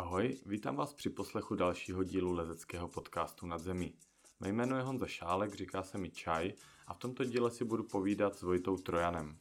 Ahoj, 0.00 0.36
vítám 0.46 0.76
vás 0.76 0.94
při 0.94 1.10
poslechu 1.10 1.54
dalšího 1.54 2.04
dílu 2.04 2.32
lezeckého 2.32 2.88
podcastu 2.88 3.46
Nad 3.46 3.58
zemí. 3.58 3.94
Mé 4.40 4.48
jméno 4.48 4.76
je 4.76 4.82
Honza 4.82 5.06
Šálek, 5.06 5.54
říká 5.54 5.82
se 5.82 5.98
mi 5.98 6.10
Čaj 6.10 6.52
a 6.86 6.94
v 6.94 6.98
tomto 6.98 7.24
díle 7.24 7.50
si 7.50 7.64
budu 7.64 7.84
povídat 7.84 8.36
s 8.36 8.42
Vojtou 8.42 8.76
Trojanem. 8.76 9.36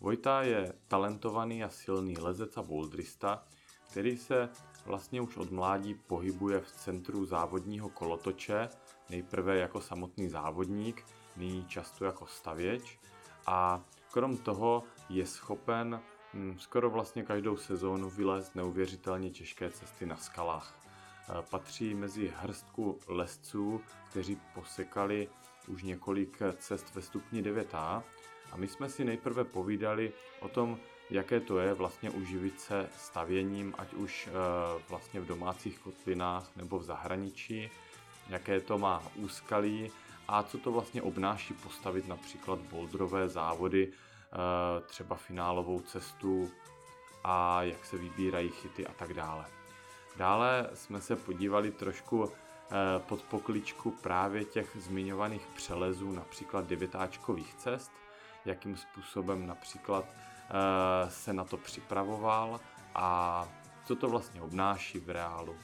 Vojta 0.00 0.42
je 0.42 0.72
talentovaný 0.88 1.64
a 1.64 1.68
silný 1.68 2.18
lezec 2.18 2.56
a 2.56 2.62
bouldrista, 2.62 3.44
který 3.90 4.16
se 4.16 4.48
vlastně 4.86 5.20
už 5.20 5.36
od 5.36 5.50
mládí 5.50 5.94
pohybuje 5.94 6.60
v 6.60 6.72
centru 6.72 7.24
závodního 7.24 7.88
kolotoče, 7.88 8.68
nejprve 9.10 9.56
jako 9.56 9.80
samotný 9.80 10.28
závodník, 10.28 11.04
nyní 11.36 11.64
často 11.64 12.04
jako 12.04 12.26
stavěč 12.26 12.98
a 13.46 13.84
krom 14.12 14.36
toho 14.36 14.82
je 15.08 15.26
schopen 15.26 16.00
skoro 16.58 16.90
vlastně 16.90 17.22
každou 17.22 17.56
sezónu 17.56 18.10
vylézt 18.10 18.54
neuvěřitelně 18.54 19.30
těžké 19.30 19.70
cesty 19.70 20.06
na 20.06 20.16
skalách. 20.16 20.78
E, 21.28 21.42
patří 21.50 21.94
mezi 21.94 22.32
hrstku 22.36 22.98
lesců, 23.06 23.80
kteří 24.10 24.38
posekali 24.54 25.28
už 25.68 25.82
několik 25.82 26.38
cest 26.58 26.94
ve 26.94 27.02
stupni 27.02 27.42
9a 27.42 28.02
a 28.52 28.56
my 28.56 28.68
jsme 28.68 28.88
si 28.88 29.04
nejprve 29.04 29.44
povídali 29.44 30.12
o 30.40 30.48
tom, 30.48 30.78
jaké 31.10 31.40
to 31.40 31.58
je 31.58 31.74
vlastně 31.74 32.10
uživit 32.10 32.60
se 32.60 32.88
stavěním, 32.96 33.74
ať 33.78 33.94
už 33.94 34.26
e, 34.26 34.30
vlastně 34.88 35.20
v 35.20 35.26
domácích 35.26 35.78
kotlinách 35.78 36.50
nebo 36.56 36.78
v 36.78 36.84
zahraničí, 36.84 37.70
jaké 38.28 38.60
to 38.60 38.78
má 38.78 39.02
úskalí 39.14 39.90
a 40.28 40.42
co 40.42 40.58
to 40.58 40.72
vlastně 40.72 41.02
obnáší 41.02 41.54
postavit 41.54 42.08
například 42.08 42.58
boulderové 42.58 43.28
závody, 43.28 43.92
třeba 44.86 45.16
finálovou 45.16 45.80
cestu 45.80 46.50
a 47.24 47.62
jak 47.62 47.84
se 47.84 47.96
vybírají 47.96 48.48
chyty 48.48 48.86
a 48.86 48.92
tak 48.92 49.14
dále. 49.14 49.46
Dále 50.16 50.70
jsme 50.74 51.00
se 51.00 51.16
podívali 51.16 51.70
trošku 51.70 52.24
e, 52.24 52.30
pod 52.98 53.22
pokličku 53.22 53.90
právě 53.90 54.44
těch 54.44 54.76
zmiňovaných 54.80 55.46
přelezů, 55.46 56.12
například 56.12 56.66
devětáčkových 56.66 57.54
cest, 57.54 57.92
jakým 58.44 58.76
způsobem 58.76 59.46
například 59.46 60.04
Eh, 60.50 61.10
se 61.10 61.32
na 61.32 61.44
to 61.44 61.56
připravoval 61.56 62.60
a 62.94 63.48
co 63.84 63.96
to 63.96 64.08
vlastně 64.08 64.42
obnáší 64.42 64.98
v 64.98 65.10
reálu. 65.10 65.56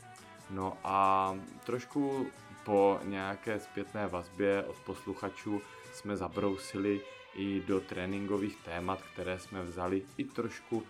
No 0.51 0.79
a 0.85 1.35
trošku 1.65 2.27
po 2.65 2.99
nějaké 3.05 3.61
zpětné 3.61 4.07
vazbě 4.07 4.65
od 4.65 4.77
posluchačů 4.77 5.63
jsme 5.93 6.17
zabrousili 6.17 7.01
i 7.35 7.61
do 7.61 7.81
tréninkových 7.81 8.57
témat, 8.57 9.03
které 9.13 9.39
jsme 9.39 9.63
vzali 9.63 10.03
i 10.17 10.25
trošku 10.25 10.77
uh, 10.77 10.85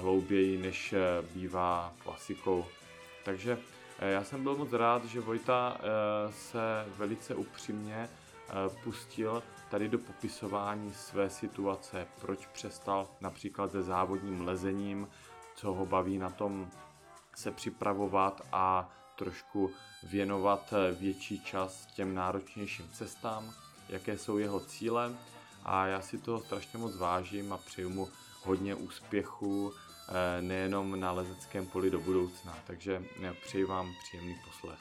hlouběji, 0.00 0.58
než 0.58 0.92
eh, 0.92 0.98
bývá 1.34 1.92
klasikou. 1.98 2.66
Takže 3.24 3.56
uh, 3.56 3.60
já 4.08 4.24
jsem 4.24 4.42
byl 4.42 4.56
moc 4.56 4.72
rád, 4.72 5.04
že 5.04 5.20
Vojta 5.20 5.80
se 6.30 6.86
velice 6.96 7.34
upřímně 7.34 8.08
pustil 8.84 9.42
tady 9.70 9.88
do 9.88 9.98
popisování 9.98 10.92
své 10.92 11.30
situace, 11.30 12.06
proč 12.20 12.46
přestal 12.46 13.08
například 13.20 13.72
se 13.72 13.82
závodním 13.82 14.40
lezením, 14.40 15.08
co 15.54 15.72
ho 15.72 15.86
baví 15.86 16.18
na 16.18 16.30
tom 16.30 16.70
se 17.36 17.50
připravovat 17.50 18.42
a 18.52 18.90
trošku 19.16 19.70
věnovat 20.02 20.74
větší 20.98 21.40
čas 21.40 21.86
těm 21.86 22.14
náročnějším 22.14 22.88
cestám, 22.92 23.54
jaké 23.88 24.18
jsou 24.18 24.38
jeho 24.38 24.60
cíle 24.60 25.14
a 25.64 25.86
já 25.86 26.00
si 26.00 26.18
toho 26.18 26.40
strašně 26.40 26.78
moc 26.78 26.96
vážím 26.96 27.52
a 27.52 27.56
přeju 27.56 27.90
mu 27.90 28.08
hodně 28.44 28.74
úspěchu 28.74 29.72
eh, 30.08 30.42
nejenom 30.42 31.00
na 31.00 31.12
lezeckém 31.12 31.66
poli 31.66 31.90
do 31.90 32.00
budoucna, 32.00 32.58
takže 32.66 33.02
eh, 33.24 33.32
přeji 33.44 33.64
vám 33.64 33.94
příjemný 34.02 34.36
poslech. 34.44 34.78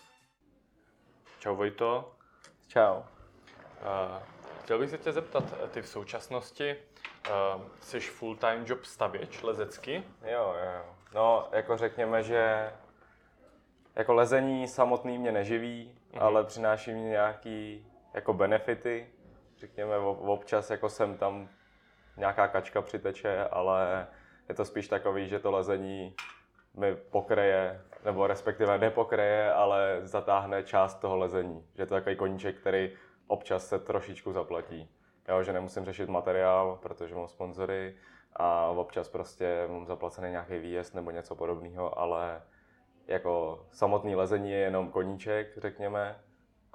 Čau 1.39 1.55
Vojto. 1.55 2.11
Čau. 2.67 2.95
Uh, 2.95 3.03
chtěl 4.63 4.79
bych 4.79 4.89
se 4.89 4.97
tě 4.97 5.11
zeptat, 5.11 5.43
ty 5.71 5.81
v 5.81 5.87
současnosti 5.87 6.75
uh, 6.75 7.61
jsi 7.81 7.99
full-time 7.99 8.63
job 8.67 8.85
stavěč 8.85 9.41
lezecky? 9.41 10.03
Jo, 10.31 10.55
jo. 10.65 10.85
No, 11.15 11.47
jako 11.51 11.77
řekněme, 11.77 12.23
že 12.23 12.71
jako 13.95 14.13
lezení 14.13 14.67
samotný 14.67 15.17
mě 15.17 15.31
neživí, 15.31 15.91
mm-hmm. 16.11 16.23
ale 16.23 16.43
přináší 16.43 16.93
mi 16.93 16.99
nějaký 16.99 17.87
jako 18.13 18.33
benefity. 18.33 19.07
Řekněme, 19.59 19.97
občas 19.97 20.69
jako 20.69 20.89
jsem 20.89 21.17
tam 21.17 21.49
nějaká 22.17 22.47
kačka 22.47 22.81
přiteče, 22.81 23.43
ale 23.43 24.07
je 24.49 24.55
to 24.55 24.65
spíš 24.65 24.87
takový, 24.87 25.27
že 25.27 25.39
to 25.39 25.51
lezení 25.51 26.15
mi 26.73 26.95
pokreje, 26.95 27.81
nebo 28.05 28.27
respektive 28.27 28.77
nepokreje, 28.77 29.53
ale 29.53 29.99
zatáhne 30.01 30.63
část 30.63 30.95
toho 30.95 31.17
lezení. 31.17 31.67
Že 31.75 31.85
to 31.85 31.95
takový 31.95 32.15
koníček, 32.15 32.59
který 32.59 32.91
občas 33.27 33.67
se 33.67 33.79
trošičku 33.79 34.33
zaplatí. 34.33 34.89
Jo, 35.27 35.43
že 35.43 35.53
nemusím 35.53 35.85
řešit 35.85 36.09
materiál, 36.09 36.79
protože 36.81 37.15
mám 37.15 37.27
sponzory 37.27 37.95
a 38.35 38.65
občas 38.67 39.09
prostě 39.09 39.67
mám 39.67 39.85
zaplacený 39.85 40.31
nějaký 40.31 40.57
výjezd 40.57 40.95
nebo 40.95 41.11
něco 41.11 41.35
podobného, 41.35 41.99
ale 41.99 42.41
jako 43.07 43.65
samotný 43.71 44.15
lezení 44.15 44.51
je 44.51 44.57
jenom 44.57 44.91
koníček, 44.91 45.57
řekněme, 45.57 46.19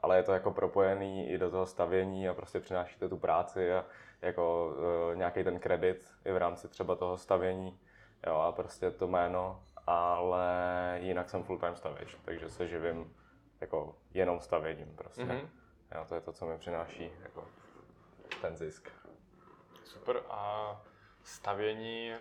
ale 0.02 0.16
je 0.16 0.22
to 0.22 0.32
jako 0.32 0.50
propojený 0.50 1.30
i 1.30 1.38
do 1.38 1.50
toho 1.50 1.66
stavění 1.66 2.28
a 2.28 2.34
prostě 2.34 2.60
přinášíte 2.60 3.08
tu 3.08 3.16
práci 3.16 3.72
a 3.72 3.84
jako 4.22 4.74
uh, 5.10 5.16
nějaký 5.16 5.44
ten 5.44 5.58
kredit 5.58 6.14
i 6.24 6.32
v 6.32 6.36
rámci 6.36 6.68
třeba 6.68 6.94
toho 6.94 7.18
stavění. 7.18 7.78
Jo, 8.26 8.34
a 8.34 8.52
prostě 8.52 8.90
to 8.90 9.08
jméno, 9.08 9.62
ale 9.86 10.46
jinak 11.00 11.30
jsem 11.30 11.42
full 11.42 11.58
time 11.58 11.76
stavěč, 11.76 12.16
takže 12.24 12.50
se 12.50 12.68
živím 12.68 13.14
jako 13.60 13.96
jenom 14.14 14.40
stavěním 14.40 14.96
prostě. 14.96 15.24
Mm-hmm. 15.24 15.48
Jo, 15.94 16.04
to 16.08 16.14
je 16.14 16.20
to, 16.20 16.32
co 16.32 16.46
mi 16.46 16.58
přináší 16.58 17.10
jako 17.22 17.44
ten 18.40 18.56
zisk. 18.56 18.88
Super. 19.84 20.22
A 20.30 20.80
stavění, 21.22 22.12
eh, 22.12 22.20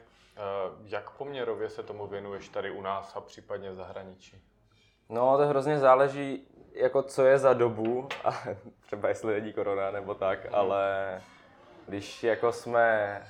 jak 0.83 1.09
poměrově 1.09 1.69
se 1.69 1.83
tomu 1.83 2.07
věnuješ 2.07 2.49
tady 2.49 2.71
u 2.71 2.81
nás 2.81 3.15
a 3.15 3.21
případně 3.21 3.71
v 3.71 3.75
zahraničí? 3.75 4.43
No, 5.09 5.37
to 5.37 5.47
hrozně 5.47 5.79
záleží, 5.79 6.47
jako 6.73 7.03
co 7.03 7.25
je 7.25 7.37
za 7.37 7.53
dobu, 7.53 8.07
a 8.23 8.43
třeba 8.85 9.09
jestli 9.09 9.33
jedí 9.33 9.53
korona 9.53 9.91
nebo 9.91 10.13
tak, 10.13 10.45
hmm. 10.45 10.55
ale 10.55 11.21
když 11.87 12.23
jako 12.23 12.51
jsme, 12.51 13.21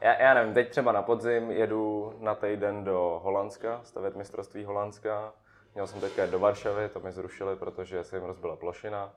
já, 0.00 0.22
já 0.22 0.34
nevím, 0.34 0.54
teď 0.54 0.70
třeba 0.70 0.92
na 0.92 1.02
podzim 1.02 1.50
jedu 1.50 2.14
na 2.20 2.34
týden 2.34 2.84
do 2.84 3.20
Holandska, 3.24 3.80
stavět 3.84 4.16
mistrovství 4.16 4.64
Holandska. 4.64 5.32
Měl 5.74 5.86
jsem 5.86 6.00
teďka 6.00 6.26
do 6.26 6.38
Varšavy, 6.38 6.88
to 6.88 7.00
mi 7.00 7.12
zrušili, 7.12 7.56
protože 7.56 8.04
se 8.04 8.16
jim 8.16 8.24
rozbila 8.24 8.56
plošina. 8.56 9.14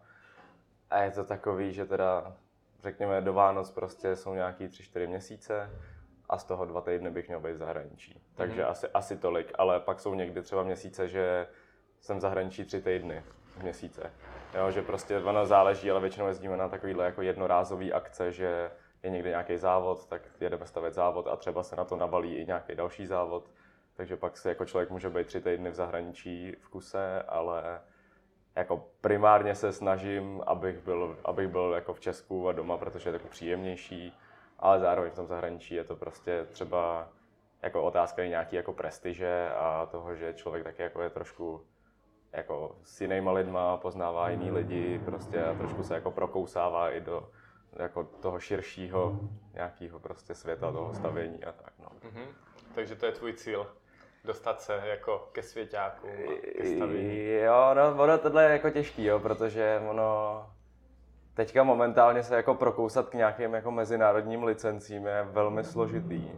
A 0.89 0.99
je 0.99 1.11
to 1.11 1.23
takový, 1.23 1.73
že 1.73 1.85
teda 1.85 2.35
řekněme 2.79 3.21
do 3.21 3.33
Vánoc 3.33 3.71
prostě 3.71 4.15
jsou 4.15 4.33
nějaký 4.33 4.67
3-4 4.67 5.07
měsíce 5.07 5.69
a 6.29 6.37
z 6.37 6.43
toho 6.43 6.65
dva 6.65 6.81
týdny 6.81 7.09
bych 7.09 7.27
měl 7.27 7.39
být 7.39 7.53
v 7.53 7.57
zahraničí. 7.57 8.21
Takže 8.35 8.63
mm-hmm. 8.63 8.69
asi, 8.69 8.87
asi 8.87 9.17
tolik, 9.17 9.51
ale 9.57 9.79
pak 9.79 9.99
jsou 9.99 10.13
někdy 10.13 10.41
třeba 10.41 10.63
měsíce, 10.63 11.07
že 11.07 11.47
jsem 11.99 12.17
v 12.17 12.21
zahraničí 12.21 12.65
tři 12.65 12.81
týdny 12.81 13.23
měsíce. 13.61 14.11
Jo, 14.57 14.71
že 14.71 14.81
prostě 14.81 15.19
ono 15.19 15.45
záleží, 15.45 15.91
ale 15.91 15.99
většinou 15.99 16.27
jezdíme 16.27 16.57
na 16.57 16.69
takovýhle 16.69 17.05
jako 17.05 17.21
jednorázový 17.21 17.93
akce, 17.93 18.31
že 18.31 18.71
je 19.03 19.09
někde 19.09 19.29
nějaký 19.29 19.57
závod, 19.57 20.05
tak 20.05 20.21
jedeme 20.39 20.65
stavět 20.65 20.93
závod 20.93 21.27
a 21.27 21.35
třeba 21.35 21.63
se 21.63 21.75
na 21.75 21.85
to 21.85 21.95
nabalí 21.95 22.35
i 22.35 22.45
nějaký 22.45 22.75
další 22.75 23.05
závod. 23.05 23.49
Takže 23.93 24.17
pak 24.17 24.37
se 24.37 24.49
jako 24.49 24.65
člověk 24.65 24.89
může 24.89 25.09
být 25.09 25.27
tři 25.27 25.41
týdny 25.41 25.69
v 25.69 25.75
zahraničí 25.75 26.55
v 26.61 26.69
kuse, 26.69 27.23
ale 27.27 27.81
jako 28.55 28.85
primárně 29.01 29.55
se 29.55 29.71
snažím, 29.71 30.41
abych 30.47 30.79
byl, 30.79 31.17
abych 31.25 31.47
byl 31.47 31.71
jako 31.75 31.93
v 31.93 31.99
Česku 31.99 32.47
a 32.47 32.51
doma, 32.51 32.77
protože 32.77 33.09
je 33.09 33.19
to 33.19 33.27
příjemnější, 33.27 34.17
ale 34.59 34.79
zároveň 34.79 35.11
v 35.11 35.15
tom 35.15 35.27
zahraničí 35.27 35.75
je 35.75 35.83
to 35.83 35.95
prostě 35.95 36.45
třeba 36.51 37.09
jako 37.61 37.83
otázka 37.83 38.23
i 38.23 38.29
nějaký 38.29 38.55
jako 38.55 38.73
prestiže 38.73 39.49
a 39.55 39.85
toho, 39.85 40.15
že 40.15 40.33
člověk 40.33 40.63
taky 40.63 40.81
jako 40.81 41.01
je 41.01 41.09
trošku 41.09 41.65
jako 42.33 42.75
s 42.83 43.01
jinýma 43.01 43.31
lidma, 43.31 43.77
poznává 43.77 44.29
jiný 44.29 44.51
lidi 44.51 45.01
prostě 45.05 45.43
a 45.43 45.53
trošku 45.53 45.83
se 45.83 45.93
jako 45.93 46.11
prokousává 46.11 46.91
i 46.91 47.01
do 47.01 47.29
jako 47.73 48.03
toho 48.03 48.39
širšího 48.39 49.19
nějakého 49.53 49.99
prostě 49.99 50.35
světa, 50.35 50.71
toho 50.71 50.93
stavění 50.93 51.43
a 51.43 51.51
tak. 51.51 51.73
No. 51.79 51.85
Mm-hmm. 51.85 52.25
Takže 52.75 52.95
to 52.95 53.05
je 53.05 53.11
tvůj 53.11 53.33
cíl? 53.33 53.67
dostat 54.25 54.61
se 54.61 54.81
jako 54.85 55.29
ke 55.31 55.43
svěťákům 55.43 56.09
a 56.09 56.57
ke 56.57 56.75
stavění? 56.75 57.33
Jo, 57.33 57.73
no, 57.73 58.03
ono 58.03 58.17
tohle 58.17 58.43
je 58.43 58.51
jako 58.51 58.69
těžký, 58.69 59.05
jo, 59.05 59.19
protože 59.19 59.81
ono 59.89 60.45
teďka 61.33 61.63
momentálně 61.63 62.23
se 62.23 62.35
jako 62.35 62.55
prokousat 62.55 63.09
k 63.09 63.13
nějakým 63.13 63.53
jako 63.53 63.71
mezinárodním 63.71 64.43
licencím 64.43 65.05
je 65.05 65.23
velmi 65.23 65.63
složitý, 65.63 66.31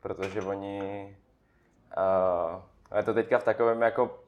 protože 0.00 0.42
oni, 0.42 1.16
uh, 1.96 2.96
je 2.96 3.02
to 3.02 3.14
teďka 3.14 3.38
v 3.38 3.44
takovém 3.44 3.82
jako, 3.82 4.18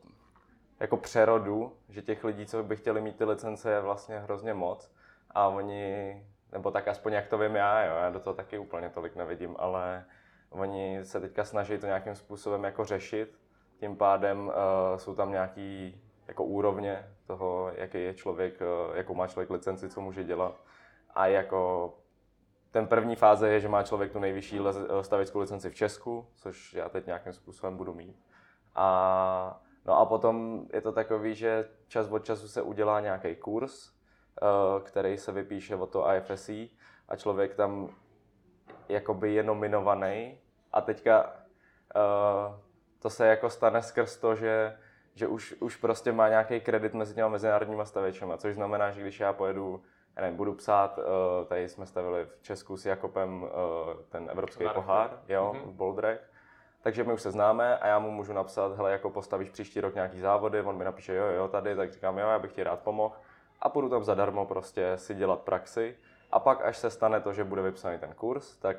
jako 0.80 0.96
přerodu, 0.96 1.72
že 1.88 2.02
těch 2.02 2.24
lidí, 2.24 2.46
co 2.46 2.62
by 2.62 2.76
chtěli 2.76 3.00
mít 3.00 3.16
ty 3.16 3.24
licence, 3.24 3.70
je 3.70 3.80
vlastně 3.80 4.18
hrozně 4.18 4.54
moc 4.54 4.92
a 5.30 5.48
oni, 5.48 6.26
nebo 6.52 6.70
tak 6.70 6.88
aspoň 6.88 7.12
jak 7.12 7.26
to 7.26 7.38
vím 7.38 7.56
já, 7.56 7.84
jo, 7.84 7.96
já 7.96 8.10
do 8.10 8.20
toho 8.20 8.34
taky 8.34 8.58
úplně 8.58 8.88
tolik 8.88 9.16
nevidím, 9.16 9.56
ale 9.58 10.04
Oni 10.50 11.04
se 11.04 11.20
teďka 11.20 11.44
snaží 11.44 11.78
to 11.78 11.86
nějakým 11.86 12.14
způsobem 12.14 12.64
jako 12.64 12.84
řešit, 12.84 13.38
tím 13.76 13.96
pádem 13.96 14.46
uh, 14.46 14.52
jsou 14.96 15.14
tam 15.14 15.30
nějaký 15.30 16.00
jako 16.28 16.44
úrovně 16.44 17.14
toho, 17.26 17.72
jaký 17.74 18.02
je 18.02 18.14
člověk, 18.14 18.60
uh, 18.60 18.96
jakou 18.96 19.14
má 19.14 19.26
člověk 19.26 19.50
licenci, 19.50 19.88
co 19.88 20.00
může 20.00 20.24
dělat. 20.24 20.64
A 21.14 21.26
jako 21.26 21.94
ten 22.70 22.86
první 22.86 23.16
fáze 23.16 23.48
je, 23.48 23.60
že 23.60 23.68
má 23.68 23.82
člověk 23.82 24.12
tu 24.12 24.18
nejvyšší 24.18 24.60
stavickou 25.00 25.38
licenci 25.38 25.70
v 25.70 25.74
Česku, 25.74 26.26
což 26.36 26.74
já 26.74 26.88
teď 26.88 27.06
nějakým 27.06 27.32
způsobem 27.32 27.76
budu 27.76 27.94
mít. 27.94 28.16
A, 28.74 29.60
no 29.86 29.98
a 29.98 30.06
potom 30.06 30.66
je 30.72 30.80
to 30.80 30.92
takový, 30.92 31.34
že 31.34 31.68
čas 31.88 32.10
od 32.10 32.24
času 32.24 32.48
se 32.48 32.62
udělá 32.62 33.00
nějaký 33.00 33.36
kurz, 33.36 33.90
uh, 34.42 34.82
který 34.82 35.18
se 35.18 35.32
vypíše 35.32 35.76
o 35.76 35.86
to 35.86 36.06
IFSC 36.10 36.48
a 37.08 37.16
člověk 37.16 37.54
tam 37.54 37.88
jakoby 38.88 39.34
je 39.34 39.42
nominovaný 39.42 40.38
a 40.72 40.80
teďka 40.80 41.24
uh, 41.24 42.54
to 42.98 43.10
se 43.10 43.26
jako 43.26 43.50
stane 43.50 43.82
skrz 43.82 44.16
to, 44.16 44.34
že, 44.34 44.78
že 45.14 45.26
už, 45.26 45.54
už 45.60 45.76
prostě 45.76 46.12
má 46.12 46.28
nějaký 46.28 46.60
kredit 46.60 46.94
mezi 46.94 47.14
těma 47.14 47.28
mezinárodníma 47.28 47.84
stavěčema, 47.84 48.36
což 48.36 48.54
znamená, 48.54 48.90
že 48.90 49.00
když 49.00 49.20
já 49.20 49.32
pojedu, 49.32 49.82
já 50.16 50.22
nevím, 50.22 50.36
budu 50.36 50.54
psát, 50.54 50.98
uh, 50.98 51.04
tady 51.46 51.68
jsme 51.68 51.86
stavili 51.86 52.24
v 52.24 52.42
Česku 52.42 52.76
s 52.76 52.86
Jakobem 52.86 53.46
ten 54.08 54.28
evropský 54.30 54.64
Varky. 54.64 54.74
pohár, 54.74 55.20
jo, 55.28 55.52
mm-hmm. 55.54 55.68
v 55.68 55.72
Boldrech, 55.72 56.30
takže 56.88 57.04
my 57.04 57.12
už 57.12 57.22
se 57.22 57.30
známe 57.30 57.78
a 57.78 57.86
já 57.86 57.98
mu 57.98 58.10
můžu 58.10 58.32
napsat, 58.32 58.76
hele, 58.76 58.92
jako 58.92 59.10
postavíš 59.10 59.50
příští 59.50 59.80
rok 59.80 59.94
nějaký 59.94 60.20
závody, 60.20 60.60
on 60.60 60.76
mi 60.76 60.84
napíše, 60.84 61.14
jo, 61.14 61.26
jo, 61.26 61.48
tady, 61.48 61.76
tak 61.76 61.92
říkám, 61.92 62.18
jo, 62.18 62.28
já 62.28 62.38
bych 62.38 62.52
ti 62.52 62.62
rád 62.62 62.80
pomohl. 62.80 63.14
A 63.60 63.68
půjdu 63.68 63.88
tam 63.88 64.04
zadarmo 64.04 64.46
prostě 64.46 64.92
si 64.96 65.14
dělat 65.14 65.40
praxi. 65.40 65.96
A 66.32 66.38
pak, 66.38 66.64
až 66.64 66.76
se 66.76 66.90
stane 66.90 67.20
to, 67.20 67.32
že 67.32 67.44
bude 67.44 67.62
vypsaný 67.62 67.98
ten 67.98 68.14
kurz, 68.14 68.56
tak 68.56 68.76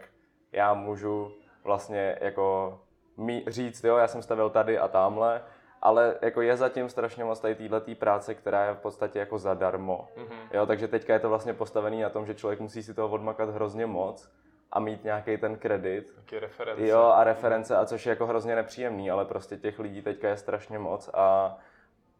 já 0.51 0.73
můžu 0.73 1.31
vlastně 1.63 2.17
jako 2.21 2.79
mi 3.17 3.43
říct, 3.47 3.83
jo, 3.83 3.97
já 3.97 4.07
jsem 4.07 4.21
stavil 4.21 4.49
tady 4.49 4.79
a 4.79 4.87
tamhle, 4.87 5.41
ale 5.81 6.15
jako 6.21 6.41
je 6.41 6.57
zatím 6.57 6.89
strašně 6.89 7.23
moc 7.23 7.39
tady 7.39 7.55
této 7.55 7.95
práce, 7.95 8.35
která 8.35 8.65
je 8.65 8.73
v 8.73 8.79
podstatě 8.79 9.19
jako 9.19 9.37
zadarmo. 9.37 10.07
Mm-hmm. 10.17 10.57
Jo, 10.57 10.65
takže 10.65 10.87
teďka 10.87 11.13
je 11.13 11.19
to 11.19 11.29
vlastně 11.29 11.53
postavený 11.53 12.01
na 12.01 12.09
tom, 12.09 12.25
že 12.25 12.35
člověk 12.35 12.59
musí 12.59 12.83
si 12.83 12.93
toho 12.93 13.09
odmakat 13.09 13.49
hrozně 13.49 13.85
moc 13.85 14.31
a 14.71 14.79
mít 14.79 15.03
nějaký 15.03 15.37
ten 15.37 15.57
kredit. 15.57 16.13
Taky 16.15 16.39
reference. 16.39 16.87
Jo, 16.87 17.01
a 17.01 17.23
reference, 17.23 17.77
a 17.77 17.85
což 17.85 18.05
je 18.05 18.09
jako 18.09 18.27
hrozně 18.27 18.55
nepříjemný, 18.55 19.11
ale 19.11 19.25
prostě 19.25 19.57
těch 19.57 19.79
lidí 19.79 20.01
teďka 20.01 20.29
je 20.29 20.37
strašně 20.37 20.79
moc 20.79 21.09
a 21.13 21.57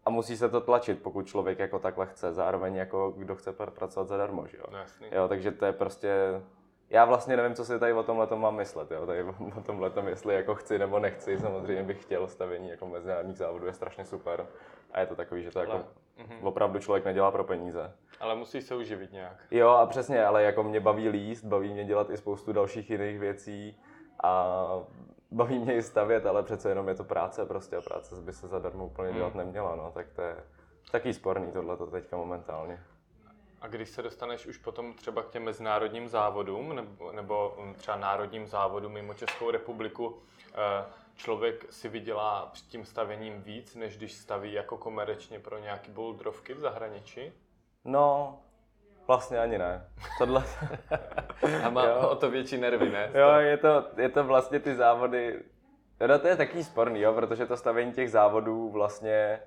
a 0.06 0.10
musí 0.10 0.38
se 0.38 0.50
to 0.50 0.62
tlačit, 0.62 1.02
pokud 1.04 1.28
člověk 1.28 1.60
jako 1.60 1.80
takhle 1.80 2.06
chce. 2.06 2.34
Zároveň 2.34 2.76
jako 2.76 3.14
kdo 3.18 3.36
chce 3.36 3.54
pracovat 3.54 4.08
zadarmo, 4.08 4.48
že 4.48 4.58
jo? 4.58 4.64
No, 4.72 4.78
jasný. 4.78 5.08
jo 5.12 5.28
takže 5.28 5.52
to 5.52 5.66
je 5.66 5.74
prostě... 5.74 6.10
Já 6.90 7.06
vlastně 7.06 7.38
nevím, 7.38 7.56
co 7.56 7.66
si 7.66 7.80
tady 7.80 7.94
o 7.94 8.04
tomhle 8.04 8.28
mám 8.36 8.56
myslet, 8.56 8.92
jo? 8.92 9.06
Tady 9.06 9.24
o 9.58 9.62
tomhle 9.66 9.92
jestli 10.08 10.36
jako 10.36 10.56
chci 10.56 10.80
nebo 10.80 11.00
nechci. 11.00 11.40
Samozřejmě 11.40 11.84
bych 11.84 12.02
chtěl 12.04 12.28
stavění 12.28 12.70
jako 12.70 12.88
mezinárodních 12.88 13.38
závodů, 13.38 13.66
je 13.66 13.74
strašně 13.74 14.06
super. 14.06 14.48
A 14.92 15.00
je 15.00 15.06
to 15.06 15.16
takový, 15.16 15.44
že 15.44 15.52
to 15.52 15.60
jako 15.60 15.78
mm-hmm. 15.78 16.48
opravdu 16.48 16.80
člověk 16.80 17.06
nedělá 17.06 17.32
pro 17.32 17.44
peníze. 17.44 17.94
Ale 18.20 18.36
musí 18.36 18.62
se 18.62 18.76
uživit 18.76 19.12
nějak. 19.12 19.38
Jo, 19.52 19.70
a 19.70 19.86
přesně, 19.86 20.26
ale 20.26 20.44
jako 20.44 20.64
mě 20.64 20.80
baví 20.80 21.10
líst, 21.10 21.46
baví 21.46 21.74
mě 21.74 21.86
dělat 21.86 22.10
i 22.10 22.18
spoustu 22.18 22.54
dalších 22.54 22.90
jiných 22.90 23.20
věcí 23.20 23.80
a 24.24 24.56
baví 25.32 25.60
mě 25.60 25.76
i 25.76 25.82
stavět, 25.82 26.26
ale 26.26 26.44
přece 26.44 26.70
jenom 26.70 26.88
je 26.88 26.96
to 26.96 27.04
práce 27.04 27.46
prostě 27.46 27.76
a 27.76 27.82
práce 27.82 28.16
by 28.16 28.34
se 28.34 28.48
zadarmo 28.48 28.86
úplně 28.86 29.14
dělat 29.14 29.34
hmm. 29.34 29.38
neměla, 29.38 29.76
no, 29.76 29.92
tak 29.94 30.08
to 30.16 30.22
je 30.22 30.36
taky 30.92 31.14
sporný 31.14 31.52
tohle 31.52 31.78
to 31.78 31.88
teďka 31.88 32.18
momentálně. 32.18 32.80
A 33.62 33.68
když 33.68 33.90
se 33.90 34.02
dostaneš 34.02 34.46
už 34.46 34.58
potom 34.58 34.94
třeba 34.94 35.24
k 35.24 35.30
těm 35.30 35.44
mezinárodním 35.44 36.08
závodům 36.08 36.76
nebo, 36.76 37.12
nebo 37.12 37.58
třeba 37.78 37.98
národním 37.98 38.48
závodům 38.48 38.92
mimo 38.92 39.14
Českou 39.14 39.52
republiku, 39.52 40.22
eh, 40.54 40.86
člověk 41.16 41.74
si 41.74 41.90
vydělá 41.90 42.50
před 42.54 42.68
tím 42.68 42.86
stavěním 42.86 43.42
víc, 43.42 43.76
než 43.76 43.98
když 43.98 44.14
staví 44.14 44.54
jako 44.54 44.78
komerčně 44.78 45.40
pro 45.40 45.58
nějaké 45.58 45.92
bouldrovky 45.92 46.54
v 46.54 46.60
zahraničí? 46.60 47.32
No, 47.86 48.40
Vlastně 49.10 49.40
ani 49.40 49.58
ne. 49.58 49.90
Tohle... 50.18 50.44
A 51.64 51.70
má 51.70 51.86
jo. 51.86 52.10
o 52.10 52.16
to 52.16 52.32
větší 52.32 52.58
nervy, 52.58 52.90
ne? 52.90 53.12
Jo, 53.14 53.30
je 53.30 53.58
to, 53.58 53.86
je 53.98 54.10
to 54.10 54.24
vlastně 54.24 54.60
ty 54.60 54.76
závody... 54.76 55.44
No 56.08 56.20
to 56.20 56.28
je 56.28 56.36
taky 56.36 56.64
sporný, 56.64 57.02
jo, 57.02 57.14
protože 57.14 57.46
to 57.46 57.58
stavení 57.58 57.94
těch 57.94 58.12
závodů 58.12 58.70
vlastně 58.70 59.40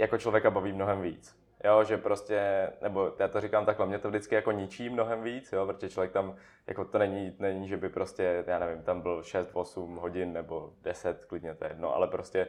jako 0.00 0.18
člověka 0.18 0.50
baví 0.50 0.72
mnohem 0.72 1.00
víc. 1.00 1.39
Jo, 1.64 1.84
že 1.84 1.98
prostě, 1.98 2.68
nebo 2.82 3.12
já 3.18 3.28
to 3.28 3.40
říkám 3.40 3.66
takhle, 3.66 3.86
mě 3.86 3.98
to 3.98 4.08
vždycky 4.08 4.34
jako 4.34 4.52
ničí 4.52 4.88
mnohem 4.88 5.22
víc, 5.22 5.52
jo, 5.52 5.66
protože 5.66 5.88
člověk 5.88 6.12
tam, 6.12 6.36
jako 6.66 6.84
to 6.84 6.98
není, 6.98 7.36
není, 7.38 7.68
že 7.68 7.76
by 7.76 7.88
prostě, 7.88 8.44
já 8.46 8.58
nevím, 8.58 8.82
tam 8.82 9.00
byl 9.00 9.20
6-8 9.20 9.98
hodin 9.98 10.32
nebo 10.32 10.72
10, 10.82 11.24
klidně 11.24 11.54
to 11.54 11.64
je 11.64 11.70
jedno, 11.70 11.94
ale 11.94 12.06
prostě 12.06 12.46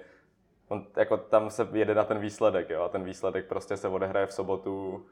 on, 0.68 0.88
jako 0.98 1.18
tam 1.18 1.50
se 1.50 1.68
jede 1.72 1.96
na 1.96 2.04
ten 2.04 2.20
výsledek, 2.20 2.70
jo, 2.70 2.82
a 2.84 2.90
ten 2.90 3.04
výsledek 3.04 3.46
prostě 3.46 3.78
se 3.78 3.88
odehraje 3.88 4.28
v 4.28 4.34
sobotu 4.34 5.06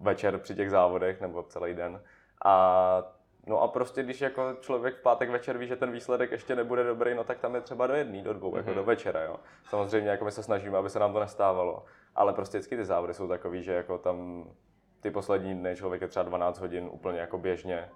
večer 0.00 0.38
při 0.38 0.54
těch 0.54 0.70
závodech 0.70 1.20
nebo 1.20 1.42
celý 1.42 1.74
den. 1.74 2.02
A 2.44 3.20
No 3.46 3.62
a 3.62 3.68
prostě, 3.68 4.02
když 4.02 4.20
jako 4.20 4.56
člověk 4.60 4.96
v 4.96 5.02
pátek 5.02 5.30
večer 5.30 5.58
ví, 5.58 5.66
že 5.66 5.76
ten 5.76 5.92
výsledek 5.92 6.30
ještě 6.30 6.56
nebude 6.56 6.84
dobrý, 6.84 7.14
no 7.14 7.24
tak 7.24 7.38
tam 7.38 7.54
je 7.54 7.60
třeba 7.60 7.86
do 7.86 7.94
jedné, 7.94 8.22
do 8.22 8.32
dvou, 8.32 8.52
mm-hmm. 8.52 8.56
jako 8.56 8.70
do 8.70 8.80
mhm. 8.80 8.86
večera, 8.86 9.22
jo. 9.22 9.36
Samozřejmě 9.68 10.10
jako 10.10 10.24
my 10.24 10.30
se 10.30 10.42
snažíme, 10.42 10.78
aby 10.78 10.90
se 10.90 10.98
nám 10.98 11.12
to 11.12 11.20
nestávalo, 11.20 11.84
ale 12.20 12.32
prostě 12.32 12.58
vždycky 12.58 12.76
ty 12.76 12.84
závody 12.84 13.14
jsou 13.14 13.28
takový, 13.28 13.62
že 13.62 13.72
jako 13.72 13.98
tam 13.98 14.44
ty 15.00 15.10
poslední 15.10 15.54
dny 15.54 15.76
člověk 15.76 16.02
je 16.02 16.08
třeba 16.08 16.22
12 16.22 16.58
hodin 16.58 16.88
úplně 16.92 17.20
jako 17.20 17.38
běžně 17.38 17.88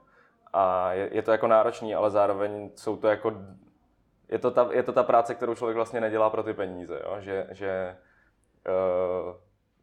a 0.52 0.92
je, 0.92 1.08
je 1.12 1.22
to 1.22 1.32
jako 1.32 1.46
náročný, 1.46 1.94
ale 1.94 2.10
zároveň 2.10 2.70
jsou 2.74 2.96
to 2.96 3.08
jako, 3.08 3.32
je 4.28 4.38
to, 4.38 4.50
ta, 4.50 4.68
je 4.72 4.82
to 4.82 4.92
ta 4.92 5.02
práce, 5.02 5.34
kterou 5.34 5.54
člověk 5.54 5.76
vlastně 5.76 6.00
nedělá 6.00 6.30
pro 6.30 6.42
ty 6.42 6.54
peníze, 6.54 7.00
jo? 7.04 7.16
že, 7.20 7.46
že 7.50 7.96
uh, 8.68 9.34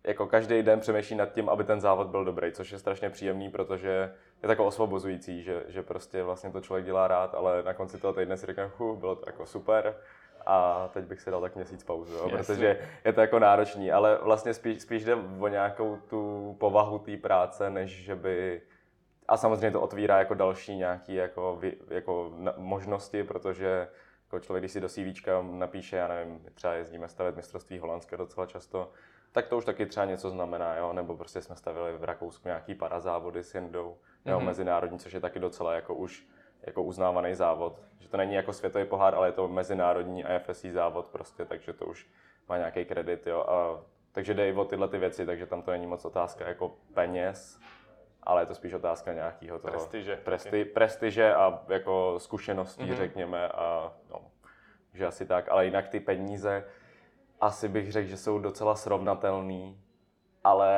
jako 0.03 0.27
každý 0.27 0.63
den 0.63 0.79
přemýšlí 0.79 1.15
nad 1.15 1.31
tím, 1.31 1.49
aby 1.49 1.63
ten 1.63 1.81
závod 1.81 2.07
byl 2.07 2.25
dobrý, 2.25 2.51
což 2.51 2.71
je 2.71 2.79
strašně 2.79 3.09
příjemný, 3.09 3.49
protože 3.49 4.13
je 4.43 4.47
tako 4.47 4.65
osvobozující, 4.65 5.43
že, 5.43 5.63
že 5.67 5.83
prostě 5.83 6.23
vlastně 6.23 6.51
to 6.51 6.61
člověk 6.61 6.85
dělá 6.85 7.07
rád, 7.07 7.35
ale 7.35 7.63
na 7.63 7.73
konci 7.73 7.97
toho 7.97 8.13
týdne 8.13 8.37
si 8.37 8.45
říkám, 8.45 8.71
bylo 8.99 9.15
to 9.15 9.23
jako 9.27 9.45
super 9.45 9.95
a 10.45 10.89
teď 10.93 11.05
bych 11.05 11.21
si 11.21 11.31
dal 11.31 11.41
tak 11.41 11.55
měsíc 11.55 11.83
pauzu, 11.83 12.13
jo, 12.13 12.29
protože 12.29 12.79
je 13.05 13.13
to 13.13 13.21
jako 13.21 13.39
náročný, 13.39 13.91
ale 13.91 14.19
vlastně 14.21 14.53
spíš, 14.53 14.81
spíš 14.81 15.03
jde 15.03 15.15
o 15.39 15.47
nějakou 15.47 15.97
tu 16.09 16.55
povahu 16.59 16.99
té 16.99 17.17
práce, 17.17 17.69
než 17.69 17.91
že 18.03 18.15
by 18.15 18.61
a 19.27 19.37
samozřejmě 19.37 19.71
to 19.71 19.81
otvírá 19.81 20.19
jako 20.19 20.33
další 20.33 20.75
nějaký 20.75 21.15
jako, 21.15 21.59
jako 21.89 22.31
možnosti, 22.57 23.23
protože 23.23 23.87
jako 24.23 24.39
člověk, 24.39 24.61
když 24.61 24.71
si 24.71 24.81
do 24.81 24.89
CV 24.89 25.27
napíše, 25.41 25.95
já 25.95 26.07
nevím, 26.07 26.41
třeba 26.53 26.73
jezdíme 26.73 27.07
stavit 27.07 27.35
mistrovství 27.35 27.79
holandské 27.79 28.17
docela 28.17 28.45
často, 28.45 28.91
tak 29.31 29.47
to 29.47 29.57
už 29.57 29.65
taky 29.65 29.85
třeba 29.85 30.05
něco 30.05 30.29
znamená, 30.29 30.75
jo? 30.75 30.93
nebo 30.93 31.17
prostě 31.17 31.41
jsme 31.41 31.55
stavili 31.55 31.97
v 31.97 32.03
Rakousku 32.03 32.47
nějaký 32.47 32.75
parazávody 32.75 33.43
s 33.43 33.55
jendou, 33.55 33.97
jo? 34.25 34.39
Mm-hmm. 34.39 34.43
mezinárodní, 34.43 34.99
což 34.99 35.13
je 35.13 35.19
taky 35.19 35.39
docela 35.39 35.73
jako 35.73 35.95
už 35.95 36.27
jako 36.63 36.83
uznávaný 36.83 37.35
závod. 37.35 37.81
Že 37.99 38.09
to 38.09 38.17
není 38.17 38.33
jako 38.33 38.53
světový 38.53 38.85
pohár, 38.85 39.15
ale 39.15 39.27
je 39.27 39.31
to 39.31 39.47
mezinárodní 39.47 40.25
IFSC 40.35 40.65
závod 40.65 41.07
prostě, 41.07 41.45
takže 41.45 41.73
to 41.73 41.85
už 41.85 42.09
má 42.49 42.57
nějaký 42.57 42.85
kredit, 42.85 43.27
jo. 43.27 43.45
A, 43.47 43.81
takže 44.11 44.33
jde 44.33 44.49
i 44.49 44.53
o 44.53 44.65
tyhle 44.65 44.87
ty 44.87 44.97
věci, 44.97 45.25
takže 45.25 45.45
tam 45.45 45.61
to 45.61 45.71
není 45.71 45.87
moc 45.87 46.05
otázka 46.05 46.47
jako 46.47 46.71
peněz, 46.93 47.59
ale 48.23 48.41
je 48.41 48.45
to 48.45 48.55
spíš 48.55 48.73
otázka 48.73 49.13
nějakého 49.13 49.59
toho 49.59 49.71
prestiže, 49.71 50.15
presti, 50.15 50.65
prestiže 50.65 51.33
a 51.33 51.63
jako 51.69 52.15
zkušeností, 52.17 52.83
mm-hmm. 52.83 52.95
řekněme, 52.97 53.47
a 53.47 53.93
no, 54.09 54.21
že 54.93 55.07
asi 55.07 55.25
tak, 55.25 55.49
ale 55.49 55.65
jinak 55.65 55.87
ty 55.87 55.99
peníze, 55.99 56.65
asi 57.41 57.69
bych 57.69 57.91
řekl, 57.91 58.09
že 58.09 58.17
jsou 58.17 58.39
docela 58.39 58.75
srovnatelný, 58.75 59.81
ale 60.43 60.75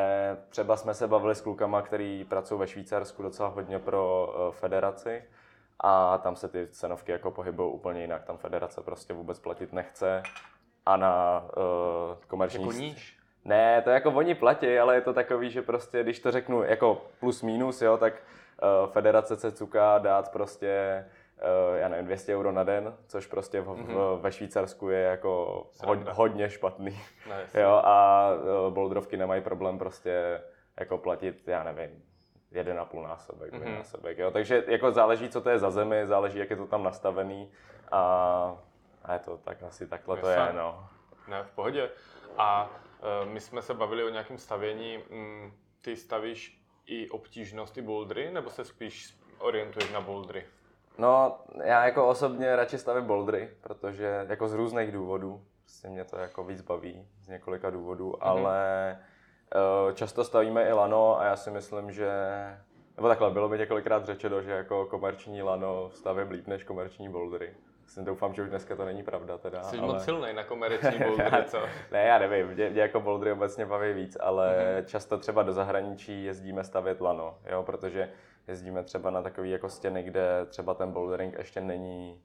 třeba 0.49 0.77
jsme 0.77 0.93
se 0.93 1.07
bavili 1.07 1.35
s 1.35 1.41
klukama, 1.41 1.81
který 1.81 2.25
pracují 2.25 2.59
ve 2.59 2.67
Švýcarsku 2.67 3.23
docela 3.23 3.49
hodně 3.49 3.79
pro 3.79 4.27
uh, 4.27 4.53
federaci 4.53 5.23
a 5.79 6.17
tam 6.17 6.35
se 6.35 6.47
ty 6.47 6.67
cenovky 6.67 7.11
jako 7.11 7.31
pohybují 7.31 7.73
úplně 7.73 8.01
jinak. 8.01 8.23
Tam 8.23 8.37
federace 8.37 8.81
prostě 8.81 9.13
vůbec 9.13 9.39
platit 9.39 9.73
nechce 9.73 10.23
a 10.85 10.97
na 10.97 11.43
uh, 11.57 12.15
komerční... 12.27 12.65
Jako 12.65 12.77
níž? 12.77 13.17
Ne, 13.45 13.81
to 13.81 13.89
jako 13.89 14.09
oni 14.11 14.35
platí, 14.35 14.79
ale 14.79 14.95
je 14.95 15.01
to 15.01 15.13
takový, 15.13 15.49
že 15.49 15.61
prostě, 15.61 16.03
když 16.03 16.19
to 16.19 16.31
řeknu 16.31 16.63
jako 16.63 17.01
plus 17.19 17.41
minus, 17.41 17.81
jo, 17.81 17.97
tak 17.97 18.13
uh, 18.13 18.91
federace 18.91 19.35
se 19.35 19.51
cuká 19.51 19.97
dát 19.97 20.31
prostě 20.31 21.05
uh, 21.43 21.77
já 21.77 21.87
nevím, 21.87 22.05
200 22.05 22.35
euro 22.35 22.51
na 22.51 22.63
den, 22.63 22.93
což 23.07 23.27
prostě 23.27 23.61
v, 23.61 23.67
mm-hmm. 23.67 24.17
v, 24.17 24.21
ve 24.21 24.31
Švýcarsku 24.31 24.89
je 24.89 24.99
jako 24.99 25.63
ho, 25.85 25.97
hodně 26.11 26.49
špatný. 26.49 26.99
No, 27.29 27.61
jo, 27.61 27.81
a 27.83 28.29
uh, 28.33 28.73
boldrovky 28.73 29.17
nemají 29.17 29.41
problém 29.41 29.77
prostě 29.77 30.41
jako 30.79 30.97
platit, 30.97 31.47
já 31.47 31.63
nevím, 31.63 32.03
jeden 32.53 32.79
a 32.79 32.85
půl 32.85 33.03
násobek, 33.03 33.53
mm-hmm. 33.53 33.77
násobek, 33.77 34.17
jo. 34.17 34.31
Takže 34.31 34.63
jako 34.67 34.91
záleží, 34.91 35.29
co 35.29 35.41
to 35.41 35.49
je 35.49 35.59
za 35.59 35.71
zemi, 35.71 36.07
záleží, 36.07 36.39
jak 36.39 36.49
je 36.49 36.55
to 36.55 36.67
tam 36.67 36.83
nastavený 36.83 37.51
a, 37.91 38.01
a 39.03 39.13
je 39.13 39.19
to 39.19 39.37
tak 39.37 39.63
asi 39.63 39.87
takhle 39.87 40.17
to 40.17 40.27
je, 40.27 40.53
no. 40.53 40.89
Ne, 41.27 41.43
v 41.43 41.51
pohodě. 41.51 41.89
A 42.37 42.69
uh, 43.23 43.31
my 43.31 43.39
jsme 43.39 43.61
se 43.61 43.73
bavili 43.73 44.03
o 44.03 44.09
nějakém 44.09 44.37
stavění. 44.37 45.03
Mm, 45.09 45.53
ty 45.81 45.95
stavíš 45.95 46.61
i 46.85 47.09
obtížnosti 47.09 47.81
bouldry, 47.81 48.31
nebo 48.31 48.49
se 48.49 48.65
spíš 48.65 49.17
orientuješ 49.39 49.91
na 49.91 50.01
bouldry? 50.01 50.45
No, 50.97 51.39
já 51.63 51.85
jako 51.85 52.07
osobně 52.07 52.55
radši 52.55 52.77
stavím 52.77 53.05
bouldry, 53.05 53.49
protože 53.61 54.25
jako 54.29 54.47
z 54.47 54.53
různých 54.53 54.91
důvodů. 54.91 55.45
Prostě 55.61 55.87
mě 55.87 56.05
to 56.05 56.17
jako 56.17 56.43
víc 56.43 56.61
baví 56.61 57.07
z 57.21 57.27
několika 57.27 57.69
důvodů, 57.69 58.11
mm-hmm. 58.11 58.27
ale 58.27 58.99
často 59.93 60.23
stavíme 60.23 60.67
i 60.69 60.73
lano 60.73 61.19
a 61.19 61.25
já 61.25 61.35
si 61.35 61.51
myslím, 61.51 61.91
že 61.91 62.09
nebo 62.97 63.07
takhle, 63.07 63.31
bylo 63.31 63.49
by 63.49 63.57
několikrát 63.57 64.05
řečeno, 64.05 64.41
že 64.41 64.51
jako 64.51 64.85
komerční 64.85 65.41
lano 65.41 65.89
stavím 65.89 66.31
líp 66.31 66.47
než 66.47 66.63
komerční 66.63 67.09
bouldery. 67.09 67.53
Jsem 67.87 68.05
doufám, 68.05 68.33
že 68.33 68.41
už 68.41 68.49
dneska 68.49 68.75
to 68.75 68.85
není 68.85 69.03
pravda 69.03 69.37
teda. 69.37 69.63
Jsi 69.63 69.77
ale... 69.77 69.87
moc 69.87 70.03
silný 70.03 70.33
na 70.33 70.43
komerční 70.43 70.99
bouldery, 71.05 71.43
co? 71.45 71.59
ne, 71.91 72.03
já 72.03 72.19
nevím, 72.19 72.47
mě, 72.47 72.69
mě 72.69 72.81
jako 72.81 72.99
bouldery 72.99 73.31
obecně 73.31 73.65
baví 73.65 73.93
víc, 73.93 74.17
ale 74.19 74.57
mm-hmm. 74.57 74.85
často 74.85 75.17
třeba 75.17 75.43
do 75.43 75.53
zahraničí 75.53 76.23
jezdíme 76.23 76.63
stavět 76.63 77.01
lano, 77.01 77.37
jo, 77.51 77.63
protože 77.63 78.09
jezdíme 78.47 78.83
třeba 78.83 79.09
na 79.09 79.21
takové 79.21 79.47
jako 79.47 79.69
stěny, 79.69 80.03
kde 80.03 80.45
třeba 80.45 80.73
ten 80.73 80.91
bouldering 80.91 81.37
ještě 81.37 81.61
není, 81.61 82.21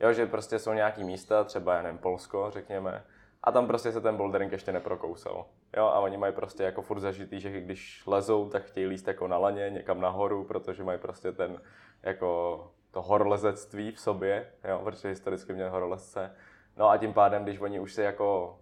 jo, 0.00 0.12
že 0.12 0.26
prostě 0.26 0.58
jsou 0.58 0.72
nějaký 0.72 1.04
místa, 1.04 1.44
třeba, 1.44 1.74
já 1.74 1.82
nevím, 1.82 1.98
Polsko, 1.98 2.50
řekněme, 2.50 3.04
a 3.44 3.52
tam 3.52 3.66
prostě 3.66 3.92
se 3.92 4.00
ten 4.00 4.16
bouldering 4.16 4.52
ještě 4.52 4.72
neprokousal. 4.72 5.46
Jo, 5.76 5.84
a 5.84 6.00
oni 6.00 6.16
mají 6.16 6.32
prostě 6.32 6.62
jako 6.62 6.82
furt 6.82 7.00
zažitý, 7.00 7.40
že 7.40 7.60
když 7.60 8.06
lezou, 8.06 8.48
tak 8.48 8.64
chtějí 8.64 8.86
líst 8.86 9.08
jako 9.08 9.28
na 9.28 9.38
laně, 9.38 9.70
někam 9.70 10.00
nahoru, 10.00 10.44
protože 10.44 10.84
mají 10.84 10.98
prostě 10.98 11.32
ten 11.32 11.60
jako 12.02 12.70
to 12.90 13.02
horolezectví 13.02 13.92
v 13.92 14.00
sobě, 14.00 14.46
jo, 14.68 14.80
protože 14.84 15.08
historicky 15.08 15.52
měli 15.52 15.70
horolezce. 15.70 16.36
No 16.76 16.90
a 16.90 16.96
tím 16.96 17.12
pádem, 17.12 17.44
když 17.44 17.60
oni 17.60 17.80
už 17.80 17.94
si 17.94 18.02
jako 18.02 18.58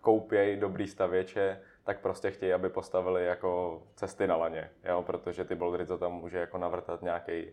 koupějí 0.00 0.60
dobrý 0.60 0.86
stavěče, 0.86 1.60
tak 1.84 2.00
prostě 2.00 2.30
chtějí, 2.30 2.52
aby 2.52 2.68
postavili 2.68 3.26
jako 3.26 3.82
cesty 3.94 4.26
na 4.26 4.36
laně, 4.36 4.70
jo, 4.84 5.02
protože 5.02 5.44
ty 5.44 5.54
bouldery 5.54 5.86
to 5.86 5.98
tam 5.98 6.12
může 6.12 6.38
jako 6.38 6.58
navrtat 6.58 7.02
nějaký 7.02 7.52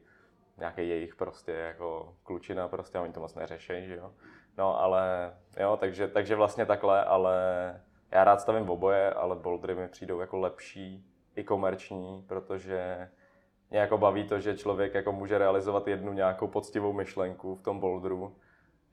nějaký 0.58 0.90
jejich 0.90 1.16
prostě 1.16 1.52
jako 1.52 2.16
klučina 2.24 2.68
prostě 2.68 2.98
a 2.98 3.02
oni 3.02 3.14
to 3.14 3.20
moc 3.20 3.36
neřeší, 3.36 3.86
že 3.86 3.96
jo. 3.96 4.14
No 4.58 4.82
ale 4.82 5.34
jo, 5.60 5.78
takže, 5.78 6.08
takže 6.08 6.36
vlastně 6.36 6.66
takhle, 6.66 7.06
ale 7.06 7.36
já 8.12 8.24
rád 8.24 8.42
stavím 8.42 8.66
v 8.66 8.72
oboje, 8.72 9.14
ale 9.14 9.36
bouldery 9.36 9.76
mi 9.76 9.88
přijdou 9.88 10.20
jako 10.20 10.38
lepší 10.38 11.06
i 11.36 11.44
komerční, 11.44 12.26
protože 12.28 13.10
mě 13.70 13.80
jako 13.80 13.98
baví 13.98 14.28
to, 14.28 14.40
že 14.40 14.58
člověk 14.58 14.94
jako 14.94 15.12
může 15.12 15.38
realizovat 15.38 15.88
jednu 15.88 16.14
nějakou 16.14 16.48
poctivou 16.48 16.94
myšlenku 16.94 17.56
v 17.56 17.62
tom 17.62 17.80
boulderu. 17.80 18.36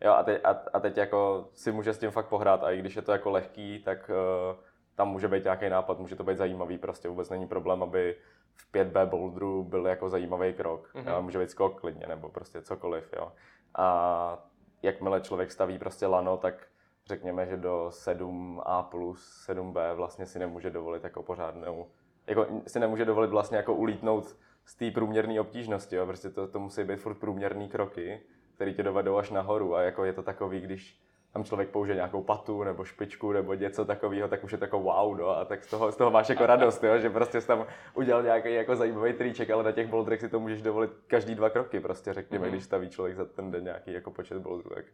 Jo, 0.01 0.13
a, 0.13 0.23
teď, 0.23 0.41
a, 0.45 0.51
a 0.73 0.81
teď 0.81 0.97
jako 0.97 1.49
si 1.55 1.73
může 1.73 1.93
s 1.93 1.99
tím 1.99 2.11
fakt 2.11 2.29
pohrát 2.29 2.65
a 2.65 2.71
i 2.71 2.79
když 2.79 2.97
je 2.97 3.03
to 3.03 3.13
jako 3.13 3.31
lehký, 3.31 3.83
tak 3.85 4.11
uh, 4.11 4.57
tam 4.95 5.09
může 5.09 5.29
být 5.29 5.45
nějaký 5.45 5.69
nápad, 5.69 5.99
může 5.99 6.17
to 6.17 6.25
být 6.25 6.39
zajímavý, 6.39 6.79
prostě 6.79 7.09
vůbec 7.09 7.31
není 7.31 7.47
problém, 7.47 7.83
aby 7.83 8.17
v 8.55 8.73
5B 8.73 9.07
boulderu 9.07 9.65
byl 9.65 9.87
jako 9.87 10.09
zajímavý 10.09 10.53
krok. 10.53 10.95
Mm-hmm. 10.95 11.11
Jo, 11.11 11.23
může 11.23 11.39
být 11.39 11.51
skok 11.51 11.81
klidně, 11.81 12.07
nebo 12.07 12.29
prostě 12.29 12.63
cokoliv, 12.63 13.15
jo. 13.17 13.33
A 13.75 14.39
jakmile 14.85 15.21
člověk 15.21 15.53
staví 15.53 15.79
prostě 15.79 16.07
lano, 16.07 16.37
tak 16.37 16.67
řekněme, 17.07 17.47
že 17.47 17.57
do 17.57 17.87
7A 17.91 18.83
plus 18.83 19.47
7B 19.49 19.95
vlastně 19.95 20.27
si 20.27 20.39
nemůže 20.39 20.71
dovolit 20.71 21.05
jako 21.05 21.23
pořádnou, 21.23 21.87
jako 22.27 22.47
si 22.67 22.81
nemůže 22.81 23.05
dovolit 23.05 23.31
vlastně 23.31 23.57
jako 23.57 23.75
ulítnout 23.75 24.37
z 24.65 24.75
té 24.75 24.91
průměrné 24.91 25.41
obtížnosti, 25.41 25.97
jo. 25.97 26.07
prostě 26.07 26.31
to, 26.31 26.49
to 26.49 26.61
musí 26.61 26.85
být 26.85 26.97
furt 26.97 27.15
průměrné 27.15 27.69
kroky, 27.69 28.21
které 28.55 28.73
tě 28.73 28.83
dovedou 28.83 29.17
až 29.17 29.31
nahoru 29.31 29.75
a 29.75 29.83
jako 29.83 30.05
je 30.05 30.13
to 30.13 30.23
takový, 30.23 30.61
když 30.61 31.01
tam 31.35 31.45
člověk 31.45 31.69
použije 31.69 31.95
nějakou 31.95 32.23
patu 32.23 32.65
nebo 32.65 32.85
špičku 32.85 33.33
nebo 33.33 33.55
něco 33.55 33.85
takového, 33.85 34.29
tak 34.29 34.45
už 34.45 34.53
je 34.53 34.59
to 34.59 34.65
jako 34.65 34.81
wow, 34.81 35.17
no, 35.17 35.29
a 35.29 35.45
tak 35.45 35.65
z 35.65 35.71
toho, 35.71 35.93
z 35.93 35.97
toho 35.97 36.11
máš 36.11 36.29
jako 36.29 36.47
radost, 36.47 36.85
jo, 36.85 36.99
že 36.99 37.11
prostě 37.11 37.41
jsi 37.41 37.47
tam 37.47 37.67
udělal 37.95 38.23
nějaký 38.23 38.55
jako 38.55 38.77
zajímavý 38.77 39.13
triček, 39.13 39.51
ale 39.51 39.65
na 39.65 39.73
těch 39.73 39.87
boulderech 39.87 40.21
si 40.21 40.29
to 40.29 40.41
můžeš 40.41 40.63
dovolit 40.63 40.91
každý 41.07 41.35
dva 41.35 41.51
kroky, 41.51 41.81
prostě 41.81 42.13
řekněme, 42.13 42.47
mm-hmm. 42.47 42.51
když 42.51 42.65
staví 42.65 42.91
člověk 42.91 43.17
za 43.17 43.25
ten 43.25 43.51
den 43.51 43.65
nějaký 43.65 43.93
jako 43.93 44.11
počet 44.11 44.39
boulderů, 44.39 44.71
tak 44.75 44.85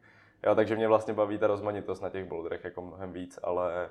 jo, 0.47 0.54
takže 0.54 0.76
mě 0.76 0.88
vlastně 0.88 1.14
baví 1.14 1.38
ta 1.38 1.47
rozmanitost 1.47 2.02
na 2.02 2.11
těch 2.11 2.25
boulderech 2.25 2.64
jako 2.64 2.82
mnohem 2.82 3.12
víc, 3.12 3.38
ale 3.42 3.90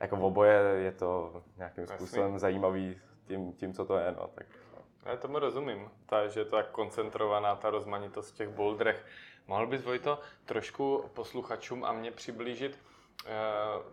jako 0.00 0.16
v 0.16 0.24
oboje 0.24 0.60
je 0.76 0.92
to 0.92 1.42
nějakým 1.56 1.86
způsobem 1.86 2.24
Jasný. 2.26 2.38
zajímavý 2.38 3.00
tím, 3.26 3.52
tím, 3.52 3.72
co 3.72 3.84
to 3.84 3.96
je, 3.96 4.14
no, 4.16 4.30
tak 4.34 4.46
já 5.06 5.16
tomu 5.16 5.38
rozumím, 5.38 5.90
takže 6.06 6.40
je 6.40 6.44
to 6.44 6.56
tak 6.56 6.70
koncentrovaná 6.70 7.56
ta 7.56 7.70
rozmanitost 7.70 8.34
v 8.34 8.36
těch 8.36 8.48
boulderech. 8.48 9.06
Mohl 9.46 9.66
bys, 9.66 9.84
Vojto, 9.84 10.20
trošku 10.44 11.10
posluchačům 11.14 11.84
a 11.84 11.92
mě 11.92 12.10
přiblížit, 12.10 12.78
eh, 13.26 13.30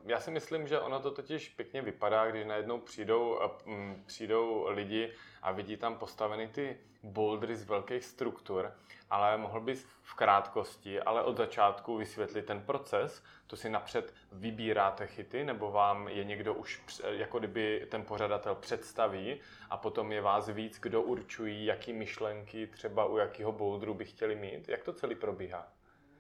já 0.06 0.20
si 0.20 0.32
myslím, 0.32 0.68
že 0.68 0.80
ono 0.80 1.00
to 1.00 1.12
totiž 1.12 1.50
pěkně 1.50 1.82
vypadá, 1.82 2.32
když 2.32 2.46
najednou 2.46 2.80
přijdou, 2.80 3.40
eh, 3.44 3.96
přijdou 4.06 4.66
lidi 4.70 5.14
a 5.42 5.52
vidí 5.52 5.78
tam 5.78 5.98
postaveny 5.98 6.48
ty 6.48 6.78
bouldery 7.04 7.56
z 7.56 7.64
velkých 7.64 8.04
struktur, 8.04 8.72
ale 9.10 9.38
mohl 9.38 9.62
bys 9.62 9.88
v 10.02 10.14
krátkosti, 10.14 11.02
ale 11.02 11.24
od 11.24 11.38
začátku 11.38 11.98
vysvětlit 11.98 12.46
ten 12.46 12.62
proces, 12.62 13.24
to 13.48 13.56
si 13.56 13.70
napřed 13.70 14.14
vybíráte 14.32 15.08
chyty, 15.08 15.44
nebo 15.44 15.72
vám 15.72 16.08
je 16.08 16.24
někdo 16.24 16.54
už, 16.54 16.82
jako 17.10 17.40
kdyby 17.40 17.88
ten 17.92 18.04
pořadatel 18.04 18.56
představí 18.56 19.40
a 19.70 19.78
potom 19.78 20.12
je 20.12 20.22
vás 20.22 20.50
víc, 20.50 20.80
kdo 20.80 21.02
určují, 21.02 21.66
jaký 21.66 21.94
myšlenky 21.94 22.68
třeba 22.68 23.06
u 23.06 23.18
jakého 23.18 23.52
boulderu 23.52 23.94
by 23.94 24.06
chtěli 24.06 24.36
mít. 24.36 24.70
Jak 24.70 24.84
to 24.84 24.94
celý 24.94 25.16
probíhá? 25.16 25.68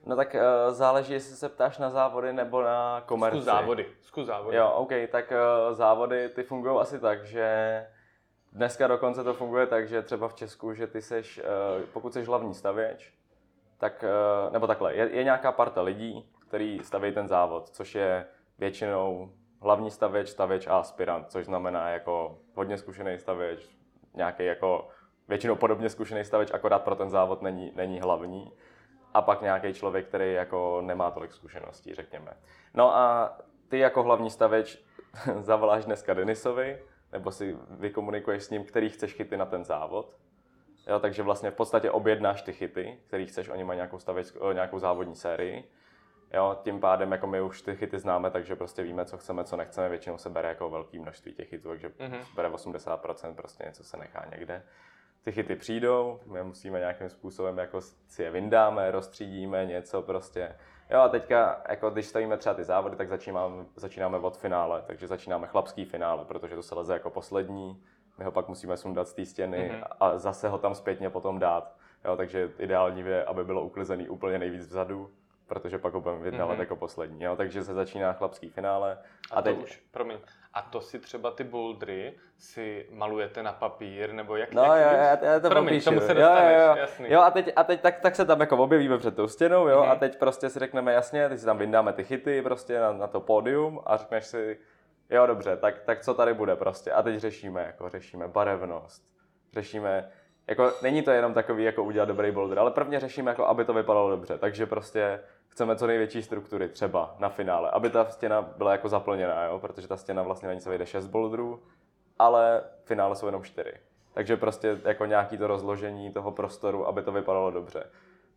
No 0.05 0.15
tak 0.15 0.33
uh, 0.33 0.73
záleží, 0.73 1.13
jestli 1.13 1.35
se 1.35 1.49
ptáš 1.49 1.77
na 1.77 1.89
závody 1.89 2.33
nebo 2.33 2.61
na 2.61 3.03
komerci. 3.05 3.37
Zkus 3.37 3.45
závody. 3.45 3.89
Zkus 4.01 4.27
závody. 4.27 4.57
Jo, 4.57 4.69
OK, 4.69 4.91
tak 5.11 5.31
uh, 5.31 5.75
závody 5.75 6.29
ty 6.29 6.43
fungují 6.43 6.77
asi 6.79 6.99
tak, 6.99 7.25
že 7.25 7.47
dneska 8.51 8.87
dokonce 8.87 9.23
to 9.23 9.33
funguje 9.33 9.67
tak, 9.67 9.87
že 9.87 10.01
třeba 10.01 10.27
v 10.27 10.33
Česku, 10.33 10.73
že 10.73 10.87
ty 10.87 11.01
seš, 11.01 11.37
uh, 11.39 11.85
pokud 11.93 12.13
jsi 12.13 12.23
hlavní 12.23 12.53
stavěč, 12.53 13.13
tak, 13.77 14.03
uh, 14.03 14.53
nebo 14.53 14.67
takhle, 14.67 14.95
je, 14.95 15.09
je 15.11 15.23
nějaká 15.23 15.51
parta 15.51 15.81
lidí, 15.81 16.29
který 16.47 16.79
staví 16.83 17.11
ten 17.11 17.27
závod, 17.27 17.69
což 17.69 17.95
je 17.95 18.25
většinou 18.59 19.31
hlavní 19.61 19.91
stavěč, 19.91 20.29
stavěč 20.29 20.67
a 20.67 20.77
aspirant, 20.77 21.31
což 21.31 21.45
znamená 21.45 21.89
jako 21.89 22.37
hodně 22.55 22.77
zkušený 22.77 23.19
stavěč, 23.19 23.69
nějaký 24.13 24.45
jako 24.45 24.87
většinou 25.27 25.55
podobně 25.55 25.89
zkušený 25.89 26.25
stavěč, 26.25 26.51
akorát 26.53 26.79
pro 26.79 26.95
ten 26.95 27.09
závod 27.09 27.41
není, 27.41 27.71
není 27.75 28.01
hlavní. 28.01 28.51
A 29.13 29.21
pak 29.21 29.41
nějaký 29.41 29.73
člověk, 29.73 30.07
který 30.07 30.33
jako 30.33 30.81
nemá 30.81 31.11
tolik 31.11 31.33
zkušeností, 31.33 31.93
řekněme. 31.93 32.37
No 32.73 32.95
a 32.95 33.37
ty 33.67 33.79
jako 33.79 34.03
hlavní 34.03 34.29
stavěč 34.29 34.83
zavoláš 35.39 35.85
dneska 35.85 36.13
Denisovi, 36.13 36.79
nebo 37.13 37.31
si 37.31 37.57
vykomunikuješ 37.69 38.43
s 38.43 38.49
ním, 38.49 38.63
který 38.63 38.89
chceš 38.89 39.13
chyty 39.13 39.37
na 39.37 39.45
ten 39.45 39.63
závod. 39.63 40.17
Jo, 40.87 40.99
takže 40.99 41.23
vlastně 41.23 41.51
v 41.51 41.55
podstatě 41.55 41.91
objednáš 41.91 42.41
ty 42.41 42.53
chyty, 42.53 42.99
který 43.07 43.25
chceš, 43.25 43.49
oni 43.49 43.63
mají 43.63 43.77
nějakou, 43.77 43.99
stavěč, 43.99 44.33
nějakou 44.53 44.79
závodní 44.79 45.15
sérii 45.15 45.63
Jo, 46.33 46.57
tím 46.63 46.79
pádem 46.79 47.11
jako 47.11 47.27
my 47.27 47.41
už 47.41 47.61
ty 47.61 47.75
chyty 47.75 47.99
známe, 47.99 48.31
takže 48.31 48.55
prostě 48.55 48.83
víme, 48.83 49.05
co 49.05 49.17
chceme, 49.17 49.43
co 49.43 49.57
nechceme. 49.57 49.89
Většinou 49.89 50.17
se 50.17 50.29
bere 50.29 50.49
jako 50.49 50.69
velký 50.69 50.99
množství 50.99 51.33
těch 51.33 51.49
chytů, 51.49 51.69
takže 51.69 51.89
mm-hmm. 51.89 52.25
bere 52.35 52.49
80%, 52.49 53.35
prostě 53.35 53.63
něco 53.65 53.83
se 53.83 53.97
nechá 53.97 54.25
někde. 54.31 54.63
Ty 55.23 55.31
chyty 55.31 55.55
přijdou, 55.55 56.19
my 56.25 56.43
musíme 56.43 56.79
nějakým 56.79 57.09
způsobem 57.09 57.57
jako 57.57 57.81
si 57.81 58.23
je 58.23 58.31
vyndáme, 58.31 58.91
rozstřídíme 58.91 59.65
něco 59.65 60.01
prostě. 60.01 60.55
Jo 60.91 60.99
a 60.99 61.09
teďka, 61.09 61.61
jako 61.69 61.89
když 61.89 62.05
stavíme 62.05 62.37
třeba 62.37 62.55
ty 62.55 62.63
závody, 62.63 62.95
tak 62.95 63.09
začínáme, 63.09 63.65
začínáme 63.75 64.17
od 64.17 64.37
finále, 64.37 64.83
takže 64.87 65.07
začínáme 65.07 65.47
chlapský 65.47 65.85
finále, 65.85 66.25
protože 66.25 66.55
to 66.55 66.63
se 66.63 66.75
leze 66.75 66.93
jako 66.93 67.09
poslední, 67.09 67.83
my 68.17 68.25
ho 68.25 68.31
pak 68.31 68.47
musíme 68.47 68.77
sundat 68.77 69.07
z 69.07 69.13
té 69.13 69.25
stěny 69.25 69.71
mm-hmm. 69.71 69.87
a 69.99 70.17
zase 70.17 70.49
ho 70.49 70.57
tam 70.57 70.75
zpětně 70.75 71.09
potom 71.09 71.39
dát. 71.39 71.75
Jo, 72.05 72.17
takže 72.17 72.51
ideální 72.59 73.01
je, 73.01 73.25
aby 73.25 73.43
bylo 73.43 73.61
uklizený 73.61 74.09
úplně 74.09 74.39
nejvíc 74.39 74.67
vzadu, 74.67 75.09
protože 75.51 75.77
pak 75.77 75.93
ho 75.93 76.01
budeme 76.01 76.21
vyjednávat 76.21 76.55
mm-hmm. 76.55 76.59
jako 76.59 76.75
poslední. 76.75 77.23
Jo? 77.23 77.35
Takže 77.35 77.63
se 77.63 77.73
začíná 77.73 78.13
chlapský 78.13 78.49
finále. 78.49 78.97
A, 79.31 79.35
a 79.35 79.41
teď... 79.41 79.55
to 79.55 79.63
už, 79.63 79.83
promiň, 79.91 80.17
a 80.53 80.61
to 80.61 80.81
si 80.81 80.99
třeba 80.99 81.31
ty 81.31 81.43
bouldry 81.43 82.13
si 82.37 82.87
malujete 82.91 83.43
na 83.43 83.53
papír, 83.53 84.13
nebo 84.13 84.35
jak? 84.35 84.53
No 84.53 84.63
jak, 84.63 84.91
jo, 84.91 84.97
já, 84.97 85.33
já 85.33 85.39
to 85.39 85.49
promiň, 85.49 85.73
popíšu. 85.73 85.89
tomu 85.89 85.99
se 85.99 86.13
dostaneš, 86.13 86.55
jo, 86.55 86.61
jo, 86.61 86.67
jo. 86.67 86.75
jasný. 86.75 87.11
Jo, 87.11 87.21
a 87.21 87.31
teď, 87.31 87.53
a 87.55 87.63
teď 87.63 87.81
tak, 87.81 87.99
tak 87.99 88.15
se 88.15 88.25
tam 88.25 88.39
jako 88.39 88.57
objevíme 88.57 88.97
před 88.97 89.15
tou 89.15 89.27
stěnou, 89.27 89.67
jo, 89.67 89.81
mm-hmm. 89.81 89.91
a 89.91 89.95
teď 89.95 90.19
prostě 90.19 90.49
si 90.49 90.59
řekneme 90.59 90.93
jasně, 90.93 91.29
teď 91.29 91.39
si 91.39 91.45
tam 91.45 91.57
vyndáme 91.57 91.93
ty 91.93 92.03
chyty 92.03 92.41
prostě 92.41 92.79
na, 92.79 92.93
na 92.93 93.07
to 93.07 93.19
pódium 93.19 93.81
a 93.85 93.97
řekneš 93.97 94.25
si, 94.25 94.59
jo 95.09 95.25
dobře, 95.25 95.57
tak, 95.57 95.79
tak 95.79 96.01
co 96.01 96.13
tady 96.13 96.33
bude 96.33 96.55
prostě. 96.55 96.91
A 96.91 97.01
teď 97.01 97.17
řešíme, 97.19 97.63
jako 97.63 97.89
řešíme 97.89 98.27
barevnost, 98.27 99.03
řešíme 99.53 100.11
jako 100.47 100.71
není 100.81 101.01
to 101.01 101.11
jenom 101.11 101.33
takový, 101.33 101.63
jako 101.63 101.83
udělat 101.83 102.05
dobrý 102.05 102.31
boulder, 102.31 102.59
ale 102.59 102.71
prvně 102.71 102.99
řešíme, 102.99 103.31
jako 103.31 103.47
aby 103.47 103.65
to 103.65 103.73
vypadalo 103.73 104.09
dobře. 104.09 104.37
Takže 104.37 104.65
prostě 104.65 105.19
chceme 105.47 105.75
co 105.75 105.87
největší 105.87 106.23
struktury, 106.23 106.69
třeba 106.69 107.15
na 107.19 107.29
finále, 107.29 107.69
aby 107.71 107.89
ta 107.89 108.05
stěna 108.05 108.41
byla 108.41 108.71
jako 108.71 108.89
zaplněná, 108.89 109.43
jo? 109.43 109.59
protože 109.59 109.87
ta 109.87 109.97
stěna 109.97 110.23
vlastně 110.23 110.47
na 110.47 110.53
ní 110.53 110.61
se 110.61 110.69
vejde 110.69 110.85
6 110.85 111.07
boulderů, 111.07 111.63
ale 112.19 112.63
v 112.83 112.87
finále 112.87 113.15
jsou 113.15 113.25
jenom 113.25 113.43
4. 113.43 113.73
Takže 114.13 114.37
prostě 114.37 114.77
jako 114.85 115.05
nějaký 115.05 115.37
to 115.37 115.47
rozložení 115.47 116.11
toho 116.11 116.31
prostoru, 116.31 116.87
aby 116.87 117.01
to 117.01 117.11
vypadalo 117.11 117.51
dobře. 117.51 117.83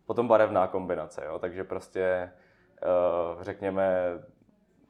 Potom 0.05 0.27
barevná 0.27 0.67
kombinace, 0.67 1.23
jo? 1.25 1.39
takže 1.39 1.63
prostě 1.63 2.31
uh, 3.35 3.43
řekněme, 3.43 3.99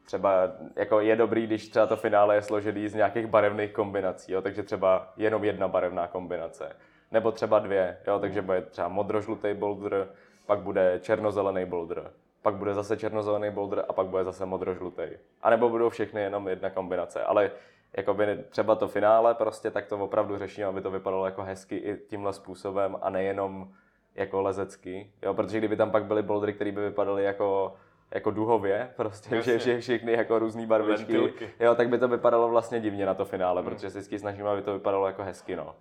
třeba 0.06 0.52
jako 0.76 1.00
je 1.00 1.16
dobrý, 1.16 1.48
když 1.48 1.68
třeba 1.70 1.88
to 1.88 1.96
finále 1.96 2.36
je 2.36 2.42
složený 2.42 2.88
z 2.88 2.94
nějakých 2.94 3.28
barevných 3.28 3.72
kombinací, 3.72 4.32
jo? 4.32 4.42
takže 4.42 4.64
třeba 4.64 5.14
jenom 5.18 5.44
jedna 5.44 5.68
barevná 5.68 6.08
kombinace 6.08 6.76
nebo 7.16 7.32
třeba 7.32 7.60
dvě, 7.60 7.98
jo, 8.08 8.20
takže 8.20 8.42
bude 8.42 8.62
třeba 8.62 8.88
modrožlutý 8.88 9.54
boulder, 9.54 10.08
pak 10.46 10.60
bude 10.60 11.00
černozelený 11.02 11.66
boulder, 11.66 12.12
pak 12.42 12.56
bude 12.56 12.74
zase 12.74 12.98
černozelený 12.98 13.52
boulder 13.52 13.86
a 13.90 13.94
pak 13.94 14.08
bude 14.08 14.24
zase 14.24 14.46
modrožlutý. 14.46 15.04
A 15.42 15.50
nebo 15.50 15.70
budou 15.70 15.90
všechny 15.90 16.22
jenom 16.22 16.48
jedna 16.48 16.70
kombinace. 16.70 17.24
Ale 17.24 17.52
jakoby 17.98 18.44
třeba 18.50 18.76
to 18.76 18.88
finále 18.88 19.34
prostě, 19.34 19.72
tak 19.72 19.86
to 19.86 19.98
opravdu 19.98 20.38
řeším, 20.38 20.68
aby 20.68 20.82
to 20.82 20.92
vypadalo 20.92 21.26
jako 21.26 21.44
hezky 21.44 21.76
i 21.76 21.98
tímhle 22.08 22.34
způsobem 22.34 22.98
a 23.02 23.10
nejenom 23.10 23.70
jako 24.16 24.42
lezecky. 24.42 25.12
Jo, 25.22 25.34
protože 25.34 25.58
kdyby 25.58 25.76
tam 25.76 25.92
pak 25.92 26.06
byly 26.06 26.24
bouldery, 26.24 26.54
které 26.54 26.72
by 26.72 26.82
vypadaly 26.82 27.24
jako 27.24 27.74
jako 28.12 28.32
duhově, 28.32 28.90
prostě, 28.96 29.42
že, 29.42 29.60
že 29.60 29.80
všechny 29.80 30.12
jako 30.12 30.40
různé 30.40 30.66
barvičky, 30.66 31.14
Ventilky. 31.14 31.50
jo, 31.60 31.76
tak 31.76 31.90
by 31.90 31.98
to 31.98 32.08
vypadalo 32.08 32.50
vlastně 32.50 32.80
divně 32.80 33.06
na 33.06 33.14
to 33.14 33.26
finále, 33.26 33.62
hmm. 33.62 33.70
protože 33.70 33.90
se 33.90 34.00
vždycky 34.00 34.20
snažíme, 34.20 34.50
aby 34.50 34.62
to 34.62 34.74
vypadalo 34.74 35.08
jako 35.08 35.24
hezky, 35.24 35.56
no. 35.56 35.76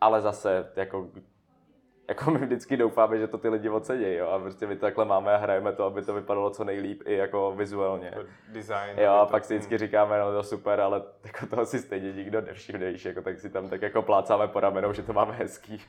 Ale 0.00 0.20
zase, 0.20 0.72
jako 0.76 1.08
jako 2.08 2.30
my 2.30 2.38
vždycky 2.38 2.76
doufáme, 2.76 3.18
že 3.18 3.26
to 3.26 3.38
ty 3.38 3.48
lidi 3.48 3.68
ocení, 3.68 4.14
jo, 4.14 4.28
a 4.28 4.38
prostě 4.38 4.66
my 4.66 4.76
to 4.76 4.80
takhle 4.80 5.04
máme 5.04 5.34
a 5.34 5.36
hrajeme 5.36 5.72
to, 5.72 5.84
aby 5.84 6.02
to 6.02 6.14
vypadalo 6.14 6.50
co 6.50 6.64
nejlíp 6.64 7.02
i 7.06 7.14
jako 7.14 7.52
vizuálně. 7.56 8.14
Design. 8.48 8.98
Jo, 8.98 9.12
a 9.12 9.26
pak 9.26 9.44
si 9.44 9.54
vždycky 9.54 9.78
říkáme, 9.78 10.18
no 10.18 10.32
to 10.32 10.42
super, 10.42 10.80
ale 10.80 11.02
jako 11.24 11.46
toho 11.46 11.66
si 11.66 11.78
stejně 11.78 12.12
nikdo 12.12 12.40
nevšimne, 12.40 12.90
víš, 12.90 13.04
jako 13.04 13.22
tak 13.22 13.38
si 13.38 13.50
tam 13.50 13.68
tak 13.68 13.82
jako 13.82 14.02
plácáme 14.02 14.48
po 14.48 14.60
ramenou, 14.60 14.92
že 14.92 15.02
to 15.02 15.12
máme 15.12 15.32
hezký. 15.32 15.82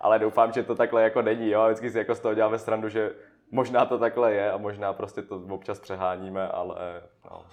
Ale 0.00 0.18
doufám, 0.18 0.52
že 0.52 0.62
to 0.62 0.74
takhle 0.74 1.02
jako 1.02 1.22
není, 1.22 1.50
jo, 1.50 1.60
a 1.60 1.66
vždycky 1.66 1.90
si 1.90 1.98
jako 1.98 2.14
z 2.14 2.20
toho 2.20 2.34
děláme 2.34 2.58
srandu, 2.58 2.88
že 2.88 3.12
možná 3.50 3.86
to 3.86 3.98
takhle 3.98 4.32
je 4.32 4.52
a 4.52 4.56
možná 4.56 4.92
prostě 4.92 5.22
to 5.22 5.36
občas 5.36 5.80
přeháníme, 5.80 6.48
ale 6.48 7.02
no, 7.30 7.44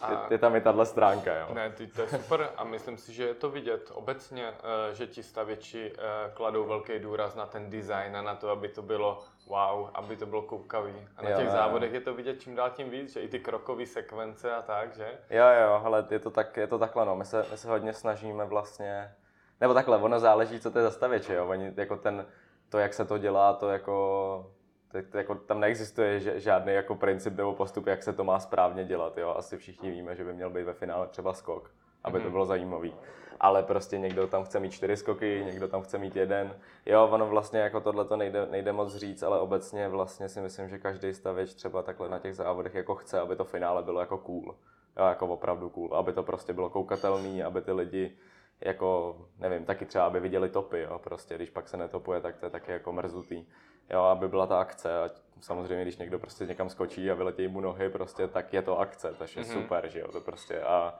a... 0.00 0.12
Je, 0.12 0.18
je 0.30 0.38
tam 0.38 0.56
i 0.56 0.60
tahle 0.60 0.86
stránka, 0.86 1.36
jo. 1.36 1.46
Ne, 1.54 1.70
ty, 1.70 1.86
to 1.86 2.02
je 2.02 2.08
super 2.08 2.50
a 2.56 2.64
myslím 2.64 2.96
si, 2.96 3.12
že 3.12 3.24
je 3.24 3.34
to 3.34 3.50
vidět 3.50 3.90
obecně, 3.94 4.48
eh, 4.48 4.94
že 4.94 5.06
ti 5.06 5.22
stavěči 5.22 5.92
eh, 5.98 6.30
kladou 6.34 6.64
velký 6.64 6.98
důraz 6.98 7.34
na 7.34 7.46
ten 7.46 7.70
design 7.70 8.16
a 8.16 8.22
na 8.22 8.34
to, 8.34 8.50
aby 8.50 8.68
to 8.68 8.82
bylo 8.82 9.22
wow, 9.46 9.88
aby 9.94 10.16
to 10.16 10.26
bylo 10.26 10.42
koukavý. 10.42 10.94
A 11.16 11.22
na 11.22 11.30
jo, 11.30 11.36
těch 11.36 11.46
jo. 11.46 11.52
závodech 11.52 11.92
je 11.92 12.00
to 12.00 12.14
vidět 12.14 12.40
čím 12.40 12.54
dál 12.54 12.70
tím 12.70 12.90
víc, 12.90 13.12
že 13.12 13.20
i 13.20 13.28
ty 13.28 13.40
krokové 13.40 13.86
sekvence 13.86 14.54
a 14.54 14.62
tak, 14.62 14.94
že? 14.94 15.18
Jo, 15.30 15.44
jo, 15.62 15.80
ale 15.84 16.06
je 16.10 16.18
to, 16.18 16.30
tak, 16.30 16.56
je 16.56 16.66
to 16.66 16.78
takhle, 16.78 17.06
no. 17.06 17.16
My 17.16 17.24
se, 17.24 17.46
my 17.50 17.56
se 17.56 17.68
hodně 17.68 17.92
snažíme 17.92 18.44
vlastně, 18.44 19.14
nebo 19.60 19.74
takhle, 19.74 19.98
ono 19.98 20.20
záleží, 20.20 20.60
co 20.60 20.70
to 20.70 20.78
je 20.78 20.84
za 20.84 20.90
stavěče, 20.90 21.34
jo. 21.34 21.46
Oni, 21.46 21.72
jako 21.76 21.96
ten, 21.96 22.26
to, 22.68 22.78
jak 22.78 22.94
se 22.94 23.04
to 23.04 23.18
dělá, 23.18 23.52
to 23.54 23.68
jako 23.68 24.52
tak 24.92 25.06
to 25.08 25.18
jako, 25.18 25.34
tam 25.34 25.60
neexistuje 25.60 26.40
žádný 26.40 26.72
jako 26.72 26.94
princip 26.94 27.36
nebo 27.36 27.54
postup, 27.54 27.86
jak 27.86 28.02
se 28.02 28.12
to 28.12 28.24
má 28.24 28.38
správně 28.38 28.84
dělat. 28.84 29.18
Jo? 29.18 29.34
Asi 29.36 29.56
všichni 29.56 29.90
víme, 29.90 30.16
že 30.16 30.24
by 30.24 30.32
měl 30.32 30.50
být 30.50 30.62
ve 30.62 30.72
finále 30.72 31.08
třeba 31.08 31.32
skok, 31.32 31.70
aby 32.04 32.18
mm-hmm. 32.18 32.20
to 32.20 32.24
mhm. 32.24 32.32
bylo 32.32 32.46
zajímavý. 32.46 32.94
Ale 33.40 33.62
prostě 33.62 33.98
někdo 33.98 34.26
tam 34.26 34.44
chce 34.44 34.60
mít 34.60 34.72
čtyři 34.72 34.96
skoky, 34.96 35.42
někdo 35.46 35.68
tam 35.68 35.82
chce 35.82 35.98
mít 35.98 36.16
jeden. 36.16 36.56
Jo, 36.86 37.08
ono 37.12 37.26
vlastně 37.26 37.60
jako 37.60 37.80
tohle 37.80 38.04
to 38.04 38.16
nejde, 38.16 38.46
nejde 38.46 38.72
moc 38.72 38.96
říct, 38.96 39.22
ale 39.22 39.40
obecně 39.40 39.88
vlastně 39.88 40.28
si 40.28 40.40
myslím, 40.40 40.68
že 40.68 40.78
každý 40.78 41.14
stavěč 41.14 41.54
třeba 41.54 41.82
takhle 41.82 42.08
na 42.08 42.18
těch 42.18 42.36
závodech 42.36 42.74
jako 42.74 42.94
chce, 42.94 43.20
aby 43.20 43.36
to 43.36 43.44
finále 43.44 43.82
bylo 43.82 44.00
jako 44.00 44.18
cool. 44.18 44.54
Jo, 44.98 45.04
jako 45.04 45.26
opravdu 45.26 45.70
cool, 45.70 45.94
aby 45.94 46.12
to 46.12 46.22
prostě 46.22 46.52
bylo 46.52 46.70
koukatelný, 46.70 47.42
aby 47.42 47.60
ty 47.60 47.72
lidi 47.72 48.16
jako, 48.60 49.16
nevím, 49.38 49.64
taky 49.64 49.86
třeba, 49.86 50.04
aby 50.04 50.20
viděli 50.20 50.48
topy, 50.48 50.80
jo, 50.80 50.98
prostě, 51.04 51.34
když 51.34 51.50
pak 51.50 51.68
se 51.68 51.76
netopuje, 51.76 52.20
tak 52.20 52.36
to 52.36 52.46
je 52.46 52.50
taky 52.50 52.72
jako 52.72 52.92
mrzutý 52.92 53.46
jo, 53.92 54.02
aby 54.02 54.28
byla 54.28 54.46
ta 54.46 54.60
akce. 54.60 55.04
A 55.04 55.10
samozřejmě, 55.40 55.84
když 55.84 55.96
někdo 55.96 56.18
prostě 56.18 56.46
někam 56.46 56.70
skočí 56.70 57.10
a 57.10 57.14
vyletějí 57.14 57.48
mu 57.48 57.60
nohy, 57.60 57.90
prostě, 57.90 58.28
tak 58.28 58.52
je 58.52 58.62
to 58.62 58.78
akce, 58.78 59.14
takže 59.18 59.40
je 59.40 59.44
mm-hmm. 59.44 59.62
super, 59.62 59.88
že 59.88 60.00
jo, 60.00 60.12
to 60.12 60.20
prostě 60.20 60.62
a 60.62 60.94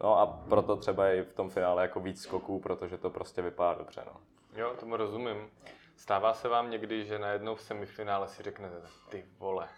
No 0.00 0.18
a 0.18 0.26
proto 0.26 0.76
třeba 0.76 1.08
i 1.08 1.22
v 1.22 1.34
tom 1.34 1.50
finále 1.50 1.82
jako 1.82 2.00
víc 2.00 2.22
skoků, 2.22 2.60
protože 2.60 2.98
to 2.98 3.10
prostě 3.10 3.42
vypadá 3.42 3.74
dobře. 3.74 4.02
No. 4.06 4.20
Jo, 4.60 4.74
tomu 4.80 4.96
rozumím. 4.96 5.50
Stává 5.96 6.34
se 6.34 6.48
vám 6.48 6.70
někdy, 6.70 7.04
že 7.04 7.18
najednou 7.18 7.54
v 7.54 7.62
semifinále 7.62 8.28
si 8.28 8.42
řeknete, 8.42 8.74
ty 9.08 9.24
vole, 9.38 9.68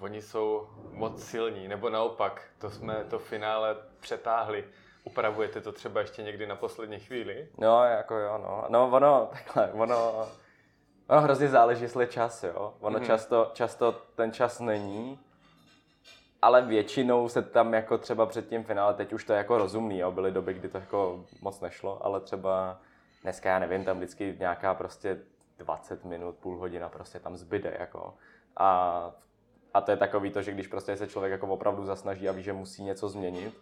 oni 0.00 0.22
jsou 0.22 0.68
moc 0.90 1.22
silní, 1.22 1.68
nebo 1.68 1.90
naopak, 1.90 2.42
to 2.58 2.70
jsme 2.70 3.04
to 3.10 3.18
finále 3.18 3.76
přetáhli. 4.00 4.64
Upravujete 5.04 5.60
to 5.60 5.72
třeba 5.72 6.00
ještě 6.00 6.22
někdy 6.22 6.46
na 6.46 6.56
poslední 6.56 7.00
chvíli? 7.00 7.48
No, 7.58 7.84
jako 7.84 8.14
jo, 8.14 8.38
no. 8.38 8.64
No, 8.68 8.90
ono, 8.90 9.28
takhle, 9.32 9.72
ono, 9.72 10.28
Ono 11.08 11.20
hrozně 11.20 11.48
záleží, 11.48 11.82
jestli 11.82 12.02
je 12.04 12.08
čas, 12.08 12.44
jo. 12.44 12.74
Ono 12.80 12.98
mm-hmm. 12.98 13.06
často, 13.06 13.50
často 13.52 13.92
ten 14.14 14.32
čas 14.32 14.60
není, 14.60 15.18
ale 16.42 16.62
většinou 16.62 17.28
se 17.28 17.42
tam 17.42 17.74
jako 17.74 17.98
třeba 17.98 18.26
před 18.26 18.48
tím 18.48 18.64
finále, 18.64 18.94
teď 18.94 19.12
už 19.12 19.24
to 19.24 19.32
je 19.32 19.36
jako 19.36 19.58
rozumný, 19.58 19.98
jo. 19.98 20.12
Byly 20.12 20.32
doby, 20.32 20.54
kdy 20.54 20.68
to 20.68 20.78
jako 20.78 21.24
moc 21.40 21.60
nešlo, 21.60 22.04
ale 22.04 22.20
třeba 22.20 22.80
dneska, 23.22 23.48
já 23.48 23.58
nevím, 23.58 23.84
tam 23.84 23.96
vždycky 23.96 24.36
nějaká 24.38 24.74
prostě 24.74 25.18
20 25.58 26.04
minut, 26.04 26.36
půl 26.36 26.58
hodina 26.58 26.88
prostě 26.88 27.20
tam 27.20 27.36
zbyde, 27.36 27.76
jako. 27.78 28.14
A, 28.56 29.10
a 29.74 29.80
to 29.80 29.90
je 29.90 29.96
takový 29.96 30.30
to, 30.30 30.42
že 30.42 30.52
když 30.52 30.66
prostě 30.66 30.96
se 30.96 31.06
člověk 31.06 31.32
jako 31.32 31.46
opravdu 31.46 31.84
zasnaží 31.84 32.28
a 32.28 32.32
ví, 32.32 32.42
že 32.42 32.52
musí 32.52 32.84
něco 32.84 33.08
změnit, 33.08 33.54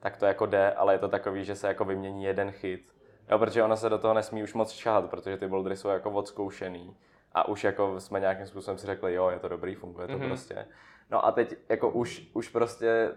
tak 0.00 0.16
to 0.16 0.26
jako 0.26 0.46
jde, 0.46 0.72
ale 0.72 0.94
je 0.94 0.98
to 0.98 1.08
takový, 1.08 1.44
že 1.44 1.56
se 1.56 1.68
jako 1.68 1.84
vymění 1.84 2.24
jeden 2.24 2.50
chyt 2.50 2.99
Jo, 3.30 3.38
protože 3.38 3.62
ona 3.62 3.76
se 3.76 3.88
do 3.88 3.98
toho 3.98 4.14
nesmí 4.14 4.42
už 4.42 4.54
moc 4.54 4.72
šahat, 4.72 5.10
protože 5.10 5.36
ty 5.36 5.46
bouldery 5.46 5.76
jsou 5.76 5.88
jako 5.88 6.10
odzkoušený. 6.10 6.96
A 7.32 7.48
už 7.48 7.64
jako 7.64 8.00
jsme 8.00 8.20
nějakým 8.20 8.46
způsobem 8.46 8.78
si 8.78 8.86
řekli, 8.86 9.14
jo, 9.14 9.30
je 9.30 9.38
to 9.38 9.48
dobrý, 9.48 9.74
funguje 9.74 10.08
to 10.08 10.12
mm-hmm. 10.12 10.26
prostě. 10.26 10.66
No 11.10 11.26
a 11.26 11.32
teď 11.32 11.54
jako 11.68 11.90
už, 11.90 12.30
už 12.32 12.48
prostě 12.48 13.10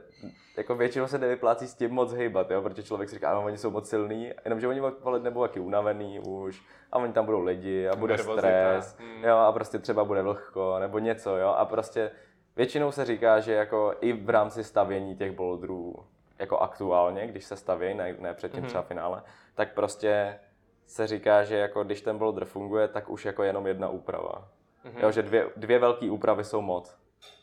jako 0.57 0.75
většinou 0.75 1.07
se 1.07 1.17
nevyplácí 1.17 1.67
s 1.67 1.75
tím 1.75 1.91
moc 1.91 2.13
hejbat, 2.13 2.51
jo, 2.51 2.61
protože 2.61 2.83
člověk 2.83 3.09
si 3.09 3.15
říká, 3.15 3.31
ano, 3.31 3.43
oni 3.45 3.57
jsou 3.57 3.71
moc 3.71 3.89
silní, 3.89 4.31
jenomže 4.45 4.67
oni 4.67 4.81
nebudou 5.19 5.47
taky 5.47 5.59
unavený 5.59 6.19
už 6.19 6.63
a 6.91 6.97
oni 6.97 7.13
tam 7.13 7.25
budou 7.25 7.41
lidi 7.41 7.87
a 7.87 7.95
bude 7.95 8.17
Nervozita. 8.17 8.47
stres, 8.47 8.97
mm. 8.99 9.23
jo, 9.23 9.37
a 9.37 9.51
prostě 9.51 9.79
třeba 9.79 10.03
bude 10.03 10.21
vlhko 10.21 10.79
nebo 10.79 10.99
něco, 10.99 11.37
jo, 11.37 11.47
a 11.47 11.65
prostě 11.65 12.11
většinou 12.55 12.91
se 12.91 13.05
říká, 13.05 13.39
že 13.39 13.53
jako 13.53 13.95
i 14.01 14.13
v 14.13 14.29
rámci 14.29 14.63
stavění 14.63 15.15
těch 15.15 15.31
boulderů 15.31 15.95
jako 16.43 16.57
aktuálně, 16.57 17.27
když 17.27 17.45
se 17.45 17.55
staví, 17.55 17.93
ne, 17.93 18.15
ne 18.19 18.33
před 18.33 18.51
tím 18.51 18.63
mm-hmm. 18.63 18.67
třeba 18.67 18.83
finále, 18.83 19.23
tak 19.55 19.73
prostě 19.73 20.39
se 20.85 21.07
říká, 21.07 21.43
že 21.43 21.57
jako 21.57 21.83
když 21.83 22.01
ten 22.01 22.17
boulder 22.17 22.45
funguje, 22.45 22.87
tak 22.87 23.09
už 23.09 23.25
jako 23.25 23.43
jenom 23.43 23.67
jedna 23.67 23.89
úprava. 23.89 24.47
Mm-hmm. 24.85 25.03
Jo, 25.03 25.11
že 25.11 25.21
dvě, 25.21 25.49
dvě 25.57 25.79
velké 25.79 26.11
úpravy 26.11 26.43
jsou 26.43 26.61
moc. 26.61 26.97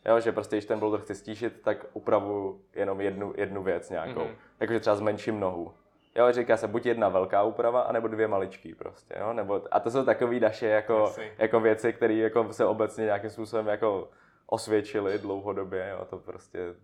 Jo, 0.06 0.20
že 0.20 0.32
prostě 0.32 0.56
když 0.56 0.64
ten 0.64 0.78
boulder 0.78 1.00
chci 1.00 1.14
stíšit, 1.14 1.62
tak 1.62 1.86
upravu 1.92 2.60
jenom 2.74 3.00
jednu, 3.00 3.32
jednu 3.36 3.62
věc 3.62 3.90
nějakou. 3.90 4.20
Mm-hmm. 4.20 4.36
Jakože 4.60 4.80
třeba 4.80 4.96
zmenším 4.96 5.40
nohu. 5.40 5.74
Jo, 6.14 6.32
říká 6.32 6.56
se 6.56 6.68
buď 6.68 6.86
jedna 6.86 7.08
velká 7.08 7.42
úprava, 7.42 7.80
anebo 7.80 8.08
dvě 8.08 8.28
maličký 8.28 8.74
prostě, 8.74 9.14
jo, 9.20 9.32
nebo, 9.32 9.62
a 9.70 9.80
to 9.80 9.90
jsou 9.90 10.04
takové 10.04 10.40
naše 10.40 10.66
jako, 10.66 11.12
jako 11.38 11.60
věci, 11.60 11.92
které 11.92 12.14
jako 12.14 12.52
se 12.52 12.66
obecně 12.66 13.04
nějakým 13.04 13.30
způsobem 13.30 13.66
jako 13.66 14.08
osvědčily 14.46 15.18
dlouhodobě, 15.18 15.88
jo, 15.90 16.04
to 16.04 16.18
prostě 16.18 16.74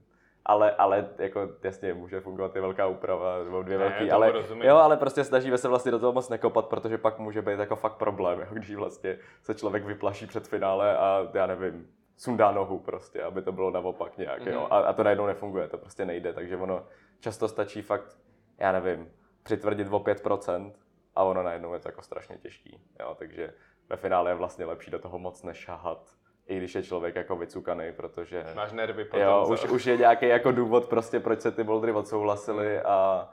ale, 0.46 0.74
ale 0.74 1.08
jako 1.18 1.48
jasně 1.62 1.94
může 1.94 2.20
fungovat 2.20 2.56
i 2.56 2.60
velká 2.60 2.86
úprava 2.86 3.44
nebo 3.44 3.62
dvě 3.62 3.78
ne, 3.78 3.84
velký, 3.84 4.10
ale, 4.10 4.32
jo, 4.62 4.76
ale 4.76 4.96
prostě 4.96 5.24
snažíme 5.24 5.58
se 5.58 5.68
vlastně 5.68 5.90
do 5.90 5.98
toho 5.98 6.12
moc 6.12 6.28
nekopat, 6.28 6.66
protože 6.66 6.98
pak 6.98 7.18
může 7.18 7.42
být 7.42 7.58
jako 7.58 7.76
fakt 7.76 7.96
problém, 7.96 8.40
jo, 8.40 8.46
když 8.50 8.74
vlastně 8.74 9.18
se 9.42 9.54
člověk 9.54 9.84
vyplaší 9.84 10.26
před 10.26 10.48
finále 10.48 10.98
a 10.98 11.28
já 11.34 11.46
nevím, 11.46 11.86
sundá 12.16 12.52
nohu 12.52 12.78
prostě, 12.78 13.22
aby 13.22 13.42
to 13.42 13.52
bylo 13.52 13.70
naopak 13.70 14.18
nějak, 14.18 14.42
mm-hmm. 14.42 14.52
jo, 14.52 14.60
mhm. 14.60 14.72
a, 14.72 14.76
a 14.76 14.92
to 14.92 15.02
najednou 15.02 15.26
nefunguje, 15.26 15.68
to 15.68 15.78
prostě 15.78 16.04
nejde, 16.04 16.32
takže 16.32 16.56
ono 16.56 16.86
často 17.20 17.48
stačí 17.48 17.82
fakt, 17.82 18.16
já 18.58 18.72
nevím, 18.72 19.12
přitvrdit 19.42 19.88
o 19.90 19.98
5% 19.98 20.72
a 21.14 21.22
ono 21.22 21.42
najednou 21.42 21.74
je 21.74 21.80
to 21.80 21.88
jako 21.88 22.02
strašně 22.02 22.36
těžký, 22.36 22.80
jo, 23.00 23.14
takže 23.18 23.54
ve 23.88 23.96
finále 23.96 24.30
je 24.30 24.34
vlastně 24.34 24.64
lepší 24.64 24.90
do 24.90 24.98
toho 24.98 25.18
moc 25.18 25.42
nešahat 25.42 26.16
i 26.46 26.56
když 26.56 26.74
je 26.74 26.82
člověk 26.82 27.16
jako 27.16 27.36
vycukaný, 27.36 27.92
protože... 27.96 28.44
Máš 28.54 28.72
nervy 28.72 29.04
potom. 29.04 29.20
Jo, 29.20 29.46
už, 29.50 29.64
už 29.64 29.86
je 29.86 29.96
nějaký 29.96 30.28
jako 30.28 30.52
důvod 30.52 30.86
prostě, 30.86 31.20
proč 31.20 31.40
se 31.40 31.50
ty 31.50 31.64
boldry 31.64 31.92
odsouhlasily 31.92 32.80
a 32.80 33.28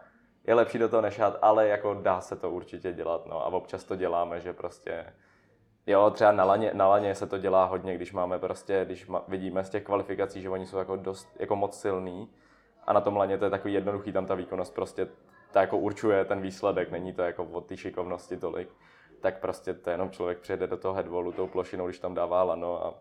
je 0.48 0.54
lepší 0.54 0.78
do 0.78 0.90
toho 0.90 1.02
nešát, 1.02 1.38
ale 1.42 1.68
jako 1.68 1.94
dá 1.94 2.22
se 2.22 2.36
to 2.36 2.52
určitě 2.52 2.94
dělat, 2.94 3.26
no 3.26 3.46
a 3.46 3.46
občas 3.46 3.84
to 3.84 3.96
děláme, 3.96 4.40
že 4.40 4.54
prostě 4.54 5.06
Jo, 5.88 6.12
třeba 6.12 6.32
na 6.32 6.44
laně, 6.44 6.72
na 6.74 6.88
laně 6.88 7.16
se 7.16 7.28
to 7.28 7.38
dělá 7.38 7.66
hodně, 7.66 7.96
když 7.96 8.14
máme 8.14 8.40
prostě, 8.40 8.86
když 8.86 9.08
ma, 9.08 9.24
vidíme 9.28 9.64
z 9.64 9.70
těch 9.70 9.84
kvalifikací, 9.84 10.42
že 10.42 10.50
oni 10.50 10.66
jsou 10.66 10.78
jako 10.78 10.96
dost, 10.96 11.36
jako 11.40 11.56
moc 11.56 11.82
silný 11.82 12.30
a 12.88 12.94
na 12.94 13.02
tom 13.02 13.18
laně 13.18 13.38
to 13.38 13.46
je 13.46 13.52
takový 13.52 13.74
jednoduchý, 13.74 14.12
tam 14.12 14.26
ta 14.26 14.36
výkonnost 14.36 14.76
prostě 14.76 15.08
ta 15.52 15.62
jako 15.62 15.78
určuje 15.78 16.26
ten 16.26 16.42
výsledek, 16.42 16.92
není 16.92 17.14
to 17.14 17.22
jako 17.22 17.44
od 17.44 17.66
té 17.66 17.78
šikovnosti 17.78 18.38
tolik 18.38 18.70
tak 19.24 19.40
prostě 19.40 19.74
to 19.74 19.90
jenom 19.90 20.10
člověk 20.10 20.40
přijede 20.40 20.68
do 20.68 20.78
toho 20.78 20.94
headwallu 20.94 21.32
tou 21.32 21.48
plošinou, 21.48 21.86
když 21.86 22.00
tam 22.00 22.14
dává 22.14 22.44
lano 22.44 22.86
a 22.86 22.94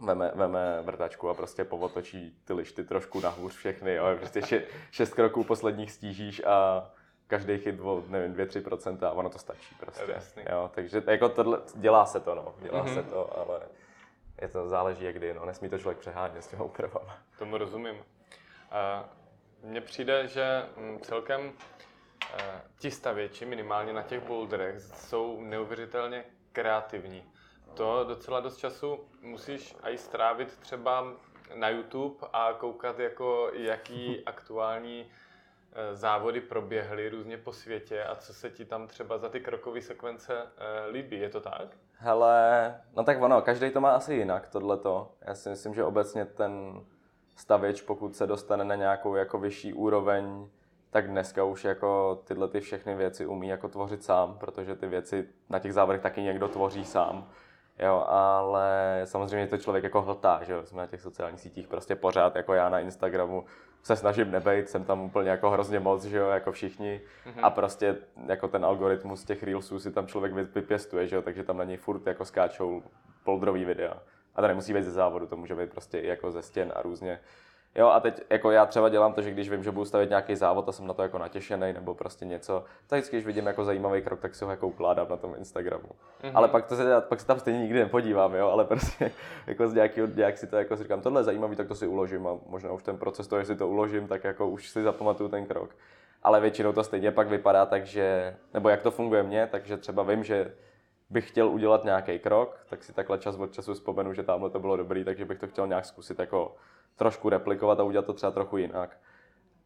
veme, 0.00 0.32
veme 0.34 0.82
vrtačku 0.82 1.28
a 1.28 1.34
prostě 1.34 1.64
povotočí 1.64 2.38
ty 2.44 2.52
lišty 2.52 2.84
trošku 2.84 3.20
nahůř 3.20 3.56
všechny, 3.56 3.94
jo, 3.94 4.04
prostě 4.18 4.42
še, 4.42 4.64
šest 4.90 5.14
kroků 5.14 5.44
posledních 5.44 5.92
stížíš 5.92 6.42
a 6.44 6.90
každý 7.26 7.58
chyt 7.58 7.80
o, 7.80 8.04
nevím, 8.08 8.34
2-3% 8.34 9.06
a 9.06 9.12
ono 9.12 9.30
to 9.30 9.38
stačí 9.38 9.74
prostě. 9.80 10.14
Jo, 10.50 10.70
takže 10.74 11.02
jako 11.06 11.28
tohle, 11.28 11.58
dělá 11.74 12.06
se 12.06 12.20
to, 12.20 12.34
no, 12.34 12.54
dělá 12.58 12.84
mm-hmm. 12.84 12.94
se 12.94 13.02
to, 13.02 13.38
ale 13.38 13.60
je 14.40 14.48
to 14.48 14.68
záleží 14.68 15.12
kdy, 15.12 15.34
no, 15.34 15.46
nesmí 15.46 15.68
to 15.68 15.78
člověk 15.78 15.98
přehánět 15.98 16.44
s 16.44 16.46
těmi 16.46 16.62
úpravama. 16.62 17.18
Tomu 17.38 17.58
rozumím. 17.58 17.96
Mně 19.62 19.80
přijde, 19.80 20.28
že 20.28 20.66
mm, 20.76 21.00
celkem 21.00 21.52
ti 22.78 22.90
stavěči, 22.90 23.46
minimálně 23.46 23.92
na 23.92 24.02
těch 24.02 24.22
boulderech, 24.26 24.80
jsou 24.80 25.40
neuvěřitelně 25.40 26.24
kreativní. 26.52 27.22
to 27.74 28.04
docela 28.04 28.40
dost 28.40 28.56
času 28.56 29.00
musíš 29.20 29.76
i 29.82 29.98
strávit 29.98 30.58
třeba 30.58 31.04
na 31.54 31.68
YouTube 31.68 32.26
a 32.32 32.52
koukat, 32.52 32.98
jako 32.98 33.50
jaký 33.54 34.24
aktuální 34.26 35.06
eh, 35.72 35.96
závody 35.96 36.40
proběhly 36.40 37.08
různě 37.08 37.38
po 37.38 37.52
světě 37.52 38.04
a 38.04 38.16
co 38.16 38.34
se 38.34 38.50
ti 38.50 38.64
tam 38.64 38.86
třeba 38.86 39.18
za 39.18 39.28
ty 39.28 39.40
krokové 39.40 39.82
sekvence 39.82 40.32
eh, 40.42 40.86
líbí, 40.90 41.20
je 41.20 41.28
to 41.28 41.40
tak? 41.40 41.68
Hele, 41.98 42.80
no 42.96 43.04
tak 43.04 43.22
ono, 43.22 43.42
každý 43.42 43.70
to 43.70 43.80
má 43.80 43.90
asi 43.90 44.14
jinak, 44.14 44.48
tohleto. 44.48 45.12
Já 45.20 45.34
si 45.34 45.48
myslím, 45.48 45.74
že 45.74 45.84
obecně 45.84 46.24
ten 46.24 46.80
stavěč, 47.36 47.80
pokud 47.80 48.16
se 48.16 48.26
dostane 48.26 48.64
na 48.64 48.74
nějakou 48.74 49.14
jako 49.14 49.38
vyšší 49.38 49.72
úroveň, 49.72 50.48
tak 50.92 51.08
dneska 51.08 51.44
už 51.44 51.64
jako 51.64 52.20
tyhle 52.24 52.48
ty 52.48 52.60
všechny 52.60 52.94
věci 52.94 53.26
umí 53.26 53.48
jako 53.48 53.68
tvořit 53.68 54.04
sám, 54.04 54.36
protože 54.38 54.74
ty 54.74 54.86
věci 54.86 55.28
na 55.50 55.58
těch 55.58 55.72
závodech 55.72 56.00
taky 56.00 56.22
někdo 56.22 56.48
tvoří 56.48 56.84
sám. 56.84 57.28
Jo, 57.78 58.04
ale 58.08 59.00
samozřejmě 59.04 59.46
to 59.46 59.58
člověk 59.58 59.84
jako 59.84 60.02
hltá, 60.02 60.40
že 60.42 60.52
jo, 60.52 60.62
jsme 60.64 60.80
na 60.80 60.86
těch 60.86 61.00
sociálních 61.00 61.40
sítích 61.40 61.68
prostě 61.68 61.96
pořád, 61.96 62.36
jako 62.36 62.54
já 62.54 62.68
na 62.68 62.80
Instagramu 62.80 63.44
se 63.82 63.96
snažím 63.96 64.30
nebejt, 64.30 64.68
jsem 64.68 64.84
tam 64.84 65.00
úplně 65.00 65.30
jako 65.30 65.50
hrozně 65.50 65.80
moc, 65.80 66.04
že 66.04 66.18
jo, 66.18 66.28
jako 66.28 66.52
všichni 66.52 67.00
mm-hmm. 67.26 67.40
a 67.42 67.50
prostě 67.50 67.96
jako 68.26 68.48
ten 68.48 68.64
algoritmus 68.64 69.24
těch 69.24 69.42
reelsů 69.42 69.78
si 69.78 69.92
tam 69.92 70.06
člověk 70.06 70.32
vypěstuje, 70.32 71.06
že 71.06 71.16
jo, 71.16 71.22
takže 71.22 71.44
tam 71.44 71.56
na 71.56 71.64
něj 71.64 71.76
furt 71.76 72.06
jako 72.06 72.24
skáčou 72.24 72.82
poldrový 73.24 73.64
videa. 73.64 74.02
A 74.34 74.42
to 74.42 74.48
nemusí 74.48 74.74
být 74.74 74.84
ze 74.84 74.90
závodu, 74.90 75.26
to 75.26 75.36
může 75.36 75.54
být 75.54 75.70
prostě 75.70 75.98
i 75.98 76.06
jako 76.06 76.30
ze 76.30 76.42
stěn 76.42 76.72
a 76.76 76.82
různě. 76.82 77.20
Jo, 77.74 77.86
a 77.86 78.00
teď 78.00 78.20
jako 78.30 78.50
já 78.50 78.66
třeba 78.66 78.88
dělám 78.88 79.12
to, 79.12 79.22
že 79.22 79.30
když 79.30 79.50
vím, 79.50 79.62
že 79.62 79.70
budu 79.70 79.84
stavit 79.84 80.08
nějaký 80.08 80.36
závod 80.36 80.68
a 80.68 80.72
jsem 80.72 80.86
na 80.86 80.94
to 80.94 81.02
jako 81.02 81.18
natěšený 81.18 81.72
nebo 81.72 81.94
prostě 81.94 82.24
něco, 82.24 82.64
tak 82.86 82.98
vždycky, 82.98 83.16
když 83.16 83.26
vidím 83.26 83.46
jako 83.46 83.64
zajímavý 83.64 84.02
krok, 84.02 84.20
tak 84.20 84.34
si 84.34 84.44
ho 84.44 84.50
jako 84.50 84.68
ukládám 84.68 85.06
na 85.10 85.16
tom 85.16 85.34
Instagramu. 85.38 85.88
Mm-hmm. 85.88 86.30
Ale 86.34 86.48
pak, 86.48 86.66
to 86.66 86.76
se, 86.76 87.00
pak 87.00 87.20
se 87.20 87.26
tam 87.26 87.40
stejně 87.40 87.60
nikdy 87.60 87.78
nepodívám, 87.78 88.34
jo, 88.34 88.48
ale 88.48 88.64
prostě 88.64 89.10
jako 89.46 89.68
z 89.68 89.74
nějakého, 89.74 90.06
nějak 90.06 90.38
si 90.38 90.46
to 90.46 90.56
jako 90.56 90.76
si 90.76 90.82
říkám, 90.82 91.00
tohle 91.00 91.20
je 91.20 91.24
zajímavý, 91.24 91.56
tak 91.56 91.68
to 91.68 91.74
si 91.74 91.86
uložím 91.86 92.26
a 92.26 92.38
možná 92.46 92.72
už 92.72 92.82
ten 92.82 92.96
proces 92.96 93.28
to, 93.28 93.38
jestli 93.38 93.56
to 93.56 93.68
uložím, 93.68 94.08
tak 94.08 94.24
jako 94.24 94.48
už 94.48 94.68
si 94.68 94.82
zapamatuju 94.82 95.28
ten 95.28 95.46
krok. 95.46 95.76
Ale 96.22 96.40
většinou 96.40 96.72
to 96.72 96.84
stejně 96.84 97.10
pak 97.10 97.28
vypadá 97.28 97.66
tak, 97.66 97.86
že, 97.86 98.36
nebo 98.54 98.68
jak 98.68 98.82
to 98.82 98.90
funguje 98.90 99.22
mně, 99.22 99.48
takže 99.50 99.76
třeba 99.76 100.02
vím, 100.02 100.24
že 100.24 100.52
bych 101.12 101.28
chtěl 101.28 101.48
udělat 101.48 101.84
nějaký 101.84 102.18
krok, 102.18 102.64
tak 102.68 102.84
si 102.84 102.92
takhle 102.92 103.18
čas 103.18 103.36
od 103.36 103.52
času 103.52 103.74
vzpomenu, 103.74 104.12
že 104.12 104.22
tamhle 104.22 104.50
to 104.50 104.60
bylo 104.60 104.76
dobrý, 104.76 105.04
takže 105.04 105.24
bych 105.24 105.38
to 105.38 105.46
chtěl 105.46 105.66
nějak 105.66 105.84
zkusit 105.84 106.18
jako 106.18 106.56
trošku 106.96 107.28
replikovat 107.28 107.80
a 107.80 107.82
udělat 107.82 108.06
to 108.06 108.12
třeba 108.12 108.32
trochu 108.32 108.56
jinak. 108.56 108.96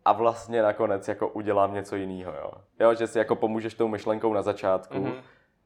A 0.05 0.13
vlastně 0.13 0.63
nakonec 0.63 1.09
jako 1.09 1.29
udělám 1.29 1.75
něco 1.75 1.97
jiného, 1.97 2.33
jo. 2.33 2.53
Jo, 2.81 2.95
že 2.95 3.07
si 3.07 3.19
jako 3.19 3.37
pomůžeš 3.37 3.75
tou 3.75 3.89
myšlenkou 3.89 4.33
na 4.33 4.43
začátku. 4.43 4.95
Mm-hmm. 4.95 5.23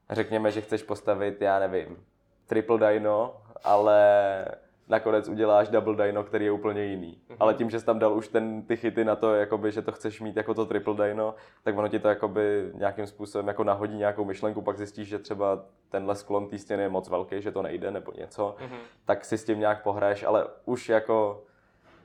Řekněme, 0.09 0.51
že 0.51 0.61
chceš 0.61 0.83
postavit, 0.83 1.41
já 1.41 1.59
nevím, 1.59 2.05
triple 2.47 2.77
dyno, 2.79 3.41
ale 3.63 4.45
nakonec 4.91 5.29
uděláš 5.29 5.69
double 5.69 6.05
dyno, 6.05 6.23
který 6.23 6.45
je 6.45 6.51
úplně 6.51 6.83
jiný. 6.83 7.17
Mm-hmm. 7.17 7.35
Ale 7.39 7.53
tím, 7.53 7.69
že 7.69 7.79
jsi 7.79 7.85
tam 7.85 7.99
dal 7.99 8.13
už 8.13 8.27
ten, 8.27 8.61
ty 8.61 8.77
chyty 8.77 9.05
na 9.05 9.15
to, 9.15 9.35
jakoby, 9.35 9.71
že 9.71 9.81
to 9.81 9.91
chceš 9.91 10.21
mít 10.21 10.37
jako 10.37 10.53
to 10.53 10.65
triple 10.65 11.07
dyno, 11.07 11.35
tak 11.63 11.77
ono 11.77 11.87
ti 11.87 11.99
to 11.99 12.07
jakoby 12.07 12.71
nějakým 12.73 13.07
způsobem 13.07 13.47
jako 13.47 13.63
nahodí 13.63 13.97
nějakou 13.97 14.25
myšlenku, 14.25 14.61
pak 14.61 14.77
zjistíš, 14.77 15.07
že 15.07 15.19
třeba 15.19 15.63
tenhle 15.89 16.15
sklon 16.15 16.47
té 16.47 16.57
stěny 16.57 16.83
je 16.83 16.89
moc 16.89 17.09
velký, 17.09 17.41
že 17.41 17.51
to 17.51 17.61
nejde 17.61 17.91
nebo 17.91 18.11
něco, 18.17 18.55
mm-hmm. 18.59 18.79
tak 19.05 19.25
si 19.25 19.37
s 19.37 19.45
tím 19.45 19.59
nějak 19.59 19.83
pohraješ, 19.83 20.23
ale 20.23 20.47
už 20.65 20.89
jako 20.89 21.43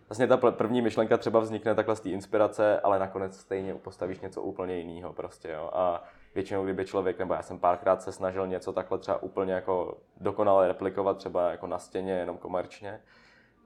vlastně 0.09 0.27
ta 0.27 0.37
první 0.37 0.83
myšlenka 0.83 1.17
třeba 1.17 1.41
vznikne 1.41 1.75
takhle 1.75 1.97
z 1.97 2.01
té 2.01 2.11
inspirace, 2.11 2.81
ale 2.81 2.99
nakonec 2.99 3.37
stejně 3.37 3.75
postavíš 3.75 4.21
něco 4.21 4.43
úplně 4.43 4.79
jiného 4.79 5.13
prostě, 5.13 5.49
jo. 5.49 5.71
A 5.73 6.05
většinou, 6.37 6.65
kdyby 6.65 6.85
člověk, 6.85 7.19
nebo 7.19 7.35
já 7.35 7.43
jsem 7.43 7.59
párkrát 7.59 8.03
se 8.03 8.13
snažil 8.13 8.47
něco 8.47 8.73
takhle 8.73 8.99
třeba 8.99 9.23
úplně 9.23 9.53
jako 9.53 9.99
dokonale 10.21 10.69
replikovat, 10.69 11.17
třeba 11.17 11.51
jako 11.51 11.67
na 11.67 11.79
stěně, 11.79 12.13
jenom 12.13 12.39
komerčně, 12.39 13.01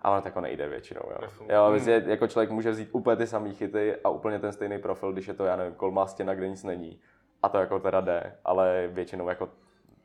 ale 0.03 0.23
tak 0.23 0.35
to 0.35 0.41
nejde 0.41 0.69
většinou, 0.69 1.03
jo. 1.11 1.29
jo 1.49 1.75
je, 1.87 2.03
jako 2.07 2.27
člověk 2.27 2.51
může 2.51 2.71
vzít 2.71 2.89
úplně 2.93 3.17
ty 3.17 3.27
samé 3.27 3.53
chyty 3.53 3.97
a 4.05 4.09
úplně 4.09 4.39
ten 4.39 4.53
stejný 4.53 4.79
profil, 4.79 5.13
když 5.13 5.29
je 5.29 5.35
to, 5.35 5.45
já 5.45 5.57
nevím, 5.57 5.75
kolmá 5.75 6.07
stěna, 6.07 6.35
kde 6.35 6.49
nic 6.49 6.65
není. 6.65 7.01
A 7.43 7.49
to 7.49 7.59
jako 7.59 7.79
teda 7.79 8.01
jde, 8.01 8.37
ale 8.45 8.89
většinou 8.93 9.29
jako 9.29 9.49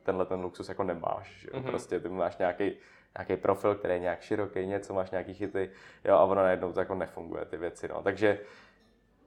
tenhle 0.04 0.26
ten 0.26 0.42
luxus 0.42 0.70
jako 0.70 0.84
nemáš, 0.84 1.48
jo. 1.54 1.60
Mm-hmm. 1.60 1.64
Prostě 1.64 2.00
ty 2.00 2.10
máš 2.10 2.38
nějaký 2.38 2.72
nějaký 3.18 3.42
profil, 3.42 3.76
který 3.76 3.94
je 3.94 4.00
nějak 4.00 4.22
široký, 4.22 4.66
něco, 4.66 4.94
máš 4.94 5.12
nějaký 5.12 5.34
chyty, 5.34 5.70
jo, 6.06 6.16
a 6.16 6.24
ono 6.24 6.44
najednou 6.44 6.74
to 6.74 6.80
jako 6.80 6.96
nefunguje, 6.96 7.46
ty 7.46 7.58
věci, 7.58 7.88
no. 7.88 8.02
Takže 8.02 8.40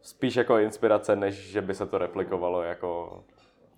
spíš 0.08 0.36
jako 0.36 0.58
inspirace, 0.58 1.16
než 1.16 1.34
že 1.34 1.62
by 1.62 1.74
se 1.74 1.86
to 1.86 1.98
replikovalo 1.98 2.62
jako 2.62 3.22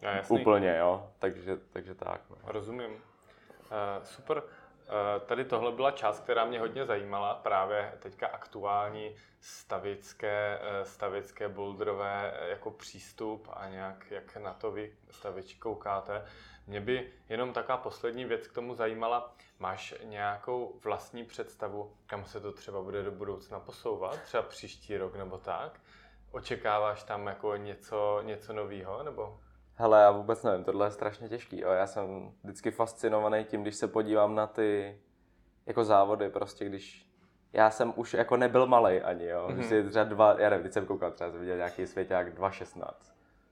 no, 0.02 0.10
úplně, 0.28 0.76
jo. 0.78 1.10
Takže, 1.18 1.58
takže 1.72 1.94
tak. 1.94 2.20
No. 2.30 2.36
Rozumím. 2.44 2.90
Uh, 2.90 4.04
super. 4.04 4.36
Uh, 4.36 5.26
tady 5.26 5.44
tohle 5.44 5.72
byla 5.72 5.90
část, 5.90 6.20
která 6.20 6.44
mě 6.44 6.60
hodně 6.60 6.86
zajímala, 6.86 7.34
právě 7.34 7.92
teďka 7.98 8.26
aktuální 8.26 9.16
stavické, 9.40 10.58
uh, 10.60 10.86
stavické 10.86 11.48
boulderové 11.48 12.34
jako 12.48 12.70
přístup 12.70 13.48
a 13.52 13.68
nějak, 13.68 14.10
jak 14.10 14.36
na 14.36 14.52
to 14.52 14.70
vy 14.70 14.92
staviči 15.10 15.58
koukáte. 15.58 16.24
Mě 16.66 16.80
by 16.80 17.12
jenom 17.28 17.52
taková 17.52 17.78
poslední 17.78 18.24
věc 18.24 18.46
k 18.46 18.54
tomu 18.54 18.74
zajímala. 18.74 19.34
Máš 19.58 19.94
nějakou 20.04 20.78
vlastní 20.84 21.24
představu, 21.24 21.92
kam 22.06 22.24
se 22.24 22.40
to 22.40 22.52
třeba 22.52 22.82
bude 22.82 23.02
do 23.02 23.10
budoucna 23.10 23.60
posouvat? 23.60 24.22
Třeba 24.22 24.42
příští 24.42 24.96
rok 24.96 25.16
nebo 25.16 25.38
tak? 25.38 25.80
Očekáváš 26.30 27.02
tam 27.02 27.26
jako 27.26 27.56
něco, 27.56 28.22
něco 28.24 28.52
nového? 28.52 29.02
Nebo? 29.02 29.40
Hele, 29.74 30.00
já 30.00 30.10
vůbec 30.10 30.42
nevím, 30.42 30.64
tohle 30.64 30.86
je 30.86 30.90
strašně 30.90 31.28
těžký. 31.28 31.60
Jo. 31.60 31.70
Já 31.70 31.86
jsem 31.86 32.32
vždycky 32.44 32.70
fascinovaný 32.70 33.44
tím, 33.44 33.62
když 33.62 33.76
se 33.76 33.88
podívám 33.88 34.34
na 34.34 34.46
ty 34.46 35.00
jako 35.66 35.84
závody, 35.84 36.30
prostě 36.30 36.64
když 36.64 37.10
já 37.52 37.70
jsem 37.70 37.92
už 37.96 38.14
jako 38.14 38.36
nebyl 38.36 38.66
malý 38.66 39.00
ani, 39.00 39.26
jo. 39.26 39.48
Mm-hmm. 39.50 39.88
Třeba 39.88 40.04
dva, 40.04 40.40
já 40.40 40.50
nevím, 40.50 40.62
když 40.62 40.74
jsem 40.74 40.86
koukal, 40.86 41.10
třeba 41.10 41.30
jsem 41.30 41.40
viděl 41.40 41.56
nějaký 41.56 41.86
svěťák 41.86 42.38
2.16. 42.38 42.92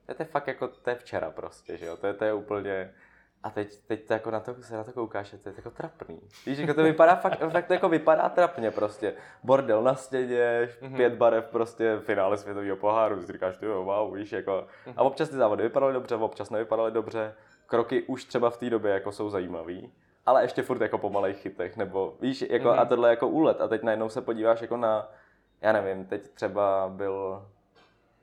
To 0.06 0.22
je 0.22 0.26
fakt 0.26 0.46
jako, 0.46 0.68
to 0.68 0.90
je 0.90 0.96
včera 0.96 1.30
prostě, 1.30 1.76
že 1.76 1.86
jo. 1.86 1.96
To 1.96 2.06
je, 2.06 2.14
to 2.14 2.24
je 2.24 2.32
úplně, 2.32 2.94
a 3.42 3.50
teď, 3.50 3.76
teď 3.86 4.06
to 4.06 4.12
jako 4.12 4.30
na 4.30 4.40
to, 4.40 4.54
se 4.54 4.76
na 4.76 4.84
to 4.84 4.92
koukáš, 4.92 5.30
to 5.30 5.48
je 5.48 5.54
jako 5.56 5.70
trapný. 5.70 6.20
Víš, 6.46 6.58
jako 6.58 6.74
to 6.74 6.82
vypadá 6.82 7.16
fakt, 7.16 7.38
fakt 7.52 7.66
to 7.66 7.72
jako 7.72 7.88
vypadá 7.88 8.28
trapně 8.28 8.70
prostě. 8.70 9.14
Bordel 9.42 9.82
na 9.82 9.94
stěně, 9.94 10.68
mm-hmm. 10.82 10.96
pět 10.96 11.14
barev 11.14 11.44
prostě, 11.46 11.96
v 11.96 12.00
finále 12.00 12.36
světového 12.36 12.76
poháru, 12.76 13.22
si 13.22 13.32
říkáš, 13.32 13.56
ty 13.56 13.66
jo, 13.66 13.84
wow, 13.84 14.16
víš, 14.16 14.32
jako. 14.32 14.66
Mm-hmm. 14.86 14.94
A 14.96 15.02
občas 15.02 15.28
ty 15.28 15.36
závody 15.36 15.62
vypadaly 15.62 15.92
dobře, 15.92 16.16
občas 16.16 16.50
nevypadaly 16.50 16.90
dobře. 16.90 17.34
Kroky 17.66 18.02
už 18.02 18.24
třeba 18.24 18.50
v 18.50 18.56
té 18.56 18.70
době 18.70 18.92
jako 18.92 19.12
jsou 19.12 19.30
zajímavý, 19.30 19.92
ale 20.26 20.44
ještě 20.44 20.62
furt 20.62 20.80
jako 20.80 20.98
po 20.98 21.10
malých 21.10 21.36
chytech, 21.36 21.76
nebo 21.76 22.16
víš, 22.20 22.44
jako 22.50 22.68
mm-hmm. 22.68 22.80
a 22.80 22.84
tohle 22.84 23.10
jako 23.10 23.28
úlet. 23.28 23.60
A 23.60 23.68
teď 23.68 23.82
najednou 23.82 24.08
se 24.08 24.20
podíváš 24.20 24.60
jako 24.62 24.76
na, 24.76 25.08
já 25.60 25.72
nevím, 25.72 26.04
teď 26.04 26.28
třeba 26.28 26.88
byl, 26.88 27.46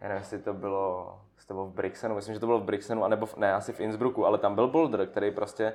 já 0.02 0.08
nevím, 0.08 0.22
jestli 0.22 0.40
to 0.40 0.54
bylo 0.54 1.20
to 1.48 1.54
bylo 1.54 1.66
v 1.66 1.74
Brixenu, 1.74 2.16
myslím, 2.16 2.34
že 2.34 2.40
to 2.40 2.46
bylo 2.46 2.60
v 2.60 2.64
Brixenu, 2.64 3.04
anebo 3.04 3.26
v, 3.26 3.38
ne, 3.38 3.54
asi 3.54 3.74
v 3.74 3.80
Innsbrucku, 3.80 4.26
ale 4.26 4.38
tam 4.38 4.56
byl 4.56 4.68
boulder, 4.68 5.08
který 5.08 5.32
prostě 5.32 5.74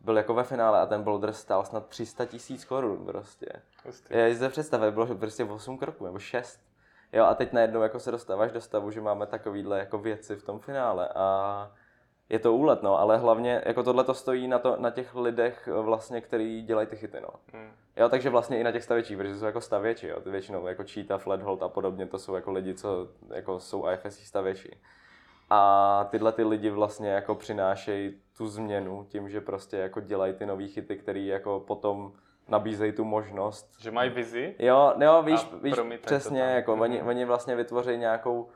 byl 0.00 0.16
jako 0.16 0.34
ve 0.34 0.44
finále 0.44 0.80
a 0.80 0.86
ten 0.86 1.02
boulder 1.02 1.32
stál 1.32 1.64
snad 1.64 1.86
300 1.86 2.26
tisíc 2.26 2.64
korun 2.64 3.06
prostě. 3.06 3.46
Hustý. 3.84 4.14
Já 4.16 4.34
zde 4.34 4.48
představit, 4.48 4.90
bylo 4.90 5.06
prostě 5.06 5.44
8 5.44 5.78
kroků 5.78 6.04
nebo 6.04 6.18
6. 6.18 6.60
Jo 7.12 7.24
a 7.24 7.34
teď 7.34 7.52
najednou 7.52 7.82
jako 7.82 8.00
se 8.00 8.10
dostáváš 8.10 8.52
do 8.52 8.60
stavu, 8.60 8.90
že 8.90 9.00
máme 9.00 9.26
takovýhle 9.26 9.78
jako 9.78 9.98
věci 9.98 10.36
v 10.36 10.42
tom 10.42 10.58
finále 10.58 11.08
a 11.14 11.70
je 12.28 12.38
to 12.38 12.54
úlet, 12.54 12.82
no, 12.82 12.98
ale 12.98 13.18
hlavně 13.18 13.62
jako 13.66 13.82
tohle 13.82 14.04
to 14.04 14.14
stojí 14.14 14.48
na, 14.48 14.58
to, 14.58 14.76
na 14.80 14.90
těch 14.90 15.14
lidech 15.14 15.68
vlastně, 15.82 16.20
který 16.20 16.62
dělají 16.62 16.86
ty 16.86 16.96
chyty, 16.96 17.20
no. 17.20 17.28
Hmm. 17.52 17.70
Jo, 17.96 18.08
takže 18.08 18.30
vlastně 18.30 18.60
i 18.60 18.64
na 18.64 18.72
těch 18.72 18.84
stavěčích, 18.84 19.16
protože 19.16 19.38
jsou 19.38 19.44
jako 19.44 19.60
stavěči, 19.60 20.08
jo, 20.08 20.20
ty 20.20 20.30
většinou 20.30 20.66
jako 20.66 20.84
Cheetah, 20.92 21.20
Flathold 21.20 21.62
a 21.62 21.68
podobně, 21.68 22.06
to 22.06 22.18
jsou 22.18 22.34
jako 22.34 22.52
lidi, 22.52 22.74
co 22.74 23.08
jako 23.34 23.60
jsou 23.60 23.84
IFSC 23.90 24.18
stavěči. 24.18 24.78
A 25.50 26.08
tyhle 26.10 26.32
ty 26.32 26.44
lidi 26.44 26.70
vlastně 26.70 27.08
jako 27.08 27.34
přinášejí 27.34 28.14
tu 28.36 28.46
změnu 28.48 29.06
tím, 29.08 29.28
že 29.28 29.40
prostě 29.40 29.76
jako 29.76 30.00
dělají 30.00 30.34
ty 30.34 30.46
nové 30.46 30.66
chyty, 30.66 30.96
které 30.96 31.20
jako 31.20 31.60
potom 31.66 32.12
nabízejí 32.48 32.92
tu 32.92 33.04
možnost. 33.04 33.70
Že 33.80 33.90
mají 33.90 34.10
vizi? 34.10 34.54
Jo, 34.58 34.94
jo 35.00 35.22
víš, 35.22 35.46
víš 35.62 35.74
přesně, 36.00 36.40
jako 36.40 36.76
mm-hmm. 36.76 36.82
oni, 36.82 37.02
oni 37.02 37.24
vlastně 37.24 37.56
vytvoří 37.56 37.96
nějakou 37.96 38.48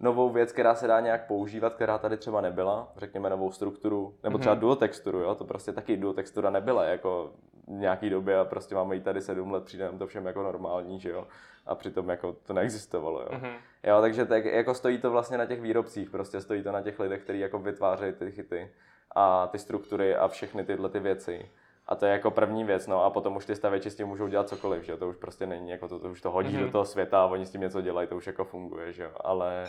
novou 0.00 0.30
věc, 0.30 0.52
která 0.52 0.74
se 0.74 0.86
dá 0.86 1.00
nějak 1.00 1.26
používat, 1.26 1.74
která 1.74 1.98
tady 1.98 2.16
třeba 2.16 2.40
nebyla, 2.40 2.92
řekněme 2.96 3.30
novou 3.30 3.52
strukturu, 3.52 4.14
nebo 4.22 4.38
třeba 4.38 4.56
mm-hmm. 4.56 4.58
duotexturu, 4.58 5.20
jo, 5.20 5.34
to 5.34 5.44
prostě 5.44 5.72
taky 5.72 5.96
duotextura 5.96 6.50
nebyla 6.50 6.84
jako 6.84 7.32
v 7.66 7.70
nějaký 7.70 8.10
době 8.10 8.38
a 8.38 8.44
prostě 8.44 8.74
máme 8.74 8.94
ji 8.94 9.00
tady 9.00 9.20
sedm 9.20 9.52
let, 9.52 9.64
přijde 9.64 9.84
nám 9.84 9.98
to 9.98 10.06
všem 10.06 10.26
jako 10.26 10.42
normální, 10.42 11.00
že 11.00 11.10
jo, 11.10 11.26
a 11.66 11.74
přitom 11.74 12.08
jako 12.08 12.36
to 12.46 12.52
neexistovalo, 12.52 13.20
jo. 13.20 13.28
Mm-hmm. 13.30 13.54
Jo, 13.84 14.00
takže 14.00 14.26
tak 14.26 14.44
jako 14.44 14.74
stojí 14.74 14.98
to 14.98 15.10
vlastně 15.10 15.38
na 15.38 15.46
těch 15.46 15.60
výrobcích, 15.60 16.10
prostě 16.10 16.40
stojí 16.40 16.62
to 16.62 16.72
na 16.72 16.82
těch 16.82 17.00
lidech, 17.00 17.22
kteří 17.22 17.40
jako 17.40 17.58
vytvářejí 17.58 18.12
ty 18.12 18.32
chyty 18.32 18.70
a 19.14 19.46
ty 19.46 19.58
struktury 19.58 20.16
a 20.16 20.28
všechny 20.28 20.64
tyhle 20.64 20.88
ty 20.88 21.00
věci. 21.00 21.50
A 21.86 21.94
to 21.94 22.06
je 22.06 22.12
jako 22.12 22.30
první 22.30 22.64
věc, 22.64 22.86
no 22.86 23.04
a 23.04 23.10
potom 23.10 23.36
už 23.36 23.46
ty 23.46 23.56
stavěči 23.56 23.90
s 23.90 23.96
tím 23.96 24.06
můžou 24.06 24.28
dělat 24.28 24.48
cokoliv, 24.48 24.84
že 24.84 24.96
to 24.96 25.08
už 25.08 25.16
prostě 25.16 25.46
není, 25.46 25.70
jako 25.70 25.88
to, 25.88 25.98
to 25.98 26.10
už 26.10 26.20
to 26.20 26.30
hodí 26.30 26.56
mm-hmm. 26.56 26.64
do 26.64 26.70
toho 26.70 26.84
světa 26.84 27.22
a 27.22 27.26
oni 27.26 27.46
s 27.46 27.50
tím 27.50 27.60
něco 27.60 27.80
dělají, 27.80 28.08
to 28.08 28.16
už 28.16 28.26
jako 28.26 28.44
funguje, 28.44 28.92
že 28.92 29.02
jo, 29.02 29.10
ale 29.20 29.64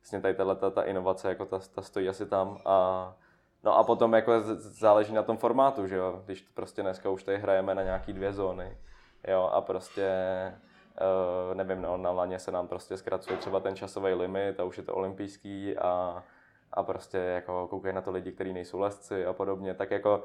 vlastně 0.00 0.20
tady 0.20 0.34
tato, 0.34 0.54
ta, 0.54 0.70
ta 0.70 0.82
inovace, 0.82 1.28
jako 1.28 1.46
ta, 1.46 1.58
ta 1.74 1.82
stojí 1.82 2.08
asi 2.08 2.26
tam 2.26 2.58
a 2.64 3.14
No 3.64 3.78
a 3.78 3.84
potom 3.84 4.14
jako 4.14 4.32
záleží 4.58 5.14
na 5.14 5.22
tom 5.22 5.36
formátu, 5.36 5.86
že 5.86 5.96
jo, 5.96 6.22
když 6.24 6.40
prostě 6.40 6.82
dneska 6.82 7.10
už 7.10 7.22
tady 7.22 7.38
hrajeme 7.38 7.74
na 7.74 7.82
nějaký 7.82 8.12
dvě 8.12 8.32
zóny, 8.32 8.76
jo, 9.28 9.50
a 9.52 9.60
prostě 9.60 10.12
uh, 11.50 11.54
nevím, 11.54 11.82
no, 11.82 11.96
na 11.96 12.10
laně 12.10 12.38
se 12.38 12.52
nám 12.52 12.68
prostě 12.68 12.96
zkracuje 12.96 13.36
třeba 13.36 13.60
ten 13.60 13.76
časový 13.76 14.14
limit 14.14 14.60
a 14.60 14.64
už 14.64 14.76
je 14.76 14.82
to 14.82 14.94
olympijský 14.94 15.76
a, 15.76 16.22
a 16.72 16.82
prostě 16.82 17.18
jako 17.18 17.68
koukají 17.68 17.94
na 17.94 18.00
to 18.00 18.10
lidi, 18.10 18.32
kteří 18.32 18.52
nejsou 18.52 18.78
lesci 18.78 19.26
a 19.26 19.32
podobně, 19.32 19.74
tak 19.74 19.90
jako 19.90 20.24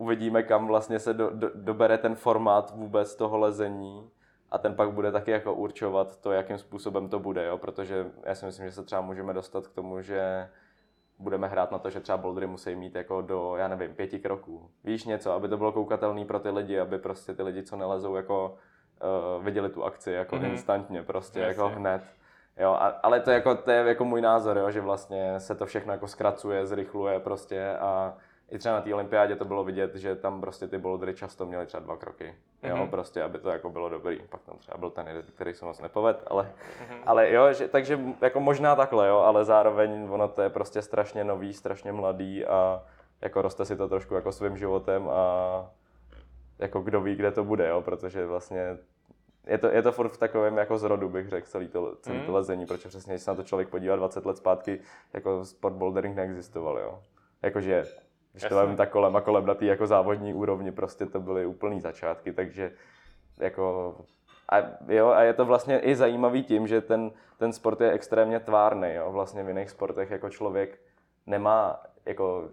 uvidíme, 0.00 0.42
kam 0.42 0.66
vlastně 0.66 0.98
se 0.98 1.14
do, 1.14 1.30
do, 1.30 1.50
dobere 1.54 1.98
ten 1.98 2.14
formát 2.14 2.70
vůbec 2.74 3.14
toho 3.16 3.38
lezení 3.38 4.10
a 4.50 4.58
ten 4.58 4.74
pak 4.74 4.90
bude 4.90 5.12
taky 5.12 5.30
jako 5.30 5.54
určovat 5.54 6.16
to, 6.20 6.32
jakým 6.32 6.58
způsobem 6.58 7.08
to 7.08 7.18
bude, 7.18 7.46
jo? 7.46 7.58
protože 7.58 8.06
já 8.24 8.34
si 8.34 8.46
myslím, 8.46 8.66
že 8.66 8.72
se 8.72 8.84
třeba 8.84 9.00
můžeme 9.00 9.32
dostat 9.32 9.66
k 9.66 9.74
tomu, 9.74 10.00
že 10.00 10.48
budeme 11.18 11.48
hrát 11.48 11.72
na 11.72 11.78
to, 11.78 11.90
že 11.90 12.00
třeba 12.00 12.18
bouldery 12.18 12.46
musí 12.46 12.74
mít 12.76 12.94
jako 12.94 13.20
do, 13.20 13.56
já 13.56 13.68
nevím, 13.68 13.94
pěti 13.94 14.18
kroků. 14.18 14.70
Víš 14.84 15.04
něco, 15.04 15.32
aby 15.32 15.48
to 15.48 15.56
bylo 15.56 15.72
koukatelný 15.72 16.24
pro 16.24 16.38
ty 16.38 16.50
lidi, 16.50 16.80
aby 16.80 16.98
prostě 16.98 17.34
ty 17.34 17.42
lidi, 17.42 17.62
co 17.62 17.76
nelezou, 17.76 18.16
jako 18.16 18.58
uh, 19.36 19.44
viděli 19.44 19.68
tu 19.68 19.84
akci 19.84 20.12
jako 20.12 20.36
mm-hmm. 20.36 20.50
instantně, 20.50 21.02
prostě 21.02 21.40
Jasně. 21.40 21.62
jako 21.62 21.76
hned. 21.76 22.02
Jo, 22.56 22.70
a, 22.70 22.86
ale 22.86 23.20
to, 23.20 23.30
je 23.30 23.34
jako, 23.34 23.54
to 23.54 23.70
je 23.70 23.88
jako 23.88 24.04
můj 24.04 24.20
názor, 24.20 24.58
jo, 24.58 24.70
že 24.70 24.80
vlastně 24.80 25.40
se 25.40 25.54
to 25.54 25.66
všechno 25.66 25.92
jako 25.92 26.08
zkracuje, 26.08 26.66
zrychluje 26.66 27.20
prostě 27.20 27.76
a 27.76 28.14
i 28.50 28.58
třeba 28.58 28.74
na 28.74 28.80
té 28.80 28.94
olympiádě 28.94 29.36
to 29.36 29.44
bylo 29.44 29.64
vidět, 29.64 29.94
že 29.94 30.16
tam 30.16 30.40
prostě 30.40 30.68
ty 30.68 30.78
bouldery 30.78 31.14
často 31.14 31.46
měly 31.46 31.66
třeba 31.66 31.82
dva 31.82 31.96
kroky, 31.96 32.34
jo, 32.62 32.76
mm-hmm. 32.76 32.90
prostě, 32.90 33.22
aby 33.22 33.38
to 33.38 33.50
jako 33.50 33.70
bylo 33.70 33.88
dobrý. 33.88 34.20
Pak 34.28 34.42
tam 34.42 34.56
třeba 34.58 34.78
byl 34.78 34.90
ten 34.90 35.08
jeden, 35.08 35.22
který 35.34 35.54
se 35.54 35.64
moc 35.64 35.80
nepoved, 35.80 36.22
ale, 36.26 36.42
mm-hmm. 36.44 37.00
ale 37.06 37.32
jo, 37.32 37.52
že, 37.52 37.68
takže 37.68 38.00
jako 38.20 38.40
možná 38.40 38.76
takhle, 38.76 39.08
jo, 39.08 39.16
ale 39.16 39.44
zároveň 39.44 40.08
ono 40.10 40.28
to 40.28 40.42
je 40.42 40.50
prostě 40.50 40.82
strašně 40.82 41.24
nový, 41.24 41.52
strašně 41.52 41.92
mladý 41.92 42.46
a 42.46 42.82
jako 43.20 43.42
roste 43.42 43.64
si 43.64 43.76
to 43.76 43.88
trošku 43.88 44.14
jako 44.14 44.32
svým 44.32 44.56
životem 44.56 45.08
a 45.08 45.70
jako 46.58 46.80
kdo 46.80 47.00
ví, 47.00 47.16
kde 47.16 47.30
to 47.30 47.44
bude, 47.44 47.68
jo, 47.68 47.82
protože 47.82 48.26
vlastně 48.26 48.78
je 49.46 49.58
to, 49.58 49.66
je 49.66 49.82
to 49.82 49.92
furt 49.92 50.08
v 50.08 50.18
takovém 50.18 50.56
jako 50.56 50.78
zrodu, 50.78 51.08
bych 51.08 51.28
řekl, 51.28 51.46
celý 51.46 51.68
to, 51.68 51.96
celý 52.00 52.18
to 52.18 52.24
mhm. 52.24 52.34
lezení, 52.34 52.66
protože 52.66 52.88
přesně, 52.88 53.14
když 53.14 53.22
se 53.22 53.30
na 53.30 53.34
to 53.34 53.42
člověk 53.42 53.68
podívá 53.68 53.96
20 53.96 54.26
let 54.26 54.36
zpátky, 54.36 54.80
jako 55.12 55.44
sport 55.44 55.74
bouldering 55.74 56.16
neexistoval, 56.16 56.78
jo. 56.78 57.02
Jakože 57.42 57.84
když 58.32 58.44
to 58.44 58.54
mám 58.54 58.76
tak 58.76 58.90
kolem 58.90 59.16
a 59.16 59.20
kolem 59.20 59.46
na 59.46 59.54
té 59.54 59.64
jako 59.64 59.86
závodní 59.86 60.34
úrovni, 60.34 60.72
prostě 60.72 61.06
to 61.06 61.20
byly 61.20 61.46
úplný 61.46 61.80
začátky, 61.80 62.32
takže 62.32 62.72
jako 63.38 63.96
a, 64.50 64.56
jo, 64.88 65.08
a 65.08 65.22
je 65.22 65.32
to 65.32 65.44
vlastně 65.44 65.78
i 65.78 65.96
zajímavý 65.96 66.42
tím, 66.42 66.66
že 66.66 66.80
ten, 66.80 67.10
ten 67.38 67.52
sport 67.52 67.80
je 67.80 67.92
extrémně 67.92 68.40
tvárný. 68.40 68.94
Jo. 68.94 69.12
Vlastně 69.12 69.42
v 69.42 69.48
jiných 69.48 69.70
sportech 69.70 70.10
jako 70.10 70.30
člověk 70.30 70.78
nemá 71.26 71.80
jako 72.06 72.48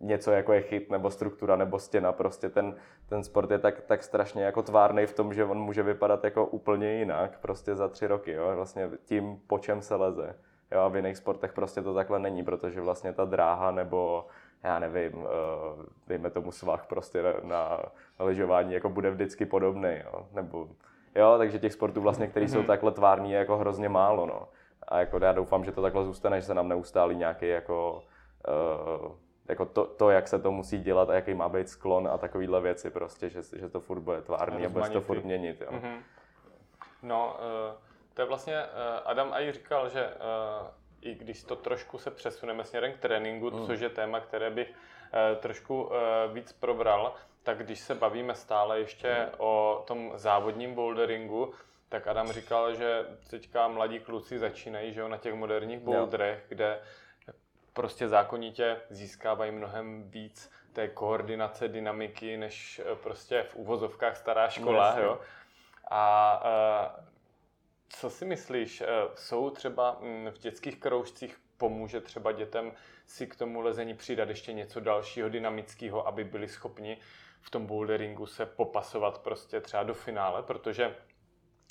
něco 0.00 0.30
jako 0.32 0.52
je 0.52 0.62
chyt 0.62 0.90
nebo 0.90 1.10
struktura 1.10 1.56
nebo 1.56 1.78
stěna. 1.78 2.12
Prostě 2.12 2.48
ten, 2.48 2.76
ten 3.08 3.24
sport 3.24 3.50
je 3.50 3.58
tak, 3.58 3.80
tak 3.80 4.02
strašně 4.02 4.44
jako 4.44 4.62
tvárný 4.62 5.06
v 5.06 5.14
tom, 5.14 5.34
že 5.34 5.44
on 5.44 5.58
může 5.58 5.82
vypadat 5.82 6.24
jako 6.24 6.46
úplně 6.46 6.92
jinak 6.92 7.38
prostě 7.38 7.74
za 7.74 7.88
tři 7.88 8.06
roky. 8.06 8.32
Jo. 8.32 8.52
Vlastně 8.56 8.90
tím, 9.04 9.40
po 9.46 9.58
čem 9.58 9.82
se 9.82 9.94
leze. 9.94 10.36
Jo, 10.72 10.80
a 10.80 10.88
v 10.88 10.96
jiných 10.96 11.16
sportech 11.16 11.52
prostě 11.52 11.82
to 11.82 11.94
takhle 11.94 12.18
není, 12.18 12.42
protože 12.44 12.80
vlastně 12.80 13.12
ta 13.12 13.24
dráha 13.24 13.70
nebo 13.70 14.26
já 14.64 14.78
nevím, 14.78 15.26
eh, 15.26 15.86
dejme 16.06 16.30
tomu 16.30 16.52
svah 16.52 16.86
prostě 16.86 17.22
na, 17.42 17.78
na 18.20 18.24
lyžování 18.24 18.72
jako 18.72 18.88
bude 18.88 19.10
vždycky 19.10 19.46
podobný, 19.46 20.02
jo? 20.04 20.26
nebo 20.32 20.68
jo, 21.14 21.34
takže 21.38 21.58
těch 21.58 21.72
sportů 21.72 22.00
vlastně, 22.00 22.26
které 22.26 22.48
jsou 22.48 22.58
mhm. 22.58 22.66
takhle 22.66 22.92
tvární, 22.92 23.32
je 23.32 23.38
jako 23.38 23.56
hrozně 23.56 23.88
málo, 23.88 24.26
no. 24.26 24.48
A 24.88 24.98
jako 24.98 25.18
já 25.18 25.32
doufám, 25.32 25.64
že 25.64 25.72
to 25.72 25.82
takhle 25.82 26.04
zůstane, 26.04 26.40
že 26.40 26.46
se 26.46 26.54
nám 26.54 26.68
neustálí 26.68 27.16
nějaký 27.16 27.48
jako, 27.48 28.02
uh, 29.02 29.12
jako 29.48 29.64
to, 29.64 29.86
to, 29.86 30.10
jak 30.10 30.28
se 30.28 30.38
to 30.38 30.52
musí 30.52 30.78
dělat 30.78 31.10
a 31.10 31.14
jaký 31.14 31.34
má 31.34 31.48
být 31.48 31.68
sklon 31.68 32.08
a 32.08 32.18
takovéhle 32.18 32.60
věci 32.60 32.90
prostě, 32.90 33.30
že, 33.30 33.40
že 33.56 33.68
to 33.68 33.80
furt 33.80 34.00
bude 34.00 34.22
tvárný 34.22 34.66
a 34.66 34.68
bude 34.68 34.90
to 34.90 35.00
furt 35.00 35.24
měnit, 35.24 35.60
jo. 35.60 35.68
Mm-hmm. 35.70 35.96
No, 37.02 37.36
uh, 37.38 37.80
to 38.14 38.22
je 38.22 38.28
vlastně, 38.28 38.62
uh, 38.62 39.10
Adam 39.10 39.32
i 39.32 39.52
říkal, 39.52 39.88
že 39.88 40.06
uh, 40.06 40.66
i 41.04 41.14
když 41.14 41.44
to 41.44 41.56
trošku 41.56 41.98
se 41.98 42.10
přesuneme 42.10 42.64
směrem 42.64 42.92
k 42.92 42.98
tréninku, 42.98 43.50
mm. 43.50 43.66
což 43.66 43.80
je 43.80 43.88
téma, 43.88 44.20
které 44.20 44.50
bych 44.50 44.68
uh, 44.70 45.38
trošku 45.38 45.82
uh, 45.82 45.92
víc 46.32 46.52
probral, 46.52 47.14
tak 47.42 47.58
když 47.58 47.80
se 47.80 47.94
bavíme 47.94 48.34
stále 48.34 48.78
ještě 48.78 49.16
mm. 49.20 49.34
o 49.38 49.84
tom 49.86 50.12
závodním 50.14 50.74
boulderingu, 50.74 51.54
tak 51.88 52.06
Adam 52.06 52.32
říkal, 52.32 52.74
že 52.74 53.06
teďka 53.30 53.68
mladí 53.68 54.00
kluci 54.00 54.38
začínají 54.38 54.92
že 54.92 55.00
jo, 55.00 55.08
na 55.08 55.16
těch 55.16 55.34
moderních 55.34 55.78
boulderech, 55.78 56.38
jo. 56.38 56.44
kde 56.48 56.80
prostě 57.72 58.08
zákonitě 58.08 58.76
získávají 58.90 59.52
mnohem 59.52 60.10
víc 60.10 60.50
té 60.72 60.88
koordinace, 60.88 61.68
dynamiky, 61.68 62.36
než 62.36 62.80
eh, 62.84 62.96
prostě 62.96 63.42
v 63.42 63.56
úvozovkách 63.56 64.16
stará 64.16 64.48
škola. 64.48 64.98
Jo. 64.98 65.20
A 65.90 66.96
co 67.88 68.10
si 68.10 68.24
myslíš, 68.24 68.80
eh, 68.80 68.86
jsou 69.14 69.50
třeba 69.50 69.98
mm, 70.00 70.30
v 70.30 70.38
dětských 70.38 70.80
kroužcích 70.80 71.40
pomůže 71.56 72.00
třeba 72.00 72.32
dětem 72.32 72.72
si 73.06 73.26
k 73.26 73.36
tomu 73.36 73.60
lezení 73.60 73.94
přidat 73.94 74.28
ještě 74.28 74.52
něco 74.52 74.80
dalšího 74.80 75.28
dynamického, 75.28 76.06
aby 76.06 76.24
byli 76.24 76.48
schopni 76.48 76.98
v 77.40 77.50
tom 77.50 77.66
boulderingu 77.66 78.26
se 78.26 78.46
popasovat 78.46 79.18
prostě 79.18 79.60
třeba 79.60 79.82
do 79.82 79.94
finále, 79.94 80.42
protože 80.42 80.96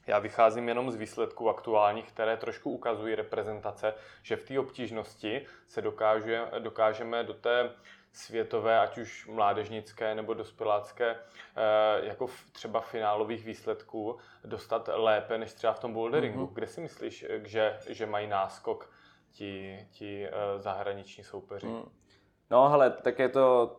já 0.07 0.19
vycházím 0.19 0.67
jenom 0.67 0.91
z 0.91 0.95
výsledků 0.95 1.49
aktuálních, 1.49 2.11
které 2.11 2.37
trošku 2.37 2.71
ukazují 2.71 3.15
reprezentace, 3.15 3.93
že 4.21 4.35
v 4.35 4.43
té 4.43 4.59
obtížnosti 4.59 5.45
se 5.67 5.81
dokáže, 5.81 6.41
dokážeme 6.59 7.23
do 7.23 7.33
té 7.33 7.71
světové, 8.13 8.79
ať 8.79 8.97
už 8.97 9.27
mládežnické 9.27 10.15
nebo 10.15 10.33
dospělácké, 10.33 11.09
eh, 11.09 12.05
jako 12.05 12.29
třeba 12.51 12.81
finálových 12.81 13.45
výsledků 13.45 14.17
dostat 14.45 14.89
lépe 14.93 15.37
než 15.37 15.53
třeba 15.53 15.73
v 15.73 15.79
tom 15.79 15.93
boulderingu. 15.93 16.45
Mm-hmm. 16.45 16.53
Kde 16.53 16.67
si 16.67 16.81
myslíš, 16.81 17.25
že, 17.43 17.77
že 17.89 18.05
mají 18.05 18.27
náskok 18.27 18.89
ti, 19.31 19.87
ti 19.91 20.27
eh, 20.27 20.31
zahraniční 20.59 21.23
soupeři? 21.23 21.67
Mm. 21.67 21.83
No 22.51 22.69
hele, 22.69 22.91
tak 22.91 23.19
je 23.19 23.29
to, 23.29 23.75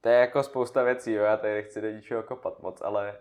to 0.00 0.08
je 0.08 0.14
jako 0.14 0.42
spousta 0.42 0.82
věcí, 0.82 1.12
jo. 1.12 1.24
já 1.24 1.36
tady 1.36 1.54
nechci 1.54 1.80
do 1.80 1.90
ničeho 1.90 2.22
kopat 2.22 2.62
moc, 2.62 2.82
ale 2.82 3.18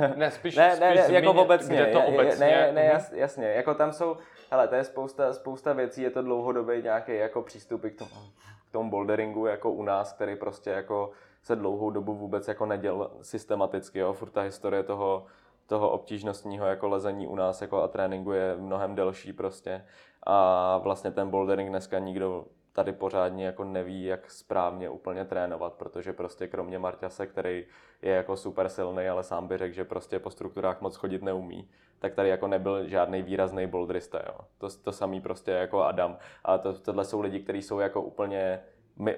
eh, 0.00 0.14
ne, 0.16 0.30
spíš, 0.30 0.56
ne, 0.56 0.76
ne, 0.80 1.02
spíš 1.02 1.14
jako 1.14 1.30
obecně, 1.30 1.76
kde 1.76 1.86
to 1.86 2.04
obecně. 2.04 2.46
Ne, 2.46 2.72
ne, 2.72 2.84
jas, 2.84 3.12
jasně, 3.12 3.46
jako 3.46 3.74
tam 3.74 3.92
jsou, 3.92 4.16
hele, 4.50 4.68
to 4.68 4.74
je 4.74 4.84
spousta, 4.84 5.32
spousta 5.32 5.72
věcí, 5.72 6.02
je 6.02 6.10
to 6.10 6.22
dlouhodobý 6.22 6.82
nějaký 6.82 7.16
jako 7.16 7.42
přístup 7.42 7.82
k 7.82 7.98
tomu, 7.98 8.32
tomu 8.72 8.90
boulderingu 8.90 9.46
jako 9.46 9.70
u 9.72 9.82
nás, 9.82 10.12
který 10.12 10.36
prostě 10.36 10.70
jako 10.70 11.10
se 11.42 11.56
dlouhou 11.56 11.90
dobu 11.90 12.14
vůbec 12.14 12.48
jako 12.48 12.66
neděl 12.66 13.10
systematicky, 13.22 13.98
jo. 13.98 14.12
Furt 14.12 14.30
ta 14.30 14.40
historie 14.40 14.82
toho, 14.82 15.26
toho 15.66 15.90
obtížnostního 15.90 16.66
jako 16.66 16.88
lezení 16.88 17.26
u 17.26 17.34
nás 17.34 17.62
jako 17.62 17.82
a 17.82 17.88
tréninku 17.88 18.32
je 18.32 18.56
mnohem 18.56 18.94
delší 18.94 19.32
prostě. 19.32 19.84
A 20.22 20.78
vlastně 20.78 21.10
ten 21.10 21.30
bouldering 21.30 21.68
dneska 21.68 21.98
nikdo 21.98 22.44
tady 22.72 22.92
pořádně 22.92 23.46
jako 23.46 23.64
neví, 23.64 24.04
jak 24.04 24.30
správně 24.30 24.90
úplně 24.90 25.24
trénovat, 25.24 25.72
protože 25.72 26.12
prostě 26.12 26.46
kromě 26.48 26.78
Marťase, 26.78 27.26
který 27.26 27.64
je 28.02 28.12
jako 28.12 28.36
super 28.36 28.68
silný, 28.68 29.08
ale 29.08 29.22
sám 29.22 29.48
by 29.48 29.58
řekl, 29.58 29.74
že 29.74 29.84
prostě 29.84 30.18
po 30.18 30.30
strukturách 30.30 30.80
moc 30.80 30.96
chodit 30.96 31.22
neumí, 31.22 31.68
tak 31.98 32.14
tady 32.14 32.28
jako 32.28 32.46
nebyl 32.46 32.88
žádný 32.88 33.22
výrazný 33.22 33.66
boulderista, 33.66 34.18
jo. 34.26 34.38
To, 34.58 34.68
to 34.84 34.92
samý 34.92 35.20
prostě 35.20 35.50
jako 35.50 35.82
Adam. 35.82 36.16
A 36.44 36.58
to, 36.58 36.72
tohle 36.72 37.04
jsou 37.04 37.20
lidi, 37.20 37.40
kteří 37.40 37.62
jsou 37.62 37.78
jako 37.80 38.02
úplně 38.02 38.60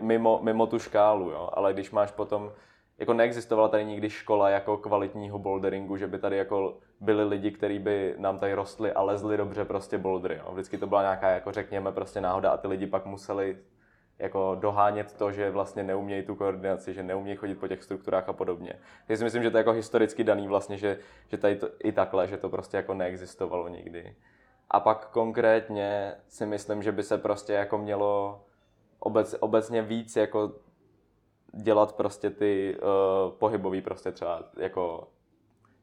mimo, 0.00 0.40
mimo 0.42 0.66
tu 0.66 0.78
škálu, 0.78 1.30
jo. 1.30 1.50
Ale 1.52 1.72
když 1.72 1.90
máš 1.90 2.10
potom, 2.10 2.52
jako 2.98 3.14
neexistovala 3.14 3.68
tady 3.68 3.84
nikdy 3.84 4.10
škola 4.10 4.48
jako 4.48 4.76
kvalitního 4.76 5.38
boulderingu, 5.38 5.96
že 5.96 6.06
by 6.06 6.18
tady 6.18 6.36
jako 6.36 6.78
byli 7.00 7.24
lidi, 7.24 7.50
kteří 7.50 7.78
by 7.78 8.14
nám 8.18 8.38
tady 8.38 8.54
rostli 8.54 8.92
a 8.92 9.02
lezli 9.02 9.36
dobře 9.36 9.64
prostě 9.64 9.98
bouldery, 9.98 10.36
jo. 10.36 10.52
Vždycky 10.52 10.78
to 10.78 10.86
byla 10.86 11.02
nějaká, 11.02 11.30
jako 11.30 11.52
řekněme, 11.52 11.92
prostě 11.92 12.20
náhoda 12.20 12.50
a 12.50 12.56
ty 12.56 12.68
lidi 12.68 12.86
pak 12.86 13.06
museli 13.06 13.58
jako 14.18 14.56
dohánět 14.60 15.12
to, 15.12 15.32
že 15.32 15.50
vlastně 15.50 15.82
neumějí 15.82 16.22
tu 16.22 16.34
koordinaci, 16.34 16.94
že 16.94 17.02
neumějí 17.02 17.36
chodit 17.36 17.54
po 17.54 17.68
těch 17.68 17.82
strukturách 17.82 18.28
a 18.28 18.32
podobně. 18.32 18.72
Já 19.08 19.16
si 19.16 19.24
myslím, 19.24 19.42
že 19.42 19.50
to 19.50 19.56
je 19.56 19.60
jako 19.60 19.72
historicky 19.72 20.24
daný 20.24 20.48
vlastně, 20.48 20.78
že, 20.78 20.98
že 21.28 21.36
tady 21.36 21.56
to, 21.56 21.68
i 21.84 21.92
takhle, 21.92 22.28
že 22.28 22.36
to 22.36 22.48
prostě 22.48 22.76
jako 22.76 22.94
neexistovalo 22.94 23.68
nikdy. 23.68 24.16
A 24.70 24.80
pak 24.80 25.10
konkrétně 25.10 26.14
si 26.28 26.46
myslím, 26.46 26.82
že 26.82 26.92
by 26.92 27.02
se 27.02 27.18
prostě 27.18 27.52
jako 27.52 27.78
mělo 27.78 28.40
obec, 28.98 29.36
obecně 29.40 29.82
víc 29.82 30.16
jako 30.16 30.52
dělat 31.56 31.96
prostě 31.96 32.30
ty 32.30 32.76
uh, 32.76 33.32
pohybový 33.32 33.82
prostě 33.82 34.12
třeba 34.12 34.42
jako 34.56 35.08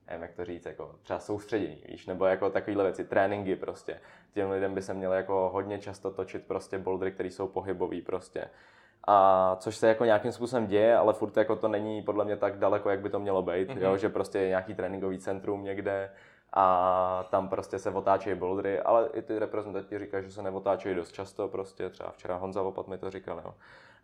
nevím, 0.08 0.22
jak 0.22 0.34
to 0.34 0.46
říct, 0.46 0.66
jako 0.66 0.96
třeba 1.02 1.20
soustředění, 1.20 1.84
víš, 1.90 2.06
nebo 2.08 2.26
jako 2.26 2.50
takovéhle 2.50 2.84
věci, 2.84 3.04
tréninky 3.06 3.56
prostě. 3.56 4.00
Těm 4.34 4.50
lidem 4.50 4.74
by 4.74 4.82
se 4.82 4.94
mělo 4.94 5.14
jako 5.14 5.50
hodně 5.54 5.80
často 5.80 6.12
točit 6.12 6.48
prostě 6.48 6.78
bouldery, 6.78 7.12
které 7.12 7.30
jsou 7.30 7.48
pohybový 7.48 8.02
prostě. 8.02 8.50
A 9.08 9.56
což 9.60 9.78
se 9.78 9.88
jako 9.88 10.06
nějakým 10.06 10.32
způsobem 10.32 10.68
děje, 10.68 10.98
ale 10.98 11.14
furt 11.14 11.38
jako 11.38 11.56
to 11.56 11.68
není 11.68 12.02
podle 12.02 12.26
mě 12.26 12.38
tak 12.38 12.60
daleko, 12.60 12.90
jak 12.90 13.00
by 13.00 13.10
to 13.10 13.20
mělo 13.20 13.42
být, 13.42 13.70
mm-hmm. 13.70 13.82
jo, 13.82 13.98
že 13.98 14.10
prostě 14.10 14.40
je 14.40 14.48
nějaký 14.48 14.74
tréninkový 14.74 15.20
centrum 15.20 15.64
někde 15.64 16.12
a 16.54 17.28
tam 17.30 17.50
prostě 17.50 17.80
se 17.80 17.90
otáčejí 17.90 18.36
bouldery, 18.36 18.80
ale 18.80 19.10
i 19.14 19.22
ty 19.22 19.40
reprezentanti 19.40 20.00
říkají, 20.00 20.24
že 20.24 20.32
se 20.32 20.42
neotáčejí 20.42 20.96
dost 20.96 21.12
často, 21.12 21.48
prostě 21.48 21.90
třeba 21.90 22.12
včera 22.12 22.36
Honza 22.36 22.62
Opat 22.62 22.88
mi 22.88 22.98
to 22.98 23.10
říkal, 23.10 23.42
jo. 23.46 23.54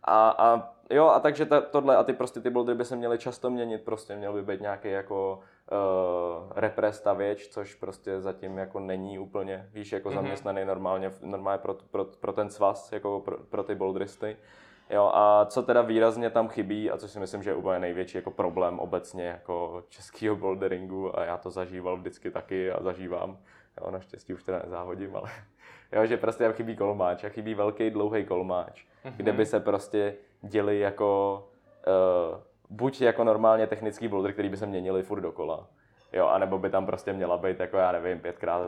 A, 0.03 0.29
a 0.29 0.73
jo, 0.89 1.07
a 1.07 1.19
takže 1.19 1.45
ta, 1.45 1.61
tohle 1.61 1.97
a 1.97 2.03
ty 2.03 2.13
prostě 2.13 2.39
ty 2.39 2.49
bouldery 2.49 2.77
by 2.77 2.85
se 2.85 2.95
měly 2.95 3.17
často 3.17 3.49
měnit, 3.49 3.83
prostě 3.83 4.15
měl 4.15 4.33
by 4.33 4.41
být 4.41 4.61
nějaký 4.61 4.91
jako 4.91 5.39
uh, 5.71 6.51
represtavěč, 6.55 7.47
což 7.47 7.75
prostě 7.75 8.21
zatím 8.21 8.57
jako 8.57 8.79
není 8.79 9.19
úplně, 9.19 9.69
víš, 9.73 9.91
jako 9.91 10.09
mm-hmm. 10.09 10.13
zaměstnaný 10.13 10.65
normálně, 10.65 11.11
normálně 11.21 11.57
pro, 11.57 11.73
pro, 11.91 12.05
pro 12.05 12.33
ten 12.33 12.49
svaz, 12.49 12.91
jako 12.91 13.19
pro, 13.25 13.37
pro 13.37 13.63
ty 13.63 13.75
boulderisty. 13.75 14.37
Jo, 14.89 15.11
a 15.13 15.45
co 15.45 15.63
teda 15.63 15.81
výrazně 15.81 16.29
tam 16.29 16.47
chybí, 16.47 16.91
a 16.91 16.97
co 16.97 17.07
si 17.07 17.19
myslím, 17.19 17.43
že 17.43 17.49
je 17.49 17.55
úplně 17.55 17.79
největší 17.79 18.17
jako 18.17 18.31
problém 18.31 18.79
obecně 18.79 19.25
jako 19.25 19.83
českého 19.89 20.35
boulderingu, 20.35 21.19
a 21.19 21.23
já 21.23 21.37
to 21.37 21.49
zažíval 21.49 21.97
vždycky 21.97 22.31
taky 22.31 22.71
a 22.71 22.83
zažívám, 22.83 23.37
jo, 23.81 23.91
naštěstí 23.91 24.33
už 24.33 24.43
teda 24.43 24.61
nezávodím, 24.63 25.15
ale 25.15 25.29
jo, 25.91 26.05
že 26.05 26.17
prostě 26.17 26.43
tam 26.43 26.53
chybí 26.53 26.75
kolmáč 26.75 27.23
a 27.23 27.29
chybí 27.29 27.53
velký 27.53 27.89
dlouhý 27.89 28.25
kolmáč, 28.25 28.85
mm-hmm. 29.05 29.13
kde 29.17 29.33
by 29.33 29.45
se 29.45 29.59
prostě 29.59 30.15
děli 30.41 30.79
jako 30.79 31.43
uh, 32.31 32.39
buď 32.69 33.01
jako 33.01 33.23
normálně 33.23 33.67
technický 33.67 34.07
boulder, 34.07 34.33
který 34.33 34.49
by 34.49 34.57
se 34.57 34.65
měnili 34.65 35.03
furt 35.03 35.21
dokola, 35.21 35.67
Jo, 36.13 36.27
anebo 36.27 36.57
by 36.57 36.69
tam 36.69 36.85
prostě 36.85 37.13
měla 37.13 37.37
být 37.37 37.59
jako, 37.59 37.77
já 37.77 37.91
nevím, 37.91 38.19
pětkrát, 38.19 38.61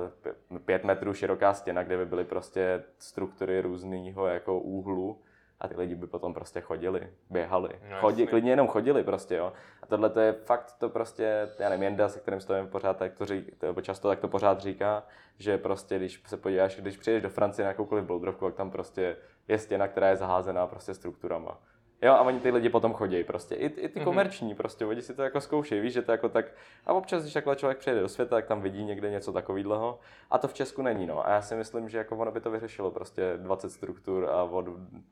pět 0.66 0.84
metrů 0.84 1.14
široká 1.14 1.54
stěna, 1.54 1.84
kde 1.84 1.98
by 1.98 2.06
byly 2.06 2.24
prostě 2.24 2.84
struktury 2.98 3.62
různého 3.62 4.28
jako 4.28 4.60
úhlu 4.60 5.22
a 5.60 5.68
ty 5.68 5.76
lidi 5.78 5.96
by 5.96 6.08
potom 6.08 6.34
prostě 6.34 6.62
chodili, 6.62 7.10
běhali, 7.30 7.70
no, 7.90 7.98
chodí, 8.00 8.28
klidně 8.28 8.52
jenom 8.52 8.68
chodili 8.68 9.04
prostě, 9.04 9.36
jo. 9.36 9.54
A 9.84 9.86
tohle 9.86 10.10
to 10.10 10.20
je 10.20 10.34
fakt 10.34 10.72
to 10.78 10.90
prostě, 10.90 11.50
já 11.60 11.70
nevím, 11.70 11.84
Jenda, 11.84 12.10
se 12.10 12.20
kterým 12.20 12.40
stojím 12.40 12.68
pořád, 12.68 12.98
tak 12.98 13.14
to 13.14 13.26
říká, 13.26 13.52
nebo 13.62 13.82
často 13.82 14.08
tak 14.08 14.20
to 14.20 14.28
pořád 14.28 14.60
říká, 14.60 15.04
že 15.38 15.58
prostě, 15.58 15.98
když 15.98 16.24
se 16.28 16.38
podíváš, 16.38 16.76
když 16.76 16.98
přijdeš 16.98 17.24
do 17.24 17.30
Francie 17.30 17.64
na 17.64 17.70
jakoukoliv 17.70 18.06
bloudrovku, 18.06 18.46
tak 18.46 18.56
tam 18.56 18.72
prostě 18.72 19.18
je 19.48 19.58
stěna, 19.58 19.88
která 19.88 20.10
je 20.10 20.16
zaházená 20.16 20.68
prostě 20.68 20.94
strukturama. 20.94 21.58
Jo, 22.02 22.14
a 22.14 22.22
oni 22.22 22.40
ty 22.40 22.52
lidi 22.52 22.70
potom 22.70 22.94
chodí 22.94 23.24
prostě. 23.24 23.56
I, 23.56 23.66
i 23.66 23.90
ty 23.90 24.00
mm-hmm. 24.00 24.04
komerční 24.04 24.56
prostě, 24.56 24.86
oni 24.86 25.02
si 25.02 25.14
to 25.14 25.24
jako 25.24 25.42
zkoušejí, 25.42 25.82
víš, 25.82 25.94
že 25.94 26.02
to 26.02 26.12
jako 26.12 26.30
tak. 26.30 26.46
A 26.86 26.94
občas, 26.94 27.22
když 27.22 27.34
takhle 27.34 27.56
člověk 27.56 27.78
přijde 27.78 28.02
do 28.02 28.10
světa, 28.10 28.36
tak 28.36 28.46
tam 28.46 28.62
vidí 28.62 28.84
někde 28.84 29.10
něco 29.10 29.34
takového. 29.34 30.00
A 30.32 30.38
to 30.38 30.48
v 30.48 30.54
Česku 30.54 30.82
není, 30.82 31.08
no. 31.08 31.28
A 31.28 31.30
já 31.30 31.42
si 31.42 31.56
myslím, 31.56 31.90
že 31.90 31.98
jako 31.98 32.18
ono 32.18 32.32
by 32.32 32.42
to 32.42 32.52
vyřešilo 32.52 32.92
prostě 32.92 33.34
20 33.38 33.70
struktur 33.70 34.30
a 34.30 34.44
od 34.44 34.66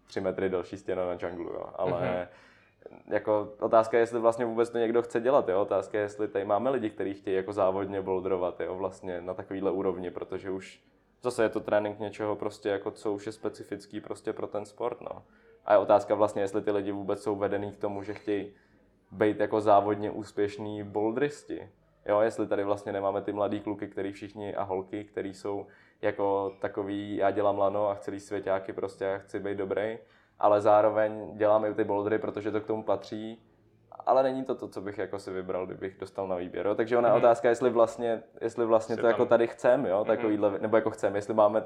3 0.08 0.22
metry 0.22 0.50
další 0.50 0.78
stěna 0.78 1.06
na 1.06 1.16
džunglu, 1.16 1.50
jo. 1.50 1.70
Ale 1.76 1.92
mm-hmm. 1.92 2.28
jako 3.14 3.54
otázka 3.60 3.98
je, 3.98 4.02
jestli 4.02 4.20
vlastně 4.20 4.46
vůbec 4.46 4.70
to 4.70 4.78
někdo 4.78 5.02
chce 5.02 5.22
dělat, 5.22 5.50
jo. 5.50 5.62
Otázka 5.62 5.98
je, 5.98 6.04
jestli 6.04 6.28
tady 6.28 6.46
máme 6.46 6.70
lidi, 6.70 6.90
kteří 6.90 7.14
chtějí 7.14 7.36
jako 7.36 7.54
závodně 7.54 8.02
boulderovat, 8.02 8.60
jo, 8.60 8.76
vlastně 8.76 9.22
na 9.22 9.34
takovýhle 9.34 9.72
úrovni, 9.72 10.12
protože 10.12 10.50
už 10.52 10.82
zase 11.24 11.44
je 11.44 11.50
to 11.50 11.60
trénink 11.60 12.00
něčeho 12.00 12.36
prostě 12.36 12.70
jako, 12.70 12.92
co 12.92 13.14
už 13.14 13.26
je 13.26 13.32
specifický 13.32 14.02
prostě 14.02 14.34
pro 14.34 14.48
ten 14.48 14.66
sport, 14.66 15.02
no. 15.02 15.24
A 15.68 15.74
je 15.74 15.80
otázka 15.80 16.16
vlastně, 16.16 16.42
jestli 16.42 16.62
ty 16.62 16.72
lidi 16.72 16.92
vůbec 16.92 17.24
jsou 17.24 17.36
vedený 17.36 17.72
k 17.72 17.78
tomu, 17.78 18.04
že 18.04 18.14
chtějí 18.14 18.54
být 19.12 19.40
jako 19.40 19.62
závodně 19.62 20.12
úspěšní 20.12 20.84
boulderisti. 20.84 21.70
Jo, 22.06 22.20
jestli 22.20 22.48
tady 22.48 22.64
vlastně 22.64 22.92
nemáme 22.92 23.22
ty 23.22 23.34
mladý 23.34 23.60
kluky, 23.60 23.88
který 23.88 24.12
všichni 24.12 24.56
a 24.56 24.64
holky, 24.64 25.04
který 25.04 25.34
jsou 25.34 25.68
jako 26.02 26.56
takový, 26.62 27.16
já 27.16 27.32
dělám 27.32 27.58
lano 27.58 27.90
a 27.90 27.94
chci 27.94 28.20
svěťáky 28.20 28.74
prostě 28.74 29.14
a 29.16 29.18
chci 29.18 29.40
být 29.40 29.58
dobrý, 29.58 29.98
ale 30.40 30.62
zároveň 30.62 31.38
dělám 31.38 31.66
i 31.66 31.74
ty 31.74 31.84
bouldery, 31.84 32.20
protože 32.20 32.52
to 32.52 32.62
k 32.62 32.66
tomu 32.66 32.84
patří, 32.84 33.44
ale 34.06 34.24
není 34.24 34.44
to 34.44 34.56
to, 34.56 34.68
co 34.68 34.82
bych 34.82 34.98
jako 34.98 35.20
si 35.20 35.32
vybral, 35.32 35.66
kdybych 35.66 35.98
dostal 36.00 36.28
na 36.28 36.36
výběr. 36.36 36.68
Jo? 36.68 36.76
Takže 36.76 36.98
ona 36.98 37.10
mm-hmm. 37.10 37.18
otázka, 37.18 37.50
jestli 37.50 37.70
vlastně, 37.70 38.24
jestli 38.42 38.66
vlastně 38.66 38.96
to 38.96 39.08
jako 39.08 39.08
tam... 39.08 39.22
jako 39.22 39.30
tady 39.30 39.48
chceme, 39.48 39.90
jo? 39.90 40.04
mm-hmm. 40.08 40.62
nebo 40.62 40.78
jako 40.78 40.92
chceme, 40.92 41.18
jestli 41.18 41.34
máme 41.34 41.64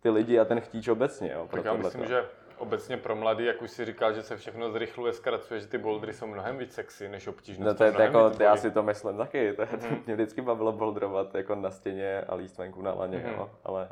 ty 0.00 0.10
lidi 0.10 0.38
a 0.38 0.44
ten 0.44 0.60
chtíč 0.60 0.88
obecně. 0.88 1.32
Jo? 1.32 1.48
tak 1.50 1.64
já 1.64 1.74
myslím, 1.74 2.06
že 2.06 2.24
obecně 2.58 2.96
pro 2.96 3.16
mladý, 3.16 3.44
jak 3.44 3.62
už 3.62 3.70
si 3.70 3.84
říkal, 3.84 4.12
že 4.12 4.22
se 4.22 4.36
všechno 4.36 4.70
zrychluje, 4.70 5.12
zkracuje, 5.12 5.60
že 5.60 5.66
ty 5.66 5.78
bouldery 5.78 6.12
jsou 6.12 6.26
mnohem 6.26 6.58
víc 6.58 6.74
sexy 6.74 7.08
než 7.08 7.26
obtížnost. 7.26 7.66
No 7.66 7.74
to 7.74 7.84
je 7.84 8.02
jako, 8.02 8.32
já 8.40 8.56
si 8.56 8.70
to 8.70 8.82
myslím 8.82 9.16
taky, 9.16 9.52
to, 9.52 9.66
to 9.66 9.86
mm. 9.90 10.02
mě 10.06 10.14
vždycky 10.14 10.42
bavilo 10.42 10.72
boulderovat 10.72 11.34
jako 11.34 11.54
na 11.54 11.70
stěně 11.70 12.20
a 12.20 12.34
líst 12.34 12.58
venku 12.58 12.82
na 12.82 12.92
laně, 12.94 13.18
mm. 13.18 13.32
jo, 13.32 13.50
ale 13.64 13.88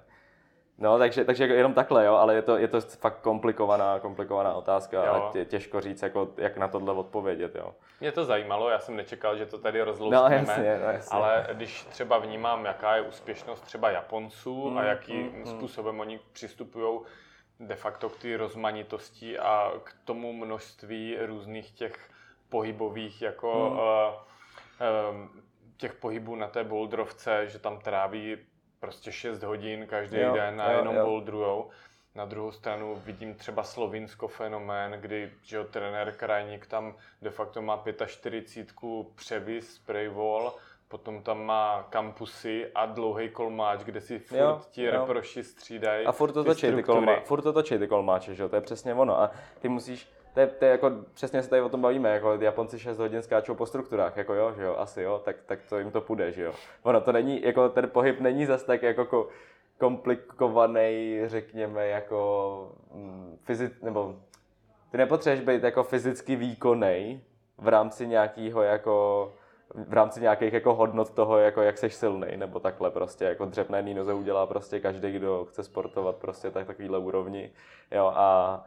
No, 0.78 0.98
takže, 0.98 1.24
takže 1.24 1.44
jenom 1.44 1.74
takhle, 1.74 2.04
jo, 2.04 2.14
ale 2.14 2.34
je 2.34 2.42
to, 2.42 2.56
je 2.56 2.68
to 2.68 2.80
fakt 2.80 3.20
komplikovaná, 3.20 3.98
komplikovaná 3.98 4.54
otázka 4.54 5.04
jo. 5.06 5.12
a 5.12 5.32
tě, 5.32 5.44
těžko 5.44 5.80
říct, 5.80 6.02
jako, 6.02 6.28
jak 6.36 6.56
na 6.56 6.68
tohle 6.68 6.92
odpovědět, 6.92 7.54
jo. 7.54 7.74
Mě 8.00 8.12
to 8.12 8.24
zajímalo, 8.24 8.70
já 8.70 8.78
jsem 8.78 8.96
nečekal, 8.96 9.36
že 9.36 9.46
to 9.46 9.58
tady 9.58 9.82
rozlouskneme, 9.82 10.28
no, 10.28 10.36
jasně, 10.36 10.78
no, 10.82 10.90
jasně. 10.90 11.16
ale 11.16 11.46
když 11.52 11.84
třeba 11.84 12.18
vnímám, 12.18 12.64
jaká 12.64 12.96
je 12.96 13.02
úspěšnost 13.02 13.60
třeba 13.60 13.90
Japonců 13.90 14.70
mm, 14.70 14.78
a 14.78 14.84
jakým 14.84 15.22
mm, 15.22 15.38
mm, 15.38 15.46
způsobem 15.46 16.00
oni 16.00 16.20
přistupují 16.32 17.00
de 17.60 17.74
facto 17.74 18.08
k 18.08 18.18
té 18.18 18.36
rozmanitosti 18.36 19.38
a 19.38 19.72
k 19.84 19.96
tomu 20.04 20.32
množství 20.32 21.16
různých 21.20 21.70
těch 21.70 22.10
pohybových 22.48 23.22
jako 23.22 23.70
hmm. 23.70 23.78
uh, 23.78 25.28
těch 25.76 25.94
pohybů 25.94 26.36
na 26.36 26.48
té 26.48 26.64
bouldrovce, 26.64 27.48
že 27.48 27.58
tam 27.58 27.80
tráví 27.80 28.36
prostě 28.80 29.12
6 29.12 29.42
hodin 29.42 29.86
každý 29.86 30.20
jo, 30.20 30.34
den 30.34 30.60
a 30.60 30.72
jo, 30.72 30.78
jenom 30.78 30.96
jo. 30.96 31.06
bouldrujou. 31.06 31.70
Na 32.14 32.24
druhou 32.24 32.52
stranu 32.52 33.02
vidím 33.04 33.34
třeba 33.34 33.62
slovinsko 33.62 34.28
fenomén, 34.28 34.92
kdy 34.92 35.32
že 35.42 35.56
jo, 35.56 35.64
trenér 35.64 36.12
Krajník 36.16 36.66
tam 36.66 36.96
de 37.22 37.30
facto 37.30 37.62
má 37.62 37.84
45 38.06 39.06
převis 39.14 39.74
spray 39.74 40.08
wall 40.08 40.54
potom 40.88 41.22
tam 41.22 41.44
má 41.44 41.86
kampusy 41.90 42.66
a 42.74 42.86
dlouhý 42.86 43.28
kolmáč, 43.28 43.80
kde 43.80 44.00
si 44.00 44.18
furt 44.18 44.38
jo, 44.38 44.60
ti 44.70 44.90
reproši 44.90 45.44
střídají. 45.44 46.06
A 46.06 46.12
furt 46.12 46.32
to, 46.32 46.44
točí 46.44 46.72
ty, 46.72 46.82
kolma, 46.82 47.20
furt 47.20 47.42
to 47.42 47.52
točí 47.52 47.78
ty 47.78 47.88
kolmáče, 47.88 48.34
že 48.34 48.42
jo, 48.42 48.48
to 48.48 48.56
je 48.56 48.62
přesně 48.62 48.94
ono. 48.94 49.20
A 49.20 49.30
ty 49.58 49.68
musíš, 49.68 50.08
to 50.34 50.40
je, 50.40 50.46
to 50.46 50.64
je 50.64 50.70
jako, 50.70 50.92
přesně 51.14 51.42
se 51.42 51.50
tady 51.50 51.62
o 51.62 51.68
tom 51.68 51.80
bavíme, 51.80 52.10
jako 52.10 52.32
Japonci 52.40 52.78
6 52.78 52.98
hodin 52.98 53.22
skáčou 53.22 53.54
po 53.54 53.66
strukturách, 53.66 54.16
jako 54.16 54.34
jo, 54.34 54.52
že 54.56 54.62
jo, 54.62 54.76
asi 54.78 55.02
jo, 55.02 55.20
tak, 55.24 55.36
tak 55.46 55.58
to 55.68 55.78
jim 55.78 55.90
to 55.90 56.00
půjde, 56.00 56.32
že 56.32 56.42
jo. 56.42 56.52
Ono 56.82 57.00
to 57.00 57.12
není, 57.12 57.42
jako 57.42 57.68
ten 57.68 57.90
pohyb 57.90 58.20
není 58.20 58.46
zas 58.46 58.62
tak 58.62 58.82
jako 58.82 59.28
komplikovaný, 59.78 61.20
řekněme, 61.26 61.86
jako 61.86 62.72
mm, 62.94 63.38
fyzic, 63.42 63.72
nebo 63.82 64.16
ty 64.90 64.98
nepotřebuješ 64.98 65.46
být 65.46 65.62
jako 65.62 65.84
fyzicky 65.84 66.36
výkonný 66.36 67.22
v 67.58 67.68
rámci 67.68 68.06
nějakého 68.06 68.62
jako 68.62 69.32
v 69.74 69.92
rámci 69.92 70.20
nějakých 70.20 70.52
jako 70.52 70.74
hodnot 70.74 71.10
toho, 71.10 71.38
jako 71.38 71.62
jak 71.62 71.78
seš 71.78 71.94
silný, 71.94 72.36
nebo 72.36 72.60
takhle 72.60 72.90
prostě, 72.90 73.24
jako 73.24 73.44
dřep 73.44 73.70
na 73.70 73.76
jedný 73.76 73.94
noze 73.94 74.14
udělá 74.14 74.46
prostě 74.46 74.80
každý, 74.80 75.12
kdo 75.12 75.44
chce 75.44 75.64
sportovat 75.64 76.16
prostě 76.16 76.50
tak 76.50 76.66
takovýhle 76.66 76.98
úrovni, 76.98 77.50
jo, 77.90 78.12
a 78.14 78.64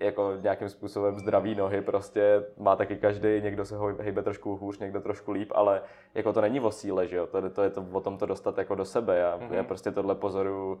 jako 0.00 0.32
nějakým 0.40 0.68
způsobem 0.68 1.18
zdraví 1.18 1.54
nohy 1.54 1.82
prostě 1.82 2.44
má 2.56 2.76
taky 2.76 2.96
každý, 2.96 3.40
někdo 3.40 3.64
se 3.64 3.76
ho 3.76 3.86
hýbe 3.86 4.22
trošku 4.22 4.56
hůř, 4.56 4.78
někdo 4.78 5.00
trošku 5.00 5.32
líp, 5.32 5.52
ale 5.54 5.82
jako 6.14 6.32
to 6.32 6.40
není 6.40 6.60
o 6.60 6.70
síle, 6.70 7.06
že 7.06 7.16
jo, 7.16 7.26
to, 7.26 7.50
to 7.50 7.62
je 7.62 7.70
to 7.70 7.86
o 7.92 8.00
tom 8.00 8.18
to 8.18 8.26
dostat 8.26 8.58
jako 8.58 8.74
do 8.74 8.84
sebe, 8.84 9.18
já, 9.18 9.38
mm-hmm. 9.38 9.52
já 9.52 9.64
prostě 9.64 9.90
tohle 9.90 10.14
pozoruju 10.14 10.80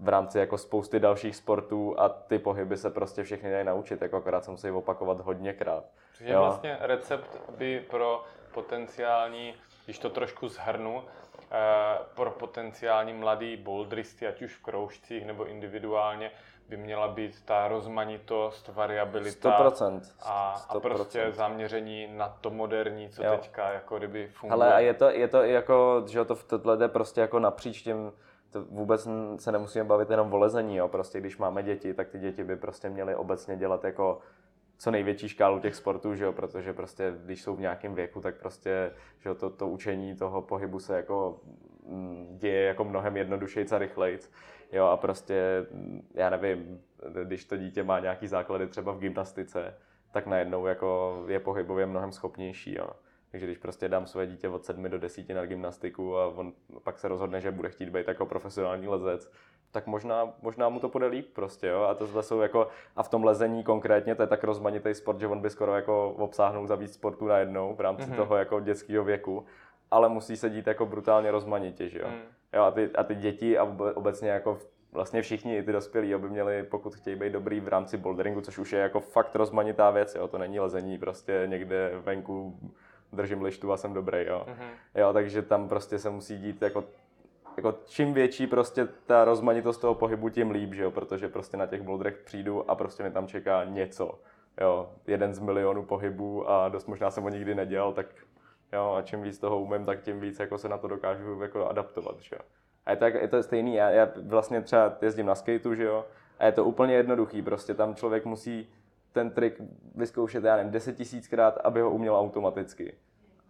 v 0.00 0.08
rámci 0.08 0.38
jako 0.38 0.58
spousty 0.58 1.00
dalších 1.00 1.36
sportů 1.36 2.00
a 2.00 2.08
ty 2.08 2.38
pohyby 2.38 2.76
se 2.76 2.90
prostě 2.90 3.22
všechny 3.22 3.50
dají 3.50 3.64
naučit, 3.64 4.02
jako 4.02 4.16
akorát 4.16 4.44
se 4.44 4.50
musí 4.50 4.70
opakovat 4.70 5.20
hodněkrát. 5.20 5.84
Takže 6.18 6.36
vlastně 6.36 6.76
recept 6.80 7.50
by 7.58 7.84
pro 7.90 8.24
potenciální, 8.52 9.54
když 9.84 9.98
to 9.98 10.10
trošku 10.10 10.48
zhrnu, 10.48 11.04
eh, 11.04 11.98
pro 12.14 12.30
potenciální 12.30 13.12
mladý 13.12 13.56
bouldristy, 13.56 14.26
ať 14.26 14.42
už 14.42 14.54
v 14.54 14.62
kroužcích 14.62 15.26
nebo 15.26 15.46
individuálně, 15.46 16.30
by 16.68 16.76
měla 16.76 17.08
být 17.08 17.44
ta 17.44 17.68
rozmanitost, 17.68 18.68
variabilita 18.68 19.50
100%, 19.50 20.00
100%. 20.00 20.14
A, 20.22 20.66
a 20.68 20.80
prostě 20.80 21.32
zaměření 21.32 22.08
na 22.16 22.28
to 22.40 22.50
moderní, 22.50 23.08
co 23.08 23.24
jo. 23.24 23.30
teďka 23.30 23.70
jako 23.72 23.98
kdyby 23.98 24.28
funguje. 24.28 24.52
Ale 24.52 24.74
a 24.74 24.78
je 24.78 24.94
to, 24.94 25.10
je 25.10 25.28
to 25.28 25.42
jako, 25.42 26.02
že 26.06 26.24
to, 26.24 26.34
tohle 26.34 26.76
jde 26.76 26.88
prostě 26.88 27.20
jako 27.20 27.38
napříč 27.38 27.82
tím, 27.82 28.12
to 28.50 28.64
vůbec 28.64 29.08
se 29.36 29.52
nemusíme 29.52 29.84
bavit 29.84 30.10
jenom 30.10 30.32
o 30.32 30.36
lezení, 30.36 30.76
jo. 30.76 30.88
prostě 30.88 31.20
když 31.20 31.38
máme 31.38 31.62
děti, 31.62 31.94
tak 31.94 32.08
ty 32.08 32.18
děti 32.18 32.44
by 32.44 32.56
prostě 32.56 32.88
měly 32.90 33.14
obecně 33.14 33.56
dělat 33.56 33.84
jako 33.84 34.18
co 34.78 34.90
největší 34.90 35.28
škálu 35.28 35.60
těch 35.60 35.74
sportů, 35.74 36.14
že 36.14 36.24
jo, 36.24 36.32
protože 36.32 36.72
prostě 36.72 37.14
když 37.24 37.42
jsou 37.42 37.56
v 37.56 37.60
nějakém 37.60 37.94
věku, 37.94 38.20
tak 38.20 38.34
prostě 38.34 38.92
že 39.18 39.28
jo, 39.28 39.34
to, 39.34 39.50
to 39.50 39.68
učení 39.68 40.16
toho 40.16 40.42
pohybu 40.42 40.78
se 40.80 40.96
jako 40.96 41.40
mm, 41.86 42.36
děje 42.38 42.62
jako 42.62 42.84
mnohem 42.84 43.16
jednodušeji 43.16 43.66
a 43.72 43.78
rychleji. 43.78 44.18
Jo, 44.72 44.86
a 44.86 44.96
prostě, 44.96 45.66
mm, 45.70 46.08
já 46.14 46.30
nevím, 46.30 46.80
když 47.24 47.44
to 47.44 47.56
dítě 47.56 47.82
má 47.82 48.00
nějaký 48.00 48.26
základy 48.26 48.66
třeba 48.66 48.92
v 48.92 48.98
gymnastice, 48.98 49.74
tak 50.12 50.26
najednou 50.26 50.66
jako 50.66 51.24
je 51.28 51.40
pohybově 51.40 51.86
mnohem 51.86 52.12
schopnější. 52.12 52.74
Jo. 52.74 52.90
Takže 53.30 53.46
když 53.46 53.58
prostě 53.58 53.88
dám 53.88 54.06
své 54.06 54.26
dítě 54.26 54.48
od 54.48 54.64
7 54.64 54.90
do 54.90 54.98
10 54.98 55.28
na 55.28 55.46
gymnastiku 55.46 56.18
a 56.18 56.26
on 56.26 56.52
pak 56.82 56.98
se 56.98 57.08
rozhodne, 57.08 57.40
že 57.40 57.50
bude 57.50 57.68
chtít 57.68 57.88
být 57.88 58.08
jako 58.08 58.26
profesionální 58.26 58.88
lezec, 58.88 59.30
tak 59.70 59.86
možná, 59.86 60.32
možná 60.42 60.68
mu 60.68 60.80
to 60.80 60.88
bude 60.88 61.06
líp 61.06 61.28
prostě, 61.32 61.66
jo. 61.66 61.82
A 61.82 61.94
to 61.94 62.22
jsou 62.22 62.40
jako, 62.40 62.68
a 62.96 63.02
v 63.02 63.08
tom 63.08 63.24
lezení 63.24 63.64
konkrétně, 63.64 64.14
to 64.14 64.22
je 64.22 64.26
tak 64.26 64.44
rozmanitý 64.44 64.94
sport, 64.94 65.20
že 65.20 65.26
on 65.26 65.40
by 65.40 65.50
skoro 65.50 65.74
jako 65.74 66.10
obsáhnul 66.10 66.66
za 66.66 66.74
víc 66.74 66.94
sportů 66.94 67.26
najednou 67.26 67.74
v 67.74 67.80
rámci 67.80 68.02
mm-hmm. 68.02 68.16
toho 68.16 68.36
jako 68.36 68.60
dětského 68.60 69.04
věku, 69.04 69.46
ale 69.90 70.08
musí 70.08 70.36
se 70.36 70.50
dít 70.50 70.66
jako 70.66 70.86
brutálně 70.86 71.30
rozmanitě, 71.30 71.88
že 71.88 71.98
jo. 71.98 72.08
Mm. 72.08 72.20
Jo, 72.52 72.62
a 72.62 72.70
ty, 72.70 72.90
a 72.94 73.04
ty 73.04 73.14
děti 73.14 73.58
a 73.58 73.64
obecně 73.94 74.30
jako 74.30 74.58
vlastně 74.92 75.22
všichni, 75.22 75.56
i 75.56 75.62
ty 75.62 75.72
dospělí, 75.72 76.14
aby 76.14 76.30
měli, 76.30 76.62
pokud 76.62 76.94
chtějí 76.94 77.16
být 77.16 77.32
dobrý 77.32 77.60
v 77.60 77.68
rámci 77.68 77.96
boulderingu, 77.96 78.40
což 78.40 78.58
už 78.58 78.72
je 78.72 78.80
jako 78.80 79.00
fakt 79.00 79.36
rozmanitá 79.36 79.90
věc, 79.90 80.14
jo, 80.14 80.28
to 80.28 80.38
není 80.38 80.60
lezení 80.60 80.98
prostě 80.98 81.42
někde 81.46 81.92
venku 82.04 82.58
držím 83.12 83.42
lištu 83.42 83.72
a 83.72 83.76
jsem 83.76 83.94
dobrý, 83.94 84.26
jo. 84.26 84.46
Mm-hmm. 84.46 85.00
jo 85.00 85.12
takže 85.12 85.42
tam 85.42 85.68
prostě 85.68 85.98
se 85.98 86.10
musí 86.10 86.38
dít 86.38 86.62
jako 86.62 86.84
jako 87.58 87.78
čím 87.84 88.14
větší 88.14 88.46
prostě 88.46 88.88
ta 89.06 89.24
rozmanitost 89.24 89.80
toho 89.80 89.94
pohybu, 89.94 90.28
tím 90.28 90.50
líp, 90.50 90.74
že 90.74 90.82
jo, 90.82 90.90
protože 90.90 91.28
prostě 91.28 91.56
na 91.56 91.66
těch 91.66 91.82
boulderech 91.82 92.16
přijdu 92.24 92.70
a 92.70 92.74
prostě 92.74 93.02
mi 93.02 93.10
tam 93.10 93.26
čeká 93.26 93.64
něco, 93.64 94.18
jo, 94.60 94.90
jeden 95.06 95.34
z 95.34 95.38
milionů 95.38 95.82
pohybů 95.82 96.50
a 96.50 96.68
dost 96.68 96.86
možná 96.86 97.10
jsem 97.10 97.22
ho 97.22 97.28
nikdy 97.28 97.54
nedělal, 97.54 97.92
tak 97.92 98.06
jo, 98.72 98.94
a 98.98 99.02
čím 99.02 99.22
víc 99.22 99.38
toho 99.38 99.60
umím, 99.60 99.84
tak 99.84 100.02
tím 100.02 100.20
víc 100.20 100.38
jako 100.38 100.58
se 100.58 100.68
na 100.68 100.78
to 100.78 100.88
dokážu 100.88 101.42
jako 101.42 101.68
adaptovat, 101.68 102.20
že 102.20 102.36
jo. 102.36 102.42
A 102.86 102.90
je 102.90 102.96
to, 102.96 103.04
je 103.04 103.28
to 103.28 103.42
stejný, 103.42 103.74
já, 103.74 103.90
já 103.90 104.08
vlastně 104.26 104.62
třeba 104.62 104.96
jezdím 105.02 105.26
na 105.26 105.34
skateu, 105.34 105.74
že 105.74 105.84
jo, 105.84 106.04
a 106.38 106.46
je 106.46 106.52
to 106.52 106.64
úplně 106.64 106.94
jednoduchý, 106.94 107.42
prostě 107.42 107.74
tam 107.74 107.94
člověk 107.94 108.24
musí 108.24 108.72
ten 109.18 109.30
trik 109.30 109.60
vyzkoušet, 109.94 110.44
já 110.44 110.56
nevím, 110.56 110.72
deset 110.72 110.96
tisíckrát, 110.96 111.58
aby 111.64 111.80
ho 111.80 111.90
uměl 111.90 112.16
automaticky. 112.16 112.94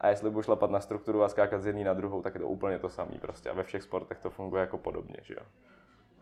A 0.01 0.09
jestli 0.09 0.31
budu 0.31 0.43
šlapat 0.43 0.71
na 0.71 0.81
strukturu 0.81 1.23
a 1.23 1.29
skákat 1.29 1.62
z 1.62 1.66
jedné 1.66 1.85
na 1.85 1.95
druhou, 1.95 2.23
tak 2.23 2.35
je 2.35 2.41
to 2.41 2.49
úplně 2.49 2.79
to 2.79 2.89
samé 2.89 3.19
prostě. 3.21 3.51
A 3.51 3.53
ve 3.53 3.62
všech 3.62 3.83
sportech 3.83 4.19
to 4.19 4.31
funguje 4.31 4.61
jako 4.61 4.79
podobně, 4.79 5.16
že 5.23 5.35
jo. 5.35 5.41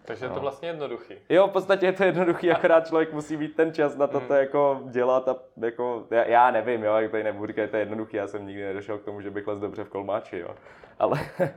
Takže 0.05 0.25
je 0.25 0.29
to 0.29 0.35
no. 0.35 0.41
vlastně 0.41 0.69
jednoduchý. 0.69 1.15
Jo, 1.29 1.49
v 1.49 1.51
podstatě 1.51 1.87
je 1.87 1.93
to 1.93 2.05
jednoduchý, 2.05 2.51
akorát 2.51 2.87
člověk 2.87 3.13
musí 3.13 3.37
mít 3.37 3.57
ten 3.57 3.73
čas 3.73 3.97
na 3.97 4.07
to, 4.07 4.21
mm. 4.21 4.27
to 4.27 4.35
jako 4.35 4.81
dělat 4.85 5.29
a 5.29 5.37
jako, 5.57 6.07
já, 6.11 6.25
já 6.25 6.51
nevím, 6.51 6.85
jo, 6.85 6.95
jak 6.97 7.11
tady 7.11 7.25
nebudu 7.25 7.47
říkat, 7.47 7.71
to 7.71 7.77
je 7.77 7.83
jednoduchý, 7.83 8.17
já 8.17 8.27
jsem 8.27 8.47
nikdy 8.47 8.65
nedošel 8.65 8.99
k 8.99 9.05
tomu, 9.05 9.21
že 9.21 9.31
bych 9.31 9.47
les 9.47 9.59
dobře 9.59 9.85
v 9.85 9.89
kolmáči, 9.89 10.39
jo. 10.39 10.55
Ale 10.99 11.21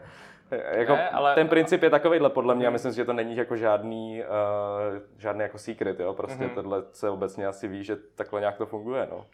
jako 0.72 0.96
ne, 0.96 1.10
ale... 1.10 1.36
ten 1.36 1.48
princip 1.48 1.84
je 1.84 1.90
takovýhle 1.90 2.30
podle 2.30 2.56
mě 2.56 2.68
a 2.68 2.70
myslím 2.70 2.92
si, 2.92 2.96
že 2.96 3.06
to 3.06 3.14
není 3.14 3.36
jako 3.36 3.56
žádný, 3.56 4.24
uh, 4.24 5.02
žádný 5.18 5.42
jako 5.42 5.58
secret, 5.58 6.00
jo, 6.00 6.14
prostě 6.14 6.44
mm. 6.44 6.50
tohle 6.50 6.84
se 6.92 7.10
obecně 7.10 7.48
asi 7.48 7.68
ví, 7.68 7.84
že 7.84 7.96
takhle 8.16 8.40
nějak 8.40 8.58
to 8.58 8.66
funguje, 8.66 9.08
no. 9.12 9.26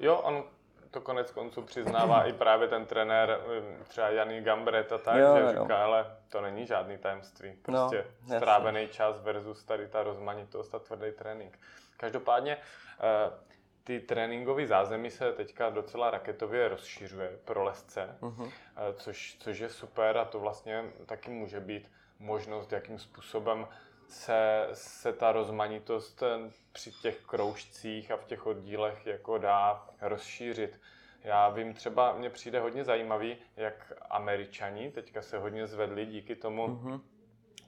Jo, 0.00 0.16
on 0.16 0.44
to 0.90 1.00
konec 1.00 1.30
konců 1.30 1.62
přiznává 1.62 2.24
i 2.24 2.32
právě 2.32 2.68
ten 2.68 2.86
trenér, 2.86 3.40
um, 3.58 3.84
třeba 3.88 4.08
Janý 4.08 4.40
Gambret 4.40 4.92
a 4.92 4.98
tak, 4.98 5.16
jo, 5.16 5.36
že 5.36 5.42
jo. 5.42 5.62
říká, 5.62 5.84
ale 5.84 6.06
to 6.28 6.40
není 6.40 6.66
žádný 6.66 6.98
tajemství. 6.98 7.48
No, 7.48 7.56
prostě 7.64 8.04
no, 8.28 8.36
strávený 8.36 8.88
čas 8.88 9.20
versus 9.20 9.64
tady 9.64 9.88
ta 9.88 10.02
rozmanitost 10.02 10.74
a 10.74 10.78
tvrdý 10.78 11.12
trénink. 11.18 11.58
Každopádně 11.96 12.56
uh, 12.56 13.51
ty 13.84 14.00
tréninkové 14.00 14.66
zázemí 14.66 15.10
se 15.10 15.32
teďka 15.32 15.70
docela 15.70 16.10
raketově 16.10 16.68
rozšiřuje 16.68 17.38
pro 17.44 17.64
lesce, 17.64 18.16
uh-huh. 18.20 18.52
což, 18.94 19.36
což 19.40 19.58
je 19.58 19.68
super 19.68 20.18
a 20.18 20.24
to 20.24 20.40
vlastně 20.40 20.84
taky 21.06 21.30
může 21.30 21.60
být 21.60 21.90
možnost, 22.18 22.72
jakým 22.72 22.98
způsobem 22.98 23.66
se, 24.08 24.68
se 24.72 25.12
ta 25.12 25.32
rozmanitost 25.32 26.22
eh, 26.22 26.50
při 26.72 26.92
těch 26.92 27.20
kroužcích 27.20 28.10
a 28.10 28.16
v 28.16 28.24
těch 28.24 28.46
oddílech 28.46 29.06
jako 29.06 29.38
dá 29.38 29.86
rozšířit. 30.00 30.80
Já 31.24 31.48
vím 31.48 31.74
třeba, 31.74 32.12
mně 32.12 32.30
přijde 32.30 32.60
hodně 32.60 32.84
zajímavý, 32.84 33.36
jak 33.56 33.92
američani 34.10 34.90
teďka 34.90 35.22
se 35.22 35.38
hodně 35.38 35.66
zvedli 35.66 36.06
díky 36.06 36.36
tomu, 36.36 36.66
mm-hmm. 36.68 37.00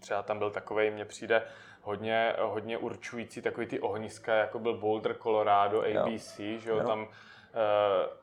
třeba 0.00 0.22
tam 0.22 0.38
byl 0.38 0.50
takový, 0.50 0.90
mně 0.90 1.04
přijde 1.04 1.42
hodně, 1.85 2.35
hodně 2.41 2.78
určující 2.78 3.43
takový 3.43 3.66
ty 3.66 3.80
ohniska, 3.80 4.35
jako 4.35 4.59
byl 4.59 4.76
Boulder, 4.76 5.14
Colorado, 5.14 5.80
ABC, 5.80 6.39
jo. 6.39 6.61
že 6.61 6.70
jo, 6.70 6.76
jo. 6.76 6.87
tam 6.87 7.01
uh, 7.03 7.09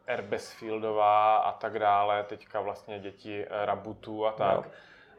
Erbesfieldová 0.07 1.37
a 1.37 1.51
tak 1.51 1.79
dále, 1.79 2.23
teďka 2.23 2.61
vlastně 2.61 2.99
děti 2.99 3.45
Rabutů 3.49 4.25
a 4.25 4.31
tak. 4.31 4.65
Jo 4.65 4.71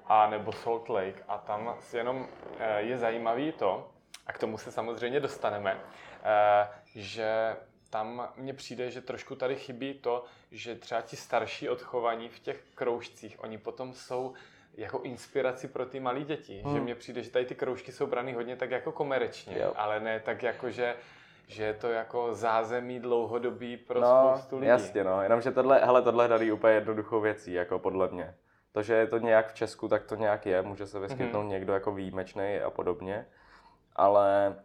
a 0.06 0.30
nebo 0.30 0.52
Salt 0.52 0.88
Lake. 0.88 1.24
A 1.28 1.38
tam 1.38 1.76
jenom 1.92 2.28
eh, 2.58 2.80
je 2.80 2.98
zajímavý 2.98 3.52
to, 3.52 3.90
a 4.26 4.32
k 4.32 4.38
tomu 4.38 4.58
se 4.58 4.72
samozřejmě 4.72 5.20
dostaneme, 5.20 5.80
eh, 6.24 6.68
že 6.94 7.56
tam 7.90 8.28
mně 8.36 8.54
přijde, 8.54 8.90
že 8.90 9.00
trošku 9.00 9.36
tady 9.36 9.56
chybí 9.56 9.94
to, 9.94 10.24
že 10.50 10.74
třeba 10.74 11.00
ti 11.00 11.16
starší 11.16 11.68
odchovaní 11.68 12.28
v 12.28 12.38
těch 12.38 12.62
kroužcích, 12.74 13.44
oni 13.44 13.58
potom 13.58 13.94
jsou 13.94 14.32
jako 14.76 15.00
inspiraci 15.02 15.68
pro 15.68 15.86
ty 15.86 16.00
malé 16.00 16.20
děti. 16.20 16.62
Hmm. 16.64 16.74
Že 16.74 16.80
mně 16.80 16.94
přijde, 16.94 17.22
že 17.22 17.30
tady 17.30 17.44
ty 17.44 17.54
kroužky 17.54 17.92
jsou 17.92 18.06
brany 18.06 18.32
hodně 18.32 18.56
tak 18.56 18.70
jako 18.70 18.92
komerčně, 18.92 19.58
jo. 19.58 19.72
ale 19.76 20.00
ne 20.00 20.20
tak 20.20 20.42
jako, 20.42 20.70
že 20.70 20.94
že 21.46 21.64
je 21.64 21.74
to 21.74 21.88
jako 21.88 22.34
zázemí 22.34 23.00
dlouhodobý 23.00 23.76
pro 23.76 24.00
no, 24.00 24.34
spoustu 24.34 24.56
lidí. 24.56 24.68
jasně 24.68 25.04
no, 25.04 25.22
jenomže 25.22 25.50
tohle, 25.50 25.78
hele, 25.78 26.02
tohle 26.02 26.28
darí 26.28 26.52
úplně 26.52 26.74
jednoduchou 26.74 27.20
věcí, 27.20 27.52
jako 27.52 27.78
podle 27.78 28.08
mě. 28.08 28.34
To, 28.72 28.82
že 28.82 28.94
je 28.94 29.06
to 29.06 29.18
nějak 29.18 29.48
v 29.48 29.54
Česku, 29.54 29.88
tak 29.88 30.04
to 30.04 30.14
nějak 30.14 30.46
je, 30.46 30.62
může 30.62 30.86
se 30.86 31.00
vyskytnout 31.00 31.42
mm-hmm. 31.42 31.48
někdo 31.48 31.72
jako 31.72 31.92
výjimečný 31.92 32.60
a 32.60 32.70
podobně, 32.70 33.26
ale 33.96 34.56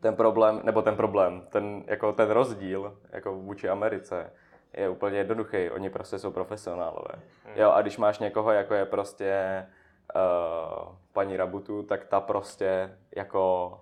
ten 0.00 0.16
problém, 0.16 0.60
nebo 0.64 0.82
ten 0.82 0.96
problém, 0.96 1.46
ten, 1.50 1.84
jako 1.86 2.12
ten 2.12 2.30
rozdíl 2.30 2.98
jako 3.12 3.34
vůči 3.34 3.68
Americe 3.68 4.32
je 4.74 4.88
úplně 4.88 5.18
jednoduchý. 5.18 5.70
Oni 5.70 5.90
prostě 5.90 6.18
jsou 6.18 6.30
profesionálové. 6.30 7.14
Mm. 7.16 7.52
Jo, 7.54 7.70
a 7.70 7.82
když 7.82 7.98
máš 7.98 8.18
někoho, 8.18 8.52
jako 8.52 8.74
je 8.74 8.86
prostě 8.86 9.66
uh, 10.14 10.94
paní 11.12 11.36
Rabutu, 11.36 11.82
tak 11.82 12.04
ta 12.04 12.20
prostě 12.20 12.98
jako 13.16 13.72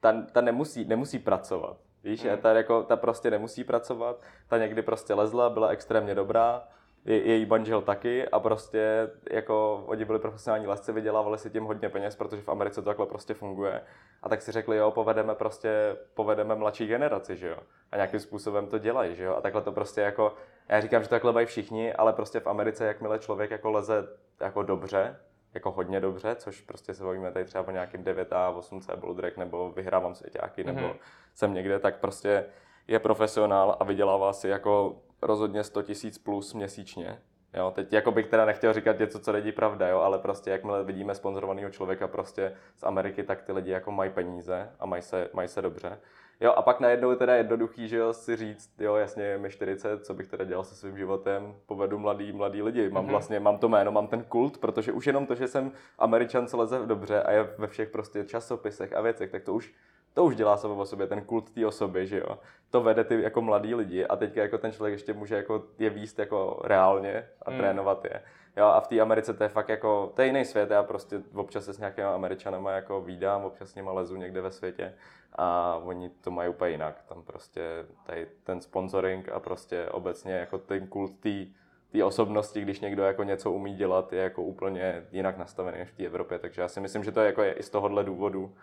ta, 0.00 0.22
ta 0.32 0.40
nemusí, 0.40 0.84
nemusí 0.84 1.18
pracovat. 1.18 1.76
Víš, 2.04 2.24
mm. 2.24 2.36
ta, 2.36 2.52
jako, 2.52 2.82
ta 2.82 2.96
prostě 2.96 3.30
nemusí 3.30 3.64
pracovat, 3.64 4.20
ta 4.48 4.58
někdy 4.58 4.82
prostě 4.82 5.14
lezla, 5.14 5.50
byla 5.50 5.68
extrémně 5.68 6.14
dobrá, 6.14 6.68
je, 7.04 7.26
její 7.26 7.46
manžel 7.46 7.82
taky 7.82 8.28
a 8.28 8.40
prostě 8.40 9.10
jako 9.30 9.84
oni 9.86 10.04
byli 10.04 10.18
profesionální 10.18 10.66
lesci, 10.66 10.92
vydělávali 10.92 11.38
si 11.38 11.50
tím 11.50 11.64
hodně 11.64 11.88
peněz, 11.88 12.16
protože 12.16 12.42
v 12.42 12.48
Americe 12.48 12.82
to 12.82 12.90
takhle 12.90 13.06
prostě 13.06 13.34
funguje. 13.34 13.80
A 14.22 14.28
tak 14.28 14.42
si 14.42 14.52
řekli, 14.52 14.76
jo, 14.76 14.90
povedeme 14.90 15.34
prostě, 15.34 15.96
povedeme 16.14 16.54
mladší 16.54 16.86
generaci, 16.86 17.36
že 17.36 17.48
jo. 17.48 17.58
A 17.92 17.96
nějakým 17.96 18.20
způsobem 18.20 18.66
to 18.66 18.78
dělají, 18.78 19.14
že 19.16 19.24
jo. 19.24 19.34
A 19.36 19.40
takhle 19.40 19.62
to 19.62 19.72
prostě 19.72 20.00
jako, 20.00 20.34
já 20.68 20.80
říkám, 20.80 21.02
že 21.02 21.08
to 21.08 21.14
takhle 21.14 21.32
mají 21.32 21.46
všichni, 21.46 21.92
ale 21.92 22.12
prostě 22.12 22.40
v 22.40 22.46
Americe, 22.46 22.86
jakmile 22.86 23.18
člověk 23.18 23.50
jako 23.50 23.70
leze 23.70 24.08
jako 24.40 24.62
dobře, 24.62 25.16
jako 25.54 25.70
hodně 25.70 26.00
dobře, 26.00 26.34
což 26.34 26.60
prostě 26.60 26.94
se 26.94 27.04
bavíme 27.04 27.32
tady 27.32 27.44
třeba 27.44 27.68
o 27.68 27.70
nějakým 27.70 28.04
9 28.04 28.32
a 28.32 28.52
8C 28.52 28.96
boulderek, 28.96 29.36
nebo 29.36 29.70
vyhrávám 29.70 30.14
svěťáky, 30.14 30.64
nebo 30.64 30.80
mm-hmm. 30.80 30.98
jsem 31.34 31.54
někde, 31.54 31.78
tak 31.78 32.00
prostě 32.00 32.44
je 32.88 32.98
profesionál 32.98 33.76
a 33.80 33.84
vydělává 33.84 34.32
si 34.32 34.48
jako 34.48 34.96
rozhodně 35.22 35.64
100 35.64 35.82
tisíc 35.82 36.18
plus 36.18 36.54
měsíčně. 36.54 37.18
Jo, 37.56 37.72
teď 37.74 37.92
jako 37.92 38.12
bych 38.12 38.26
teda 38.26 38.44
nechtěl 38.44 38.72
říkat 38.72 38.98
něco, 38.98 39.18
co 39.18 39.32
není 39.32 39.52
pravda, 39.52 39.88
jo, 39.88 39.98
ale 39.98 40.18
prostě 40.18 40.50
jakmile 40.50 40.84
vidíme 40.84 41.14
sponzorovaného 41.14 41.70
člověka 41.70 42.08
prostě 42.08 42.52
z 42.76 42.82
Ameriky, 42.84 43.22
tak 43.22 43.42
ty 43.42 43.52
lidi 43.52 43.70
jako 43.70 43.92
mají 43.92 44.10
peníze 44.10 44.70
a 44.80 44.86
mají 44.86 45.02
se, 45.02 45.28
mají 45.32 45.48
se 45.48 45.62
dobře. 45.62 45.98
Jo, 46.40 46.52
a 46.52 46.62
pak 46.62 46.80
najednou 46.80 47.10
je 47.10 47.16
teda 47.16 47.34
jednoduchý, 47.34 47.88
že 47.88 47.96
jo, 47.96 48.12
si 48.12 48.36
říct, 48.36 48.70
jo, 48.80 48.94
jasně, 48.94 49.24
je 49.24 49.38
mi 49.38 49.50
40, 49.50 50.04
co 50.04 50.14
bych 50.14 50.28
teda 50.28 50.44
dělal 50.44 50.64
se 50.64 50.74
svým 50.74 50.96
životem, 50.96 51.54
povedu 51.66 51.98
mladý, 51.98 52.32
mladý 52.32 52.62
lidi. 52.62 52.90
Mám 52.90 53.06
mm-hmm. 53.06 53.10
vlastně, 53.10 53.40
mám 53.40 53.58
to 53.58 53.68
jméno, 53.68 53.92
mám 53.92 54.06
ten 54.06 54.22
kult, 54.22 54.58
protože 54.58 54.92
už 54.92 55.06
jenom 55.06 55.26
to, 55.26 55.34
že 55.34 55.48
jsem 55.48 55.72
Američan, 55.98 56.46
co 56.46 56.56
leze 56.56 56.78
dobře 56.86 57.22
a 57.22 57.30
je 57.30 57.54
ve 57.58 57.66
všech 57.66 57.90
prostě 57.90 58.24
časopisech 58.24 58.92
a 58.92 59.00
věcech, 59.00 59.30
tak 59.30 59.42
to 59.42 59.54
už 59.54 59.74
to 60.14 60.24
už 60.24 60.36
dělá 60.36 60.56
samo 60.56 60.74
o 60.74 60.86
sobě, 60.86 61.06
ten 61.06 61.24
kult 61.24 61.50
té 61.50 61.66
osoby, 61.66 62.06
že 62.06 62.18
jo. 62.18 62.38
To 62.70 62.80
vede 62.80 63.04
ty 63.04 63.22
jako 63.22 63.42
mladý 63.42 63.74
lidi 63.74 64.06
a 64.06 64.16
teďka 64.16 64.42
jako 64.42 64.58
ten 64.58 64.72
člověk 64.72 64.92
ještě 64.92 65.12
může 65.12 65.36
jako 65.36 65.62
je 65.78 65.90
výst 65.90 66.18
jako 66.18 66.60
reálně 66.64 67.28
a 67.42 67.50
mm. 67.50 67.58
trénovat 67.58 68.04
je. 68.04 68.22
Jo, 68.56 68.66
a 68.66 68.80
v 68.80 68.86
té 68.86 69.00
Americe 69.00 69.34
to 69.34 69.42
je 69.42 69.48
fakt 69.48 69.68
jako, 69.68 70.12
to 70.14 70.22
je 70.22 70.26
jiný 70.26 70.44
svět, 70.44 70.70
já 70.70 70.82
prostě 70.82 71.22
občas 71.34 71.64
se 71.64 71.72
s 71.72 71.78
nějakými 71.78 72.08
Američanama 72.08 72.70
jako 72.70 73.00
vídám, 73.00 73.44
občas 73.44 73.70
s 73.70 73.74
nimi 73.74 73.90
lezu 73.92 74.16
někde 74.16 74.40
ve 74.40 74.50
světě 74.50 74.94
a 75.32 75.76
oni 75.84 76.08
to 76.08 76.30
mají 76.30 76.48
úplně 76.48 76.70
jinak. 76.70 77.02
Tam 77.08 77.22
prostě 77.22 77.86
tady 78.06 78.26
ten 78.44 78.60
sponsoring 78.60 79.28
a 79.28 79.40
prostě 79.40 79.88
obecně 79.88 80.32
jako 80.32 80.58
ten 80.58 80.86
kult 80.86 81.20
té 81.20 81.46
té 81.94 82.04
osobnosti, 82.04 82.60
když 82.60 82.80
někdo 82.80 83.02
jako 83.02 83.22
něco 83.22 83.52
umí 83.52 83.74
dělat, 83.74 84.12
je 84.12 84.22
jako 84.22 84.42
úplně 84.42 85.06
jinak 85.12 85.38
nastavený 85.38 85.78
než 85.78 85.88
v 85.88 85.96
té 85.96 86.04
Evropě. 86.04 86.38
Takže 86.38 86.60
já 86.62 86.68
si 86.68 86.80
myslím, 86.80 87.04
že 87.04 87.12
to 87.12 87.20
je 87.20 87.26
jako 87.26 87.42
je 87.42 87.52
i 87.52 87.62
z 87.62 87.70
tohohle 87.70 88.04
důvodu, 88.04 88.54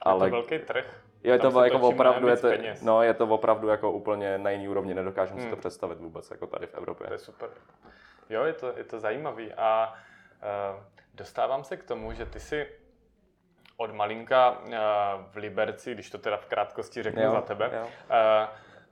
ale... 0.00 0.26
Je 0.26 0.30
to 0.30 0.36
velký 0.36 0.58
trh. 0.58 1.00
Je 1.22 1.38
to 1.38 1.64
jako 1.64 1.80
opravdu, 1.80 2.28
je 2.28 2.36
to, 2.36 2.48
no, 2.82 3.02
je 3.02 3.14
to 3.14 3.26
opravdu 3.26 3.68
jako 3.68 3.92
úplně 3.92 4.38
na 4.38 4.50
jiný 4.50 4.68
úrovni, 4.68 4.94
nedokážeme 4.94 5.40
hmm. 5.40 5.44
si 5.44 5.50
to 5.50 5.56
hmm. 5.56 5.60
představit 5.60 5.98
vůbec 5.98 6.30
jako 6.30 6.46
tady 6.46 6.66
v 6.66 6.74
Evropě. 6.74 7.06
To 7.06 7.12
je 7.12 7.18
super. 7.18 7.48
Jo, 8.30 8.44
je 8.44 8.52
to, 8.52 8.72
je 8.76 8.84
to 8.84 9.00
zajímavý 9.00 9.52
a 9.52 9.94
uh, 10.72 10.82
dostávám 11.14 11.64
se 11.64 11.76
k 11.76 11.84
tomu, 11.84 12.12
že 12.12 12.26
ty 12.26 12.40
si 12.40 12.66
od 13.76 13.94
malinka 13.94 14.50
uh, 14.50 14.68
v 15.30 15.36
Liberci, 15.36 15.94
když 15.94 16.10
to 16.10 16.18
teda 16.18 16.36
v 16.36 16.46
krátkosti 16.46 17.02
řeknu 17.02 17.22
jo, 17.22 17.32
za 17.32 17.40
tebe, 17.40 17.70
jo. 17.74 17.82
Uh, 17.82 17.88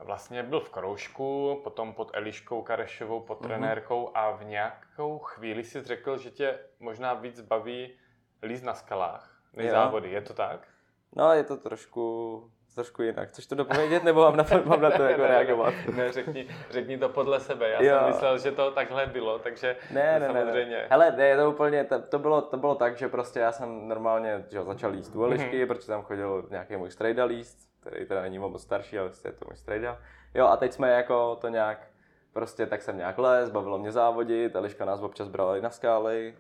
vlastně 0.07 0.43
byl 0.43 0.61
v 0.61 0.71
Kroužku, 0.71 1.61
potom 1.65 1.95
pod 1.95 2.11
Eliškou 2.15 2.63
Karešovou, 2.63 3.21
pod 3.21 3.41
uh-huh. 3.41 3.47
trenérkou 3.47 4.11
a 4.15 4.31
v 4.31 4.45
nějakou 4.45 5.19
chvíli 5.19 5.65
si 5.65 5.83
řekl, 5.83 6.19
že 6.19 6.31
tě 6.31 6.59
možná 6.81 7.15
víc 7.15 7.41
baví 7.41 7.99
líst 8.43 8.65
na 8.65 8.75
skalách 8.75 9.37
než 9.53 9.67
jo. 9.67 9.73
závody, 9.73 10.11
je 10.11 10.21
to 10.21 10.35
tak? 10.35 10.69
No, 11.17 11.33
je 11.33 11.45
to 11.45 11.57
trošku 11.57 12.51
trošku 12.77 13.03
jinak. 13.03 13.29
Chceš 13.29 13.47
to 13.47 13.55
dopovědět, 13.55 14.05
nebo 14.05 14.21
mám 14.21 14.37
na 14.37 14.45
to, 14.45 14.63
mám 14.65 14.81
na 14.81 14.91
to 14.91 15.03
jako 15.03 15.23
reagovat? 15.23 15.75
ne, 15.97 16.13
řekni, 16.13 16.49
řekni 16.71 16.99
to 16.99 17.09
podle 17.09 17.41
sebe. 17.41 17.69
Já 17.69 17.83
Jo. 17.83 17.99
jsem 17.99 18.07
myslel, 18.07 18.39
že 18.39 18.53
to 18.53 18.71
takhle 18.71 19.07
bylo, 19.07 19.39
takže 19.39 19.77
Ne, 19.91 20.21
ne, 20.21 20.33
ne, 20.33 20.41
samozřejmě. 20.41 20.77
ne. 20.77 20.87
Hele, 20.91 21.11
ne, 21.17 21.37
to 21.37 21.51
úplně, 21.51 21.85
to, 21.85 22.03
to, 22.03 22.19
bylo, 22.19 22.43
to 22.43 22.57
bylo 22.57 22.75
tak, 22.75 22.97
že 22.97 23.09
prostě 23.09 23.41
já 23.41 23.53
jsem 23.53 23.89
normálně 23.89 24.45
že 24.51 24.63
začal 24.63 24.95
jíst 24.95 25.17
u 25.17 25.25
Elišky, 25.25 25.65
mm-hmm. 25.65 25.67
protože 25.67 25.87
tam 25.87 26.03
chodil 26.03 26.47
nějaký 26.51 26.77
můj 26.77 26.91
strejda 26.91 27.25
líst, 27.25 27.59
který 27.81 28.07
teda 28.07 28.23
není 28.23 28.39
moc 28.39 28.63
starší, 28.63 28.99
ale 28.99 29.09
prostě 29.09 29.29
je 29.29 29.33
to 29.33 29.45
můj 29.49 29.57
strejda. 29.57 29.99
Jo, 30.35 30.47
a 30.47 30.57
teď 30.57 30.73
jsme 30.73 30.91
jako 30.91 31.37
to 31.41 31.49
nějak, 31.49 31.87
prostě 32.33 32.67
tak 32.67 32.83
jsem 32.83 32.97
nějak 32.97 33.19
les, 33.19 33.51
bavilo 33.51 33.79
mě 33.79 33.93
závodit, 33.93 34.57
Eliška 34.57 34.85
nás 34.85 35.03
občas 35.03 35.29
brala 35.29 35.57
i 35.57 35.61
na 35.61 35.71
skály, 35.71 36.35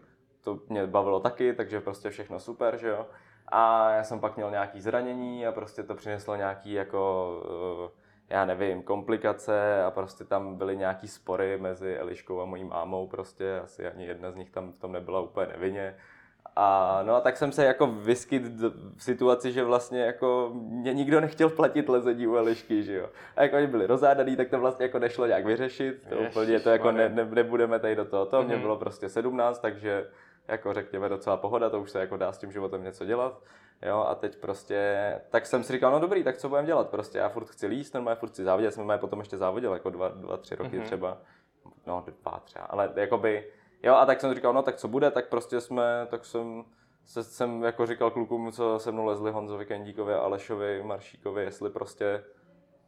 to 0.44 0.58
mě 0.68 0.86
bavilo 0.86 1.20
taky, 1.20 1.52
takže 1.54 1.80
prostě 1.80 2.10
všechno 2.10 2.40
super, 2.40 2.76
že 2.76 2.88
jo. 2.88 3.06
A 3.48 3.90
já 3.90 4.04
jsem 4.04 4.20
pak 4.20 4.36
měl 4.36 4.50
nějaký 4.50 4.80
zranění 4.80 5.46
a 5.46 5.52
prostě 5.52 5.82
to 5.82 5.94
přineslo 5.94 6.36
nějaký 6.36 6.72
jako, 6.72 7.32
eh, 7.86 8.34
já 8.34 8.44
nevím, 8.44 8.82
komplikace 8.82 9.82
a 9.84 9.90
prostě 9.90 10.24
tam 10.24 10.54
byly 10.56 10.76
nějaký 10.76 11.08
spory 11.08 11.58
mezi 11.60 11.96
Eliškou 11.96 12.40
a 12.40 12.44
mojí 12.44 12.64
mámou 12.64 13.06
prostě, 13.08 13.60
asi 13.64 13.86
ani 13.86 14.06
jedna 14.06 14.30
z 14.30 14.36
nich 14.36 14.50
tam 14.50 14.72
v 14.72 14.78
tom 14.78 14.92
nebyla 14.92 15.20
úplně 15.20 15.46
nevinně. 15.46 15.96
A 16.58 17.00
no 17.02 17.14
a 17.14 17.20
tak 17.20 17.36
jsem 17.36 17.52
se 17.52 17.64
jako 17.64 17.86
vyskyt 17.86 18.42
v 18.96 19.02
situaci, 19.02 19.52
že 19.52 19.64
vlastně 19.64 20.00
jako 20.00 20.50
mě 20.54 20.94
nikdo 20.94 21.20
nechtěl 21.20 21.50
platit 21.50 21.88
lezení 21.88 22.26
u 22.26 22.36
Elišky, 22.36 22.82
že 22.82 22.94
jo. 22.96 23.08
A 23.36 23.42
jako 23.42 23.56
oni 23.56 23.66
byli 23.66 23.86
rozádaný, 23.86 24.36
tak 24.36 24.48
to 24.48 24.60
vlastně 24.60 24.84
jako 24.86 24.98
nešlo 24.98 25.26
nějak 25.26 25.44
vyřešit, 25.44 26.02
to 26.08 26.16
úplně 26.16 26.60
to 26.60 26.70
jako 26.70 26.92
ne, 26.92 27.08
ne, 27.08 27.24
nebudeme 27.24 27.78
tady 27.78 27.96
do 27.96 28.04
toho, 28.04 28.26
to 28.26 28.42
mě 28.42 28.54
Mhm. 28.54 28.62
bylo 28.62 28.76
prostě 28.76 29.08
17, 29.08 29.58
takže 29.58 30.06
jako 30.48 30.74
řekněme 30.74 31.08
docela 31.08 31.36
pohoda, 31.36 31.70
to 31.70 31.80
už 31.80 31.90
se 31.90 32.00
jako 32.00 32.16
dá 32.16 32.32
s 32.32 32.38
tím 32.38 32.52
životem 32.52 32.84
něco 32.84 33.04
dělat. 33.04 33.42
Jo, 33.82 34.04
a 34.08 34.14
teď 34.14 34.36
prostě, 34.36 34.96
tak 35.30 35.46
jsem 35.46 35.62
si 35.62 35.72
říkal, 35.72 35.92
no 35.92 35.98
dobrý, 36.00 36.24
tak 36.24 36.36
co 36.36 36.48
budeme 36.48 36.66
dělat, 36.66 36.88
prostě 36.90 37.18
já 37.18 37.28
furt 37.28 37.48
chci 37.48 37.66
líst, 37.66 37.94
normálně 37.94 38.20
furt 38.20 38.28
chci 38.28 38.44
závodit, 38.44 38.64
já 38.64 38.70
jsem 38.70 38.80
normálně 38.80 39.00
potom 39.00 39.18
ještě 39.18 39.36
závodil, 39.36 39.72
jako 39.72 39.90
dva, 39.90 40.08
dva 40.08 40.36
tři 40.36 40.54
roky 40.56 40.76
Mhm. 40.76 40.84
třeba, 40.84 41.18
no 41.86 42.04
dva 42.22 42.40
třeba, 42.44 42.64
ale 42.64 42.92
jakoby, 42.96 43.52
jo, 43.82 43.94
a 43.94 44.06
tak 44.06 44.20
jsem 44.20 44.34
říkal, 44.34 44.52
no 44.52 44.62
tak 44.62 44.76
co 44.76 44.88
bude, 44.88 45.10
tak 45.10 45.28
prostě 45.28 45.60
jsme, 45.60 46.06
tak 46.10 46.24
jsem, 46.24 46.64
se, 47.04 47.24
jsem 47.24 47.62
jako 47.62 47.86
říkal 47.86 48.10
klukům, 48.10 48.52
co 48.52 48.78
se 48.78 48.92
mnou 48.92 49.04
lezli 49.04 49.30
Honzovi 49.30 49.66
Kendíkovi, 49.66 50.14
Alešovi, 50.14 50.82
Maršíkovi, 50.82 51.42
jestli 51.42 51.70
prostě 51.70 52.24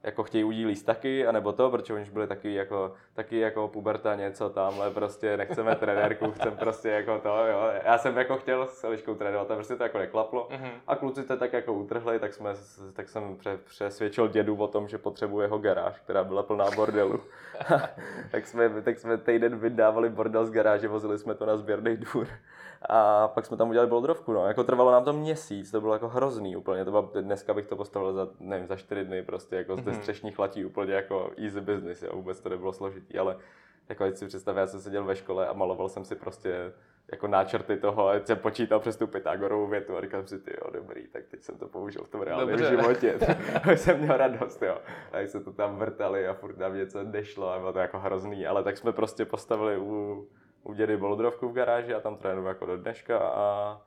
jako 0.03 0.23
chtějí 0.23 0.45
udí 0.45 0.67
líst 0.67 0.87
taky, 0.87 1.27
anebo 1.27 1.53
to, 1.53 1.71
protože 1.71 1.95
oni 1.95 2.03
už 2.03 2.11
byli 2.11 2.27
taky 2.27 2.55
jako, 2.55 2.95
taky 3.15 3.39
jako 3.39 3.69
puberta 3.69 4.15
něco 4.15 4.51
tamhle, 4.51 4.91
prostě 4.91 5.37
nechceme 5.37 5.77
trenérku, 5.77 6.33
chcem 6.35 6.57
prostě 6.57 6.89
jako 6.89 7.19
to, 7.19 7.29
jo. 7.29 7.71
Já 7.85 7.99
jsem 7.99 8.17
jako 8.17 8.37
chtěl 8.37 8.67
s 8.67 8.85
Eliškou 8.85 9.15
trénovat 9.15 9.51
a 9.51 9.55
prostě 9.55 9.77
to 9.77 9.83
jako 9.83 9.99
neklaplo. 9.99 10.49
Mhm. 10.51 10.71
A 10.87 10.97
kluci 10.97 11.23
to 11.23 11.37
tak 11.37 11.53
jako 11.53 11.73
utrhli, 11.73 12.19
tak, 12.19 12.35
jsme, 12.35 12.51
tak 12.93 13.09
jsem 13.09 13.37
pře, 13.37 13.59
přesvědčil 13.65 14.29
dědu 14.29 14.57
o 14.57 14.69
tom, 14.69 14.89
že 14.89 14.99
potřebuje 14.99 15.45
jeho 15.45 15.59
garáž, 15.59 15.99
která 15.99 16.25
byla 16.25 16.43
plná 16.43 16.71
bordelu. 16.77 17.21
tak, 18.31 18.47
jsme, 18.47 18.83
tak 18.83 18.99
jsme 18.99 19.19
týden 19.19 19.59
vydávali 19.59 20.09
bordel 20.09 20.47
z 20.47 20.51
garáže, 20.51 20.89
vozili 20.89 21.19
jsme 21.19 21.35
to 21.35 21.47
na 21.47 21.57
sběrný 21.57 21.97
dvůr. 21.97 22.29
A 22.89 23.29
pak 23.29 23.47
jsme 23.47 23.57
tam 23.57 23.69
udělali 23.69 23.91
boldrovku, 23.91 24.33
no. 24.33 24.47
Jako 24.47 24.65
trvalo 24.65 24.91
nám 24.93 25.05
to 25.05 25.13
měsíc, 25.13 25.71
to 25.71 25.81
bylo 25.81 25.93
jako 25.93 26.09
hrozný 26.09 26.57
úplně. 26.57 26.85
To 26.85 26.91
bylo, 26.91 27.11
dneska 27.21 27.55
bych 27.55 27.67
to 27.67 27.77
postavil 27.77 28.13
za, 28.13 28.29
nevím, 28.41 28.67
za 28.67 28.77
čtyři 28.77 29.05
dny 29.05 29.23
prostě, 29.23 29.57
jako 29.57 29.77
z 29.77 29.81
Mhm. 29.85 29.95
střešních 29.95 30.39
latí 30.39 30.65
úplně 30.65 30.95
jako 30.95 31.31
easy 31.37 31.61
business, 31.61 32.03
jo. 32.03 32.11
Vůbec 32.15 32.41
to 32.41 32.49
nebylo 32.49 32.73
složitý, 32.73 33.19
ale 33.19 33.37
jako 33.89 34.05
si 34.13 34.27
představ, 34.27 34.57
já 34.57 34.67
jsem 34.67 34.81
seděl 34.81 35.05
ve 35.05 35.17
škole 35.17 35.47
a 35.49 35.53
maloval 35.53 35.89
jsem 35.89 36.05
si 36.05 36.15
prostě 36.15 36.73
jako 37.13 37.27
náčrty 37.29 37.77
toho, 37.77 38.09
a 38.09 38.15
jsem 38.21 38.39
počítal 38.39 38.81
přes 38.81 38.97
tu 38.97 39.07
Pythagorovou 39.07 39.67
větu 39.67 39.97
a 39.97 40.01
říkal 40.01 40.27
si, 40.27 40.39
ty 40.39 40.51
jo, 40.65 40.71
dobrý, 40.73 41.07
tak 41.09 41.23
teď 41.31 41.43
jsem 41.43 41.59
to 41.59 41.69
použil 41.69 42.05
v 42.05 42.09
tom 42.09 42.21
reálném 42.23 42.49
Dobře. 42.49 42.69
životě. 42.71 43.19
tak 43.65 43.79
jsem 43.79 43.99
měl 44.01 44.17
radost, 44.17 44.63
jo. 44.63 44.79
Tak 45.11 45.29
se 45.29 45.41
to 45.41 45.53
tam 45.53 45.77
vrtali 45.77 46.29
a 46.29 46.35
furt 46.35 46.59
nám 46.59 46.75
něco 46.77 47.03
nešlo 47.05 47.53
a 47.53 47.59
bylo 47.59 47.73
to 47.73 47.79
jako 47.79 47.99
hrozný, 47.99 48.47
ale 48.47 48.63
tak 48.63 48.77
jsme 48.77 48.93
prostě 48.93 49.25
postavili 49.25 49.79
u, 49.79 50.27
u 50.69 50.75
dědy 50.75 50.97
boldrovku 50.97 51.49
v 51.49 51.53
garáži 51.53 51.95
a 51.95 52.01
tam 52.01 52.17
trénuju 52.17 52.47
jako 52.47 52.67
do 52.67 52.77
dneška 52.77 53.19
a 53.19 53.81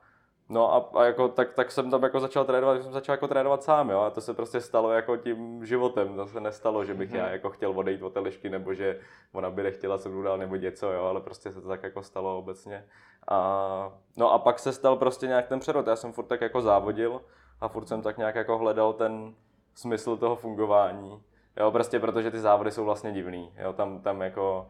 No 0.48 0.74
a, 0.74 1.00
a 1.00 1.04
jako, 1.04 1.28
tak, 1.28 1.54
tak, 1.54 1.70
jsem 1.70 1.90
tam 1.90 2.02
jako 2.02 2.20
začal 2.20 2.44
trénovat, 2.44 2.82
jsem 2.82 2.92
začal 2.92 3.12
jako 3.12 3.28
trénovat 3.28 3.62
sám, 3.62 3.90
jo, 3.90 4.00
a 4.00 4.10
to 4.10 4.20
se 4.20 4.34
prostě 4.34 4.60
stalo 4.60 4.90
jako 4.90 5.16
tím 5.16 5.64
životem, 5.66 6.16
to 6.16 6.26
se 6.26 6.40
nestalo, 6.40 6.84
že 6.84 6.94
bych 6.94 7.10
Mhm. 7.10 7.18
já 7.18 7.28
jako 7.28 7.50
chtěl 7.50 7.70
odejít 7.78 8.02
od 8.02 8.16
Elišky, 8.16 8.50
nebo 8.50 8.74
že 8.74 9.00
ona 9.32 9.50
by 9.50 9.62
nechtěla 9.62 9.98
se 9.98 10.08
mnou 10.08 10.22
dál 10.22 10.38
nebo 10.38 10.56
něco, 10.56 10.92
jo, 10.92 11.04
ale 11.04 11.20
prostě 11.20 11.52
se 11.52 11.60
to 11.60 11.68
tak 11.68 11.82
jako 11.82 12.02
stalo 12.02 12.38
obecně. 12.38 12.84
A, 13.28 13.92
no 14.16 14.32
a 14.32 14.38
pak 14.38 14.58
se 14.58 14.72
stal 14.72 14.96
prostě 14.96 15.26
nějak 15.26 15.48
ten 15.48 15.58
přerod, 15.58 15.86
já 15.86 15.96
jsem 15.96 16.12
furt 16.12 16.26
tak 16.26 16.40
jako 16.40 16.60
závodil 16.60 17.20
a 17.60 17.68
furt 17.68 17.88
jsem 17.88 18.02
tak 18.02 18.18
nějak 18.18 18.34
jako 18.34 18.58
hledal 18.58 18.92
ten 18.92 19.34
smysl 19.74 20.16
toho 20.16 20.36
fungování, 20.36 21.22
jo, 21.56 21.70
prostě 21.70 22.00
protože 22.00 22.30
ty 22.30 22.40
závody 22.40 22.70
jsou 22.70 22.84
vlastně 22.84 23.12
divný, 23.12 23.52
jo, 23.58 23.72
tam, 23.72 24.00
tam 24.00 24.20
jako, 24.22 24.66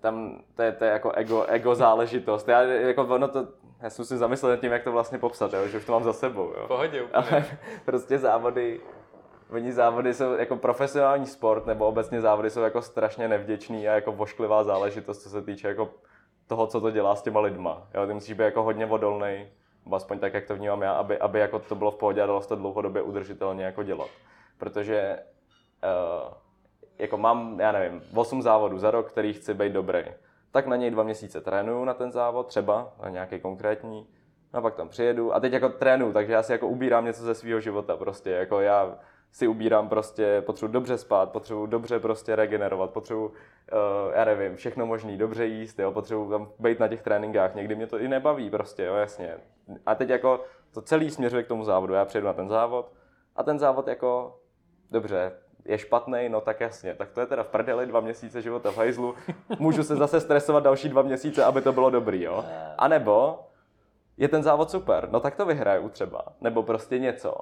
tam 0.00 0.42
to 0.54 0.62
je, 0.62 0.72
to 0.72 0.84
je 0.84 0.90
jako 0.90 1.12
ego, 1.12 1.44
ego 1.44 1.74
záležitost. 1.74 2.48
Já, 2.48 2.62
jako 2.62 3.02
ono 3.02 3.28
to, 3.28 3.46
já 3.82 3.90
jsem 3.90 4.04
si 4.04 4.16
zamyslel 4.16 4.52
nad 4.52 4.60
tím, 4.60 4.72
jak 4.72 4.84
to 4.84 4.92
vlastně 4.92 5.18
popsat, 5.18 5.52
jo, 5.52 5.66
že 5.66 5.78
už 5.78 5.84
to 5.84 5.92
mám 5.92 6.04
za 6.04 6.12
sebou. 6.12 6.52
Jo. 6.56 6.66
Pohodě 6.66 7.02
úplně. 7.02 7.24
Ale 7.30 7.44
prostě 7.84 8.18
závody, 8.18 8.80
oni 9.50 9.72
závody 9.72 10.14
jsou 10.14 10.32
jako 10.32 10.56
profesionální 10.56 11.26
sport, 11.26 11.66
nebo 11.66 11.86
obecně 11.86 12.20
závody 12.20 12.50
jsou 12.50 12.60
jako 12.60 12.82
strašně 12.82 13.28
nevděčný 13.28 13.88
a 13.88 13.94
jako 13.94 14.12
vošklivá 14.12 14.64
záležitost, 14.64 15.22
co 15.22 15.28
se 15.28 15.42
týče 15.42 15.68
jako 15.68 15.90
toho, 16.46 16.66
co 16.66 16.80
to 16.80 16.90
dělá 16.90 17.14
s 17.14 17.22
těma 17.22 17.40
lidma. 17.40 17.88
Jo, 17.94 18.06
ty 18.06 18.14
musíš 18.14 18.32
být 18.34 18.44
jako 18.44 18.62
hodně 18.62 18.86
odolný, 18.86 19.48
aspoň 19.92 20.18
tak, 20.18 20.34
jak 20.34 20.46
to 20.46 20.56
vnímám 20.56 20.82
já, 20.82 20.92
aby, 20.92 21.18
aby 21.18 21.38
jako 21.38 21.58
to 21.58 21.74
bylo 21.74 21.90
v 21.90 21.96
pohodě 21.96 22.22
a 22.22 22.26
dalo 22.26 22.42
se 22.42 22.48
to 22.48 22.56
dlouhodobě 22.56 23.02
udržitelně 23.02 23.64
jako 23.64 23.82
dělat. 23.82 24.08
Protože 24.58 25.18
uh, 25.84 26.32
jako 27.02 27.16
mám, 27.16 27.60
já 27.60 27.72
nevím, 27.72 28.02
8 28.14 28.42
závodů 28.42 28.78
za 28.78 28.90
rok, 28.90 29.08
který 29.08 29.32
chci 29.32 29.54
být 29.54 29.72
dobrý. 29.72 30.04
Tak 30.50 30.66
na 30.66 30.76
něj 30.76 30.90
dva 30.90 31.02
měsíce 31.02 31.40
trénuju 31.40 31.84
na 31.84 31.94
ten 31.94 32.12
závod, 32.12 32.46
třeba 32.46 32.92
na 33.02 33.08
nějaký 33.08 33.40
konkrétní, 33.40 34.06
no 34.52 34.58
a 34.58 34.62
pak 34.62 34.74
tam 34.74 34.88
přijedu. 34.88 35.34
A 35.34 35.40
teď 35.40 35.52
jako 35.52 35.68
trénuju, 35.68 36.12
takže 36.12 36.32
já 36.32 36.42
si 36.42 36.52
jako 36.52 36.68
ubírám 36.68 37.04
něco 37.04 37.22
ze 37.22 37.34
svého 37.34 37.60
života 37.60 37.96
prostě, 37.96 38.30
jako 38.30 38.60
já 38.60 38.98
si 39.32 39.48
ubírám 39.48 39.88
prostě, 39.88 40.42
potřebuji 40.46 40.72
dobře 40.72 40.98
spát, 40.98 41.32
potřebuji 41.32 41.66
dobře 41.66 42.00
prostě 42.00 42.36
regenerovat, 42.36 42.90
potřebuji, 42.90 43.26
uh, 43.26 43.32
já 44.14 44.24
nevím, 44.24 44.56
všechno 44.56 44.86
možný, 44.86 45.18
dobře 45.18 45.46
jíst, 45.46 45.78
jo, 45.78 45.92
potřebuji 45.92 46.30
tam 46.30 46.48
být 46.58 46.80
na 46.80 46.88
těch 46.88 47.02
tréninkách, 47.02 47.54
někdy 47.54 47.74
mě 47.74 47.86
to 47.86 47.98
i 47.98 48.08
nebaví 48.08 48.50
prostě, 48.50 48.84
jo, 48.84 48.94
jasně. 48.94 49.36
A 49.86 49.94
teď 49.94 50.08
jako 50.08 50.40
to 50.74 50.82
celý 50.82 51.10
směřuje 51.10 51.42
k 51.42 51.48
tomu 51.48 51.64
závodu, 51.64 51.94
já 51.94 52.04
přijedu 52.04 52.26
na 52.26 52.32
ten 52.32 52.48
závod 52.48 52.92
a 53.36 53.42
ten 53.42 53.58
závod 53.58 53.88
jako, 53.88 54.38
dobře, 54.90 55.32
je 55.64 55.78
špatný, 55.78 56.28
no 56.28 56.40
tak 56.40 56.60
jasně, 56.60 56.94
tak 56.94 57.10
to 57.10 57.20
je 57.20 57.26
teda 57.26 57.42
v 57.42 57.48
prdeli 57.48 57.86
dva 57.86 58.00
měsíce 58.00 58.42
života 58.42 58.70
v 58.70 58.76
hajzlu, 58.76 59.14
můžu 59.58 59.82
se 59.82 59.96
zase 59.96 60.20
stresovat 60.20 60.62
další 60.64 60.88
dva 60.88 61.02
měsíce, 61.02 61.44
aby 61.44 61.60
to 61.60 61.72
bylo 61.72 61.90
dobrý, 61.90 62.22
jo. 62.22 62.44
A 62.78 62.88
nebo 62.88 63.40
je 64.16 64.28
ten 64.28 64.42
závod 64.42 64.70
super, 64.70 65.08
no 65.10 65.20
tak 65.20 65.36
to 65.36 65.46
vyhraju 65.46 65.88
třeba, 65.88 66.22
nebo 66.40 66.62
prostě 66.62 66.98
něco. 66.98 67.34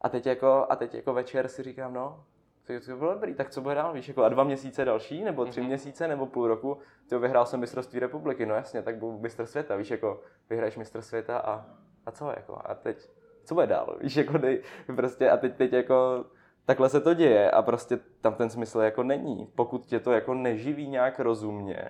A 0.00 0.08
teď 0.08 0.26
jako, 0.26 0.66
a 0.68 0.76
teď 0.76 0.94
jako 0.94 1.12
večer 1.12 1.48
si 1.48 1.62
říkám, 1.62 1.94
no, 1.94 2.24
to 2.66 2.72
to 2.86 2.96
bylo 2.96 3.12
dobrý, 3.14 3.34
tak 3.34 3.50
co 3.50 3.60
bude 3.60 3.74
dál, 3.74 3.92
víš, 3.92 4.08
jako 4.08 4.24
a 4.24 4.28
dva 4.28 4.44
měsíce 4.44 4.84
další, 4.84 5.24
nebo 5.24 5.44
tři 5.44 5.60
Mhm. 5.60 5.68
měsíce, 5.68 6.08
nebo 6.08 6.26
půl 6.26 6.48
roku, 6.48 6.78
ty 7.08 7.18
vyhrál 7.18 7.46
jsem 7.46 7.60
mistrovství 7.60 8.00
republiky, 8.00 8.46
no 8.46 8.54
jasně, 8.54 8.82
tak 8.82 8.96
budu 8.96 9.18
mistr 9.18 9.46
světa, 9.46 9.76
víš, 9.76 9.90
jako 9.90 10.20
vyhraješ 10.50 10.76
mistr 10.76 11.02
světa 11.02 11.38
a, 11.38 11.66
a 12.06 12.10
co 12.10 12.28
jako, 12.36 12.58
a 12.64 12.74
teď, 12.74 13.08
co 13.44 13.54
bude 13.54 13.66
dál, 13.66 13.96
víš, 14.00 14.16
jako 14.16 14.38
dej, 14.38 14.62
prostě 14.96 15.30
a 15.30 15.36
teď, 15.36 15.56
teď 15.56 15.72
jako, 15.72 16.24
takhle 16.66 16.88
se 16.88 17.00
to 17.00 17.14
děje 17.14 17.50
a 17.50 17.62
prostě 17.62 17.98
tam 18.20 18.34
ten 18.34 18.50
smysl 18.50 18.80
jako 18.80 19.02
není, 19.02 19.48
pokud 19.54 19.86
tě 19.86 20.00
to 20.00 20.12
jako 20.12 20.34
neživí 20.34 20.88
nějak 20.88 21.20
rozumně, 21.20 21.88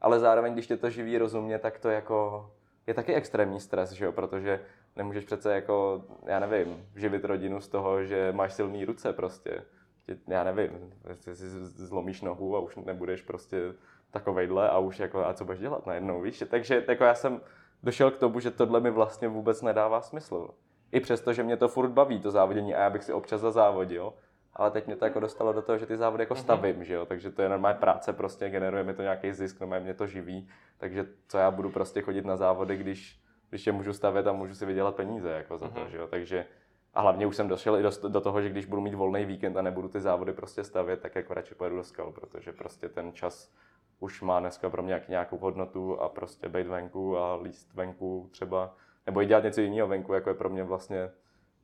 ale 0.00 0.20
zároveň, 0.20 0.52
když 0.52 0.66
tě 0.66 0.76
to 0.76 0.90
živí 0.90 1.18
rozumně, 1.18 1.58
tak 1.58 1.78
to 1.78 1.88
jako 1.90 2.50
je 2.86 2.94
taky 2.94 3.14
extrémní 3.14 3.60
stres, 3.60 3.90
že 3.92 4.04
jo, 4.04 4.12
protože 4.12 4.60
nemůžeš 4.96 5.24
přece 5.24 5.54
jako, 5.54 6.04
já 6.26 6.38
nevím, 6.38 6.86
živit 6.96 7.24
rodinu 7.24 7.60
z 7.60 7.68
toho, 7.68 8.04
že 8.04 8.32
máš 8.32 8.52
silný 8.52 8.84
ruce 8.84 9.12
prostě. 9.12 9.62
Tě- 10.06 10.18
Já 10.28 10.44
nevím, 10.44 10.94
si 11.32 11.48
zlomíš 11.66 12.22
nohu 12.22 12.56
a 12.56 12.60
už 12.60 12.76
nebudeš 12.76 13.22
prostě 13.22 13.72
takovejhle 14.10 14.70
a 14.70 14.78
už 14.78 14.98
jako, 15.00 15.26
a 15.26 15.34
co 15.34 15.44
budeš 15.44 15.60
dělat 15.60 15.86
najednou, 15.86 16.20
víš? 16.20 16.44
Takže 16.50 16.84
jako 16.88 17.04
já 17.04 17.14
jsem 17.14 17.40
došel 17.82 18.10
k 18.10 18.18
tomu, 18.18 18.40
že 18.40 18.50
tohle 18.50 18.80
mi 18.80 18.90
vlastně 18.90 19.28
vůbec 19.28 19.62
nedává 19.62 20.00
smysl. 20.00 20.48
I 20.92 21.00
přesto, 21.00 21.32
že 21.32 21.42
mě 21.42 21.56
to 21.56 21.68
furt 21.68 21.88
baví, 21.88 22.20
to 22.20 22.30
závodění, 22.30 22.74
a 22.74 22.80
já 22.80 22.90
bych 22.90 23.04
si 23.04 23.12
občas 23.12 23.40
zazávodil, 23.40 24.12
ale 24.52 24.70
teď 24.70 24.86
mě 24.86 24.96
to 24.96 25.04
jako 25.04 25.20
dostalo 25.20 25.52
do 25.52 25.62
toho, 25.62 25.78
že 25.78 25.86
ty 25.86 25.96
závody 25.96 26.22
jako 26.22 26.34
stavím, 26.34 26.84
že 26.84 26.94
jo, 26.94 27.06
takže 27.06 27.30
to 27.30 27.42
je 27.42 27.48
normálně 27.48 27.78
práce, 27.78 28.12
prostě 28.12 28.50
generuje 28.50 28.84
mi 28.84 28.94
to 28.94 29.02
nějaký 29.02 29.32
zisk, 29.32 29.60
normálně 29.60 29.84
mě 29.84 29.94
to 29.94 30.06
živí, 30.06 30.48
takže 30.78 31.06
co 31.28 31.38
já 31.38 31.50
budu 31.50 31.70
prostě 31.70 32.02
chodit 32.02 32.24
na 32.24 32.36
závody, 32.36 32.76
když, 32.76 33.20
když 33.50 33.66
je 33.66 33.72
můžu 33.72 33.92
stavět 33.92 34.26
a 34.26 34.32
můžu 34.32 34.54
si 34.54 34.66
vydělat 34.66 34.94
peníze 34.96 35.30
jako 35.30 35.58
za 35.58 35.68
to, 35.68 35.80
Mhm. 35.80 35.90
že 35.90 35.96
jo, 35.96 36.06
takže 36.06 36.46
a 36.94 37.00
hlavně 37.00 37.26
už 37.26 37.36
jsem 37.36 37.48
došel 37.48 37.76
i 37.76 37.82
do, 37.82 37.90
do 38.08 38.20
toho, 38.20 38.42
že 38.42 38.48
když 38.48 38.66
budu 38.66 38.82
mít 38.82 38.94
volný 38.94 39.24
víkend 39.24 39.56
a 39.56 39.62
nebudu 39.62 39.88
ty 39.88 40.00
závody 40.00 40.32
prostě 40.32 40.64
stavět, 40.64 41.00
tak 41.00 41.14
jako 41.14 41.34
radši 41.34 41.54
pojedu 41.54 41.76
do 41.76 41.84
skal, 41.84 42.12
protože 42.12 42.52
prostě 42.52 42.88
ten 42.88 43.12
čas 43.12 43.52
už 44.00 44.22
má 44.22 44.40
dneska 44.40 44.70
pro 44.70 44.82
mě 44.82 44.92
jak- 44.92 45.08
nějakou 45.08 45.38
hodnotu 45.38 46.00
a 46.00 46.08
prostě 46.08 46.48
být 46.48 46.66
venku 46.66 47.18
a 47.18 47.34
líst 47.36 47.74
venku 47.74 48.28
třeba, 48.32 48.74
nebo 49.08 49.22
i 49.22 49.26
dělat 49.26 49.44
něco 49.44 49.60
jiného 49.60 49.88
venku, 49.88 50.12
jako 50.14 50.30
je 50.30 50.34
pro 50.34 50.48
mě 50.48 50.64
vlastně 50.64 51.10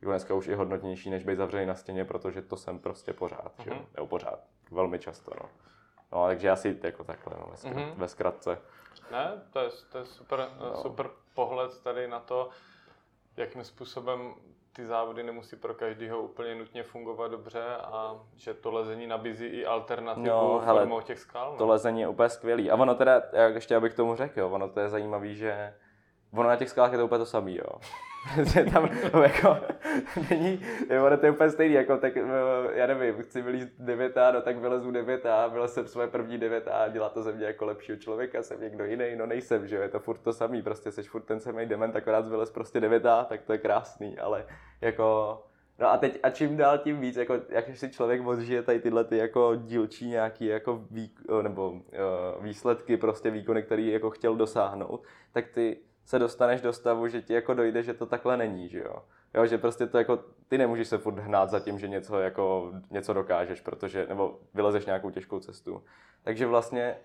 jako 0.01 0.11
dneska 0.11 0.35
už 0.35 0.49
i 0.49 0.55
hodnotnější, 0.55 1.11
než 1.11 1.25
být 1.25 1.37
zavřený 1.37 1.67
na 1.67 1.75
stěně, 1.75 2.05
protože 2.05 2.43
to 2.43 2.57
jsem 2.57 2.79
prostě 2.79 3.13
pořád, 3.13 3.53
mm-hmm. 3.59 3.65
že? 3.65 3.71
Nebo 3.95 4.07
pořád, 4.07 4.39
velmi 4.71 4.99
často, 4.99 5.31
no. 5.43 5.49
No, 6.13 6.27
takže 6.27 6.51
asi 6.51 6.79
jako 6.83 7.05
takhle, 7.05 7.37
no, 7.41 7.47
ve, 7.51 7.57
zkrat, 7.57 7.77
Mhm. 7.77 7.93
ve 7.97 8.09
zkratce. 8.09 8.59
Ne, 9.13 9.43
to 9.51 9.59
je, 9.61 9.69
to 9.93 9.99
je 9.99 10.05
super, 10.05 10.49
No. 10.61 10.77
super 10.77 11.11
pohled 11.35 11.83
tady 11.83 12.09
na 12.09 12.21
to, 12.21 12.49
jakým 13.37 13.65
způsobem 13.65 14.35
ty 14.73 14.87
závody 14.87 15.23
nemusí 15.23 15.57
pro 15.57 15.75
každého 15.75 16.23
úplně 16.23 16.55
nutně 16.55 16.83
fungovat 16.83 17.31
dobře 17.31 17.77
a 17.77 18.21
že 18.37 18.55
to 18.55 18.71
lezení 18.71 19.07
nabízí 19.07 19.47
i 19.47 19.67
alternativu 19.67 20.27
No, 20.27 20.59
hele, 20.65 20.81
formou 20.81 21.01
těch 21.01 21.19
skal. 21.19 21.53
No. 21.53 21.59
To 21.59 21.67
lezení 21.67 22.01
je 22.01 22.09
úplně 22.09 22.29
skvělý. 22.29 22.71
A 22.71 22.75
ono 22.77 22.95
teda, 22.95 23.23
jak 23.33 23.55
ještě 23.55 23.77
abych 23.77 23.93
k 23.93 23.97
tomu 23.97 24.15
řekl, 24.17 24.41
jo, 24.41 24.51
ono 24.51 24.69
to 24.69 24.81
je 24.81 24.89
zajímavý, 24.89 25.35
že 25.37 25.75
ono 26.37 26.49
na 26.49 26.57
těch 26.57 26.69
skalách 26.69 26.93
je 26.93 26.99
to 26.99 27.05
úplně 27.05 27.19
to 27.19 27.27
samý, 27.27 27.57
jo. 27.57 27.79
tam 28.73 28.89
no, 29.15 29.23
jako 29.23 29.57
není, 30.31 30.61
ono 31.07 31.19
to 31.19 31.27
je 31.27 31.33
úplně 31.33 31.51
stejný, 31.51 31.75
jako 31.75 31.97
tak, 31.97 32.17
eh, 32.17 32.23
já 32.73 32.87
nevím, 32.87 33.23
chci 33.23 33.43
vylízt 33.43 33.81
9A, 33.81 34.35
no 34.35 34.41
tak 34.41 34.57
vylezu 34.57 34.91
9A, 34.91 35.51
byl 35.51 35.69
jsem 35.69 35.89
svoje 35.89 36.09
první 36.09 36.39
9A, 36.39 36.93
dělá 36.93 37.09
to 37.09 37.23
ze 37.23 37.33
mě 37.33 37.47
jako 37.47 37.65
lepšího 37.65 37.99
člověka, 37.99 38.43
jsem 38.43 38.61
někdo 38.61 38.85
jiný, 38.85 39.05
no 39.17 39.27
nejsem, 39.27 39.67
že 39.67 39.77
jo, 39.77 39.83
je 39.83 39.89
to 39.89 40.01
furt 40.01 40.19
to 40.19 40.33
samý, 40.33 40.63
prostě 40.63 40.93
jsi 40.93 41.03
furt 41.03 41.23
ten 41.23 41.41
samý 41.41 41.67
dement, 41.67 41.97
akorát 41.97 42.29
vylez 42.29 42.51
prostě 42.51 42.81
9A, 42.81 43.25
tak 43.25 43.43
to 43.43 43.53
je 43.53 43.59
krásný, 43.59 44.19
ale 44.19 44.47
jako, 44.81 45.39
No 45.79 45.89
a 45.89 45.99
teď, 45.99 46.19
a 46.23 46.31
čím 46.31 46.57
dál 46.57 46.79
tím 46.79 47.01
víc, 47.01 47.17
jako, 47.17 47.35
jak 47.49 47.77
si 47.77 47.91
člověk 47.91 48.27
odžije 48.27 48.63
tady 48.63 48.81
tyhle 48.81 49.05
ty 49.05 49.17
jako 49.17 49.57
dílčí 49.57 50.09
nějaký 50.09 50.47
jako 50.47 50.85
výk, 50.91 51.21
nebo 51.43 51.71
uh, 51.71 51.81
výsledky, 52.41 52.97
prostě 52.97 53.31
výkony, 53.31 53.63
který 53.63 53.89
jako 53.89 54.11
chtěl 54.11 54.37
dosáhnout, 54.37 55.03
tak 55.33 55.49
ty 55.49 55.79
se 56.05 56.19
dostaneš 56.19 56.61
do 56.61 56.73
stavu, 56.73 57.09
že 57.09 57.23
ti 57.23 57.35
jako 57.35 57.55
dojde, 57.55 57.83
že 57.83 57.95
to 57.95 58.07
takhle 58.07 58.37
není, 58.37 58.69
že 58.69 58.79
jo. 58.79 59.03
Jo, 59.35 59.47
že 59.47 59.59
prostě 59.59 59.87
to 59.87 59.99
jako, 59.99 60.19
ty 60.49 60.59
nemůžeš 60.59 60.89
se 60.89 60.99
furt 60.99 61.19
hnát 61.19 61.51
za 61.51 61.61
tím, 61.61 61.79
že 61.79 61.89
něco 61.89 62.21
jako, 62.21 62.73
něco 62.91 63.13
dokážeš, 63.13 63.61
protože, 63.61 64.07
nebo 64.09 64.39
vylezeš 64.55 64.87
nějakou 64.87 65.11
těžkou 65.11 65.41
cestu. 65.41 65.85
Takže 66.23 66.47
vlastně, 66.47 66.97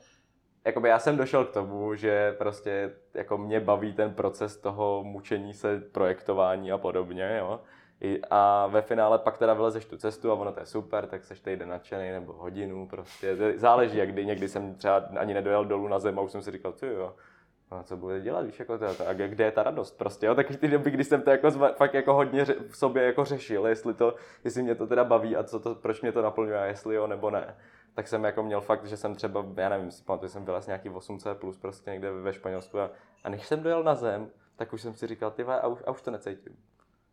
jakoby 0.66 0.89
já 0.89 1.00
jsem 1.00 1.18
došel 1.18 1.45
k 1.45 1.54
tomu, 1.54 1.95
že 1.95 2.36
prostě 2.38 2.91
jako 3.14 3.38
mě 3.38 3.60
baví 3.60 3.93
ten 3.93 4.14
proces 4.14 4.58
toho 4.58 5.04
mučení 5.04 5.54
se, 5.54 5.80
projektování 5.80 6.72
a 6.72 6.78
podobně, 6.78 7.38
jo. 7.39 7.60
A 8.30 8.68
ve 8.68 8.82
finále 8.82 9.20
pak 9.20 9.38
teda 9.38 9.54
vylezeš 9.54 9.86
tu 9.86 9.97
cestu 9.97 10.32
a 10.32 10.36
ono 10.36 10.52
to 10.52 10.60
je 10.60 10.66
super, 10.66 11.08
tak 11.08 11.24
seš 11.24 11.39
týden 11.39 11.70
nadšený 11.70 12.12
nebo 12.12 12.34
hodinu 12.34 12.88
prostě. 12.88 13.36
Záleží, 13.56 13.97
jak 13.97 14.12
kdy, 14.12 14.26
někdy 14.26 14.47
jsem 14.47 14.76
třeba 14.76 14.97
ani 14.97 15.34
nedojel 15.34 15.66
dolů 15.66 15.88
na 15.88 16.00
zem 16.00 16.20
a 16.20 16.22
už 16.22 16.32
jsem 16.32 16.41
si 16.41 16.52
říkal, 16.52 16.72
ty 16.72 16.88
jo, 16.88 17.16
a 17.72 17.84
co 17.84 17.98
bude 17.98 18.22
dělat, 18.22 18.46
víš, 18.46 18.60
jako 18.60 18.78
to, 18.78 18.86
a 19.08 19.14
kde- 19.14 19.44
je 19.44 19.52
ta 19.52 19.64
radost 19.64 19.98
prostě, 19.98 20.26
jo, 20.26 20.36
taky 20.36 20.58
ty 20.58 20.68
doby, 20.68 20.92
kdy 20.92 21.04
jsem 21.04 21.22
to 21.22 21.30
jako 21.30 21.52
zva, 21.52 21.74
fakt 21.74 21.94
jako 21.94 22.14
hodně 22.14 22.46
ře, 22.46 22.56
v 22.70 22.78
sobě 22.78 23.04
jako 23.04 23.26
řešil, 23.26 23.68
jestli 23.68 23.94
to, 23.94 24.16
jestli 24.44 24.64
mě 24.64 24.76
to 24.76 24.88
teda 24.88 25.04
baví 25.04 25.36
a 25.36 25.44
co 25.44 25.60
to, 25.60 25.76
proč 25.76 26.02
mě 26.02 26.12
to 26.12 26.22
naplňuje, 26.22 26.60
a 26.60 26.66
jestli 26.66 26.96
jo 26.96 27.08
nebo 27.08 27.30
ne. 27.30 27.56
Tak 27.94 28.08
jsem 28.08 28.24
jako 28.24 28.44
měl 28.44 28.62
fakt, 28.62 28.86
že 28.86 28.98
jsem 28.98 29.16
třeba, 29.16 29.46
já 29.56 29.70
nevím, 29.70 29.92
si 29.92 30.04
pamatuju, 30.04 30.30
jsem 30.30 30.46
vylez 30.46 30.68
nějaký 30.68 30.90
8C 30.90 31.36
plus 31.36 31.58
prostě 31.58 31.92
někde 31.92 32.12
ve 32.12 32.34
Španělsku 32.34 32.80
a, 32.80 32.90
a 33.24 33.30
než 33.30 33.48
jsem 33.48 33.64
dojel 33.64 33.84
na 33.84 33.96
zem, 33.96 34.30
tak 34.56 34.74
už 34.74 34.82
jsem 34.82 34.94
si 34.94 35.08
říkal, 35.08 35.32
ty 35.32 35.44
a 35.44 35.68
už, 35.68 35.80
a 35.88 35.92
už 35.92 36.02
to 36.02 36.12
necítím. 36.12 36.58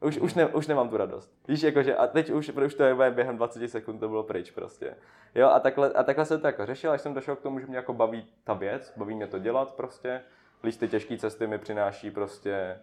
Už, 0.00 0.18
už, 0.18 0.34
ne, 0.34 0.46
už 0.46 0.66
nemám 0.66 0.88
tu 0.88 0.96
radost. 0.96 1.32
Víš, 1.48 1.62
jakože, 1.62 1.96
a 1.96 2.06
teď 2.06 2.30
už, 2.30 2.48
už 2.48 2.74
to 2.74 2.82
je 2.82 3.10
během 3.10 3.36
20 3.36 3.68
sekund 3.68 3.98
to 3.98 4.08
bylo 4.08 4.22
pryč 4.22 4.50
prostě. 4.50 4.96
Jo, 5.34 5.48
a 5.48 5.60
takhle, 5.60 5.92
a 5.92 6.02
takhle 6.02 6.24
jsem 6.24 6.40
to 6.40 6.46
jako 6.46 6.66
řešil, 6.66 6.90
až 6.90 7.00
jsem 7.00 7.14
došel 7.14 7.36
k 7.36 7.40
tomu, 7.40 7.60
že 7.60 7.66
mě 7.66 7.76
jako 7.76 7.92
baví 7.92 8.26
ta 8.44 8.54
věc, 8.54 8.92
baví 8.96 9.14
mě 9.14 9.26
to 9.26 9.38
dělat 9.38 9.74
prostě. 9.74 10.22
Líst 10.64 10.80
ty 10.80 10.88
těžké 10.88 11.16
cesty 11.18 11.46
mi 11.46 11.58
přináší 11.58 12.10
prostě 12.10 12.80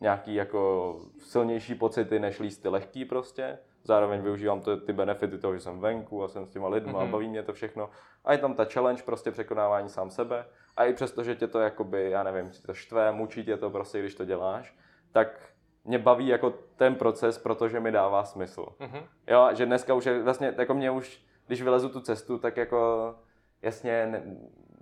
nějaký 0.00 0.34
jako 0.34 0.96
silnější 1.18 1.74
pocity, 1.74 2.18
než 2.18 2.40
líst 2.40 2.62
ty 2.62 2.68
lehký 2.68 3.04
prostě. 3.04 3.58
Zároveň 3.84 4.20
využívám 4.20 4.60
to, 4.60 4.76
ty 4.76 4.92
benefity 4.92 5.38
toho, 5.38 5.54
že 5.54 5.60
jsem 5.60 5.80
venku 5.80 6.24
a 6.24 6.28
jsem 6.28 6.46
s 6.46 6.50
těma 6.50 6.68
lidma 6.68 6.92
mm-hmm. 6.92 7.00
a 7.00 7.02
Mhm. 7.02 7.12
baví 7.12 7.28
mě 7.28 7.42
to 7.42 7.52
všechno. 7.52 7.90
A 8.24 8.32
je 8.32 8.38
tam 8.38 8.54
ta 8.54 8.64
challenge, 8.64 9.02
prostě 9.02 9.30
překonávání 9.30 9.88
sám 9.88 10.10
sebe. 10.10 10.46
A 10.76 10.84
i 10.84 10.92
přesto, 10.92 11.22
že 11.24 11.34
tě 11.34 11.46
to 11.46 11.60
jakoby, 11.60 12.10
já 12.10 12.22
nevím, 12.22 12.50
tě 12.50 12.62
to 12.62 12.74
štve, 12.74 13.12
mučí 13.12 13.44
tě 13.44 13.56
to 13.56 13.70
prostě, 13.70 13.98
když 14.00 14.14
to 14.14 14.24
děláš, 14.24 14.76
tak 15.12 15.50
mě 15.84 15.98
baví 15.98 16.26
jako 16.28 16.50
ten 16.76 16.94
proces, 16.94 17.38
protože 17.38 17.80
mi 17.80 17.92
dává 17.92 18.24
smysl. 18.24 18.66
Mhm. 18.80 18.98
Jo, 19.26 19.48
že 19.52 19.66
dneska 19.66 19.94
už 19.94 20.06
je 20.06 20.22
vlastně, 20.22 20.54
jako 20.58 20.74
mě 20.74 20.90
už, 20.90 21.24
když 21.46 21.62
vylezu 21.62 21.88
tu 21.88 22.00
cestu, 22.00 22.38
tak 22.38 22.56
jako 22.56 23.14
jasně 23.62 24.06
ne, 24.06 24.22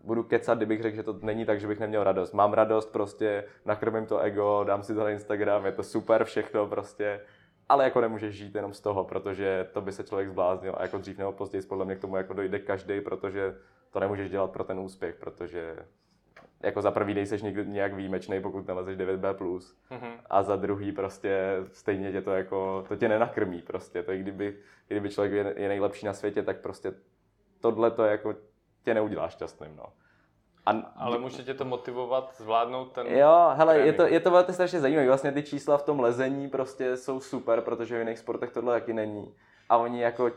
budu 0.04 0.22
kecat, 0.22 0.58
kdybych 0.58 0.82
řekl, 0.82 0.96
že 0.96 1.02
to 1.02 1.18
není 1.22 1.44
tak, 1.44 1.60
že 1.60 1.66
bych 1.66 1.80
neměl 1.80 2.04
radost. 2.04 2.32
Mám 2.32 2.52
radost, 2.52 2.92
prostě 2.92 3.44
nakrmím 3.64 4.06
to 4.06 4.18
ego, 4.18 4.64
dám 4.66 4.82
si 4.82 4.94
to 4.94 5.00
na 5.00 5.10
Instagram, 5.10 5.66
je 5.66 5.72
to 5.72 5.82
super 5.82 6.24
všechno 6.24 6.66
prostě, 6.66 7.20
ale 7.68 7.84
jako 7.84 8.00
nemůžeš 8.00 8.34
žít 8.34 8.54
jenom 8.54 8.74
z 8.74 8.80
toho, 8.80 9.04
protože 9.04 9.68
to 9.72 9.80
by 9.80 9.92
se 9.92 10.04
člověk 10.04 10.28
zbláznil 10.28 10.74
a 10.76 10.82
jako 10.82 10.98
dřív 10.98 11.18
nebo 11.18 11.32
později 11.32 11.62
podle 11.62 11.84
mě 11.84 11.96
k 11.96 12.00
tomu 12.00 12.16
jako 12.16 12.34
dojde 12.34 12.58
každý, 12.58 13.00
protože 13.00 13.56
to 13.90 14.00
nemůžeš 14.00 14.30
dělat 14.30 14.50
pro 14.50 14.64
ten 14.64 14.80
úspěch, 14.80 15.14
protože 15.14 15.76
jako 16.62 16.82
za 16.82 16.90
prvý 16.90 17.14
nejseš 17.14 17.42
nikdy 17.42 17.66
nějak 17.66 17.94
výjimečný, 17.94 18.40
pokud 18.40 18.68
nalezeš 18.68 18.96
9B+. 18.96 19.60
Mhm. 19.90 20.10
A 20.30 20.42
za 20.42 20.56
druhý 20.56 20.92
prostě 20.92 21.56
stejně 21.72 22.12
tě 22.12 22.20
to 22.20 22.30
jako, 22.30 22.84
to 22.88 22.96
tě 22.96 23.08
nenakrmí 23.08 23.62
prostě. 23.62 24.02
To 24.02 24.12
i 24.12 24.18
kdyby, 24.18 24.56
kdyby 24.88 25.10
člověk 25.10 25.32
je, 25.32 25.54
je 25.56 25.68
nejlepší 25.68 26.06
na 26.06 26.12
světě, 26.12 26.42
tak 26.42 26.60
prostě 26.60 26.94
tohle 27.60 27.90
to 27.90 28.04
jako 28.04 28.34
tě 28.84 28.94
neudělá 28.94 29.28
šťastným, 29.28 29.76
no. 29.76 29.84
A, 30.66 30.70
Ale 30.96 31.18
může 31.18 31.42
tě 31.42 31.54
to 31.54 31.64
motivovat 31.64 32.34
zvládnout 32.36 32.92
ten... 32.92 33.06
Jo, 33.06 33.50
hele, 33.54 33.78
je 33.78 33.92
to, 33.92 34.06
je 34.06 34.20
to 34.20 34.30
velmi 34.30 34.52
strašně 34.52 34.80
zajímavé. 34.80 35.06
Vlastně 35.06 35.32
ty 35.32 35.42
čísla 35.42 35.78
v 35.78 35.82
tom 35.82 36.00
lezení 36.00 36.48
prostě 36.48 36.96
jsou 36.96 37.20
super, 37.20 37.60
protože 37.60 37.96
v 37.96 37.98
jiných 37.98 38.18
sportech 38.18 38.50
tohle 38.52 38.80
taky 38.80 38.92
není. 38.92 39.34
A 39.68 39.76
oni 39.76 40.02
jako 40.02 40.30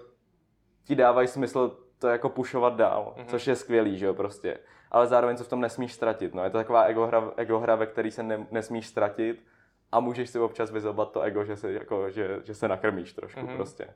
ti 0.83 0.95
dávají 0.95 1.27
smysl 1.27 1.77
to 1.99 2.07
jako 2.07 2.29
pušovat 2.29 2.75
dál, 2.75 3.13
Mhm. 3.15 3.25
mm-hmm. 3.25 3.29
což 3.29 3.47
je 3.47 3.55
skvělý, 3.55 3.97
že 3.97 4.05
jo, 4.05 4.13
prostě. 4.13 4.59
Ale 4.91 5.07
zároveň 5.07 5.37
co 5.37 5.43
v 5.43 5.47
tom 5.47 5.61
nesmíš 5.61 5.93
ztratit, 5.93 6.33
no. 6.33 6.43
Je 6.43 6.49
to 6.49 6.57
taková 6.57 6.83
ego 6.83 7.07
hra, 7.07 7.31
ego 7.37 7.59
hra 7.59 7.75
ve 7.75 7.85
který 7.85 8.11
se 8.11 8.23
ne, 8.23 8.47
nesmíš 8.51 8.87
ztratit 8.87 9.43
a 9.91 9.99
můžeš 9.99 10.29
si 10.29 10.39
občas 10.39 10.71
vyzobat 10.71 11.11
to 11.11 11.21
ego, 11.21 11.45
že 11.45 11.55
se, 11.57 11.71
jako, 11.73 12.09
že, 12.09 12.39
že 12.43 12.53
se 12.55 12.67
nakrmíš 12.67 13.13
trošku 13.13 13.39
Mhm. 13.39 13.49
mm-hmm. 13.49 13.55
prostě. 13.55 13.87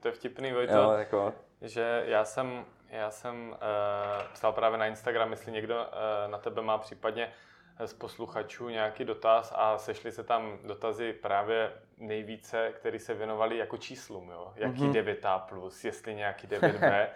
To 0.00 0.08
je 0.08 0.12
vtipný, 0.12 0.52
Vojto. 0.52 0.72
Jo, 0.74 0.90
jako, 0.90 1.32
že 1.62 2.02
já 2.06 2.24
jsem, 2.24 2.64
já 2.90 3.10
jsem 3.10 3.48
uh, 3.50 3.56
psal 4.32 4.52
právě 4.52 4.78
na 4.78 4.86
Instagram, 4.86 5.30
jestli 5.30 5.52
někdo 5.52 5.74
uh, 5.76 6.30
na 6.30 6.38
tebe 6.38 6.62
má 6.62 6.78
případně 6.78 7.32
z 7.84 7.92
posluchačů 7.92 8.68
nějaký 8.68 9.04
dotaz 9.04 9.52
a 9.56 9.78
sešly 9.78 10.12
se 10.12 10.24
tam 10.24 10.58
dotazy 10.64 11.12
právě 11.12 11.72
nejvíce, 11.98 12.72
které 12.72 12.98
se 12.98 13.14
věnovaly 13.14 13.56
jako 13.56 13.76
číslům, 13.76 14.30
jo? 14.30 14.52
Jaký 14.56 14.82
Mhm. 14.84 14.92
9A+, 14.92 15.38
plus, 15.38 15.84
jestli 15.84 16.14
nějaký 16.14 16.46
9B. 16.46 17.08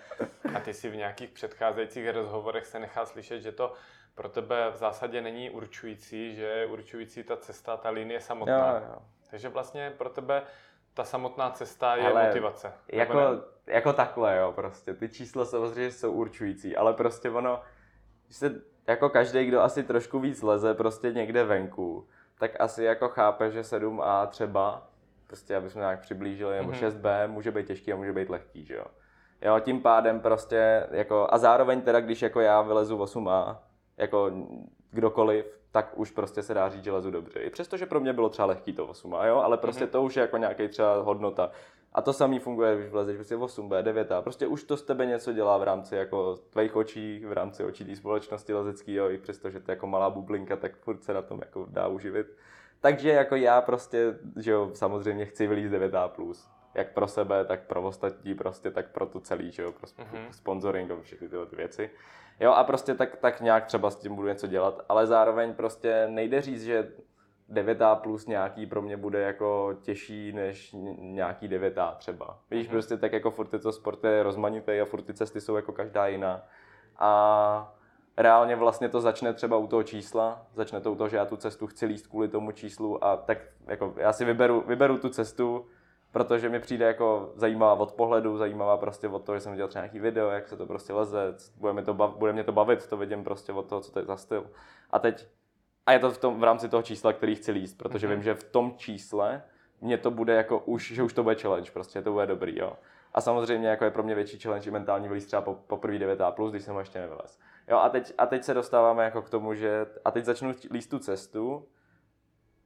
a 0.55 0.61
ty 0.61 0.75
si 0.75 0.89
v 0.89 0.97
nějakých 0.97 1.31
předcházejících 1.31 2.09
rozhovorech 2.09 2.67
se 2.67 2.79
nechá 2.79 3.07
slyšet, 3.07 3.41
že 3.41 3.53
to 3.53 3.73
pro 4.15 4.29
tebe 4.29 4.71
v 4.71 4.77
zásadě 4.77 5.21
není 5.21 5.51
určující, 5.51 6.35
že 6.35 6.45
je 6.45 6.67
určující 6.67 7.23
ta 7.25 7.37
cesta, 7.37 7.77
ta 7.77 7.91
linie 7.91 8.21
samotná. 8.21 8.73
jo, 8.73 8.87
jo. 8.89 8.99
Takže 9.31 9.49
vlastně 9.49 9.91
pro 9.99 10.09
tebe 10.11 10.43
ta 10.95 11.05
samotná 11.05 11.51
cesta 11.51 11.97
je 11.97 12.07
Ale 12.07 12.27
motivace. 12.27 12.73
Jako, 12.93 13.19
jako 13.67 13.93
takhle, 13.93 14.37
jo, 14.37 14.53
prostě. 14.53 14.95
Ty 14.95 15.09
čísla 15.09 15.45
samozřejmě 15.45 15.91
jsou 15.91 16.13
určující, 16.13 16.77
ale 16.77 16.93
prostě 16.93 17.31
ono, 17.31 17.61
když 18.27 18.37
se, 18.37 18.55
jako 18.87 19.09
každý, 19.09 19.45
kdo 19.45 19.61
asi 19.63 19.83
trošku 19.83 20.19
víc 20.21 20.43
leze 20.43 20.75
prostě 20.75 21.13
někde 21.13 21.45
venku, 21.45 22.09
tak 22.39 22.61
asi 22.61 22.85
jako 22.85 23.09
chápe, 23.09 23.51
že 23.51 23.61
7A 23.61 24.27
třeba, 24.27 24.87
prostě 25.27 25.57
aby 25.57 25.71
jsme 25.71 25.81
nějak 25.81 26.01
přiblížili, 26.01 26.57
nebo 26.57 26.71
Mhm. 26.71 26.81
6B 26.81 27.29
může 27.29 27.51
být 27.51 27.67
těžký 27.67 27.93
a 27.93 27.97
může 27.97 28.13
být 28.13 28.31
lehký, 28.31 28.65
že 28.65 28.75
jo. 28.75 28.85
Jo, 29.43 29.61
tím 29.61 29.83
pádem 29.83 30.21
prostě, 30.21 30.87
jako, 30.91 31.27
a 31.31 31.39
zároveň 31.39 31.81
teda, 31.81 32.01
když 32.01 32.23
jako 32.23 32.41
já 32.41 32.63
vylezu 32.63 32.99
8A, 32.99 33.59
jako 33.97 34.31
kdokoliv, 34.91 35.59
tak 35.73 35.93
už 35.99 36.11
prostě 36.11 36.43
se 36.43 36.55
dá 36.55 36.69
říct, 36.69 36.85
že 36.85 36.93
lezu 36.93 37.11
dobře. 37.11 37.41
I 37.41 37.51
přesto, 37.51 37.77
že 37.77 37.87
pro 37.87 38.01
mě 38.01 38.13
bylo 38.13 38.29
třeba 38.29 38.47
lehký 38.47 38.73
to 38.73 38.87
8A, 38.87 39.25
jo, 39.27 39.37
ale 39.37 39.57
prostě 39.57 39.85
Mhm. 39.85 39.91
to 39.93 40.03
už 40.03 40.17
je 40.17 40.21
jako 40.21 40.37
nějaký 40.37 40.69
třeba 40.69 40.97
hodnota. 41.03 41.51
A 41.93 42.03
to 42.03 42.13
samý 42.13 42.39
funguje, 42.39 42.77
když 42.77 42.91
vlezeš 42.91 43.17
prostě 43.17 43.37
8B, 43.37 43.83
9A. 43.83 44.23
Prostě 44.23 44.47
už 44.47 44.65
to 44.65 44.77
z 44.77 44.83
tebe 44.83 45.07
něco 45.07 45.33
dělá 45.33 45.59
v 45.59 45.63
rámci 45.63 45.97
jako 45.97 46.37
tvých 46.51 46.77
očí, 46.77 47.25
v 47.27 47.33
rámci 47.33 47.65
očí 47.65 47.85
té 47.85 47.97
společnosti 47.97 48.55
lezecký, 48.55 48.95
jo, 48.95 49.11
i 49.11 49.19
přesto, 49.19 49.51
že 49.51 49.61
to 49.61 49.71
je 49.71 49.73
jako 49.73 49.87
malá 49.87 50.11
bublinka, 50.11 50.57
tak 50.57 50.77
furt 50.77 51.05
se 51.05 51.15
na 51.15 51.23
tom 51.23 51.39
jako 51.41 51.67
dá 51.71 51.87
uživit. 51.89 52.27
Takže 52.81 53.11
jako 53.11 53.37
já 53.37 53.61
prostě, 53.61 54.19
že 54.37 54.51
jo, 54.51 54.71
samozřejmě 54.75 55.27
chci 55.27 55.47
vylízt 55.47 55.73
9A+. 55.73 56.11
Jak 56.75 56.93
pro 56.93 57.07
sebe, 57.09 57.45
tak 57.45 57.61
pro 57.67 57.83
ostatní 57.83 58.35
prostě, 58.35 58.71
tak 58.71 58.91
pro 58.91 59.07
to 59.07 59.21
celý, 59.21 59.53
že 59.53 59.63
jo, 59.63 59.73
pro 59.73 59.89
Mhm. 59.99 60.09
mm-hmm. 60.15 60.31
sponsoring 60.31 60.91
a 60.91 60.97
všechny 61.03 61.29
tyhle 61.29 61.47
ty 61.47 61.57
věci. 61.57 61.91
Jo 62.41 62.53
a 62.53 62.65
prostě 62.65 62.95
tak, 62.95 63.17
tak 63.17 63.41
nějak 63.41 63.67
třeba 63.67 63.91
s 63.91 63.97
tím 63.97 64.15
budu 64.15 64.29
něco 64.29 64.47
dělat, 64.47 64.85
ale 64.89 65.07
zároveň 65.07 65.55
prostě 65.55 66.07
nejde 66.11 66.41
říct, 66.41 66.65
že 66.65 66.93
9A 67.53 67.97
plus 67.97 68.27
nějaký 68.27 68.67
pro 68.67 68.83
mě 68.83 68.97
bude 68.97 69.21
jako 69.21 69.75
těžší 69.83 70.33
než 70.33 70.75
nějaký 70.99 71.49
9A 71.49 71.95
třeba. 71.97 72.39
Víš, 72.51 72.67
Mhm. 72.67 72.71
prostě 72.73 72.97
tak 72.97 73.13
jako 73.13 73.31
furt 73.31 73.49
to 73.63 73.73
sport 73.73 74.05
je 74.05 74.23
rozmanitý 74.23 74.81
a 74.81 74.85
furt 74.85 75.03
ty 75.03 75.15
cesty 75.15 75.41
jsou 75.41 75.57
jako 75.57 75.73
každá 75.73 76.07
jiná. 76.07 76.43
A 76.99 77.75
reálně 78.17 78.57
vlastně 78.57 78.89
to 78.89 79.01
začne 79.01 79.33
třeba 79.35 79.57
u 79.57 79.67
toho 79.67 79.83
čísla, 79.83 80.47
začne 80.55 80.81
to 80.81 80.93
u 80.93 80.95
toho, 80.95 81.09
že 81.09 81.17
já 81.17 81.25
tu 81.25 81.37
cestu 81.37 81.67
chci 81.67 81.87
líst 81.87 82.07
kvůli 82.07 82.29
tomu 82.29 82.53
číslu 82.53 83.05
a 83.05 83.17
tak 83.17 83.39
jako 83.67 83.95
já 83.97 84.13
si 84.13 84.25
vyberu, 84.25 84.61
vyberu 84.67 84.99
tu 84.99 85.09
cestu, 85.09 85.67
protože 86.13 86.49
mi 86.49 86.61
přijde 86.61 86.87
jako 86.87 87.33
zajímavá 87.35 87.75
od 87.75 87.93
pohledu, 87.93 88.37
zajímavá 88.37 88.77
prostě 88.77 89.09
od 89.09 89.25
toho, 89.25 89.37
že 89.37 89.41
jsem 89.41 89.53
viděl 89.53 89.69
třeba 89.69 89.83
nějaký 89.83 89.99
video, 89.99 90.31
jak 90.31 90.49
se 90.49 90.57
to 90.57 90.67
prostě 90.67 90.93
leze, 90.93 91.35
bude 91.57 91.73
mě 91.73 91.83
to, 91.83 91.95
bav, 91.95 92.17
bude 92.17 92.33
mě 92.33 92.45
to 92.45 92.53
bavit, 92.53 92.87
to 92.87 92.97
vidím 92.97 93.25
prostě 93.25 93.53
od 93.53 93.67
toho, 93.67 93.81
co 93.81 93.93
to 93.93 93.99
je 93.99 94.05
za 94.05 94.17
styl. 94.17 94.51
A 94.91 94.99
teď, 94.99 95.27
a 95.87 95.93
je 95.93 95.99
to 95.99 96.11
v, 96.11 96.19
tom, 96.19 96.41
v 96.41 96.45
rámci 96.45 96.69
toho 96.69 96.83
čísla, 96.83 97.13
který 97.13 97.35
chci 97.35 97.53
líst, 97.53 97.79
protože 97.79 98.07
mm-hmm. 98.07 98.11
vím, 98.11 98.23
že 98.23 98.35
v 98.35 98.45
tom 98.45 98.75
čísle 98.77 99.43
mě 99.81 99.99
to 99.99 100.11
bude 100.11 100.35
jako 100.35 100.59
už, 100.59 100.93
že 100.93 101.03
už 101.03 101.13
to 101.13 101.23
bude 101.23 101.35
challenge, 101.35 101.71
prostě 101.71 102.03
to 102.03 102.13
bude 102.13 102.27
dobrý, 102.27 102.59
jo. 102.59 102.73
A 103.15 103.21
samozřejmě 103.21 103.69
jako 103.69 103.85
je 103.85 103.91
pro 103.91 104.03
mě 104.03 104.15
větší 104.15 104.39
challenge 104.39 104.69
i 104.69 104.73
mentální 104.73 105.09
vylíz 105.09 105.27
třeba 105.27 105.43
po, 105.43 105.55
po 105.55 105.77
první 105.77 105.99
9A+, 105.99 106.33
plus, 106.33 106.51
když 106.51 106.63
jsem 106.63 106.75
ho 106.75 106.81
ještě 106.81 106.99
nevylez. 106.99 107.39
Jo, 107.69 107.79
a 107.79 107.89
teď, 107.89 108.13
a 108.19 108.27
teď 108.27 108.45
se 108.45 108.55
dostáváme 108.55 109.05
jako 109.05 109.23
k 109.23 109.31
tomu, 109.31 109.55
že 109.55 109.87
a 110.05 110.11
teď 110.11 110.25
začnu 110.25 110.55
líst 110.71 110.91
tu 110.91 110.99
cestu 110.99 111.69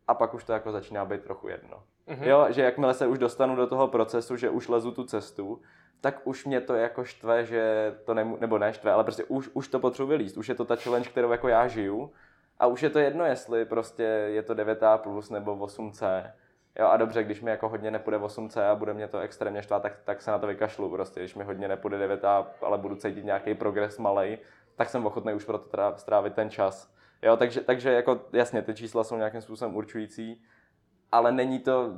a 0.09 0.15
pak 0.15 0.35
už 0.35 0.45
to 0.45 0.53
jako 0.53 0.73
začíná 0.73 1.05
být 1.05 1.23
trochu 1.23 1.49
jedno. 1.49 1.83
Mm-hmm. 2.09 2.23
Jo, 2.23 2.47
že 2.51 2.63
jakmile 2.63 2.95
se 2.95 3.07
už 3.07 3.19
dostanu 3.19 3.57
do 3.57 3.67
toho 3.67 3.89
procesu, 3.89 4.37
že 4.37 4.51
už 4.51 4.69
lezu 4.69 4.93
tu 4.93 5.05
cestu, 5.05 5.61
tak 6.01 6.21
už 6.25 6.47
mě 6.47 6.61
to 6.61 6.75
jako 6.75 7.05
štve, 7.05 7.45
že 7.45 7.95
to 8.05 8.15
nemů- 8.15 8.39
nebo 8.41 8.59
ne 8.59 8.73
štve, 8.73 8.93
ale 8.93 9.05
prostě 9.05 9.25
už, 9.25 9.51
už 9.53 9.69
to 9.69 9.79
potřebuji 9.79 10.09
vylíst. 10.09 10.37
Už 10.37 10.49
je 10.49 10.55
to 10.55 10.65
ta 10.65 10.77
challenge, 10.77 11.11
kterou 11.11 11.31
jako 11.31 11.49
já 11.49 11.67
žiju 11.67 12.13
a 12.59 12.67
už 12.67 12.83
je 12.83 12.91
to 12.91 12.99
jedno, 12.99 13.25
jestli 13.25 13.65
prostě 13.65 14.03
je 14.03 14.43
to 14.43 14.55
9A 14.55 14.99
plus 14.99 15.31
nebo 15.31 15.57
8C. 15.57 16.31
Jo 16.79 16.87
a 16.87 16.97
dobře, 16.97 17.25
když 17.25 17.41
mi 17.41 17.51
jako 17.51 17.69
hodně 17.69 17.91
nepůjde 17.91 18.19
8C 18.19 18.61
a 18.61 18.75
bude 18.75 18.95
mě 18.95 19.09
to 19.09 19.19
extrémně 19.19 19.63
štvát, 19.63 19.83
tak, 19.83 19.99
tak 20.05 20.23
se 20.23 20.31
na 20.31 20.39
to 20.39 20.47
vykašlu 20.47 20.91
prostě. 20.91 21.21
Když 21.21 21.35
mi 21.35 21.45
hodně 21.45 21.69
nepůjde 21.69 22.09
9A, 22.09 22.47
ale 22.63 22.79
budu 22.79 22.97
cítit 22.97 23.25
nějaký 23.25 23.55
progres 23.55 23.99
malej, 23.99 24.39
tak 24.77 24.89
jsem 24.89 25.07
ochotný 25.07 25.35
už 25.35 25.45
pro 25.45 25.59
to 25.59 25.93
strávit 25.97 26.35
ten 26.35 26.51
čas. 26.51 26.95
Jo, 27.23 27.37
takže, 27.37 27.61
takže 27.61 27.93
jako 27.93 28.21
jasně, 28.33 28.63
ty 28.63 28.75
čísla 28.75 29.05
jsou 29.05 29.17
nějakým 29.17 29.41
způsobem 29.41 29.77
určující, 29.77 30.43
ale 31.13 31.33
není 31.33 31.59
to, 31.59 31.93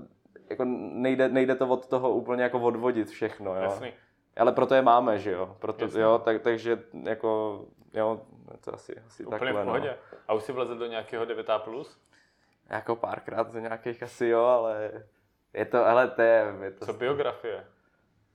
jako 0.50 0.64
nejde, 0.92 1.28
nejde 1.28 1.54
to 1.54 1.68
od 1.68 1.86
toho 1.86 2.10
úplně 2.10 2.42
jako 2.42 2.60
odvodit 2.60 3.08
všechno, 3.08 3.54
jo. 3.56 3.62
Jasný. 3.62 3.92
Ale 4.36 4.52
proto 4.52 4.74
je 4.74 4.82
máme, 4.82 5.18
že 5.18 5.30
jo, 5.32 5.56
proto, 5.58 5.84
Jasný. 5.84 6.00
jo, 6.00 6.18
tak, 6.24 6.42
takže 6.42 6.82
jako, 7.02 7.60
jo, 7.94 8.20
to 8.64 8.74
asi, 8.74 8.96
asi 9.06 9.24
Úplně 9.24 9.40
takhle, 9.40 9.62
v 9.62 9.64
pohodě. 9.64 9.96
no. 10.12 10.18
A 10.28 10.34
už 10.34 10.42
si 10.42 10.52
vlezl 10.52 10.76
do 10.76 10.86
nějakého 10.86 11.24
9A+. 11.24 11.58
plus? 11.58 11.98
Jako 12.70 12.96
párkrát 12.96 13.52
do 13.52 13.58
nějakých 13.58 14.02
asi 14.02 14.26
jo, 14.26 14.44
ale 14.44 14.90
je 15.54 15.64
to, 15.64 15.86
ale 15.86 16.08
to 16.10 16.22
je, 16.22 16.54
je 16.62 16.70
to, 16.70 16.86
Co 16.86 16.92
biografie? 16.92 17.64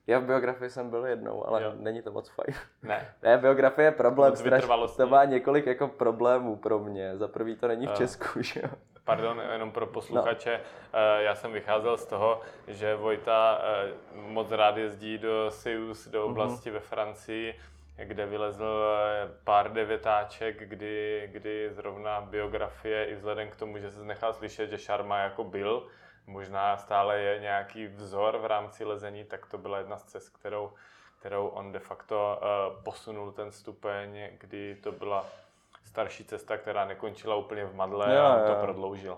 Já 0.07 0.19
v 0.19 0.23
biografii 0.23 0.69
jsem 0.69 0.89
byl 0.89 1.05
jednou, 1.05 1.47
ale 1.47 1.63
Jo. 1.63 1.73
není 1.75 2.01
to 2.01 2.11
moc 2.11 2.29
fajn. 2.29 2.57
Ne. 2.83 3.13
Ne, 3.23 3.37
biografie 3.37 3.87
je 3.87 3.91
problém, 3.91 4.35
straš, 4.35 4.63
to 4.97 5.07
má 5.07 5.25
několik 5.25 5.65
jako 5.65 5.87
problémů 5.87 6.55
pro 6.55 6.79
mě. 6.79 7.17
Za 7.17 7.27
prvý 7.27 7.55
to 7.55 7.67
není 7.67 7.87
v. 7.87 7.93
Česku, 7.93 8.41
že 8.43 8.61
jo. 8.63 8.69
Pardon, 9.03 9.41
jenom 9.51 9.71
pro 9.71 9.87
posluchače, 9.87 10.59
no. 10.93 10.99
já 10.99 11.35
jsem 11.35 11.51
vycházel 11.51 11.97
z 11.97 12.05
toho, 12.05 12.41
že 12.67 12.95
Vojta 12.95 13.61
eh, 13.63 13.93
moc 14.13 14.51
rád 14.51 14.77
jezdí 14.77 15.17
do 15.17 15.45
Seus, 15.51 16.07
do 16.07 16.25
oblasti 16.25 16.69
mm-hmm. 16.69 16.73
ve 16.73 16.79
Francii, 16.79 17.59
kde 17.97 18.25
vylezl 18.25 18.85
eh, 18.95 19.29
pár 19.43 19.73
devětáček, 19.73 20.69
kdy, 20.69 21.29
kdy 21.31 21.69
zrovna 21.71 22.21
biografie, 22.21 23.05
i 23.05 23.15
vzhledem 23.15 23.49
k 23.49 23.55
tomu, 23.55 23.77
že 23.77 23.91
se 23.91 24.03
nechal 24.03 24.33
slyšet, 24.33 24.69
že 24.69 24.77
Sharma 24.77 25.19
jako 25.19 25.43
byl, 25.43 25.87
možná 26.31 26.77
stále 26.77 27.19
je 27.19 27.39
nějaký 27.39 27.87
vzor 27.87 28.37
v 28.37 28.45
rámci 28.45 28.85
lezení, 28.85 29.23
tak 29.23 29.45
to 29.45 29.57
byla 29.57 29.77
jedna 29.77 29.97
z 29.97 30.03
cest, 30.03 30.29
kterou, 30.29 30.71
kterou 31.19 31.47
on 31.47 31.71
de 31.71 31.79
facto 31.79 32.39
uh, 32.41 32.83
posunul 32.83 33.31
ten 33.31 33.51
stupeň, 33.51 34.19
kdy 34.39 34.75
to 34.75 34.91
byla 34.91 35.25
starší 35.83 36.23
cesta, 36.25 36.57
která 36.57 36.85
nekončila 36.85 37.35
úplně 37.35 37.65
v 37.65 37.75
madle 37.75 38.15
Jo, 38.15 38.21
a 38.21 38.35
on 38.35 38.45
to 38.45 38.51
jo. 38.51 38.57
prodloužil. 38.61 39.17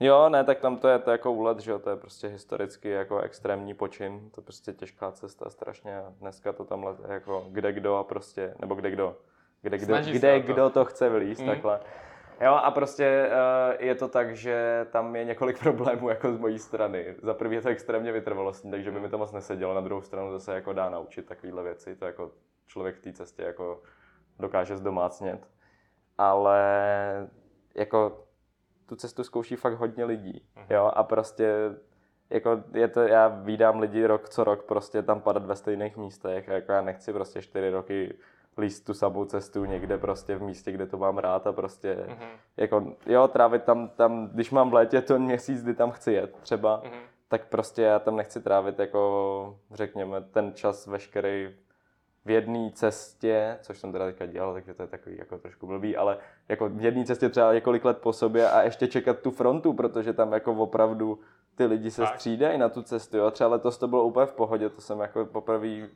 Jo, 0.00 0.28
ne, 0.28 0.44
tak 0.44 0.60
tam 0.60 0.76
to 0.76 0.88
je 0.88 0.98
to 0.98 1.10
jako 1.10 1.32
úlet, 1.32 1.60
že 1.60 1.70
jo, 1.70 1.78
to 1.78 1.90
je 1.90 1.96
prostě 1.96 2.28
historicky 2.28 2.88
jako 2.90 3.18
extrémní 3.20 3.74
počin, 3.74 4.30
to 4.30 4.40
je 4.40 4.44
prostě 4.44 4.72
těžká 4.72 5.12
cesta 5.12 5.50
strašně 5.50 5.98
a 5.98 6.12
dneska 6.20 6.52
to 6.52 6.64
tam 6.64 6.84
leze 6.84 7.02
jako 7.08 7.46
kde 7.50 7.72
kdo 7.72 7.96
a 7.96 8.04
prostě, 8.04 8.54
nebo 8.58 8.74
kde 8.74 8.90
kdo, 8.90 9.16
kde 9.62 9.78
kdo, 9.78 9.86
Snaží 9.86 10.12
kde 10.12 10.40
to. 10.40 10.46
kdo 10.52 10.70
to 10.70 10.84
chce 10.84 11.08
vylíst, 11.08 11.40
Mm. 11.40 11.48
takhle. 11.48 11.80
Jo, 12.40 12.54
a 12.54 12.70
prostě 12.70 13.28
uh, 13.28 13.84
je 13.84 13.94
to 13.94 14.08
tak, 14.08 14.36
že 14.36 14.86
tam 14.90 15.16
je 15.16 15.24
několik 15.24 15.58
problémů 15.62 16.08
jako 16.08 16.32
z 16.32 16.38
mojí 16.38 16.58
strany. 16.58 17.14
Za 17.22 17.34
prvý 17.34 17.56
je 17.56 17.62
to 17.62 17.68
extrémně 17.68 18.12
vytrvalostní, 18.12 18.70
takže 18.70 18.90
by 18.90 19.00
mi 19.00 19.08
to 19.08 19.18
moc 19.18 19.32
nesedělo. 19.32 19.74
Na 19.74 19.80
druhou 19.80 20.02
stranu 20.02 20.32
zase 20.32 20.54
jako 20.54 20.72
dá 20.72 20.90
naučit 20.90 21.26
takovéhle 21.26 21.62
věci. 21.62 21.96
To 21.96 22.04
jako 22.04 22.32
člověk 22.66 22.96
v 22.96 23.00
té 23.00 23.12
cestě 23.12 23.42
jako 23.42 23.82
dokáže 24.38 24.76
zdomácnět. 24.76 25.48
Ale 26.18 26.60
jako 27.74 28.26
tu 28.86 28.96
cestu 28.96 29.24
zkouší 29.24 29.56
fakt 29.56 29.74
hodně 29.74 30.04
lidí. 30.04 30.48
Jo, 30.70 30.90
a 30.94 31.02
prostě 31.02 31.74
jako 32.30 32.62
je 32.74 32.88
to, 32.88 33.00
já 33.00 33.28
vídám 33.28 33.80
lidi 33.80 34.06
rok 34.06 34.28
co 34.28 34.44
rok 34.44 34.62
prostě 34.62 35.02
tam 35.02 35.20
padat 35.20 35.46
ve 35.46 35.56
stejných 35.56 35.96
místech. 35.96 36.48
A 36.48 36.52
jako 36.52 36.72
já 36.72 36.82
nechci 36.82 37.12
prostě 37.12 37.42
čtyři 37.42 37.70
roky 37.70 38.14
líst 38.58 38.86
tu 38.86 38.94
samou 38.94 39.24
cestu 39.24 39.64
někde 39.64 39.98
prostě 39.98 40.36
v 40.36 40.42
místě, 40.42 40.72
kde 40.72 40.86
to 40.86 40.98
mám 40.98 41.18
rád 41.18 41.46
a 41.46 41.52
prostě 41.52 41.96
Mhm. 42.08 42.26
jako 42.56 42.86
jo, 43.06 43.28
trávit 43.28 43.62
tam, 43.64 43.88
tam, 43.88 44.28
když 44.32 44.50
mám 44.50 44.70
v 44.70 44.74
létě 44.74 45.00
ten 45.02 45.22
měsíc, 45.22 45.62
kdy 45.62 45.74
tam 45.74 45.90
chci 45.90 46.12
jet 46.12 46.36
třeba, 46.42 46.80
Mhm. 46.84 46.92
tak 47.28 47.46
prostě 47.48 47.82
já 47.82 47.98
tam 47.98 48.16
nechci 48.16 48.40
trávit 48.40 48.78
jako, 48.78 49.56
řekněme, 49.70 50.20
ten 50.20 50.52
čas 50.54 50.86
veškerý 50.86 51.54
v 52.24 52.30
jedné 52.30 52.70
cestě, 52.74 53.58
což 53.62 53.78
jsem 53.78 53.92
teda 53.92 54.04
teďka 54.06 54.26
dělal, 54.26 54.52
takže 54.52 54.74
to 54.74 54.82
je 54.82 54.88
takový 54.88 55.16
jako 55.18 55.38
trošku 55.38 55.66
blbý, 55.66 55.96
ale 55.96 56.18
jako 56.48 56.68
v 56.68 56.84
jedné 56.84 57.04
cestě 57.04 57.28
třeba 57.28 57.52
několik 57.54 57.84
let 57.84 57.98
po 57.98 58.12
sobě 58.12 58.50
a 58.50 58.62
ještě 58.62 58.86
čekat 58.88 59.18
tu 59.18 59.30
frontu, 59.30 59.72
protože 59.72 60.12
tam 60.12 60.32
jako 60.32 60.52
opravdu 60.52 61.18
ty 61.54 61.64
lidi 61.66 61.90
se 61.90 62.06
střídají 62.06 62.58
na 62.58 62.68
tu 62.68 62.82
cestu, 62.82 63.16
jo. 63.16 63.30
Třeba 63.30 63.50
letos 63.50 63.78
to 63.78 63.88
bylo 63.88 64.04
úplně 64.04 64.26
v 64.26 64.32
pohodě, 64.32 64.68
to 64.68 64.80
jsem 64.80 65.00
jako 65.00 65.24
poprvé, 65.24 65.88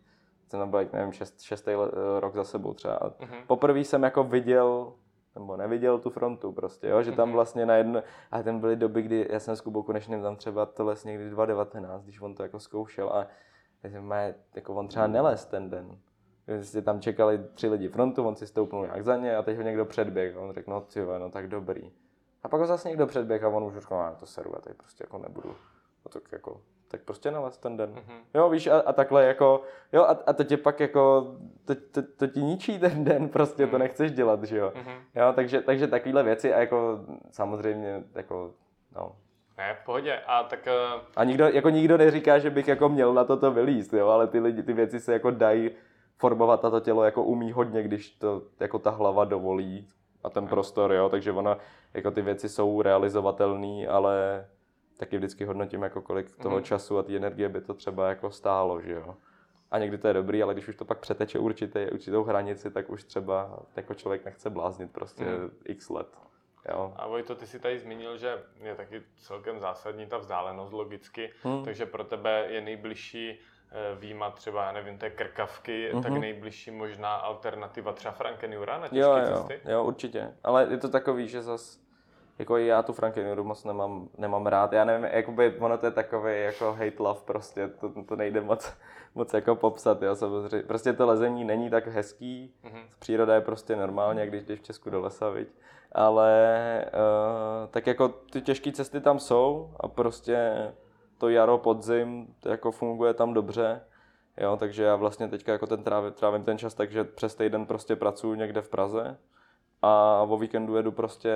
jsem 0.57 0.61
tam 0.62 0.70
byl, 0.70 0.78
jak 0.78 0.92
nevím, 0.92 1.12
šest, 1.12 1.40
šestý 1.40 1.70
le- 1.74 1.90
rok 2.20 2.34
za 2.34 2.44
sebou 2.44 2.74
třeba. 2.74 2.94
A 2.94 3.11
Mhm. 3.20 3.36
Poprvé 3.46 3.80
jsem 3.80 4.02
jako 4.02 4.24
viděl, 4.24 4.92
nebo 5.34 5.57
neviděl 5.57 5.98
tu 5.98 6.11
frontu 6.11 6.52
prostě, 6.52 6.88
jo, 6.88 7.02
že 7.02 7.12
tam 7.12 7.28
Mhm. 7.28 7.34
vlastně 7.34 7.66
na 7.66 7.74
jedno, 7.76 8.02
a 8.30 8.42
tam 8.42 8.61
byly 8.61 8.76
doby, 8.76 9.02
kdy 9.02 9.26
já 9.30 9.40
jsem 9.40 9.57
s 9.57 9.61
Kubou 9.61 9.82
Konečným 9.82 10.22
tam 10.22 10.36
třeba 10.36 10.66
to 10.66 10.84
les 10.84 11.04
někdy 11.04 11.30
2019, 11.30 12.04
když 12.04 12.20
on 12.20 12.34
to 12.34 12.42
jako 12.42 12.61
zkoušel 12.61 13.09
a 13.09 13.26
"Mé, 14.00 14.34
jako 14.54 14.74
on 14.74 14.88
třeba 14.88 15.07
nelez 15.07 15.46
ten 15.46 15.70
den. 15.70 15.98
Prostě 16.46 16.82
tam 16.82 17.00
čekali 17.00 17.38
tři 17.54 17.68
lidi 17.68 17.88
frontu, 17.88 18.26
on 18.26 18.36
si 18.36 18.46
stoupnul 18.46 18.82
nějak 18.82 19.04
za 19.04 19.16
ně 19.16 19.36
a 19.36 19.42
teď 19.42 19.57
ho 19.57 19.62
někdo 19.62 19.84
předběh 19.84 20.36
a 20.36 20.40
on 20.40 20.52
řekl, 20.52 20.70
no 20.70 20.80
ty 20.80 21.00
no 21.18 21.30
tak 21.30 21.48
dobrý. 21.48 21.92
A 22.42 22.48
pak 22.48 22.61
ho 22.61 22.66
zase 22.66 22.88
někdo 22.88 23.07
předběh 23.07 23.44
a 23.44 23.48
on 23.48 23.64
už 23.64 23.74
řekl, 23.74 23.94
no 23.94 24.14
to 24.20 24.26
seru, 24.26 24.50
já 24.54 24.61
tady 24.61 24.74
prostě 24.74 25.04
jako 25.04 25.18
nebudu. 25.18 25.48
No 26.04 26.11
tak 26.12 26.22
jako, 26.32 26.61
tak 26.89 27.01
prostě 27.01 27.30
nelez 27.30 27.59
ten 27.59 27.76
den. 27.76 27.91
Mhm. 27.91 28.18
Jo, 28.34 28.49
víš, 28.49 28.66
a, 28.66 28.78
a 28.80 28.93
takhle 28.93 29.24
jako, 29.24 29.62
jo, 29.93 30.03
a, 30.03 30.18
a 30.26 30.32
to 30.32 30.45
tě 30.45 30.57
pak 30.57 30.80
jako, 30.80 31.34
to, 31.64 31.74
to, 31.74 32.03
to 32.16 32.26
ti 32.26 32.41
ničí 32.43 32.78
ten 32.78 33.05
den, 33.05 33.28
prostě 33.32 33.66
to 33.66 33.70
Mhm. 33.72 33.78
nechceš 33.78 34.12
dělat, 34.12 34.45
že 34.45 34.59
jo. 34.59 34.72
Mhm. 34.74 34.93
Jo, 35.14 35.32
takže, 35.34 35.61
takže 35.61 35.87
takovéhle 35.87 36.22
věci 36.22 36.55
a 36.55 36.61
jako 36.61 37.01
samozřejmě, 37.30 38.05
jako, 38.14 38.51
no. 38.97 39.12
Ne, 39.59 39.76
v 39.82 39.84
pohodě. 39.84 40.20
A 40.26 40.43
tak 40.43 40.66
eh, 40.66 40.72
A 41.16 41.24
nikdo, 41.24 41.45
jako 41.49 41.68
nikdo 41.68 41.97
neříká, 41.99 42.39
že 42.39 42.51
bych 42.51 42.68
jako 42.68 42.89
měl 42.89 43.14
na 43.14 43.24
toto 43.24 43.51
vylíst, 43.51 43.93
jo, 43.93 44.09
ale 44.09 44.26
ty 44.26 44.41
lidi, 44.41 44.62
ty 44.62 44.72
věci 44.72 45.01
se 45.01 45.12
jako 45.12 45.30
dají 45.30 45.70
formovat 46.18 46.64
a 46.64 46.70
to 46.70 46.80
tělo 46.80 47.05
jako 47.05 47.22
umí 47.22 47.53
hodně, 47.53 47.82
když 47.82 48.11
to 48.11 48.43
jako 48.61 48.78
ta 48.78 48.91
hlava 48.91 49.24
dovolí 49.24 49.89
a 50.24 50.30
ten 50.30 50.47
prostor, 50.47 50.93
jo, 50.93 51.09
takže 51.09 51.32
ona, 51.32 51.59
jako 51.95 52.11
ty 52.11 52.22
věci 52.22 52.49
jsou 52.49 52.82
realizovatelné, 52.82 53.87
ale 53.89 54.47
taky 54.97 55.16
vždycky 55.16 55.44
hodnotím, 55.44 55.82
jako 55.82 56.03
kolik 56.03 56.36
toho 56.42 56.57
Mhm. 56.57 56.64
času 56.64 56.99
a 56.99 57.03
té 57.03 57.16
energie 57.16 57.49
by 57.49 57.61
to 57.61 57.74
třeba 57.74 58.09
jako 58.09 58.30
stálo, 58.30 58.80
že 58.80 58.92
jo. 58.92 59.16
A 59.70 59.78
někdy 59.78 59.99
to 59.99 60.09
je 60.09 60.14
dobrý, 60.14 60.42
ale 60.42 60.55
když 60.55 60.68
už 60.68 60.76
to 60.76 60.84
pak 60.84 60.99
přeteče 60.99 61.38
určitě, 61.38 61.90
určitou 61.90 62.24
hranici, 62.24 62.70
tak 62.70 62.90
už 62.90 63.05
třeba 63.05 63.59
jako 63.76 63.94
člověk 63.94 64.24
nechce 64.24 64.51
bláznit 64.51 64.92
prostě 64.92 65.24
Mhm. 65.24 65.51
x 65.64 65.90
let. 65.90 66.09
Jo. 66.68 66.92
A 66.97 67.07
Vojto, 67.07 67.34
ty 67.34 67.47
si 67.47 67.59
tady 67.61 67.78
zmínil, 67.78 68.16
že 68.18 68.42
je 68.62 68.74
taky 68.74 69.03
celkem 69.16 69.61
zásadní 69.61 70.07
ta 70.07 70.18
vzdálenost 70.18 70.72
logicky, 70.72 71.32
Hmm. 71.42 71.64
takže 71.64 71.86
pro 71.86 72.05
tebe 72.05 72.47
je 72.49 72.61
nejbližší 72.61 73.38
eh, 73.72 73.97
výjima 74.01 74.30
třeba, 74.30 74.64
já 74.64 74.72
nevím, 74.72 74.99
té 74.99 75.11
krkavky, 75.11 75.90
tak 76.03 76.12
Mhm. 76.12 76.20
nejbližší 76.20 76.70
možná 76.70 77.14
alternativa 77.14 77.92
třeba 77.92 78.12
Frankenjura 78.14 78.78
na 78.78 78.88
těžké 78.88 78.99
Jo, 79.01 79.16
jo, 79.16 79.36
cesty? 79.36 79.61
jo, 79.64 79.84
určitě. 79.84 80.34
Ale 80.44 80.66
je 80.70 80.76
to 80.78 80.88
takový, 80.88 81.28
že 81.28 81.42
zas, 81.42 81.78
jako 82.39 82.57
já 82.57 82.82
tu 82.82 82.93
Frankenuru 82.93 83.45
moc 83.45 83.64
nemám, 83.64 84.09
nemám 84.18 84.47
rád. 84.47 84.72
Já 84.72 84.84
nevím, 84.84 85.05
jakoby 85.12 85.55
ono 85.59 85.78
to 85.78 85.87
je 85.87 85.93
takový 85.93 86.43
jako 86.43 86.72
hate 86.72 86.93
love 87.03 87.20
prostě, 87.24 87.68
to, 87.68 88.03
to 88.09 88.16
nejde 88.16 88.41
moc, 88.41 88.72
moc 89.14 89.34
jako 89.34 89.57
popsat, 89.57 90.03
jo, 90.03 90.14
samozřejmě. 90.16 90.62
Prostě 90.66 90.93
to 90.93 91.07
lezení 91.07 91.45
není 91.45 91.70
tak 91.70 91.87
hezký, 91.87 92.55
Mhm. 92.64 92.80
příroda 92.99 93.34
je 93.34 93.41
prostě 93.41 93.76
normálně, 93.76 94.26
když 94.26 94.43
jdeš 94.45 94.61
v 94.61 94.62
Česku 94.62 94.91
do 94.91 95.01
lesa, 95.01 95.28
viď? 95.30 95.49
Ale 95.93 96.84
uh, 96.87 97.68
tak 97.70 97.87
jako 97.87 98.09
ty 98.09 98.41
těžké 98.43 98.72
cesty 98.72 99.01
tam 99.01 99.18
jsou 99.18 99.70
a 99.80 99.89
prostě 99.89 100.53
to 101.18 101.28
jaro, 101.28 101.59
podzim, 101.59 102.34
to 102.41 102.49
jako 102.49 102.70
funguje 102.72 103.14
tam 103.14 103.34
dobře. 103.34 103.80
Jo, 104.41 104.57
takže 104.57 104.82
já 104.84 104.97
vlastně 104.97 105.28
teďka 105.28 105.53
jako 105.53 105.66
ten 105.66 105.82
trávím, 105.82 106.12
trávím 106.12 106.43
ten 106.45 106.59
čas, 106.59 106.74
takže 106.74 107.05
přes 107.05 107.34
týden 107.34 107.66
prostě 107.66 107.97
pracuji 107.97 108.34
někde 108.34 108.62
v 108.62 108.68
Praze 108.68 109.18
a 109.83 110.22
o 110.29 110.39
víkendu 110.39 110.77
jedu 110.77 110.93
prostě 110.93 111.35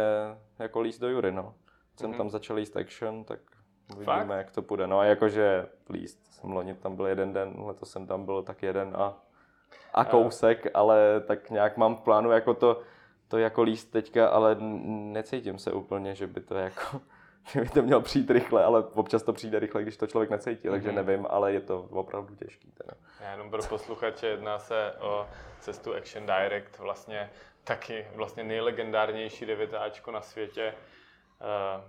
jako 0.58 0.80
líst 0.80 1.00
do 1.00 1.08
Jury, 1.08 1.32
no. 1.32 1.54
Jsem 1.96 2.12
mm-hmm. 2.12 2.16
tam 2.16 2.30
začal 2.30 2.56
líst 2.56 2.76
action, 2.76 3.24
tak 3.24 3.40
uvidíme, 3.96 4.26
Fakt? 4.26 4.28
jak 4.28 4.50
to 4.50 4.62
půjde. 4.62 4.86
No 4.86 4.98
a 4.98 5.04
jakože 5.04 5.66
líst, 5.90 6.26
jsem 6.32 6.50
loni 6.50 6.74
tam 6.74 6.96
byl 6.96 7.06
jeden 7.06 7.32
den, 7.32 7.54
letos 7.58 7.90
jsem 7.90 8.06
tam 8.06 8.24
byl 8.24 8.42
tak 8.42 8.62
jeden 8.62 8.96
a, 8.96 9.18
a 9.94 10.04
kousek, 10.04 10.66
ale 10.74 11.20
tak 11.26 11.50
nějak 11.50 11.76
mám 11.76 11.96
v 11.96 12.00
plánu 12.00 12.30
jako 12.30 12.54
to, 12.54 12.80
to 13.28 13.38
jako 13.38 13.62
líst 13.62 13.90
teďka, 13.90 14.28
ale 14.28 14.56
necítím 15.12 15.58
se 15.58 15.72
úplně, 15.72 16.14
že 16.14 16.26
by 16.26 16.40
to 16.40 16.54
jako, 16.54 17.00
že 17.52 17.60
by 17.60 17.68
to 17.68 17.82
mělo 17.82 18.00
přijít 18.00 18.30
rychle, 18.30 18.64
ale 18.64 18.84
občas 18.84 19.22
to 19.22 19.32
přijde 19.32 19.58
rychle, 19.58 19.82
když 19.82 19.96
to 19.96 20.06
člověk 20.06 20.30
necítí, 20.30 20.68
mm-hmm. 20.68 20.70
takže 20.70 20.92
nevím, 20.92 21.26
ale 21.30 21.52
je 21.52 21.60
to 21.60 21.88
opravdu 21.90 22.34
těžký. 22.34 22.72
Teda. 22.72 22.92
Já 23.20 23.30
jenom 23.32 23.50
pro 23.50 23.62
posluchače, 23.62 24.26
jedná 24.26 24.58
se 24.58 24.92
o 25.00 25.26
cestu 25.60 25.94
Action 25.94 26.26
Direct, 26.26 26.78
vlastně 26.78 27.30
taky 27.64 28.06
vlastně 28.14 28.44
nejlegendárnější 28.44 29.46
9Ačko 29.46 30.10
na 30.12 30.20
světě. 30.20 30.74
Eh, 31.40 31.82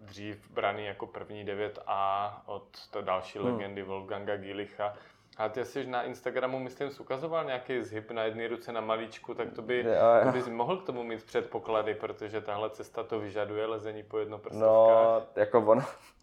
dřív 0.00 0.50
braný 0.50 0.84
jako 0.86 1.06
první 1.06 1.44
9A 1.46 2.30
od 2.46 2.86
té 2.90 3.02
další 3.02 3.38
Hmm. 3.38 3.52
legendy 3.52 3.82
Wolfganga 3.82 4.36
Gilicha. 4.36 4.94
A 5.36 5.48
ty 5.48 5.64
jsi 5.64 5.86
na 5.86 6.02
Instagramu, 6.02 6.58
myslím, 6.58 6.90
ukazoval 7.00 7.44
nějaký 7.44 7.82
zhyb 7.82 8.10
na 8.10 8.22
jedné 8.22 8.48
ruce 8.48 8.72
na 8.72 8.80
malíčku, 8.80 9.34
tak 9.34 9.52
to, 9.52 9.62
by, 9.62 9.78
Jo, 9.78 10.24
to 10.24 10.32
bys 10.32 10.48
mohl 10.48 10.76
k 10.76 10.86
tomu 10.86 11.02
mít 11.02 11.24
předpoklady, 11.24 11.94
protože 11.94 12.40
tahle 12.40 12.70
cesta 12.70 13.02
to 13.02 13.20
vyžaduje 13.20 13.66
lezení 13.66 14.02
po 14.02 14.18
jednoprstovkách. 14.18 14.60
No, 14.68 15.22
jako 15.36 15.58
ono, 15.58 15.82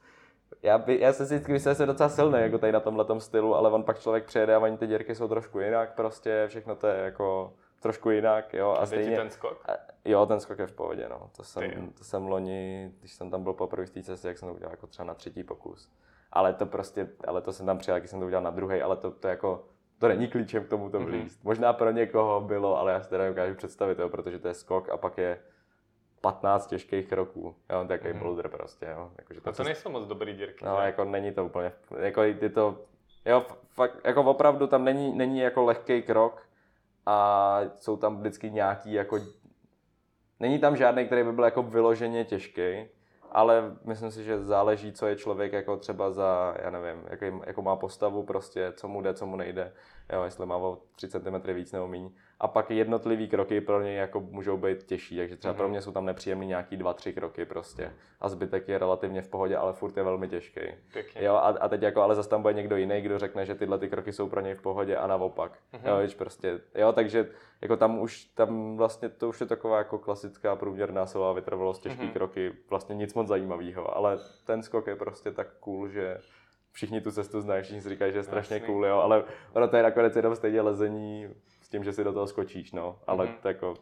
já, 0.64 0.78
by, 0.78 1.00
já 1.00 1.14
jsem 1.14 1.26
si 1.26 1.34
vždycky 1.36 1.52
myslel, 1.52 1.74
že 1.74 1.78
jsem 1.78 1.88
docela 1.88 2.10
silný 2.10 2.42
jako 2.42 2.58
tady 2.58 2.72
na 2.72 2.80
tomhle 2.80 3.20
stylu, 3.20 3.56
ale 3.56 3.70
on 3.70 3.84
pak 3.84 4.00
člověk 4.00 4.26
přijede 4.26 4.56
a 4.56 4.60
oni 4.60 4.78
ty 4.78 4.88
dírky 4.88 5.16
jsou 5.16 5.28
trošku 5.28 5.60
jinak 5.60 5.96
prostě, 5.96 6.46
všechno 6.48 6.76
to 6.76 6.88
je 6.88 6.98
jako 7.00 7.54
trošku 7.84 8.10
jinak, 8.10 8.54
jo. 8.54 8.72
A 8.78 8.82
ti 8.82 8.88
stejně, 8.88 9.18
ten 9.18 9.30
skok? 9.30 9.70
a, 9.70 9.72
jo, 10.06 10.26
ten 10.26 10.40
skok 10.40 10.60
je 10.60 10.68
v 10.68 10.72
pohodě, 10.72 11.08
no. 11.10 11.30
To 11.38 11.44
jsem, 11.44 11.92
to 11.98 12.04
jsem 12.04 12.28
loni, 12.28 12.92
když 13.00 13.14
jsem 13.14 13.30
tam 13.30 13.44
byl 13.44 13.54
poprvé 13.54 13.86
v 13.86 13.90
té 13.90 14.04
cestě, 14.04 14.28
jak 14.28 14.38
jsem 14.38 14.50
to 14.50 14.56
udělal 14.56 14.74
jako 14.74 14.88
třeba 14.88 15.06
na 15.06 15.14
třetí 15.14 15.44
pokus. 15.44 15.92
Ale 16.32 16.54
to 16.54 16.66
prostě, 16.66 17.10
ale 17.28 17.42
to 17.42 17.54
jsem 17.54 17.66
tam 17.66 17.78
přijel, 17.78 17.98
jak 17.98 18.08
jsem 18.08 18.20
to 18.20 18.26
udělal 18.26 18.44
na 18.44 18.50
druhý, 18.50 18.82
ale 18.82 18.98
to, 18.98 19.12
to 19.12 19.28
jako, 19.28 19.64
to 20.00 20.08
není 20.08 20.28
klíčem 20.28 20.64
k 20.64 20.68
tomu 20.70 20.90
to 20.90 21.00
Mhm. 21.00 21.08
vlízt. 21.10 21.44
Možná 21.44 21.74
pro 21.74 21.92
někoho 21.92 22.42
bylo, 22.42 22.78
ale 22.80 22.92
já 22.92 23.04
si 23.04 23.10
teda 23.10 23.28
dokážu 23.28 23.56
představit, 23.56 24.00
jo, 24.00 24.10
protože 24.10 24.40
to 24.40 24.48
je 24.48 24.54
skok 24.54 24.90
a 24.90 24.98
pak 24.98 25.18
je 25.18 25.40
15 26.22 26.68
těžkých 26.68 27.08
kroků. 27.08 27.56
Jo, 27.70 27.86
takový 27.88 28.10
Mhm. 28.10 28.20
mm-hmm. 28.20 28.24
boulder 28.24 28.48
prostě, 28.48 28.86
jo. 28.92 29.12
Jako, 29.18 29.34
že 29.34 29.40
A 29.46 29.52
to 29.52 29.64
nejsou 29.64 29.90
moc 29.90 30.06
dobrý 30.08 30.34
dírky, 30.34 30.66
No, 30.66 30.78
že? 30.80 30.86
jako 30.86 31.04
není 31.06 31.32
to 31.34 31.46
úplně, 31.46 31.72
jako 32.00 32.24
je 32.24 32.50
to, 32.50 32.78
jo, 33.26 33.46
fakt, 33.70 33.98
jako 34.04 34.22
opravdu 34.24 34.68
tam 34.68 34.84
není, 34.84 35.18
není 35.18 35.40
jako 35.40 35.64
lehký 35.64 36.02
krok 36.02 36.42
a 37.06 37.60
jsou 37.80 37.98
tam 37.98 38.18
vždycky 38.18 38.52
nějaký 38.52 38.94
jako, 38.94 39.20
není 40.40 40.60
tam 40.60 40.76
žádný, 40.76 41.06
který 41.06 41.24
by 41.24 41.32
byl 41.32 41.44
jako 41.44 41.64
vyloženě 41.64 42.26
těžký, 42.26 42.86
ale 43.32 43.76
myslím 43.86 44.12
si, 44.12 44.24
že 44.24 44.44
záleží, 44.44 44.94
co 44.94 45.08
je 45.08 45.16
člověk 45.16 45.54
jako 45.54 45.78
třeba 45.78 46.12
za, 46.12 46.56
já 46.64 46.70
nevím, 46.70 47.04
jaký, 47.10 47.26
jako 47.46 47.62
má 47.62 47.76
postavu 47.76 48.24
prostě, 48.24 48.74
co 48.76 48.88
mu 48.88 49.02
jde, 49.02 49.14
co 49.14 49.26
mu 49.26 49.36
nejde, 49.36 49.74
jo, 50.14 50.24
jestli 50.24 50.46
má 50.46 50.58
o 50.58 50.82
3 50.96 51.08
cm 51.08 51.54
víc 51.54 51.72
nebo 51.72 51.88
míň. 51.88 52.12
A 52.40 52.48
pak 52.48 52.72
jednotlivý 52.72 53.28
kroky 53.28 53.62
pro 53.62 53.82
něj 53.82 53.96
jako 53.96 54.20
můžou 54.20 54.58
být 54.58 54.84
těžší, 54.84 55.18
takže 55.18 55.38
třeba 55.38 55.54
pro 55.54 55.64
Mhm. 55.64 55.72
mě 55.72 55.82
jsou 55.82 55.92
tam 55.92 56.06
nepříjemný 56.06 56.48
nějaký 56.48 56.78
dva, 56.78 56.94
tři 56.94 57.14
kroky 57.14 57.46
prostě. 57.46 57.94
A 58.22 58.30
zbytek 58.30 58.68
je 58.68 58.78
relativně 58.78 59.22
v 59.22 59.28
pohodě, 59.28 59.58
ale 59.58 59.74
furt 59.74 59.98
je 59.98 60.04
velmi 60.04 60.28
těžký. 60.28 60.62
Pěkně. 60.94 61.24
Jo, 61.26 61.34
a, 61.34 61.40
a 61.40 61.68
teď 61.68 61.82
jako, 61.82 62.02
ale 62.02 62.16
zase 62.16 62.30
tam 62.30 62.42
bude 62.42 62.54
někdo 62.54 62.76
jiný, 62.78 63.02
kdo 63.02 63.20
řekne, 63.20 63.46
že 63.46 63.56
tyhle 63.56 63.80
ty 63.80 63.90
kroky 63.90 64.14
jsou 64.14 64.30
pro 64.30 64.42
něj 64.42 64.54
v 64.56 64.62
pohodě 64.62 64.98
a 64.98 65.08
naopak. 65.08 65.60
Mhm. 65.74 65.82
Jo, 65.88 65.98
víš, 66.02 66.16
prostě, 66.16 66.60
jo, 66.76 66.94
takže 66.94 67.30
jako 67.62 67.78
tam 67.78 68.00
už, 68.00 68.24
tam 68.26 68.78
vlastně 68.78 69.10
to 69.10 69.30
už 69.30 69.42
je 69.42 69.48
taková 69.48 69.78
jako 69.78 69.98
klasická 69.98 70.56
průměrná 70.56 71.06
silová 71.06 71.34
vytrvalost, 71.34 71.84
těžký 71.84 72.04
Mhm. 72.04 72.12
kroky, 72.14 72.52
vlastně 72.70 72.96
nic 72.96 73.14
moc 73.14 73.28
zajímavého, 73.28 73.98
ale 73.98 74.18
ten 74.46 74.64
skok 74.64 74.88
je 74.88 74.96
prostě 74.96 75.32
tak 75.32 75.48
cool, 75.60 75.88
že 75.90 76.18
všichni 76.72 77.02
tu 77.02 77.12
cestu 77.12 77.42
znají, 77.42 77.64
všichni 77.64 77.82
si 77.82 77.90
říkají, 77.90 78.12
že 78.14 78.20
je 78.20 78.24
strašně 78.24 78.56
Jasný. 78.56 78.68
cool, 78.68 78.86
jo, 78.86 78.98
ale 78.98 79.24
ono 79.54 79.68
to 79.68 79.76
je 79.78 79.84
nakonec 79.84 80.16
jenom 80.16 80.36
stejně 80.36 80.62
lezení 80.62 81.28
tím, 81.74 81.84
že 81.84 81.94
si 81.94 82.04
do 82.04 82.14
toho 82.14 82.28
skočíš, 82.28 82.72
no, 82.72 83.00
ale 83.08 83.26
Mhm. 83.26 83.36
to 83.42 83.48
jako, 83.48 83.74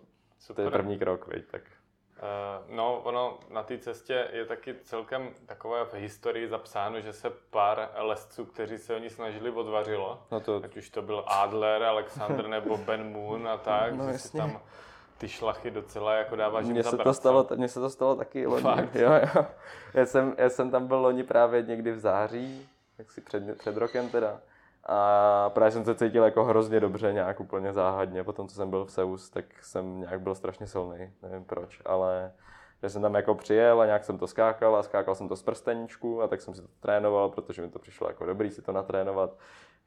to 0.55 0.61
je 0.61 0.71
první 0.71 0.99
krok, 0.99 1.27
veď, 1.27 1.45
tak. 1.51 1.61
Uh, 1.61 2.75
no, 2.75 2.99
ono 3.03 3.39
na 3.49 3.63
té 3.63 3.77
cestě 3.77 4.27
je 4.31 4.45
taky 4.45 4.75
celkem 4.83 5.29
takové 5.45 5.85
v 5.85 5.93
historii 5.93 6.47
zapsáno, 6.47 7.01
že 7.01 7.13
se 7.13 7.29
pár 7.49 7.89
lesců, 7.97 8.45
kteří 8.45 8.77
se 8.77 8.95
o 8.95 8.97
ní 8.99 9.09
snažili, 9.09 9.51
odvařilo. 9.51 10.21
No 10.31 10.39
to, 10.39 10.61
Ať 10.63 10.77
už 10.77 10.89
to 10.89 11.01
byl 11.01 11.23
Adler, 11.27 11.83
Alexander 11.83 12.47
nebo 12.55 12.77
Ben 12.77 13.11
Moon 13.11 13.47
a 13.47 13.57
tak, 13.57 13.93
No, 13.93 14.11
že 14.11 14.17
si 14.19 14.37
tam 14.37 14.59
ty 15.17 15.27
šlachy 15.29 15.71
docela 15.71 16.13
jako 16.13 16.35
dáváš 16.35 16.65
jim 16.65 16.73
Mně 16.73 16.83
se, 16.83 16.97
to 16.97 17.13
stalo, 17.13 17.47
mně 17.55 17.67
se 17.67 17.79
to 17.79 17.89
stalo 17.89 18.15
taky 18.15 18.47
loni. 18.47 18.63
Fakt? 18.63 18.95
Jo, 18.95 19.11
jo. 19.35 19.45
Já 19.93 20.05
jsem, 20.05 20.35
já 20.37 20.49
jsem 20.49 20.71
tam 20.71 20.87
byl 20.87 20.97
loni 20.99 21.23
právě 21.23 21.61
někdy 21.61 21.91
v 21.91 21.99
září, 21.99 22.69
jak 22.97 23.11
si 23.11 23.21
před, 23.21 23.57
před 23.57 23.77
rokem 23.77 24.09
teda. 24.09 24.39
A 24.83 25.49
právě 25.49 25.71
jsem 25.71 25.85
se 25.85 25.95
cítil 25.95 26.23
jako 26.23 26.43
hrozně 26.43 26.79
dobře, 26.79 27.13
nějak 27.13 27.39
úplně 27.39 27.73
záhadně. 27.73 28.23
Potom, 28.23 28.47
co 28.47 28.55
jsem 28.55 28.69
byl 28.69 28.85
v 28.85 28.91
Seus, 28.91 29.29
tak 29.29 29.45
jsem 29.63 29.99
nějak 29.99 30.21
byl 30.21 30.35
strašně 30.35 30.67
silný, 30.67 31.13
nevím 31.21 31.45
proč, 31.45 31.81
ale 31.85 32.31
že 32.83 32.89
jsem 32.89 33.01
tam 33.01 33.13
jako 33.13 33.35
přijel 33.35 33.81
a 33.81 33.85
nějak 33.85 34.03
jsem 34.03 34.17
to 34.17 34.27
skákal 34.27 34.75
a 34.75 34.83
skákal 34.83 35.15
jsem 35.15 35.27
to 35.27 35.35
z 35.35 35.43
prsteničku 35.43 36.21
a 36.21 36.27
tak 36.27 36.41
jsem 36.41 36.53
si 36.53 36.61
to 36.61 36.67
trénoval, 36.79 37.29
protože 37.29 37.61
mi 37.61 37.69
to 37.69 37.79
přišlo 37.79 38.07
jako 38.07 38.25
dobrý 38.25 38.51
si 38.51 38.61
to 38.61 38.71
natrénovat. 38.71 39.37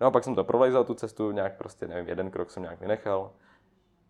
No 0.00 0.06
a 0.06 0.10
pak 0.10 0.24
jsem 0.24 0.34
to 0.34 0.44
prolejzal 0.44 0.84
tu 0.84 0.94
cestu, 0.94 1.30
nějak 1.30 1.56
prostě, 1.56 1.88
nevím, 1.88 2.08
jeden 2.08 2.30
krok 2.30 2.50
jsem 2.50 2.62
nějak 2.62 2.80
vynechal. 2.80 3.30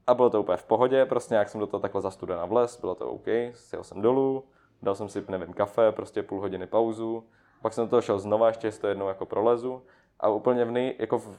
A 0.06 0.14
bylo 0.14 0.30
to 0.30 0.40
úplně 0.40 0.56
v 0.56 0.64
pohodě, 0.64 1.06
prostě 1.06 1.34
nějak 1.34 1.48
jsem 1.48 1.60
do 1.60 1.66
toho 1.66 1.80
takhle 1.80 2.00
za 2.00 2.10
studena 2.10 2.44
vles, 2.44 2.80
bylo 2.80 2.94
to 2.94 3.10
OK, 3.10 3.26
sjel 3.52 3.84
jsem 3.84 4.02
dolů, 4.02 4.44
dal 4.82 4.94
jsem 4.94 5.08
si, 5.08 5.24
nevím, 5.28 5.52
kafe, 5.52 5.92
prostě 5.92 6.22
půl 6.22 6.40
hodiny 6.40 6.66
pauzu, 6.66 7.24
pak 7.62 7.72
jsem 7.72 7.84
do 7.84 7.90
toho 7.90 8.02
šel 8.02 8.18
znova, 8.18 8.48
ještě 8.48 8.70
to 8.70 8.86
jednou 8.86 9.08
jako 9.08 9.26
prolezu 9.26 9.82
a 10.20 10.28
úplně 10.28 10.64
v 10.64 10.70
nej, 10.70 10.96
jako 10.98 11.18
v, 11.18 11.38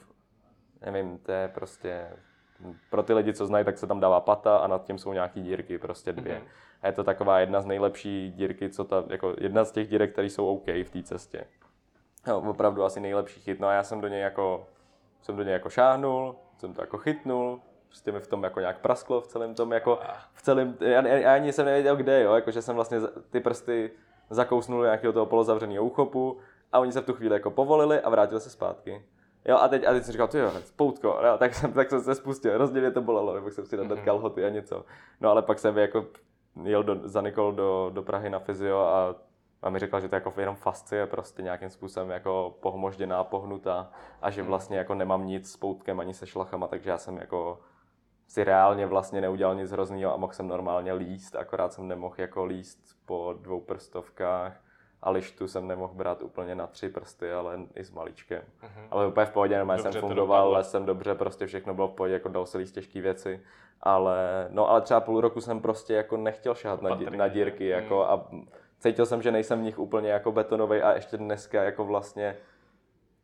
nevím, 0.80 1.18
to 1.18 1.32
je 1.32 1.48
prostě, 1.48 2.10
pro 2.90 3.02
ty 3.02 3.14
lidi, 3.14 3.32
co 3.32 3.46
znají, 3.46 3.64
tak 3.64 3.78
se 3.78 3.86
tam 3.86 4.00
dává 4.00 4.20
pata 4.20 4.56
a 4.56 4.66
nad 4.66 4.84
tím 4.84 4.98
jsou 4.98 5.12
nějaký 5.12 5.42
dírky, 5.42 5.78
prostě 5.78 6.12
dvě. 6.12 6.34
Mhm. 6.34 6.46
A 6.82 6.86
je 6.86 6.92
to 6.92 7.04
taková 7.04 7.40
jedna 7.40 7.60
z 7.60 7.66
nejlepší 7.66 8.32
dírky, 8.36 8.70
co 8.70 8.84
ta, 8.84 9.04
jako 9.08 9.34
jedna 9.38 9.64
z 9.64 9.72
těch 9.72 9.88
dírek, 9.88 10.12
které 10.12 10.30
jsou 10.30 10.46
OK 10.46 10.66
v 10.66 10.90
té 10.90 11.02
cestě. 11.02 11.44
Jo, 12.26 12.40
opravdu 12.40 12.84
asi 12.84 13.00
nejlepší 13.00 13.40
chyt. 13.40 13.60
No 13.60 13.68
a 13.68 13.72
já 13.72 13.82
jsem 13.82 14.00
do 14.00 14.08
něj 14.08 14.20
jako, 14.20 14.66
jsem 15.20 15.36
do 15.36 15.42
něj 15.42 15.52
jako 15.52 15.70
šáhnul, 15.70 16.36
jsem 16.58 16.74
to 16.74 16.80
jako 16.80 16.98
chytnul, 16.98 17.60
prostě 17.88 18.12
mi 18.12 18.20
v 18.20 18.26
tom 18.26 18.44
jako 18.44 18.60
nějak 18.60 18.78
prasklo 18.78 19.20
v 19.20 19.26
celém 19.26 19.54
tom 19.54 19.72
jako, 19.72 19.98
v 20.32 20.42
celém, 20.42 20.76
já, 20.80 21.06
já 21.06 21.34
ani 21.34 21.52
jsem 21.52 21.66
nevěděl 21.66 21.96
kde, 21.96 22.22
jo, 22.22 22.34
jakože 22.34 22.62
jsem 22.62 22.74
vlastně 22.74 22.98
ty 23.30 23.40
prsty 23.40 23.90
zakousnul 24.30 24.78
do 24.78 24.84
nějakého 24.84 25.12
toho 25.12 25.26
polozavřeného 25.26 25.84
úchopu 25.84 26.38
a 26.76 26.78
oni 26.78 26.92
se 26.92 27.00
v 27.00 27.06
tu 27.06 27.14
chvíli 27.14 27.34
jako 27.34 27.50
povolili 27.50 28.00
a 28.00 28.10
vrátili 28.10 28.40
se 28.40 28.50
zpátky. 28.50 29.04
Jo, 29.44 29.56
a 29.56 29.68
teď, 29.68 29.86
a 29.86 29.92
teď 29.92 30.04
jsem 30.04 30.12
říkal, 30.12 30.28
ty 30.28 30.38
jo, 30.38 30.52
poutko, 30.76 31.08
jo, 31.26 31.38
tak, 31.38 31.54
jsem, 31.54 31.72
tak 31.72 31.90
jsem 31.90 32.00
se 32.00 32.14
spustil, 32.14 32.54
hrozně 32.54 32.80
mě 32.80 32.90
to 32.90 33.00
bolelo, 33.00 33.34
nebo 33.34 33.50
jsem 33.50 33.66
si 33.66 33.76
dal 33.76 33.96
kalhoty 34.04 34.44
a 34.44 34.48
něco. 34.48 34.84
No 35.20 35.30
ale 35.30 35.42
pak 35.42 35.58
jsem 35.58 35.78
jako 35.78 36.06
jel 36.64 36.82
do, 36.82 37.08
za 37.08 37.20
Nikol 37.20 37.52
do, 37.52 37.90
do 37.94 38.02
Prahy 38.02 38.30
na 38.30 38.38
fyzio 38.38 38.78
a, 38.78 39.14
a 39.62 39.70
mi 39.70 39.78
řekla, 39.78 40.00
že 40.00 40.08
to 40.08 40.14
je 40.14 40.22
jako 40.24 40.40
jenom 40.40 40.56
fascie, 40.56 41.06
prostě 41.06 41.42
nějakým 41.42 41.70
způsobem 41.70 42.10
jako 42.10 42.54
pohmožděná, 42.60 43.24
pohnutá 43.24 43.90
a 44.22 44.30
že 44.30 44.42
vlastně 44.42 44.78
jako 44.78 44.94
nemám 44.94 45.26
nic 45.26 45.52
s 45.52 45.56
poutkem 45.56 46.00
ani 46.00 46.14
se 46.14 46.26
šlachama, 46.26 46.66
takže 46.66 46.90
já 46.90 46.98
jsem 46.98 47.16
jako 47.16 47.60
si 48.28 48.44
reálně 48.44 48.86
vlastně 48.86 49.20
neudělal 49.20 49.54
nic 49.54 49.70
hroznýho 49.70 50.14
a 50.14 50.16
mohl 50.16 50.32
jsem 50.32 50.48
normálně 50.48 50.92
líst, 50.92 51.36
akorát 51.36 51.72
jsem 51.72 51.88
nemohl 51.88 52.14
jako 52.18 52.44
líst 52.44 52.78
po 53.06 53.34
dvou 53.38 53.60
prstovkách 53.60 54.65
a 55.06 55.10
lištu 55.10 55.48
jsem 55.48 55.68
nemohl 55.68 55.94
brát 55.94 56.22
úplně 56.22 56.54
na 56.54 56.66
tři 56.66 56.88
prsty, 56.88 57.32
ale 57.32 57.58
i 57.74 57.84
s 57.84 57.90
maličkem. 57.90 58.42
Mhm. 58.62 58.86
Ale 58.90 59.06
úplně 59.06 59.26
v 59.26 59.30
pohodě, 59.30 59.58
normálně 59.58 59.82
Dobře 59.82 60.00
jsem 60.00 60.08
fungoval, 60.08 60.50
les 60.50 60.70
jsem 60.70 60.86
dobře, 60.86 61.14
prostě 61.14 61.46
všechno 61.46 61.74
bylo 61.74 61.88
v 61.88 61.92
pohodě, 61.92 62.12
jako 62.12 62.28
dal 62.28 62.46
se 62.46 62.58
líst 62.58 62.74
těžké 62.74 63.00
věci. 63.00 63.40
Ale, 63.80 64.48
no 64.50 64.70
ale 64.70 64.80
třeba 64.80 65.00
půl 65.00 65.20
roku 65.20 65.40
jsem 65.40 65.60
prostě 65.60 65.94
jako 65.94 66.16
nechtěl 66.16 66.54
šahat 66.54 66.82
na, 66.82 66.96
dí, 66.96 67.06
na 67.16 67.28
dírky, 67.28 67.64
ne? 67.64 67.70
jako 67.70 68.04
a 68.04 68.28
cítil 68.78 69.06
jsem, 69.06 69.22
že 69.22 69.32
nejsem 69.32 69.60
v 69.60 69.62
nich 69.62 69.78
úplně 69.78 70.10
jako 70.10 70.32
betonový 70.32 70.82
a 70.82 70.94
ještě 70.94 71.16
dneska 71.16 71.62
jako 71.62 71.84
vlastně 71.84 72.36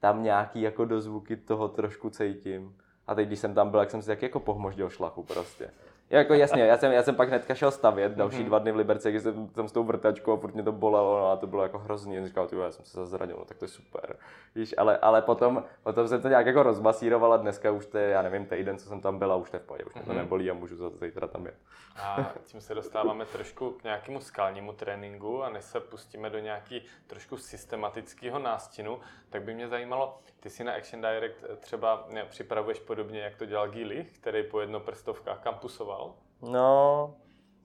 tam 0.01 0.22
nějaký 0.22 0.62
jako 0.62 0.85
dozvuky 0.85 1.37
toho 1.37 1.68
trošku 1.68 2.11
cítím. 2.11 2.76
A 3.07 3.14
teď, 3.14 3.26
když 3.26 3.39
jsem 3.39 3.55
tam 3.55 3.70
byl, 3.70 3.80
jak 3.80 3.91
jsem 3.91 4.03
si 4.03 4.09
tak 4.09 4.22
jako 4.22 4.41
pohmoždil 4.41 4.91
šlachu 4.91 5.22
prostě. 5.22 5.70
Jako 6.19 6.35
jasně, 6.35 6.63
já 6.67 6.77
jsem, 6.79 6.93
já 6.93 7.03
jsem 7.03 7.15
pak 7.15 7.29
hnedka 7.29 7.55
šel 7.55 7.71
stavět 7.71 8.13
další 8.13 8.37
Mhm. 8.37 8.47
dva 8.47 8.59
dny 8.59 8.73
v 8.73 8.77
Liberci, 8.77 9.11
když 9.11 9.23
jsem 9.23 9.49
tam 9.49 9.69
s 9.69 9.73
tou 9.73 9.85
vrtačkou 9.85 10.33
a 10.33 10.37
furt 10.37 10.55
mě 10.55 10.63
to 10.63 10.73
bolelo 10.73 11.19
no, 11.19 11.31
a 11.31 11.37
to 11.37 11.47
bylo 11.47 11.63
jako 11.63 11.79
hrozný. 11.79 12.15
Jsem 12.17 12.27
říkal, 12.27 12.47
ty 12.47 12.57
já 12.57 12.71
jsem 12.73 12.85
se 12.85 13.07
zranil, 13.07 13.37
no, 13.39 13.45
tak 13.45 13.59
to 13.59 13.65
je 13.65 13.69
super. 13.69 14.17
Víš, 14.55 14.75
ale, 14.79 14.99
ale 14.99 15.23
potom, 15.23 15.65
potom 15.83 16.09
jsem 16.09 16.23
to 16.23 16.29
nějak 16.29 16.47
jako 16.47 16.63
rozmasíroval 16.63 17.33
a 17.33 17.37
dneska 17.37 17.71
už 17.71 17.87
to 17.87 17.99
je, 17.99 18.09
já 18.09 18.23
nevím, 18.23 18.47
týden, 18.47 18.79
co 18.79 18.89
jsem 18.89 19.01
tam 19.01 19.19
byl 19.19 19.33
a 19.33 19.37
už 19.37 19.51
to 19.51 19.57
je 19.57 19.61
v 19.61 19.67
pohodě, 19.67 19.85
už 19.85 19.95
mě 19.95 20.03
to 20.03 20.11
Mhm. 20.13 20.19
nebolí 20.19 20.51
a 20.51 20.55
můžu 20.55 20.77
zase 20.77 20.97
zítra 20.97 21.27
tam 21.27 21.47
jet. 21.47 21.55
A 22.03 22.33
tím 22.45 22.61
se 22.61 22.75
dostáváme 22.75 23.25
trošku 23.25 23.71
k 23.71 23.85
nějakému 23.85 24.21
skalnímu 24.21 24.73
tréninku 24.73 25.43
a 25.43 25.49
než 25.49 25.65
se 25.65 25.81
pustíme 25.81 26.31
do 26.31 26.39
nějaký 26.39 26.83
trošku 27.07 27.37
systematického 27.37 28.39
nástinu, 28.39 29.01
tak 29.33 29.43
by 29.43 29.55
mě 29.55 29.68
zajímalo, 29.68 30.18
ty 30.41 30.51
si 30.51 30.64
na 30.64 30.72
Action 30.72 31.01
Direct 31.01 31.45
třeba 31.61 32.07
ne, 32.09 32.24
připravuješ 32.24 32.80
podobně, 32.80 33.20
jak 33.20 33.37
to 33.37 33.47
dělal 33.47 33.68
Gili, 33.68 34.07
který 34.14 34.43
po 34.43 34.61
jednoprstovkách 34.61 35.41
kampusoval? 35.41 36.14
No, 36.43 37.14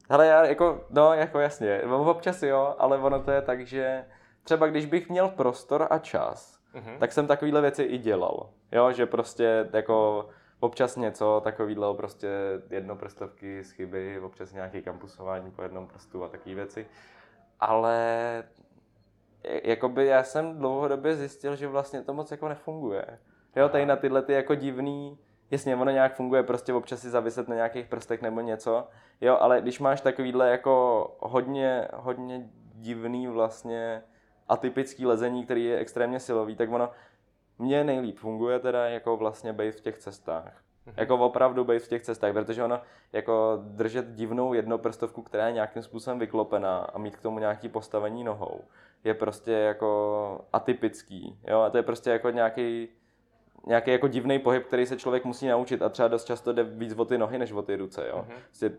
hele, 0.10 0.28
já 0.28 0.46
jako, 0.46 0.86
no, 0.90 1.14
jako 1.14 1.40
jasně, 1.40 1.82
občas 1.84 2.44
jo, 2.44 2.76
ale 2.78 2.98
ono 2.98 3.24
to 3.24 3.32
je 3.32 3.42
tak, 3.42 3.68
že 3.68 4.06
třeba 4.44 4.68
když 4.68 4.86
bych 4.86 5.10
měl 5.10 5.30
prostor 5.30 5.88
a 5.90 6.00
čas, 6.00 6.58
Mhm. 6.74 6.98
tak 7.00 7.12
jsem 7.12 7.28
takovýhle 7.28 7.62
věci 7.62 7.84
i 7.84 7.98
dělal. 7.98 8.50
Jo, 8.72 8.92
že 8.92 9.06
prostě 9.06 9.70
jako 9.74 10.30
občas 10.60 10.96
něco 10.96 11.42
takovýhle 11.44 11.94
prostě 11.94 12.30
jednoprstovky 12.70 13.64
z 13.64 13.72
chyby, 13.72 14.20
občas 14.20 14.54
nějaký 14.54 14.82
kampusování 14.82 15.52
po 15.52 15.62
jednom 15.64 15.88
prstu 15.88 16.24
a 16.24 16.30
takové 16.30 16.56
věci. 16.56 16.88
Ale 17.60 18.44
jakoby 19.44 20.06
já 20.06 20.24
jsem 20.24 20.58
dlouhodobě 20.58 21.16
zjistil, 21.16 21.56
že 21.56 21.68
vlastně 21.68 22.02
to 22.02 22.14
moc 22.14 22.32
jako 22.32 22.48
nefunguje. 22.48 23.06
Jo, 23.56 23.70
tady 23.70 23.86
na 23.86 23.96
tyhle 23.96 24.22
ty 24.22 24.34
jako 24.34 24.56
divný, 24.56 25.18
jasně, 25.52 25.76
ono 25.76 25.92
nějak 25.92 26.16
funguje, 26.16 26.44
prostě 26.44 26.74
občas 26.74 27.02
si 27.02 27.10
zaviset 27.10 27.48
na 27.48 27.56
nějakých 27.56 27.88
prstech 27.88 28.22
nebo 28.22 28.42
něco, 28.42 28.88
jo, 29.22 29.38
ale 29.40 29.62
když 29.62 29.80
máš 29.80 30.02
takovýhle 30.02 30.50
jako 30.50 31.16
hodně, 31.20 31.88
hodně 31.94 32.50
divný 32.74 33.28
vlastně 33.28 34.04
atypický 34.48 35.06
lezení, 35.06 35.46
který 35.46 35.66
je 35.66 35.78
extrémně 35.78 36.20
silový, 36.20 36.56
tak 36.56 36.72
ono 36.72 36.90
mně 37.60 37.84
nejlíp 37.84 38.18
funguje 38.18 38.60
teda 38.60 38.90
jako 38.90 39.18
vlastně 39.18 39.54
být 39.54 39.72
v 39.76 39.82
těch 39.82 39.98
cestách. 39.98 40.62
Jako 40.98 41.18
opravdu 41.18 41.64
být 41.64 41.80
v 41.80 41.88
těch 41.88 42.02
cestách, 42.02 42.34
protože 42.34 42.64
ono 42.64 42.82
jako 43.14 43.60
držet 43.64 44.06
divnou 44.08 44.54
jednoprstovku, 44.54 45.22
která 45.22 45.48
je 45.48 45.54
nějakým 45.54 45.84
způsobem 45.84 46.20
vyklopená 46.20 46.78
a 46.80 46.98
mít 46.98 47.16
k 47.16 47.22
tomu 47.22 47.40
nějaký 47.40 47.70
postavení 47.70 48.24
nohou, 48.24 48.62
je 49.04 49.14
prostě 49.14 49.52
jako 49.52 50.42
atypický, 50.54 51.40
jo, 51.48 51.60
a 51.60 51.70
to 51.70 51.78
je 51.78 51.84
prostě 51.84 52.10
jako 52.10 52.30
nějaký 52.30 52.90
nějaký 53.68 53.92
jako 53.92 54.08
divný 54.08 54.40
pohyb, 54.40 54.66
který 54.66 54.86
se 54.86 54.98
člověk 54.98 55.26
musí 55.26 55.48
naučit 55.48 55.82
a 55.82 55.90
třeba 55.90 56.08
dost 56.08 56.26
často 56.26 56.54
jde 56.54 56.64
víc 56.64 56.94
o 56.98 57.06
ty 57.06 57.18
nohy 57.18 57.38
než 57.38 57.52
o 57.52 57.62
ty 57.62 57.76
ruce, 57.76 58.08
jo. 58.10 58.18
Mhm. 58.18 58.38
Prostě, 58.46 58.72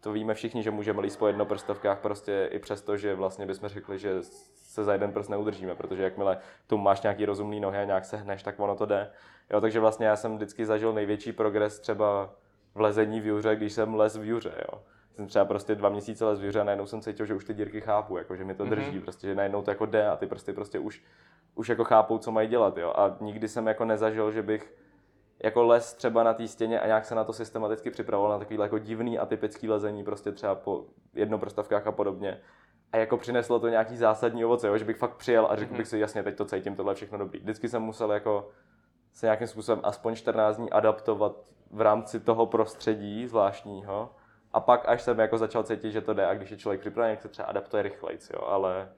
to 0.00 0.12
víme 0.12 0.34
všichni, 0.34 0.62
že 0.62 0.70
můžeme 0.70 1.00
líst 1.00 1.18
po 1.18 1.26
jednoprstovkách 1.26 1.98
prostě 2.00 2.48
i 2.52 2.58
přesto, 2.58 2.96
že 2.96 3.14
vlastně 3.14 3.46
bychom 3.46 3.68
řekli, 3.68 3.98
že 3.98 4.14
se 4.54 4.84
za 4.84 4.92
jeden 4.92 5.12
prst 5.12 5.30
neudržíme, 5.30 5.74
protože 5.74 6.02
jakmile 6.02 6.38
tu 6.66 6.78
máš 6.78 7.02
nějaký 7.02 7.24
rozumný 7.24 7.60
nohy 7.60 7.78
a 7.78 7.84
nějak 7.84 8.04
se 8.04 8.16
hneš, 8.16 8.42
tak 8.42 8.60
ono 8.60 8.76
to 8.76 8.86
jde. 8.86 9.10
Jo, 9.50 9.60
takže 9.60 9.80
vlastně 9.80 10.06
já 10.06 10.16
jsem 10.16 10.36
vždycky 10.36 10.66
zažil 10.66 10.92
největší 10.92 11.32
progres 11.32 11.80
třeba 11.80 12.34
v 12.74 12.80
lezení 12.80 13.20
v 13.20 13.26
juře, 13.26 13.56
když 13.56 13.72
jsem 13.72 13.94
les 13.94 14.16
v 14.16 14.24
juře, 14.24 14.52
jo. 14.58 14.82
Jsem 15.14 15.26
třeba 15.26 15.44
prostě 15.44 15.74
dva 15.74 15.88
měsíce 15.88 16.24
les 16.24 16.40
juře 16.40 16.60
a 16.60 16.64
najednou 16.64 16.86
jsem 16.86 17.00
cítil, 17.00 17.26
že 17.26 17.34
už 17.34 17.44
ty 17.44 17.54
dírky 17.54 17.80
chápu, 17.80 18.16
jako, 18.16 18.36
že 18.36 18.44
mi 18.44 18.54
to 18.54 18.64
drží, 18.64 18.90
Mhm. 18.92 19.00
prostě, 19.02 19.26
že 19.26 19.34
najednou 19.34 19.62
to 19.62 19.70
jako 19.70 19.86
jde 19.86 20.08
a 20.08 20.16
ty 20.16 20.26
prsty 20.26 20.52
prostě 20.52 20.78
už, 20.78 21.02
už 21.54 21.68
jako 21.68 21.84
chápou, 21.84 22.18
co 22.18 22.32
mají 22.32 22.48
dělat, 22.48 22.76
jo. 22.78 22.92
A 22.96 23.16
nikdy 23.20 23.48
jsem 23.48 23.66
jako 23.66 23.84
nezažil, 23.84 24.30
že 24.32 24.42
bych 24.42 24.74
jako 25.42 25.62
les 25.62 25.94
třeba 25.94 26.22
na 26.22 26.34
té 26.34 26.48
stěně 26.48 26.80
a 26.80 26.86
nějak 26.86 27.04
se 27.04 27.14
na 27.14 27.24
to 27.24 27.32
systematicky 27.32 27.90
připravoval 27.90 28.30
na 28.32 28.38
takový 28.38 28.60
jako 28.60 28.78
divný 28.78 29.18
atypický 29.18 29.68
lezení, 29.68 30.04
prostě 30.04 30.32
třeba 30.32 30.54
po 30.54 30.84
jednoprstovkách 31.14 31.86
a 31.86 31.92
podobně. 31.92 32.40
A 32.92 32.96
jako 32.96 33.16
přineslo 33.16 33.60
to 33.60 33.68
nějaký 33.68 33.96
zásadní 33.96 34.44
ovoce, 34.44 34.68
jo? 34.68 34.78
že 34.78 34.84
bych 34.84 34.96
fakt 34.96 35.16
přijel 35.16 35.46
a 35.50 35.56
řekl 35.56 35.70
Mhm. 35.70 35.78
bych 35.78 35.86
si, 35.88 35.98
jasně, 35.98 36.22
teď 36.22 36.36
to 36.36 36.44
cítím, 36.44 36.76
tohle 36.76 36.94
všechno 36.94 37.18
dobrý. 37.18 37.38
Vždycky 37.40 37.68
jsem 37.68 37.82
musel 37.82 38.12
jako 38.12 38.48
se 39.12 39.26
nějakým 39.26 39.46
způsobem 39.46 39.80
aspoň 39.84 40.14
14 40.14 40.56
dní 40.56 40.70
adaptovat 40.70 41.36
v 41.70 41.80
rámci 41.80 42.20
toho 42.20 42.46
prostředí 42.46 43.26
zvláštního. 43.26 44.10
A 44.54 44.60
pak 44.60 44.88
až 44.88 45.02
jsem 45.02 45.18
jako 45.18 45.38
začal 45.38 45.62
cítit, 45.62 45.92
že 45.92 46.00
to 46.00 46.14
jde 46.14 46.26
a 46.26 46.34
když 46.34 46.50
je 46.50 46.56
člověk 46.56 46.80
připravený, 46.80 47.16
tak 47.16 47.22
se 47.22 47.28
třeba 47.28 47.48
adaptuje 47.48 47.82
rychleji, 47.82 48.18
jo, 48.34 48.46
ale 48.46 48.88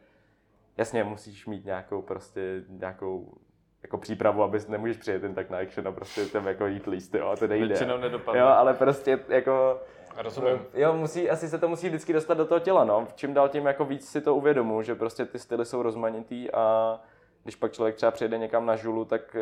jasně 0.77 1.05
musíš 1.05 1.47
mít 1.47 1.65
nějakou 1.65 2.03
prostě 2.03 2.63
nějakou 2.69 3.35
jako 3.83 3.99
přípravu, 3.99 4.43
abys 4.43 4.69
nemůžeš 4.69 4.97
přijet 4.97 5.23
jen 5.23 5.35
tak 5.35 5.51
na 5.51 5.59
action 5.59 5.89
a 5.89 5.93
prostě 5.93 6.25
tam 6.27 6.47
jako 6.47 6.67
jít 6.67 6.87
líst, 6.87 7.15
jo, 7.15 7.29
a 7.29 7.37
to 7.37 7.47
nejde. 7.47 7.67
Většinou 7.67 7.97
nedopadne. 7.97 8.41
Jo, 8.41 8.47
ale 8.47 8.75
prostě 8.75 9.19
jako 9.29 9.81
Rozumím. 10.17 10.59
Jo, 10.75 10.93
musí, 10.95 11.31
asi 11.31 11.49
se 11.49 11.59
to 11.59 11.69
musí 11.69 11.89
vždycky 11.89 12.13
dostat 12.13 12.35
do 12.35 12.45
toho 12.47 12.61
těla, 12.61 12.85
no. 12.85 13.09
Čím 13.15 13.35
dál 13.35 13.49
tím 13.49 13.67
jako 13.67 13.85
víc 13.85 14.09
si 14.09 14.21
to 14.21 14.35
uvědomuji, 14.35 14.83
že 14.83 14.95
prostě 14.95 15.25
ty 15.27 15.39
styly 15.39 15.65
jsou 15.65 15.83
rozmanitý 15.83 16.51
a 16.51 17.01
když 17.43 17.57
pak 17.57 17.73
člověk 17.73 17.97
třeba 17.97 18.11
přijede 18.13 18.39
někam 18.39 18.67
na 18.67 18.77
žulu, 18.77 19.05
tak 19.05 19.37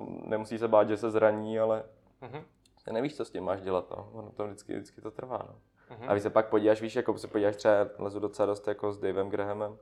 uh, 0.00 0.08
nemusí 0.28 0.58
se 0.58 0.68
bát, 0.68 0.88
že 0.88 0.96
se 0.96 1.10
zraní, 1.10 1.60
ale 1.60 1.82
Mhm. 2.20 2.42
Ty 2.84 2.92
nevíš, 2.92 3.16
co 3.16 3.24
s 3.24 3.30
tím 3.30 3.44
máš 3.44 3.60
dělat, 3.60 3.90
no. 3.90 4.10
Ono 4.12 4.30
to 4.30 4.46
vždycky, 4.46 4.74
vždycky 4.74 5.00
to 5.00 5.10
trvá, 5.10 5.38
no. 5.48 5.60
Mhm. 5.96 6.08
A 6.08 6.12
když 6.12 6.22
se 6.22 6.30
pak 6.30 6.48
podíváš, 6.48 6.82
víš, 6.82 6.96
jako 6.96 7.18
se 7.18 7.28
podíváš 7.28 7.56
třeba, 7.56 7.74
lezu 7.98 8.20
docela 8.20 8.46
dost 8.46 8.68
jako 8.68 8.92
s 8.92 8.98
Davem 8.98 9.30
Grahamem, 9.30 9.78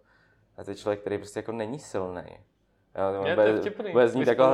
a 0.56 0.64
to 0.64 0.70
je 0.70 0.74
člověk, 0.74 1.00
který 1.00 1.18
prostě 1.18 1.38
jako 1.38 1.52
není 1.52 1.78
silný. 1.78 2.22
Jo, 2.98 3.24
Je, 3.24 3.34
to 3.34 3.40
je 3.40 3.46
bude- 3.52 3.60
vtipný. 3.60 3.92
bude 3.92 4.08
znít 4.08 4.28
jako 4.28 4.44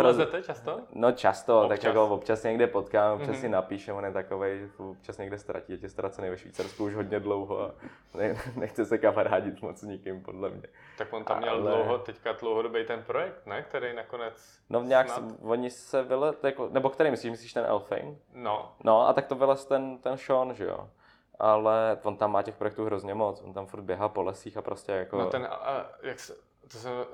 často? 0.42 0.80
No 0.92 1.12
často, 1.12 1.60
občas. 1.62 1.78
tak 1.78 1.84
jako 1.84 2.08
občas 2.08 2.42
někde 2.42 2.66
potkám, 2.66 3.14
občas 3.14 3.28
Mhm. 3.30 3.38
si 3.40 3.48
napíše, 3.48 3.92
on 3.92 4.04
je 4.04 4.12
takovej, 4.12 4.68
občas 4.78 5.18
někde 5.18 5.38
ztratí, 5.38 5.72
je 5.72 5.78
tě 5.78 5.88
ztracený 5.88 6.30
ve 6.30 6.38
Švýcarsku 6.38 6.84
už 6.84 6.94
hodně 6.94 7.20
dlouho 7.20 7.60
a 7.62 7.70
ne, 8.14 8.34
nechce 8.56 8.84
se 8.86 8.98
kamarádit 8.98 9.62
moc 9.62 9.78
s 9.78 9.82
nikým, 9.82 10.22
podle 10.22 10.50
mě. 10.50 10.62
Tak 10.98 11.12
on 11.12 11.24
tam 11.24 11.38
měl 11.38 11.52
Ale- 11.52 11.60
dlouho, 11.60 11.98
teďka 11.98 12.32
dlouhodobý 12.32 12.84
ten 12.84 13.02
projekt, 13.02 13.46
ne? 13.46 13.62
Který 13.62 13.94
nakonec 13.96 14.58
No 14.70 14.82
nějak, 14.82 15.08
snad... 15.08 15.24
oni 15.42 15.70
se 15.70 16.02
vyle, 16.02 16.34
jako, 16.42 16.68
nebo 16.72 16.90
který 16.90 17.10
myslíš, 17.10 17.30
myslíš 17.30 17.52
ten 17.52 17.64
Elfane? 17.66 18.14
No, 18.34 18.72
No 18.84 19.08
a 19.08 19.12
tak 19.12 19.26
to 19.26 19.34
vylez 19.34 19.64
ten, 19.64 19.98
ten 19.98 20.16
Sean, 20.18 20.54
že 20.54 20.64
jo. 20.64 20.88
Ale 21.38 21.98
on 22.02 22.16
tam 22.16 22.32
má 22.32 22.42
těch 22.42 22.56
projektů 22.56 22.84
hrozně 22.84 23.14
moc, 23.14 23.42
on 23.42 23.52
tam 23.52 23.66
furt 23.66 23.82
běhá 23.82 24.08
po 24.08 24.22
lesích 24.22 24.56
a 24.56 24.62
prostě 24.62 24.92
jako... 24.92 25.18
no 25.18 25.26
ten, 25.30 25.48
a, 25.50 25.86
jak 26.02 26.20
se, 26.20 26.34
to 26.72 26.78
se 26.78 26.88
uh, 26.90 27.04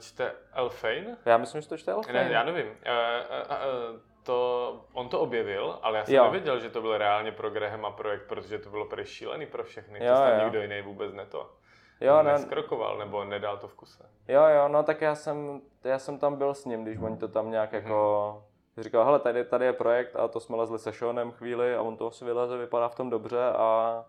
čte 0.00 0.32
Elfane? 0.52 1.16
Já 1.24 1.36
myslím, 1.36 1.60
že 1.60 1.68
to 1.68 1.76
čte 1.78 1.92
Elfane. 1.92 2.24
Ne, 2.24 2.32
já 2.32 2.44
nevím. 2.44 2.66
Uh, 2.66 2.72
uh, 2.72 3.92
uh, 3.92 4.00
to, 4.22 4.80
on 4.92 5.08
to 5.08 5.20
objevil, 5.20 5.78
ale 5.82 5.98
já 5.98 6.04
jsem 6.04 6.14
Jo. 6.14 6.24
nevěděl, 6.24 6.60
že 6.60 6.70
to 6.70 6.80
byl 6.80 6.98
reálně 6.98 7.32
pro 7.32 7.50
Grahama 7.50 7.90
projekt, 7.90 8.22
protože 8.28 8.58
to 8.58 8.70
bylo 8.70 8.84
prý 8.84 9.04
šílený 9.04 9.46
pro 9.46 9.64
všechny. 9.64 10.04
Jo, 10.04 10.10
to 10.10 10.16
snad 10.16 10.42
nikdo 10.44 10.62
jiný 10.62 10.82
vůbec 10.82 11.14
ne 11.14 11.26
to. 11.26 11.50
Jo, 12.00 12.22
ne, 12.22 12.32
Neskrokoval, 12.32 12.98
nebo 12.98 13.24
nedal 13.24 13.56
to 13.56 13.68
v 13.68 13.74
kuse. 13.74 14.10
Jo, 14.28 14.42
jo, 14.46 14.68
no 14.68 14.82
tak 14.82 15.00
já 15.00 15.14
jsem, 15.14 15.60
já 15.84 15.98
jsem 15.98 16.18
tam 16.18 16.36
byl 16.36 16.54
s 16.54 16.64
ním, 16.64 16.84
když 16.84 16.98
oni 16.98 17.16
to 17.16 17.28
tam 17.28 17.50
nějak 17.50 17.72
jako... 17.72 18.44
Říkal, 18.78 19.04
hele, 19.04 19.18
tady, 19.18 19.44
tady 19.44 19.64
je 19.64 19.72
projekt 19.72 20.16
a 20.16 20.28
to 20.28 20.40
jsme 20.40 20.56
lezli 20.56 20.78
se 20.78 20.92
Seanem 20.92 21.32
chvíli 21.32 21.74
a 21.74 21.82
on 21.82 21.96
to 21.96 22.06
asi 22.06 22.24
vyleze, 22.24 22.56
vypadá 22.56 22.88
v 22.88 22.94
tom 22.94 23.10
dobře 23.10 23.44
a 23.44 24.04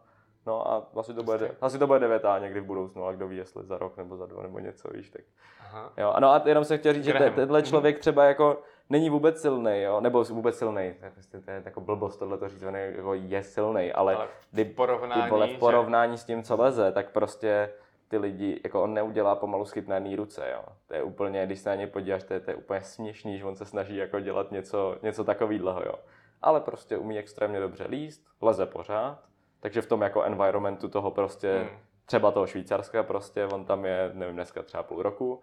no 0.50 0.72
a 0.72 0.88
asi 1.00 1.14
to, 1.14 1.24
bude, 1.24 1.38
Hezky. 1.48 1.58
asi 1.62 1.80
to 1.80 1.88
bude 1.88 2.00
9 2.00 2.26
a 2.26 2.40
někdy 2.40 2.60
v 2.60 2.66
budoucnu, 2.66 3.06
a 3.06 3.12
kdo 3.14 3.28
ví, 3.28 3.38
jestli 3.38 3.66
za 3.66 3.78
rok 3.78 3.98
nebo 3.98 4.18
za 4.18 4.26
dva 4.26 4.44
nebo 4.44 4.60
něco, 4.60 4.90
víš, 4.94 5.10
tak. 5.10 5.22
Aha. 5.60 5.94
Jo, 5.98 6.12
ano 6.12 6.30
a 6.30 6.42
jenom 6.46 6.64
jsem 6.66 6.78
chtěl 6.78 6.94
říct, 6.94 7.04
že 7.04 7.12
te, 7.14 7.18
Graham. 7.20 7.36
tenhle 7.36 7.60
Mhm. 7.60 7.66
člověk 7.68 8.00
třeba 8.00 8.24
jako 8.26 8.62
není 8.90 9.10
vůbec 9.10 9.42
silný, 9.42 9.82
jo, 9.82 10.02
nebo 10.02 10.24
vůbec 10.24 10.58
silný, 10.58 10.94
to 11.00 11.06
je, 11.06 11.12
prostě, 11.12 11.40
to 11.40 11.52
je 11.52 11.62
jako 11.66 11.82
blbost 11.82 12.18
tohle 12.18 12.38
to 12.38 12.50
říct, 12.50 12.64
on 12.64 12.76
je, 12.76 12.94
jako 12.98 13.14
je 13.14 13.44
silný, 13.44 13.92
ale, 13.94 14.16
Ale 14.16 14.28
kdy, 14.52 14.64
v 14.66 14.76
porovnání, 14.76 15.24
ty 15.24 15.30
vole, 15.30 15.48
v 15.48 15.50
že- 15.50 15.58
porovnání 15.58 16.18
s 16.18 16.24
tím, 16.24 16.44
co 16.44 16.56
leze, 16.62 16.92
tak 16.92 17.12
prostě 17.12 17.72
ty 18.08 18.18
lidi, 18.18 18.60
jako 18.64 18.84
on 18.84 18.94
neudělá 18.94 19.36
pomalu 19.36 19.66
na 19.88 19.96
jedné 19.96 20.16
ruce, 20.16 20.50
jo. 20.54 20.64
To 20.88 20.94
je 20.94 21.04
úplně, 21.04 21.46
když 21.46 21.60
se 21.60 21.70
na 21.70 21.76
něj 21.76 21.88
podíváš, 21.88 22.24
to 22.24 22.34
je, 22.34 22.40
to 22.40 22.52
je 22.52 22.56
úplně 22.56 22.82
směšný, 22.82 23.38
že 23.38 23.46
on 23.46 23.56
se 23.56 23.66
snaží 23.66 23.96
jako 23.96 24.20
dělat 24.20 24.52
něco, 24.52 24.96
něco 25.04 25.24
takového, 25.24 25.82
jo. 25.86 25.94
Ale 26.42 26.62
prostě 26.62 26.98
umí 26.98 27.18
extrémně 27.20 27.60
dobře 27.60 27.86
líst, 27.90 28.26
leze 28.42 28.66
pořád, 28.66 29.20
takže 29.60 29.82
v 29.82 29.86
tom 29.88 30.02
jako 30.02 30.24
environmentu 30.24 30.88
toho 30.90 31.12
prostě, 31.12 31.58
Hmm. 31.58 31.80
třeba 32.06 32.32
toho 32.32 32.48
Švýcarska 32.48 33.04
prostě, 33.04 33.46
on 33.46 33.66
tam 33.66 33.86
je, 33.86 34.12
nevím, 34.14 34.36
dneska 34.36 34.64
třeba 34.64 34.84
půl 34.84 35.04
roku, 35.04 35.42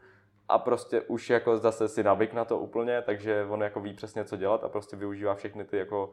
a 0.49 0.59
prostě 0.59 1.01
už 1.01 1.31
jako 1.31 1.57
zase 1.57 1.89
si 1.89 2.03
navyk 2.05 2.33
na 2.33 2.45
to 2.45 2.59
úplně, 2.59 3.03
takže 3.03 3.47
on 3.49 3.63
jako 3.63 3.81
ví 3.81 3.95
přesně, 3.95 4.25
co 4.25 4.37
dělat 4.37 4.65
a 4.65 4.69
prostě 4.69 4.97
využívá 4.97 5.35
všechny 5.35 5.65
ty 5.65 5.79
jako 5.79 6.13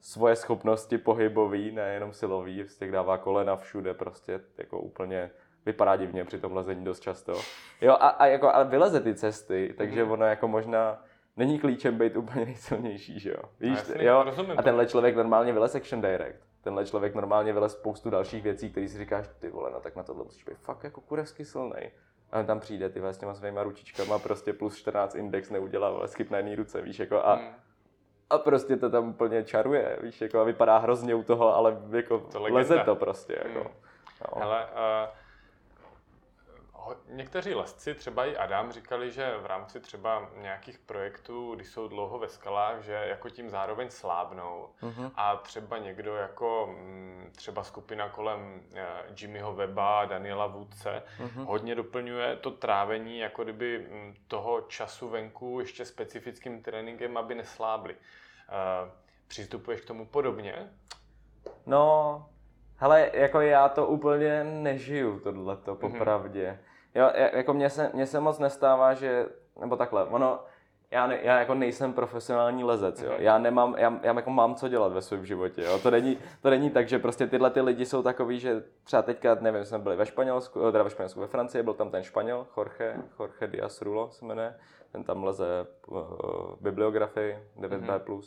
svoje 0.00 0.36
schopnosti 0.36 0.98
pohybový, 0.98 1.70
nejenom 1.72 2.12
silový, 2.12 2.58
prostě 2.64 2.90
dává 2.90 3.18
kolena 3.18 3.56
všude, 3.56 3.94
prostě 3.94 4.40
jako 4.58 4.78
úplně 4.78 5.30
vypadá 5.66 5.96
divně 5.96 6.24
při 6.24 6.38
tom 6.38 6.56
lezení 6.56 6.84
dost 6.84 7.00
často. 7.00 7.32
Jo, 7.80 7.92
a, 7.92 8.08
a 8.08 8.26
jako 8.26 8.54
a 8.54 8.62
vyleze 8.62 9.00
ty 9.00 9.14
cesty, 9.14 9.74
takže 9.78 10.02
Mhm. 10.02 10.12
ono 10.12 10.26
jako 10.26 10.48
možná 10.48 11.02
není 11.36 11.58
klíčem 11.58 11.98
být 11.98 12.16
úplně 12.16 12.44
nejsilnější, 12.44 13.20
že 13.20 13.30
jo? 13.30 13.42
Víš, 13.60 13.78
jasně, 13.78 14.04
jo? 14.04 14.22
rozumím 14.22 14.58
A 14.58 14.62
tenhle 14.62 14.86
člověk 14.86 15.16
normálně 15.16 15.52
vylez 15.52 15.74
Action 15.74 16.00
Direct. 16.00 16.51
Tenhle 16.62 16.86
člověk 16.86 17.14
normálně 17.14 17.52
vylez 17.52 17.72
spoustu 17.72 18.10
dalších 18.10 18.42
věcí, 18.42 18.70
které 18.70 18.88
si 18.88 18.98
říkáš, 18.98 19.26
ty 19.38 19.50
vole, 19.50 19.70
no 19.70 19.80
tak 19.80 19.96
na 19.96 20.02
tohle 20.02 20.24
musíš 20.24 20.44
být 20.44 20.58
fakt 20.58 20.84
jako 20.84 21.00
kurevsky 21.00 21.44
silný. 21.44 21.90
A 22.32 22.42
tam 22.42 22.60
přijde, 22.60 22.88
ty 22.88 23.00
vole, 23.00 23.12
s 23.14 23.18
těma 23.18 23.34
svýma 23.34 23.62
ručičkama, 23.62 24.18
prostě 24.18 24.52
plus 24.52 24.76
14 24.76 25.14
index 25.14 25.50
neudělá, 25.50 25.90
vole, 25.90 26.08
skip 26.08 26.30
na 26.30 26.36
jedné 26.36 26.56
ruce, 26.56 26.82
víš, 26.82 26.98
jako 26.98 27.24
a, 27.26 27.34
Hmm. 27.34 27.54
a 28.30 28.38
prostě 28.38 28.76
to 28.76 28.90
tam 28.90 29.08
úplně 29.08 29.44
čaruje, 29.44 29.98
víš, 30.02 30.20
jako 30.20 30.40
a 30.40 30.44
vypadá 30.44 30.78
hrozně 30.78 31.14
u 31.14 31.22
toho, 31.22 31.56
ale 31.56 31.82
jako 31.90 32.18
To 32.18 32.42
leze 32.42 32.78
to 32.84 32.96
prostě, 32.96 33.32
jako. 33.44 33.60
Hmm. 33.60 33.68
No. 34.34 34.40
Hele, 34.40 34.64
uh, 34.64 35.08
někteří 37.08 37.54
lesci, 37.54 37.94
třeba 37.94 38.24
i 38.26 38.36
Adam, 38.36 38.72
říkali, 38.72 39.10
že 39.10 39.34
v 39.42 39.46
rámci 39.46 39.80
třeba 39.80 40.28
nějakých 40.36 40.78
projektů, 40.78 41.54
když 41.54 41.68
jsou 41.68 41.88
dlouho 41.88 42.18
ve 42.18 42.28
skalách, 42.28 42.82
že 42.82 42.92
jako 42.92 43.28
tím 43.30 43.50
zároveň 43.50 43.90
slábnou. 43.90 44.68
Mhm. 44.82 45.10
A 45.14 45.36
třeba 45.36 45.78
někdo 45.78 46.14
jako 46.16 46.74
mm, 46.78 47.30
třeba 47.36 47.64
skupina 47.64 48.08
kolem 48.08 48.62
eh, 48.74 48.86
Jimmyho 49.20 49.54
Weba, 49.54 50.04
Daniela 50.04 50.46
Vůdce, 50.46 51.02
Mhm. 51.20 51.44
hodně 51.44 51.74
doplňuje 51.74 52.36
to 52.36 52.50
trávení 52.50 53.18
jako 53.18 53.42
kdyby 53.44 53.78
mm, 53.90 54.14
toho 54.28 54.60
času 54.60 55.08
venku 55.08 55.60
ještě 55.60 55.84
specifickým 55.84 56.62
tréninkem, 56.62 57.16
aby 57.16 57.34
neslábli. 57.34 57.96
Eh, 58.48 58.90
Přistupuješ 59.28 59.80
k 59.80 59.84
tomu 59.86 60.06
podobně? 60.06 60.70
No, 61.66 62.26
hele, 62.76 63.10
jako 63.12 63.40
já 63.40 63.68
to 63.68 63.86
úplně 63.86 64.44
nežiju, 64.44 65.20
tohleto, 65.20 65.74
popravdě. 65.74 66.58
Jo, 66.94 67.04
ja- 67.14 67.36
jako 67.36 67.54
mně 67.54 67.70
se, 67.70 67.90
mně 67.94 68.06
se 68.06 68.20
moc 68.20 68.38
nestává, 68.38 68.94
že, 68.94 69.26
nebo 69.60 69.76
takhle, 69.76 70.04
ono, 70.04 70.40
já, 70.90 71.06
ne, 71.06 71.18
já 71.22 71.38
jako 71.38 71.54
nejsem 71.54 71.92
profesionální 71.92 72.64
lezec, 72.64 73.02
jo. 73.02 73.12
Mhm. 73.12 73.22
Já 73.22 73.38
nemám, 73.38 73.74
já, 73.78 73.98
já 74.02 74.14
jako 74.14 74.30
mám 74.30 74.54
co 74.54 74.68
dělat 74.68 74.92
ve 74.92 75.02
svém 75.02 75.26
životě, 75.26 75.62
jo. 75.62 75.78
To 75.78 75.90
není, 75.90 76.18
to 76.42 76.50
není 76.50 76.70
tak, 76.70 76.88
že 76.88 76.98
prostě 76.98 77.26
tyhle 77.26 77.50
ty 77.50 77.60
lidi 77.60 77.86
jsou 77.86 78.02
takový, 78.02 78.40
že 78.40 78.64
třeba 78.84 79.02
teďka, 79.02 79.36
nevím, 79.40 79.64
jsme 79.64 79.78
byli 79.78 79.96
ve 79.96 80.06
Španělsku, 80.06 80.72
teda 80.72 80.84
ve 80.84 80.90
Španělsku, 80.90 81.20
ve 81.20 81.26
Francii, 81.26 81.62
byl 81.62 81.74
tam 81.74 81.90
ten 81.90 82.02
Španěl, 82.02 82.46
Jorge, 82.56 82.96
Jorge 83.20 83.46
Díaz 83.46 83.82
Rulo 83.82 84.10
se 84.10 84.24
jmenuje, 84.24 84.54
ten 84.92 85.04
tam 85.04 85.24
leze 85.24 85.66
uh, 85.88 86.00
bibliografii 86.60 87.38
9B+. 87.60 88.22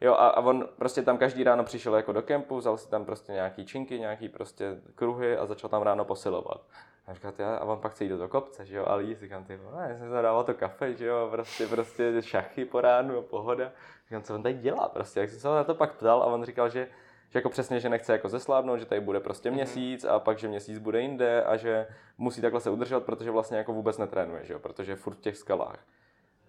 Jo, 0.00 0.12
a, 0.14 0.28
a 0.28 0.40
on 0.40 0.68
prostě 0.78 1.02
tam 1.02 1.18
každý 1.18 1.44
ráno 1.44 1.64
přišel 1.64 1.96
jako 1.96 2.12
do 2.12 2.22
kempu, 2.22 2.56
vzal 2.56 2.78
si 2.78 2.90
tam 2.90 3.04
prostě 3.04 3.32
nějaký 3.32 3.66
činky, 3.66 3.98
nějaký 4.00 4.28
prostě 4.28 4.80
kruhy 4.94 5.36
a 5.36 5.46
začal 5.46 5.70
tam 5.70 5.82
ráno 5.82 6.04
posilovat. 6.04 6.60
A 7.08 7.14
říkal, 7.14 7.32
ty, 7.32 7.42
a 7.42 7.64
on 7.64 7.80
pak 7.80 7.92
chce 7.92 8.04
jít 8.04 8.08
do 8.10 8.28
kopce, 8.28 8.66
že 8.66 8.76
jo, 8.76 8.84
ale 8.86 9.02
jíst, 9.02 9.18
říkám, 9.18 9.44
ty, 9.44 9.60
já 9.88 9.96
jsem 9.96 10.10
zadával 10.10 10.44
to 10.44 10.54
kafe, 10.54 10.94
že 10.94 11.06
jo, 11.06 11.28
prostě, 11.30 11.66
prostě 11.66 12.22
šachy 12.22 12.64
po 12.64 12.80
ránu 12.80 13.18
a 13.18 13.22
pohoda. 13.22 13.72
Říkám, 14.04 14.22
co 14.22 14.34
on 14.34 14.42
tady 14.42 14.54
dělá 14.54 14.88
prostě, 14.88 15.20
jak 15.20 15.30
jsem 15.30 15.40
se 15.40 15.48
na 15.48 15.64
to 15.64 15.74
pak 15.74 15.92
ptal 15.92 16.22
a 16.22 16.26
on 16.26 16.44
říkal, 16.44 16.68
že, 16.68 16.88
že 17.30 17.38
jako 17.38 17.50
přesně, 17.50 17.80
že 17.80 17.88
nechce 17.88 18.12
jako 18.12 18.28
zeslábnout, 18.28 18.78
že 18.78 18.86
tady 18.86 19.00
bude 19.00 19.20
prostě 19.20 19.50
měsíc 19.50 20.04
a 20.04 20.18
pak, 20.18 20.38
že 20.38 20.48
měsíc 20.48 20.78
bude 20.78 21.00
jinde 21.00 21.44
a 21.44 21.56
že 21.56 21.86
musí 22.18 22.40
takhle 22.40 22.60
se 22.60 22.70
udržovat, 22.70 23.04
protože 23.04 23.30
vlastně 23.30 23.58
jako 23.58 23.72
vůbec 23.72 23.98
netrénuje, 23.98 24.44
že 24.44 24.52
jo, 24.52 24.58
protože 24.58 24.92
je 24.92 24.96
furt 24.96 25.14
v 25.14 25.20
těch 25.20 25.36
skalách. 25.36 25.78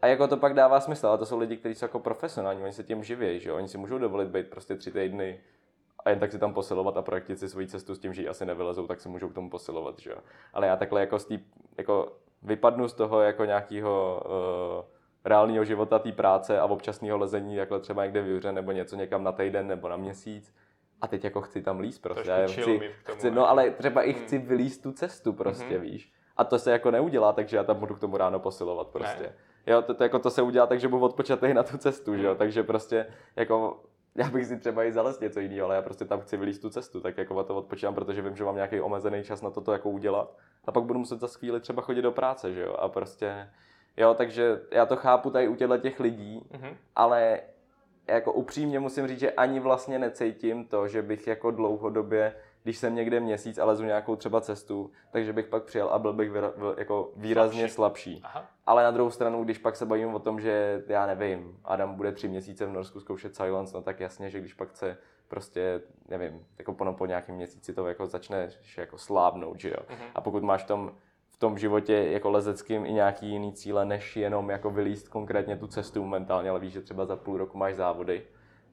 A 0.01 0.07
jako 0.07 0.27
to 0.27 0.37
pak 0.37 0.53
dává 0.53 0.79
smysl, 0.79 1.07
ale 1.07 1.17
to 1.17 1.25
jsou 1.25 1.39
lidi, 1.39 1.57
kteří 1.57 1.75
jsou 1.75 1.85
jako 1.85 1.99
profesionální, 1.99 2.63
oni 2.63 2.73
se 2.73 2.83
tím 2.83 3.03
živějí, 3.03 3.39
že 3.39 3.49
jo? 3.49 3.55
Oni 3.55 3.67
si 3.67 3.77
můžou 3.77 3.97
dovolit 3.97 4.29
být 4.29 4.49
prostě 4.49 4.75
tři 4.75 4.91
týdny 4.91 5.39
a 6.05 6.09
jen 6.09 6.19
tak 6.19 6.31
si 6.31 6.39
tam 6.39 6.53
posilovat 6.53 6.97
a 6.97 7.01
projektit 7.01 7.39
si 7.39 7.49
svoji 7.49 7.67
cestu 7.67 7.95
s 7.95 7.99
tím, 7.99 8.13
že 8.13 8.21
ji 8.21 8.27
asi 8.27 8.45
nevylezou, 8.45 8.87
tak 8.87 9.01
si 9.01 9.09
můžou 9.09 9.29
k 9.29 9.33
tomu 9.33 9.49
posilovat, 9.49 9.99
že 9.99 10.09
jo? 10.09 10.17
Ale 10.53 10.67
já 10.67 10.75
takhle 10.75 11.01
jako, 11.01 11.19
z 11.19 11.25
tý, 11.25 11.39
jako 11.77 12.11
vypadnu 12.43 12.87
z 12.87 12.93
toho 12.93 13.21
jako 13.21 13.45
nějakého 13.45 14.21
uh, 14.25 14.85
reálného 15.25 15.65
života, 15.65 15.99
té 15.99 16.11
práce 16.11 16.59
a 16.59 16.65
občasného 16.65 17.17
lezení, 17.17 17.57
takhle 17.57 17.79
třeba 17.79 18.03
někde 18.03 18.21
vyvře 18.21 18.51
nebo 18.51 18.71
něco 18.71 18.95
někam 18.95 19.23
na 19.23 19.31
týden 19.31 19.67
nebo 19.67 19.89
na 19.89 19.97
měsíc. 19.97 20.55
A 21.01 21.07
teď 21.07 21.23
jako 21.23 21.41
chci 21.41 21.61
tam 21.61 21.79
líst 21.79 22.01
prostě. 22.01 22.29
Já 22.31 22.47
chci, 22.47 22.61
tomu, 22.63 22.79
chci, 23.03 23.31
no 23.31 23.49
ale 23.49 23.69
třeba 23.71 24.01
i 24.03 24.13
Hmm. 24.13 24.21
chci 24.23 24.37
vylíst 24.37 24.83
tu 24.83 24.91
cestu 24.91 25.33
prostě, 25.33 25.73
Mhm. 25.73 25.81
víš. 25.81 26.11
A 26.37 26.43
to 26.43 26.59
se 26.59 26.71
jako 26.71 26.91
neudělá, 26.91 27.33
takže 27.33 27.57
já 27.57 27.63
tam 27.63 27.77
budu 27.79 27.95
k 27.95 27.99
tomu 27.99 28.17
ráno 28.17 28.39
posilovat 28.39 28.87
prostě. 28.87 29.23
Ne. 29.23 29.33
Jo, 29.73 29.81
to, 29.81 29.93
to, 29.93 30.03
jako 30.03 30.19
to 30.19 30.29
se 30.29 30.41
udělá 30.41 30.67
tak, 30.67 30.79
že 30.79 30.87
budu 30.87 31.05
odpočatý 31.05 31.53
na 31.53 31.63
tu 31.63 31.77
cestu, 31.77 32.17
že 32.17 32.23
jo, 32.25 32.29
Hmm. 32.31 32.37
takže 32.37 32.63
prostě 32.63 33.05
jako 33.35 33.79
já 34.19 34.29
bych 34.29 34.45
si 34.45 34.57
třeba 34.57 34.83
i 34.83 34.91
zalez 34.91 35.19
něco 35.19 35.39
jiného, 35.39 35.65
ale 35.65 35.75
já 35.75 35.81
prostě 35.81 36.05
tam 36.05 36.21
chci 36.21 36.37
vylíst 36.37 36.61
tu 36.61 36.69
cestu, 36.69 37.01
tak 37.01 37.17
jako 37.17 37.43
to 37.43 37.55
odpočívám, 37.55 37.95
protože 37.95 38.21
vím, 38.21 38.35
že 38.35 38.43
mám 38.43 38.55
nějaký 38.55 38.81
omezený 38.81 39.23
čas 39.23 39.41
na 39.41 39.49
to, 39.49 39.61
to 39.61 39.71
jako 39.73 39.89
udělat. 39.89 40.35
A 40.65 40.71
pak 40.71 40.83
budu 40.83 40.99
muset 40.99 41.19
za 41.19 41.27
chvíli 41.27 41.59
třeba 41.59 41.81
chodit 41.81 42.01
do 42.01 42.11
práce, 42.11 42.53
že 42.53 42.61
jo, 42.61 42.73
a 42.73 42.89
prostě, 42.89 43.49
jo, 43.97 44.13
takže 44.13 44.61
já 44.71 44.85
to 44.85 44.95
chápu 44.95 45.29
tady 45.29 45.47
u 45.47 45.55
těchto 45.55 45.77
těch 45.77 45.99
lidí, 45.99 46.45
Mhm. 46.53 46.77
ale 46.95 47.39
jako 48.07 48.33
upřímně 48.33 48.79
musím 48.79 49.07
říct, 49.07 49.19
že 49.19 49.31
ani 49.31 49.59
vlastně 49.59 49.99
necítím 49.99 50.65
to, 50.65 50.87
že 50.87 51.01
bych 51.01 51.27
jako 51.27 51.51
dlouhodobě, 51.51 52.35
když 52.63 52.77
jsem 52.77 52.95
někde 52.95 53.19
měsíc 53.19 53.57
a 53.57 53.65
lezu 53.65 53.83
nějakou 53.83 54.15
třeba 54.15 54.41
cestu, 54.41 54.91
takže 55.11 55.33
bych 55.33 55.47
pak 55.47 55.63
přijel 55.63 55.89
a 55.89 55.99
byl 55.99 56.13
bych 56.13 56.31
vyra, 56.31 56.51
byl 56.57 56.75
jako 56.77 57.11
výrazně 57.15 57.69
Slabší. 57.69 57.75
slabší. 57.75 58.21
Aha. 58.23 58.45
Ale 58.65 58.83
na 58.83 58.91
druhou 58.91 59.09
stranu, 59.09 59.43
když 59.43 59.57
pak 59.57 59.75
se 59.75 59.85
bavím 59.85 60.15
o 60.15 60.19
tom, 60.19 60.41
že 60.41 60.83
já 60.87 61.05
nevím, 61.05 61.59
Adam 61.65 61.95
bude 61.95 62.11
tři 62.11 62.27
měsíce 62.27 62.65
v 62.65 62.71
Norsku 62.71 62.99
zkoušet 62.99 63.35
silence, 63.35 63.77
no 63.77 63.83
tak 63.83 63.99
jasně, 63.99 64.29
že 64.29 64.39
když 64.39 64.53
pak 64.53 64.69
chce 64.69 64.97
prostě, 65.27 65.81
nevím, 66.09 66.45
jako 66.57 66.73
po, 66.73 66.93
po 66.93 67.05
nějakém 67.05 67.35
měsíci 67.35 67.73
to 67.73 67.87
jako 67.87 68.07
začne 68.07 68.49
jako 68.77 68.97
slábnout, 68.97 69.59
že 69.59 69.69
jo. 69.69 69.85
Mhm. 69.89 70.05
A 70.15 70.21
pokud 70.21 70.43
máš 70.43 70.63
v 70.63 70.67
tom, 70.67 70.91
v 71.29 71.37
tom 71.37 71.57
životě 71.57 71.93
jako 71.93 72.29
lezeckým 72.29 72.85
i 72.85 72.93
nějaký 72.93 73.29
jiný 73.29 73.53
cíle, 73.53 73.85
než 73.85 74.17
jenom 74.17 74.49
jako 74.49 74.69
vylíst 74.69 75.07
konkrétně 75.09 75.57
tu 75.57 75.67
cestu 75.67 76.03
momentálně, 76.03 76.49
ale 76.49 76.59
víš, 76.59 76.73
že 76.73 76.81
třeba 76.81 77.05
za 77.05 77.15
půl 77.15 77.37
roku 77.37 77.57
máš 77.57 77.75
závody, 77.75 78.23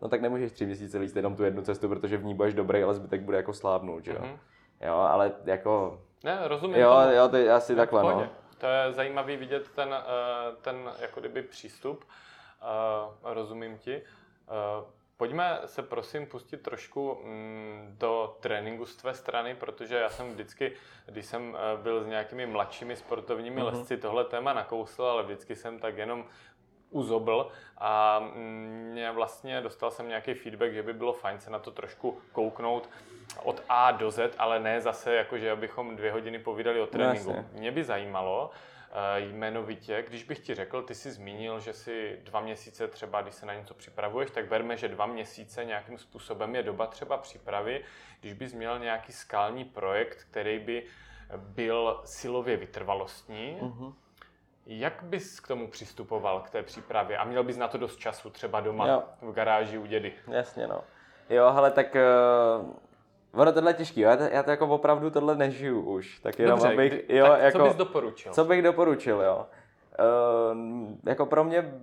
no 0.03 0.09
tak 0.09 0.21
nemůžeš 0.21 0.53
tři 0.53 0.67
měsíce 0.67 0.99
líst 0.99 1.17
jenom 1.17 1.37
tu 1.37 1.45
jednu 1.45 1.63
cestu, 1.63 1.89
protože 1.89 2.17
v 2.17 2.25
ní 2.25 2.35
budeš 2.35 2.55
dobrý, 2.55 2.83
ale 2.83 2.95
zbytek 2.95 3.21
bude 3.21 3.37
jako 3.37 3.53
slábnout, 3.53 4.05
že 4.05 4.13
jo. 4.13 4.19
Mhm. 4.21 4.39
Jo, 4.81 4.95
ale 4.95 5.33
jako, 5.45 6.01
Ne, 6.25 6.39
rozumím 6.49 6.77
jo, 6.81 6.91
tomu. 7.03 7.17
jo, 7.17 7.29
to 7.29 7.37
je 7.37 7.53
asi 7.53 7.77
takhle, 7.77 8.03
no. 8.03 8.29
To 8.59 8.67
je 8.67 8.93
zajímavý 8.93 9.37
vidět 9.37 9.69
ten, 9.75 9.95
eh, 9.95 10.03
ten 10.63 10.91
jako 11.01 11.21
kdyby 11.21 11.43
přístup. 11.43 12.05
Eh, 12.63 13.35
Rozumím 13.35 13.79
ti. 13.79 13.95
Eh, 14.49 14.97
Pojďme 15.19 15.61
se 15.67 15.83
prosím 15.83 16.27
pustit 16.27 16.57
trošku 16.63 17.19
mm, 17.25 17.95
do 17.99 18.37
tréninku 18.41 18.87
z 18.87 18.97
tvé 18.97 19.15
strany, 19.15 19.55
protože 19.55 19.97
já 19.97 20.09
jsem 20.09 20.33
vždycky, 20.33 20.73
když 21.07 21.27
jsem 21.27 21.57
byl 21.83 22.05
s 22.05 22.07
nějakými 22.07 22.47
mladšími 22.47 22.97
sportovními 22.97 23.57
Mhm. 23.57 23.65
lesci, 23.65 23.97
tohle 23.97 24.25
téma 24.25 24.53
nakousl, 24.53 25.03
ale 25.05 25.23
vždycky 25.23 25.57
jsem 25.57 25.79
tak 25.79 25.97
jenom 25.99 26.25
uzobl 26.91 27.49
a 27.78 28.20
mě 28.93 29.11
vlastně 29.12 29.61
dostal 29.61 29.91
jsem 29.91 30.09
nějaký 30.09 30.34
feedback, 30.34 30.72
že 30.72 30.82
by 30.82 30.93
bylo 30.93 31.12
fajn 31.12 31.41
se 31.41 31.51
na 31.51 31.59
to 31.59 31.70
trošku 31.70 32.18
kouknout 32.32 32.91
od 33.43 33.62
A 33.68 33.91
do 33.91 34.11
Z, 34.11 34.34
ale 34.39 34.61
ne 34.61 34.80
zase 34.80 35.14
jako, 35.14 35.39
že 35.39 35.51
abychom 35.51 35.97
dvě 35.97 36.12
hodiny 36.12 36.39
povídali 36.39 36.80
o 36.80 36.87
tréninku. 36.87 37.30
jasně. 37.30 37.49
Mě 37.53 37.70
by 37.72 37.84
zajímalo, 37.84 38.51
eh, 39.16 39.20
jmenovitě, 39.20 40.05
když 40.09 40.24
bych 40.24 40.39
ti 40.39 40.55
řekl, 40.55 40.82
ty 40.82 40.95
jsi 40.95 41.11
zmínil, 41.11 41.61
že 41.61 41.72
si 41.72 42.20
dva 42.24 42.41
měsíce 42.41 42.89
třeba, 42.89 43.22
když 43.22 43.34
se 43.34 43.47
na 43.47 43.55
něco 43.55 43.74
připravuješ, 43.74 44.30
tak 44.30 44.49
berme, 44.49 44.76
že 44.76 44.89
dva 44.89 45.07
měsíce 45.07 45.64
nějakým 45.64 45.99
způsobem 45.99 46.55
je 46.55 46.62
doba 46.62 46.87
třeba 46.87 47.18
přípravy. 47.18 47.84
Když 48.20 48.32
bys 48.32 48.53
měl 48.53 48.78
nějaký 48.78 49.12
skalní 49.12 49.64
projekt, 49.64 50.24
který 50.30 50.59
by 50.59 50.87
byl 51.37 52.01
silově 52.05 52.57
vytrvalostní, 52.57 53.59
Mhm. 53.62 53.95
Jak 54.67 55.03
bys 55.03 55.41
k 55.41 55.49
tomu 55.49 55.69
přistupoval, 55.69 56.41
k 56.41 56.51
té 56.51 56.62
přípravě? 56.62 57.19
A 57.19 57.25
měl 57.25 57.45
bys 57.45 57.57
na 57.57 57.69
to 57.69 57.79
dost 57.79 57.97
času, 57.97 58.31
třeba 58.31 58.61
doma 58.61 58.89
Jo. 58.89 59.03
v 59.23 59.33
garáži 59.33 59.79
u 59.79 59.87
dědy. 59.87 60.12
Jasně, 60.29 60.67
no. 60.67 60.81
Jo, 61.31 61.45
ale 61.45 61.71
tak... 61.71 61.97
Uh, 62.64 63.41
ono 63.41 63.53
tohle 63.53 63.71
je 63.71 63.75
těžký, 63.75 64.01
jo? 64.01 64.11
Já, 64.11 64.17
to, 64.17 64.23
já 64.23 64.43
to 64.43 64.51
jako 64.51 64.67
opravdu 64.67 65.11
tohle 65.11 65.37
nežiju 65.37 65.81
už. 65.81 66.19
Tak 66.21 66.39
jenom 66.39 66.59
Dobře, 66.59 66.75
abych, 66.75 67.05
kdy, 67.05 67.17
jo, 67.17 67.27
tak 67.29 67.41
jako, 67.41 67.59
co 67.59 67.64
bys 67.64 67.75
doporučil? 67.75 68.33
co 68.33 68.45
bych 68.45 68.62
doporučil, 68.62 69.23
jo? 69.23 69.47
Uh, 70.53 70.57
jako 71.07 71.27
pro 71.27 71.45
mě 71.45 71.75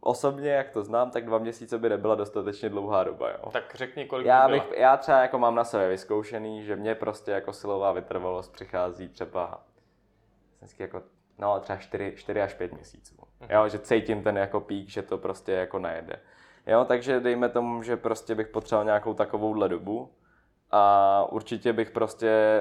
osobně, 0.00 0.50
jak 0.50 0.70
to 0.70 0.82
znám, 0.82 1.10
tak 1.10 1.26
dva 1.26 1.38
měsíce 1.38 1.78
by 1.78 1.88
nebyla 1.88 2.14
dostatečně 2.14 2.68
dlouhá 2.68 3.04
doba, 3.04 3.30
jo? 3.30 3.50
Tak 3.52 3.74
řekni, 3.74 4.04
kolik 4.04 4.26
Já, 4.26 4.48
by 4.48 4.52
byla. 4.54 4.64
bych, 4.64 4.78
já 4.78 4.96
třeba 4.96 5.20
jako 5.20 5.38
mám 5.38 5.54
na 5.54 5.64
sebe 5.64 5.88
vyzkoušený, 5.88 6.62
že 6.64 6.76
mě 6.76 6.94
prostě 6.94 7.30
jako 7.30 7.52
silová 7.52 7.92
vytrvalost 7.92 8.52
přichází 8.52 9.08
třeba 9.08 9.60
vždycky 10.58 10.82
jako, 10.82 11.02
no 11.38 11.60
třeba 11.60 11.78
4, 11.78 12.12
4 12.16 12.42
až 12.42 12.54
5 12.54 12.72
měsíců. 12.72 13.16
Jo, 13.50 13.68
že 13.68 13.78
cítím 13.78 14.22
ten 14.22 14.36
jako 14.36 14.60
pík, 14.60 14.88
že 14.88 15.02
to 15.02 15.18
prostě 15.18 15.52
jako 15.52 15.78
najede. 15.78 16.20
Jo, 16.66 16.84
takže 16.84 17.20
dejme 17.20 17.48
tomu, 17.48 17.82
že 17.82 17.96
prostě 17.96 18.34
bych 18.34 18.48
potřeboval 18.48 18.84
nějakou 18.84 19.14
takovouhle 19.14 19.68
dobu 19.68 20.12
a 20.70 21.24
určitě 21.30 21.72
bych 21.72 21.90
prostě 21.90 22.60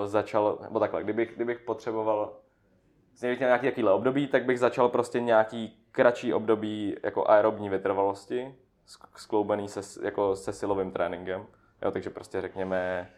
uh, 0.00 0.06
začal, 0.06 0.58
nebo 0.62 0.80
takhle, 0.80 1.04
kdybych, 1.04 1.34
kdybych 1.36 1.60
potřeboval 1.60 2.36
kdybych 3.20 3.38
měl 3.38 3.48
nějaký 3.48 3.66
takovýhle 3.66 3.92
období, 3.92 4.26
tak 4.26 4.44
bych 4.44 4.58
začal 4.58 4.88
prostě 4.88 5.20
nějaký 5.20 5.84
kratší 5.92 6.34
období 6.34 6.96
jako 7.02 7.30
aerobní 7.30 7.68
vytrvalosti, 7.68 8.54
sk- 8.88 9.08
skloubený 9.16 9.68
se, 9.68 10.06
jako 10.06 10.36
se 10.36 10.52
silovým 10.52 10.90
tréninkem. 10.90 11.46
Jo, 11.82 11.90
takže 11.90 12.10
prostě 12.10 12.40
řekněme 12.40 13.10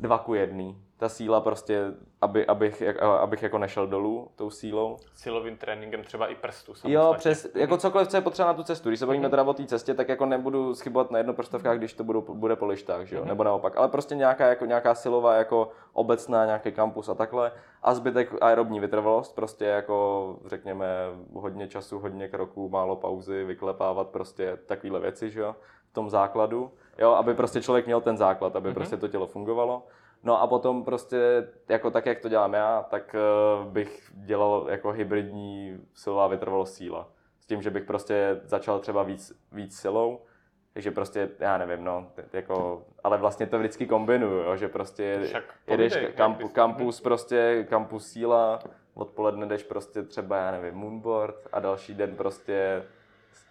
dva 0.00 0.18
ku 0.18 0.34
jedný, 0.34 0.84
ta 1.00 1.08
síla 1.08 1.40
prostě, 1.40 1.84
aby, 2.20 2.46
abych, 2.46 2.80
jak, 2.80 3.02
abych 3.02 3.42
jako 3.42 3.58
nešel 3.58 3.86
dolů 3.86 4.28
tou 4.36 4.50
sílou. 4.50 4.96
Silovým 5.14 5.56
tréninkem 5.56 6.04
třeba 6.04 6.26
i 6.26 6.34
prstů 6.34 6.72
Jo, 6.84 7.14
přes, 7.18 7.48
jako 7.54 7.76
cokoliv, 7.76 8.08
co 8.08 8.16
je 8.16 8.20
potřeba 8.20 8.48
na 8.48 8.54
tu 8.54 8.62
cestu. 8.62 8.88
Když 8.88 9.00
se 9.00 9.06
bavíme 9.06 9.26
mm-hmm. 9.26 9.30
teda 9.30 9.42
o 9.42 9.54
té 9.54 9.66
cestě, 9.66 9.94
tak 9.94 10.08
jako 10.08 10.26
nebudu 10.26 10.74
schybovat 10.74 11.10
na 11.10 11.18
jednoprstovkách, 11.18 11.78
když 11.78 11.92
to 11.92 12.04
budu, 12.04 12.20
bude 12.20 12.56
po 12.56 12.66
lištách, 12.66 13.06
že 13.06 13.16
jo? 13.16 13.22
Mm-hmm. 13.22 13.26
nebo 13.26 13.44
naopak. 13.44 13.76
Ale 13.76 13.88
prostě 13.88 14.14
nějaká, 14.14 14.46
jako, 14.46 14.66
nějaká 14.66 14.94
silová, 14.94 15.34
jako 15.34 15.68
obecná, 15.92 16.46
nějaký 16.46 16.72
kampus 16.72 17.08
a 17.08 17.14
takhle. 17.14 17.52
A 17.82 17.94
zbytek 17.94 18.34
aerobní 18.40 18.80
vytrvalost, 18.80 19.34
prostě 19.34 19.64
jako 19.64 20.36
řekněme 20.46 20.86
hodně 21.34 21.68
času, 21.68 21.98
hodně 21.98 22.28
kroků, 22.28 22.68
málo 22.68 22.96
pauzy, 22.96 23.44
vyklepávat 23.44 24.08
prostě 24.08 24.58
takovéhle 24.66 25.00
věci, 25.00 25.30
že 25.30 25.40
jo? 25.40 25.56
V 25.90 25.92
tom 25.92 26.10
základu, 26.10 26.70
jo, 26.98 27.10
aby 27.10 27.34
prostě 27.34 27.62
člověk 27.62 27.86
měl 27.86 28.00
ten 28.00 28.16
základ, 28.16 28.56
aby 28.56 28.70
mm-hmm. 28.70 28.74
prostě 28.74 28.96
to 28.96 29.08
tělo 29.08 29.26
fungovalo. 29.26 29.82
No 30.22 30.42
a 30.42 30.46
potom 30.46 30.84
prostě, 30.84 31.48
jako 31.68 31.90
tak, 31.90 32.06
jak 32.06 32.20
to 32.20 32.28
dělám 32.28 32.54
já, 32.54 32.82
tak 32.90 33.16
uh, 33.60 33.66
bych 33.66 34.12
dělal 34.14 34.66
jako 34.70 34.90
hybridní 34.90 35.78
silová 35.94 36.26
vytrvalost 36.26 36.74
síla. 36.74 37.08
S 37.40 37.46
tím, 37.46 37.62
že 37.62 37.70
bych 37.70 37.84
prostě 37.84 38.40
začal 38.44 38.78
třeba 38.78 39.02
víc, 39.02 39.32
víc 39.52 39.78
silou, 39.78 40.20
takže 40.72 40.90
prostě, 40.90 41.28
já 41.38 41.58
nevím, 41.58 41.84
no, 41.84 42.06
jako, 42.32 42.84
ale 43.04 43.18
vlastně 43.18 43.46
to 43.46 43.58
vždycky 43.58 43.86
kombinuju, 43.86 44.42
jo, 44.42 44.56
že 44.56 44.68
prostě 44.68 45.20
Však 45.24 45.44
jedeš 45.66 45.98
kampu, 46.14 46.48
kampus, 46.48 47.00
prostě 47.00 47.66
kampus 47.68 48.06
síla, 48.06 48.58
odpoledne 48.94 49.46
jdeš 49.46 49.62
prostě 49.62 50.02
třeba, 50.02 50.36
já 50.36 50.50
nevím, 50.50 50.74
moonboard 50.74 51.48
a 51.52 51.60
další 51.60 51.94
den 51.94 52.16
prostě 52.16 52.82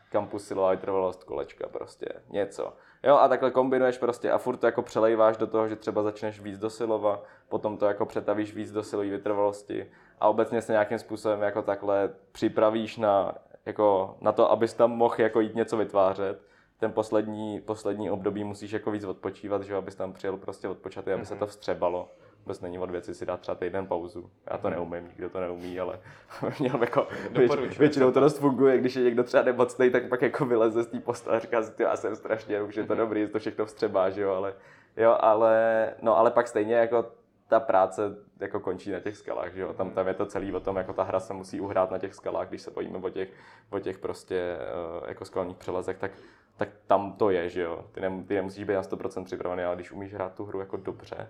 kampus 0.10 0.48
silová 0.48 0.72
vytrvalost 0.72 1.24
kolečka 1.24 1.68
prostě, 1.68 2.06
něco. 2.30 2.74
Jo, 3.04 3.16
a 3.16 3.28
takhle 3.28 3.52
kombinuješ 3.52 3.98
prostě 3.98 4.32
a 4.32 4.38
furt 4.38 4.58
to 4.58 4.66
jako 4.66 4.82
přelejváš 4.82 5.38
do 5.38 5.48
toho, 5.48 5.68
že 5.68 5.76
třeba 5.76 6.04
začneš 6.04 6.42
víc 6.42 6.60
do 6.60 6.70
silova, 6.70 7.24
potom 7.50 7.78
to 7.78 7.86
jako 7.86 8.06
přetavíš 8.06 8.54
víc 8.54 8.72
do 8.72 8.84
silové 8.84 9.10
vytrvalosti 9.10 9.92
a 10.20 10.30
obecně 10.30 10.62
se 10.62 10.72
nějakým 10.72 11.00
způsobem 11.00 11.42
jako 11.42 11.62
takhle 11.62 12.10
připravíš 12.32 12.98
na, 12.98 13.36
jako, 13.66 14.18
na 14.22 14.32
to, 14.32 14.52
abys 14.52 14.74
tam 14.74 14.92
mohl 14.92 15.16
jako 15.18 15.40
jít 15.40 15.56
něco 15.56 15.78
vytvářet. 15.78 16.42
Ten 16.80 16.92
poslední, 16.92 17.62
poslední 17.62 18.12
období 18.12 18.44
musíš 18.44 18.72
jako 18.72 18.92
víc 18.92 19.04
odpočívat, 19.04 19.64
že 19.64 19.76
abys 19.76 19.96
tam 19.96 20.14
přijel 20.14 20.38
prostě 20.38 20.68
odpočatý, 20.68 21.12
aby 21.12 21.24
mm-hmm. 21.24 21.26
se 21.26 21.36
to 21.36 21.48
vstřebalo 21.48 22.10
vůbec 22.40 22.62
není 22.62 22.80
od 22.80 22.90
věci 22.92 23.16
si 23.16 23.26
dát 23.26 23.40
třeba 23.40 23.56
týden 23.56 23.88
pauzu. 23.88 24.30
Já 24.52 24.58
to 24.58 24.70
neumím, 24.70 25.08
nikdo 25.08 25.30
to 25.30 25.40
neumí, 25.40 25.80
ale 25.80 26.00
měl 26.60 26.82
jako, 26.82 27.08
věč, 27.32 27.80
většinou 27.80 28.12
to 28.12 28.20
dost 28.20 28.38
funguje, 28.38 28.78
když 28.78 28.96
je 28.96 29.04
někdo 29.04 29.24
třeba 29.24 29.44
nemocný, 29.44 29.90
tak 29.90 30.10
pak 30.10 30.22
jako 30.22 30.46
vyleze 30.46 30.84
z 30.84 30.88
té 30.88 31.00
postele 31.00 31.38
a 31.38 31.40
říká 31.40 31.64
si, 31.64 31.84
já 31.84 31.96
jsem 31.96 32.16
strašně, 32.16 32.62
už 32.62 32.76
je 32.76 32.84
to 32.84 32.94
mhm. 32.94 33.02
dobrý, 33.02 33.28
to 33.28 33.40
všechno 33.40 33.66
vstřebá, 33.66 34.10
že 34.10 34.22
jo, 34.22 34.32
ale, 34.32 34.54
jo, 34.98 35.18
ale, 35.20 35.94
no, 36.02 36.18
ale 36.18 36.32
pak 36.32 36.48
stejně 36.48 36.76
jako 36.76 37.06
ta 37.50 37.60
práce 37.60 38.16
jako 38.40 38.60
končí 38.60 38.92
na 38.92 39.00
těch 39.00 39.18
skalách, 39.18 39.54
že 39.54 39.62
jo? 39.62 39.74
Tam, 39.74 39.92
tam 39.92 40.08
je 40.08 40.14
to 40.14 40.26
celý 40.26 40.54
o 40.54 40.60
tom, 40.60 40.76
jako 40.76 40.94
ta 40.94 41.04
hra 41.04 41.20
se 41.20 41.34
musí 41.34 41.62
uhrát 41.62 41.92
na 41.92 41.98
těch 41.98 42.16
skalách, 42.16 42.50
když 42.50 42.62
se 42.62 42.72
bojíme 42.72 42.98
o 42.98 43.10
těch, 43.10 43.30
o 43.70 43.80
těch 43.80 43.98
prostě 43.98 44.58
uh, 45.02 45.08
jako 45.10 45.26
skalních 45.26 45.58
přelezech, 45.58 45.98
tak, 45.98 46.12
tak 46.58 46.70
tam 46.88 47.14
to 47.14 47.30
je, 47.30 47.50
že 47.50 47.62
jo? 47.62 47.86
Ty, 47.92 48.02
ne, 48.02 48.24
ty 48.28 48.36
nemusíš 48.36 48.64
být 48.64 48.74
na 48.74 48.82
100% 48.82 49.24
připravený, 49.24 49.64
ale 49.64 49.76
když 49.76 49.92
umíš 49.92 50.14
hrát 50.14 50.36
tu 50.36 50.46
hru 50.46 50.60
jako 50.60 50.78
dobře, 50.78 51.30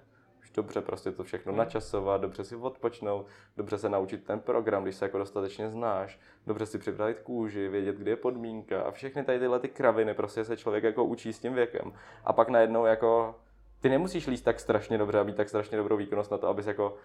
dobře 0.56 0.82
prostě 0.82 1.12
to 1.12 1.24
všechno 1.24 1.52
hmm. 1.52 1.58
načasovat, 1.58 2.22
dobře 2.22 2.44
si 2.44 2.56
odpočnout, 2.56 3.28
dobře 3.58 3.78
se 3.78 3.90
naučit 3.90 4.24
ten 4.24 4.40
program, 4.40 4.84
když 4.84 4.96
se 4.96 5.06
jako 5.06 5.18
dostatečně 5.18 5.70
znáš, 5.70 6.20
dobře 6.48 6.66
si 6.66 6.78
připravit 6.78 7.20
kůži, 7.20 7.68
vědět, 7.68 7.96
kde 7.96 8.12
je 8.12 8.16
podmínka 8.16 8.82
a 8.82 8.92
všechny 8.92 9.24
tady 9.24 9.40
tyhle 9.40 9.60
ty 9.60 9.68
kraviny 9.68 10.14
prostě 10.14 10.46
se 10.46 10.58
člověk 10.58 10.84
jako 10.84 11.04
učí 11.04 11.34
s 11.34 11.40
tím 11.40 11.54
věkem. 11.54 11.94
A 12.24 12.34
pak 12.34 12.50
najednou 12.50 12.86
jako 12.86 13.36
ty 13.82 13.90
nemusíš 13.90 14.28
líst 14.28 14.46
tak 14.46 14.60
strašně 14.60 14.98
dobře 14.98 15.20
a 15.20 15.24
být 15.24 15.36
tak 15.36 15.50
strašně 15.50 15.78
dobrou 15.78 15.98
výkonnost 15.98 16.32
na 16.32 16.38
to, 16.38 16.48
abys 16.48 16.68
jako 16.68 16.96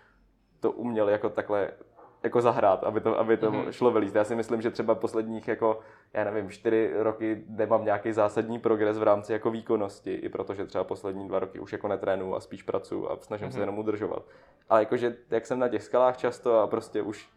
to 0.60 0.72
uměl 0.72 1.08
jako 1.08 1.30
takhle 1.30 1.70
jako 2.24 2.40
zahrát, 2.40 2.84
aby 2.84 3.00
to, 3.00 3.18
aby 3.18 3.36
to 3.36 3.50
mm-hmm. 3.50 3.70
šlo 3.70 3.90
vylíst. 3.90 4.14
Já 4.14 4.24
si 4.24 4.34
myslím, 4.34 4.62
že 4.62 4.70
třeba 4.70 4.94
posledních 4.94 5.48
jako, 5.48 5.80
já 6.12 6.24
nevím, 6.24 6.50
čtyři 6.50 6.90
roky 6.94 7.44
nemám 7.48 7.84
nějaký 7.84 8.12
zásadní 8.12 8.58
progres 8.58 8.98
v 8.98 9.02
rámci 9.02 9.32
jako 9.32 9.50
výkonnosti, 9.50 10.14
i 10.14 10.28
protože 10.28 10.66
třeba 10.66 10.84
poslední 10.84 11.28
dva 11.28 11.38
roky 11.38 11.58
už 11.58 11.72
jako 11.72 11.88
netrénu 11.88 12.36
a 12.36 12.40
spíš 12.40 12.62
pracuji 12.62 13.10
a 13.10 13.16
snažím 13.20 13.48
mm-hmm. 13.48 13.50
se 13.50 13.58
mhm. 13.58 13.62
jenom 13.62 13.78
udržovat. 13.78 14.22
Ale 14.68 14.80
jakože, 14.80 15.16
jak 15.30 15.46
jsem 15.46 15.58
na 15.58 15.68
těch 15.68 15.82
skalách 15.82 16.16
často 16.16 16.58
a 16.58 16.66
prostě 16.66 17.02
už 17.02 17.28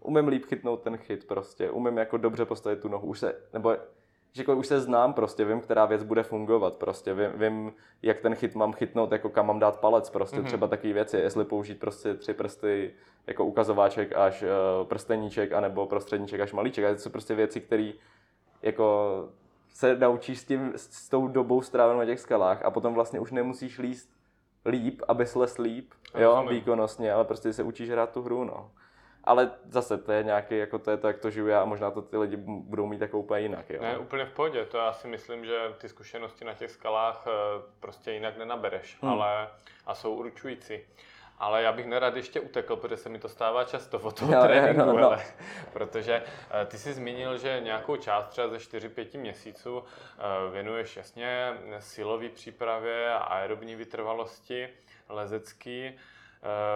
umím 0.00 0.28
líp 0.28 0.46
chytnout 0.46 0.82
ten 0.82 0.96
chyt 0.96 1.26
prostě, 1.26 1.70
umím 1.70 1.98
jako 1.98 2.16
dobře 2.16 2.44
postavit 2.44 2.80
tu 2.80 2.88
nohu, 2.88 3.08
už 3.08 3.18
se, 3.18 3.34
nebo 3.52 3.76
že 4.32 4.42
jako 4.42 4.56
už 4.56 4.66
se 4.66 4.80
znám 4.80 5.12
prostě, 5.12 5.44
vím, 5.44 5.60
která 5.60 5.86
věc 5.86 6.02
bude 6.02 6.22
fungovat 6.22 6.74
prostě, 6.74 7.14
vím, 7.14 7.30
vím 7.34 7.72
jak 8.02 8.20
ten 8.20 8.34
chyt 8.34 8.54
mám 8.54 8.72
chytnout, 8.72 9.12
jako 9.12 9.28
kam 9.28 9.46
mám 9.46 9.58
dát 9.58 9.80
palec 9.80 10.10
prostě, 10.10 10.36
mm-hmm. 10.36 10.44
třeba 10.46 10.66
takové 10.66 10.92
věci, 10.92 11.16
jestli 11.16 11.44
použít 11.44 11.80
prostě 11.80 12.14
tři 12.14 12.34
prsty 12.34 12.94
jako 13.26 13.44
ukazováček 13.44 14.12
až 14.16 14.42
uh, 14.42 14.48
prsteníček, 14.88 15.52
anebo 15.52 15.86
prostředníček 15.86 16.40
až 16.40 16.52
malíček, 16.52 16.84
a 16.84 16.94
to 16.94 17.00
jsou 17.00 17.10
prostě 17.10 17.34
věci, 17.34 17.60
které 17.60 17.92
jako 18.62 19.28
se 19.68 19.96
naučíš 19.96 20.38
s, 20.38 20.44
tím, 20.44 20.72
s 20.76 21.08
tou 21.08 21.28
dobou 21.28 21.62
strávenou 21.62 21.98
na 21.98 22.06
těch 22.06 22.20
skalách 22.20 22.64
a 22.64 22.70
potom 22.70 22.94
vlastně 22.94 23.20
už 23.20 23.32
nemusíš 23.32 23.78
líst 23.78 24.10
líp, 24.66 25.02
aby 25.08 25.26
les 25.34 25.58
líp, 25.58 25.92
jo, 26.18 26.46
výkonnostně, 26.50 27.12
ale 27.12 27.24
prostě 27.24 27.52
se 27.52 27.62
učíš 27.62 27.90
hrát 27.90 28.12
tu 28.12 28.22
hru, 28.22 28.44
no. 28.44 28.70
Ale 29.24 29.50
zase 29.68 29.98
to 29.98 30.12
je 30.12 30.22
nějaký, 30.22 30.58
jako 30.58 30.78
to 30.78 30.90
je 30.90 30.96
to, 30.96 31.06
jak 31.06 31.18
to 31.18 31.30
žiju 31.30 31.46
já 31.46 31.62
a 31.62 31.64
možná 31.64 31.90
to 31.90 32.02
ty 32.02 32.16
lidi 32.16 32.36
budou 32.36 32.86
mít 32.86 33.00
jako 33.00 33.18
úplně 33.18 33.40
jinak. 33.40 33.70
Jo? 33.70 33.82
Ne, 33.82 33.98
úplně 33.98 34.24
v 34.24 34.32
pohodě. 34.32 34.64
To 34.64 34.78
já 34.78 34.92
si 34.92 35.08
myslím, 35.08 35.44
že 35.44 35.58
ty 35.78 35.88
zkušenosti 35.88 36.44
na 36.44 36.54
těch 36.54 36.70
skalách 36.70 37.24
eh, 37.26 37.30
prostě 37.80 38.12
jinak 38.12 38.38
nenabereš, 38.38 38.98
hmm. 39.02 39.12
ale 39.12 39.48
a 39.86 39.94
jsou 39.94 40.14
určující. 40.14 40.80
Ale 41.38 41.62
já 41.62 41.72
bych 41.72 41.86
nerad 41.86 42.16
ještě 42.16 42.40
utekl, 42.40 42.76
protože 42.76 42.96
se 42.96 43.08
mi 43.08 43.18
to 43.18 43.28
stává 43.28 43.64
často 43.64 43.98
o 43.98 44.12
tom 44.12 44.32
jo, 44.32 44.42
tréninku, 44.42 44.80
no, 44.80 44.92
no. 44.92 45.06
Ale, 45.06 45.24
protože 45.72 46.22
uh, 46.22 46.68
ty 46.68 46.78
jsi 46.78 46.92
zmínil, 46.92 47.38
že 47.38 47.60
nějakou 47.62 47.96
část 47.96 48.28
třeba 48.28 48.48
ze 48.48 48.56
4-5 48.56 49.20
měsíců 49.20 49.78
uh, 49.78 49.84
věnuješ 50.52 50.96
jasně 50.96 51.54
silové 51.78 52.28
přípravě 52.28 53.12
a 53.12 53.16
aerobní 53.16 53.76
vytrvalosti, 53.76 54.68
lezecký. 55.08 55.98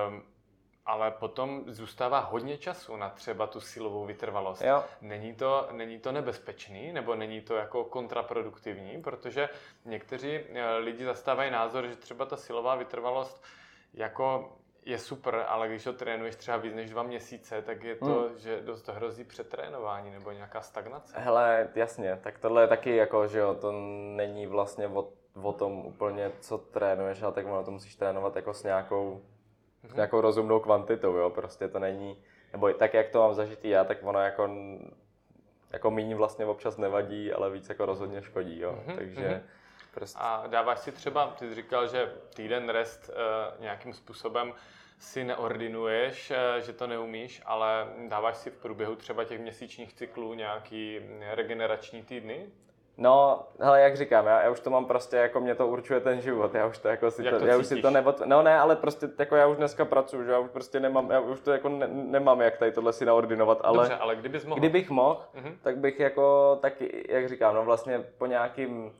Uh, 0.08 0.33
ale 0.86 1.10
potom 1.10 1.62
zůstává 1.66 2.18
hodně 2.18 2.58
času 2.58 2.96
na 2.96 3.10
třeba 3.10 3.46
tu 3.46 3.60
silovou 3.60 4.06
vytrvalost. 4.06 4.62
Jo. 4.62 4.84
Není, 5.00 5.34
to, 5.34 5.68
není 5.72 5.98
to 5.98 6.12
nebezpečný, 6.12 6.92
nebo 6.92 7.14
není 7.14 7.40
to 7.40 7.54
jako 7.54 7.84
kontraproduktivní, 7.84 9.02
protože 9.02 9.48
někteří 9.84 10.36
eh, 10.36 10.76
lidi 10.76 11.04
zastávají 11.04 11.50
názor, 11.50 11.86
že 11.86 11.96
třeba 11.96 12.26
ta 12.26 12.36
silová 12.36 12.74
vytrvalost 12.74 13.44
jako 13.94 14.52
je 14.86 14.98
super, 14.98 15.44
ale 15.48 15.68
když 15.68 15.84
to 15.84 15.92
trénuješ 15.92 16.36
třeba 16.36 16.56
víc 16.56 16.74
než 16.74 16.90
dva 16.90 17.02
měsíce, 17.02 17.62
tak 17.62 17.82
je 17.82 17.94
to, 17.94 18.06
hmm. 18.06 18.38
že 18.38 18.60
dost 18.60 18.88
hrozí 18.88 19.24
přetrénování 19.24 20.10
nebo 20.10 20.32
nějaká 20.32 20.60
stagnace. 20.60 21.14
Hele, 21.18 21.68
jasně, 21.74 22.18
tak 22.22 22.38
tohle 22.38 22.62
je 22.62 22.68
taky 22.68 22.96
jako, 22.96 23.26
že 23.26 23.38
jo, 23.38 23.54
to 23.54 23.72
není 24.16 24.46
vlastně 24.46 24.88
o, 24.88 25.08
o 25.42 25.52
tom 25.52 25.86
úplně, 25.86 26.32
co 26.40 26.58
trénuješ, 26.58 27.22
ale 27.22 27.32
tak 27.32 27.46
ono 27.46 27.64
to 27.64 27.70
musíš 27.70 27.96
trénovat 27.96 28.36
jako 28.36 28.54
s 28.54 28.62
nějakou 28.62 29.22
mm-hmm. 29.84 29.94
nějakou 29.94 30.20
rozumnou 30.20 30.60
kvantitou, 30.60 31.16
jo, 31.16 31.30
prostě 31.30 31.68
to 31.68 31.78
není, 31.78 32.18
nebo 32.52 32.72
tak 32.72 32.94
jak 32.94 33.08
to 33.08 33.18
mám 33.18 33.34
zažitý 33.34 33.68
já, 33.68 33.84
tak 33.84 33.98
ono 34.02 34.20
jako, 34.20 34.50
jako 35.70 35.90
méně 35.90 36.16
vlastně 36.16 36.46
občas 36.46 36.76
nevadí, 36.76 37.32
ale 37.32 37.50
víc 37.50 37.68
jako 37.68 37.86
rozhodně 37.86 38.22
škodí, 38.22 38.60
jo, 38.60 38.78
mm-hmm. 38.86 38.96
takže 38.96 39.20
mm-hmm. 39.20 39.40
Prostě... 39.94 40.18
A 40.20 40.46
dáváš 40.46 40.78
si 40.78 40.92
třeba, 40.92 41.26
ty 41.26 41.48
jsi 41.48 41.54
říkal, 41.54 41.88
že 41.88 42.12
týden 42.34 42.68
rest 42.68 43.10
uh, 43.10 43.62
nějakým 43.62 43.92
způsobem 43.92 44.52
si 44.98 45.24
neordinuješ, 45.24 46.30
uh, 46.30 46.62
že 46.62 46.72
to 46.72 46.86
neumíš, 46.86 47.42
ale 47.44 47.86
dáváš 48.08 48.36
si 48.36 48.50
v 48.50 48.56
průběhu 48.56 48.96
třeba 48.96 49.24
těch 49.24 49.40
měsíčních 49.40 49.94
cyklů 49.94 50.34
nějaký 50.34 51.00
regenerační 51.34 52.02
týdny? 52.02 52.46
No, 52.98 53.42
hele, 53.60 53.80
jak 53.80 53.96
říkám, 53.96 54.26
já, 54.26 54.42
já 54.42 54.50
už 54.50 54.60
to 54.60 54.70
mám 54.70 54.84
prostě, 54.84 55.16
jako 55.16 55.40
mě 55.40 55.54
to 55.54 55.66
určuje 55.66 56.00
ten 56.00 56.20
život, 56.20 56.54
já 56.54 56.66
už 56.66 56.78
to 56.78 56.88
jako 56.88 57.10
si 57.10 57.24
jak 57.24 57.38
to, 57.38 57.46
já 57.46 57.56
už 57.56 57.66
si 57.66 57.82
to 57.82 57.90
nebo, 57.90 58.14
no 58.24 58.42
ne, 58.42 58.58
ale 58.58 58.76
prostě 58.76 59.08
jako 59.18 59.36
já 59.36 59.46
už 59.46 59.56
dneska 59.56 59.84
pracuji, 59.84 60.24
že 60.24 60.30
já 60.30 60.38
už 60.38 60.50
prostě 60.50 60.80
nemám, 60.80 61.10
já 61.10 61.20
už 61.20 61.40
to 61.40 61.52
jako 61.52 61.68
ne, 61.68 61.88
nemám 61.88 62.40
jak 62.40 62.56
tady 62.56 62.72
tohle 62.72 62.92
si 62.92 63.04
naordinovat, 63.04 63.60
ale, 63.62 63.78
Dobře, 63.78 63.94
ale 63.94 64.16
kdybys 64.16 64.44
mohl. 64.44 64.58
kdybych 64.60 64.90
mohl, 64.90 65.20
uh-huh. 65.34 65.52
tak 65.62 65.76
bych 65.76 66.00
jako 66.00 66.58
taky, 66.62 67.06
jak 67.08 67.28
říkám, 67.28 67.54
no 67.54 67.64
vlastně 67.64 68.04
po 68.18 68.26
nějakým 68.26 68.92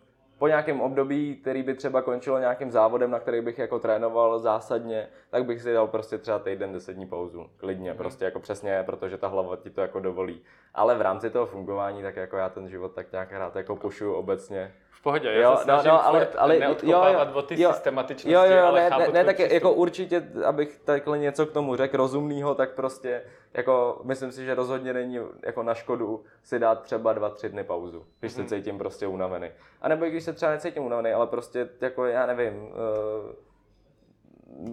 po 0.45 0.49
nějakém 0.49 0.81
období, 0.81 1.37
který 1.37 1.63
by 1.63 1.75
třeba 1.75 2.03
končilo 2.03 2.39
nějakým 2.39 2.71
závodem, 2.71 3.11
na 3.11 3.21
který 3.21 3.41
bych 3.41 3.59
jako 3.59 3.79
trénoval 3.79 4.39
zásadně, 4.39 5.09
tak 5.31 5.45
bych 5.45 5.63
si 5.63 5.73
dal 5.73 5.87
prostě 5.87 6.19
třeba 6.19 6.39
týden, 6.39 6.73
deset 6.73 6.93
dní 6.93 7.07
pauzu. 7.07 7.47
Klidně, 7.57 7.91
mm. 7.91 7.97
prostě 7.97 8.25
jako 8.25 8.41
přesně, 8.41 8.83
protože 8.87 9.19
ta 9.19 9.29
hlava 9.29 9.57
ti 9.57 9.71
to 9.71 9.81
jako 9.81 10.01
dovolí. 10.01 10.43
Ale 10.75 10.95
v 10.95 11.01
rámci 11.01 11.31
toho 11.31 11.47
fungování, 11.47 12.03
tak 12.03 12.17
jako 12.17 12.37
já 12.37 12.49
ten 12.49 12.69
život 12.69 12.95
tak 12.95 13.13
nějak 13.13 13.33
rád 13.33 13.57
jako 13.57 13.77
pušuju 13.77 14.15
obecně 14.15 14.73
pohodě, 15.05 15.29
já 15.29 15.43
jo, 15.43 15.57
se 15.57 15.71
no, 15.71 15.83
no, 15.85 16.07
ale, 16.07 16.29
ale, 16.39 16.59
neodkopávat 16.59 17.29
jo, 17.29 17.35
o 17.35 17.43
ty 17.43 17.63
jo, 17.63 17.73
systematičnosti, 17.73 18.33
jo, 18.33 18.57
jo, 18.57 18.65
ale 18.65 18.81
ne, 18.81 18.91
chápu 18.91 19.13
ne, 19.13 19.13
ne 19.13 19.25
tak 19.25 19.39
jako 19.39 19.73
určitě, 19.73 20.23
abych 20.45 20.81
takhle 20.85 21.19
něco 21.19 21.47
k 21.47 21.53
tomu 21.53 21.77
řekl 21.77 21.97
rozumného, 21.97 22.55
tak 22.55 22.71
prostě 22.71 23.23
jako 23.55 24.01
myslím 24.05 24.33
si, 24.33 24.45
že 24.45 24.55
rozhodně 24.55 24.93
není 24.93 25.19
jako 25.43 25.63
na 25.63 25.75
škodu 25.75 26.25
si 26.43 26.59
dát 26.59 26.83
třeba 26.83 27.13
dva, 27.13 27.31
tři 27.31 27.49
dny 27.49 27.65
pauzu, 27.65 28.07
když 28.21 28.33
mm-hmm. 28.33 28.37
se 28.37 28.41
mhm. 28.41 28.49
cítím 28.49 28.79
prostě 28.79 29.07
unavený. 29.07 29.51
A 29.81 29.89
nebo 29.89 30.05
když 30.07 30.25
se 30.25 30.33
třeba 30.33 30.53
necítím 30.53 30.85
unavený, 30.85 31.11
ale 31.13 31.27
prostě 31.27 31.69
jako 31.81 32.05
já 32.07 32.27
nevím, 32.27 32.63
uh, 32.63 32.73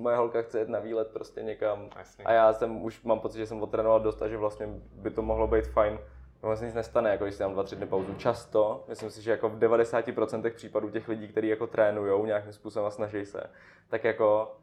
moje 0.02 0.16
holka 0.16 0.41
chce 0.41 0.60
jet 0.60 0.70
na 0.70 0.80
výlet 0.80 1.08
prostě 1.08 1.44
někam 1.44 1.90
Jasně. 1.95 2.24
a 2.24 2.32
já 2.32 2.53
jsem 2.53 2.84
už 2.84 3.03
mám 3.03 3.20
pocit, 3.20 3.38
že 3.38 3.45
jsem 3.45 3.64
otrénoval 3.64 3.99
dost 3.99 4.22
a 4.22 4.28
že 4.28 4.38
vlastně 4.38 4.68
by 4.94 5.10
to 5.10 5.22
mohlo 5.22 5.48
být 5.48 5.68
fajn. 5.68 5.99
Vlastně 6.41 6.66
nic 6.66 6.76
nestane, 6.76 7.10
jako 7.10 7.24
když 7.24 7.36
si 7.36 7.40
dám 7.40 7.56
2-3 7.56 7.76
dny 7.76 7.86
pauzu. 7.86 8.14
Často, 8.14 8.84
myslím 8.88 9.12
si, 9.12 9.22
že 9.22 9.32
jako 9.32 9.49
v 9.49 9.60
90% 9.60 10.53
případů 10.53 10.90
těch 10.90 11.08
lidí, 11.08 11.28
kteří 11.28 11.48
jako 11.48 11.68
trénujou 11.68 12.26
nějakým 12.26 12.53
způsobem 12.53 12.88
a 12.88 12.91
snaží 12.91 13.26
se, 13.26 13.44
tak 13.90 14.03
jako 14.03 14.56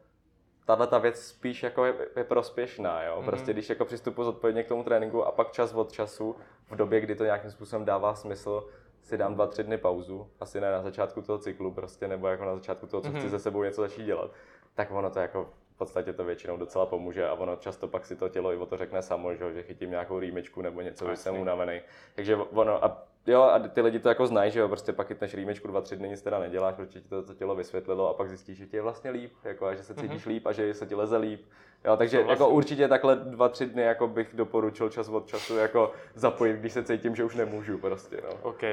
tahle 0.69 0.87
ta 0.87 0.97
věc 0.97 1.21
spíš 1.21 1.63
jako 1.63 1.85
je, 1.85 1.93
je 2.15 2.23
prospěšná, 2.23 3.03
jo. 3.03 3.21
Prostě 3.25 3.53
když 3.53 3.69
jako 3.69 3.85
přistupuji 3.85 4.25
zodpovědně 4.25 4.63
k 4.63 4.67
tomu 4.67 4.83
tréninku 4.83 5.25
a 5.25 5.31
pak 5.31 5.51
čas 5.51 5.73
od 5.73 5.91
času, 5.91 6.35
v 6.71 6.75
době, 6.75 7.01
kdy 7.01 7.15
to 7.15 7.23
nějakým 7.23 7.51
způsobem 7.51 7.85
dává 7.85 8.15
smysl, 8.15 8.67
si 9.01 9.17
dám 9.17 9.33
dva, 9.33 9.47
tři 9.47 9.63
dny 9.63 9.77
pauzu, 9.77 10.29
asi 10.39 10.61
ne 10.61 10.71
na 10.71 10.81
začátku 10.81 11.21
toho 11.21 11.39
cyklu 11.39 11.71
prostě, 11.71 12.07
nebo 12.07 12.27
jako 12.27 12.45
na 12.45 12.55
začátku 12.55 12.87
toho, 12.87 13.01
co 13.01 13.11
chci 13.11 13.29
se 13.29 13.39
sebou 13.39 13.63
něco 13.63 13.81
začít 13.81 14.03
dělat, 14.03 14.31
tak 14.75 14.91
ono 14.91 15.09
to 15.09 15.19
jako 15.19 15.49
podstatě 15.79 16.13
to 16.13 16.23
většinou 16.23 16.57
docela 16.57 16.85
pomůže 16.85 17.27
a 17.27 17.33
ono 17.33 17.55
často 17.55 17.87
pak 17.87 18.05
si 18.05 18.15
to 18.15 18.29
tělo 18.29 18.53
i 18.53 18.57
o 18.57 18.65
to 18.65 18.77
řekne 18.77 19.01
samo, 19.01 19.35
že, 19.35 19.63
chytím 19.63 19.89
nějakou 19.89 20.19
rýmičku 20.19 20.61
nebo 20.61 20.81
něco, 20.81 21.09
že 21.09 21.15
jsem 21.15 21.39
unavený. 21.39 21.81
Takže 22.15 22.35
ono, 22.35 22.85
a 22.85 23.07
jo, 23.27 23.41
a 23.41 23.59
ty 23.59 23.81
lidi 23.81 23.99
to 23.99 24.09
jako 24.09 24.27
znají, 24.27 24.51
že 24.51 24.59
jo, 24.59 24.67
prostě 24.67 24.93
pak 24.93 25.07
chytneš 25.07 25.33
rýmičku 25.33 25.67
dva, 25.67 25.81
tři 25.81 25.95
dny, 25.95 26.09
nic 26.09 26.21
teda 26.21 26.39
neděláš, 26.39 26.75
protože 26.75 26.99
ti 26.99 27.09
to, 27.09 27.23
to 27.23 27.33
tělo 27.33 27.55
vysvětlilo 27.55 28.09
a 28.09 28.13
pak 28.13 28.29
zjistíš, 28.29 28.57
že 28.57 28.65
ti 28.65 28.77
je 28.77 28.81
vlastně 28.81 29.09
líp, 29.11 29.33
jako 29.43 29.65
a 29.65 29.75
že 29.75 29.83
se 29.83 29.95
cítíš 29.95 30.25
líp 30.25 30.45
a 30.45 30.51
že 30.51 30.73
se 30.73 30.85
ti 30.85 30.95
leze 30.95 31.17
líp. 31.17 31.45
Jo, 31.85 31.97
takže 31.97 32.17
Souhlasím. 32.17 32.29
jako 32.29 32.49
určitě 32.49 32.87
takhle 32.87 33.15
dva, 33.15 33.49
tři 33.49 33.65
dny 33.65 33.81
jako 33.81 34.07
bych 34.07 34.29
doporučil 34.33 34.89
čas 34.89 35.09
od 35.09 35.27
času 35.27 35.57
jako 35.57 35.91
zapojit, 36.15 36.57
když 36.57 36.73
se 36.73 36.83
cítím, 36.83 37.15
že 37.15 37.23
už 37.23 37.35
nemůžu 37.35 37.77
prostě, 37.77 38.21
no. 38.23 38.29
OK. 38.41 38.63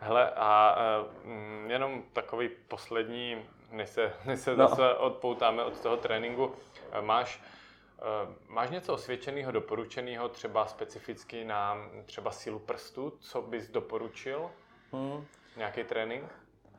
Hele, 0.00 0.30
a 0.36 0.76
uh, 1.00 1.70
jenom 1.70 2.02
takový 2.12 2.50
poslední, 2.68 3.36
než 3.72 3.90
se, 3.90 4.12
než 4.24 4.40
se 4.40 4.56
No. 4.56 4.68
zase 4.68 4.94
odpoutáme 4.94 5.64
od 5.64 5.80
toho 5.80 5.96
tréninku, 5.96 6.52
eh, 6.92 7.02
máš, 7.02 7.42
uh, 7.98 8.34
máš 8.48 8.70
něco 8.70 8.94
osvědčeného, 8.94 9.52
doporučeného, 9.52 10.28
třeba 10.28 10.66
specificky 10.66 11.44
na 11.44 11.76
třeba 12.06 12.30
sílu 12.30 12.58
prstu, 12.58 13.12
co 13.20 13.42
bys 13.42 13.68
doporučil? 13.68 14.50
Hmm. 14.92 15.24
Nějaký 15.56 15.84
trénink? 15.84 16.24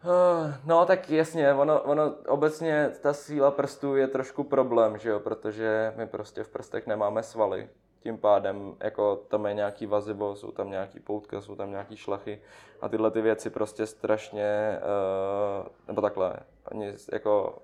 Eh, 0.03 0.59
No 0.65 0.85
tak 0.85 1.09
jasně, 1.09 1.53
ono, 1.53 1.81
ono 1.81 2.15
obecně 2.27 2.89
ta 3.01 3.13
síla 3.13 3.51
prstů 3.51 3.95
je 3.95 4.07
trošku 4.07 4.43
problém, 4.43 4.97
že 4.97 5.09
jo, 5.09 5.19
protože 5.19 5.93
my 5.97 6.07
prostě 6.07 6.43
v 6.43 6.49
prstech 6.49 6.87
nemáme 6.87 7.23
svaly. 7.23 7.69
Tím 7.99 8.17
pádem 8.17 8.75
jako 8.79 9.15
tam 9.15 9.45
je 9.45 9.53
nějaký 9.53 9.85
vazivo, 9.85 10.35
jsou 10.35 10.51
tam 10.51 10.69
nějaký 10.69 10.99
poutka, 10.99 11.41
jsou 11.41 11.55
tam 11.55 11.69
nějaký 11.71 11.97
šlachy 11.97 12.41
a 12.81 12.89
tyhle 12.89 13.11
ty 13.11 13.21
věci 13.21 13.49
prostě 13.49 13.85
strašně, 13.85 14.79
uh, 15.61 15.67
nebo 15.87 16.01
takhle, 16.01 16.35
oni 16.71 16.93
jako 17.13 17.61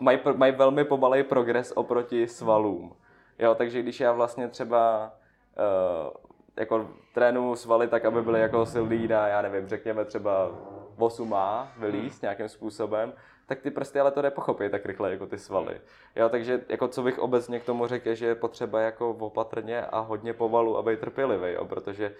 mají, 0.00 0.18
mají 0.36 0.52
velmi 0.52 0.84
pomalej 0.84 1.22
progres 1.22 1.72
oproti 1.76 2.28
svalům. 2.28 2.96
Jo, 3.38 3.54
takže 3.54 3.82
když 3.82 4.00
já 4.00 4.12
vlastně 4.12 4.48
třeba 4.48 5.12
uh, 6.06 6.10
jako 6.56 6.88
trénuju 7.14 7.56
svaly 7.56 7.88
tak, 7.88 8.04
aby 8.04 8.22
byly 8.22 8.40
jako 8.40 8.66
silný 8.66 9.08
na, 9.08 9.28
já 9.28 9.42
nevím, 9.42 9.68
řekněme 9.68 10.04
třeba 10.04 10.50
8A 10.98 11.68
vylíst 11.76 12.22
nějakým 12.22 12.48
způsobem, 12.48 13.12
tak 13.46 13.60
ty 13.60 13.70
prsty 13.70 14.00
ale 14.00 14.10
to 14.10 14.22
nepochopí 14.22 14.68
tak 14.68 14.86
rychle 14.86 15.10
jako 15.10 15.26
ty 15.26 15.38
svaly. 15.38 15.80
Jo, 16.16 16.28
takže 16.28 16.64
jako 16.68 16.88
co 16.88 17.02
bych 17.02 17.18
obecně 17.18 17.60
k 17.60 17.64
tomu 17.64 17.86
řekl, 17.86 18.08
je, 18.08 18.16
že 18.16 18.26
je 18.26 18.34
potřeba 18.34 18.80
jako 18.80 19.10
opatrně 19.10 19.86
a 19.86 19.98
hodně 19.98 20.32
pomalu 20.32 20.78
a 20.78 20.82
být 20.82 21.00
trpělivý, 21.00 21.52
jo, 21.52 21.64
protože 21.64 22.14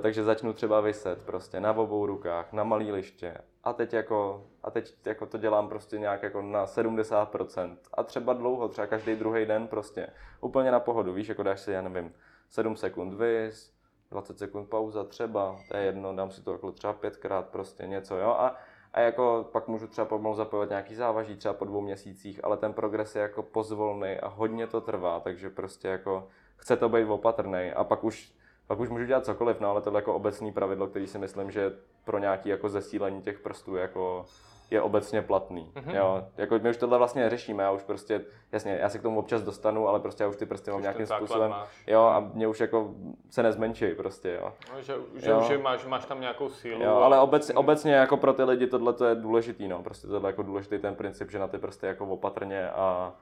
takže 0.00 0.24
začnu 0.24 0.52
třeba 0.52 0.80
vyset 0.80 1.22
prostě 1.22 1.60
na 1.60 1.72
obou 1.72 2.06
rukách, 2.06 2.52
na 2.52 2.64
malý 2.64 2.92
liště. 2.92 3.34
A 3.64 3.72
teď 3.72 3.92
jako, 3.92 4.46
a 4.62 4.70
teď 4.70 4.94
jako 5.04 5.26
to 5.26 5.38
dělám 5.38 5.68
prostě 5.68 5.98
nějak 5.98 6.22
jako 6.22 6.42
na 6.42 6.66
70% 6.66 7.76
a 7.94 8.02
třeba 8.02 8.32
dlouho, 8.32 8.68
třeba 8.68 8.86
každý 8.86 9.16
druhý 9.16 9.46
den 9.46 9.68
prostě, 9.68 10.08
úplně 10.40 10.70
na 10.70 10.80
pohodu, 10.80 11.12
víš, 11.12 11.28
jako 11.28 11.42
dáš 11.42 11.60
si, 11.60 11.72
já 11.72 11.82
nevím, 11.82 12.14
7 12.50 12.76
sekund 12.76 13.14
vys, 13.14 13.72
20 14.10 14.38
sekund 14.38 14.68
pauza 14.68 15.04
třeba, 15.04 15.56
to 15.70 15.76
je 15.76 15.82
jedno, 15.82 16.16
dám 16.16 16.30
si 16.30 16.42
to 16.42 16.52
jako 16.52 16.72
třeba 16.72 16.92
pětkrát 16.92 17.48
prostě 17.48 17.86
něco, 17.86 18.16
jo, 18.16 18.30
a, 18.30 18.56
a 18.98 19.00
jako 19.00 19.48
pak 19.52 19.68
můžu 19.68 19.86
třeba 19.86 20.04
pomalu 20.04 20.34
zapojovat 20.34 20.68
nějaký 20.68 20.94
závaží 20.94 21.36
třeba 21.36 21.54
po 21.54 21.64
dvou 21.64 21.80
měsících, 21.80 22.44
ale 22.44 22.56
ten 22.56 22.72
progres 22.72 23.16
je 23.16 23.22
jako 23.22 23.42
pozvolný 23.42 24.16
a 24.16 24.28
hodně 24.28 24.66
to 24.66 24.80
trvá, 24.80 25.20
takže 25.20 25.50
prostě 25.50 25.88
jako 25.88 26.28
chce 26.56 26.76
to 26.76 26.88
být 26.88 27.04
opatrný 27.04 27.72
a 27.72 27.84
pak 27.84 28.04
už 28.04 28.32
pak 28.66 28.80
už 28.80 28.88
můžu 28.88 29.04
dělat 29.04 29.24
cokoliv, 29.24 29.60
no 29.60 29.70
ale 29.70 29.82
tohle 29.82 29.98
jako 29.98 30.14
obecný 30.14 30.52
pravidlo, 30.52 30.86
který 30.86 31.06
si 31.06 31.18
myslím, 31.18 31.50
že 31.50 31.72
pro 32.04 32.18
nějaký 32.18 32.48
jako 32.48 32.68
zesílení 32.68 33.22
těch 33.22 33.38
prstů 33.38 33.76
jako 33.76 34.26
je 34.70 34.82
obecně 34.82 35.22
platný. 35.22 35.72
Mm-hmm. 35.74 35.96
Jo, 35.96 36.24
jako 36.36 36.58
my 36.58 36.70
už 36.70 36.76
tohle 36.76 36.98
vlastně 36.98 37.22
neřešíme, 37.22 37.62
já 37.62 37.70
už 37.70 37.82
prostě, 37.82 38.20
jasně, 38.52 38.78
já 38.80 38.88
se 38.88 38.98
k 38.98 39.02
tomu 39.02 39.18
občas 39.18 39.42
dostanu, 39.42 39.88
ale 39.88 40.00
prostě 40.00 40.22
já 40.24 40.28
už 40.28 40.36
ty 40.36 40.46
prsty 40.46 40.70
mám 40.70 40.82
nějakým 40.82 41.06
způsobem, 41.06 41.50
máš. 41.50 41.68
jo, 41.86 42.00
a 42.02 42.20
mě 42.34 42.46
už 42.48 42.60
jako 42.60 42.94
se 43.30 43.42
nezmenší 43.42 43.86
prostě, 43.94 44.38
jo. 44.40 44.52
No, 44.74 44.82
že 44.82 44.94
že 45.16 45.30
Jo. 45.30 45.40
už 45.40 45.58
máš, 45.62 45.86
máš 45.86 46.04
tam 46.06 46.20
nějakou 46.20 46.48
sílu. 46.48 46.82
Jo, 46.82 46.94
ale 46.96 47.20
obecně, 47.20 47.54
obecně 47.54 47.94
jako 47.94 48.16
pro 48.16 48.32
ty 48.32 48.42
lidi 48.44 48.66
tohle 48.66 48.92
to 48.92 49.04
je 49.04 49.14
důležitý, 49.14 49.68
no, 49.68 49.82
prostě 49.82 50.06
tohle 50.06 50.28
je 50.28 50.32
jako 50.32 50.42
důležitý 50.42 50.78
ten 50.78 50.94
princip, 50.94 51.30
že 51.30 51.38
na 51.38 51.48
ty 51.48 51.58
prsty 51.58 51.86
jako 51.86 52.06
opatrně 52.06 52.70
a 52.70 53.12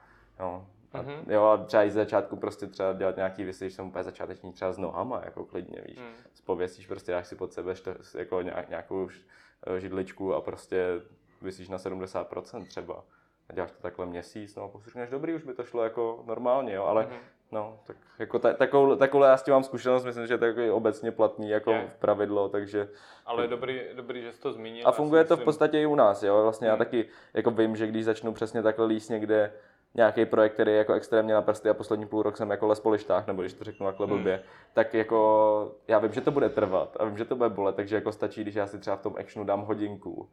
jo, 0.40 0.64
a, 0.92 1.02
Mhm. 1.02 1.12
jo, 1.32 1.44
a 1.44 1.56
třeba 1.56 1.82
i 1.84 1.90
z 1.90 1.94
začátku 1.94 2.36
prostě 2.36 2.66
třeba 2.66 2.92
dělat 2.92 3.16
nějaký 3.16 3.44
věci, 3.44 3.64
když 3.64 3.74
jsem 3.74 3.88
úplně 3.88 4.04
začáteční 4.04 4.52
třeba 4.52 4.72
s 4.72 4.78
nohama, 4.78 5.20
jako 5.24 5.44
klidně, 5.44 5.82
víš. 5.86 5.96
Mhm. 5.98 6.06
Pověsíš 6.44 6.86
prostě, 6.86 7.12
dáš 7.12 7.26
si 7.26 7.36
pod 7.36 7.52
sebe 7.52 7.74
što- 7.74 7.94
jako 8.18 8.42
nějak, 8.42 8.68
nějakou 8.68 9.08
židličku 9.78 10.34
a 10.34 10.40
prostě 10.40 10.86
vysíš 11.42 11.68
na 11.68 11.78
70% 11.78 12.66
třeba. 12.66 13.04
A 13.48 13.52
děláš 13.52 13.70
to 13.70 13.82
takhle 13.82 14.06
měsíc, 14.06 14.56
no 14.56 14.62
a 14.64 14.68
pak 14.68 14.82
si 14.82 14.86
řekneš, 14.90 15.10
dobrý, 15.10 15.34
už 15.34 15.44
by 15.44 15.54
to 15.54 15.64
šlo 15.64 15.84
jako 15.84 16.22
normálně, 16.26 16.74
jo, 16.74 16.84
ale 16.84 17.02
Mhm. 17.06 17.16
no, 17.52 17.78
tak 17.86 17.96
jako 18.18 18.38
ta, 18.38 18.52
takovou, 18.52 18.96
takovou 18.96 19.24
já 19.24 19.36
s 19.36 19.42
tím 19.42 19.52
mám 19.54 19.64
zkušenost, 19.64 20.04
myslím, 20.04 20.26
že 20.26 20.38
to 20.38 20.44
je 20.44 20.50
takový 20.52 20.70
obecně 20.70 21.12
platný 21.12 21.50
jako 21.50 21.70
Je. 21.72 21.90
pravidlo, 21.98 22.48
takže 22.48 22.88
Ale 23.26 23.44
je 23.44 23.48
dobrý, 23.48 23.80
dobrý, 23.94 24.22
že 24.22 24.32
jsi 24.32 24.40
to 24.40 24.52
zmínil. 24.52 24.88
a 24.88 24.92
funguje 24.92 25.24
to 25.24 25.28
v 25.36 25.38
myslím- 25.38 25.44
podstatě 25.44 25.80
i 25.80 25.86
u 25.86 25.94
nás, 25.94 26.22
jo. 26.22 26.42
Vlastně 26.42 26.68
já 26.68 26.74
Hmm. 26.74 26.78
taky 26.84 27.08
jako 27.34 27.50
vím, 27.50 27.76
že 27.76 27.86
když 27.86 28.04
začnu 28.04 28.32
přesně 28.32 28.62
takhle 28.62 28.86
líst 28.86 29.10
někde 29.10 29.52
nějaký 29.94 30.26
projekt, 30.26 30.52
který 30.52 30.72
je 30.72 30.78
jako 30.78 30.92
extrémně 30.92 31.34
na 31.34 31.42
prsty 31.42 31.68
a 31.68 31.74
poslední 31.74 32.06
půl 32.06 32.22
rok 32.22 32.36
jsem 32.36 32.50
jako 32.50 32.66
les 32.66 32.80
po 32.80 32.90
lištách, 32.90 33.26
nebo 33.26 33.42
když 33.42 33.52
to 33.52 33.64
řeknu 33.64 33.86
takhle 33.86 34.06
Hmm. 34.06 34.16
blbě, 34.16 34.42
tak 34.72 34.94
jako 34.94 35.72
já 35.88 35.98
vím, 35.98 36.12
že 36.12 36.20
to 36.20 36.30
bude 36.30 36.48
trvat 36.48 36.96
a 37.00 37.04
vím, 37.04 37.18
že 37.18 37.24
to 37.24 37.36
bude 37.36 37.48
bolet, 37.48 37.76
takže 37.76 37.94
jako 37.96 38.12
stačí, 38.12 38.42
když 38.42 38.54
já 38.54 38.66
si 38.66 38.78
třeba 38.78 38.96
v 38.96 39.02
tom 39.02 39.14
actionu 39.18 39.46
dám 39.46 39.60
hodinku 39.62 40.28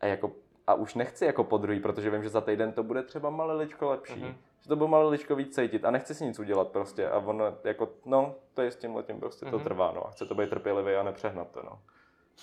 a 0.00 0.06
jako 0.06 0.30
a 0.66 0.74
už 0.74 0.94
nechci 0.94 1.24
jako 1.24 1.44
po 1.44 1.58
druhý, 1.58 1.80
protože 1.80 2.10
vím, 2.10 2.22
že 2.22 2.28
za 2.28 2.40
týden 2.40 2.72
to 2.72 2.82
bude 2.82 3.02
třeba 3.02 3.30
maliličko 3.30 3.90
lepší. 3.90 4.20
Mhm. 4.20 4.34
Že 4.60 4.68
to 4.68 4.76
bude 4.76 4.90
maliličko 4.90 5.36
víc 5.36 5.54
cítit 5.54 5.84
a 5.84 5.90
nechci 5.90 6.14
si 6.14 6.24
nic 6.24 6.38
udělat 6.38 6.68
prostě 6.68 7.08
a 7.08 7.18
ono 7.18 7.44
jako, 7.64 7.88
no, 8.04 8.34
to 8.54 8.62
je 8.62 8.70
s 8.70 8.76
tím 8.76 8.96
letím 8.96 9.20
prostě 9.20 9.46
to 9.46 9.56
Mhm. 9.56 9.64
trvá, 9.64 9.92
no 9.94 10.06
a 10.06 10.10
chce 10.10 10.26
to 10.26 10.34
být 10.34 10.50
trpělivý 10.50 10.94
a 10.94 11.02
nepřehnat 11.02 11.50
to, 11.50 11.62
no. 11.62 11.78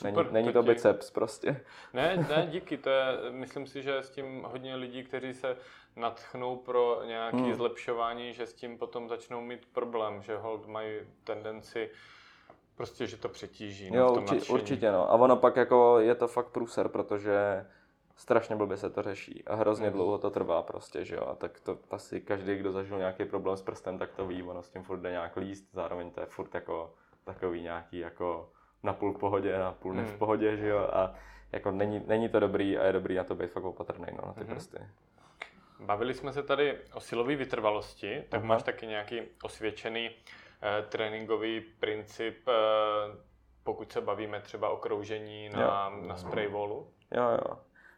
Není, 0.03 0.15
Super, 0.15 0.31
není 0.31 0.47
to 0.47 0.53
to 0.53 0.63
ti- 0.63 0.69
biceps 0.69 1.11
prostě. 1.11 1.61
Ne, 1.93 2.25
ne, 2.29 2.47
díky, 2.51 2.77
to 2.77 2.89
je, 2.89 3.03
myslím 3.31 3.67
si, 3.67 3.81
že 3.81 3.97
s 3.97 4.09
tím 4.09 4.43
hodně 4.43 4.75
lidí, 4.75 5.03
kteří 5.03 5.33
se 5.33 5.57
natchnou 5.95 6.55
pro 6.57 7.01
nějaké 7.05 7.37
Hmm. 7.37 7.53
zlepšování, 7.55 8.33
že 8.33 8.45
s 8.47 8.53
tím 8.53 8.77
potom 8.77 9.09
začnou 9.09 9.41
mít 9.41 9.65
problém, 9.73 10.21
že 10.21 10.37
hold 10.37 10.67
mají 10.67 10.99
tendenci 11.23 11.89
prostě, 12.77 13.07
že 13.07 13.17
to 13.17 13.29
přetíží 13.29 13.91
no, 13.91 13.97
Jo, 13.99 14.11
v 14.11 14.13
tom 14.13 14.23
urči, 14.23 14.35
nadšení. 14.35 14.59
určitě 14.59 14.91
no. 14.91 15.11
A 15.11 15.13
ono 15.13 15.35
pak 15.35 15.55
jako 15.55 15.99
je 15.99 16.15
to 16.15 16.27
fakt 16.27 16.47
průser, 16.47 16.87
protože 16.87 17.65
strašně 18.17 18.55
blbě 18.55 18.77
se 18.77 18.89
to 18.89 19.01
řeší 19.01 19.43
a 19.47 19.55
hrozně 19.55 19.85
Mhm. 19.87 19.93
dlouho 19.93 20.17
to 20.17 20.29
trvá 20.29 20.61
prostě, 20.63 21.05
že 21.05 21.15
jo. 21.15 21.25
A 21.27 21.35
tak 21.35 21.59
to 21.59 21.77
asi 21.91 22.21
každý, 22.21 22.55
kdo 22.55 22.71
zažil 22.71 22.97
nějaký 22.97 23.25
problém 23.25 23.57
s 23.57 23.61
prstem, 23.61 23.97
tak 23.97 24.11
to 24.11 24.27
ví, 24.27 24.43
ono 24.43 24.63
s 24.63 24.69
tím 24.69 24.83
furt 24.83 24.99
jde 24.99 25.11
nějak 25.11 25.37
líst, 25.37 25.65
zároveň 25.73 26.11
to 26.11 26.19
je 26.19 26.25
furt 26.25 26.55
jako 26.55 26.93
takový 27.23 27.61
nějaký 27.61 27.99
jako 27.99 28.49
napůl 28.83 29.13
v 29.13 29.17
pohodě, 29.17 29.57
napůl 29.59 29.93
ne 29.93 30.03
v 30.03 30.07
Hmm. 30.09 30.17
pohodě, 30.17 30.57
že 30.57 30.67
jo. 30.67 30.89
A 30.93 31.13
jako 31.51 31.71
není, 31.71 32.03
není 32.07 32.29
to 32.29 32.39
dobrý 32.39 32.77
a 32.77 32.85
je 32.85 32.93
dobrý 32.93 33.15
na 33.15 33.23
to 33.23 33.35
být 33.35 33.51
fakt 33.51 33.63
opatrný, 33.63 34.05
no, 34.11 34.27
na 34.27 34.33
ty 34.33 34.39
Mhm. 34.43 34.49
prsty. 34.53 34.77
Bavili 35.79 36.13
jsme 36.13 36.33
se 36.33 36.43
tady 36.43 36.77
o 36.93 36.99
silové 36.99 37.35
vytrvalosti, 37.35 38.23
tak 38.29 38.37
Aha. 38.39 38.47
máš 38.47 38.63
taky 38.63 38.87
nějaký 38.87 39.21
osvědčený 39.43 40.09
tréninkový 40.89 41.61
princip, 41.79 42.47
eh, 42.47 42.53
pokud 43.63 43.91
se 43.91 44.01
bavíme 44.01 44.41
třeba 44.41 44.69
o 44.69 44.77
kroužení 44.77 45.49
na, 45.49 45.89
na 45.89 46.17
spray 46.17 46.47
wallu? 46.47 46.87
Jo, 47.11 47.23
jo. 47.23 47.57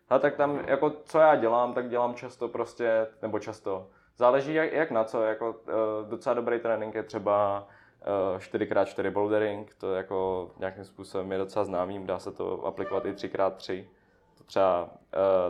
A 0.10 0.20
tak 0.20 0.36
tam, 0.36 0.64
jako 0.68 0.90
co 0.90 1.20
já 1.20 1.36
dělám, 1.36 1.74
tak 1.74 1.90
dělám 1.90 2.16
často 2.16 2.48
prostě, 2.48 3.08
nebo 3.22 3.40
často, 3.40 3.88
záleží 4.18 4.54
jak, 4.54 4.74
jak 4.74 4.92
na 4.92 5.04
co, 5.04 5.24
jako 5.24 5.50
uh, 5.50 6.10
docela 6.10 6.34
dobrý 6.34 6.60
trénink 6.60 6.96
je 6.96 7.04
třeba 7.04 7.68
uh, 8.34 8.40
4x4 8.40 9.12
bouldering, 9.12 9.76
to 9.76 9.96
jako 9.96 10.52
nějakým 10.60 10.86
způsobem 10.86 11.32
je 11.32 11.38
docela 11.38 11.66
známým, 11.66 12.06
dá 12.06 12.20
se 12.20 12.32
to 12.32 12.66
aplikovat 12.66 13.06
i 13.06 13.12
3x3. 13.12 13.86
To 14.38 14.44
třeba, 14.44 14.90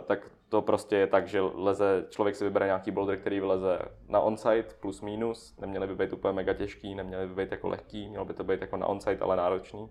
tak 0.06 0.20
to 0.48 0.62
prostě 0.62 0.96
je 0.96 1.06
tak, 1.06 1.28
že 1.28 1.40
leze, 1.40 2.06
člověk 2.08 2.36
si 2.36 2.44
vybere 2.44 2.66
nějaký 2.66 2.90
boulder, 2.90 3.18
který 3.18 3.40
vyleze 3.40 3.78
na 4.08 4.20
onsite 4.20 4.74
plus 4.80 5.00
minus, 5.00 5.56
neměly 5.60 5.86
by 5.86 5.94
být 5.94 6.12
úplně 6.12 6.32
mega 6.32 6.54
těžký, 6.54 6.94
neměly 6.94 7.26
by 7.26 7.34
být 7.34 7.52
jako 7.52 7.68
lehký, 7.68 8.08
mělo 8.08 8.24
by 8.24 8.34
to 8.34 8.44
být 8.44 8.60
jako 8.60 8.76
na 8.76 8.86
onsite, 8.86 9.24
ale 9.24 9.36
náročný. 9.36 9.90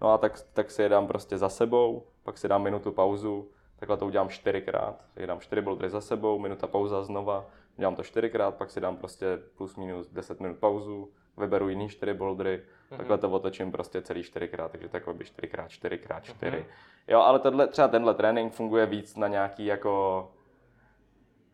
No 0.00 0.12
a 0.12 0.18
tak, 0.18 0.40
tak 0.52 0.70
si 0.70 0.82
je 0.82 0.88
dám 0.88 1.06
prostě 1.06 1.38
za 1.38 1.48
sebou, 1.48 2.06
pak 2.22 2.38
si 2.38 2.48
dám 2.48 2.62
minutu 2.62 2.92
pauzu, 2.92 3.48
Takhle 3.76 3.96
to 3.96 4.06
udělám 4.06 4.28
čtyřikrát. 4.28 5.04
Tak 5.14 5.26
dám 5.26 5.40
čtyři 5.40 5.62
bouldry 5.62 5.90
za 5.90 6.00
sebou, 6.00 6.38
minuta 6.38 6.66
pauza 6.66 7.04
znova. 7.04 7.46
Dělám 7.76 7.96
to 7.96 8.02
čtyřikrát, 8.02 8.54
pak 8.54 8.70
si 8.70 8.80
dám 8.80 8.96
prostě 8.96 9.38
plus 9.56 9.76
minus 9.76 10.08
10 10.08 10.40
minut 10.40 10.58
pauzu, 10.58 11.12
vyberu 11.38 11.68
jiný 11.68 11.88
čtyři 11.88 12.14
bouldry, 12.14 12.62
mm-hmm. 12.90 12.96
takhle 12.96 13.18
to 13.18 13.30
otočím 13.30 13.72
prostě 13.72 14.02
celý 14.02 14.22
čtyřikrát, 14.22 14.72
takže 14.72 14.88
takové 14.88 15.18
by 15.18 15.24
čtyřikrát, 15.24 15.68
čtyřikrát, 15.68 16.24
čtyři. 16.24 16.56
Mm-hmm. 16.56 17.08
Jo, 17.08 17.20
ale 17.20 17.38
tohle, 17.38 17.66
třeba 17.66 17.88
tenhle 17.88 18.14
trénink 18.14 18.52
funguje 18.52 18.86
víc 18.86 19.16
na 19.16 19.28
nějaký 19.28 19.66
jako 19.66 20.28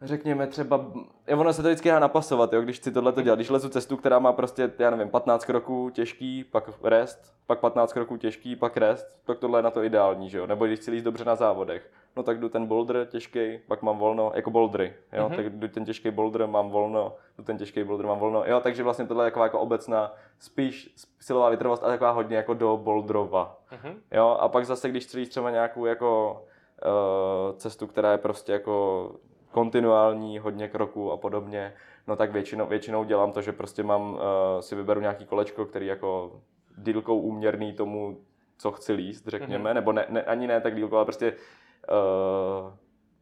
řekněme 0.02 0.46
třeba, 0.46 0.86
jo, 1.28 1.40
ono 1.40 1.52
se 1.52 1.62
to 1.62 1.68
vždycky 1.68 1.88
dá 1.88 1.98
napasovat, 1.98 2.52
jo, 2.52 2.62
když 2.62 2.76
chci 2.76 2.90
tohle 2.92 3.12
to 3.12 3.22
dělat. 3.22 3.36
Když 3.36 3.50
lezu 3.50 3.68
cestu, 3.68 3.96
která 3.96 4.18
má 4.18 4.32
prostě, 4.32 4.72
já 4.78 4.90
nevím, 4.90 5.08
15 5.08 5.44
kroků 5.44 5.90
těžký, 5.90 6.44
pak 6.44 6.70
rest, 6.82 7.34
pak 7.46 7.60
15 7.60 7.92
kroků 7.92 8.16
těžký, 8.16 8.56
pak 8.56 8.76
rest, 8.76 9.20
tak 9.24 9.38
tohle 9.38 9.58
je 9.58 9.62
na 9.62 9.70
to 9.70 9.82
ideální, 9.82 10.30
že 10.30 10.38
jo. 10.38 10.46
Nebo 10.46 10.66
když 10.66 10.78
chci 10.78 10.90
líst 10.90 11.04
dobře 11.04 11.24
na 11.24 11.34
závodech, 11.34 11.90
no 12.16 12.22
tak 12.22 12.40
jdu 12.40 12.48
ten 12.48 12.66
boulder 12.66 13.06
těžký, 13.06 13.58
pak 13.68 13.82
mám 13.82 13.98
volno, 13.98 14.32
jako 14.34 14.50
bouldery, 14.50 14.94
jo, 15.12 15.28
mm-hmm. 15.28 15.36
tak 15.36 15.50
jdu 15.50 15.68
ten 15.68 15.84
těžký 15.84 16.10
boulder, 16.10 16.46
mám 16.46 16.70
volno, 16.70 17.16
jdu 17.38 17.44
ten 17.44 17.58
těžký 17.58 17.84
boulder, 17.84 18.06
mám 18.06 18.18
volno, 18.18 18.44
jo, 18.46 18.60
takže 18.60 18.82
vlastně 18.82 19.06
tohle 19.06 19.24
je 19.24 19.30
taková 19.30 19.44
jako 19.44 19.60
obecná, 19.60 20.12
spíš 20.38 20.94
silová 21.20 21.50
vytrvalost 21.50 21.84
a 21.84 21.86
taková 21.86 22.10
hodně 22.10 22.36
jako 22.36 22.54
do 22.54 22.76
boulderova, 22.76 23.56
mm-hmm. 23.72 23.94
jo, 24.12 24.28
a 24.28 24.48
pak 24.48 24.66
zase, 24.66 24.88
když 24.88 25.04
střílíš 25.04 25.28
třeba 25.28 25.50
nějakou 25.50 25.86
jako 25.86 26.42
uh, 26.86 27.56
cestu, 27.56 27.86
která 27.86 28.12
je 28.12 28.18
prostě 28.18 28.52
jako 28.52 29.10
kontinuální, 29.50 30.38
hodně 30.38 30.68
kroků 30.68 31.12
a 31.12 31.16
podobně, 31.16 31.74
no 32.06 32.16
tak 32.16 32.32
většinou, 32.32 32.66
většinou 32.66 33.04
dělám 33.04 33.32
to, 33.32 33.42
že 33.42 33.52
prostě 33.52 33.82
mám, 33.82 34.12
uh, 34.14 34.20
si 34.60 34.74
vyberu 34.74 35.00
nějaký 35.00 35.26
kolečko, 35.26 35.64
který 35.64 35.86
jako 35.86 36.40
dílkou 36.76 37.18
úměrný 37.20 37.72
tomu, 37.72 38.18
co 38.58 38.72
chci 38.72 38.92
líst, 38.92 39.26
řekněme, 39.26 39.70
mm-hmm. 39.70 39.74
nebo 39.74 39.92
ne, 39.92 40.06
ne, 40.08 40.22
ani 40.22 40.46
ne 40.46 40.60
tak 40.60 40.74
dílkou, 40.74 40.96
ale 40.96 41.04
prostě 41.04 41.34
uh, 41.90 42.72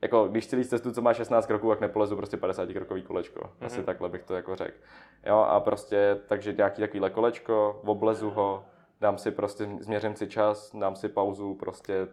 jako 0.03 0.29
když 0.29 0.45
chci 0.45 0.57
líst 0.57 0.71
cestu, 0.71 0.93
co 0.93 1.03
má 1.03 1.15
16 1.15 1.47
kroků, 1.47 1.69
tak 1.69 1.81
nepolezu 1.81 2.17
prostě 2.17 2.37
50 2.37 2.69
krokový 2.73 3.03
kolečko. 3.03 3.41
Mm-hmm. 3.41 3.67
Asi 3.67 3.83
takhle 3.83 4.09
bych 4.09 4.25
to 4.25 4.35
jako 4.35 4.57
řekl. 4.57 4.79
Jo, 5.27 5.37
a 5.37 5.61
prostě, 5.61 6.19
takže 6.27 6.53
nějaký 6.53 6.81
takovýhle 6.81 7.11
kolečko, 7.11 7.81
oblezu 7.85 8.31
ho, 8.31 8.65
dám 9.01 9.19
si 9.19 9.31
prostě, 9.31 9.69
změřím 9.81 10.17
si 10.17 10.29
čas, 10.29 10.77
dám 10.77 10.97
si 10.97 11.09
pauzu, 11.09 11.55
prostě 11.55 12.09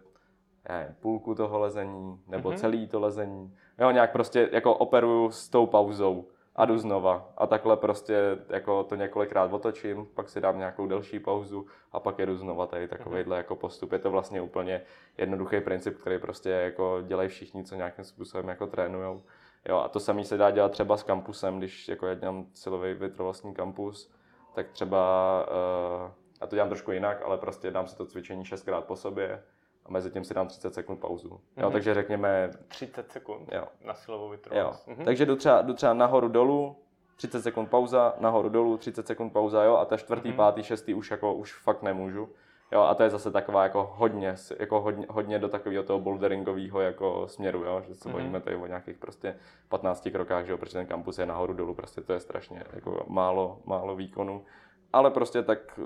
nevím, 0.70 0.96
půlku 1.00 1.36
toho 1.36 1.60
lezení, 1.60 2.20
nebo 2.28 2.50
mm-hmm. 2.50 2.58
celý 2.58 2.88
to 2.88 3.00
lezení. 3.00 3.54
Jo, 3.80 3.92
nějak 3.92 4.12
prostě 4.12 4.50
jako 4.52 4.76
operuju 4.76 5.32
s 5.32 5.50
tou 5.50 5.66
pauzou 5.66 6.28
a 6.58 6.66
jdu 6.66 6.78
znova. 6.78 7.30
A 7.38 7.48
takhle 7.48 7.78
prostě 7.78 8.38
jako 8.50 8.84
to 8.84 8.96
několikrát 8.96 9.54
otočím, 9.54 10.08
pak 10.14 10.30
si 10.30 10.42
dám 10.42 10.58
nějakou 10.58 10.88
delší 10.88 11.20
pauzu 11.20 11.66
a 11.92 12.00
pak 12.00 12.20
jedu 12.20 12.38
znova 12.38 12.68
tady 12.68 12.88
takovýhle 12.88 13.36
mm-hmm. 13.36 13.38
jako 13.38 13.56
postup. 13.56 13.92
Je 13.92 14.00
to 14.00 14.12
vlastně 14.12 14.42
úplně 14.42 14.82
jednoduchý 15.18 15.62
princip, 15.62 16.02
který 16.02 16.20
prostě 16.20 16.50
jako 16.50 17.04
dělají 17.08 17.30
všichni, 17.30 17.64
co 17.64 17.76
nějakým 17.76 18.06
způsobem 18.06 18.48
jako 18.48 18.68
trénujou. 18.68 19.22
Jo, 19.70 19.78
a 19.78 19.88
to 19.88 20.00
samé 20.00 20.24
se 20.24 20.38
dá 20.38 20.52
dělat 20.52 20.72
třeba 20.72 20.98
s 20.98 21.04
kampusem, 21.04 21.58
když 21.58 21.88
jako 21.88 22.08
já 22.08 22.14
dělám 22.14 22.46
silový 22.54 22.94
vytrvalostní 22.94 23.54
kampus, 23.54 24.14
tak 24.56 24.70
třeba, 24.70 25.46
uh, 25.48 26.12
a 26.42 26.48
to 26.48 26.56
dělám 26.56 26.70
trošku 26.70 26.92
jinak, 26.92 27.22
ale 27.26 27.38
prostě 27.38 27.72
dám 27.72 27.88
si 27.88 27.98
to 27.98 28.06
cvičení 28.06 28.46
šestkrát 28.46 28.86
po 28.86 28.96
sobě, 28.96 29.44
a 29.88 29.92
mezi 29.92 30.12
tím 30.12 30.24
si 30.24 30.34
dám 30.34 30.48
30 30.48 30.74
sekund 30.74 30.98
pauzu. 30.98 31.30
Mm-hmm. 31.30 31.62
Jo, 31.62 31.66
mhm. 31.66 31.72
takže 31.72 31.94
řekněme... 31.94 32.50
30 32.68 33.12
sekund 33.12 33.50
jo. 33.52 33.64
na 33.86 33.94
silovou 33.94 34.30
vytrvalost. 34.30 34.88
Mm-hmm. 34.88 35.06
Takže 35.06 35.26
jdu 35.26 35.36
třeba, 35.36 35.62
jdu 35.62 35.74
třeba 35.74 35.94
nahoru 35.94 36.28
dolů, 36.28 36.76
30 37.16 37.42
sekund 37.42 37.66
pauza, 37.66 38.14
nahoru 38.20 38.50
dolů, 38.50 38.78
30 38.78 39.08
sekund 39.08 39.30
pauza, 39.30 39.64
jo, 39.64 39.76
a 39.76 39.86
ta 39.86 39.98
čtvrtý, 39.98 40.30
mm-hmm. 40.30 40.36
pátý, 40.36 40.64
šestý 40.64 40.94
už 40.94 41.12
jako 41.12 41.34
už 41.34 41.54
fakt 41.54 41.82
nemůžu. 41.82 42.30
Jo, 42.72 42.82
a 42.82 42.96
to 42.96 43.04
je 43.04 43.10
zase 43.10 43.32
taková 43.32 43.64
jako 43.64 43.92
hodně, 43.94 44.36
jako 44.60 44.82
hodně, 44.82 45.06
hodně 45.10 45.40
do 45.40 45.50
takového 45.50 45.84
toho 45.84 46.00
boulderingového 46.00 46.82
jako 46.82 47.28
směru, 47.28 47.64
jo, 47.64 47.84
že 47.88 47.96
se 47.96 48.10
mm-hmm. 48.10 48.12
bavíme 48.12 48.42
tady 48.42 48.56
o 48.56 48.68
nějakých 48.68 48.98
prostě 48.98 49.36
15 49.70 50.10
krokách, 50.12 50.46
že 50.46 50.52
jo, 50.52 50.58
protože 50.58 50.74
ten 50.74 50.86
kampus 50.86 51.20
je 51.20 51.26
nahoru 51.26 51.54
dolů, 51.54 51.74
prostě 51.74 52.02
to 52.02 52.14
je 52.14 52.20
strašně 52.20 52.64
jako 52.74 53.06
málo, 53.08 53.60
málo 53.66 53.96
výkonu. 53.96 54.46
Ale 54.94 55.12
prostě 55.12 55.44
tak 55.44 55.80
uh, 55.80 55.86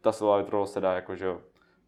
ta 0.00 0.12
silová 0.12 0.36
vytrvalost 0.36 0.72
se 0.72 0.80
dá 0.80 0.94
jako, 0.94 1.16
že 1.16 1.26
jo, 1.26 1.40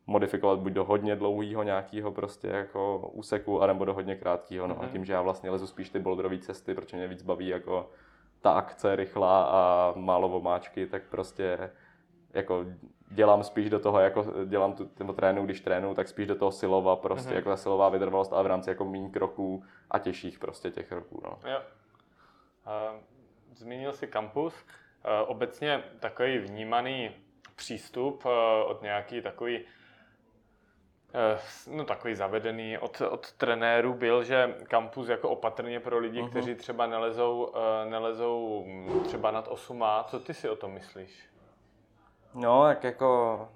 modifikovat 0.07 0.59
buď 0.59 0.73
do 0.73 0.85
hodně 0.85 1.17
dlouhého 1.17 1.63
nějakého 1.63 2.13
prostě 2.13 2.49
jako 2.49 3.11
úseku, 3.13 3.63
anebo 3.63 3.85
do 3.85 3.95
hodně 3.95 4.17
krátkého. 4.17 4.67
No. 4.67 4.75
Mm-hmm. 4.75 4.81
A 4.81 4.83
mhm. 4.83 4.93
tím, 4.93 5.05
že 5.05 5.13
já 5.13 5.23
vlastně 5.23 5.51
lezu 5.51 5.67
spíš 5.67 5.91
ty 5.91 5.99
boulderové 5.99 6.39
cesty, 6.39 6.75
protože 6.75 6.97
mě 6.97 7.09
víc 7.09 7.23
baví 7.23 7.49
jako 7.49 7.91
ta 8.41 8.53
akce 8.53 8.97
rychlá 8.97 9.45
a 9.45 9.93
málo 9.97 10.29
omáčky, 10.29 10.87
tak 10.87 11.03
prostě 11.03 11.71
jako 12.35 12.65
dělám 13.11 13.45
spíš 13.45 13.71
do 13.71 13.79
toho, 13.79 14.01
jako 14.01 14.25
dělám 14.45 14.73
tu, 14.73 14.91
nebo 14.99 15.13
trénu, 15.13 15.45
když 15.45 15.61
trénu, 15.61 15.95
tak 15.95 16.09
spíš 16.09 16.27
do 16.27 16.35
toho 16.35 16.53
silova, 16.53 16.97
prostě 16.97 17.31
mm-hmm. 17.31 17.35
jako 17.35 17.49
ta 17.49 17.57
silová 17.57 17.89
vytrvalost, 17.89 18.33
ale 18.33 18.43
v 18.43 18.47
rámci 18.47 18.71
jako 18.71 18.85
méně 18.85 19.09
kroků 19.09 19.65
a 19.91 19.99
těžších 19.99 20.39
prostě 20.39 20.71
těch 20.71 20.89
kroků, 20.89 21.23
no. 21.25 21.51
Jo. 21.51 21.61
Uh, 22.67 23.01
zmínil 23.55 23.93
si 23.93 24.07
kampus. 24.07 24.55
Uh, 24.55 25.31
obecně 25.31 25.85
takový 26.01 26.39
vnímaný 26.39 27.11
přístup 27.57 28.25
uh, 28.25 28.33
od 28.67 28.83
nějaký 28.83 29.23
takový 29.23 29.61
no 31.71 31.85
takový 31.85 32.15
zavedený 32.15 32.79
od, 32.79 33.01
od 33.01 33.33
trenérů 33.33 33.95
byl, 33.95 34.25
že 34.25 34.55
kampus 34.65 35.09
jako 35.09 35.29
opatrně 35.29 35.81
pro 35.81 35.99
lidi, 35.99 36.23
uh-huh. 36.23 36.31
kteří 36.31 36.55
třeba 36.55 36.87
nelezou, 36.87 37.53
eh, 37.55 37.91
nelezou 37.91 38.65
mm, 38.67 39.01
třeba 39.05 39.31
nad 39.31 39.49
8 39.49 39.85
Co 40.07 40.21
ty 40.21 40.35
si 40.35 40.49
o 40.49 40.57
tom 40.57 40.73
myslíš? 40.73 41.29
No, 42.35 42.63
tak 42.63 42.85
jako, 42.85 43.49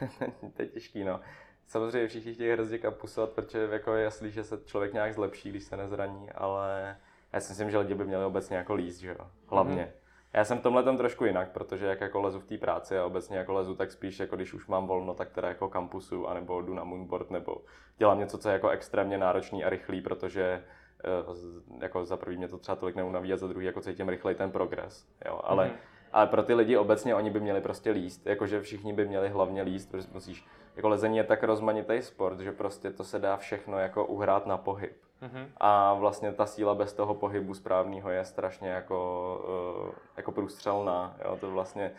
to 0.56 0.62
je 0.62 0.68
těžký, 0.68 1.04
no. 1.04 1.20
Samozřejmě 1.66 2.08
všichni 2.08 2.34
chtějí 2.34 2.52
hrozně 2.52 2.78
kampusovat, 2.78 3.30
protože 3.30 3.68
jako 3.72 3.94
je 3.94 4.04
jasný, 4.04 4.30
že 4.30 4.44
se 4.44 4.60
člověk 4.64 4.92
nějak 4.92 5.14
zlepší, 5.14 5.50
když 5.50 5.64
se 5.64 5.76
nezraní, 5.76 6.30
ale 6.30 6.96
já 7.32 7.40
si 7.40 7.52
myslím, 7.52 7.70
že 7.70 7.78
lidi 7.78 7.94
by 7.94 8.04
měli 8.04 8.24
obecně 8.24 8.56
jako 8.56 8.74
líst, 8.74 9.00
že 9.00 9.08
jo, 9.08 9.30
hlavně. 9.46 9.92
Uh-huh. 9.94 10.07
Já 10.38 10.44
jsem 10.44 10.58
v 10.58 10.62
tomhle 10.62 10.82
tam 10.82 10.96
trošku 10.96 11.24
jinak, 11.24 11.50
protože 11.50 11.86
jak 11.86 12.00
jako 12.00 12.20
lezu 12.20 12.40
v 12.40 12.44
té 12.44 12.58
práci 12.58 12.98
a 12.98 13.04
obecně 13.04 13.38
jako 13.38 13.52
lezu, 13.52 13.74
tak 13.74 13.90
spíš 13.90 14.20
jako 14.20 14.36
když 14.36 14.54
už 14.54 14.66
mám 14.66 14.86
volno, 14.86 15.14
tak 15.14 15.30
teda 15.30 15.48
jako 15.48 15.68
kampusu, 15.68 16.28
anebo 16.28 16.62
jdu 16.62 16.74
na 16.74 16.84
moonboard, 16.84 17.30
nebo 17.30 17.56
dělám 17.96 18.18
něco, 18.18 18.38
co 18.38 18.48
je 18.48 18.52
jako 18.52 18.68
extrémně 18.68 19.18
náročný 19.18 19.64
a 19.64 19.70
rychlý, 19.70 20.00
protože 20.00 20.64
eh, 21.04 21.82
jako 21.82 22.04
za 22.04 22.16
prvý 22.16 22.36
mě 22.36 22.48
to 22.48 22.58
třeba 22.58 22.76
tolik 22.76 22.96
neunaví 22.96 23.32
a 23.32 23.36
za 23.36 23.46
druhý 23.46 23.66
jako 23.66 23.80
cítím 23.80 24.08
rychlej 24.08 24.34
ten 24.34 24.50
progres, 24.50 25.06
jo, 25.26 25.40
ale 25.44 25.64
mm. 25.66 25.72
Ale 26.12 26.26
pro 26.26 26.42
ty 26.42 26.54
lidi 26.54 26.76
obecně 26.76 27.14
oni 27.14 27.30
by 27.30 27.40
měli 27.40 27.60
prostě 27.60 27.90
líst, 27.90 28.26
jakože 28.26 28.60
všichni 28.60 28.92
by 28.92 29.08
měli 29.08 29.28
hlavně 29.28 29.62
líst, 29.62 29.90
protože 29.90 30.08
musíš, 30.12 30.46
jako 30.76 30.88
lezení 30.88 31.16
je 31.16 31.24
tak 31.24 31.42
rozmanitý 31.42 32.02
sport, 32.02 32.40
že 32.40 32.52
prostě 32.52 32.90
to 32.90 33.04
se 33.04 33.18
dá 33.18 33.36
všechno 33.36 33.78
jako 33.78 34.06
uhrát 34.06 34.46
na 34.46 34.56
pohyb. 34.56 35.07
Mm-hmm. 35.22 35.46
A 35.56 35.94
vlastně 35.94 36.32
ta 36.32 36.46
síla 36.46 36.74
bez 36.74 36.92
toho 36.92 37.14
pohybu 37.14 37.54
správného 37.54 38.10
je 38.10 38.24
strašně 38.24 38.68
jako, 38.68 39.88
uh, 39.88 39.94
jako 40.16 40.32
průstřelná. 40.32 41.16
Jo? 41.24 41.36
To 41.40 41.50
vlastně 41.50 41.92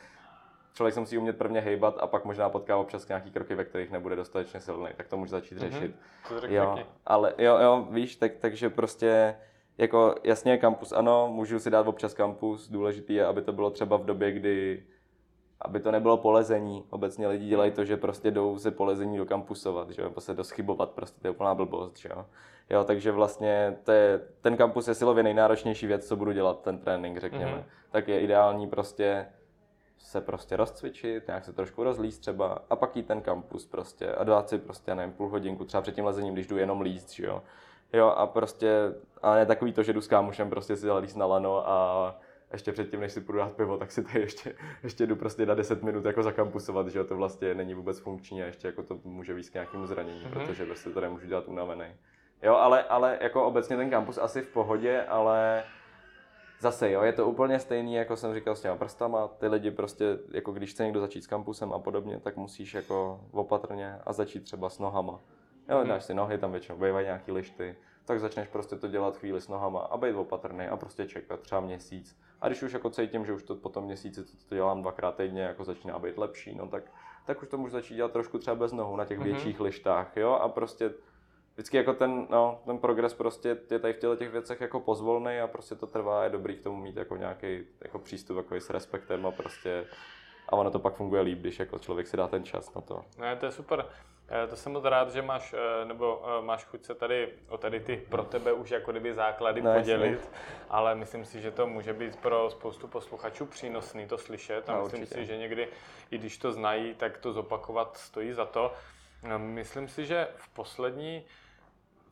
člověk 0.74 0.94
se 0.94 1.00
musí 1.00 1.18
umět 1.18 1.38
prvně 1.38 1.60
hejbat 1.60 1.98
a 2.00 2.08
pak 2.08 2.26
možná 2.26 2.50
potká 2.50 2.78
občas 2.78 3.08
nějaký 3.08 3.32
kroky, 3.32 3.56
ve 3.56 3.66
kterých 3.66 3.92
nebude 3.92 4.16
dostatečně 4.16 4.60
silný, 4.60 4.90
tak 4.98 5.08
to 5.08 5.18
může 5.18 5.32
začít 5.32 5.58
mm-hmm. 5.58 5.70
řešit. 5.70 5.96
To 6.30 6.48
jo, 6.48 6.78
ale 7.06 7.34
jo, 7.38 7.58
jo, 7.58 7.88
víš, 7.92 8.16
tak, 8.16 8.32
takže 8.40 8.70
prostě 8.70 9.36
jako 9.78 10.16
jasně 10.24 10.58
kampus 10.58 10.92
ano, 10.92 11.30
můžu 11.32 11.60
si 11.60 11.70
dát 11.70 11.88
občas 11.88 12.14
kampus, 12.14 12.70
důležitý 12.70 13.14
je, 13.14 13.26
aby 13.26 13.42
to 13.42 13.54
bylo 13.54 13.70
třeba 13.70 13.98
v 13.98 14.06
době, 14.06 14.32
kdy 14.32 14.84
aby 15.62 15.80
to 15.80 15.92
nebylo 15.92 16.18
polezení. 16.18 16.84
Obecně 16.90 17.28
lidi 17.28 17.48
dělají 17.48 17.72
to, 17.72 17.86
že 17.86 17.98
prostě 17.98 18.32
jdou 18.32 18.58
se 18.58 18.72
polezení 18.72 19.18
do 19.18 19.26
kampusovat, 19.26 19.90
že 19.90 20.02
jo, 20.02 20.08
nebo 20.10 20.22
se 20.22 20.34
doschybovat, 20.34 20.90
prostě 20.90 21.22
to 21.22 21.28
je 21.28 21.32
úplná 21.32 21.56
blbost, 21.56 21.98
že 21.98 22.10
jo. 22.10 22.26
Jo, 22.70 22.84
takže 22.84 23.12
vlastně 23.12 23.78
to 23.84 23.92
je, 23.92 24.22
ten 24.42 24.58
kampus 24.58 24.88
je 24.88 24.96
silově 24.96 25.24
nejnáročnější 25.24 25.88
věc, 25.88 26.08
co 26.08 26.16
budu 26.16 26.32
dělat, 26.32 26.62
ten 26.62 26.78
trénink, 26.78 27.18
řekněme. 27.18 27.52
Mm-hmm. 27.52 27.92
Tak 27.92 28.08
je 28.08 28.20
ideální 28.20 28.68
prostě 28.68 29.28
se 29.98 30.22
prostě 30.22 30.58
rozcvičit, 30.58 31.28
nějak 31.28 31.46
se 31.46 31.54
trošku 31.54 31.84
rozlíst 31.84 32.22
třeba 32.22 32.62
a 32.70 32.76
pak 32.76 32.96
jít 32.96 33.08
ten 33.08 33.22
kampus 33.22 33.66
prostě 33.66 34.12
a 34.12 34.24
dát 34.24 34.50
si 34.50 34.58
prostě, 34.58 34.96
nevím, 34.96 35.14
půl 35.14 35.30
hodinku, 35.30 35.66
třeba 35.66 35.82
před 35.82 35.96
tím 35.96 36.06
lezením, 36.06 36.34
když 36.34 36.48
jdu 36.48 36.58
jenom 36.58 36.82
líst, 36.82 37.12
že 37.12 37.26
jo. 37.26 37.42
Jo, 37.94 38.08
a 38.08 38.28
prostě, 38.28 38.94
a 39.22 39.36
ne 39.36 39.46
takový 39.46 39.74
to, 39.74 39.84
že 39.84 39.94
jdu 39.94 40.02
s 40.02 40.08
kámošem 40.08 40.50
prostě 40.50 40.76
si 40.76 40.92
líst 40.92 41.18
na 41.18 41.26
lano 41.26 41.70
a 41.70 42.16
ještě 42.52 42.72
předtím, 42.72 43.00
než 43.00 43.12
si 43.14 43.22
půjdu 43.22 43.40
dát 43.40 43.52
pivo, 43.52 43.78
tak 43.78 43.92
si 43.92 44.04
tady 44.04 44.20
ještě, 44.20 44.56
ještě 44.84 45.08
jdu 45.08 45.16
prostě 45.16 45.46
na 45.46 45.56
10 45.56 45.84
minut 45.84 46.06
jako 46.06 46.24
zakampusovat, 46.24 46.88
že 46.88 47.04
to 47.04 47.16
vlastně 47.16 47.56
není 47.56 47.74
vůbec 47.74 48.00
funkční 48.00 48.44
a 48.44 48.46
ještě 48.46 48.68
jako 48.68 48.84
to 48.84 49.00
může 49.04 49.34
víc 49.34 49.50
k 49.50 49.54
nějakému 49.54 49.86
zranění, 49.86 50.26
mm-hmm. 50.26 50.32
protože 50.32 50.66
prostě 50.66 50.90
to 50.90 51.02
nemůžu 51.02 51.28
dělat 51.28 51.48
unavený. 51.48 51.86
Jo, 52.44 52.56
ale, 52.56 52.84
ale 52.84 53.18
jako 53.22 53.46
obecně 53.46 53.78
ten 53.78 53.90
kampus 53.90 54.18
asi 54.18 54.42
v 54.42 54.48
pohodě, 54.48 55.02
ale 55.02 55.64
zase 56.60 56.92
jo, 56.92 57.02
je 57.04 57.14
to 57.14 57.28
úplně 57.28 57.60
stejný, 57.60 57.94
jako 57.94 58.16
jsem 58.16 58.34
říkal 58.34 58.56
s 58.56 58.62
těma 58.62 58.76
prstama, 58.76 59.28
ty 59.28 59.48
lidi 59.48 59.72
prostě, 59.72 60.20
jako 60.32 60.52
když 60.52 60.72
chce 60.72 60.84
někdo 60.84 61.00
začít 61.00 61.24
s 61.24 61.28
kampusem 61.28 61.74
a 61.74 61.80
podobně, 61.80 62.20
tak 62.20 62.38
musíš 62.38 62.74
jako 62.74 63.22
opatrně 63.32 64.00
a 64.06 64.14
začít 64.14 64.44
třeba 64.44 64.70
s 64.70 64.80
nohama. 64.80 65.20
Jo, 65.70 65.84
dáš 65.84 66.04
si 66.04 66.14
nohy, 66.14 66.38
tam 66.38 66.52
většinou 66.52 66.78
bývají 66.78 67.06
nějaký 67.06 67.32
lišty, 67.32 67.76
tak 68.10 68.20
začneš 68.20 68.48
prostě 68.48 68.76
to 68.76 68.88
dělat 68.88 69.18
chvíli 69.18 69.42
s 69.42 69.48
nohama 69.48 69.80
a 69.80 69.98
být 69.98 70.14
opatrný 70.14 70.68
a 70.68 70.78
prostě 70.78 71.08
čekat 71.08 71.40
třeba 71.40 71.62
měsíc. 71.62 72.20
A 72.42 72.48
když 72.48 72.64
už 72.64 72.74
jako 72.74 72.90
cítím, 72.90 73.26
že 73.26 73.34
už 73.34 73.44
to 73.44 73.56
po 73.56 73.70
tom 73.70 73.84
měsíci 73.84 74.24
to, 74.24 74.32
to 74.50 74.56
dělám 74.56 74.82
dvakrát 74.82 75.16
týdně, 75.16 75.42
jako 75.42 75.64
začíná 75.64 76.00
být 76.00 76.18
lepší, 76.18 76.56
no 76.56 76.68
tak, 76.68 76.84
tak 77.26 77.42
už 77.42 77.48
to 77.48 77.58
můžu 77.58 77.72
začít 77.72 77.96
dělat 77.96 78.12
trošku 78.12 78.38
třeba 78.38 78.56
bez 78.56 78.72
nohou 78.72 78.96
na 78.96 79.06
těch 79.06 79.20
mm-hmm. 79.20 79.24
větších 79.24 79.60
lištách, 79.60 80.18
jo, 80.18 80.32
a 80.32 80.50
prostě 80.50 80.94
vždycky 81.54 81.78
jako 81.78 81.94
ten, 81.94 82.28
no, 82.30 82.62
ten 82.66 82.78
progres 82.78 83.14
prostě 83.14 83.58
je 83.72 83.80
tady 83.80 83.94
v 83.94 83.98
těchto 83.98 84.16
těch 84.16 84.32
věcech 84.32 84.62
jako 84.62 84.80
pozvolný 84.80 85.40
a 85.40 85.48
prostě 85.48 85.76
to 85.76 85.88
trvá, 85.88 86.24
je 86.24 86.30
dobrý 86.30 86.56
k 86.56 86.64
tomu 86.64 86.78
mít 86.82 86.98
jako 86.98 87.18
nějaký 87.18 87.60
jako 87.82 88.00
přístup 88.00 88.38
jako 88.38 88.56
s 88.56 88.70
respektem 88.70 89.26
a 89.26 89.32
prostě 89.32 89.86
a 90.50 90.56
ono 90.56 90.72
to 90.72 90.80
pak 90.80 90.96
funguje 90.96 91.22
líp, 91.22 91.40
když 91.40 91.60
jako 91.60 91.80
člověk 91.80 92.08
si 92.08 92.18
dá 92.18 92.28
ten 92.28 92.44
čas 92.44 92.74
na 92.74 92.82
to. 92.82 93.02
Ne, 93.18 93.36
to 93.36 93.46
je 93.46 93.52
super. 93.52 93.86
Eh, 94.32 94.48
to 94.48 94.56
jsem 94.56 94.72
moc 94.72 94.84
rád, 94.84 95.12
že 95.12 95.22
máš, 95.22 95.54
eh, 95.54 95.86
nebo 95.86 96.26
eh, 96.26 96.46
máš 96.46 96.66
chuť 96.66 96.86
se 96.86 96.96
tady 96.96 97.30
o 97.50 97.58
tady 97.58 97.80
ty 97.80 97.98
pro 97.98 98.24
tebe 98.24 98.54
už 98.54 98.72
jako 98.72 98.92
kdyby 98.92 99.14
základy 99.14 99.62
no, 99.62 99.74
podělit, 99.74 100.12
jasný. 100.12 100.30
ale 100.70 100.96
myslím 100.96 101.26
si, 101.26 101.42
že 101.42 101.52
to 101.52 101.68
může 101.68 101.94
být 101.94 102.16
pro 102.16 102.50
spoustu 102.50 102.88
posluchačů 102.88 103.46
přínosný 103.46 104.08
to 104.08 104.18
slyšet 104.18 104.70
a 104.70 104.74
no, 104.74 104.84
myslím 104.84 105.02
určitě. 105.02 105.20
si, 105.20 105.26
že 105.26 105.38
někdy, 105.38 105.68
i 106.12 106.18
když 106.18 106.38
to 106.38 106.52
znají, 106.52 106.94
tak 106.94 107.18
to 107.18 107.34
zopakovat 107.34 107.98
stojí 107.98 108.34
za 108.34 108.46
to. 108.46 108.74
Myslím 109.38 109.88
si, 109.88 110.06
že 110.06 110.28
v 110.36 110.50
poslední 110.50 111.24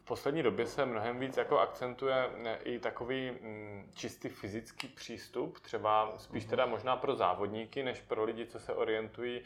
v 0.04 0.08
poslední 0.08 0.44
době 0.44 0.66
se 0.66 0.86
mnohem 0.86 1.20
víc 1.20 1.38
jako 1.38 1.60
akcentuje 1.60 2.30
i 2.64 2.80
takový 2.80 3.32
mm, 3.32 3.92
čistý 3.94 4.30
fyzický 4.30 4.88
přístup, 4.88 5.60
třeba 5.60 6.14
spíš 6.18 6.44
mhm. 6.44 6.50
teda 6.50 6.66
možná 6.66 6.96
pro 6.96 7.16
závodníky, 7.16 7.84
než 7.84 8.02
pro 8.02 8.24
lidi, 8.24 8.46
co 8.46 8.60
se 8.60 8.74
orientují 8.74 9.42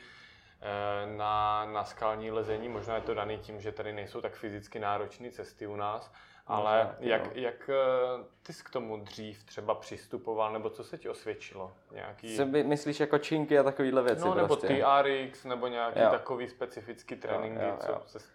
na, 1.18 1.66
na 1.66 1.84
skalní 1.84 2.32
lezení. 2.32 2.70
Možná 2.70 2.96
je 2.96 3.02
to 3.02 3.14
daný 3.14 3.38
tím, 3.38 3.62
že 3.62 3.72
tady 3.72 3.94
nejsou 3.94 4.22
tak 4.22 4.34
fyzicky 4.34 4.80
náročné 4.80 5.32
cesty 5.32 5.68
u 5.68 5.76
nás, 5.76 6.12
ale 6.48 6.78
Možná, 6.78 6.96
jak, 7.00 7.36
jak 7.36 7.70
eh, 7.70 8.24
ty 8.44 8.54
jsi 8.54 8.64
k 8.64 8.70
tomu 8.70 8.98
dřív 8.98 9.44
třeba 9.44 9.76
přistupoval, 9.76 10.54
nebo 10.54 10.70
co 10.70 10.84
se 10.84 10.98
ti 10.98 11.10
osvědčilo? 11.10 11.72
Nějaký... 11.92 12.38
Co 12.38 12.46
by, 12.46 12.64
myslíš 12.64 13.00
jako 13.00 13.18
činky 13.18 13.60
a 13.60 13.64
takovéhle 13.64 14.02
věci 14.02 14.22
No, 14.22 14.36
nebo 14.36 14.48
prostě. 14.48 14.68
TRX, 14.68 15.46
nebo 15.46 15.68
nějaký 15.68 16.00
jo. 16.00 16.10
takový 16.12 16.48
specifický 16.48 17.16
tréninky, 17.16 17.64
jo, 17.64 17.78
jo, 17.88 17.94
jo. 17.94 18.02
co 18.06 18.20
se... 18.20 18.26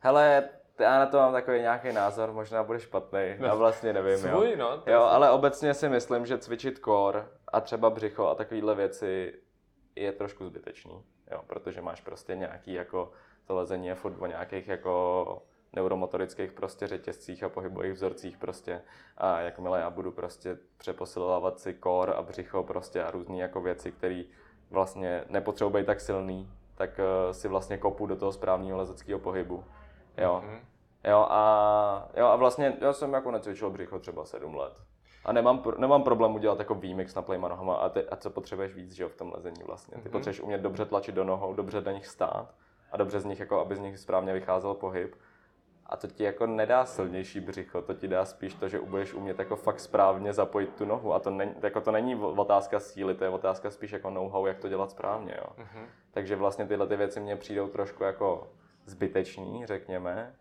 Hele, 0.00 0.48
já 0.78 0.98
na 0.98 1.06
to 1.06 1.16
mám 1.16 1.32
takový 1.32 1.60
nějaký 1.60 1.92
názor, 1.92 2.32
možná 2.32 2.62
bude 2.62 2.80
špatný, 2.80 3.20
já 3.38 3.54
vlastně 3.54 3.92
nevím. 3.92 4.18
Svůj, 4.18 4.50
jo. 4.50 4.56
no. 4.58 4.82
Jo, 4.86 5.02
ale 5.02 5.30
obecně 5.30 5.74
si 5.74 5.88
myslím, 5.88 6.26
že 6.26 6.38
cvičit 6.38 6.78
core 6.84 7.26
a 7.52 7.60
třeba 7.60 7.90
břicho 7.90 8.28
a 8.28 8.34
takovéhle 8.34 8.74
věci 8.74 9.34
je 9.96 10.12
trošku 10.12 10.46
zbytečný 10.46 11.04
jo, 11.30 11.42
protože 11.46 11.82
máš 11.82 12.00
prostě 12.00 12.36
nějaký 12.36 12.72
jako 12.72 13.12
to 13.46 13.54
lezení 13.54 13.86
je 13.86 13.94
furt 13.94 14.16
o 14.18 14.26
nějakých 14.26 14.68
jako 14.68 15.42
neuromotorických 15.72 16.52
prostě 16.52 16.86
řetězcích 16.86 17.42
a 17.44 17.48
pohybových 17.48 17.92
vzorcích 17.92 18.36
prostě 18.36 18.82
a 19.18 19.40
jakmile 19.40 19.80
já 19.80 19.90
budu 19.90 20.12
prostě 20.12 20.58
přeposilovávat 20.76 21.58
si 21.58 21.74
kor 21.74 22.14
a 22.16 22.22
břicho 22.22 22.62
prostě 22.62 23.02
a 23.02 23.10
různé 23.10 23.38
jako 23.38 23.60
věci, 23.60 23.92
které 23.92 24.22
vlastně 24.70 25.24
nepotřebují 25.28 25.84
tak 25.84 26.00
silný, 26.00 26.50
tak 26.74 26.90
uh, 26.98 27.32
si 27.32 27.48
vlastně 27.48 27.78
kopu 27.78 28.06
do 28.06 28.16
toho 28.16 28.32
správného 28.32 28.78
lezeckého 28.78 29.18
pohybu. 29.20 29.64
Jo. 30.18 30.42
Mm-hmm. 30.44 30.60
Jo 31.04 31.26
a, 31.30 32.08
jo 32.16 32.26
a 32.26 32.36
vlastně 32.36 32.76
já 32.80 32.92
jsem 32.92 33.12
jako 33.12 33.30
necvičil 33.30 33.70
břicho 33.70 33.98
třeba 33.98 34.24
sedm 34.24 34.54
let. 34.54 34.82
A 35.24 35.32
nemám, 35.32 35.62
nemám 35.78 36.02
problém 36.02 36.34
udělat 36.34 36.58
jako 36.58 36.74
výmix 36.74 37.14
na 37.14 37.22
playma 37.22 37.48
nohama 37.48 37.74
a, 37.74 37.88
ty, 37.88 38.02
a 38.02 38.16
co 38.16 38.30
potřebuješ 38.30 38.74
víc, 38.74 38.92
že 38.92 39.02
jo, 39.02 39.08
v 39.08 39.16
tom 39.16 39.32
lezení 39.34 39.62
vlastně. 39.66 39.96
Ty 39.96 40.08
mm-hmm. 40.08 40.12
potřebuješ 40.12 40.40
umět 40.40 40.60
dobře 40.60 40.84
tlačit 40.84 41.14
do 41.14 41.24
nohou, 41.24 41.54
dobře 41.54 41.80
na 41.80 41.92
nich 41.92 42.06
stát 42.06 42.54
a 42.92 42.96
dobře 42.96 43.20
z 43.20 43.24
nich, 43.24 43.40
jako 43.40 43.60
aby 43.60 43.76
z 43.76 43.80
nich 43.80 43.98
správně 43.98 44.32
vycházel 44.32 44.74
pohyb. 44.74 45.14
A 45.86 45.96
to 45.96 46.06
ti 46.06 46.24
jako 46.24 46.46
nedá 46.46 46.84
silnější 46.84 47.40
břicho, 47.40 47.82
to 47.82 47.94
ti 47.94 48.08
dá 48.08 48.24
spíš 48.24 48.54
to, 48.54 48.68
že 48.68 48.80
budeš 48.80 49.14
umět 49.14 49.38
jako 49.38 49.56
fakt 49.56 49.80
správně 49.80 50.32
zapojit 50.32 50.74
tu 50.74 50.84
nohu. 50.84 51.14
A 51.14 51.18
to, 51.18 51.30
není, 51.30 51.54
jako 51.62 51.80
to 51.80 51.92
není 51.92 52.14
otázka 52.16 52.80
síly, 52.80 53.14
to 53.14 53.24
je 53.24 53.30
otázka 53.30 53.70
spíš 53.70 53.92
jako 53.92 54.10
know-how, 54.10 54.46
jak 54.46 54.58
to 54.58 54.68
dělat 54.68 54.90
správně. 54.90 55.34
Jo. 55.38 55.46
Mm-hmm. 55.58 55.86
Takže 56.10 56.36
vlastně 56.36 56.66
tyhle 56.66 56.86
ty 56.86 56.96
věci 56.96 57.20
mně 57.20 57.36
přijdou 57.36 57.68
trošku 57.68 58.04
jako 58.04 58.48
zbyteční, 58.86 59.66
řekněme. 59.66 60.34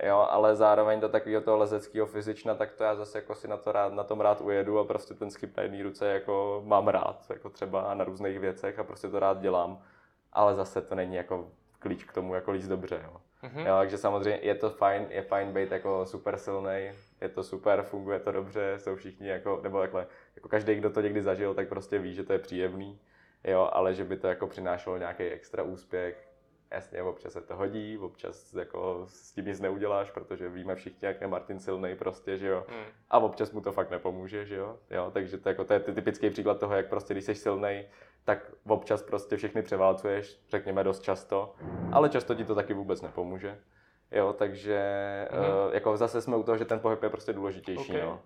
Jo, 0.00 0.26
ale 0.30 0.56
zároveň 0.56 1.00
do 1.00 1.08
takového 1.08 1.42
toho 1.42 1.56
lezeckého 1.56 2.06
fyzična, 2.06 2.54
tak 2.54 2.72
to 2.72 2.84
já 2.84 2.94
zase 2.94 3.18
jako 3.18 3.34
si 3.34 3.48
na, 3.48 3.56
to 3.56 3.72
rád, 3.72 3.92
na 3.92 4.04
tom 4.04 4.20
rád 4.20 4.40
ujedu 4.40 4.78
a 4.78 4.84
prostě 4.84 5.14
ten 5.14 5.30
skip 5.30 5.56
na 5.56 5.62
jedné 5.62 5.82
ruce 5.82 6.06
jako 6.06 6.62
mám 6.66 6.88
rád, 6.88 7.26
jako 7.30 7.50
třeba 7.50 7.94
na 7.94 8.04
různých 8.04 8.40
věcech 8.40 8.78
a 8.78 8.84
prostě 8.84 9.08
to 9.08 9.18
rád 9.18 9.40
dělám, 9.40 9.82
ale 10.32 10.54
zase 10.54 10.82
to 10.82 10.94
není 10.94 11.16
jako 11.16 11.50
klíč 11.78 12.04
k 12.04 12.12
tomu 12.12 12.34
jako 12.34 12.50
líst 12.50 12.68
dobře, 12.68 13.00
jo. 13.04 13.16
Mm-hmm. 13.42 13.66
jo 13.66 13.76
takže 13.78 13.98
samozřejmě 13.98 14.38
je 14.42 14.54
to 14.54 14.70
fajn, 14.70 15.06
je 15.10 15.22
fajn 15.22 15.52
být 15.52 15.70
jako 15.72 16.06
super 16.06 16.38
silný, 16.38 16.92
je 17.20 17.28
to 17.28 17.42
super, 17.42 17.82
funguje 17.82 18.20
to 18.20 18.32
dobře, 18.32 18.74
jsou 18.78 18.96
všichni 18.96 19.28
jako, 19.28 19.60
nebo 19.62 19.80
takhle, 19.80 20.06
jako 20.36 20.48
každý, 20.48 20.74
kdo 20.74 20.90
to 20.90 21.00
někdy 21.00 21.22
zažil, 21.22 21.54
tak 21.54 21.68
prostě 21.68 21.98
ví, 21.98 22.14
že 22.14 22.24
to 22.24 22.32
je 22.32 22.38
příjemný, 22.38 23.00
jo, 23.44 23.68
ale 23.72 23.94
že 23.94 24.04
by 24.04 24.16
to 24.16 24.26
jako 24.26 24.46
přinášelo 24.46 24.98
nějaký 24.98 25.22
extra 25.24 25.62
úspěch, 25.62 26.31
Jasně, 26.74 27.02
občas 27.02 27.32
se 27.32 27.40
to 27.40 27.56
hodí, 27.56 27.98
občas 27.98 28.54
jako 28.54 29.04
s 29.08 29.32
tím 29.32 29.46
nic 29.46 29.60
neuděláš, 29.60 30.10
protože 30.10 30.48
víme 30.48 30.74
všichni, 30.74 31.08
jak 31.08 31.20
je 31.20 31.26
Martin 31.26 31.60
silný 31.60 31.96
prostě, 31.96 32.38
že 32.38 32.46
jo. 32.46 32.64
Hmm. 32.68 32.84
A 33.10 33.18
občas 33.18 33.52
mu 33.52 33.60
to 33.60 33.72
fakt 33.72 33.90
nepomůže, 33.90 34.46
že 34.46 34.56
jo. 34.56 34.78
jo 34.90 35.10
takže 35.14 35.38
to, 35.38 35.48
jako, 35.48 35.64
to 35.64 35.72
je 35.72 35.80
typický 35.80 36.30
příklad 36.30 36.60
toho, 36.60 36.74
jak 36.74 36.88
prostě, 36.88 37.14
když 37.14 37.24
jsi 37.24 37.34
silný, 37.34 37.84
tak 38.24 38.52
občas 38.66 39.02
prostě 39.02 39.36
všechny 39.36 39.62
převálcuješ, 39.62 40.40
řekněme 40.50 40.84
dost 40.84 41.02
často, 41.02 41.54
ale 41.92 42.08
často 42.08 42.34
ti 42.34 42.44
to 42.44 42.54
taky 42.54 42.74
vůbec 42.74 43.02
nepomůže. 43.02 43.58
Jo, 44.10 44.32
takže 44.32 44.80
hmm. 45.30 45.40
uh, 45.40 45.74
jako 45.74 45.96
zase 45.96 46.22
jsme 46.22 46.36
u 46.36 46.42
toho, 46.42 46.58
že 46.58 46.64
ten 46.64 46.80
pohyb 46.80 47.02
je 47.02 47.10
prostě 47.10 47.32
důležitější. 47.32 47.92
Okay. 47.92 48.02
No. 48.02 48.20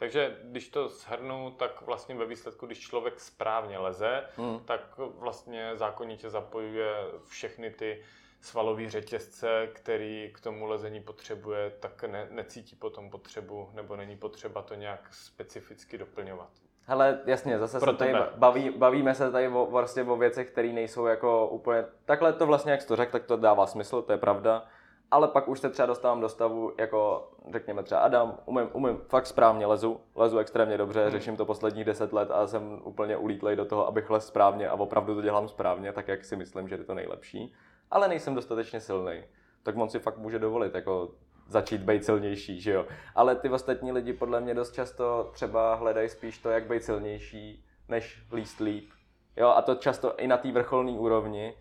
Takže 0.00 0.36
když 0.42 0.68
to 0.68 0.88
shrnu, 0.88 1.50
tak 1.50 1.82
vlastně 1.82 2.14
ve 2.14 2.26
výsledku, 2.26 2.66
když 2.66 2.80
člověk 2.80 3.20
správně 3.20 3.78
leze, 3.78 4.24
hmm. 4.36 4.60
tak 4.64 4.80
vlastně 4.98 5.72
zákonitě 5.74 6.30
zapojuje 6.30 6.94
všechny 7.28 7.70
ty 7.70 8.02
svalové 8.40 8.90
řetězce, 8.90 9.68
který 9.72 10.30
k 10.34 10.40
tomu 10.40 10.66
lezení 10.66 11.00
potřebuje, 11.00 11.72
tak 11.80 12.04
ne, 12.04 12.28
necítí 12.30 12.76
potom 12.76 13.10
potřebu, 13.10 13.68
nebo 13.74 13.96
není 13.96 14.16
potřeba 14.16 14.62
to 14.62 14.74
nějak 14.74 15.08
specificky 15.14 15.98
doplňovat. 15.98 16.48
Hele, 16.82 17.20
jasně, 17.26 17.58
zase 17.58 17.80
Pro 17.80 17.92
se 17.92 17.98
tady 17.98 18.14
baví, 18.36 18.70
bavíme 18.70 19.14
se 19.14 19.32
tady 19.32 19.48
o, 19.48 19.66
vlastně 19.66 20.02
o 20.02 20.16
věcech, 20.16 20.50
které 20.50 20.68
nejsou 20.68 21.06
jako 21.06 21.48
úplně... 21.48 21.84
Takhle 22.04 22.32
to 22.32 22.46
vlastně, 22.46 22.72
jak 22.72 22.82
jsi 22.82 22.88
to 22.88 22.96
řekl, 22.96 23.12
tak 23.12 23.24
to 23.24 23.36
dává 23.36 23.66
smysl, 23.66 24.02
to 24.02 24.12
je 24.12 24.18
pravda 24.18 24.66
ale 25.10 25.28
pak 25.28 25.48
už 25.48 25.60
se 25.60 25.70
třeba 25.70 25.86
dostávám 25.86 26.20
do 26.20 26.28
stavu, 26.28 26.72
jako 26.78 27.30
řekněme 27.52 27.82
třeba 27.82 28.00
Adam, 28.00 28.38
umím, 28.46 28.68
umím 28.72 28.98
fakt 29.08 29.26
správně 29.26 29.66
lezu, 29.66 30.00
lezu 30.14 30.38
extrémně 30.38 30.78
dobře, 30.78 31.02
hmm. 31.02 31.10
řeším 31.10 31.36
to 31.36 31.46
posledních 31.46 31.84
deset 31.84 32.12
let 32.12 32.30
a 32.30 32.46
jsem 32.46 32.80
úplně 32.84 33.16
ulítlej 33.16 33.56
do 33.56 33.64
toho, 33.64 33.86
abych 33.86 34.10
les 34.10 34.26
správně 34.26 34.68
a 34.68 34.74
opravdu 34.74 35.14
to 35.14 35.22
dělám 35.22 35.48
správně, 35.48 35.92
tak 35.92 36.08
jak 36.08 36.24
si 36.24 36.36
myslím, 36.36 36.68
že 36.68 36.74
je 36.74 36.84
to 36.84 36.94
nejlepší, 36.94 37.54
ale 37.90 38.08
nejsem 38.08 38.34
dostatečně 38.34 38.80
silný. 38.80 39.22
Tak 39.62 39.76
on 39.76 39.88
si 39.88 39.98
fakt 39.98 40.18
může 40.18 40.38
dovolit 40.38 40.74
jako 40.74 41.10
začít 41.48 41.80
být 41.80 42.04
silnější, 42.04 42.60
že 42.60 42.72
jo. 42.72 42.86
Ale 43.14 43.36
ty 43.36 43.48
ostatní 43.48 43.92
lidi 43.92 44.12
podle 44.12 44.40
mě 44.40 44.54
dost 44.54 44.72
často 44.72 45.30
třeba 45.32 45.74
hledají 45.74 46.08
spíš 46.08 46.38
to, 46.38 46.50
jak 46.50 46.66
být 46.66 46.84
silnější, 46.84 47.64
než 47.88 48.22
líst 48.32 48.60
líp. 48.60 48.90
Jo, 49.36 49.48
a 49.48 49.62
to 49.62 49.74
často 49.74 50.16
i 50.16 50.26
na 50.26 50.36
té 50.36 50.52
vrcholné 50.52 50.92
úrovni, 50.92 51.54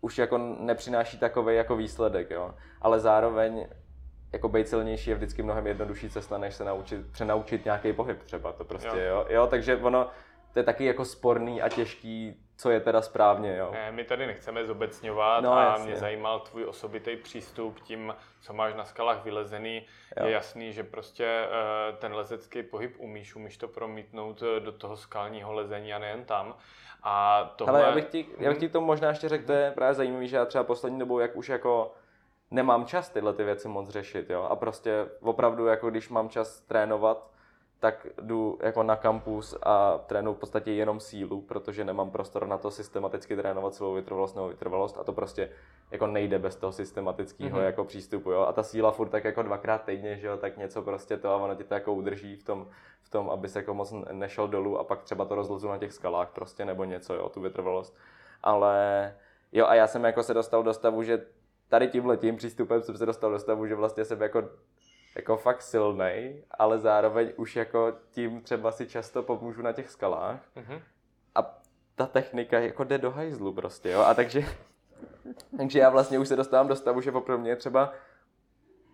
už 0.00 0.18
jako 0.18 0.38
nepřináší 0.38 1.18
takový 1.18 1.56
jako 1.56 1.76
výsledek, 1.76 2.30
jo. 2.30 2.54
Ale 2.82 3.00
zároveň 3.00 3.66
jako 4.32 4.48
být 4.48 4.68
silnější 4.68 5.10
je 5.10 5.16
vždycky 5.16 5.42
mnohem 5.42 5.66
jednodušší 5.66 6.10
cesta, 6.10 6.38
než 6.38 6.54
se 6.54 6.64
naučit, 6.64 7.06
přenaučit 7.12 7.64
nějaký 7.64 7.92
pohyb 7.92 8.22
třeba, 8.22 8.52
to 8.52 8.64
prostě, 8.64 8.88
jo. 8.88 9.04
jo. 9.06 9.26
jo 9.28 9.46
takže 9.46 9.76
ono, 9.76 10.10
to 10.52 10.58
je 10.58 10.62
taky 10.62 10.84
jako 10.84 11.04
sporný 11.04 11.62
a 11.62 11.68
těžký, 11.68 12.45
co 12.56 12.70
je 12.70 12.80
teda 12.80 13.02
správně, 13.02 13.56
jo. 13.56 13.70
Ne, 13.72 13.92
my 13.92 14.04
tady 14.04 14.26
nechceme 14.26 14.66
zobecňovat 14.66 15.44
no, 15.44 15.52
a 15.52 15.64
jasně. 15.64 15.86
mě 15.86 15.96
zajímal 15.96 16.40
tvůj 16.40 16.64
osobitý 16.64 17.16
přístup 17.16 17.80
tím, 17.80 18.14
co 18.40 18.52
máš 18.52 18.74
na 18.74 18.84
skalách 18.84 19.24
vylezený. 19.24 19.86
Jo. 20.16 20.26
Je 20.26 20.32
jasný, 20.32 20.72
že 20.72 20.84
prostě 20.84 21.24
eh, 21.26 21.92
ten 21.96 22.14
lezecký 22.14 22.62
pohyb 22.62 22.94
umíš, 22.98 23.36
umíš 23.36 23.56
to 23.56 23.68
promítnout 23.68 24.42
eh, 24.42 24.60
do 24.60 24.72
toho 24.72 24.96
skalního 24.96 25.52
lezení 25.52 25.94
a 25.94 25.98
nejen 25.98 26.24
tam. 26.24 26.56
A 27.02 27.44
tohle... 27.56 27.78
Ale 27.78 27.88
já 27.88 27.94
bych 27.94 28.04
ti, 28.04 28.26
já 28.38 28.50
bych 28.50 28.58
ti 28.58 28.68
to 28.68 28.80
možná 28.80 29.08
ještě 29.08 29.28
řekl, 29.28 29.46
to 29.46 29.52
je 29.52 29.70
právě 29.70 29.94
zajímavé, 29.94 30.26
že 30.26 30.36
já 30.36 30.44
třeba 30.44 30.64
poslední 30.64 30.98
dobou, 30.98 31.18
jak 31.18 31.36
už 31.36 31.48
jako 31.48 31.94
nemám 32.50 32.86
čas 32.86 33.08
tyhle 33.08 33.32
ty 33.32 33.44
věci 33.44 33.68
moc 33.68 33.88
řešit, 33.88 34.30
jo. 34.30 34.42
A 34.42 34.56
prostě 34.56 35.06
opravdu, 35.20 35.66
jako 35.66 35.90
když 35.90 36.08
mám 36.08 36.28
čas 36.28 36.60
trénovat, 36.60 37.30
tak 37.80 38.06
jdu 38.22 38.58
jako 38.62 38.82
na 38.82 38.96
kampus 38.96 39.56
a 39.62 39.98
trénuji 39.98 40.34
v 40.34 40.38
podstatě 40.38 40.72
jenom 40.72 41.00
sílu, 41.00 41.40
protože 41.40 41.84
nemám 41.84 42.10
prostor 42.10 42.46
na 42.46 42.58
to 42.58 42.70
systematicky 42.70 43.36
trénovat 43.36 43.74
celou 43.74 43.94
vytrvalost 43.94 44.36
nebo 44.36 44.48
vytrvalost 44.48 44.98
a 44.98 45.04
to 45.04 45.12
prostě 45.12 45.50
jako 45.90 46.06
nejde 46.06 46.38
bez 46.38 46.56
toho 46.56 46.72
systematického 46.72 47.58
mm-hmm. 47.58 47.64
jako 47.64 47.84
přístupu, 47.84 48.30
jo. 48.30 48.40
A 48.40 48.52
ta 48.52 48.62
síla 48.62 48.90
furt 48.90 49.08
tak 49.08 49.24
jako 49.24 49.42
dvakrát 49.42 49.84
týdně, 49.84 50.16
že 50.16 50.26
jo, 50.26 50.36
tak 50.36 50.56
něco 50.56 50.82
prostě 50.82 51.16
to 51.16 51.30
a 51.30 51.36
ono 51.36 51.54
ti 51.54 51.64
to 51.64 51.74
jako 51.74 51.94
udrží 51.94 52.36
v 52.36 52.44
tom, 52.44 52.68
v 53.02 53.10
tom, 53.10 53.30
aby 53.30 53.48
se 53.48 53.58
jako 53.58 53.74
moc 53.74 53.94
nešel 54.12 54.48
dolů 54.48 54.78
a 54.78 54.84
pak 54.84 55.02
třeba 55.02 55.24
to 55.24 55.34
rozlezu 55.34 55.68
na 55.68 55.78
těch 55.78 55.92
skalách 55.92 56.30
prostě 56.30 56.64
nebo 56.64 56.84
něco, 56.84 57.14
jo, 57.14 57.28
tu 57.28 57.40
vytrvalost. 57.40 57.96
Ale 58.42 59.14
jo 59.52 59.66
a 59.66 59.74
já 59.74 59.86
jsem 59.86 60.04
jako 60.04 60.22
se 60.22 60.34
dostal 60.34 60.62
do 60.62 60.74
stavu, 60.74 61.02
že 61.02 61.26
tady 61.68 61.88
tímhle 61.88 62.16
tím 62.16 62.36
přístupem 62.36 62.82
jsem 62.82 62.96
se 62.96 63.06
dostal 63.06 63.30
do 63.30 63.38
stavu, 63.38 63.66
že 63.66 63.74
vlastně 63.74 64.04
jsem 64.04 64.22
jako 64.22 64.42
jako 65.16 65.36
fakt 65.36 65.62
silný, 65.62 66.42
ale 66.50 66.78
zároveň 66.78 67.32
už 67.36 67.56
jako 67.56 67.92
tím 68.10 68.40
třeba 68.40 68.72
si 68.72 68.86
často 68.86 69.22
pomůžu 69.22 69.62
na 69.62 69.72
těch 69.72 69.90
skalách. 69.90 70.40
Mm-hmm. 70.56 70.80
A 71.34 71.58
ta 71.94 72.06
technika 72.06 72.60
jako 72.60 72.84
jde 72.84 72.98
do 72.98 73.10
hajzlu 73.10 73.52
prostě, 73.52 73.90
jo. 73.90 74.00
A 74.00 74.14
takže, 74.14 74.44
takže 75.56 75.78
já 75.78 75.90
vlastně 75.90 76.18
už 76.18 76.28
se 76.28 76.36
dostávám 76.36 76.68
do 76.68 76.76
stavu, 76.76 77.00
že 77.00 77.12
pro 77.12 77.38
mě 77.38 77.56
třeba 77.56 77.92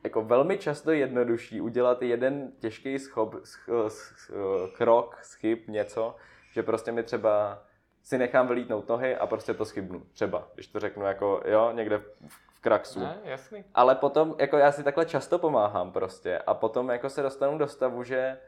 jako 0.04 0.22
velmi 0.22 0.58
často 0.58 0.92
jednodušší 0.92 1.60
udělat 1.60 2.02
jeden 2.02 2.52
těžký 2.58 2.98
schop, 2.98 3.34
sch, 3.44 3.68
sch, 3.88 4.30
krok, 4.76 5.18
schyb, 5.22 5.68
něco, 5.68 6.16
že 6.52 6.62
prostě 6.62 6.92
mi 6.92 7.02
třeba 7.02 7.62
si 8.02 8.18
nechám 8.18 8.48
vylítnout 8.48 8.88
nohy 8.88 9.16
a 9.16 9.26
prostě 9.26 9.54
to 9.54 9.64
schybnu. 9.64 10.06
Třeba, 10.12 10.48
když 10.54 10.66
to 10.66 10.80
řeknu 10.80 11.04
jako, 11.04 11.42
jo, 11.46 11.72
někde 11.72 11.98
v 12.28 12.51
kraxu. 12.62 13.00
Ne, 13.00 13.18
jasný. 13.24 13.64
Ale 13.74 13.94
potom, 13.94 14.34
jako 14.38 14.58
já 14.58 14.72
si 14.72 14.82
takhle 14.82 15.06
často 15.06 15.38
pomáhám 15.38 15.92
prostě 15.92 16.38
a 16.38 16.54
potom 16.54 16.88
jako 16.88 17.08
se 17.08 17.22
dostanu 17.22 17.58
do 17.58 17.68
stavu, 17.68 18.02
že 18.04 18.38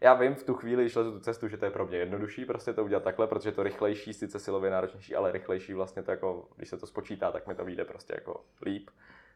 já 0.00 0.14
vím 0.14 0.34
v 0.34 0.42
tu 0.42 0.54
chvíli, 0.54 0.82
když 0.82 0.96
lezu 0.96 1.12
tu 1.12 1.20
cestu, 1.20 1.48
že 1.48 1.56
to 1.56 1.64
je 1.64 1.70
pro 1.70 1.86
mě 1.86 1.98
jednodušší 1.98 2.44
prostě 2.44 2.72
to 2.72 2.84
udělat 2.84 3.02
takhle, 3.02 3.26
protože 3.26 3.52
to 3.52 3.62
rychlejší, 3.62 4.14
sice 4.14 4.38
silově 4.38 4.70
náročnější, 4.70 5.16
ale 5.16 5.32
rychlejší 5.32 5.74
vlastně 5.74 6.02
to 6.02 6.10
jako, 6.10 6.48
když 6.56 6.68
se 6.68 6.76
to 6.76 6.86
spočítá, 6.86 7.32
tak 7.32 7.46
mi 7.46 7.54
to 7.54 7.64
vyjde 7.64 7.84
prostě 7.84 8.14
jako 8.16 8.44
líp, 8.62 8.90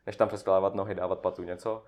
než 0.07 0.17
tam 0.17 0.29
přesklávat 0.29 0.75
nohy, 0.75 0.95
dávat 0.95 1.19
patu 1.19 1.43
něco. 1.43 1.85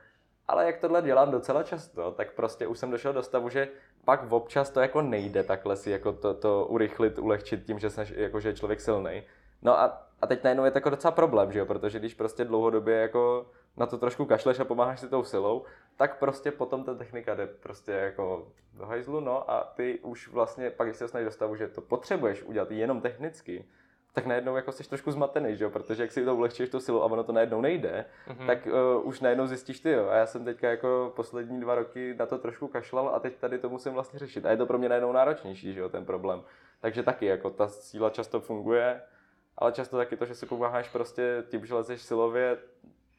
Ale 0.49 0.67
jak 0.67 0.79
tohle 0.79 1.03
dělám 1.03 1.31
docela 1.31 1.63
často, 1.63 2.13
tak 2.13 2.33
prostě 2.33 2.67
už 2.67 2.79
jsem 2.79 2.91
došel 2.91 3.13
do 3.13 3.23
stavu, 3.23 3.49
že 3.49 3.69
pak 4.05 4.33
občas 4.33 4.71
to 4.71 4.81
jako 4.81 5.03
nejde 5.03 5.43
takhle 5.43 5.77
si 5.77 5.91
jako 5.91 6.13
to, 6.13 6.35
to 6.35 6.67
urychlit, 6.67 7.19
ulehčit 7.19 7.67
tím, 7.67 7.79
že, 7.79 7.91
jsem, 7.91 8.07
jako, 8.15 8.41
že 8.41 8.49
je 8.49 8.55
člověk 8.55 8.81
silný. 8.81 9.23
No 9.63 9.81
a, 9.81 10.10
a 10.21 10.27
teď 10.27 10.45
najednou 10.45 10.65
je 10.65 10.71
to 10.71 10.79
jako 10.79 10.91
docela 10.91 11.11
problém, 11.11 11.53
že 11.53 11.59
jo? 11.59 11.67
protože 11.67 11.99
když 11.99 12.15
prostě 12.15 12.45
dlouhodobě 12.45 12.97
jako 12.97 13.47
na 13.77 13.87
to 13.87 13.99
trošku 13.99 14.25
kašleš 14.25 14.61
a 14.61 14.65
pomáháš 14.65 15.01
si 15.01 15.09
tou 15.09 15.25
silou, 15.25 15.65
tak 15.97 16.19
prostě 16.19 16.51
potom 16.51 16.85
ta 16.85 16.95
technika 16.95 17.35
jde 17.35 17.47
prostě 17.47 17.93
jako 17.93 18.49
do 18.75 18.87
hajzlu, 18.87 19.21
no 19.21 19.51
a 19.51 19.73
ty 19.77 19.99
už 20.03 20.29
vlastně 20.29 20.71
pak, 20.71 20.89
když 20.89 20.97
se 20.97 21.05
dostaneš 21.05 21.25
do 21.25 21.31
stavu, 21.31 21.57
že 21.57 21.69
to 21.69 21.81
potřebuješ 21.81 22.43
udělat 22.43 22.71
jenom 22.71 23.01
technicky, 23.01 23.65
tak 24.13 24.27
najednou 24.27 24.57
jako 24.57 24.73
jsi 24.73 24.89
trošku 24.89 25.13
zmatený, 25.13 25.57
že 25.57 25.65
jo? 25.65 25.71
protože 25.71 26.03
jak 26.03 26.13
si 26.13 26.25
to 26.25 26.37
ulehčíš 26.37 26.69
tu 26.69 26.81
silu 26.81 27.03
a 27.03 27.05
ono 27.05 27.25
to 27.25 27.33
najednou 27.33 27.61
nejde, 27.61 28.05
mm-hmm. 28.29 28.47
tak 28.47 28.67
uh, 28.67 29.07
už 29.07 29.21
najednou 29.21 29.47
zjistíš 29.47 29.81
ty 29.81 29.91
jo. 29.91 30.09
A 30.09 30.15
já 30.15 30.27
jsem 30.27 30.45
teďka 30.45 30.71
jako 30.71 31.13
poslední 31.17 31.61
dva 31.61 31.75
roky 31.75 32.15
na 32.19 32.27
to 32.27 32.39
trošku 32.39 32.69
kašlal 32.69 33.09
a 33.15 33.21
teď 33.21 33.37
tady 33.37 33.59
to 33.59 33.69
musím 33.69 33.93
vlastně 33.93 34.19
řešit. 34.19 34.47
A 34.47 34.51
je 34.51 34.57
to 34.57 34.67
pro 34.67 34.79
mě 34.79 34.89
najednou 34.89 35.13
náročnější, 35.13 35.73
že 35.73 35.81
jo, 35.81 35.89
ten 35.89 36.05
problém. 36.05 36.43
Takže 36.81 37.03
taky 37.03 37.27
jako 37.27 37.51
ta 37.51 37.69
síla 37.69 38.11
často 38.11 38.41
funguje, 38.41 39.01
ale 39.59 39.73
často 39.73 39.97
taky 39.97 40.17
to, 40.17 40.27
že 40.27 40.35
si 40.35 40.47
pomáháš 40.47 40.89
prostě 40.89 41.45
tím, 41.51 41.67
že 41.67 41.75
lezeš 41.75 42.03
silově, 42.03 42.59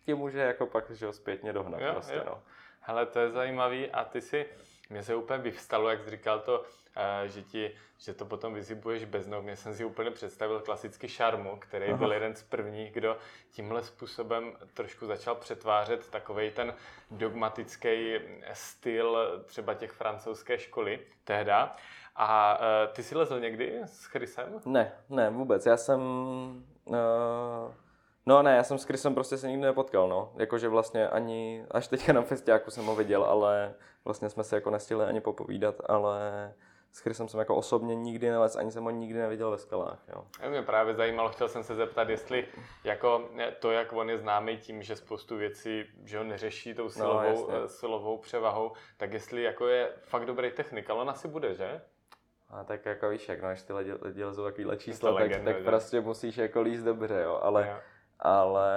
ti 0.05 0.13
může 0.13 0.39
jako 0.39 0.65
pak 0.65 0.91
že 0.91 1.05
jo, 1.05 1.13
zpětně 1.13 1.53
dohnat 1.53 1.81
jo, 1.81 1.91
prostě, 1.93 2.15
jo. 2.15 2.23
no. 2.25 2.43
Hele, 2.79 3.05
to 3.05 3.19
je 3.19 3.31
zajímavý 3.31 3.91
a 3.91 4.03
ty 4.03 4.21
si, 4.21 4.45
mě 4.91 5.03
se 5.03 5.15
úplně 5.15 5.39
vyvstalo, 5.39 5.89
jak 5.89 6.03
jsi 6.03 6.09
říkal 6.09 6.39
to, 6.39 6.63
eh, 6.95 7.27
že 7.27 7.41
ti, 7.41 7.71
že 7.97 8.13
to 8.13 8.25
potom 8.25 8.53
vyzibuješ 8.53 9.05
bez 9.05 9.27
noh. 9.27 9.43
Mě 9.43 9.55
jsem 9.55 9.73
si 9.73 9.85
úplně 9.85 10.11
představil 10.11 10.59
klasický 10.59 11.07
šarmu, 11.07 11.57
který 11.59 11.85
Aha. 11.85 11.97
byl 11.97 12.13
jeden 12.13 12.35
z 12.35 12.43
prvních, 12.43 12.91
kdo 12.91 13.17
tímhle 13.51 13.83
způsobem 13.83 14.53
trošku 14.73 15.05
začal 15.05 15.35
přetvářet 15.35 16.09
takový 16.09 16.51
ten 16.51 16.73
dogmatický 17.11 18.15
styl 18.53 19.41
třeba 19.45 19.73
těch 19.73 19.91
francouzské 19.91 20.59
školy 20.59 20.99
tehda. 21.23 21.75
A 22.15 22.59
uh, 22.59 22.93
ty 22.93 23.03
jsi 23.03 23.15
lezl 23.15 23.39
někdy 23.39 23.81
s 23.85 24.05
Chrisem? 24.05 24.61
Ne, 24.65 24.91
ne, 25.09 25.29
vůbec. 25.29 25.65
Já 25.65 25.77
jsem... 25.77 26.01
Uh, 26.85 26.95
no 28.25 28.43
ne, 28.43 28.55
já 28.55 28.63
jsem 28.63 28.77
s 28.77 28.83
Chrisem 28.83 29.13
prostě 29.13 29.37
se 29.37 29.47
nikdy 29.47 29.65
nepotkal, 29.65 30.09
no. 30.09 30.33
Jakože 30.37 30.67
vlastně 30.67 31.07
ani... 31.07 31.65
Až 31.71 31.87
teďka 31.87 32.13
na 32.13 32.21
festiáku 32.21 32.71
jsem 32.71 32.85
ho 32.85 32.95
viděl, 32.95 33.23
ale 33.23 33.73
vlastně 34.05 34.29
jsme 34.29 34.43
se 34.43 34.55
jako 34.55 34.69
nestihli 34.69 35.05
ani 35.05 35.21
popovídat, 35.21 35.75
ale 35.85 36.53
s 36.91 36.99
Chrisem 36.99 37.27
jsem 37.27 37.39
jako 37.39 37.55
osobně 37.55 37.95
nikdy 37.95 38.29
nelez, 38.29 38.55
ani 38.55 38.71
jsem 38.71 38.83
ho 38.83 38.89
nikdy 38.89 39.19
neviděl 39.19 39.51
ve 39.51 39.57
skalách. 39.57 39.99
Jo. 40.15 40.25
Mě 40.49 40.61
právě 40.61 40.93
zajímalo, 40.93 41.29
chtěl 41.29 41.47
jsem 41.47 41.63
se 41.63 41.75
zeptat, 41.75 42.09
jestli 42.09 42.47
jako 42.83 43.29
to, 43.59 43.71
jak 43.71 43.93
on 43.93 44.09
je 44.09 44.17
známý 44.17 44.57
tím, 44.57 44.83
že 44.83 44.95
spoustu 44.95 45.37
věcí 45.37 45.83
že 46.05 46.17
ho 46.17 46.23
neřeší 46.23 46.73
tou 46.73 46.83
no, 46.83 46.89
silovou, 46.89 47.51
no, 47.51 47.67
silovou 47.67 48.17
převahou, 48.17 48.71
tak 48.97 49.13
jestli 49.13 49.43
jako 49.43 49.67
je 49.67 49.93
fakt 50.01 50.25
dobrý 50.25 50.51
technik, 50.51 50.89
ale 50.89 51.01
on 51.01 51.09
asi 51.09 51.27
bude, 51.27 51.53
že? 51.53 51.81
A 52.49 52.63
tak 52.63 52.85
jako 52.85 53.09
víš, 53.09 53.29
jak 53.29 53.41
no, 53.41 53.47
až 53.47 53.63
ty 53.63 53.73
lidi, 53.73 53.93
lidi 54.01 54.23
lezou 54.23 54.43
takovýhle 54.43 54.77
čísla, 54.77 55.11
tak, 55.11 55.21
legenda, 55.21 55.53
tak 55.53 55.63
prostě 55.63 56.01
musíš 56.01 56.37
jako 56.37 56.61
líst 56.61 56.83
dobře, 56.83 57.21
jo. 57.23 57.39
Ale, 57.41 57.67
jo. 57.67 57.75
Ale 58.21 58.71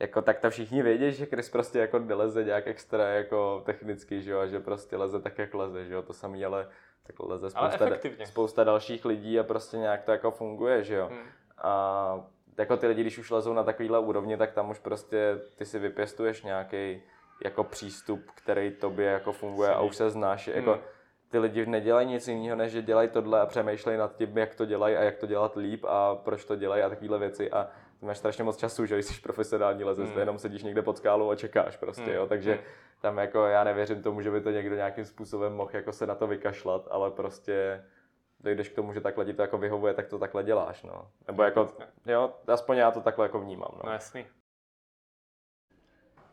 jako 0.00 0.22
tak 0.22 0.40
to 0.40 0.50
všichni 0.50 0.82
vědí, 0.82 1.12
že 1.12 1.26
Chris 1.26 1.50
prostě 1.50 1.78
jako 1.78 1.98
neleze 1.98 2.44
nějak 2.44 2.66
extra 2.66 3.08
jako 3.08 3.62
technicky, 3.66 4.22
že 4.22 4.30
jo, 4.30 4.40
a 4.40 4.46
že 4.46 4.60
prostě 4.60 4.96
leze 4.96 5.20
tak, 5.20 5.38
jak 5.38 5.54
leze, 5.54 5.84
že 5.84 5.94
jo, 5.94 6.02
to 6.02 6.12
samý, 6.12 6.44
ale 6.44 6.68
tak 7.06 7.20
leze 7.20 7.50
spousta, 7.50 7.86
spousta 8.24 8.64
dalších 8.64 9.04
lidí 9.04 9.40
a 9.40 9.42
prostě 9.42 9.76
nějak 9.76 10.02
to 10.02 10.12
jako 10.12 10.30
funguje, 10.30 10.84
že 10.84 10.94
jo. 10.94 11.06
Hmm. 11.06 11.28
A 11.58 12.26
jako 12.58 12.76
ty 12.76 12.86
lidi, 12.86 13.00
když 13.00 13.18
už 13.18 13.30
lezou 13.30 13.52
na 13.52 13.64
takovýhle 13.64 13.98
úrovni, 13.98 14.36
tak 14.36 14.52
tam 14.52 14.70
už 14.70 14.78
prostě 14.78 15.38
ty 15.56 15.64
si 15.64 15.78
vypěstuješ 15.78 16.42
nějaký 16.42 17.02
jako 17.44 17.64
přístup, 17.64 18.30
který 18.34 18.70
tobě 18.70 19.06
jako 19.06 19.32
funguje 19.32 19.70
a 19.70 19.80
už 19.80 19.96
se 19.96 20.10
znáš, 20.10 20.48
jako 20.48 20.72
hmm 20.72 20.80
ty 21.34 21.38
lidi 21.38 21.66
nedělají 21.66 22.08
nic 22.08 22.28
jiného, 22.28 22.56
než 22.56 22.72
že 22.72 22.82
dělají 22.82 23.08
tohle 23.08 23.40
a 23.40 23.46
přemýšlejí 23.46 23.98
nad 23.98 24.16
tím, 24.16 24.38
jak 24.38 24.54
to 24.54 24.64
dělají 24.64 24.96
a 24.96 25.02
jak 25.02 25.16
to 25.16 25.26
dělat 25.26 25.56
líp 25.56 25.84
a 25.88 26.14
proč 26.14 26.44
to 26.44 26.56
dělají 26.56 26.82
a 26.82 26.88
takovéhle 26.88 27.18
věci. 27.18 27.50
A 27.50 27.68
máš 28.04 28.18
strašně 28.18 28.44
moc 28.44 28.56
času, 28.56 28.86
že 28.86 28.94
když 28.94 29.06
jsi 29.06 29.20
profesionální 29.20 29.84
lezec, 29.84 30.10
mm. 30.10 30.18
jenom 30.18 30.38
sedíš 30.38 30.62
někde 30.62 30.82
pod 30.82 30.96
skálou 30.96 31.30
a 31.30 31.36
čekáš 31.36 31.76
prostě, 31.76 32.02
mm. 32.02 32.12
jo. 32.12 32.26
Takže 32.26 32.54
mm. 32.54 32.60
tam 33.00 33.18
jako 33.18 33.46
já 33.46 33.64
nevěřím 33.64 34.02
tomu, 34.02 34.22
že 34.22 34.30
by 34.30 34.40
to 34.40 34.50
někdo 34.50 34.76
nějakým 34.76 35.04
způsobem 35.04 35.52
mohl 35.52 35.70
jako 35.72 35.92
se 35.92 36.06
na 36.06 36.14
to 36.14 36.26
vykašlat, 36.26 36.88
ale 36.90 37.10
prostě 37.10 37.84
dojdeš 38.40 38.68
k 38.68 38.74
tomu, 38.74 38.92
že 38.92 39.00
takhle 39.00 39.24
ti 39.24 39.34
to 39.34 39.42
jako 39.42 39.58
vyhovuje, 39.58 39.94
tak 39.94 40.08
to 40.08 40.18
takhle 40.18 40.44
děláš, 40.44 40.82
no. 40.82 41.10
Nebo 41.26 41.42
jako, 41.42 41.68
jo, 42.06 42.34
aspoň 42.46 42.76
já 42.76 42.90
to 42.90 43.00
takhle 43.00 43.24
jako 43.24 43.40
vnímám, 43.40 43.70
no. 43.72 43.80
No 43.84 43.92
jasný. 43.92 44.26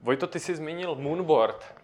Vojto, 0.01 0.27
ty 0.27 0.39
jsi 0.39 0.55
zmínil 0.55 0.95
moonboard. 0.95 1.75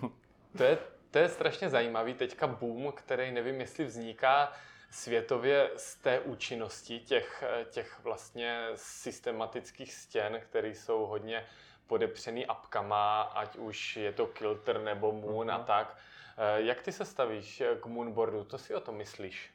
Uh, 0.00 0.10
to 0.56 0.64
je 0.64 0.78
to 1.10 1.18
je 1.18 1.28
strašně 1.28 1.68
zajímavý 1.68 2.14
teďka 2.14 2.46
boom, 2.46 2.92
který 2.92 3.32
nevím, 3.32 3.60
jestli 3.60 3.84
vzniká 3.84 4.52
světově 4.90 5.70
z 5.76 5.96
té 5.96 6.20
účinnosti 6.20 7.00
těch, 7.00 7.44
těch 7.70 8.00
vlastně 8.02 8.68
systematických 8.74 9.94
stěn, 9.94 10.40
které 10.40 10.68
jsou 10.68 11.06
hodně 11.06 11.46
podepřený 11.86 12.46
apkama, 12.46 13.22
ať 13.22 13.56
už 13.56 13.96
je 13.96 14.12
to 14.12 14.26
Kilter 14.26 14.80
nebo 14.80 15.12
Moon 15.12 15.46
mm-hmm. 15.46 15.54
a 15.54 15.56
mhm. 15.56 15.66
tak. 15.66 15.96
Eh, 16.38 16.62
jak 16.62 16.82
ty 16.82 16.92
se 16.92 17.04
stavíš 17.04 17.62
k 17.80 17.86
Moonboardu? 17.86 18.44
Co 18.44 18.58
si 18.58 18.74
o 18.74 18.80
tom 18.80 18.96
myslíš? 18.96 19.50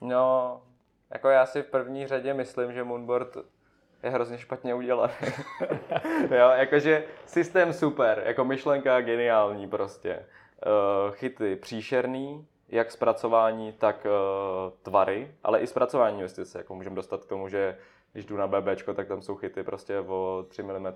No, 0.00 0.62
jako 1.10 1.28
já 1.28 1.46
si 1.46 1.62
v 1.62 1.66
první 1.66 2.06
řadě 2.06 2.34
myslím, 2.34 2.72
že 2.72 2.84
Moonboard 2.84 3.36
je 4.02 4.10
hrozně 4.10 4.38
špatně 4.38 4.74
udělaný. 4.74 5.14
jo, 6.30 6.50
jakože 6.50 7.04
systém 7.26 7.72
super, 7.72 8.22
jako 8.26 8.44
myšlenka 8.44 9.00
geniální 9.00 9.68
prostě. 9.68 10.10
Eh, 10.10 11.12
chyty 11.12 11.56
příšerný, 11.56 12.46
jak 12.68 12.92
zpracování, 12.92 13.72
tak 13.72 14.06
uh, 14.06 14.72
tvary, 14.82 15.34
ale 15.42 15.60
i 15.60 15.66
zpracování 15.66 16.16
investice. 16.16 16.58
Jako 16.58 16.74
můžeme 16.74 16.96
dostat 16.96 17.24
k 17.24 17.28
tomu, 17.28 17.48
že 17.48 17.78
když 18.12 18.26
jdu 18.26 18.36
na 18.36 18.46
BB, 18.46 18.94
tak 18.94 19.08
tam 19.08 19.22
jsou 19.22 19.36
chyty 19.36 19.62
prostě 19.62 20.00
o 20.00 20.46
3 20.48 20.62
mm 20.62 20.86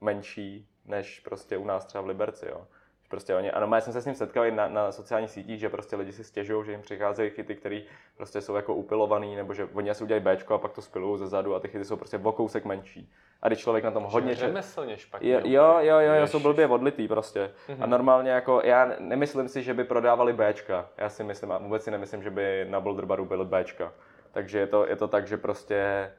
menší 0.00 0.68
než 0.84 1.20
prostě 1.20 1.56
u 1.56 1.64
nás 1.64 1.86
třeba 1.86 2.02
v 2.02 2.06
Liberci. 2.06 2.46
Jo. 2.48 2.66
Prostě 3.08 3.34
oni, 3.34 3.50
ano, 3.50 3.74
já 3.74 3.80
jsem 3.80 3.92
se 3.92 4.00
s 4.00 4.06
ním 4.06 4.14
setkal 4.14 4.44
i 4.44 4.50
na, 4.50 4.68
na 4.68 4.92
sociálních 4.92 5.30
sítích, 5.30 5.60
že 5.60 5.68
prostě 5.68 5.96
lidi 5.96 6.12
si 6.12 6.24
stěžují, 6.24 6.64
že 6.64 6.72
jim 6.72 6.82
přicházejí 6.82 7.30
chyty, 7.30 7.54
které 7.54 7.80
prostě 8.16 8.40
jsou 8.40 8.54
jako 8.54 8.74
upilovaný, 8.74 9.36
nebo 9.36 9.54
že 9.54 9.68
oni 9.74 9.90
asi 9.90 10.04
udělají 10.04 10.24
B 10.24 10.38
a 10.54 10.58
pak 10.58 10.72
to 10.72 10.82
spilují 10.82 11.18
ze 11.18 11.26
zadu 11.26 11.54
a 11.54 11.60
ty 11.60 11.68
chyty 11.68 11.84
jsou 11.84 11.96
prostě 11.96 12.18
o 12.18 12.32
kousek 12.32 12.64
menší. 12.64 13.12
A 13.42 13.48
když 13.48 13.58
člověk 13.58 13.84
na 13.84 13.90
tom 13.90 14.04
hodně... 14.04 14.34
Řemeslně 14.34 14.96
špatně. 14.96 15.30
Jo, 15.30 15.40
jo, 15.44 15.78
jo, 15.80 15.98
jo, 15.98 16.26
jsou 16.26 16.40
blbě 16.40 16.66
odlitý 16.66 17.08
prostě. 17.08 17.50
Mm-hmm. 17.68 17.76
A 17.80 17.86
normálně 17.86 18.30
jako, 18.30 18.60
já 18.64 18.92
nemyslím 18.98 19.48
si, 19.48 19.62
že 19.62 19.74
by 19.74 19.84
prodávali 19.84 20.32
Bčka. 20.32 20.88
Já 20.98 21.08
si 21.08 21.24
myslím, 21.24 21.52
a 21.52 21.58
vůbec 21.58 21.84
si 21.84 21.90
nemyslím, 21.90 22.22
že 22.22 22.30
by 22.30 22.66
na 22.68 22.80
Boulderbaru 22.80 23.24
byly 23.24 23.44
Bčka. 23.44 23.92
Takže 24.32 24.58
je 24.58 24.66
to, 24.66 24.86
je 24.86 24.96
to 24.96 25.08
tak, 25.08 25.26
že 25.26 25.36
prostě 25.36 26.10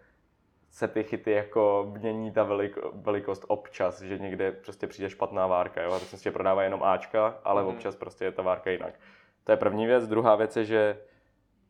se 0.70 0.88
ty 0.88 1.04
chyty 1.04 1.32
jako 1.32 1.92
mění 1.98 2.32
ta 2.32 2.44
veliko, 2.44 2.92
velikost 2.94 3.46
občas, 3.48 4.02
že 4.02 4.18
někde 4.18 4.52
prostě 4.52 4.88
přijde 4.88 5.10
špatná 5.10 5.48
várka, 5.48 5.82
jo, 5.82 5.94
a 5.94 6.00
to 6.00 6.06
se 6.06 6.32
prodává 6.32 6.64
jenom 6.64 6.84
Ačka, 6.84 7.40
ale 7.44 7.64
mm-hmm. 7.64 7.70
občas 7.70 7.96
prostě 7.96 8.26
je 8.26 8.32
ta 8.32 8.42
várka 8.42 8.70
jinak. 8.70 8.94
To 9.44 9.52
je 9.52 9.58
první 9.58 9.86
věc. 9.86 10.08
Druhá 10.08 10.36
věc 10.36 10.58
je, 10.58 10.66
že 10.66 10.98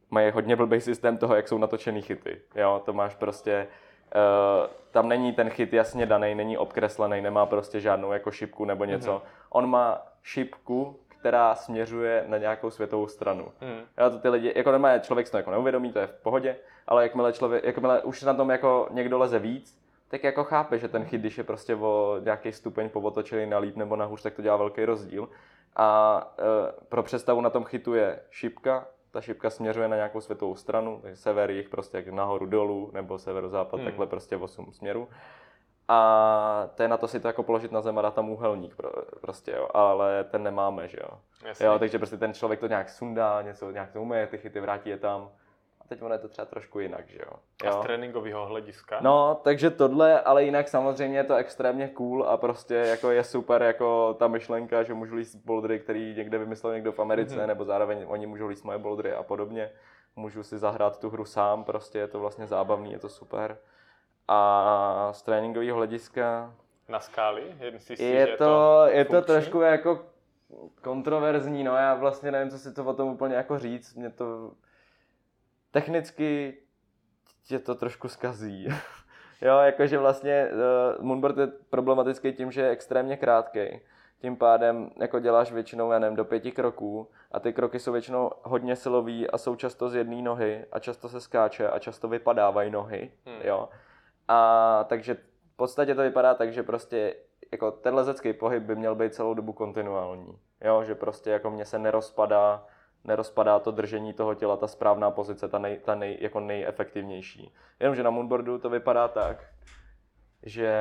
mají 0.10 0.32
hodně 0.32 0.56
blbý 0.56 0.82
systém 0.82 1.18
toho, 1.18 1.36
jak 1.36 1.48
jsou 1.48 1.58
natočený 1.58 2.02
chyty. 2.02 2.42
Jo, 2.56 2.82
to 2.86 2.94
máš 2.94 3.16
prostě, 3.16 3.68
uh, 4.16 4.68
tam 4.92 5.10
není 5.10 5.34
ten 5.34 5.50
chyt 5.50 5.74
jasně 5.74 6.06
daný, 6.06 6.36
není 6.36 6.58
obkreslený, 6.58 7.22
nemá 7.22 7.46
prostě 7.46 7.80
žádnou 7.80 8.12
jako 8.12 8.32
šipku 8.32 8.66
nebo 8.66 8.86
něco. 8.86 9.12
Mm-hmm. 9.12 9.46
On 9.50 9.70
má 9.70 10.02
šipku, 10.24 11.00
která 11.20 11.56
směřuje 11.56 12.24
na 12.28 12.38
nějakou 12.38 12.70
světovou 12.70 13.08
stranu. 13.08 13.52
Mm. 13.62 14.04
Jo, 14.04 14.10
to 14.10 14.20
ty 14.20 14.30
lidi, 14.30 14.54
jako 14.56 14.72
nemá, 14.72 15.00
člověk 15.00 15.28
si 15.28 15.32
to 15.32 15.38
jako 15.38 15.52
neuvědomí, 15.52 15.92
to 15.92 16.00
je 16.00 16.08
v 16.08 16.24
pohodě, 16.24 16.56
ale 16.88 17.04
jakmile, 17.04 17.34
člověk, 17.34 17.64
jakmile 17.64 18.02
už 18.02 18.22
na 18.22 18.34
tom 18.34 18.50
jako 18.50 18.88
někdo 18.92 19.18
leze 19.18 19.40
víc, 19.40 19.80
tak 20.08 20.24
jako 20.24 20.44
chápe, 20.44 20.78
že 20.80 20.88
ten 20.88 21.06
chyt, 21.06 21.22
když 21.22 21.38
je 21.38 21.44
prostě 21.44 21.76
o 21.76 22.20
nějaký 22.24 22.52
stupeň 22.52 22.90
povotočený 22.90 23.46
na 23.46 23.58
líp 23.58 23.76
nebo 23.76 23.96
nahoř, 23.96 24.22
tak 24.22 24.34
to 24.34 24.42
dělá 24.42 24.58
velký 24.58 24.86
rozdíl. 24.86 25.30
A 25.76 26.22
e, 26.40 26.86
pro 26.90 27.04
představu 27.04 27.42
na 27.42 27.50
tom 27.50 27.64
chytu 27.64 27.94
je 27.94 28.20
šipka, 28.32 28.88
ta 29.12 29.22
šipka 29.22 29.50
směřuje 29.50 29.88
na 29.88 29.96
nějakou 29.96 30.22
světovou 30.22 30.56
stranu, 30.56 31.02
sever, 31.14 31.52
jich 31.52 31.70
prostě 31.70 31.98
jak 31.98 32.08
nahoru 32.08 32.46
dolů, 32.46 32.92
nebo 32.94 33.20
severozápad, 33.20 33.80
hmm. 33.80 33.86
takhle 33.86 34.08
prostě 34.08 34.36
v 34.36 34.44
8 34.44 34.72
směrů. 34.72 35.08
A 35.92 36.70
to 36.76 36.82
je 36.84 36.88
na 36.90 36.98
to 36.98 37.08
si 37.08 37.20
to 37.20 37.28
jako 37.28 37.44
položit 37.44 37.72
na 37.72 37.82
zem 37.82 37.98
a 38.00 38.02
dát 38.02 38.14
tam 38.14 38.30
úhelník 38.30 38.76
pro, 38.76 38.90
prostě, 39.22 39.52
jo. 39.52 39.68
Ale 39.74 40.24
ten 40.24 40.44
nemáme, 40.44 40.88
že 40.88 40.98
jo. 41.02 41.10
Jasně. 41.46 41.66
Jo, 41.66 41.80
takže 41.80 41.98
prostě 41.98 42.18
ten 42.18 42.34
člověk 42.34 42.60
to 42.60 42.68
nějak 42.68 42.90
sundá, 42.90 43.42
něco 43.42 43.72
nějak 43.72 43.92
to 43.92 44.02
umije, 44.02 44.28
ty 44.28 44.38
chyty 44.38 44.60
vrátí 44.60 44.90
je 44.90 44.98
tam. 44.98 45.30
A 45.82 45.88
teď 45.88 46.02
ono 46.02 46.14
je 46.16 46.20
to 46.20 46.28
třeba 46.28 46.46
trošku 46.46 46.80
jinak, 46.80 47.08
že 47.10 47.20
jo. 47.20 47.32
A 47.68 47.72
z 47.72 47.76
jo. 47.76 47.82
tréninkového 47.84 48.46
hlediska? 48.46 48.98
No, 49.02 49.40
takže 49.44 49.70
tohle, 49.70 50.22
ale 50.22 50.44
jinak 50.44 50.68
samozřejmě 50.68 51.18
je 51.18 51.24
to 51.24 51.36
extrémně 51.36 51.88
cool 51.88 52.24
a 52.24 52.38
prostě 52.38 52.76
jako 52.76 53.12
je 53.12 53.24
super 53.24 53.62
jako 53.62 54.14
ta 54.20 54.28
myšlenka, 54.28 54.84
že 54.84 54.94
můžu 54.94 55.16
líst 55.16 55.36
bouldry, 55.46 55.80
který 55.80 56.16
někde 56.18 56.38
vymyslel 56.38 56.74
někdo 56.74 56.92
v 56.92 57.00
Americe, 57.00 57.36
Mhm. 57.36 57.44
mm-hmm. 57.44 57.48
nebo 57.48 57.66
zároveň 57.66 58.06
oni 58.08 58.28
můžou 58.28 58.48
líst 58.48 58.64
moje 58.66 58.78
bouldry 58.78 59.14
a 59.14 59.24
podobně. 59.24 59.72
Můžu 60.16 60.44
si 60.44 60.58
zahrát 60.58 61.00
tu 61.00 61.10
hru 61.10 61.26
sám, 61.26 61.64
prostě 61.64 62.00
je 62.00 62.08
to 62.08 62.20
vlastně 62.20 62.48
zábavný, 62.48 62.92
je 62.92 63.00
to 63.00 63.10
super. 63.10 63.58
A 64.32 65.10
z 65.14 65.22
tréninkového 65.22 65.78
hlediska 65.78 66.54
Na 66.88 67.00
skály? 67.00 67.44
Jen 67.60 67.80
si 67.80 68.04
je 68.04 68.28
to, 68.28 68.84
je 68.88 69.06
to 69.06 69.14
funkční? 69.14 69.34
trošku 69.34 69.62
jako 69.62 70.06
kontroverzní, 70.82 71.64
no 71.64 71.76
já 71.76 71.96
vlastně 71.96 72.32
nevím, 72.32 72.50
co 72.52 72.58
si 72.60 72.74
to 72.74 72.86
o 72.86 72.94
tom 72.94 73.10
úplně 73.10 73.36
jako 73.36 73.60
říct, 73.60 73.96
mě 73.96 74.10
to 74.10 74.52
technicky 75.72 76.58
tě 77.48 77.60
to 77.60 77.76
trošku 77.76 78.08
skazí. 78.10 78.68
jo, 79.42 79.58
jakože 79.58 79.98
vlastně 79.98 80.48
uh, 80.98 81.04
Moonboard 81.06 81.38
je 81.38 81.48
problematický 81.70 82.34
tím, 82.34 82.52
že 82.52 82.62
je 82.62 82.70
extrémně 82.70 83.18
krátký. 83.18 83.80
Tím 84.22 84.36
pádem 84.36 84.90
jako 85.00 85.20
děláš 85.20 85.52
většinou, 85.52 85.92
já 85.92 86.00
nevím, 86.00 86.16
do 86.16 86.26
pěti 86.26 86.52
kroků 86.52 87.08
a 87.32 87.40
ty 87.40 87.54
kroky 87.54 87.80
jsou 87.80 87.92
většinou 87.92 88.32
hodně 88.44 88.76
silový 88.76 89.30
a 89.30 89.38
jsou 89.38 89.56
často 89.56 89.90
z 89.90 89.96
jedné 89.96 90.22
nohy 90.22 90.66
a 90.72 90.80
často 90.80 91.10
se 91.10 91.22
skáče 91.22 91.70
a 91.70 91.80
často 91.80 92.08
vypadávají 92.08 92.72
nohy, 92.72 93.12
Hmm. 93.26 93.42
jo. 93.44 93.70
A 94.30 94.86
takže 94.90 95.14
v 95.54 95.56
podstatě 95.56 95.96
to 95.96 96.02
vypadá 96.02 96.34
tak, 96.34 96.54
že 96.54 96.64
prostě 96.64 97.16
jako 97.52 97.72
ten 97.72 97.96
lezecký 97.96 98.34
pohyb 98.34 98.64
by 98.64 98.76
měl 98.76 98.96
být 98.96 99.14
celou 99.14 99.34
dobu 99.34 99.54
kontinuální. 99.54 100.40
Jo, 100.62 100.84
že 100.84 100.96
prostě 100.96 101.30
jako 101.30 101.52
mě 101.52 101.66
se 101.66 101.80
nerozpadá, 101.80 102.66
nerozpadá 103.04 103.60
to 103.60 103.72
držení 103.72 104.14
toho 104.14 104.36
těla, 104.36 104.58
ta 104.58 104.68
správná 104.68 105.12
pozice, 105.12 105.48
ta, 105.48 105.60
nej, 105.60 105.78
ta 105.78 105.96
nej, 105.96 106.18
jako 106.22 106.40
nejefektivnější. 106.40 107.54
Jenomže 107.80 108.04
na 108.04 108.10
moonboardu 108.10 108.60
to 108.60 108.70
vypadá 108.70 109.08
tak, 109.08 109.46
že 110.44 110.74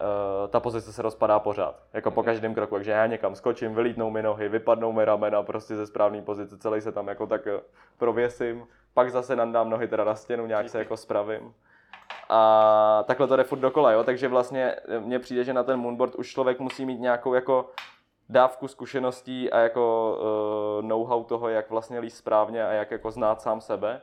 uh, 0.00 0.50
ta 0.50 0.60
pozice 0.60 0.92
se 0.92 1.02
rozpadá 1.02 1.38
pořád, 1.38 1.82
jako 1.92 2.10
po 2.10 2.22
každém 2.22 2.54
kroku, 2.54 2.74
takže 2.74 2.90
já 2.90 3.06
někam 3.06 3.34
skočím, 3.34 3.74
vylítnou 3.74 4.10
mi 4.10 4.22
nohy, 4.22 4.48
vypadnou 4.48 4.92
mi 4.92 5.04
ramena 5.04 5.42
prostě 5.42 5.76
ze 5.76 5.86
správné 5.86 6.22
pozice, 6.22 6.58
celý 6.58 6.80
se 6.80 6.92
tam 6.92 7.08
jako 7.08 7.26
tak 7.26 7.46
eh, 7.46 7.60
prověsím, 7.98 8.66
pak 8.94 9.10
zase 9.10 9.36
nandám 9.36 9.70
nohy 9.70 9.88
teda 9.88 10.04
na 10.04 10.14
stěnu, 10.14 10.46
nějak 10.46 10.68
se 10.68 10.78
jako 10.78 10.96
spravím. 10.96 11.54
A 12.28 13.04
takhle 13.06 13.26
to 13.26 13.36
jde 13.36 13.44
furt 13.44 13.58
dokola, 13.58 13.92
jo? 13.92 14.04
takže 14.04 14.28
vlastně 14.28 14.76
eh, 14.88 15.00
mně 15.00 15.18
přijde, 15.18 15.44
že 15.44 15.52
na 15.52 15.62
ten 15.62 15.80
moonboard 15.80 16.14
už 16.14 16.30
člověk 16.32 16.60
musí 16.60 16.86
mít 16.86 17.00
nějakou 17.00 17.34
jako 17.34 17.70
dávku 18.28 18.68
zkušeností 18.68 19.50
a 19.52 19.58
jako 19.58 20.16
uh, 20.78 20.82
know-how 20.88 21.24
toho, 21.24 21.48
jak 21.48 21.70
vlastně 21.70 21.98
líst 21.98 22.16
správně 22.16 22.66
a 22.66 22.72
jak 22.72 22.90
jako 22.90 23.10
znát 23.10 23.40
sám 23.42 23.60
sebe. 23.60 24.00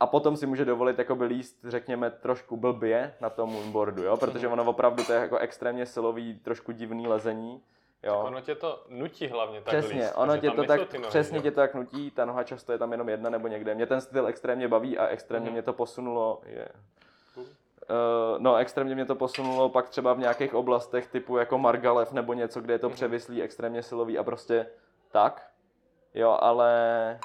A 0.00 0.06
potom 0.06 0.36
si 0.36 0.46
může 0.46 0.64
dovolit 0.64 0.98
jakoby 0.98 1.24
líst, 1.24 1.56
řekněme, 1.64 2.10
trošku 2.10 2.56
blbě 2.56 3.14
na 3.20 3.30
tom 3.30 3.50
moonboardu, 3.52 4.02
jo? 4.02 4.16
protože 4.16 4.48
ono 4.48 4.64
opravdu 4.64 5.04
to 5.04 5.12
je 5.12 5.20
jako 5.20 5.38
extrémně 5.38 5.86
silový, 5.86 6.38
trošku 6.38 6.72
divný 6.72 7.08
lezení. 7.08 7.62
Jo? 8.02 8.22
Ono 8.26 8.40
tě 8.40 8.54
to 8.54 8.84
nutí 8.88 9.26
hlavně 9.28 9.60
tak 9.60 9.66
Přesně, 9.66 10.00
líst, 10.00 10.12
ono 10.16 10.38
tě 10.38 10.50
to 10.50 10.64
tak, 10.64 10.92
nohy, 10.92 11.06
přesně 11.08 11.38
že? 11.38 11.42
tě 11.42 11.50
to 11.50 11.60
tak 11.60 11.74
nutí, 11.74 12.10
ta 12.10 12.24
noha 12.24 12.42
často 12.44 12.72
je 12.72 12.78
tam 12.78 12.92
jenom 12.92 13.08
jedna 13.08 13.30
nebo 13.30 13.48
někde. 13.48 13.74
Mě 13.74 13.86
ten 13.86 14.00
styl 14.00 14.26
extrémně 14.26 14.68
baví 14.68 14.98
a 14.98 15.06
extrémně 15.06 15.46
Mhm. 15.46 15.52
mě 15.52 15.62
to 15.62 15.72
posunulo, 15.72 16.40
je, 16.46 16.68
no, 18.38 18.56
extrémně 18.56 18.94
mě 18.94 19.04
to 19.04 19.14
posunulo 19.14 19.68
pak 19.68 19.88
třeba 19.88 20.12
v 20.12 20.18
nějakých 20.18 20.54
oblastech 20.54 21.06
typu 21.06 21.36
jako 21.36 21.58
Margalev 21.58 22.12
nebo 22.12 22.32
něco, 22.32 22.60
kde 22.60 22.74
je 22.74 22.78
to 22.78 22.86
Mhm. 22.88 22.94
převislý, 22.94 23.42
extrémně 23.42 23.82
silový 23.82 24.18
a 24.18 24.22
prostě 24.22 24.66
tak. 25.10 25.50
Jo, 26.14 26.38
ale 26.40 27.18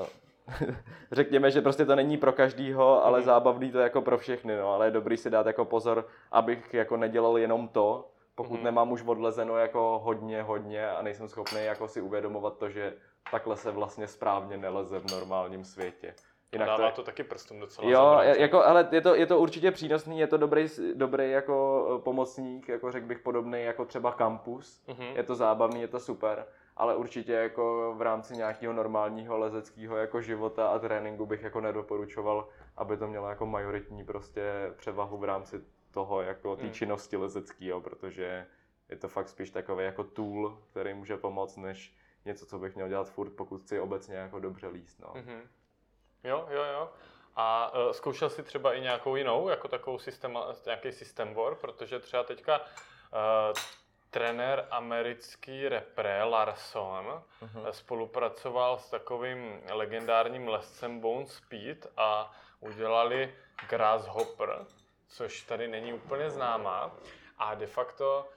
uh, 0.00 0.06
řekněme, 1.12 1.50
že 1.50 1.62
prostě 1.62 1.84
to 1.86 1.96
není 1.96 2.16
pro 2.16 2.32
každýho, 2.32 3.04
ale 3.04 3.18
Mhm. 3.18 3.26
zábavný 3.26 3.72
to 3.72 3.78
jako 3.78 4.02
pro 4.02 4.18
všechny, 4.18 4.56
no, 4.56 4.74
ale 4.74 4.86
je 4.86 4.90
dobrý 4.90 5.16
si 5.16 5.30
dát 5.30 5.46
jako 5.46 5.64
pozor, 5.64 6.06
abych 6.32 6.74
jako 6.74 6.96
nedělal 6.96 7.38
jenom 7.38 7.68
to, 7.68 8.08
pokud 8.34 8.54
Mhm. 8.54 8.64
nemám 8.64 8.92
už 8.92 9.02
odlezeno 9.06 9.56
jako 9.56 10.00
hodně, 10.04 10.42
hodně 10.42 10.90
a 10.90 11.02
nejsem 11.02 11.28
schopný 11.28 11.64
jako 11.64 11.88
si 11.88 12.00
uvědomovat 12.00 12.58
to, 12.58 12.68
že 12.70 12.94
takhle 13.30 13.56
se 13.56 13.70
vlastně 13.70 14.06
správně 14.06 14.56
neleze 14.56 14.98
v 14.98 15.10
normálním 15.12 15.64
světě. 15.64 16.14
To 16.58 16.58
dává 16.58 16.86
je- 16.86 16.92
to 16.92 17.02
taky 17.02 17.24
prstům 17.24 17.60
docela 17.60 17.90
Jo, 17.90 18.18
je- 18.20 18.40
jako, 18.40 18.64
ale 18.64 18.88
je 18.92 19.00
to, 19.00 19.14
je 19.14 19.26
to 19.26 19.38
určitě 19.38 19.70
přínosný, 19.70 20.18
je 20.18 20.26
to 20.26 20.36
dobrý, 20.36 20.66
dobrý 20.94 21.30
jako 21.30 21.86
eh, 21.98 22.02
pomocník, 22.02 22.68
jako 22.68 22.92
řekl 22.92 23.06
bych 23.06 23.18
podobný 23.18 23.62
jako 23.62 23.84
třeba 23.84 24.12
kampus. 24.12 24.82
Mhm. 24.88 25.02
Je 25.02 25.22
to 25.22 25.34
zábavný, 25.34 25.80
je 25.80 25.88
to 25.88 26.00
super, 26.00 26.46
ale 26.76 26.96
určitě 26.96 27.32
jako 27.32 27.94
v 27.96 28.02
rámci 28.02 28.36
nějakého 28.36 28.72
normálního 28.72 29.38
lezeckého 29.38 29.96
jako 29.96 30.20
života 30.20 30.68
a 30.68 30.78
tréninku 30.78 31.26
bych 31.26 31.42
jako 31.42 31.60
nedoporučoval, 31.60 32.48
aby 32.76 32.96
to 32.96 33.06
mělo 33.08 33.28
jako 33.28 33.46
majoritní 33.46 34.04
prostě 34.04 34.42
převahu 34.76 35.16
v 35.18 35.24
rámci 35.24 35.60
toho 35.90 36.22
jako 36.22 36.56
té 36.56 36.62
Hmm. 36.62 36.72
činnosti 36.72 37.16
lezeckého, 37.16 37.80
protože 37.80 38.46
je 38.88 38.96
to 38.96 39.08
fakt 39.08 39.28
spíš 39.28 39.50
takový 39.50 39.84
jako 39.84 40.04
tool, 40.04 40.58
který 40.70 40.94
může 40.94 41.16
pomoct, 41.16 41.56
než 41.56 41.94
něco, 42.24 42.46
co 42.46 42.58
bych 42.58 42.74
měl 42.74 42.88
dělat 42.88 43.10
furt, 43.10 43.30
pokud 43.30 43.60
chci 43.62 43.80
obecně 43.80 44.14
jako 44.16 44.38
dobře 44.40 44.68
líst. 44.68 45.00
No. 45.00 45.08
Mhm. 45.14 45.40
Jo, 46.24 46.46
jo, 46.50 46.64
jo. 46.64 46.90
A 47.36 47.72
uh, 47.74 47.92
zkoušel 47.92 48.30
jsi 48.30 48.42
třeba 48.42 48.74
i 48.74 48.80
nějakou 48.80 49.16
jinou, 49.16 49.48
jako 49.48 49.68
takovou 49.68 49.98
systém, 49.98 50.38
nějaký 50.66 50.92
systém 50.92 51.34
war, 51.34 51.54
protože 51.54 52.00
třeba 52.00 52.22
teďka 52.22 52.60
uh, 52.60 52.66
trenér 54.12 54.66
americký 54.70 55.68
repre 55.68 56.24
Larson 56.24 57.22
eh, 57.42 57.72
spolupracoval 57.72 58.78
s 58.78 58.90
takovým 58.90 59.60
legendárním 59.72 60.48
lescem 60.48 61.00
Bone 61.00 61.26
Speed 61.26 61.86
a 61.96 62.32
udělali 62.60 63.34
Grasshopper, 63.68 64.66
což 65.08 65.42
tady 65.42 65.68
není 65.68 65.92
úplně 65.92 66.30
známá. 66.30 66.94
A 67.38 67.54
de 67.54 67.66
facto 67.66 68.28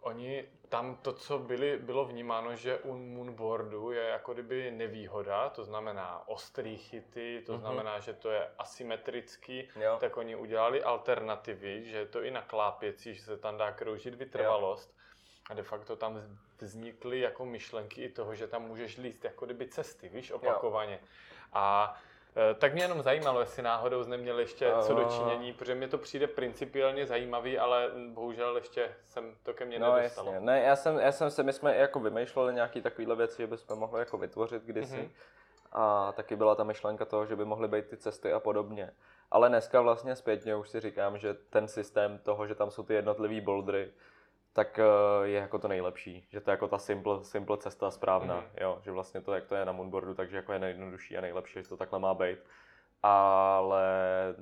oni 0.00 0.44
tam 0.76 0.96
to, 0.96 1.12
co 1.12 1.38
byli, 1.38 1.78
bylo 1.78 2.04
vnímáno, 2.04 2.56
že 2.56 2.78
u 2.78 2.96
moonboardu 2.96 3.90
je 3.90 4.02
jako 4.02 4.32
kdyby 4.34 4.70
nevýhoda, 4.70 5.50
to 5.50 5.64
znamená 5.64 6.22
ostrý 6.28 6.76
chyty, 6.76 7.42
to 7.46 7.52
Mhm. 7.52 7.60
znamená, 7.60 7.98
že 8.00 8.12
to 8.12 8.30
je 8.30 8.48
asymetrický, 8.58 9.68
Jo. 9.80 9.96
tak 10.00 10.16
oni 10.16 10.36
udělali 10.36 10.82
alternativy, 10.82 11.84
že 11.84 11.96
je 11.98 12.06
to 12.06 12.22
i 12.22 12.30
na 12.30 12.42
klápěcí, 12.42 13.14
že 13.14 13.22
se 13.22 13.36
tam 13.38 13.56
dá 13.58 13.72
kroužit 13.72 14.14
vytrvalost. 14.14 14.94
A 15.50 15.54
de 15.54 15.62
facto 15.62 15.96
tam 15.96 16.22
vznikly 16.58 17.20
jako 17.20 17.44
myšlenky 17.44 18.02
i 18.02 18.08
toho, 18.08 18.34
že 18.34 18.46
tam 18.46 18.62
můžeš 18.62 18.96
líst 18.96 19.24
jako 19.24 19.44
kdyby 19.44 19.68
cesty, 19.68 20.08
víš, 20.08 20.30
opakovaně. 20.30 21.00
A 21.52 21.94
e, 21.96 22.13
tak 22.58 22.72
mě 22.74 22.82
jenom 22.84 23.02
zajímalo, 23.02 23.40
jestli 23.40 23.62
náhodou 23.62 24.04
jsi 24.04 24.10
neměl 24.10 24.38
ještě 24.38 24.72
co 24.80 24.96
A- 24.96 25.02
dočinění, 25.02 25.52
protože 25.52 25.74
mi 25.74 25.88
to 25.88 25.98
přijde 25.98 26.26
principiálně 26.26 27.06
zajímavý, 27.06 27.58
ale 27.58 27.90
bohužel 28.12 28.56
ještě 28.56 28.90
jsem 29.06 29.34
to 29.42 29.54
ke 29.54 29.64
mně 29.64 29.78
No 29.78 29.94
nedostalo. 29.94 30.32
jasně, 30.32 30.46
ne, 30.46 30.62
já 30.62 30.76
jsem, 30.76 30.98
já 30.98 31.12
jsem 31.12 31.30
se, 31.30 31.42
my 31.42 31.52
jsme 31.52 31.76
jako 31.76 32.00
vymýšleli 32.00 32.54
nějaký 32.54 32.82
takovýhle 32.82 33.16
věci, 33.16 33.36
že 33.42 33.46
bychom 33.46 33.78
mohli 33.78 34.00
jako 34.00 34.18
vytvořit 34.18 34.62
kdysi. 34.62 34.96
Mhm. 34.96 35.10
A 35.72 36.12
taky 36.12 36.36
byla 36.36 36.54
ta 36.54 36.64
myšlenka 36.64 37.04
toho, 37.04 37.26
že 37.26 37.36
by 37.36 37.44
mohly 37.44 37.68
být 37.68 37.86
ty 37.88 37.96
cesty 37.96 38.32
a 38.32 38.40
podobně. 38.40 38.90
Ale 39.30 39.48
dneska 39.48 39.80
vlastně 39.80 40.16
zpětně 40.16 40.56
už 40.56 40.68
si 40.68 40.80
říkám, 40.80 41.18
že 41.18 41.34
ten 41.34 41.68
systém 41.68 42.18
toho, 42.18 42.46
že 42.46 42.54
tam 42.54 42.70
jsou 42.70 42.82
ty 42.82 42.94
jednotlivý 42.94 43.40
bouldry, 43.40 43.92
tak 44.54 44.78
eh, 44.78 44.82
je 45.26 45.38
jako 45.40 45.58
to 45.58 45.68
nejlepší. 45.68 46.26
Že 46.30 46.40
to 46.40 46.50
je 46.50 46.52
jako 46.52 46.68
ta 46.68 46.78
simple, 46.78 47.24
simple 47.24 47.56
cesta 47.58 47.90
správná. 47.90 48.36
Mhm. 48.36 48.46
Jo, 48.60 48.78
že 48.82 48.90
vlastně 48.90 49.20
to, 49.20 49.34
jak 49.34 49.44
to 49.46 49.54
je 49.54 49.64
na 49.64 49.72
moonboardu, 49.72 50.14
takže 50.14 50.36
jako 50.36 50.52
je 50.52 50.58
nejjednodušší 50.58 51.16
a 51.16 51.20
nejlepší, 51.20 51.62
že 51.62 51.68
to 51.68 51.76
takhle 51.76 51.98
má 51.98 52.14
být. 52.14 52.38
Ale 53.02 53.84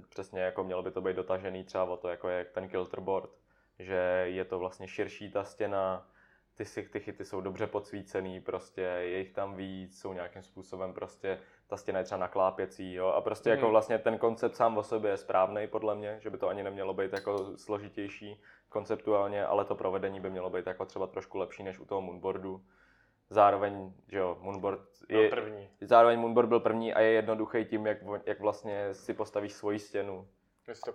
přesně 0.08 0.40
jako 0.40 0.64
mělo 0.64 0.82
by 0.82 0.90
to 0.90 1.00
být 1.00 1.16
dotažený 1.16 1.64
třeba 1.64 1.84
o 1.84 1.96
to, 1.96 2.08
jako 2.08 2.28
je 2.28 2.44
ten 2.44 2.68
kilterboard, 2.68 3.30
že 3.78 4.24
je 4.26 4.44
to 4.44 4.58
vlastně 4.58 4.88
širší 4.88 5.30
ta 5.30 5.44
stěna, 5.44 6.06
ty, 6.54 6.64
si, 6.64 6.82
ty 6.82 7.00
chyty 7.00 7.24
jsou 7.24 7.40
dobře 7.40 7.66
podsvícený, 7.66 8.40
prostě 8.40 8.80
je 8.80 9.18
jich 9.18 9.32
tam 9.32 9.54
víc, 9.56 10.00
jsou 10.00 10.12
nějakým 10.12 10.42
způsobem 10.42 10.94
prostě, 10.94 11.38
ta 11.66 11.76
stěna 11.76 11.98
je 11.98 12.04
třeba 12.04 12.18
naklápěcí, 12.18 12.94
jo, 12.94 13.06
a 13.06 13.20
prostě 13.20 13.50
jako 13.50 13.62
Mhm. 13.62 13.70
vlastně 13.70 13.98
ten 13.98 14.18
koncept 14.18 14.56
sám 14.56 14.78
o 14.78 14.82
sobě 14.82 15.10
je 15.10 15.16
správný 15.16 15.66
podle 15.66 15.94
mě, 15.94 16.16
že 16.20 16.30
by 16.30 16.38
to 16.38 16.48
ani 16.48 16.62
nemělo 16.62 16.94
být 16.94 17.12
jako 17.12 17.58
složitější 17.58 18.42
konceptuálně, 18.72 19.46
ale 19.46 19.64
to 19.64 19.74
provedení 19.74 20.20
by 20.20 20.30
mělo 20.30 20.50
být 20.50 20.66
jako 20.66 20.84
třeba 20.84 21.06
trošku 21.06 21.38
lepší 21.38 21.62
než 21.62 21.78
u 21.78 21.84
toho 21.84 22.00
moonboardu. 22.00 22.62
Zároveň, 23.30 23.92
že 24.08 24.18
jo, 24.18 24.36
moonboard 24.40 24.80
Byl 25.08 25.20
je, 25.20 25.30
první. 25.30 25.68
zároveň 25.80 26.18
moonboard 26.20 26.48
byl 26.48 26.60
první 26.60 26.94
a 26.94 27.00
je 27.00 27.10
jednoduchý 27.12 27.64
tím, 27.64 27.86
jak, 27.86 27.98
jak 28.26 28.40
vlastně 28.40 28.94
si 28.94 29.14
postavíš 29.14 29.52
svoji 29.52 29.78
stěnu 29.78 30.28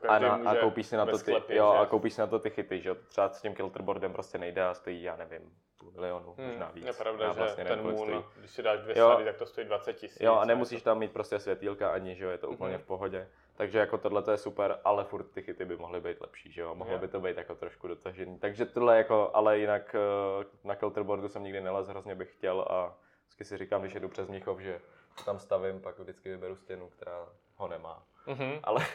a, 0.07 0.19
na, 0.19 0.33
a 0.51 0.55
koupíš 0.55 0.87
si 0.87 0.97
na 0.97 1.05
to 1.05 1.11
ty, 1.11 1.17
sklepě, 1.17 1.55
jo, 1.57 1.71
že? 1.73 1.79
a 1.79 1.85
koupíš 1.85 2.13
si 2.13 2.21
na 2.21 2.27
to 2.27 2.39
ty 2.39 2.49
chyty, 2.49 2.81
že 2.81 2.89
jo. 2.89 2.95
Třeba 3.09 3.29
s 3.29 3.41
tím 3.41 3.55
kilterboardem 3.55 4.13
prostě 4.13 4.37
nejde 4.37 4.63
a 4.65 4.73
stojí, 4.73 5.03
já 5.03 5.15
nevím, 5.15 5.41
půl 5.79 5.91
milionu, 5.91 6.33
Hmm, 6.37 6.47
možná 6.47 6.71
víc. 6.73 6.85
Je 6.85 6.93
pravda, 6.93 7.33
že 7.33 7.39
vlastně 7.39 7.65
ten 7.65 7.83
Moon, 7.83 7.97
stojí. 7.97 8.23
když 8.39 8.51
si 8.51 8.63
dáš 8.63 8.79
dvě 8.79 8.99
Jo. 8.99 9.09
sady, 9.11 9.25
tak 9.25 9.37
to 9.37 9.45
stojí 9.45 9.67
20 9.67 9.93
tisíc. 9.93 10.21
Jo, 10.21 10.35
a 10.35 10.45
nemusíš 10.45 10.81
tam 10.81 10.99
mít 10.99 11.11
prostě 11.11 11.39
světýlka 11.39 11.89
ani, 11.91 12.15
že 12.15 12.23
jo, 12.25 12.29
je 12.31 12.37
to 12.37 12.49
úplně 12.49 12.73
Mhm. 12.73 12.81
v 12.83 12.85
pohodě. 12.87 13.27
Takže 13.57 13.79
jako 13.79 13.97
tohle 13.97 14.21
to 14.21 14.31
je 14.31 14.37
super, 14.37 14.79
ale 14.83 15.03
furt 15.03 15.23
ty 15.23 15.41
chyty 15.41 15.65
by 15.65 15.77
mohly 15.77 16.01
být 16.01 16.21
lepší, 16.21 16.51
že 16.51 16.61
jo? 16.61 16.75
Mohlo 16.75 16.93
Jo. 16.93 16.99
by 16.99 17.07
to 17.07 17.19
být 17.19 17.37
jako 17.37 17.55
trošku 17.55 17.87
dotažený. 17.87 18.39
Takže 18.39 18.65
tohle 18.65 18.97
jako, 18.97 19.31
ale 19.33 19.59
jinak 19.59 19.95
eh, 19.95 20.45
na 20.63 20.75
kelterboardu 20.75 21.29
jsem 21.29 21.43
nikdy 21.43 21.61
nelez, 21.61 21.87
hrozně 21.87 22.15
bych 22.15 22.33
chtěl 22.33 22.61
a 22.69 22.97
vždycky 23.23 23.43
si 23.45 23.57
říkám, 23.57 23.81
když 23.81 23.93
jedu 23.93 24.09
přes 24.09 24.27
Mnichov, 24.27 24.59
že 24.59 24.79
to 25.17 25.23
tam 25.23 25.39
stavím, 25.39 25.81
pak 25.81 25.99
vždycky 25.99 26.29
vyberu 26.29 26.55
stěnu, 26.55 26.89
která 26.89 27.27
ho 27.55 27.67
nemá. 27.67 28.03
Mhm. 28.27 28.59
Ale 28.63 28.85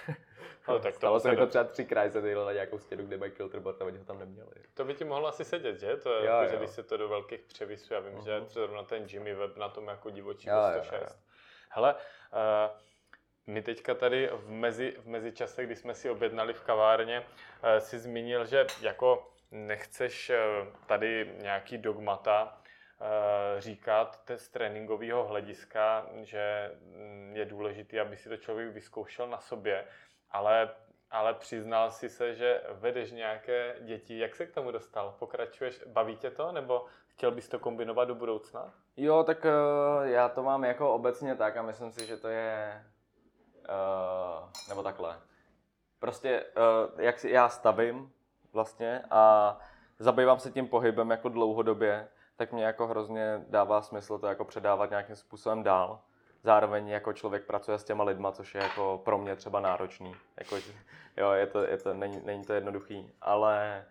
Ale 0.67 0.81
tak 0.83 0.93
to 0.93 0.99
stalo 0.99 1.21
se 1.21 1.31
mi 1.31 1.37
to 1.37 1.47
třeba 1.47 1.65
třikrát, 1.65 2.13
jsem 2.13 2.35
na 2.47 2.53
nějakou 2.53 2.79
stěnu, 2.79 3.07
kde 3.07 3.17
mají 3.17 3.33
kelterboard 3.33 3.83
a 3.83 3.85
oni 3.85 3.99
ho 3.99 4.05
tam 4.05 4.19
neměli. 4.19 4.51
To 4.75 4.85
by 4.85 4.95
ti 4.95 5.05
mohlo 5.05 5.29
asi 5.29 5.45
sedět, 5.45 5.81
že? 5.81 5.97
To 5.97 6.13
je, 6.15 6.27
Jo, 6.27 6.33
jako, 6.33 6.49
že 6.49 6.55
jo. 6.55 6.59
když 6.61 6.71
se 6.71 6.83
to 6.83 6.97
do 6.97 7.09
velkých 7.09 7.41
převisů, 7.41 7.95
já 7.95 8.01
vím, 8.01 8.21
že 8.21 8.39
Mhm. 8.41 8.49
zrovna 8.49 8.83
ten 8.83 9.05
Jimmy 9.09 9.35
Webb 9.35 9.57
na 9.57 9.69
tom 9.69 9.89
jako 9.89 10.11
divočí 10.11 10.49
Jo, 10.49 10.55
jo, 10.55 10.83
106. 10.85 11.01
jo. 11.03 11.17
Hele, 11.69 11.95
uh, 11.95 12.01
my 13.47 13.63
teďka 13.63 13.95
tady 13.95 14.31
v, 14.33 14.51
mezi, 14.51 14.97
v 14.99 15.07
mezičase, 15.07 15.65
kdy 15.65 15.77
jsme 15.77 15.95
si 15.95 16.11
objednali 16.11 16.53
v 16.53 16.61
kavárně, 16.61 17.21
uh, 17.21 17.79
si 17.79 17.99
zmínil, 17.99 18.47
že 18.47 18.67
jako 18.81 19.33
nechceš 19.53 20.31
eh, 20.31 20.41
tady 20.87 21.35
nějaký 21.39 21.79
dogmata 21.79 22.59
eh, 23.01 23.61
říkat 23.61 24.21
z 24.37 24.49
tréninkového 24.49 25.25
hlediska, 25.25 26.07
že 26.23 26.71
mm, 26.97 27.33
je 27.37 27.45
důležité, 27.45 28.01
aby 28.01 28.17
si 28.17 28.29
to 28.29 28.37
člověk 28.37 28.73
vyzkoušel 28.73 29.29
na 29.29 29.41
sobě, 29.41 29.85
ale, 30.31 30.71
ale 31.11 31.35
přiznal 31.35 31.91
si 31.91 32.09
se, 32.09 32.35
že 32.35 32.63
vedeš 32.71 33.11
nějaké 33.13 33.77
děti. 33.81 34.19
Jak 34.19 34.37
se 34.37 34.47
k 34.47 34.55
tomu 34.55 34.71
dostal? 34.71 35.17
Pokračuješ? 35.19 35.81
Baví 35.87 36.17
tě 36.17 36.31
to? 36.31 36.53
Nebo 36.53 36.87
chtěl 37.09 37.31
bys 37.31 37.49
to 37.49 37.59
kombinovat 37.59 38.09
do 38.09 38.15
budoucna? 38.15 38.75
Jo, 38.97 39.25
tak 39.25 39.47
já 40.03 40.29
to 40.29 40.43
mám 40.43 40.65
jako 40.65 40.95
obecně 40.95 41.37
tak 41.37 41.57
a 41.57 41.63
myslím 41.63 41.93
si, 41.93 42.07
že 42.07 42.17
to 42.17 42.29
je, 42.29 42.85
uh, 43.69 44.49
nebo 44.69 44.83
takhle. 44.83 45.19
Prostě, 45.99 46.45
uh, 46.45 47.01
jak 47.01 47.19
si 47.19 47.31
já 47.31 47.49
stavím 47.49 48.13
vlastně 48.53 49.03
a 49.11 49.59
zabývám 49.99 50.39
se 50.39 50.51
tím 50.51 50.69
pohybem 50.69 51.11
jako 51.11 51.29
dlouhodobě, 51.29 52.09
tak 52.37 52.53
mě 52.53 52.65
jako 52.65 52.87
hrozně 52.87 53.45
dává 53.49 53.83
smysl 53.83 54.19
to 54.19 54.27
jako 54.27 54.45
předávat 54.45 54.91
nějakým 54.91 55.17
způsobem 55.17 55.63
dál. 55.63 56.01
Zároveň 56.43 56.89
jako 56.89 57.13
člověk 57.13 57.45
pracuje 57.45 57.79
s 57.79 57.85
těma 57.85 58.05
lidma, 58.05 58.33
což 58.33 58.55
je 58.55 58.63
jako 58.63 59.01
pro 59.05 59.19
mě 59.19 59.37
třeba 59.37 59.61
náročný. 59.61 60.15
Jako, 60.37 60.57
jo, 61.17 61.31
je 61.31 61.47
to, 61.47 61.63
je 61.63 61.79
to, 61.79 61.95
není, 61.95 62.21
není 62.25 62.45
to 62.45 62.53
jednoduchý, 62.53 63.13
ale 63.21 63.85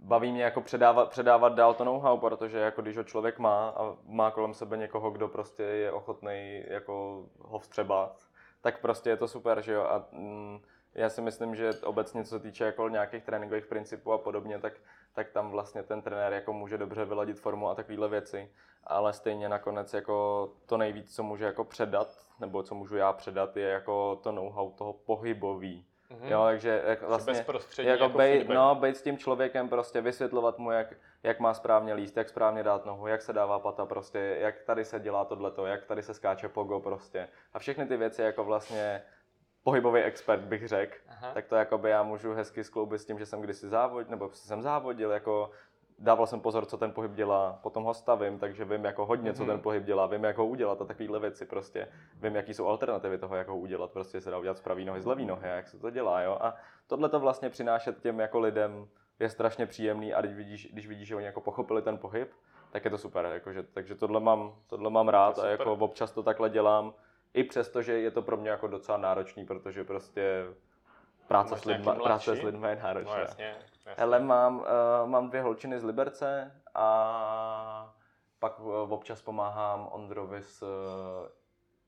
baví 0.00 0.32
mě 0.32 0.42
jako 0.42 0.60
předávat, 0.60 1.10
předávat 1.10 1.54
dál 1.54 1.74
to 1.74 1.84
know-how, 1.84 2.18
protože 2.18 2.58
jako 2.58 2.82
když 2.82 2.96
ho 2.96 3.04
člověk 3.04 3.38
má 3.38 3.68
a 3.68 3.96
má 4.04 4.30
kolem 4.30 4.54
sebe 4.54 4.76
někoho, 4.76 5.10
kdo 5.10 5.28
prostě 5.28 5.62
je 5.62 5.92
ochotný 5.92 6.64
jako 6.68 7.24
ho 7.38 7.58
vstřebat, 7.58 8.28
tak 8.60 8.80
prostě 8.80 9.10
je 9.10 9.16
to 9.16 9.28
super, 9.28 9.62
že 9.62 9.72
jo. 9.72 9.82
A 9.82 10.06
mm, 10.12 10.60
já 10.94 11.10
si 11.10 11.20
myslím, 11.20 11.54
že 11.54 11.70
obecně 11.84 12.24
co 12.24 12.30
se 12.30 12.40
týče 12.40 12.64
jako 12.64 12.88
nějakých 12.88 13.24
tréninkových 13.24 13.66
principů 13.66 14.12
a 14.12 14.18
podobně, 14.18 14.58
tak, 14.58 14.72
tak 15.12 15.30
tam 15.30 15.50
vlastně 15.50 15.82
ten 15.82 16.02
trenér 16.02 16.32
jako 16.32 16.52
může 16.52 16.78
dobře 16.78 17.04
vyladit 17.04 17.40
formu 17.40 17.68
a 17.68 17.74
takovéhle 17.74 18.08
věci, 18.08 18.52
ale 18.84 19.12
stejně 19.12 19.48
nakonec 19.48 19.94
jako 19.94 20.48
to 20.66 20.76
nejvíc, 20.76 21.14
co 21.14 21.22
může 21.22 21.44
jako 21.44 21.64
předat, 21.64 22.08
nebo 22.40 22.62
co 22.62 22.74
můžu 22.74 22.96
já 22.96 23.12
předat, 23.12 23.56
je 23.56 23.68
jako 23.68 24.16
to 24.22 24.32
know-how 24.32 24.70
toho 24.70 24.92
pohybový. 24.92 25.87
Mhm. 26.10 26.28
Jo, 26.28 26.44
takže 26.44 26.82
jak 26.86 27.02
vlastně, 27.02 27.32
bezprostřední 27.32 27.90
jako, 27.90 28.04
jako 28.04 28.16
bej, 28.16 28.36
feedback. 28.36 28.56
no, 28.56 28.74
být 28.74 28.96
s 28.96 29.02
tím 29.02 29.18
člověkem, 29.18 29.68
prostě 29.68 30.00
vysvětlovat 30.00 30.58
mu, 30.58 30.70
jak, 30.70 30.94
jak 31.22 31.40
má 31.40 31.54
správně 31.54 31.94
líst, 31.94 32.16
jak 32.16 32.28
správně 32.28 32.62
dát 32.62 32.86
nohu, 32.86 33.06
jak 33.06 33.22
se 33.22 33.32
dává 33.32 33.58
pata, 33.58 33.86
prostě, 33.86 34.18
jak 34.40 34.60
tady 34.62 34.84
se 34.84 35.00
dělá 35.00 35.24
tohleto, 35.24 35.66
jak 35.66 35.84
tady 35.84 36.02
se 36.02 36.14
skáče 36.14 36.48
pogo, 36.48 36.80
prostě. 36.80 37.28
A 37.52 37.58
všechny 37.58 37.86
ty 37.86 37.96
věci 37.96 38.22
jako 38.22 38.44
vlastně 38.44 39.02
pohybový 39.62 40.02
expert 40.02 40.40
bych 40.40 40.68
řekl, 40.68 40.94
tak 41.34 41.46
to 41.46 41.56
jakoby 41.56 41.90
já 41.90 42.02
můžu 42.02 42.34
hezky 42.34 42.64
skloubit 42.64 43.00
s 43.00 43.04
tím, 43.06 43.18
že 43.18 43.26
jsem 43.26 43.40
kdysi 43.40 43.68
závodil, 43.68 44.10
nebo 44.10 44.30
jsem 44.32 44.62
závodil, 44.62 45.10
jako 45.10 45.50
dával 45.98 46.26
jsem 46.26 46.40
pozor, 46.40 46.66
co 46.66 46.76
ten 46.76 46.92
pohyb 46.92 47.12
dělá, 47.12 47.58
potom 47.62 47.84
ho 47.84 47.94
stavím, 47.94 48.38
takže 48.38 48.64
vím 48.64 48.84
jako 48.84 49.06
hodně, 49.06 49.32
co 49.34 49.42
Mhm. 49.42 49.52
ten 49.52 49.60
pohyb 49.60 49.84
dělá, 49.84 50.06
vím, 50.06 50.24
jak 50.24 50.38
ho 50.38 50.46
udělat 50.46 50.82
a 50.82 50.84
takovéhle 50.84 51.20
věci 51.20 51.46
prostě. 51.46 51.88
Vím, 52.14 52.36
jaký 52.36 52.54
jsou 52.54 52.66
alternativy 52.66 53.18
toho, 53.18 53.36
jak 53.36 53.48
ho 53.48 53.58
udělat, 53.58 53.90
prostě 53.90 54.20
se 54.20 54.30
dá 54.30 54.38
udělat 54.38 54.56
z 54.56 54.60
pravý 54.60 54.84
nohy, 54.84 55.00
z 55.00 55.06
levý 55.06 55.26
nohy, 55.26 55.50
a 55.50 55.54
jak 55.54 55.68
se 55.68 55.78
to 55.78 55.90
dělá, 55.90 56.22
jo. 56.22 56.38
A 56.40 56.54
tohle 56.86 57.08
to 57.08 57.20
vlastně 57.20 57.50
přinášet 57.50 58.00
těm 58.00 58.20
jako 58.20 58.38
lidem 58.38 58.88
je 59.20 59.28
strašně 59.28 59.66
příjemný 59.66 60.14
a 60.14 60.20
když 60.20 60.34
vidíš, 60.36 60.68
když 60.72 60.88
vidíš, 60.88 61.08
že 61.08 61.16
oni 61.16 61.26
jako 61.26 61.40
pochopili 61.40 61.82
ten 61.82 61.98
pohyb, 61.98 62.32
tak 62.70 62.84
je 62.84 62.90
to 62.90 62.98
super, 62.98 63.24
jakože, 63.32 63.62
takže 63.62 63.94
tohle 63.94 64.20
mám, 64.20 64.54
tohle 64.66 64.90
mám 64.90 65.08
rád 65.08 65.34
To 65.34 65.42
a 65.42 65.46
jako 65.46 65.72
občas 65.72 66.12
to 66.12 66.22
takhle 66.22 66.50
dělám, 66.50 66.94
i 67.34 67.44
přesto, 67.44 67.82
že 67.82 68.00
je 68.00 68.10
to 68.10 68.22
pro 68.22 68.36
mě 68.36 68.50
jako 68.50 68.66
docela 68.66 68.98
náročný, 68.98 69.44
protože 69.46 69.84
prostě 69.84 70.44
práce, 71.28 71.56
s 71.56 71.64
lidma, 71.64 71.94
práce 71.94 72.36
s 72.36 72.42
lidmi 72.42 72.68
je 72.68 72.76
náročná. 72.76 73.14
No 73.14 73.20
jasně, 73.20 73.44
jasně. 73.44 73.94
Hele, 73.96 74.20
mám, 74.20 74.58
uh, 74.58 75.08
mám 75.08 75.28
dvě 75.28 75.42
holčiny 75.42 75.80
z 75.80 75.84
Liberce 75.84 76.52
a 76.74 77.94
pak 78.38 78.60
uh, 78.60 78.92
občas 78.92 79.22
pomáhám 79.22 79.88
Ondrovi 79.92 80.42
s, 80.42 80.62
uh, 80.62 80.68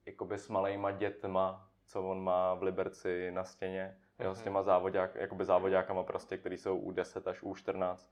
jakoby 0.06 0.38
s 0.38 0.48
malejma 0.48 0.90
dětma, 0.90 1.66
co 1.86 2.02
on 2.02 2.24
má 2.24 2.54
v 2.54 2.62
Liberci 2.62 3.30
na 3.30 3.44
stěně, 3.44 3.96
jo, 4.18 4.34
s 4.34 4.38
Mhm. 4.38 4.44
těma 4.44 4.62
závodák, 4.62 5.14
jakoby 5.14 5.44
závodákama 5.44 6.02
prostě, 6.02 6.36
který 6.36 6.56
jsou 6.58 6.76
u 6.78 6.90
10 6.92 7.28
až 7.28 7.42
u 7.42 7.54
14. 7.54 8.10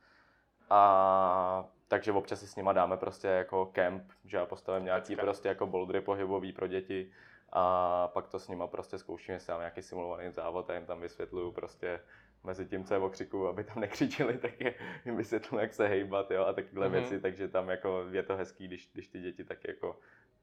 A 0.70 1.64
takže 1.88 2.12
občas 2.12 2.40
si 2.40 2.46
s 2.46 2.56
nima 2.56 2.72
dáme 2.72 2.96
prostě 2.96 3.28
jako 3.28 3.66
kemp, 3.66 4.02
že 4.24 4.36
já 4.36 4.46
postavím 4.46 4.84
nějaký 4.84 5.16
prostě 5.16 5.48
jako 5.48 5.66
bouldry 5.66 6.00
pohybový 6.00 6.52
pro 6.52 6.66
děti 6.66 7.12
a 7.53 8.09
pak 8.09 8.29
to 8.29 8.39
s 8.39 8.49
nima 8.49 8.66
prostě 8.66 8.99
zkoušíme, 8.99 9.37
jestli 9.37 9.51
mám 9.53 9.61
nějaký 9.61 9.83
simulovaný 9.83 10.31
závod 10.31 10.70
a 10.70 10.75
jim 10.75 10.87
tam 10.87 11.01
vysvětluju 11.01 11.53
prostě 11.53 12.01
mezi 12.45 12.66
tím, 12.66 12.85
co 12.85 12.95
je 12.95 13.01
o 13.01 13.09
křiku, 13.11 13.49
aby 13.49 13.65
tam 13.65 13.81
nekřičeli, 13.81 14.39
tak 14.39 14.61
je, 14.61 14.75
jim 15.05 15.16
vysvětluju, 15.16 15.61
jak 15.62 15.75
se 15.75 15.87
hejbat, 15.89 16.31
jo, 16.31 16.45
a 16.45 16.53
takovéhle 16.53 16.89
Mhm. 16.89 16.93
věci, 16.93 17.20
takže 17.20 17.49
tam 17.49 17.69
jako 17.69 18.05
je 18.11 18.23
to 18.23 18.37
hezký, 18.37 18.66
když, 18.66 18.91
když 18.93 19.09
ty 19.09 19.20
děti 19.20 19.45
tak 19.45 19.69
jako 19.69 19.99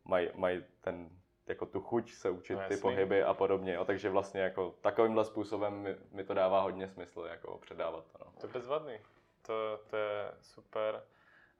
mají 0.06 0.30
maj 0.36 0.64
ten 0.82 1.10
jako 1.48 1.66
tu 1.66 1.82
chuť 1.82 2.12
se 2.12 2.30
učit 2.30 2.54
No 2.54 2.60
ty 2.60 2.64
jasný. 2.64 2.82
pohyby 2.82 3.24
a 3.24 3.34
podobně, 3.34 3.74
jo, 3.74 3.86
takže 3.86 4.10
vlastně 4.10 4.42
jako 4.42 4.76
takovýmhle 4.82 5.26
způsobem 5.26 5.74
mi, 5.74 5.96
mi 6.12 6.24
to 6.24 6.34
dává 6.34 6.62
hodně 6.62 6.88
smysl, 6.88 7.22
jako 7.30 7.58
předávat 7.58 8.06
to, 8.12 8.18
no. 8.26 8.32
To 8.42 8.48
je 8.48 8.54
bezvadný. 8.54 9.00
To, 9.42 9.80
to 9.90 9.98
je 9.98 10.32
super. 10.42 11.04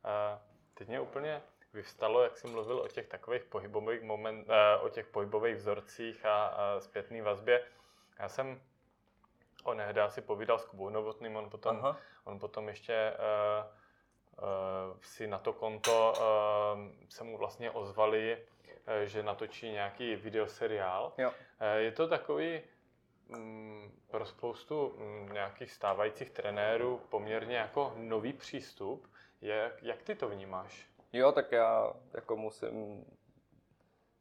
A 0.04 0.42
teď 0.74 0.88
mě 0.88 1.00
úplně 1.02 1.42
vyvstalo, 1.76 2.24
jak 2.24 2.38
jsi 2.38 2.48
mluvil 2.48 2.80
o 2.80 2.88
těch 2.88 3.08
takových 3.08 3.44
pohybových 3.44 4.02
moment, 4.02 4.48
eh, 4.50 4.78
o 4.78 4.90
těch 4.90 5.08
pohybových 5.08 5.56
vzorcích 5.56 6.26
a, 6.26 6.46
a 6.46 6.80
zpětné 6.80 7.22
vazbě. 7.22 7.64
Já 8.20 8.30
jsem 8.30 8.62
onehdá 9.64 10.10
si 10.10 10.22
povídal 10.22 10.60
s 10.60 10.66
Kubou 10.66 10.90
Novotným, 10.90 11.36
on 11.36 11.50
potom, 11.50 11.78
Aha. 11.78 11.98
on 12.24 12.40
potom 12.40 12.68
ještě 12.68 13.14
uh, 13.14 14.44
uh, 14.44 14.98
si 15.02 15.28
na 15.28 15.40
to 15.40 15.54
konto 15.54 16.14
uh, 16.18 16.80
se 17.10 17.24
mu 17.24 17.38
vlastně 17.38 17.72
ozvali, 17.72 18.38
uh, 18.38 18.94
že 19.04 19.24
natočí 19.24 19.72
nějaký 19.72 20.16
videoseriál. 20.16 21.14
Jo. 21.18 21.32
Eh, 21.60 21.80
Je 21.80 21.92
to 21.92 22.08
takový 22.08 22.62
mm, 23.30 23.92
pro 24.12 24.26
spoustu 24.26 24.94
mm, 24.98 25.34
nějakých 25.34 25.72
stávajících 25.72 26.30
trenérů 26.30 27.02
poměrně 27.10 27.58
jako 27.58 27.94
nový 27.96 28.34
přístup. 28.34 29.08
Jak, 29.42 29.84
jak 29.84 30.04
ty 30.04 30.16
to 30.16 30.30
vnímáš? 30.30 30.88
Jo, 31.14 31.32
tak 31.32 31.52
já 31.52 31.94
jako 32.14 32.36
musím, 32.38 33.06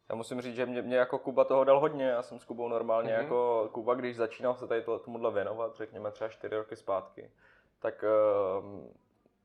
já 0.08 0.14
musím 0.14 0.40
říct, 0.40 0.54
že 0.56 0.66
mě, 0.66 0.82
mě 0.82 0.96
jako 0.96 1.18
Kuba 1.18 1.44
toho 1.44 1.64
dal 1.64 1.80
hodně, 1.80 2.04
já 2.04 2.22
jsem 2.22 2.38
s 2.38 2.44
Kubou 2.44 2.68
normálně 2.68 3.12
Mhm. 3.12 3.18
mm-hmm. 3.18 3.22
jako 3.22 3.68
Kuba, 3.72 3.94
když 3.94 4.16
začínal 4.16 4.54
se 4.54 4.66
tady 4.66 4.82
to, 4.82 4.98
tomuhle 4.98 5.30
věnovat, 5.32 5.76
řekněme 5.76 6.10
třeba 6.10 6.28
čtyři 6.28 6.56
roky 6.56 6.76
zpátky, 6.76 7.30
tak 7.78 8.04
um, 8.60 8.88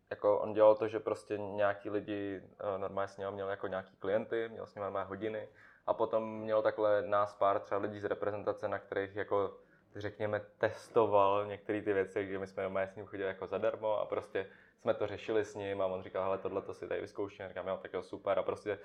jako 0.09 0.39
on 0.39 0.53
dělal 0.53 0.75
to, 0.75 0.87
že 0.87 0.99
prostě 0.99 1.37
nějaký 1.37 1.89
lidi, 1.89 2.41
uh, 2.41 2.81
normálně 2.81 3.07
s 3.07 3.17
ním 3.17 3.31
měl 3.31 3.49
jako 3.49 3.67
nějaký 3.67 3.95
klienty, 3.95 4.49
měl 4.49 4.65
s 4.65 4.75
nimi 4.75 4.83
normálně 4.83 5.07
hodiny 5.07 5.47
a 5.87 5.93
potom 5.93 6.39
měl 6.39 6.61
takhle 6.61 7.01
nás 7.07 7.33
pár 7.33 7.59
třeba 7.59 7.81
lidí 7.81 7.99
z 7.99 8.05
reprezentace, 8.05 8.67
na 8.67 8.79
kterých 8.79 9.15
jako 9.15 9.53
řekněme 9.95 10.41
testoval 10.57 11.45
některé 11.45 11.81
ty 11.81 11.93
věci, 11.93 12.25
kde 12.25 12.39
my 12.39 12.47
jsme 12.47 12.63
normálně 12.63 12.87
s 12.87 12.95
ním 12.95 13.05
chodili 13.05 13.27
jako 13.27 13.47
zadarmo 13.47 13.99
a 13.99 14.05
prostě 14.05 14.47
jsme 14.81 14.93
to 14.93 15.07
řešili 15.07 15.45
s 15.45 15.55
ním 15.55 15.81
a 15.81 15.85
on 15.85 16.03
říkal, 16.03 16.23
hele, 16.23 16.37
tohle 16.37 16.61
to 16.61 16.73
si 16.73 16.87
tady 16.87 17.01
vyzkouším, 17.01 17.47
říkám, 17.47 17.67
jo, 17.67 17.79
tak 17.81 17.93
jo, 17.93 18.03
super 18.03 18.39
a 18.39 18.43
prostě 18.43 18.79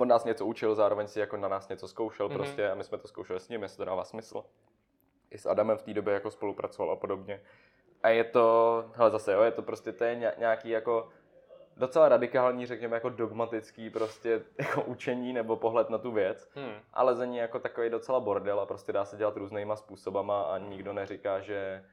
on 0.00 0.08
nás 0.08 0.24
něco 0.24 0.46
učil, 0.46 0.74
zároveň 0.74 1.08
si 1.08 1.20
jako 1.20 1.36
na 1.36 1.48
nás 1.48 1.68
něco 1.68 1.88
zkoušel 1.88 2.28
Mhm. 2.28 2.36
prostě 2.38 2.70
a 2.70 2.74
my 2.74 2.84
jsme 2.84 2.98
to 2.98 3.08
zkoušeli 3.08 3.40
s 3.40 3.48
ním, 3.48 3.62
jestli 3.62 3.76
to 3.76 3.84
dává 3.84 4.04
smysl. 4.04 4.44
I 5.30 5.38
s 5.38 5.46
Adamem 5.46 5.76
v 5.78 5.82
té 5.82 5.94
době 5.94 6.14
jako 6.14 6.30
spolupracoval 6.30 6.90
a 6.92 6.96
podobně. 6.96 7.40
A 8.02 8.08
je 8.08 8.24
to, 8.24 8.84
hele 8.94 9.10
zase 9.10 9.32
jo, 9.32 9.42
je 9.42 9.50
to 9.52 9.62
prostě, 9.62 9.92
to 9.92 10.04
je 10.04 10.14
ně- 10.16 10.32
nějaký 10.38 10.68
jako 10.70 11.08
docela 11.76 12.08
radikální, 12.08 12.66
řekněme, 12.66 12.96
jako 12.96 13.08
dogmatický 13.08 13.90
prostě 13.90 14.42
jako 14.58 14.82
učení 14.82 15.32
nebo 15.32 15.56
pohled 15.56 15.90
na 15.90 15.98
tu 15.98 16.12
věc, 16.12 16.50
Hmm. 16.54 16.72
ale 16.92 17.14
za 17.14 17.24
ní 17.24 17.36
jako 17.36 17.58
takový 17.58 17.90
docela 17.90 18.20
bordel 18.20 18.60
a 18.60 18.66
prostě 18.66 18.92
dá 18.92 19.04
se 19.04 19.16
dělat 19.16 19.36
různýma 19.36 19.76
způsobama 19.76 20.42
a 20.42 20.58
nikdo 20.58 20.92
neříká, 20.92 21.40
že 21.40 21.84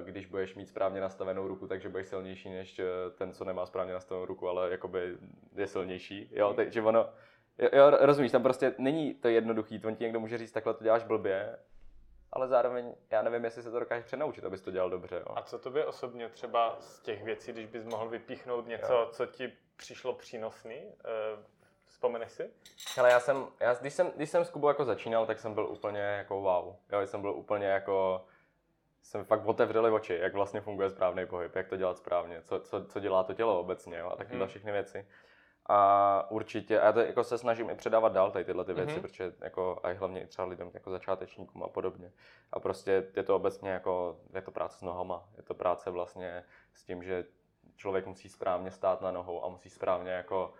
když 0.00 0.26
budeš 0.26 0.54
mít 0.54 0.66
správně 0.68 1.00
nastavenou 1.00 1.48
ruku, 1.48 1.66
takže 1.66 1.88
budeš 1.88 2.08
silnější 2.08 2.50
než 2.50 2.78
eh, 2.78 2.84
ten, 3.18 3.32
co 3.32 3.44
nemá 3.44 3.66
správně 3.66 3.92
nastavenou 3.92 4.26
ruku, 4.26 4.48
ale 4.48 4.70
jakoby 4.70 5.16
je 5.54 5.66
silnější. 5.66 6.28
Jo, 6.32 6.54
takže 6.54 6.82
ono, 6.82 7.08
Jo, 7.58 7.68
jo, 7.72 7.90
rozumíš, 8.00 8.32
tam 8.32 8.42
prostě 8.42 8.74
není 8.78 9.14
to 9.14 9.28
jednoduchý, 9.28 9.78
to 9.78 9.90
ti 9.92 10.04
někdo 10.04 10.20
může 10.20 10.38
říct, 10.38 10.52
takhle 10.52 10.74
to 10.74 10.84
děláš 10.84 11.04
blbě, 11.04 11.58
ale 12.32 12.48
zároveň 12.48 12.94
já 13.10 13.22
nevím, 13.22 13.44
jestli 13.44 13.62
se 13.62 13.70
to 13.70 13.78
dokážeš 13.80 14.04
přenaučit, 14.04 14.44
abys 14.44 14.60
to 14.60 14.70
dělal 14.70 14.90
dobře. 14.90 15.16
Jo. 15.16 15.34
A 15.36 15.42
co 15.42 15.58
tobě 15.58 15.86
osobně 15.86 16.28
třeba 16.28 16.76
z 16.80 17.00
těch 17.00 17.24
věcí, 17.24 17.52
když 17.52 17.66
bys 17.66 17.84
mohl 17.84 18.08
vypíchnout 18.08 18.66
něco, 18.66 18.92
Jo. 18.92 19.08
co 19.12 19.26
ti 19.26 19.52
přišlo 19.76 20.12
přínosný? 20.12 20.76
Eh, 21.04 21.42
Vzpomeneš 21.84 22.32
si? 22.32 22.50
Ale 22.98 23.10
já 23.10 23.20
jsem, 23.20 23.46
já, 23.60 23.74
když 23.74 23.94
jsem, 23.94 24.12
když 24.16 24.30
jsem 24.30 24.44
s 24.44 24.50
Kubou 24.50 24.68
jako 24.68 24.84
začínal, 24.84 25.26
tak 25.26 25.38
jsem 25.38 25.54
byl 25.54 25.66
úplně 25.66 26.00
jako 26.00 26.40
wow. 26.40 26.74
Jo, 26.92 27.06
jsem 27.06 27.20
byl 27.20 27.30
úplně 27.30 27.66
jako, 27.66 28.24
jsem 29.02 29.24
fakt 29.24 29.46
otevřeli 29.46 29.90
oči, 29.90 30.14
jak 30.20 30.34
vlastně 30.34 30.60
funguje 30.60 30.90
správný 30.90 31.26
pohyb, 31.26 31.56
jak 31.56 31.68
to 31.68 31.76
dělat 31.76 31.98
správně, 31.98 32.42
co, 32.42 32.60
co, 32.60 32.84
co 32.84 33.00
dělá 33.00 33.22
to 33.22 33.34
tělo 33.34 33.60
obecně 33.60 33.98
jo, 33.98 34.06
a 34.10 34.16
takovéhle 34.16 34.44
Mhm. 34.44 34.48
všechny 34.48 34.72
věci. 34.72 35.06
A 35.66 36.30
určitě, 36.30 36.80
a 36.80 36.84
já 36.84 36.92
to 36.92 37.00
jako 37.00 37.24
se 37.24 37.38
snažím 37.38 37.70
i 37.70 37.74
předávat 37.74 38.12
dál 38.12 38.30
tady 38.30 38.44
tyhle 38.44 38.64
ty 38.64 38.74
věci, 38.74 38.92
Mhm. 38.92 39.02
protože 39.02 39.32
jako, 39.40 39.80
a 39.82 39.92
hlavně 39.92 40.22
i 40.22 40.26
třeba 40.26 40.48
lidem 40.48 40.70
jako 40.74 40.90
začátečníkům 40.90 41.62
a 41.62 41.68
podobně. 41.68 42.12
A 42.52 42.60
prostě 42.60 43.06
je 43.16 43.22
to 43.22 43.36
obecně 43.36 43.70
jako, 43.70 44.20
je 44.34 44.42
to 44.42 44.50
práce 44.50 44.78
s 44.78 44.82
nohama, 44.82 45.28
je 45.36 45.42
to 45.42 45.54
práce 45.54 45.90
vlastně 45.90 46.44
s 46.74 46.84
tím, 46.84 47.02
že 47.02 47.24
člověk 47.76 48.06
musí 48.06 48.28
správně 48.28 48.70
stát 48.70 49.00
na 49.00 49.10
nohou 49.10 49.44
a 49.44 49.48
musí 49.48 49.70
správně 49.70 50.10
jako 50.10 50.52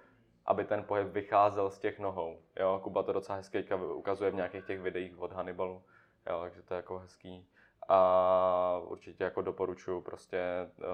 aby 0.46 0.64
ten 0.64 0.84
pohyb 0.84 1.08
vycházel 1.08 1.70
z 1.70 1.78
těch 1.78 1.98
nohou. 1.98 2.42
Jo, 2.56 2.80
Kuba 2.82 3.02
to 3.02 3.12
docela 3.12 3.36
hezky 3.36 3.68
ukazuje 3.94 4.30
v 4.30 4.34
nějakých 4.34 4.64
těch 4.64 4.80
videích 4.80 5.18
od 5.18 5.32
Hannibalu, 5.32 5.82
jo, 6.30 6.40
takže 6.40 6.62
to 6.62 6.74
je 6.74 6.76
jako 6.76 6.98
hezký. 6.98 7.48
A 7.88 8.80
určitě 8.84 9.24
jako 9.24 9.42
doporučuji 9.42 10.00
prostě 10.00 10.40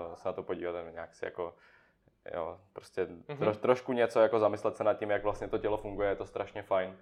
uh, 0.09 0.15
se 0.15 0.28
na 0.28 0.32
to 0.32 0.43
podívat, 0.43 0.74
a 0.77 0.90
nějak 0.90 1.15
si 1.15 1.24
jako 1.24 1.55
jo, 2.35 2.60
prostě 2.73 3.06
Mhm. 3.28 3.39
tro, 3.39 3.55
trošku 3.55 3.93
něco 3.93 4.20
jako 4.20 4.39
zamyslet 4.39 4.77
se 4.77 4.85
nad 4.85 4.94
tím, 4.94 5.10
jak 5.10 5.23
vlastně 5.23 5.48
to 5.48 5.59
tělo 5.59 5.77
funguje, 5.77 6.09
je 6.09 6.16
to 6.16 6.27
strašně 6.27 6.62
fajn. 6.62 6.97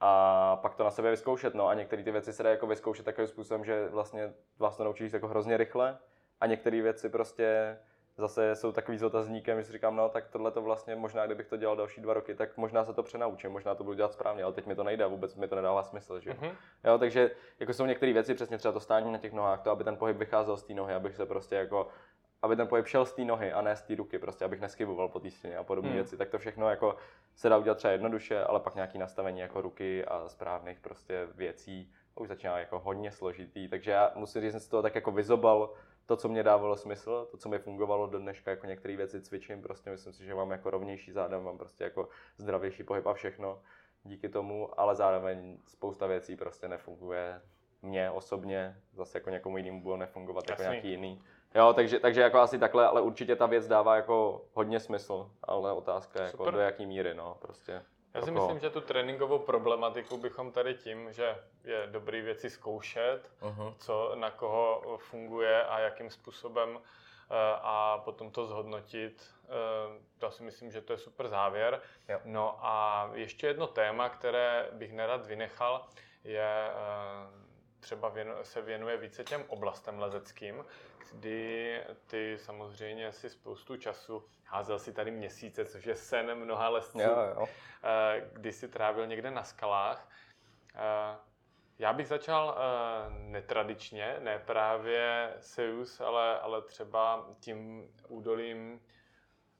A 0.00 0.56
pak 0.56 0.74
to 0.74 0.84
na 0.84 0.90
sebe 0.90 1.10
vyzkoušet, 1.10 1.54
no 1.54 1.68
a 1.68 1.74
některé 1.74 2.02
ty 2.02 2.10
věci 2.10 2.32
se 2.32 2.42
dají 2.42 2.54
jako 2.54 2.66
vyzkoušet 2.66 3.04
takovým 3.04 3.28
způsobem, 3.28 3.64
že 3.64 3.88
vlastně 3.88 4.32
vás 4.58 4.76
to 4.76 4.84
naučíš 4.84 5.12
jako 5.12 5.28
hrozně 5.28 5.56
rychle 5.56 5.98
a 6.40 6.46
některé 6.46 6.82
věci 6.82 7.08
prostě 7.08 7.78
zase 8.18 8.54
jsou 8.54 8.72
takový 8.72 8.98
s 8.98 9.02
otazníkem, 9.02 9.58
že 9.58 9.64
si 9.64 9.72
říkám, 9.72 9.96
no 9.96 10.08
tak 10.08 10.28
tohle 10.28 10.50
to 10.50 10.62
vlastně 10.62 10.96
možná, 10.96 11.26
kdybych 11.26 11.46
to 11.46 11.56
dělal 11.56 11.76
další 11.76 12.00
dva 12.00 12.14
roky, 12.14 12.34
tak 12.34 12.56
možná 12.56 12.84
se 12.84 12.94
to 12.94 13.02
přenaučím, 13.02 13.50
možná 13.50 13.74
to 13.74 13.84
budu 13.84 13.96
dělat 13.96 14.12
správně, 14.12 14.44
ale 14.44 14.52
teď 14.52 14.66
mi 14.66 14.74
to 14.74 14.84
nejde, 14.84 15.06
vůbec 15.06 15.34
mi 15.34 15.48
to 15.48 15.56
nedává 15.56 15.82
smysl, 15.82 16.20
že. 16.20 16.30
Mhm. 16.30 16.50
Jo, 16.84 16.98
takže 16.98 17.30
jako 17.60 17.72
jsou 17.72 17.86
některé 17.86 18.12
věci, 18.12 18.34
přesně 18.34 18.58
třeba 18.58 18.72
to 18.72 18.80
stání 18.80 19.12
na 19.12 19.18
těch 19.18 19.32
nohách, 19.32 19.62
to, 19.62 19.70
aby 19.70 19.84
ten 19.84 19.96
pohyb 19.96 20.16
vycházel 20.16 20.56
z 20.56 20.62
té 20.62 20.74
nohy, 20.74 20.94
abych 20.94 21.16
se 21.16 21.26
prostě 21.26 21.54
jako, 21.56 21.88
aby 22.42 22.56
ten 22.56 22.66
pohyb 22.68 22.86
šel 22.86 23.04
z 23.06 23.12
té 23.12 23.24
nohy 23.24 23.52
a 23.52 23.60
ne 23.62 23.76
z 23.76 23.82
té 23.82 23.94
ruky, 23.94 24.18
prostě 24.18 24.44
abych 24.44 24.60
neskyboval 24.60 25.08
po 25.08 25.20
té 25.20 25.30
stěně 25.30 25.56
a 25.56 25.64
podobné 25.64 25.90
Hmm. 25.90 25.96
věci, 25.98 26.16
tak 26.16 26.28
to 26.28 26.38
všechno 26.38 26.70
jako 26.70 26.96
se 27.36 27.48
dá 27.48 27.56
udělat 27.58 27.78
třeba 27.78 27.92
jednoduše, 27.92 28.44
ale 28.44 28.60
pak 28.60 28.74
nějaký 28.74 28.98
nastavení 28.98 29.40
jako 29.40 29.60
ruky 29.60 30.04
a 30.04 30.28
správných 30.28 30.80
prostě 30.80 31.28
věcí 31.34 31.92
už 32.14 32.28
začíná 32.28 32.58
jako 32.58 32.78
hodně 32.78 33.12
složitý, 33.12 33.68
takže 33.68 33.90
já 33.90 34.12
musím 34.14 34.42
říct, 34.42 34.48
že 34.48 34.52
jsem 34.52 34.60
z 34.60 34.68
toho 34.68 34.82
tak 34.82 34.94
jako 34.94 35.10
vyzobal 35.12 35.70
to, 36.08 36.16
co 36.16 36.28
mě 36.28 36.42
dávalo 36.42 36.76
smysl, 36.76 37.28
to, 37.30 37.36
co 37.36 37.48
mi 37.48 37.58
fungovalo 37.58 38.06
do 38.06 38.18
dneška, 38.18 38.50
jako 38.50 38.66
některé 38.66 38.96
věci 38.96 39.20
cvičím, 39.20 39.62
prostě 39.62 39.90
myslím 39.90 40.12
si, 40.12 40.24
že 40.24 40.34
mám 40.34 40.50
jako 40.50 40.70
rovnější 40.70 41.12
záda, 41.12 41.38
mám 41.38 41.58
prostě 41.58 41.84
jako 41.84 42.08
zdravější 42.36 42.84
pohyb 42.84 43.06
a 43.06 43.14
všechno 43.14 43.62
díky 44.04 44.28
tomu, 44.28 44.80
ale 44.80 44.94
zároveň 44.94 45.58
spousta 45.66 46.06
věcí 46.06 46.36
prostě 46.36 46.68
nefunguje 46.68 47.42
mně 47.82 48.10
osobně, 48.10 48.76
zase 48.92 49.18
jako 49.18 49.30
někomu 49.30 49.56
jinému 49.56 49.82
bude 49.82 49.96
nefungovat 49.96 50.50
jako 50.50 50.62
Jasný. 50.62 50.72
nějaký 50.72 50.90
jiný. 50.90 51.22
Jo, 51.54 51.72
takže, 51.72 52.00
takže 52.00 52.20
jako 52.20 52.38
asi 52.38 52.58
takhle, 52.58 52.86
ale 52.86 53.00
určitě 53.00 53.36
ta 53.36 53.46
věc 53.46 53.68
dává 53.68 53.96
jako 53.96 54.44
hodně 54.54 54.80
smysl, 54.80 55.30
ale 55.42 55.72
otázka 55.72 56.20
je 56.20 56.26
jako 56.26 56.36
Super. 56.36 56.54
do 56.54 56.60
jaký 56.60 56.86
míry, 56.86 57.14
no, 57.14 57.36
prostě. 57.40 57.82
Já 58.18 58.24
si 58.24 58.30
Jako- 58.30 58.40
myslím, 58.42 58.60
že 58.60 58.70
tu 58.70 58.80
tréninkovou 58.80 59.38
problematiku 59.38 60.16
bychom 60.16 60.52
tady 60.52 60.74
tím, 60.74 61.12
že 61.12 61.36
je 61.64 61.86
dobrý 61.86 62.20
věci 62.20 62.50
zkoušet, 62.50 63.20
Uh-huh. 63.40 63.74
co 63.78 64.12
na 64.14 64.30
koho 64.30 64.98
funguje 64.98 65.64
a 65.64 65.78
jakým 65.78 66.10
způsobem 66.10 66.80
eh, 67.30 67.34
a 67.62 67.98
potom 68.04 68.30
to 68.30 68.46
zhodnotit. 68.46 69.30
Eh, 69.44 70.08
To 70.18 70.30
si 70.30 70.42
myslím, 70.42 70.70
že 70.70 70.80
to 70.80 70.92
je 70.92 70.98
super 70.98 71.28
závěr. 71.28 71.80
Jo. 72.08 72.20
No 72.24 72.58
a 72.62 73.10
ještě 73.14 73.46
jedno 73.46 73.66
téma, 73.66 74.08
které 74.08 74.68
bych 74.72 74.92
nerad 74.92 75.26
vynechal, 75.26 75.86
je 76.24 76.70
eh, 76.70 77.48
třeba 77.80 78.08
věnu, 78.08 78.32
se 78.42 78.62
věnuje 78.62 78.96
více 78.96 79.24
těm 79.24 79.44
oblastem 79.48 79.98
lezeckým, 79.98 80.64
kdy 81.12 81.80
ty 82.06 82.38
samozřejmě 82.38 83.12
si 83.12 83.30
spoustu 83.30 83.76
času 83.76 84.24
házel 84.44 84.78
si 84.78 84.92
tady 84.92 85.10
měsíce, 85.10 85.64
což 85.64 85.84
je 85.86 85.96
sen 85.96 86.34
mnoha 86.34 86.68
lesců 86.68 87.00
Jo, 87.00 87.16
jo. 87.34 87.46
eh, 87.84 88.28
kdy 88.32 88.52
si 88.52 88.68
trávil 88.68 89.06
někde 89.06 89.30
na 89.30 89.44
skalách. 89.44 90.10
Eh, 90.74 91.16
Já 91.78 91.92
bych 91.92 92.08
začal 92.08 92.56
eh, 92.58 93.10
netradičně, 93.10 94.16
ne 94.20 94.38
právě 94.38 95.34
Seus, 95.40 96.00
ale, 96.00 96.40
ale 96.40 96.62
třeba 96.62 97.26
tím 97.40 97.88
údolím 98.08 98.80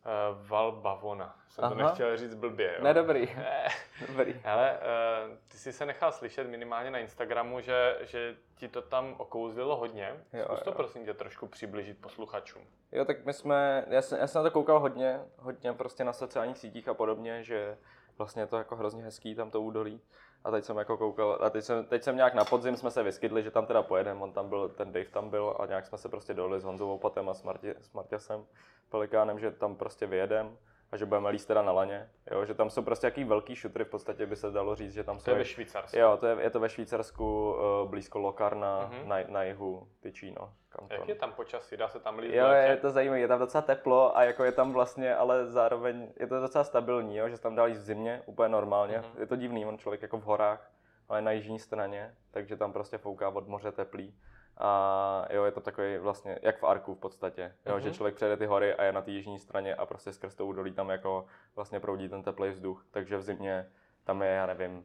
eh, 0.08 0.46
Val 0.48 0.72
Bavona. 0.72 1.36
Jsem 1.48 1.62
to 1.62 1.74
Aha. 1.74 1.88
nechtěl 1.88 2.16
říct 2.16 2.34
blbě. 2.34 2.74
Jo. 2.78 2.84
Ne, 2.84 2.94
dobrý. 2.94 3.28
Eh, 3.36 3.68
Dobrý. 4.08 4.34
Hele, 4.44 4.78
eh, 4.80 5.36
ty 5.48 5.56
jsi 5.58 5.72
se 5.72 5.86
nechal 5.86 6.12
slyšet 6.12 6.46
minimálně 6.46 6.90
na 6.90 6.98
Instagramu, 6.98 7.60
že, 7.60 7.98
že 8.00 8.36
ti 8.56 8.68
to 8.68 8.82
tam 8.82 9.14
okouzlilo 9.18 9.76
hodně. 9.76 10.14
Jo, 10.32 10.44
Zkus 10.44 10.62
to 10.62 10.70
jo. 10.70 10.74
prosím 10.76 11.04
tě 11.04 11.14
trošku 11.14 11.46
přiblížit 11.46 12.00
posluchačům. 12.00 12.62
Jo, 12.92 13.04
tak 13.04 13.24
my 13.24 13.32
jsme, 13.32 13.84
já 13.88 14.02
jsem, 14.02 14.18
já 14.18 14.26
jsem 14.26 14.38
na 14.38 14.48
to 14.48 14.52
koukal 14.52 14.80
hodně, 14.80 15.20
hodně 15.38 15.72
prostě 15.72 16.04
na 16.04 16.12
sociálních 16.12 16.58
sítích 16.58 16.88
a 16.88 16.94
podobně, 16.94 17.42
že 17.44 17.78
vlastně 18.18 18.42
je 18.42 18.46
to 18.46 18.56
jako 18.58 18.76
hrozně 18.76 19.02
hezký 19.02 19.34
tam 19.34 19.50
to 19.50 19.60
údolí. 19.60 20.00
A 20.44 20.50
teď 20.50 20.64
jsem 20.64 20.76
jako 20.76 20.96
koukal, 20.96 21.38
a 21.40 21.50
teď 21.50 21.64
jsem, 21.64 21.84
teď 21.84 22.02
jsem 22.02 22.16
nějak 22.16 22.34
na 22.34 22.44
podzim 22.44 22.76
jsme 22.76 22.90
se 22.90 23.02
vyskytli, 23.02 23.42
že 23.42 23.50
tam 23.50 23.66
teda 23.66 23.82
pojedeme, 23.82 24.20
on 24.20 24.32
tam 24.32 24.48
byl, 24.48 24.68
ten 24.68 24.92
Dave 24.92 25.08
tam 25.08 25.30
byl 25.30 25.56
a 25.58 25.66
nějak 25.66 25.86
jsme 25.86 25.98
se 25.98 26.08
prostě 26.08 26.34
dolili 26.34 26.60
s 26.60 26.64
Honzou 26.64 26.94
Opatem 26.94 27.28
a 27.28 27.34
s, 27.34 27.42
Marti, 27.42 27.74
s 27.80 27.92
Martěsem 27.92 28.46
Pelikánem, 28.88 29.38
že 29.38 29.50
tam 29.50 29.76
prostě 29.76 30.06
vyjedem 30.06 30.56
a 30.92 30.96
že 30.96 31.06
budeme 31.06 31.28
líst 31.30 31.48
teda 31.48 31.62
na 31.62 31.72
laně, 31.72 32.08
jo, 32.30 32.44
že 32.44 32.54
tam 32.54 32.70
jsou 32.70 32.82
prostě 32.82 33.06
jaký 33.06 33.24
velký 33.24 33.54
šutry, 33.56 33.84
v 33.84 33.88
podstatě 33.90 34.26
by 34.26 34.36
se 34.36 34.50
dalo 34.50 34.74
říct, 34.74 34.92
že 34.94 35.04
tam 35.04 35.16
To 35.16 35.22
jsou 35.24 35.30
je 35.30 35.36
ve 35.36 35.44
Švýcarsku. 35.44 35.98
Jo, 35.98 36.16
to 36.20 36.26
je, 36.26 36.36
je 36.42 36.50
to 36.50 36.60
ve 36.60 36.68
Švýcarsku, 36.68 37.52
uh, 37.82 37.88
blízko 37.90 38.18
Lokarna, 38.18 38.80
Mhm. 38.90 38.92
mm-hmm. 39.02 39.06
na, 39.06 39.16
na 39.28 39.42
jihu 39.42 39.88
Ticino. 40.00 40.52
kanton. 40.68 40.98
Jak 40.98 41.08
je 41.08 41.14
tam 41.14 41.32
počasí? 41.32 41.76
Dá 41.76 41.88
se 41.88 42.00
tam 42.00 42.18
líst 42.18 42.34
Jo, 42.34 42.46
je 42.48 42.76
to 42.76 42.90
zajímavé, 42.90 43.20
je 43.20 43.28
tam 43.28 43.38
docela 43.38 43.62
teplo 43.62 44.16
a 44.16 44.22
jako 44.24 44.44
je 44.44 44.52
tam 44.52 44.72
vlastně, 44.72 45.14
ale 45.16 45.46
zároveň 45.46 46.08
je 46.20 46.26
to 46.26 46.40
docela 46.40 46.64
stabilní, 46.64 47.16
jo, 47.16 47.28
že 47.28 47.36
se 47.36 47.42
tam 47.42 47.54
dá 47.54 47.66
jít 47.66 47.76
v 47.76 47.80
zimě, 47.80 48.22
úplně 48.26 48.48
normálně. 48.48 48.98
Mhm. 48.98 49.20
Je 49.20 49.26
to 49.26 49.36
divný, 49.36 49.66
on 49.66 49.78
člověk 49.78 50.02
jako 50.02 50.18
v 50.18 50.22
horách, 50.24 50.70
ale 51.08 51.22
na 51.22 51.30
jižní 51.30 51.58
straně, 51.58 52.14
takže 52.30 52.56
tam 52.56 52.72
prostě 52.72 52.98
fouká 52.98 53.28
od 53.28 53.48
moře 53.48 53.72
teplý. 53.72 54.14
A 54.60 55.26
jo, 55.30 55.44
je 55.44 55.52
to 55.52 55.60
takový 55.60 55.98
vlastně, 55.98 56.38
jak 56.42 56.58
v 56.58 56.64
Arku 56.64 56.94
v 56.94 56.98
podstatě, 56.98 57.54
jo, 57.66 57.72
Mhm. 57.74 57.80
že 57.82 57.90
člověk 57.92 58.14
přejede 58.14 58.36
ty 58.36 58.46
hory 58.46 58.74
a 58.74 58.82
je 58.84 58.92
na 58.92 59.02
té 59.02 59.10
jižní 59.10 59.38
straně 59.38 59.74
a 59.74 59.86
prostě 59.86 60.12
skrz 60.12 60.34
to 60.34 60.46
údolí 60.46 60.72
tam 60.72 60.88
jako 60.90 61.26
vlastně 61.56 61.80
proudí 61.80 62.08
ten 62.08 62.22
teplý 62.22 62.48
vzduch, 62.50 62.84
takže 62.90 63.16
v 63.16 63.22
zimě 63.22 63.70
tam 64.04 64.22
je, 64.22 64.28
já 64.28 64.46
nevím, 64.46 64.84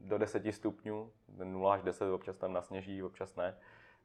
do 0.00 0.18
10 0.18 0.52
stupňů, 0.52 1.12
0 1.44 1.74
až 1.74 1.82
10, 1.82 2.12
občas 2.12 2.36
tam 2.36 2.52
nasněží, 2.52 3.02
občas 3.02 3.36
ne. 3.36 3.56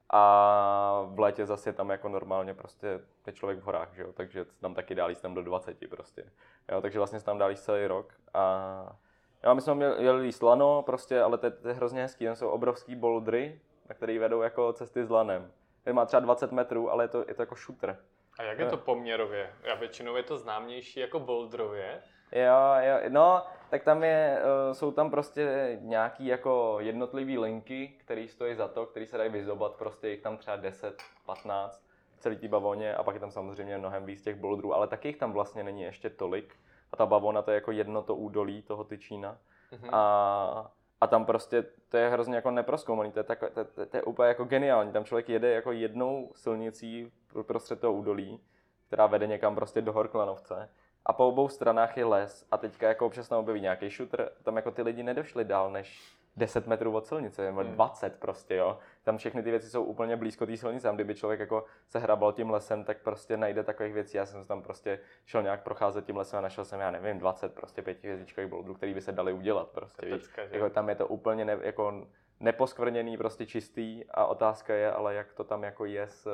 A 0.09 1.01
v 1.07 1.19
létě 1.19 1.45
zase 1.45 1.73
tam 1.73 1.89
jako 1.89 2.09
normálně 2.09 2.53
prostě 2.53 2.99
je 3.27 3.33
člověk 3.33 3.59
v 3.59 3.63
horách, 3.63 3.93
že 3.93 4.01
jo? 4.01 4.13
takže 4.13 4.45
tam 4.61 4.73
taky 4.73 4.95
dálí 4.95 5.15
tam 5.15 5.33
do 5.33 5.43
20 5.43 5.89
prostě. 5.89 6.23
Jo? 6.71 6.81
Takže 6.81 6.99
vlastně 6.99 7.19
se 7.19 7.25
tam 7.25 7.37
dálí 7.37 7.55
celý 7.55 7.87
rok. 7.87 8.13
A 8.33 8.95
jo, 9.43 9.55
my 9.55 9.61
jsme 9.61 9.75
měli, 9.75 10.03
jeli 10.03 10.25
jíst 10.25 10.43
lano, 10.43 10.81
prostě, 10.81 11.21
ale 11.21 11.37
to, 11.37 11.45
je- 11.45 11.51
to 11.51 11.67
je 11.67 11.73
hrozně 11.73 12.01
hezký, 12.01 12.25
tam 12.25 12.35
jsou 12.35 12.49
obrovský 12.49 12.95
bouldry, 12.95 13.61
na 13.89 13.95
který 13.95 14.19
vedou 14.19 14.41
jako 14.41 14.73
cesty 14.73 15.05
s 15.05 15.09
lanem. 15.09 15.51
Ten 15.83 15.95
má 15.95 16.05
třeba 16.05 16.19
20 16.19 16.51
metrů, 16.51 16.91
ale 16.91 17.03
je 17.03 17.07
to, 17.07 17.25
je 17.27 17.33
to 17.33 17.41
jako 17.41 17.55
shooter. 17.55 17.97
A 18.39 18.43
jak 18.43 18.59
je 18.59 18.65
to 18.65 18.77
poměrově? 18.77 19.53
A 19.73 19.75
většinou 19.75 20.15
je 20.15 20.23
to 20.23 20.37
známější 20.37 20.99
jako 20.99 21.19
bouldrově. 21.19 22.01
Jo, 22.31 22.75
jo, 22.79 23.09
no, 23.09 23.43
tak 23.69 23.83
tam 23.83 24.03
je, 24.03 24.39
eh, 24.39 24.73
jsou 24.73 24.91
tam 24.91 25.11
prostě 25.11 25.77
nějaký 25.81 26.25
jako 26.25 26.77
jednotlivý 26.79 27.37
linky, 27.37 27.87
které 27.87 28.27
stojí 28.27 28.55
za 28.55 28.67
to, 28.67 28.85
který 28.85 29.05
se 29.05 29.17
dají 29.17 29.29
vyzobat, 29.29 29.75
prostě 29.75 30.09
jich 30.09 30.21
tam 30.21 30.37
třeba 30.37 30.57
10, 30.57 31.03
15 31.25 31.85
v 32.15 32.19
celý 32.19 32.37
té 32.37 32.47
bavoně 32.47 32.95
a 32.95 33.03
pak 33.03 33.15
je 33.15 33.19
tam 33.19 33.31
samozřejmě 33.31 33.77
mnohem 33.77 34.05
víc 34.05 34.23
těch 34.23 34.35
boulderů, 34.35 34.73
ale 34.73 34.87
taky 34.87 35.07
jich 35.07 35.17
tam 35.17 35.33
vlastně 35.33 35.63
není 35.63 35.81
ještě 35.81 36.09
tolik. 36.09 36.55
A 36.91 36.97
ta 36.97 37.05
bavona 37.05 37.41
to 37.41 37.51
je 37.51 37.55
jako 37.55 37.71
jedno 37.71 38.01
to 38.01 38.15
údolí 38.15 38.61
toho 38.61 38.83
Tyčína. 38.83 39.37
Mhm. 39.71 39.89
A, 39.93 40.71
a 41.01 41.07
tam 41.07 41.25
prostě 41.25 41.65
to 41.89 41.97
je 41.97 42.09
hrozně 42.09 42.35
jako 42.35 42.51
neproskoumaný, 42.51 43.11
to 43.11 43.19
je, 43.19 43.23
tak, 43.23 43.39
to, 43.39 43.65
to, 43.65 43.85
to 43.85 43.97
je 43.97 44.03
úplně 44.03 44.27
jako 44.27 44.43
geniální. 44.45 44.91
Tam 44.91 45.05
člověk 45.05 45.29
jede 45.29 45.51
jako 45.51 45.71
jednou 45.71 46.31
silnicí 46.35 47.11
pro- 47.27 47.43
prostřed 47.43 47.79
toho 47.79 47.93
údolí, 47.93 48.39
která 48.87 49.07
vede 49.07 49.27
někam 49.27 49.55
prostě 49.55 49.81
do 49.81 49.93
Horklanovce. 49.93 50.69
A 51.05 51.13
po 51.13 51.27
obou 51.27 51.49
stranách 51.49 51.97
je 51.97 52.05
les 52.05 52.47
a 52.51 52.57
teďka 52.57 52.87
jako 52.87 53.05
občas 53.05 53.27
tam 53.27 53.39
objeví 53.39 53.61
nějaký 53.61 53.89
šutr, 53.89 54.29
tam 54.43 54.55
jako 54.55 54.71
ty 54.71 54.81
lidi 54.81 55.03
nedošli 55.03 55.45
dál 55.45 55.71
než 55.71 56.14
10 56.37 56.67
metrů 56.67 56.95
od 56.95 57.05
silnice, 57.05 57.45
nebo 57.45 57.61
Hmm. 57.61 57.71
20 57.73 58.19
prostě, 58.19 58.55
jo. 58.55 58.77
Tam 59.03 59.17
všechny 59.17 59.43
ty 59.43 59.51
věci 59.51 59.69
jsou 59.69 59.83
úplně 59.83 60.15
blízko 60.17 60.45
té 60.45 60.57
silnice, 60.57 60.83
tam 60.87 60.95
kdyby 60.95 61.15
člověk 61.15 61.39
jako 61.39 61.65
se 61.87 61.99
hrabal 61.99 62.33
tím 62.33 62.49
lesem, 62.49 62.83
tak 62.83 62.97
prostě 62.97 63.37
najde 63.37 63.63
takových 63.63 63.93
věcí. 63.93 64.17
Já 64.17 64.25
jsem 64.25 64.45
tam 64.45 64.61
prostě 64.61 64.99
šel 65.25 65.43
nějak 65.43 65.63
procházet 65.63 66.05
tím 66.05 66.17
lesem 66.17 66.37
a 66.39 66.41
našel 66.41 66.65
jsem, 66.65 66.79
já 66.79 66.91
nevím, 66.91 67.19
20 67.19 67.53
prostě 67.53 67.81
pětihvězdičkových 67.81 68.49
boulderů, 68.49 68.73
který 68.73 68.93
by 68.93 69.01
se 69.01 69.11
dali 69.11 69.33
udělat 69.33 69.67
prostě, 69.69 70.05
je 70.05 70.15
víš. 70.15 70.29
Jako 70.51 70.69
tam 70.69 70.89
je 70.89 70.95
to 70.95 71.07
úplně 71.07 71.45
ne, 71.45 71.57
jako 71.61 72.07
neposkvrněný, 72.39 73.17
prostě 73.17 73.45
čistý 73.45 74.03
a 74.11 74.25
otázka 74.25 74.73
je, 74.73 74.91
ale 74.91 75.13
jak 75.15 75.33
to 75.33 75.43
tam 75.43 75.63
jako 75.63 75.85
je 75.85 76.07
s, 76.07 76.27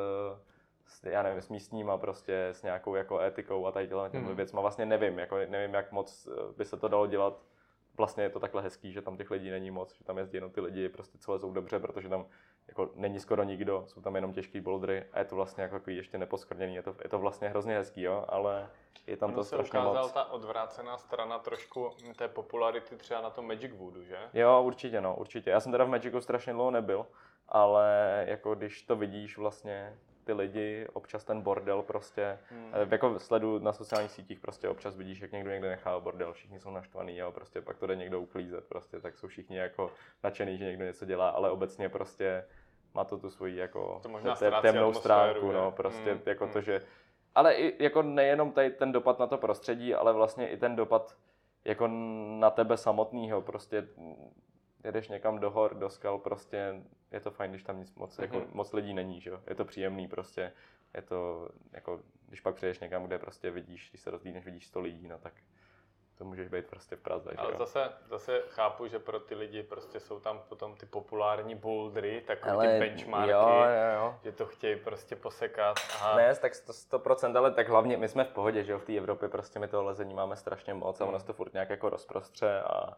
s 0.88 1.04
já 1.04 1.24
nevím, 1.24 1.42
s 1.42 1.50
místníma 1.50 1.98
prostě, 1.98 2.48
s 2.52 2.64
nějakou 2.64 2.96
jako 2.96 3.20
etikou 3.20 3.66
a 3.66 3.72
tady 3.72 3.88
těmi 3.88 4.26
Hmm. 4.26 4.36
věcma. 4.36 4.62
Vlastně 4.62 4.86
nevím, 4.86 5.20
jako 5.20 5.38
nevím, 5.50 5.74
jak 5.74 5.92
moc 5.92 6.28
eh, 6.32 6.54
by 6.58 6.66
se 6.66 6.78
to 6.78 6.88
dalo 6.88 7.08
dělat. 7.08 7.42
Vlastně 7.98 8.24
je 8.24 8.30
to 8.30 8.40
takhle 8.40 8.62
hezký, 8.62 8.92
že 8.92 9.02
tam 9.02 9.18
těch 9.18 9.32
lidí 9.32 9.50
není 9.50 9.72
moc, 9.72 9.98
že 9.98 10.04
tam 10.04 10.18
jezdí 10.18 10.38
jenom 10.38 10.52
ty 10.52 10.62
lidi, 10.62 10.90
prostě 10.90 11.18
co 11.18 11.32
lezou 11.32 11.52
dobře, 11.52 11.80
protože 11.80 12.10
tam 12.10 12.26
jako 12.68 12.90
není 12.96 13.20
skoro 13.20 13.44
nikdo, 13.44 13.84
jsou 13.88 14.02
tam 14.02 14.16
jenom 14.16 14.34
těžký 14.34 14.62
bouldry 14.62 15.06
a 15.14 15.20
je 15.20 15.26
to 15.26 15.36
vlastně 15.36 15.64
jako 15.64 15.76
takový 15.76 15.98
ještě 15.98 16.18
neposkvrněný, 16.18 16.76
je 16.76 16.82
to, 16.82 16.96
je 17.04 17.10
to 17.10 17.20
vlastně 17.20 17.50
hrozně 17.50 17.78
hezký, 17.78 18.02
jo, 18.02 18.26
ale 18.28 18.70
je 19.08 19.18
tam 19.18 19.30
Ono 19.30 19.38
to 19.38 19.44
se 19.44 19.48
strašně 19.48 19.80
ukázala 19.80 20.02
moc. 20.02 20.12
ta 20.12 20.32
odvrácená 20.32 20.98
strana 20.98 21.40
trošku 21.40 21.90
té 22.16 22.28
popularity 22.28 22.96
třeba 22.96 23.22
na 23.22 23.30
tom 23.30 23.48
Magic 23.48 23.72
Woodu, 23.76 24.04
že? 24.04 24.18
Jo, 24.34 24.64
určitě, 24.66 25.02
no, 25.02 25.16
určitě. 25.16 25.50
Já 25.50 25.60
jsem 25.60 25.72
teda 25.72 25.84
v 25.84 25.90
Magicu 25.90 26.22
strašně 26.22 26.54
dlouho 26.54 26.72
nebyl, 26.72 27.06
ale 27.50 28.24
jako 28.28 28.56
když 28.56 28.82
to 28.82 28.96
vidíš 28.96 29.38
vlastně 29.38 29.98
ty 30.24 30.34
lidi, 30.34 30.88
občas 30.94 31.24
ten 31.24 31.42
bordel 31.42 31.82
prostě, 31.82 32.40
Hmm. 32.50 32.72
hmm. 32.74 32.92
jako 32.92 33.20
sledu 33.20 33.60
na 33.60 33.74
sociálních 33.74 34.12
sítích 34.12 34.40
prostě 34.40 34.70
občas 34.70 34.96
vidíš, 34.96 35.22
jak 35.22 35.32
někdo 35.32 35.52
někde 35.52 35.70
nechá 35.70 36.00
bordel, 36.00 36.34
všichni 36.34 36.60
jsou 36.60 36.72
naštvaný, 36.72 37.18
jo, 37.18 37.32
prostě 37.32 37.62
pak 37.62 37.78
to 37.78 37.88
jde 37.88 37.96
někdo 37.96 38.22
uklízet, 38.22 38.66
prostě, 38.68 39.00
tak 39.00 39.18
jsou 39.18 39.28
všichni 39.28 39.58
jako 39.58 39.92
nadšený, 40.24 40.58
že 40.58 40.66
někdo 40.66 40.86
něco 40.86 41.06
dělá, 41.06 41.30
ale 41.30 41.52
obecně 41.52 41.90
prostě 41.90 42.46
má 42.94 43.04
to 43.04 43.18
tu 43.18 43.30
svoji 43.30 43.56
jako 43.56 44.00
To 44.04 44.10
možná 44.10 44.36
te- 44.36 44.52
temnou 44.62 44.94
stránku, 44.94 45.52
no, 45.52 45.72
prostě 45.72 46.12
Hmm, 46.12 46.22
jako 46.26 46.44
hmm. 46.44 46.54
to, 46.54 46.62
že 46.62 46.82
ale 47.36 47.54
i 47.54 47.84
jako 47.84 48.02
nejenom 48.02 48.52
tady 48.52 48.70
ten 48.70 48.92
dopad 48.92 49.20
na 49.20 49.28
to 49.28 49.38
prostředí, 49.38 49.96
ale 49.96 50.14
vlastně 50.14 50.50
i 50.50 50.58
ten 50.58 50.76
dopad 50.76 51.16
jako 51.66 51.88
na 52.40 52.50
tebe 52.50 52.78
samotného, 52.78 53.42
prostě 53.42 53.88
jedeš 54.84 55.08
někam 55.10 55.40
do 55.40 55.50
hor, 55.52 55.74
do 55.76 55.90
skal, 55.90 56.18
prostě 56.20 56.82
je 57.12 57.20
to 57.20 57.32
fajn, 57.32 57.52
když 57.52 57.64
tam 57.64 57.80
nic 57.80 57.96
moc, 57.96 58.20
jako 58.20 58.38
Mhm. 58.38 58.48
moc 58.54 58.74
lidí 58.74 58.94
není, 58.94 59.22
že 59.22 59.30
jo? 59.30 59.40
je 59.48 59.56
to 59.56 59.66
příjemný 59.66 60.08
prostě, 60.08 60.52
je 60.94 61.02
to 61.02 61.50
jako, 61.72 62.00
když 62.28 62.42
pak 62.42 62.56
přijdeš 62.56 62.80
někam, 62.80 63.04
kde 63.04 63.20
prostě 63.20 63.52
vidíš, 63.52 63.90
když 63.90 64.02
se 64.02 64.12
rozdílneš, 64.12 64.46
vidíš 64.46 64.68
100 64.68 64.80
lidí, 64.80 65.08
no 65.08 65.18
tak 65.20 65.34
to 66.18 66.26
můžeš 66.26 66.48
být 66.48 66.66
prostě 66.66 66.96
v 66.96 67.00
Praze, 67.02 67.30
že 67.32 67.38
Ale 67.38 67.52
jo? 67.52 67.58
zase, 67.58 67.92
zase 68.06 68.42
chápu, 68.50 68.88
že 68.88 69.00
pro 69.00 69.20
ty 69.20 69.36
lidi 69.36 69.64
prostě 69.64 70.00
jsou 70.00 70.20
tam 70.20 70.40
potom 70.50 70.76
ty 70.76 70.86
populární 70.86 71.56
bouldery, 71.56 72.22
takový 72.22 72.52
Ale 72.52 72.68
ty 72.74 72.80
benchmarky, 72.80 73.32
jo, 73.32 73.48
jo, 73.50 73.96
jo. 74.02 74.16
že 74.24 74.32
to 74.32 74.46
chtějí 74.46 74.76
prostě 74.80 75.16
posekat. 75.16 75.76
A 76.02 76.16
Ne, 76.16 76.36
tak 76.36 76.54
100%, 76.54 76.74
100%, 77.00 77.38
ale 77.38 77.52
tak 77.52 77.70
hlavně 77.70 77.98
my 77.98 78.08
jsme 78.08 78.24
v 78.24 78.28
pohodě, 78.34 78.64
že 78.64 78.72
jo, 78.72 78.80
v 78.80 78.86
té 78.86 78.98
Evropě 78.98 79.30
prostě 79.30 79.60
my 79.60 79.68
toho 79.68 79.84
lezení 79.84 80.14
máme 80.14 80.36
strašně 80.36 80.74
moc 80.74 81.02
a 81.02 81.04
ono 81.04 81.12
Hmm. 81.12 81.20
se 81.20 81.26
to 81.26 81.34
furt 81.34 81.54
nějak 81.54 81.70
jako 81.70 81.90
rozprostře 81.90 82.62
a 82.62 82.98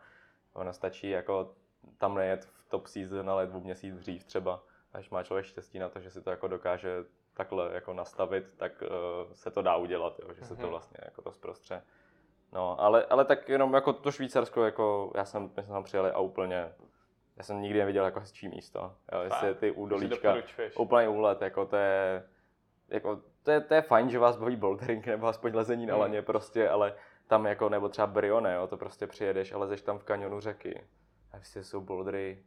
ono 0.53 0.73
stačí 0.73 1.09
jako 1.09 1.51
tam 2.03 2.15
nejet 2.15 2.45
v 2.45 2.69
top 2.69 2.87
season, 2.87 3.29
ale 3.29 3.47
o 3.53 3.59
měsíc 3.59 3.95
dřív 3.99 4.23
třeba. 4.23 4.63
A 4.93 4.97
když 4.97 5.09
má 5.09 5.23
člověk 5.23 5.45
štěstí 5.45 5.79
na 5.79 5.89
to, 5.89 5.99
že 5.99 6.09
si 6.09 6.21
to 6.21 6.29
jako 6.29 6.47
dokáže 6.47 7.05
takhle 7.33 7.73
jako 7.73 7.93
nastavit, 7.93 8.45
tak 8.57 8.81
uh, 8.81 9.33
se 9.33 9.51
to 9.51 9.61
dá 9.61 9.75
udělat, 9.75 10.19
jo, 10.19 10.33
že 10.33 10.43
se 10.43 10.55
to 10.55 10.61
Mhm. 10.61 10.69
vlastně 10.69 10.97
jako 11.05 11.21
rozprostře. 11.25 11.83
No, 12.53 12.81
ale, 12.81 13.05
ale 13.05 13.25
tak 13.25 13.49
jenom 13.49 13.73
jako 13.73 13.93
to 13.93 14.11
Švýcarsko, 14.11 14.63
jako 14.65 15.11
já 15.15 15.25
jsem, 15.25 15.51
my 15.57 15.63
jsme 15.63 15.73
tam 15.73 15.83
přijeli 15.83 16.11
a 16.11 16.19
úplně, 16.19 16.69
já 17.37 17.43
jsem 17.43 17.61
nikdy 17.61 17.79
neviděl 17.79 18.05
jako 18.05 18.19
hezčí 18.19 18.47
místo. 18.47 18.93
Jo, 19.13 19.19
jestli 19.21 19.55
ty 19.55 19.71
údolíčka, 19.71 20.35
úplný 20.77 21.07
úlet, 21.07 21.41
jako 21.41 21.65
to 21.65 21.75
je, 21.75 22.23
jako, 22.89 23.19
to 23.43 23.51
je, 23.51 23.61
to 23.61 23.73
je 23.73 23.81
fajn, 23.81 24.09
že 24.09 24.19
vás 24.19 24.37
baví 24.37 24.55
bouldering 24.55 25.05
nebo 25.07 25.27
aspoň 25.27 25.55
lezení 25.55 25.85
na 25.85 25.93
Hmm. 25.93 26.01
laně 26.01 26.21
prostě, 26.21 26.69
ale 26.69 26.93
tam 27.27 27.45
jako, 27.45 27.69
nebo 27.69 27.89
třeba 27.89 28.07
Brione, 28.07 28.55
jo, 28.55 28.67
to 28.67 28.77
prostě 28.77 29.07
přijedeš 29.07 29.51
a 29.53 29.57
lezeš 29.57 29.81
tam 29.81 29.97
v 29.99 30.03
kanionu 30.03 30.39
řeky 30.39 30.83
a 31.33 31.37
prostě 31.37 31.63
jsou 31.63 31.81
bouldery, 31.81 32.43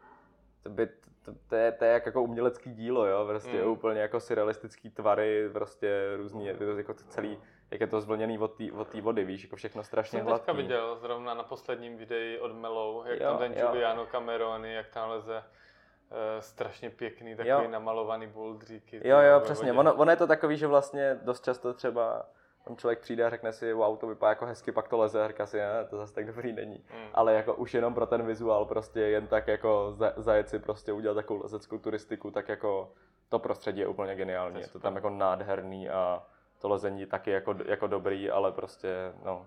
to, 0.62 0.70
by, 0.70 0.86
to, 1.24 1.32
to, 1.48 1.54
je, 1.56 1.72
to 1.72 1.84
je 1.84 1.90
jak 1.92 2.06
jako 2.06 2.22
umělecký 2.22 2.74
dílo, 2.74 3.06
jo, 3.06 3.26
prostě 3.28 3.60
Hmm. 3.62 3.70
úplně 3.70 4.00
jako 4.00 4.20
surrealistický 4.20 4.90
tvary, 4.90 5.48
prostě 5.52 5.90
různý, 6.16 6.46
jako 6.76 6.94
to 6.94 7.04
celý, 7.08 7.38
jak 7.70 7.80
je 7.80 7.86
to 7.86 8.00
zvlněný 8.00 8.38
od 8.38 8.48
té 8.56 8.72
od 8.72 8.88
té 8.88 9.00
vody, 9.00 9.24
víš, 9.24 9.42
jako 9.42 9.56
všechno 9.56 9.82
strašně 9.82 10.18
Jsem 10.18 10.26
teďka 10.26 10.30
hladký. 10.52 10.62
viděl 10.62 10.96
zrovna 10.96 11.34
na 11.34 11.42
posledním 11.42 11.96
videu 11.98 12.38
od 12.40 12.52
Melou, 12.52 13.04
jak 13.06 13.20
Jo, 13.20 13.28
tam 13.28 13.38
ten 13.38 13.52
jo. 13.52 13.58
Giuliano 13.58 14.06
Cameroni, 14.06 14.74
jak 14.74 14.88
tam 14.88 15.10
leze 15.10 15.36
uh, 15.38 16.16
strašně 16.40 16.90
pěkný, 16.90 17.36
takový 17.36 17.50
Jo. 17.64 17.70
namalovaný 17.70 18.26
bouldříky. 18.26 19.08
Jo, 19.08 19.18
jo, 19.20 19.40
přesně. 19.40 19.72
vodě. 19.72 19.78
Ono, 19.80 19.94
ono 19.94 20.10
je 20.10 20.16
to 20.16 20.26
takový, 20.26 20.56
že 20.56 20.66
vlastně 20.66 21.20
dost 21.22 21.44
často 21.44 21.74
třeba 21.74 22.26
člověk 22.74 22.98
přijde 22.98 23.24
a 23.24 23.30
řekne 23.30 23.52
si, 23.52 23.72
wow, 23.72 23.97
to 23.97 24.06
vypadá 24.06 24.30
jako 24.30 24.47
hezky, 24.47 24.72
pak 24.72 24.88
to 24.88 24.98
leze 24.98 25.24
a 25.24 25.28
říká 25.28 25.47
si, 25.47 25.56
ne, 25.56 25.84
to 25.90 25.97
zase 25.97 26.14
tak 26.14 26.26
dobrý 26.26 26.52
není. 26.52 26.84
Mm. 26.94 27.09
Ale 27.14 27.34
jako 27.34 27.55
už 27.55 27.74
jenom 27.74 27.94
pro 27.94 28.06
ten 28.06 28.26
vizuál 28.26 28.64
prostě 28.64 29.01
jen 29.01 29.26
tak 29.26 29.48
jako 29.48 29.93
za, 29.93 30.12
zajet 30.16 30.48
si 30.48 30.59
prostě 30.59 30.93
udělat 30.93 31.14
takovou 31.14 31.43
lezeckou 31.43 31.78
turistiku, 31.78 32.30
tak 32.30 32.48
jako 32.48 32.93
to 33.28 33.38
prostředí 33.38 33.80
je 33.80 33.86
úplně 33.86 34.14
geniální. 34.14 34.52
To 34.52 34.59
je 34.59 34.64
Je 34.64 34.68
to 34.68 34.78
tam 34.78 34.94
jako 34.94 35.10
nádherný 35.10 35.88
a 35.88 36.22
to 36.59 36.68
lezení 36.68 37.06
taky 37.06 37.30
jako, 37.30 37.55
jako 37.66 37.86
dobrý, 37.86 38.30
ale 38.30 38.52
prostě 38.52 39.12
no, 39.24 39.47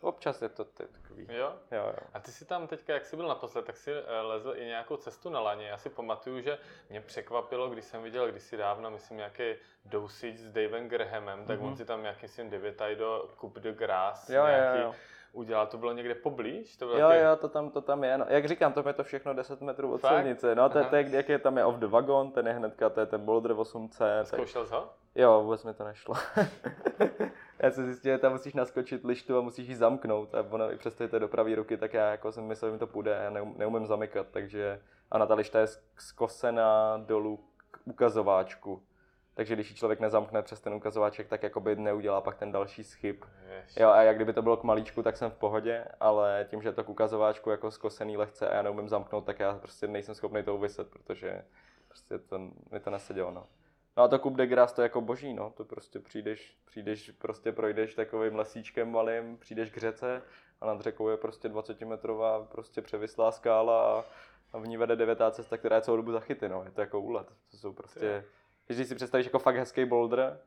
občas 0.00 0.42
je 0.42 0.48
to, 0.48 0.64
takový. 0.64 1.26
Jo? 1.30 1.52
Jo, 1.72 1.82
jo. 1.86 1.92
A 2.14 2.20
ty 2.20 2.30
si 2.30 2.44
tam 2.44 2.66
teďka, 2.66 2.92
jak 2.94 3.06
jsi 3.06 3.16
byl 3.16 3.28
naposled, 3.28 3.64
tak 3.64 3.76
si 3.76 3.92
eh, 3.92 4.20
lezl 4.20 4.52
i 4.56 4.64
nějakou 4.64 4.96
cestu 4.96 5.30
na 5.30 5.40
laně. 5.40 5.66
Já 5.68 5.78
si 5.78 5.90
pamatuju, 5.90 6.40
že 6.40 6.58
mě 6.90 7.00
překvapilo, 7.00 7.68
když 7.70 7.84
jsem 7.84 8.02
viděl 8.02 8.28
kdysi 8.30 8.56
dávno, 8.56 8.90
myslím, 8.90 9.16
nějaký 9.16 9.42
dousič 9.84 10.36
s 10.36 10.50
Davem 10.52 10.88
Grahamem, 10.88 11.44
tak 11.44 11.58
Mhm. 11.58 11.68
on 11.68 11.76
si 11.76 11.84
tam 11.84 12.02
nějaký 12.02 12.28
svým 12.28 12.50
do 12.98 13.28
Coupe 13.40 13.60
de 13.60 13.72
Grace 13.72 14.34
Jo, 14.34 14.40
jo, 14.42 14.48
nějaký 14.48 14.80
jo. 14.82 14.94
udělal. 15.32 15.66
To 15.66 15.78
bylo 15.78 15.92
někde 15.92 16.14
poblíž? 16.14 16.76
To 16.76 16.86
bylo 16.86 16.98
Jo, 16.98 17.08
taky- 17.08 17.20
jo, 17.20 17.36
to 17.36 17.48
tam, 17.48 17.70
to 17.70 17.80
tam 17.80 18.04
je. 18.04 18.18
No, 18.18 18.24
jak 18.28 18.48
říkám, 18.48 18.72
to 18.72 18.88
je 18.88 18.92
to 18.92 19.04
všechno 19.04 19.34
10 19.34 19.60
metrů 19.60 19.92
od 19.94 20.00
Fakt? 20.00 20.10
silnice. 20.12 20.54
No, 20.54 20.68
to, 20.68 20.78
je- 20.78 20.84
to 20.84 20.96
je, 20.96 21.06
jak 21.10 21.28
je 21.28 21.38
tam 21.38 21.56
je 21.58 21.64
off 21.64 21.76
the 21.76 21.86
wagon, 21.86 22.30
ten 22.32 22.46
je 22.46 22.52
hnedka, 22.52 22.90
to 22.90 23.00
je 23.00 23.06
ten 23.06 23.20
Boulder 23.24 23.52
8C. 23.52 23.98
Tak, 24.18 24.26
Zkoušel 24.26 24.66
jsi 24.66 24.72
ho? 24.74 24.90
Jo, 25.14 25.42
vůbec 25.42 25.64
mi 25.64 25.74
to 25.74 25.84
nešlo. 25.84 26.14
já 27.58 27.70
jsem 27.70 27.86
zjistil, 27.86 28.12
že 28.12 28.18
tam 28.18 28.32
musíš 28.32 28.54
naskočit 28.54 29.04
lištu 29.04 29.38
a 29.38 29.40
musíš 29.40 29.68
ji 29.68 29.76
zamknout. 29.76 30.34
A 30.34 30.44
ono, 30.50 30.72
i 30.72 30.76
přesto 30.76 31.02
je 31.02 31.08
to 31.08 31.18
do 31.18 31.28
pravý 31.28 31.54
ruky, 31.54 31.76
tak 31.76 31.94
já 31.94 32.10
jako 32.10 32.32
jsem 32.32 32.44
myslel, 32.44 32.70
že 32.70 32.72
mi 32.72 32.78
to 32.78 32.86
půjde, 32.86 33.10
já 33.24 33.30
neum, 33.30 33.54
neumím 33.58 33.86
zamykat, 33.86 34.26
takže... 34.30 34.80
A 35.10 35.18
na 35.18 35.26
ta 35.26 35.34
lišta 35.34 35.60
je 35.60 35.66
sk- 35.66 35.80
skosená 35.98 36.96
dolů 36.96 37.44
k 37.70 37.80
ukazováčku. 37.84 38.82
Takže 39.34 39.54
když 39.54 39.70
ji 39.70 39.76
člověk 39.76 40.00
nezamkne 40.00 40.42
přes 40.42 40.60
ten 40.60 40.74
ukazováček, 40.74 41.28
tak 41.28 41.42
jakoby 41.42 41.76
neudělá 41.76 42.20
pak 42.20 42.36
ten 42.36 42.52
další 42.52 42.84
schyb. 42.84 43.24
Jo, 43.76 43.88
a 43.88 44.02
jak 44.02 44.16
kdyby 44.16 44.32
to 44.32 44.42
bylo 44.42 44.56
k 44.56 44.62
malíčku, 44.62 45.02
tak 45.02 45.16
jsem 45.16 45.30
v 45.30 45.34
pohodě, 45.34 45.84
ale 46.00 46.46
tím, 46.50 46.62
že 46.62 46.68
je 46.68 46.72
to 46.72 46.84
k 46.84 46.88
ukazováčku 46.88 47.50
jako 47.50 47.70
skosený 47.70 48.16
lehce 48.16 48.48
a 48.48 48.54
já 48.54 48.62
neumím 48.62 48.88
zamknout, 48.88 49.24
tak 49.24 49.40
já 49.40 49.54
prostě 49.54 49.86
nejsem 49.86 50.14
schopný 50.14 50.42
to 50.42 50.54
uvyset, 50.54 50.90
protože 50.90 51.44
prostě 51.88 52.18
to, 52.18 52.38
mi 52.70 52.80
to 52.80 52.90
nesedělo, 52.90 53.30
no. 53.30 53.46
No 53.98 54.04
a 54.04 54.08
to 54.08 54.18
Coupe 54.18 54.36
de 54.36 54.46
Grace 54.46 54.74
to 54.74 54.82
je 54.82 54.84
jako 54.84 55.00
boží, 55.00 55.34
no, 55.34 55.50
to 55.56 55.64
prostě 55.64 55.98
přijdeš, 55.98 56.56
přijdeš, 56.64 57.10
prostě 57.10 57.52
projdeš 57.52 57.94
takovým 57.94 58.36
lesíčkem 58.36 58.90
malým, 58.92 59.36
přijdeš 59.38 59.70
k 59.70 59.76
řece 59.76 60.22
a 60.60 60.66
nad 60.66 60.80
řekou 60.80 61.08
je 61.08 61.16
prostě 61.16 61.48
20 61.48 61.80
metrová 61.82 62.44
prostě 62.44 62.82
převislá 62.82 63.32
skála 63.32 63.98
a, 63.98 64.04
a 64.52 64.58
v 64.58 64.66
ní 64.66 64.76
vede 64.76 64.96
devátá 64.96 65.30
cesta, 65.30 65.56
která 65.56 65.76
je 65.76 65.82
celou 65.82 65.96
dobu 65.96 66.12
zachyty, 66.12 66.48
no, 66.48 66.62
je 66.64 66.70
to 66.70 66.80
jako 66.80 67.00
úlet, 67.00 67.26
to 67.50 67.56
jsou 67.56 67.72
prostě, 67.72 68.24
když 68.66 68.88
si 68.88 68.94
představíš 68.94 69.26
jako 69.26 69.38
fakt 69.38 69.56
hezký 69.56 69.84
boulder, 69.84 70.40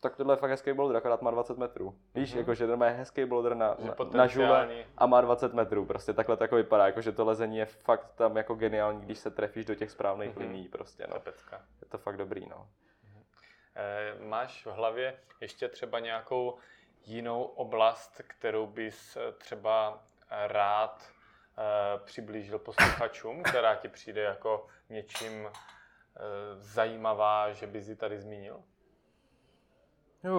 tak 0.00 0.16
tohle 0.16 0.32
je 0.32 0.36
fakt 0.36 0.50
hezký 0.50 0.72
boulder, 0.72 0.96
akorát 0.96 1.22
má 1.22 1.30
20 1.30 1.58
metrů. 1.58 1.94
Víš, 2.14 2.30
Mhm. 2.30 2.38
jako, 2.38 2.54
že 2.54 2.66
to 2.66 2.76
má 2.76 2.86
hezký 2.88 3.24
boulder 3.24 3.54
na, 3.54 3.76
na, 3.84 3.94
na 4.12 4.26
žule 4.26 4.68
a 4.98 5.06
má 5.06 5.20
20 5.20 5.54
metrů. 5.54 5.84
Prostě 5.84 6.12
takhle 6.12 6.36
to 6.36 6.44
jako 6.44 6.56
vypadá, 6.56 6.86
jako, 6.86 7.00
že 7.00 7.12
to 7.12 7.24
lezení 7.24 7.56
je 7.58 7.66
fakt 7.66 8.12
tam 8.14 8.36
jako 8.36 8.54
geniální, 8.54 9.00
když 9.00 9.18
se 9.18 9.30
trefíš 9.30 9.64
do 9.64 9.74
těch 9.74 9.90
správných 9.90 10.36
Mhm. 10.36 10.38
linií 10.46 10.68
prostě, 10.68 11.06
no. 11.08 11.16
je 11.16 11.20
pecka. 11.20 11.60
Je 11.82 11.88
to 11.88 11.98
fakt 11.98 12.16
dobrý, 12.16 12.46
no. 12.50 12.68
Eh, 13.78 14.14
Máš 14.24 14.66
v 14.66 14.70
hlavě 14.70 15.16
ještě 15.40 15.68
třeba 15.68 15.98
nějakou 15.98 16.58
jinou 17.04 17.42
oblast, 17.42 18.22
kterou 18.26 18.66
bys 18.66 19.16
eh, 19.16 19.32
třeba 19.32 20.02
eh, 20.30 20.48
rád 20.48 21.04
přiblížil 22.04 22.58
posluchačům, 22.58 23.42
která 23.42 23.74
ti 23.74 23.88
přijde 23.88 24.22
jako 24.22 24.66
něčím 24.88 25.48
zajímavá, 26.58 27.52
že 27.52 27.66
bys 27.66 27.88
ji 27.88 27.96
tady 27.96 28.18
zmínil? 28.18 28.62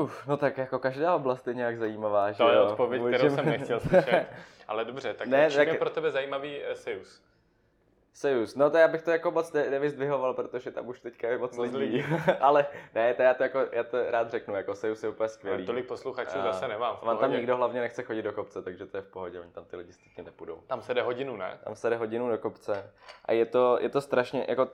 Uf, 0.03 0.27
no 0.27 0.37
tak 0.37 0.57
jako 0.57 0.79
každá 0.79 1.15
oblast 1.15 1.47
je 1.47 1.53
nějak 1.53 1.77
zajímavá, 1.77 2.31
že 2.31 2.37
To 2.37 2.49
je 2.49 2.55
jo? 2.55 2.65
odpověď, 2.65 3.01
kterou 3.07 3.35
jsem 3.35 3.45
nechtěl 3.45 3.79
slyšet. 3.79 4.27
Ale 4.67 4.85
dobře, 4.85 5.13
tak 5.13 5.27
Ne, 5.27 5.51
čím 5.51 5.59
je 5.59 5.65
tak- 5.65 5.79
pro 5.79 5.89
tebe 5.89 6.11
zajímavý 6.11 6.61
Seus? 6.73 7.23
Sejus, 8.17 8.55
no 8.55 8.69
to 8.69 8.77
já 8.77 8.87
bych 8.87 9.01
to 9.01 9.11
jako 9.11 9.31
moc 9.31 9.53
ne, 9.53 9.69
nevyzdvihoval, 9.69 10.33
protože 10.33 10.71
tam 10.71 10.87
už 10.87 10.99
teďka 10.99 11.29
je 11.29 11.37
moc, 11.37 11.57
Moc 11.57 11.71
lidí. 11.71 11.77
lidí. 11.97 12.05
Ale 12.41 12.65
ne, 12.95 13.13
to 13.13 13.21
já 13.21 13.33
to, 13.33 13.43
jako, 13.43 13.59
já 13.71 13.83
to 13.83 14.11
rád 14.11 14.29
řeknu, 14.29 14.55
jako 14.55 14.75
Sejus 14.75 15.03
je 15.03 15.09
úplně 15.09 15.23
Ale 15.23 15.29
skvělý. 15.29 15.65
tolik 15.65 15.87
posluchačů 15.87 16.37
A 16.39 16.41
zase 16.43 16.67
nemám. 16.67 16.95
v 16.97 17.03
On 17.03 17.17
tam 17.17 17.31
nikdo 17.31 17.57
hlavně 17.57 17.81
nechce 17.81 18.03
chodit 18.03 18.21
do 18.21 18.33
kopce, 18.33 18.61
takže 18.61 18.85
to 18.85 18.97
je 18.97 19.01
v 19.03 19.07
pohodě, 19.07 19.39
oni 19.39 19.51
tam 19.51 19.65
ty 19.65 19.75
lidi 19.75 19.93
stejně 19.93 20.23
nepůjdou. 20.23 20.57
Tam 20.67 20.81
se 20.81 20.93
jde 20.93 21.01
hodinu, 21.01 21.37
ne? 21.37 21.59
Tam 21.63 21.75
se 21.75 21.89
jde 21.89 21.95
hodinu 21.95 22.29
do 22.29 22.37
kopce 22.37 22.93
a 23.25 23.31
je 23.31 23.45
to, 23.45 23.77
je 23.81 23.89
to 23.89 24.01
strašně, 24.01 24.45
jako 24.49 24.67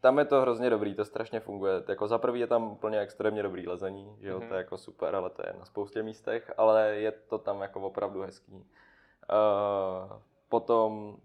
tam 0.00 0.18
je 0.18 0.24
to 0.24 0.40
hrozně 0.40 0.70
dobrý, 0.70 0.94
to 0.94 1.04
strašně 1.04 1.40
funguje. 1.40 1.82
Jako 1.88 2.08
za 2.08 2.18
prvý 2.18 2.40
je 2.40 2.46
tam 2.46 2.72
úplně 2.72 3.00
extrémně 3.00 3.42
dobrý 3.42 3.68
lezení, 3.68 4.16
že 4.20 4.28
jo, 4.28 4.38
Mhm. 4.38 4.48
to 4.48 4.54
je 4.54 4.58
jako 4.58 4.78
super, 4.78 5.14
ale 5.16 5.30
to 5.30 5.42
je 5.46 5.54
na 5.58 5.64
spoustě 5.64 6.02
místech, 6.02 6.52
ale 6.56 6.88
je 6.96 7.10
to 7.12 7.38
tam 7.38 7.62
jako 7.62 7.80
opravdu 7.80 8.22
hezký. 8.22 8.52
Uh, 8.54 10.12
potom 10.48 11.16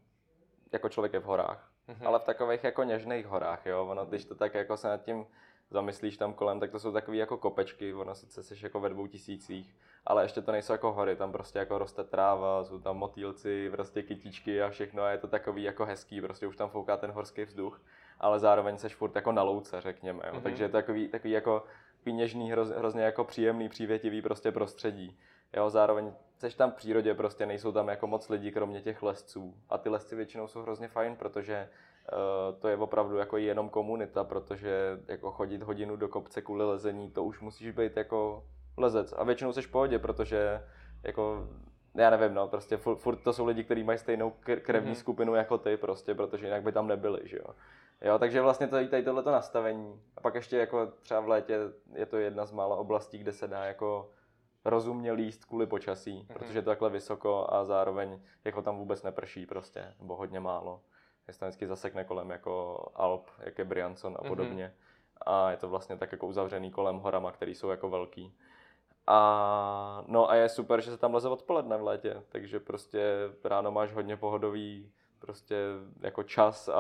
jako 0.73 0.89
člověk 0.89 1.13
je 1.13 1.19
v 1.19 1.23
horách, 1.23 1.67
Mhm. 1.87 2.07
ale 2.07 2.19
v 2.19 2.23
takových 2.23 2.63
jako 2.63 2.83
něžných 2.83 3.25
horách, 3.25 3.65
jo, 3.65 3.85
ono, 3.85 4.05
když 4.05 4.25
to 4.25 4.35
tak 4.35 4.53
jako 4.53 4.77
se 4.77 4.87
nad 4.87 5.03
tím 5.03 5.25
zamyslíš 5.69 6.17
tam 6.17 6.33
kolem, 6.33 6.59
tak 6.59 6.71
to 6.71 6.79
jsou 6.79 6.91
takové 6.91 7.17
jako 7.17 7.37
kopečky, 7.37 7.93
ono 7.93 8.15
sice 8.15 8.43
jsi 8.43 8.55
jako 8.63 8.79
ve 8.79 8.89
dvou 8.89 9.07
tisících, 9.07 9.75
ale 10.05 10.23
ještě 10.23 10.41
to 10.41 10.51
nejsou 10.51 10.73
jako 10.73 10.91
hory, 10.93 11.15
tam 11.15 11.31
prostě 11.31 11.59
jako 11.59 11.77
roste 11.77 12.03
tráva, 12.03 12.63
jsou 12.63 12.79
tam 12.79 12.97
motýlci, 12.97 13.69
prostě 13.71 14.03
kytičky 14.03 14.61
a 14.61 14.69
všechno 14.69 15.03
a 15.03 15.11
je 15.11 15.17
to 15.17 15.27
takový 15.27 15.63
jako 15.63 15.85
hezký, 15.85 16.21
prostě 16.21 16.47
už 16.47 16.55
tam 16.55 16.69
fouká 16.69 16.97
ten 16.97 17.11
horský 17.11 17.43
vzduch, 17.43 17.81
ale 18.19 18.39
zároveň 18.39 18.77
seš 18.77 18.95
furt 18.95 19.15
jako 19.15 19.31
na 19.31 19.43
louce, 19.43 19.81
řekněme, 19.81 20.19
jo. 20.27 20.33
Mhm. 20.33 20.41
takže 20.41 20.63
je 20.63 20.69
to 20.69 20.77
takový, 20.77 21.07
takový 21.07 21.31
jako 21.31 21.63
takový 21.97 22.13
něžný, 22.13 22.51
hroz, 22.51 22.69
hrozně 22.69 23.03
jako 23.03 23.23
příjemný, 23.23 23.69
přívětivý 23.69 24.21
prostě 24.21 24.51
prostředí. 24.51 25.17
Jo, 25.53 25.69
zároveň 25.69 26.13
seš 26.37 26.55
tam 26.55 26.71
v 26.71 26.75
přírodě, 26.75 27.13
prostě 27.13 27.45
nejsou 27.45 27.71
tam 27.71 27.87
jako 27.87 28.07
moc 28.07 28.29
lidí, 28.29 28.51
kromě 28.51 28.81
těch 28.81 29.03
lesců. 29.03 29.53
A 29.69 29.77
ty 29.77 29.89
lesci 29.89 30.15
většinou 30.15 30.47
jsou 30.47 30.61
hrozně 30.61 30.87
fajn, 30.87 31.15
protože 31.15 31.69
uh, 32.13 32.59
to 32.59 32.67
je 32.67 32.77
opravdu 32.77 33.17
jako 33.17 33.37
jenom 33.37 33.69
komunita, 33.69 34.23
protože 34.23 34.99
jako 35.07 35.31
chodit 35.31 35.63
hodinu 35.63 35.95
do 35.95 36.07
kopce 36.07 36.41
kvůli 36.41 36.65
lezení, 36.65 37.11
to 37.11 37.23
už 37.23 37.39
musíš 37.39 37.71
být 37.71 37.97
jako 37.97 38.43
lezec. 38.77 39.13
A 39.17 39.23
většinou 39.23 39.53
seš 39.53 39.67
v 39.67 39.71
pohodě, 39.71 39.99
protože 39.99 40.63
jako 41.03 41.47
já 41.95 42.09
nevím, 42.09 42.33
no, 42.33 42.47
prostě 42.47 42.77
furt, 42.77 42.97
furt 42.97 43.15
to 43.15 43.33
jsou 43.33 43.45
lidi, 43.45 43.63
kteří 43.63 43.83
mají 43.83 43.97
stejnou 43.99 44.29
kr- 44.45 44.59
krevní 44.59 44.87
Mhm. 44.89 44.95
mm-hmm. 44.95 44.99
skupinu 44.99 45.35
jako 45.35 45.57
ty, 45.57 45.77
prostě, 45.77 46.15
protože 46.15 46.45
jinak 46.45 46.63
by 46.63 46.71
tam 46.71 46.87
nebyli, 46.87 47.19
že 47.23 47.37
jo. 47.37 47.55
Jo, 48.01 48.19
takže 48.19 48.41
vlastně 48.41 48.67
tady, 48.67 48.87
tady 48.87 49.03
tohleto 49.03 49.31
nastavení. 49.31 50.01
A 50.17 50.21
pak 50.21 50.35
ještě 50.35 50.57
jako 50.57 50.87
třeba 51.01 51.19
v 51.19 51.27
létě 51.27 51.59
je 51.93 52.05
to 52.05 52.17
jedna 52.17 52.45
z 52.45 52.51
mála 52.51 52.75
oblastí, 52.75 53.17
kde 53.17 53.31
se 53.33 53.47
dá 53.47 53.65
jako 53.65 54.09
rozumně 54.65 55.11
líst 55.11 55.45
kvůli 55.45 55.67
počasí, 55.67 56.15
Mhm. 56.29 56.39
protože 56.39 56.57
je 56.59 56.61
to 56.61 56.69
takhle 56.69 56.89
vysoko 56.89 57.47
a 57.49 57.65
zároveň 57.65 58.19
jako 58.45 58.61
tam 58.61 58.77
vůbec 58.77 59.03
neprší 59.03 59.45
prostě, 59.45 59.93
nebo 59.99 60.15
hodně 60.15 60.39
málo. 60.39 60.81
Je 61.27 61.33
to 61.33 61.45
vždycky 61.45 61.67
zasekne 61.67 62.03
kolem 62.03 62.29
jako 62.29 62.85
Alp, 62.95 63.27
jak 63.39 63.57
je 63.57 63.65
Briançon 63.65 64.15
a 64.19 64.21
Mhm. 64.21 64.29
podobně. 64.29 64.73
A 65.25 65.51
je 65.51 65.57
to 65.57 65.69
vlastně 65.69 65.97
tak 65.97 66.11
jako 66.11 66.27
uzavřený 66.27 66.71
kolem 66.71 66.97
horama, 66.99 67.31
které 67.31 67.51
jsou 67.51 67.69
jako 67.69 67.89
velký. 67.89 68.33
A, 69.07 70.03
no 70.07 70.29
a 70.31 70.35
je 70.35 70.49
super, 70.49 70.81
že 70.81 70.91
se 70.91 70.97
tam 70.97 71.13
leze 71.13 71.29
odpoledne 71.29 71.77
v 71.77 71.83
létě, 71.83 72.23
takže 72.29 72.59
prostě 72.59 73.15
ráno 73.43 73.71
máš 73.71 73.93
hodně 73.93 74.17
pohodový 74.17 74.91
prostě 75.19 75.55
jako 75.99 76.23
čas 76.23 76.69
a 76.69 76.73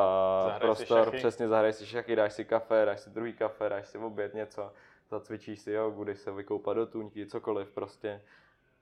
Zahraj 0.43 0.59
si 0.59 0.65
prostor, 0.65 1.05
šachy. 1.05 1.17
přesně 1.17 1.47
zahraješ 1.47 1.75
si 1.75 1.85
šachy, 1.85 2.15
dáš 2.15 2.33
si 2.33 2.45
kafe, 2.45 2.85
dáš 2.85 2.99
si 2.99 3.09
druhý 3.09 3.33
kafe, 3.33 3.69
dáš 3.69 3.87
si 3.87 3.97
oběd 3.97 4.33
něco, 4.33 4.71
zacvičíš 5.11 5.59
si 5.59 5.71
jogu, 5.71 6.03
jdeš 6.03 6.19
se 6.19 6.31
vykoupat 6.31 6.77
do 6.77 6.85
tuňky, 6.85 7.25
cokoliv 7.25 7.71
prostě. 7.71 8.21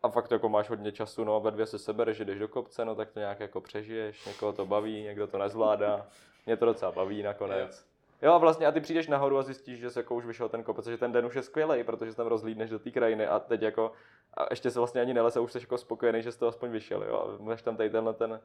A 0.04 0.10
fakt 0.10 0.32
jako 0.32 0.50
máš 0.50 0.70
hodně 0.70 0.92
času, 0.92 1.24
no 1.24 1.36
a 1.36 1.40
ve 1.40 1.52
dvě 1.52 1.66
se 1.66 1.80
sebereš, 1.80 2.18
že 2.18 2.26
jdeš 2.26 2.40
do 2.40 2.48
kopce, 2.48 2.86
no 2.86 2.96
tak 2.96 3.12
to 3.12 3.20
nějak 3.20 3.40
jako 3.40 3.62
přežiješ, 3.62 4.26
někoho 4.26 4.54
to 4.54 4.66
baví, 4.66 5.04
někdo 5.04 5.28
to 5.28 5.38
nezvládá, 5.38 6.08
mě 6.46 6.58
to 6.58 6.66
docela 6.66 6.92
baví 6.92 7.24
nakonec. 7.24 7.86
Jo 8.22 8.34
a 8.34 8.38
vlastně 8.38 8.68
a 8.68 8.72
ty 8.72 8.82
přijdeš 8.82 9.08
nahoru 9.08 9.38
a 9.38 9.44
zjistíš, 9.44 9.80
že 9.80 9.90
se 9.90 10.00
jako 10.00 10.16
už 10.16 10.26
vyšel 10.26 10.50
ten 10.50 10.64
kopec, 10.64 10.86
že 10.86 10.98
ten 10.98 11.12
den 11.12 11.26
už 11.26 11.36
je 11.36 11.44
skvělý, 11.44 11.84
protože 11.84 12.12
se 12.12 12.18
tam 12.18 12.28
rozlídneš 12.28 12.70
do 12.70 12.80
té 12.80 12.92
krajiny 12.92 13.28
a 13.28 13.40
teď 13.40 13.62
jako 13.62 13.92
a 14.34 14.48
ještě 14.50 14.72
se 14.72 14.80
vlastně 14.80 15.02
ani 15.02 15.14
neleze, 15.14 15.40
už 15.40 15.52
jsi 15.52 15.60
jako 15.60 15.78
spokojený, 15.78 16.22
že 16.22 16.32
jsi 16.32 16.40
to 16.40 16.48
aspoň 16.48 16.70
vyšel, 16.70 17.04
jo. 17.04 17.38
A 17.40 17.44
máš 17.44 17.62
tam 17.62 17.78
tady 17.78 17.90
tenhle 17.90 18.14
ten 18.14 18.40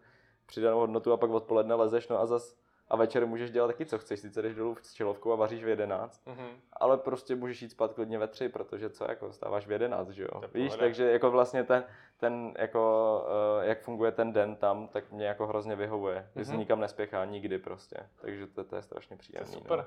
přidanou 0.46 0.78
hodnotu 0.78 1.12
a 1.12 1.16
pak 1.16 1.30
odpoledne 1.30 1.74
lezeš, 1.74 2.08
no 2.08 2.20
a 2.20 2.26
zas 2.26 2.56
a 2.88 2.96
večer 2.96 3.26
můžeš 3.26 3.50
dělat 3.50 3.66
taky, 3.66 3.86
co 3.86 3.98
chceš, 3.98 4.20
sice 4.20 4.42
jdeš 4.42 4.54
dolů 4.54 4.76
s 4.82 4.92
čelovkou 4.94 5.32
a 5.32 5.36
vaříš 5.36 5.64
v 5.64 5.68
11, 5.68 6.22
Mhm. 6.26 6.48
ale 6.72 6.98
prostě 6.98 7.36
můžeš 7.36 7.62
jít 7.62 7.70
spát 7.70 7.92
klidně 7.94 8.18
ve 8.18 8.28
3, 8.28 8.48
protože 8.48 8.90
co, 8.90 9.04
jako 9.08 9.32
stáváš 9.32 9.66
v 9.66 9.72
11, 9.72 10.10
že 10.10 10.22
jo. 10.22 10.40
Víš, 10.54 10.76
takže 10.76 11.10
jako 11.12 11.30
vlastně 11.30 11.64
ten, 11.64 11.84
ten 12.16 12.54
jako, 12.58 13.24
uh, 13.58 13.64
jak 13.64 13.80
funguje 13.80 14.12
ten 14.12 14.32
den 14.32 14.56
tam, 14.56 14.88
tak 14.88 15.12
mě 15.12 15.26
jako 15.26 15.46
hrozně 15.46 15.76
vyhovuje, 15.76 16.28
že 16.36 16.44
se 16.44 16.50
Mhm. 16.50 16.60
nikam 16.60 16.80
nespěchá 16.80 17.24
nikdy 17.24 17.58
prostě, 17.58 17.96
takže 18.20 18.46
to, 18.46 18.64
to 18.64 18.76
je 18.76 18.82
strašně 18.82 19.14
je 19.14 19.18
příjemný. 19.18 19.52
super. 19.52 19.78
No. 19.78 19.84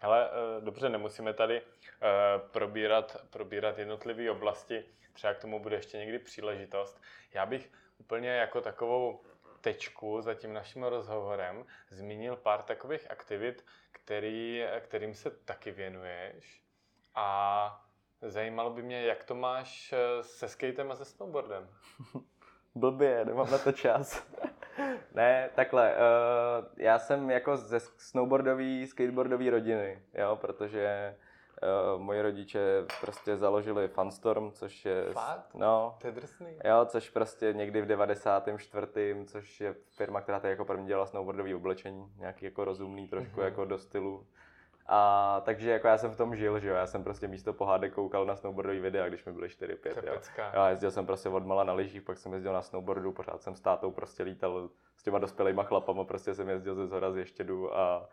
Ale 0.00 0.28
eh, 0.30 0.60
dobře, 0.60 0.88
nemusíme 0.88 1.32
tady 1.34 1.62
eh, 1.62 2.06
probírat, 2.50 3.16
probírat 3.30 3.78
jednotlivé 3.78 4.30
oblasti, 4.30 4.84
třeba 5.12 5.34
k 5.34 5.38
tomu 5.38 5.60
bude 5.60 5.76
ještě 5.76 5.98
někdy 5.98 6.18
příležitost. 6.18 7.00
Já 7.34 7.46
bych 7.46 7.70
úplně 7.98 8.28
jako 8.28 8.60
takovou 8.60 9.20
tečku 9.60 10.20
za 10.20 10.34
tím 10.34 10.52
naším 10.52 10.82
rozhovorem 10.82 11.64
zmínil 11.88 12.36
pár 12.36 12.62
takových 12.62 13.10
aktivit, 13.10 13.64
který, 13.92 14.64
kterým 14.80 15.14
se 15.14 15.30
taky 15.30 15.70
věnuješ 15.70 16.62
a 17.14 17.84
zajímalo 18.22 18.70
by 18.70 18.82
mě, 18.82 19.02
jak 19.02 19.24
to 19.24 19.34
máš 19.34 19.92
eh, 19.92 20.22
se 20.22 20.48
skatem 20.48 20.90
a 20.90 20.96
se 20.96 21.04
snowboardem. 21.04 21.68
Blbě, 22.74 23.24
nemám 23.24 23.50
na 23.50 23.58
to 23.58 23.72
čas. 23.72 24.26
ne, 25.14 25.50
takhle, 25.54 25.94
uh, 25.94 26.66
já 26.76 26.98
jsem 26.98 27.30
jako 27.30 27.56
ze 27.56 27.80
snowboardové, 27.80 28.86
skateboardové 28.86 29.50
rodiny, 29.50 30.02
jo, 30.14 30.36
protože 30.40 31.16
uh, 31.94 32.00
moji 32.02 32.22
rodiče 32.22 32.84
prostě 33.00 33.36
založili 33.36 33.88
Funstorm, 33.88 34.52
což 34.52 34.84
je... 34.84 35.04
Fakt? 35.12 35.54
No, 35.54 35.96
To 36.00 36.06
je 36.06 36.12
drsný. 36.12 36.58
Jo, 36.64 36.84
což 36.86 37.10
prostě 37.10 37.52
někdy 37.52 37.82
v 37.82 37.86
94. 37.86 39.24
což 39.26 39.60
je 39.60 39.74
firma, 39.90 40.20
která 40.20 40.40
tady 40.40 40.50
jako 40.52 40.64
první 40.64 40.86
dělala 40.86 41.06
snowboardové 41.06 41.54
oblečení, 41.54 42.12
nějaký 42.16 42.44
jako 42.44 42.64
rozumný, 42.64 43.08
trošku 43.08 43.36
Mhm. 43.36 43.44
jako 43.44 43.64
do 43.64 43.78
stylu. 43.78 44.26
A 44.92 45.40
takže 45.44 45.70
jako 45.70 45.86
já 45.88 45.98
jsem 45.98 46.10
v 46.10 46.16
tom 46.16 46.36
žil, 46.36 46.58
že 46.60 46.68
jo, 46.68 46.74
já 46.74 46.86
jsem 46.86 47.04
prostě 47.04 47.28
místo 47.28 47.52
pohádek 47.52 47.92
koukal 47.94 48.26
na 48.26 48.36
snowboardový 48.36 48.80
videa, 48.80 49.08
když 49.08 49.24
mi 49.24 49.32
byly 49.32 49.48
4-5, 49.48 49.94
To 49.94 50.00
je 50.06 50.08
jo. 50.08 50.14
pecka. 50.14 50.52
Jo, 50.54 50.64
jezdil 50.70 50.90
jsem 50.90 51.06
prostě 51.06 51.28
odmala 51.28 51.64
na 51.64 51.72
lyžích, 51.72 52.02
pak 52.02 52.18
jsem 52.18 52.32
jezdil 52.32 52.52
na 52.52 52.62
snowboardu, 52.62 53.12
pořád 53.12 53.42
jsem 53.42 53.54
s 53.56 53.60
tátou 53.60 53.90
prostě 53.90 54.22
lítal 54.22 54.68
s 54.96 55.02
těma 55.02 55.18
dospělýma 55.18 55.62
chlapama, 55.62 56.04
prostě 56.04 56.34
jsem 56.34 56.48
jezdil 56.48 56.74
ze 56.74 56.86
zhora 56.86 57.12
z 57.12 57.16
ještědu 57.16 57.76
a 57.78 58.08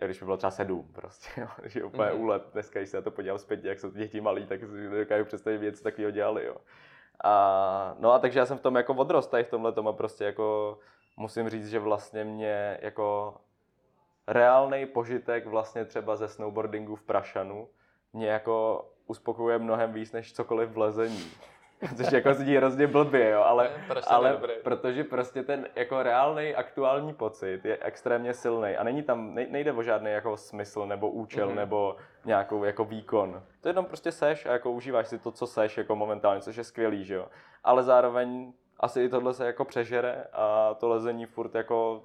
když 0.00 0.20
mi 0.20 0.24
bylo 0.24 0.36
třeba 0.36 0.50
sedm, 0.50 0.88
prostě, 0.92 1.40
jo, 1.40 1.46
že 1.64 1.80
je 1.80 1.84
úplně 1.84 2.10
Mhm. 2.10 2.20
úlet. 2.20 2.42
Dneska, 2.52 2.80
když 2.80 2.90
se 2.90 2.96
na 2.96 3.02
to 3.02 3.10
podívám 3.10 3.38
zpětně, 3.38 3.68
jak 3.68 3.80
jsou 3.80 3.90
děti 3.90 4.20
malí, 4.20 4.46
tak 4.46 4.60
si 4.60 4.66
nedokážu 4.66 5.24
představit 5.24 5.58
věc, 5.58 5.78
co 5.78 5.84
takového 5.84 6.10
dělali, 6.10 6.44
jo. 6.46 6.56
A, 7.24 7.94
no 7.98 8.12
a 8.12 8.18
takže 8.18 8.38
já 8.38 8.46
jsem 8.46 8.58
v 8.58 8.60
tom 8.60 8.76
jako 8.76 8.94
odrost 8.94 9.26
tady 9.26 9.44
v 9.44 9.50
tomhle 9.50 9.72
tom 9.72 9.88
a 9.88 9.92
prostě 9.92 10.24
jako 10.24 10.78
musím 11.16 11.48
říct, 11.48 11.68
že 11.68 11.78
vlastně 11.78 12.24
mě 12.24 12.78
jako 12.82 13.34
reálný 14.26 14.86
požitek 14.86 15.46
vlastně 15.46 15.84
třeba 15.84 16.16
ze 16.16 16.28
snowboardingu 16.28 16.96
v 16.96 17.02
Prašanu 17.02 17.68
mě 18.12 18.28
jako 18.28 18.84
uspokojuje 19.06 19.58
mnohem 19.58 19.92
víc 19.92 20.12
než 20.12 20.32
cokoliv 20.32 20.70
v 20.70 20.78
lezení. 20.78 21.24
Což 21.96 22.12
jako 22.12 22.34
zní 22.34 22.56
hrozně 22.56 22.86
blbě, 22.86 23.30
jo, 23.30 23.42
ale, 23.42 23.70
Ne, 23.88 24.00
ale 24.06 24.38
protože 24.62 25.04
prostě 25.04 25.42
ten 25.42 25.68
jako 25.76 26.02
reálný 26.02 26.54
aktuální 26.54 27.14
pocit 27.14 27.64
je 27.64 27.78
extrémně 27.80 28.34
silný 28.34 28.76
a 28.76 28.82
není 28.84 29.02
tam, 29.02 29.34
ne, 29.34 29.46
nejde 29.50 29.72
o 29.72 29.82
žádný 29.82 30.10
jako 30.10 30.36
smysl 30.36 30.86
nebo 30.86 31.10
účel 31.10 31.46
Mhm. 31.46 31.56
nebo 31.56 31.96
nějakou 32.24 32.64
jako 32.64 32.84
výkon. 32.84 33.42
To 33.60 33.68
jenom 33.68 33.84
prostě 33.84 34.12
seš 34.12 34.46
a 34.46 34.52
jako 34.52 34.70
užíváš 34.70 35.08
si 35.08 35.18
to, 35.18 35.30
co 35.32 35.46
seš 35.46 35.76
jako 35.78 35.96
momentálně, 35.96 36.40
což 36.40 36.56
je 36.56 36.64
skvělý, 36.64 37.04
že 37.04 37.14
jo. 37.14 37.26
Ale 37.64 37.82
zároveň 37.82 38.52
asi 38.80 39.02
i 39.02 39.08
tohle 39.08 39.34
se 39.34 39.46
jako 39.46 39.64
přežere 39.64 40.24
a 40.32 40.74
to 40.74 40.88
lezení 40.88 41.26
furt 41.26 41.54
jako 41.54 42.02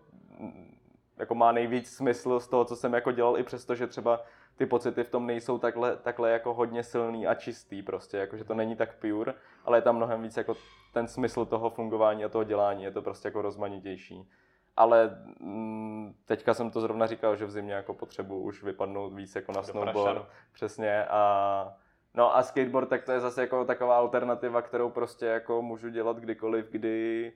jako 1.18 1.36
má 1.36 1.52
nejvíc 1.52 1.96
smysl 1.96 2.40
z 2.40 2.48
toho, 2.48 2.66
co 2.66 2.76
jsem 2.76 2.94
jako 2.94 3.12
dělal, 3.12 3.38
i 3.38 3.44
přesto, 3.44 3.76
že 3.76 3.88
třeba 3.88 4.22
ty 4.56 4.66
pocity 4.66 5.04
v 5.04 5.10
tom 5.10 5.28
nejsou 5.28 5.58
takhle, 5.58 5.96
takhle 5.96 6.32
jako 6.32 6.54
hodně 6.54 6.84
silný 6.84 7.28
a 7.28 7.34
čistý 7.34 7.84
prostě, 7.84 8.18
jako 8.18 8.38
že 8.38 8.44
to 8.44 8.54
není 8.54 8.76
tak 8.76 8.96
pure, 8.96 9.34
ale 9.66 9.78
je 9.78 9.82
tam 9.82 9.96
mnohem 9.96 10.22
víc 10.22 10.38
jako 10.38 10.56
ten 10.94 11.08
smysl 11.08 11.46
toho 11.46 11.70
fungování 11.70 12.26
a 12.26 12.30
toho 12.30 12.44
dělání, 12.44 12.84
je 12.84 12.92
to 12.92 13.02
prostě 13.02 13.28
jako 13.28 13.42
rozmanitější. 13.42 14.30
Ale 14.76 15.18
mm, 15.40 16.16
teďka 16.26 16.54
jsem 16.54 16.72
to 16.72 16.82
zrovna 16.82 17.08
říkal, 17.08 17.36
že 17.36 17.46
v 17.46 17.52
zimě 17.52 17.74
jako 17.74 17.94
potřebuji 17.94 18.40
už 18.40 18.64
vypadnout 18.64 19.14
víc 19.14 19.36
jako 19.36 19.52
na 19.52 19.62
Do 19.62 19.68
snowboard. 19.68 19.94
Prašanu. 19.94 20.26
Přesně 20.54 21.06
a 21.06 21.78
No 22.18 22.36
a 22.36 22.44
skateboard, 22.44 22.90
tak 22.90 23.04
to 23.04 23.12
je 23.12 23.20
zase 23.20 23.42
jako 23.42 23.66
taková 23.66 23.98
alternativa, 23.98 24.62
kterou 24.62 24.90
prostě 24.90 25.26
jako 25.26 25.62
můžu 25.62 25.90
dělat 25.90 26.18
kdykoliv, 26.18 26.70
kdy 26.70 27.34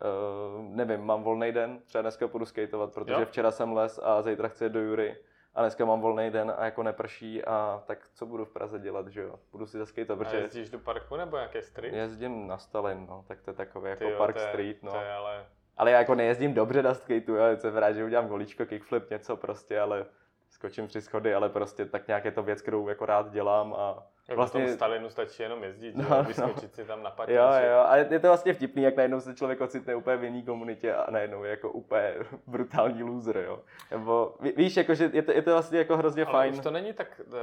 uh, 0.00 0.64
nevím, 0.76 1.00
mám 1.00 1.22
volný 1.22 1.52
den, 1.52 1.80
třeba 1.86 2.02
dneska 2.02 2.28
půjdu 2.28 2.46
skateovat, 2.46 2.92
protože 2.94 3.14
Jo. 3.20 3.26
včera 3.26 3.50
jsem 3.50 3.72
les 3.72 4.00
a 4.02 4.22
zítra 4.22 4.48
chci 4.48 4.68
do 4.70 4.80
Jury 4.80 5.16
a 5.54 5.60
dneska 5.60 5.84
mám 5.84 6.00
volný 6.00 6.30
den 6.30 6.54
a 6.56 6.64
jako 6.64 6.82
neprší 6.82 7.44
a 7.44 7.82
tak 7.86 7.98
co 8.14 8.26
budu 8.26 8.44
v 8.44 8.52
Praze 8.52 8.78
dělat, 8.78 9.08
že 9.08 9.22
jo? 9.22 9.38
Budu 9.52 9.66
si 9.66 9.78
zaskateovat, 9.78 10.20
A 10.20 10.24
protože 10.24 10.36
jezdíš 10.42 10.70
do 10.70 10.78
parku 10.78 11.16
nebo 11.16 11.36
nějaké 11.36 11.62
street? 11.62 11.94
jezdím 11.94 12.46
na 12.48 12.58
Stalin, 12.58 13.06
no, 13.08 13.24
tak 13.28 13.40
to 13.42 13.50
je 13.50 13.54
takový 13.54 13.90
jako 13.90 14.04
jo, 14.04 14.18
Park 14.18 14.34
to 14.34 14.40
je, 14.40 14.48
Street, 14.48 14.82
no. 14.82 14.90
To 14.92 14.96
je 15.00 15.12
ale... 15.12 15.38
A 15.38 15.44
ale 15.76 15.90
já 15.90 15.98
jako 15.98 16.14
nejezdím 16.14 16.54
dobře 16.54 16.82
na 16.82 16.94
skateu, 16.94 17.34
jo, 17.34 17.56
jsem 17.56 17.76
rád, 17.76 17.92
že 17.92 18.04
udělám 18.04 18.28
golíčko, 18.28 18.66
kickflip, 18.66 19.10
něco 19.10 19.36
prostě, 19.36 19.80
ale 19.80 20.06
skočím 20.64 20.88
tři 20.88 21.00
schody, 21.02 21.34
ale 21.34 21.48
prostě 21.48 21.86
tak 21.86 22.08
nějak 22.08 22.24
je 22.24 22.30
to 22.32 22.42
věc, 22.42 22.62
kterou 22.62 22.88
jako 22.88 23.06
rád 23.06 23.30
dělám 23.30 23.74
a 23.74 24.02
Jak 24.28 24.36
vlastně... 24.36 24.60
vlastně... 24.60 24.76
Stalinu 24.76 25.10
stačí 25.10 25.42
jenom 25.42 25.64
jezdit, 25.64 25.96
No, 25.96 26.02
no, 26.10 26.16
no. 26.16 26.22
vyskočit 26.24 26.74
si 26.74 26.84
tam 26.84 27.02
na 27.02 27.10
patě. 27.10 27.32
Jo, 27.32 27.42
jo, 27.70 27.78
a 27.86 27.96
je 27.96 28.20
to 28.20 28.26
vlastně 28.28 28.54
vtipný, 28.54 28.82
jak 28.82 28.96
najednou 28.96 29.20
se 29.20 29.34
člověk 29.34 29.60
ocitne 29.60 29.94
úplně 29.94 30.16
v 30.16 30.24
jiný 30.24 30.42
komunitě 30.42 30.94
a 30.94 31.10
najednou 31.10 31.44
je 31.44 31.50
jako 31.50 31.70
úplně 31.70 32.14
brutální 32.46 33.02
loser, 33.02 33.36
jo. 33.36 33.60
Nebo 33.90 34.34
ví- 34.40 34.52
víš, 34.56 34.76
jako, 34.76 34.94
že 34.94 35.10
je 35.12 35.22
to, 35.22 35.32
je 35.32 35.42
to 35.42 35.52
vlastně 35.52 35.78
jako 35.78 35.96
hrozně 35.96 36.24
Ale 36.24 36.32
fajn. 36.32 36.60
to 36.60 36.70
není 36.70 36.92
tak 36.92 37.20
uh, 37.26 37.34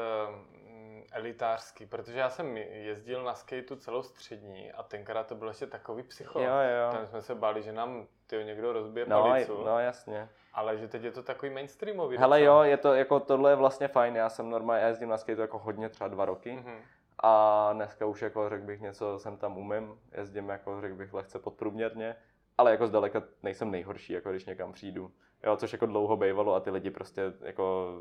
elitářský, 1.11 1.85
protože 1.85 2.19
já 2.19 2.29
jsem 2.29 2.57
jezdil 2.57 3.23
na 3.23 3.33
skateu 3.33 3.75
celou 3.75 4.03
střední 4.03 4.71
a 4.71 4.83
tenkrát 4.83 5.27
to 5.27 5.35
bylo 5.35 5.49
ještě 5.49 5.67
takový 5.67 6.03
psycho. 6.03 6.39
Jo, 6.39 6.45
jo. 6.45 6.91
Tam 6.91 7.07
jsme 7.07 7.21
se 7.21 7.35
báli, 7.35 7.61
že 7.61 7.71
nám 7.73 8.05
tyjo, 8.27 8.41
někdo 8.41 8.73
rozbije 8.73 9.05
No, 9.09 9.21
palicu, 9.23 9.63
no, 9.63 9.79
jasně. 9.79 10.29
Ale 10.53 10.77
že 10.77 10.87
teď 10.87 11.03
je 11.03 11.11
to 11.11 11.23
takový 11.23 11.51
mainstreamový. 11.53 12.17
Hele 12.17 12.39
docela. 12.39 12.55
jo, 12.63 12.69
je 12.69 12.77
to, 12.77 12.93
jako 12.93 13.19
tohle 13.19 13.51
je 13.51 13.55
vlastně 13.55 13.87
fajn, 13.87 14.15
já 14.15 14.29
jsem 14.29 14.49
normálně, 14.49 14.81
já 14.81 14.87
jezdím 14.87 15.09
na 15.09 15.17
skateu 15.17 15.41
jako 15.41 15.57
hodně, 15.57 15.89
třeba 15.89 16.07
dva 16.07 16.25
roky. 16.25 16.51
Mhm. 16.51 16.75
A 17.23 17.69
dneska 17.73 18.05
už 18.05 18.21
jako 18.21 18.49
řekl 18.49 18.63
bych 18.65 18.81
něco, 18.81 19.19
jsem 19.19 19.37
tam 19.37 19.57
umím, 19.57 19.99
jezdím 20.17 20.49
jako 20.49 20.81
řekl 20.81 20.95
bych 20.95 21.13
lehce 21.13 21.39
podprůměrně, 21.39 22.15
ale 22.57 22.71
jako 22.71 22.87
zdaleka 22.87 23.23
nejsem 23.43 23.71
nejhorší, 23.71 24.13
jako 24.13 24.29
když 24.31 24.45
někam 24.45 24.73
přijdu. 24.73 25.11
Jo, 25.43 25.57
což 25.57 25.71
jako 25.73 25.85
dlouho 25.85 26.17
bývalo 26.17 26.55
a 26.55 26.59
ty 26.59 26.69
lidi 26.69 26.89
prostě 26.89 27.33
jako 27.41 27.95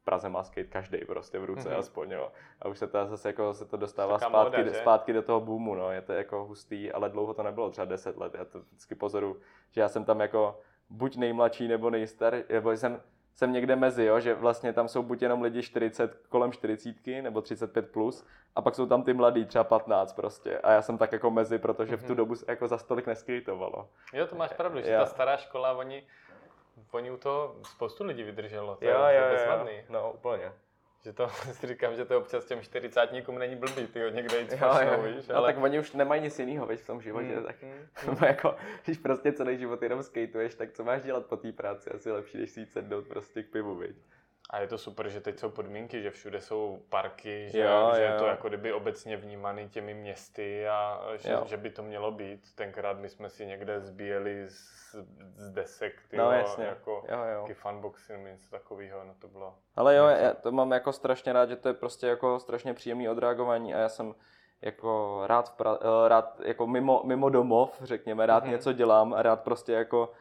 v 0.00 0.04
Praze 0.04 0.28
má 0.28 0.44
skate 0.44 0.64
každý 0.68 0.98
prostě 0.98 1.38
v 1.38 1.44
ruce 1.44 1.68
Mhm. 1.68 1.78
aspoň, 1.78 2.10
jo. 2.10 2.32
A 2.62 2.68
už 2.68 2.78
se 2.78 2.86
to 2.86 3.06
zase 3.06 3.28
jako 3.28 3.54
se 3.54 3.64
to 3.64 3.76
dostává 3.76 4.18
Taká 4.18 4.28
zpátky, 4.30 4.56
móda, 4.56 4.72
že? 4.72 4.78
zpátky 4.78 5.12
do 5.12 5.22
toho 5.22 5.40
boomu, 5.40 5.74
no. 5.74 5.90
Je 5.92 6.02
to 6.02 6.12
jako 6.12 6.44
hustý, 6.44 6.92
ale 6.92 7.08
dlouho 7.08 7.34
to 7.34 7.42
nebylo, 7.42 7.70
třeba 7.70 7.84
10 7.84 8.16
let. 8.16 8.34
Já 8.34 8.44
to 8.44 8.58
vždycky 8.60 8.94
pozoru, 8.94 9.36
že 9.70 9.80
já 9.80 9.88
jsem 9.88 10.04
tam 10.04 10.20
jako 10.20 10.60
buď 10.92 11.16
nejmladší 11.16 11.68
nebo 11.68 11.90
nejstarší, 11.90 12.42
nebo 12.52 12.72
jsem, 12.72 13.00
jsem 13.34 13.52
někde 13.52 13.76
mezi, 13.76 14.04
jo, 14.04 14.20
že 14.20 14.34
vlastně 14.34 14.72
tam 14.72 14.88
jsou 14.88 15.02
buď 15.02 15.22
jenom 15.22 15.42
lidi 15.42 15.62
40, 15.62 16.26
kolem 16.28 16.52
40 16.52 17.06
nebo 17.22 17.42
35 17.42 17.90
plus, 17.92 18.26
a 18.56 18.62
pak 18.62 18.74
jsou 18.74 18.86
tam 18.86 19.02
ty 19.02 19.12
mladí, 19.12 19.44
třeba 19.44 19.64
15 19.64 20.12
prostě. 20.12 20.58
A 20.58 20.72
já 20.72 20.82
jsem 20.82 20.98
tak 20.98 21.12
jako 21.12 21.30
mezi, 21.30 21.58
protože 21.58 21.96
v 21.96 22.00
tu 22.02 22.06
Mhm. 22.06 22.16
dobu 22.16 22.34
se 22.34 22.44
jako 22.48 22.68
za 22.68 22.78
stolik 22.78 23.06
neskejtovalo. 23.06 23.88
Jo, 24.12 24.26
to 24.26 24.36
máš 24.36 24.52
pravdu, 24.52 24.80
že 24.80 24.92
Jo. 24.92 25.00
ta 25.00 25.06
stará 25.06 25.36
škola, 25.36 25.72
oni, 25.72 26.06
oni 26.90 27.10
u 27.10 27.16
toho 27.16 27.54
spoustu 27.62 28.04
lidí 28.04 28.22
vydrželo, 28.22 28.76
to 28.76 28.84
je, 28.84 28.94
to 28.94 29.04
je 29.06 29.30
bezvadný. 29.32 29.82
No, 29.88 30.12
úplně. 30.12 30.52
Že 31.04 31.12
to 31.12 31.28
si 31.52 31.66
říkám, 31.66 31.96
že 31.96 32.04
to 32.04 32.18
občas 32.18 32.44
těm 32.44 32.60
čtyřicátníkům 32.62 33.38
není 33.38 33.56
blbý, 33.56 33.86
ty 33.86 34.00
někde 34.10 34.40
jít 34.40 34.52
Jo, 34.52 35.02
víš, 35.02 35.28
No 35.28 35.36
ale... 35.36 35.52
tak 35.52 35.62
oni 35.62 35.78
už 35.78 35.92
nemají 35.92 36.22
nic 36.22 36.38
jiného, 36.38 36.66
veď 36.66 36.80
v 36.80 36.86
tom 36.86 37.02
životě, 37.02 37.36
Mm, 37.36 37.44
tak 37.44 37.56
mm, 37.62 38.16
No 38.20 38.26
jako, 38.26 38.56
když 38.84 38.98
prostě 38.98 39.32
celý 39.32 39.58
život 39.58 39.82
jenom 39.82 40.02
skateuješ, 40.02 40.54
tak 40.54 40.72
co 40.72 40.84
máš 40.84 41.02
dělat 41.02 41.26
po 41.26 41.36
té 41.36 41.52
práci? 41.52 41.90
Asi 41.90 42.10
lepší, 42.10 42.38
než 42.38 42.50
si 42.50 42.60
jít 42.60 42.72
sednout 42.72 43.08
prostě 43.08 43.42
k 43.42 43.50
pivu, 43.50 43.74
viď? 43.74 43.96
A 44.50 44.58
je 44.60 44.66
to 44.66 44.78
super, 44.78 45.08
že 45.08 45.20
teď 45.20 45.38
jsou 45.38 45.50
podmínky, 45.50 46.02
že 46.02 46.10
všude 46.10 46.40
jsou 46.40 46.82
parky, 46.88 47.48
že, 47.50 47.60
Jo, 47.60 47.92
že 47.96 48.02
je 48.02 48.12
jo. 48.12 48.18
to 48.18 48.26
jako 48.26 48.48
kdyby 48.48 48.72
obecně 48.72 49.16
vnímaný 49.16 49.68
těmi 49.68 49.94
městy 49.94 50.68
a 50.68 51.00
že, 51.16 51.32
Jo. 51.32 51.42
že 51.46 51.56
by 51.56 51.70
to 51.70 51.82
mělo 51.82 52.10
být. 52.10 52.54
Tenkrát 52.54 52.98
my 52.98 53.08
jsme 53.08 53.30
si 53.30 53.46
někde 53.46 53.80
zbíjeli 53.80 54.46
z, 54.48 54.94
z 55.36 55.50
desek, 55.50 55.94
ty 56.08 56.16
No 56.16 56.32
jasně, 56.32 56.64
jako 56.64 57.04
jo, 57.08 57.18
jo. 57.34 57.46
nebo 58.08 58.26
něco 58.28 58.50
takového, 58.50 59.04
no 59.04 59.14
to 59.18 59.28
bylo. 59.28 59.54
Ale 59.76 59.96
jo, 59.96 60.08
něco. 60.10 60.22
já 60.22 60.34
to 60.34 60.52
mám 60.52 60.72
jako 60.72 60.92
strašně 60.92 61.32
rád, 61.32 61.48
že 61.48 61.56
to 61.56 61.68
je 61.68 61.74
prostě 61.74 62.06
jako 62.06 62.38
strašně 62.38 62.74
příjemný 62.74 63.08
odreagování 63.08 63.74
a 63.74 63.78
já 63.78 63.88
jsem 63.88 64.14
jako 64.62 65.22
rád, 65.26 65.48
v 65.48 65.56
pra, 65.56 65.78
eh, 65.80 66.08
rád 66.08 66.40
jako 66.44 66.66
mimo, 66.66 67.02
mimo 67.04 67.28
domov, 67.30 67.78
řekněme, 67.82 68.26
rád 68.26 68.42
Mhm. 68.44 68.52
něco 68.52 68.72
dělám 68.72 69.14
a 69.14 69.22
rád 69.22 69.40
prostě 69.42 69.72
jako 69.72 70.12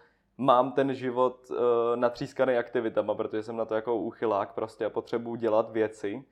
mám 0.41 0.71
ten 0.71 0.93
život 0.93 1.49
uh, 1.49 1.57
natřískaný 1.95 2.57
aktivitama, 2.57 3.15
protože 3.15 3.43
jsem 3.43 3.57
na 3.57 3.65
to 3.65 3.75
jako 3.75 3.95
úchylák 3.95 4.53
prostě 4.53 4.85
a 4.85 4.89
potřebuji 4.89 5.35
dělat 5.35 5.69
věci 5.71 6.23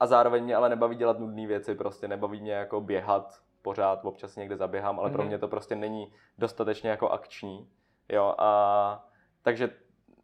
a 0.00 0.06
zároveň 0.06 0.44
mě 0.44 0.56
ale 0.56 0.68
nebaví 0.68 0.96
dělat 0.96 1.18
nudné 1.18 1.46
věci, 1.46 1.74
prostě 1.74 2.08
nebaví 2.08 2.40
mě 2.40 2.52
jako 2.52 2.80
běhat 2.80 3.38
pořád, 3.62 4.04
občas 4.04 4.36
někde 4.36 4.56
zaběhám, 4.56 5.00
ale 5.00 5.10
pro 5.10 5.22
Mhm. 5.22 5.28
mě 5.28 5.38
to 5.38 5.48
prostě 5.48 5.76
není 5.76 6.12
dostatečně 6.38 6.90
jako 6.90 7.08
akční, 7.08 7.68
jo, 8.08 8.34
a 8.38 9.06
takže 9.42 9.70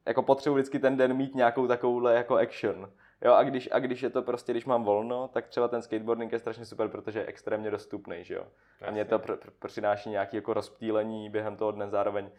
jako 0.06 0.22
potřebuji 0.22 0.54
vždycky 0.54 0.78
ten 0.78 0.96
den 0.96 1.14
mít 1.14 1.34
nějakou 1.34 1.66
takovouhle 1.66 2.14
jako 2.14 2.36
action. 2.36 2.90
Jo, 3.24 3.32
a 3.34 3.42
když, 3.42 3.68
a 3.72 3.78
když 3.78 4.02
je 4.02 4.10
to 4.10 4.22
prostě, 4.22 4.52
když 4.52 4.64
mám 4.64 4.84
volno, 4.84 5.28
tak 5.28 5.48
třeba 5.48 5.68
ten 5.68 5.82
skateboarding 5.82 6.32
je 6.32 6.38
strašně 6.38 6.64
super, 6.64 6.88
protože 6.88 7.18
je 7.18 7.26
extrémně 7.26 7.70
dostupný, 7.70 8.24
že 8.24 8.34
jo. 8.34 8.44
A 8.86 8.90
mě 8.90 9.04
to 9.04 9.18
pr- 9.18 9.36
pr- 9.38 9.66
přináší 9.68 10.10
nějaké 10.10 10.36
jako 10.36 10.54
rozptýlení 10.54 11.30
během 11.30 11.56
toho 11.56 11.70
dne, 11.72 11.88
zároveň 11.88 12.30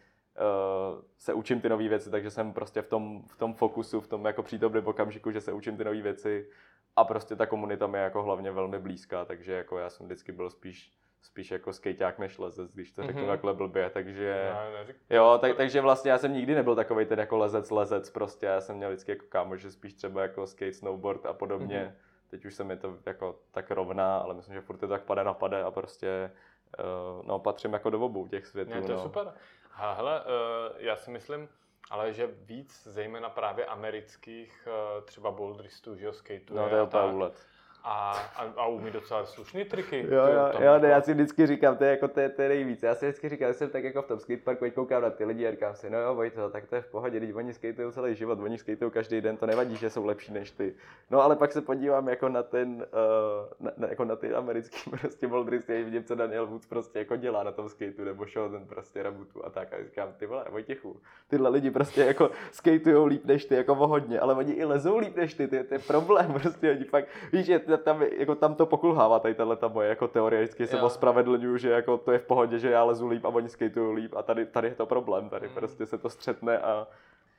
se 1.18 1.34
učím 1.34 1.60
ty 1.60 1.68
nové 1.68 1.88
věci, 1.88 2.10
takže 2.10 2.30
jsem 2.30 2.52
prostě 2.52 2.82
v 2.82 2.88
tom, 2.88 3.22
v 3.28 3.36
tom 3.36 3.54
fokusu, 3.54 4.00
v 4.00 4.08
tom 4.08 4.24
jako 4.24 4.42
přítomném 4.42 4.86
okamžiku, 4.86 5.30
že 5.30 5.40
se 5.40 5.52
učím 5.52 5.76
ty 5.76 5.84
nové 5.84 6.00
věci 6.02 6.48
a 6.96 7.04
prostě 7.04 7.36
ta 7.36 7.46
komunita 7.46 7.86
mi 7.86 7.98
je 7.98 8.04
jako 8.04 8.22
hlavně 8.22 8.50
velmi 8.50 8.78
blízká, 8.78 9.24
takže 9.24 9.52
jako 9.52 9.78
já 9.78 9.90
jsem 9.90 10.06
vždycky 10.06 10.32
byl 10.32 10.50
spíš, 10.50 10.92
spíš 11.22 11.50
jako 11.50 11.72
skejťák 11.72 12.18
než 12.18 12.38
lezec, 12.38 12.72
když 12.74 12.92
to 12.92 13.02
řeknu 13.02 13.20
Mhm. 13.22 13.30
takhle 13.30 13.54
blbě, 13.54 13.90
takže... 13.90 14.52
No, 14.54 14.94
Jo, 15.16 15.38
tak, 15.40 15.56
takže 15.56 15.80
vlastně 15.80 16.10
já 16.10 16.18
jsem 16.18 16.32
nikdy 16.32 16.54
nebyl 16.54 16.74
takový 16.76 17.06
ten 17.06 17.18
jako 17.18 17.38
lezec, 17.38 17.70
lezec 17.70 18.10
prostě, 18.10 18.46
já 18.46 18.60
jsem 18.60 18.76
měl 18.76 18.90
vždycky 18.90 19.12
jako 19.12 19.26
kámoš, 19.28 19.60
že 19.60 19.70
spíš 19.70 19.94
třeba 19.94 20.22
jako 20.22 20.46
skate, 20.46 20.72
snowboard 20.72 21.26
a 21.26 21.32
podobně. 21.32 21.78
Mhm. 21.78 21.88
Mm-hmm. 21.88 22.30
Teď 22.30 22.44
už 22.44 22.54
se 22.54 22.64
mi 22.64 22.76
to 22.76 22.96
jako 23.06 23.38
tak 23.50 23.70
rovná, 23.70 24.18
ale 24.18 24.34
myslím, 24.34 24.54
že 24.54 24.60
furt 24.60 24.76
to 24.76 24.88
tak 24.88 25.02
pade 25.02 25.24
na 25.24 25.34
pade 25.34 25.62
a 25.62 25.70
prostě 25.70 26.30
uh, 26.78 27.26
no, 27.26 27.38
patřím 27.38 27.72
jako 27.72 27.90
do 27.90 28.00
obou 28.00 28.28
těch 28.28 28.46
světů. 28.46 28.70
Ne, 28.74 28.82
to 28.82 28.92
je 28.92 28.96
no. 28.96 29.02
super. 29.02 29.32
Hele, 29.72 30.20
eh, 30.20 30.74
já 30.78 30.96
si 30.96 31.10
myslím, 31.10 31.48
ale 31.90 32.12
že 32.12 32.26
víc, 32.26 32.86
zejména 32.86 33.30
právě 33.30 33.66
amerických, 33.66 34.68
eh, 34.68 35.02
třeba 35.02 35.30
boulderistů, 35.30 35.96
že 35.96 36.06
jo, 36.06 36.12
skateuje 36.12 36.62
No, 36.62 36.68
to 36.68 36.74
je 36.74 36.82
úplně 36.82 37.12
úlet. 37.12 37.46
A, 37.84 38.12
a, 38.36 38.42
a 38.56 38.66
umí 38.66 38.90
docela 38.90 39.24
slušný 39.24 39.64
triky. 39.64 40.06
Jo, 40.10 40.26
jo, 40.26 40.26
jo, 40.26 40.60
jako- 40.60 40.82
ne, 40.82 40.88
já 40.88 41.00
si 41.00 41.14
vždycky 41.14 41.46
říkám, 41.46 41.76
to 41.76 41.84
je 41.84 41.90
jako 41.90 42.08
to 42.08 42.20
je, 42.20 42.28
to 42.28 42.42
je 42.42 42.48
nejvíc. 42.48 42.82
Já 42.82 42.94
si 42.94 43.06
vždycky 43.06 43.28
říkám, 43.28 43.48
že 43.48 43.54
jsem 43.54 43.70
tak 43.70 43.84
jako 43.84 44.02
v 44.02 44.06
tom 44.06 44.18
skateparku, 44.18 44.64
teď 44.64 44.74
koukám 44.74 45.02
na 45.02 45.10
ty 45.10 45.24
lidi 45.24 45.46
a 45.48 45.50
říkám 45.50 45.74
si, 45.74 45.90
no 45.90 45.98
jo, 45.98 46.14
Vojto, 46.14 46.50
tak 46.50 46.66
to 46.66 46.74
je 46.74 46.82
v 46.82 46.86
pohodě, 46.90 47.16
když 47.16 47.34
oni 47.34 47.54
skateují 47.54 47.92
celý 47.92 48.14
život, 48.14 48.38
oni 48.40 48.58
skateují 48.58 48.90
každý 48.90 49.20
den, 49.20 49.36
to 49.36 49.46
nevadí, 49.46 49.76
že 49.76 49.90
jsou 49.90 50.06
lepší 50.06 50.32
než 50.32 50.50
ty. 50.50 50.74
No 51.10 51.22
ale 51.22 51.36
pak 51.36 51.52
se 51.52 51.60
podívám 51.60 52.08
jako 52.08 52.28
na 52.28 52.42
ten, 52.42 52.68
uh, 52.68 53.66
na, 53.66 53.70
na, 53.76 53.88
jako 53.88 54.04
na 54.04 54.16
ty 54.16 54.34
americký 54.34 54.90
prostě 55.00 55.28
boulderisty, 55.28 55.80
a 55.80 55.84
vidím, 55.84 56.04
co 56.04 56.14
Daniel 56.14 56.46
Woods 56.46 56.66
prostě 56.66 56.98
jako 56.98 57.16
dělá 57.16 57.42
na 57.42 57.52
tom 57.52 57.68
skateu, 57.68 58.04
nebo 58.04 58.26
Shonen 58.26 58.66
prostě 58.66 59.02
Rabutu 59.02 59.44
a 59.46 59.50
tak. 59.50 59.72
A 59.72 59.84
říkám, 59.84 60.12
ty 60.18 60.26
vole, 60.26 60.44
Vojtěchu, 60.50 61.00
tyhle 61.28 61.50
lidi 61.50 61.70
prostě 61.70 62.00
jako 62.00 62.30
skateujou 62.52 63.06
líp 63.06 63.24
než 63.24 63.44
ty, 63.44 63.54
jako 63.54 63.74
hodně, 63.74 64.20
ale 64.20 64.34
oni 64.34 64.52
i 64.52 64.64
lezou 64.64 64.98
líp 64.98 65.16
než 65.16 65.34
ty, 65.34 65.48
ty 65.48 65.64
to 65.64 65.74
je 65.74 65.78
problém, 65.78 66.32
prostě 66.42 66.70
oni 66.70 66.84
fakt, 66.84 67.08
víš, 67.32 67.46
že 67.46 67.58
tam, 67.78 68.02
jako 68.02 68.34
tam 68.34 68.54
to 68.54 68.66
pokulhává 68.66 69.18
tady 69.18 69.34
tahle 69.34 69.56
ta 69.56 69.68
moje 69.68 69.88
jako 69.88 70.08
teorie, 70.08 70.42
vždycky 70.42 70.66
se 70.66 70.82
ospravedlňuju, 70.82 71.56
že 71.58 71.70
jako 71.70 71.98
to 71.98 72.12
je 72.12 72.18
v 72.18 72.26
pohodě, 72.26 72.58
že 72.58 72.70
já 72.70 72.84
lezu 72.84 73.08
líp 73.08 73.24
a 73.24 73.28
oni 73.28 73.48
skateují 73.48 73.96
líp 73.96 74.14
a 74.16 74.22
tady, 74.22 74.46
tady 74.46 74.68
je 74.68 74.74
to 74.74 74.86
problém, 74.86 75.28
tady 75.28 75.48
Mm. 75.48 75.54
prostě 75.54 75.86
se 75.86 75.98
to 75.98 76.10
střetne 76.10 76.58
a 76.58 76.86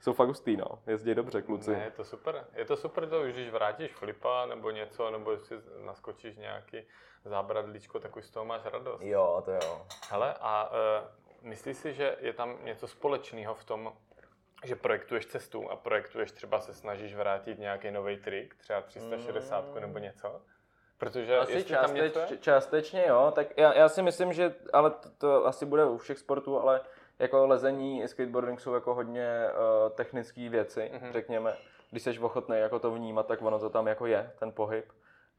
jsou 0.02 0.14
fakt 0.14 0.28
hustý, 0.28 0.58
no, 0.58 0.66
jezdí 0.88 1.16
dobře 1.16 1.42
kluci. 1.42 1.72
Ne, 1.72 1.84
je 1.84 1.92
to 1.92 2.04
super. 2.04 2.46
Je 2.56 2.66
to 2.66 2.78
super 2.78 3.08
to, 3.10 3.22
už 3.22 3.34
když 3.34 3.50
vrátíš 3.52 3.92
flipa 3.92 4.46
nebo 4.46 4.70
něco, 4.72 5.12
nebo 5.12 5.38
si 5.38 5.56
naskočíš 5.86 6.38
nějaký 6.38 6.78
zábradlíčko, 7.26 8.00
tak 8.00 8.16
už 8.16 8.26
z 8.26 8.32
toho 8.32 8.46
máš 8.46 8.62
radost. 8.66 9.02
Jo, 9.02 9.42
to 9.46 9.52
jo. 9.52 9.82
Hele, 10.10 10.36
a 10.42 10.72
uh, 10.72 11.50
myslíš 11.50 11.78
si, 11.78 11.94
že 11.94 12.16
je 12.20 12.34
tam 12.34 12.58
něco 12.64 12.88
společného 12.88 13.56
v 13.56 13.64
tom, 13.64 13.94
že 14.64 14.76
projektuješ 14.76 15.26
cestu 15.26 15.70
a 15.72 15.76
projektuješ 15.76 16.32
třeba 16.32 16.62
se 16.62 16.74
snažíš 16.74 17.16
vrátit 17.16 17.60
nějaký 17.60 17.92
nový 17.92 18.18
trik, 18.18 18.56
třeba 18.56 18.82
360 18.82 19.66
Mm. 19.76 19.82
nebo 19.82 19.98
něco? 19.98 20.42
Protože 20.98 21.38
Asi 21.38 21.52
jestli 21.54 21.76
tam 21.76 21.94
něco 21.94 22.20
částeč, 22.20 22.32
je, 22.32 22.38
částečně 22.38 23.04
jo, 23.08 23.32
tak 23.36 23.58
já, 23.58 23.74
já 23.74 23.90
si 23.90 24.02
myslím, 24.02 24.34
že, 24.34 24.56
ale 24.74 24.90
to, 24.92 25.10
to 25.18 25.46
asi 25.46 25.66
bude 25.66 25.86
u 25.86 25.98
všech 25.98 26.18
sportů, 26.20 26.60
ale 26.60 26.82
jako 27.20 27.48
lezení, 27.48 28.08
skateboarding 28.08 28.60
jsou 28.62 28.74
jako 28.74 28.94
hodně 28.96 29.46
uh, 29.50 29.92
technické 29.92 30.50
věci, 30.50 30.92
Mhm. 30.94 31.04
mm-hmm. 31.08 31.12
řekněme. 31.12 31.58
Když 31.92 32.04
jsi 32.04 32.20
ochotný 32.20 32.60
jako 32.60 32.80
to 32.80 32.92
vnímat, 32.92 33.28
tak 33.28 33.42
ono 33.42 33.60
to 33.60 33.70
tam 33.70 33.88
jako 33.88 34.06
je, 34.06 34.32
ten 34.40 34.52
pohyb. 34.52 34.86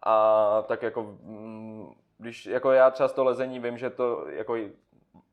A 0.03 0.62
tak 0.69 0.82
jako, 0.82 1.03
mm, 1.03 1.94
když 2.19 2.47
jako 2.47 2.73
já 2.73 2.90
třeba 2.90 3.09
z 3.09 3.12
toho 3.12 3.24
lezení 3.24 3.59
vím, 3.61 3.78
že 3.78 3.90
to 3.90 4.24
jako 4.28 4.57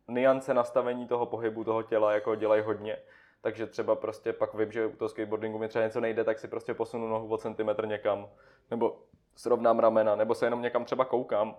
niance 0.07 0.53
nastavení 0.53 1.07
toho 1.07 1.25
pohybu, 1.25 1.63
toho 1.63 1.83
těla 1.83 2.13
jako 2.13 2.35
dělají 2.35 2.61
hodně. 2.61 2.97
Takže 3.41 3.67
třeba 3.67 3.95
prostě 3.95 4.33
pak 4.33 4.53
vím, 4.53 4.71
že 4.71 4.85
u 4.85 4.95
toho 4.95 5.09
skateboardingu 5.09 5.57
mi 5.57 5.67
třeba 5.67 5.85
něco 5.85 5.99
nejde, 6.01 6.23
tak 6.23 6.39
si 6.39 6.47
prostě 6.47 6.73
posunu 6.73 7.07
nohu 7.07 7.33
o 7.33 7.37
centimetr 7.37 7.87
někam. 7.87 8.29
Nebo 8.71 8.99
srovnám 9.35 9.79
ramena, 9.79 10.15
nebo 10.15 10.35
se 10.35 10.45
jenom 10.45 10.61
někam 10.61 10.85
třeba 10.85 11.05
koukám. 11.05 11.55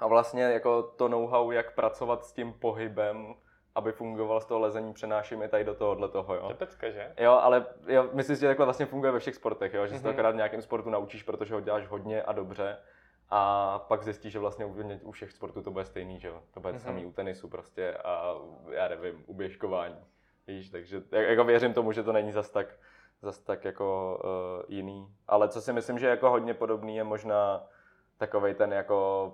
A 0.00 0.06
vlastně 0.06 0.42
jako 0.42 0.82
to 0.82 1.08
know-how, 1.08 1.50
jak 1.50 1.74
pracovat 1.74 2.24
s 2.24 2.32
tím 2.32 2.52
pohybem, 2.52 3.34
aby 3.74 3.92
fungoval 3.92 4.40
z 4.40 4.46
toho 4.46 4.60
lezení, 4.60 4.92
přenáším 4.92 5.42
i 5.42 5.48
tady 5.48 5.64
do 5.64 5.74
tohohle 5.74 6.08
toho, 6.08 6.26
to 6.26 6.44
je 6.46 6.50
jo. 6.50 6.56
pecka, 6.58 6.90
že? 6.90 7.14
Jo, 7.18 7.32
ale 7.32 7.66
jo, 7.86 8.08
myslím 8.12 8.36
si, 8.36 8.40
že 8.40 8.46
takhle 8.46 8.66
vlastně 8.66 8.86
funguje 8.86 9.12
ve 9.12 9.18
všech 9.18 9.34
sportech, 9.34 9.74
jo? 9.74 9.86
že 9.86 9.96
se 9.96 10.02
to 10.02 10.08
Mhm. 10.08 10.14
akorát 10.14 10.30
v 10.30 10.36
nějakém 10.36 10.62
sportu 10.62 10.90
naučíš, 10.90 11.22
protože 11.22 11.54
ho 11.54 11.60
děláš 11.60 11.86
hodně 11.86 12.22
a 12.22 12.32
dobře. 12.32 12.78
A 13.30 13.78
pak 13.78 14.02
zjistí, 14.02 14.30
že 14.30 14.38
vlastně 14.38 14.64
u, 14.66 14.74
u 15.02 15.10
všech 15.12 15.32
sportů 15.32 15.62
to 15.62 15.70
bude 15.70 15.84
stejný, 15.84 16.20
že 16.20 16.28
jo? 16.28 16.42
To 16.54 16.60
bude 16.60 16.72
mm-hmm. 16.72 16.78
samý 16.78 17.06
u 17.06 17.12
tenisu 17.12 17.48
prostě 17.48 17.94
a 17.94 18.34
já 18.70 18.88
nevím, 18.88 19.24
u 19.26 19.34
běžkování. 19.34 19.96
Víš, 20.46 20.70
takže 20.70 21.02
jako 21.10 21.44
věřím 21.44 21.74
tomu, 21.74 21.92
že 21.92 22.02
to 22.02 22.12
není 22.12 22.32
zas 22.32 22.50
tak, 22.50 22.66
zas 23.22 23.38
tak 23.38 23.64
jako 23.64 24.18
uh, 24.24 24.74
jiný. 24.74 25.14
Ale 25.28 25.48
co 25.48 25.60
si 25.60 25.72
myslím, 25.72 25.98
že 25.98 26.06
jako 26.06 26.30
hodně 26.30 26.54
podobný, 26.54 26.96
je 26.96 27.04
možná 27.04 27.66
takovej 28.18 28.54
ten 28.54 28.72
jako 28.72 29.32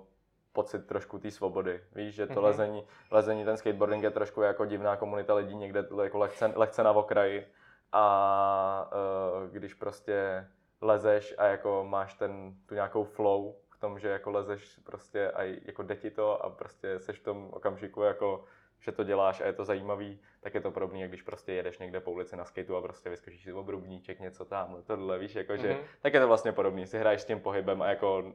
pocit 0.53 0.87
trošku 0.87 1.19
té 1.19 1.31
svobody. 1.31 1.81
Víš, 1.95 2.15
že 2.15 2.27
to 2.27 2.33
mm-hmm. 2.33 2.43
lezení, 2.43 2.87
lezení, 3.11 3.45
ten 3.45 3.57
skateboarding 3.57 4.03
je 4.03 4.11
trošku 4.11 4.41
jako 4.41 4.65
divná 4.65 4.95
komunita 4.95 5.33
lidí 5.33 5.55
někde 5.55 5.85
jako 6.03 6.17
lehce, 6.17 6.53
lehce 6.55 6.83
na 6.83 6.91
okraji. 6.91 7.47
A 7.91 8.91
uh, 8.91 9.49
když 9.51 9.73
prostě 9.73 10.47
lezeš 10.81 11.35
a 11.37 11.45
jako 11.45 11.85
máš 11.89 12.13
ten, 12.13 12.53
tu 12.65 12.75
nějakou 12.75 13.03
flow 13.03 13.55
v 13.69 13.77
tom, 13.77 13.99
že 13.99 14.09
jako 14.09 14.31
lezeš 14.31 14.79
prostě 14.83 15.31
a 15.31 15.43
jako 15.43 15.83
jde 15.83 15.95
ti 15.95 16.11
to 16.11 16.45
a 16.45 16.49
prostě 16.49 16.99
seš 16.99 17.19
v 17.19 17.23
tom 17.23 17.49
okamžiku 17.53 18.01
jako 18.01 18.45
že 18.83 18.91
to 18.91 19.03
děláš 19.03 19.41
a 19.41 19.45
je 19.45 19.53
to 19.53 19.65
zajímavý, 19.65 20.19
tak 20.39 20.53
je 20.53 20.61
to 20.61 20.71
podobné, 20.71 20.99
jak 20.99 21.09
když 21.09 21.21
prostě 21.21 21.53
jedeš 21.53 21.77
někde 21.77 21.99
po 21.99 22.11
ulici 22.11 22.35
na 22.35 22.45
skateu 22.45 22.75
a 22.75 22.81
prostě 22.81 23.09
vyskočíš 23.09 23.43
si 23.43 23.53
obrubníček, 23.53 24.19
něco 24.19 24.45
tam, 24.45 24.77
tohle, 24.85 25.19
víš, 25.19 25.35
jako 25.35 25.57
že, 25.57 25.73
mm-hmm. 25.73 25.83
tak 26.01 26.13
je 26.13 26.19
to 26.19 26.27
vlastně 26.27 26.51
podobný, 26.51 26.87
si 26.87 26.99
hraješ 26.99 27.21
s 27.21 27.25
tím 27.25 27.39
pohybem 27.39 27.81
a 27.81 27.89
jako 27.89 28.33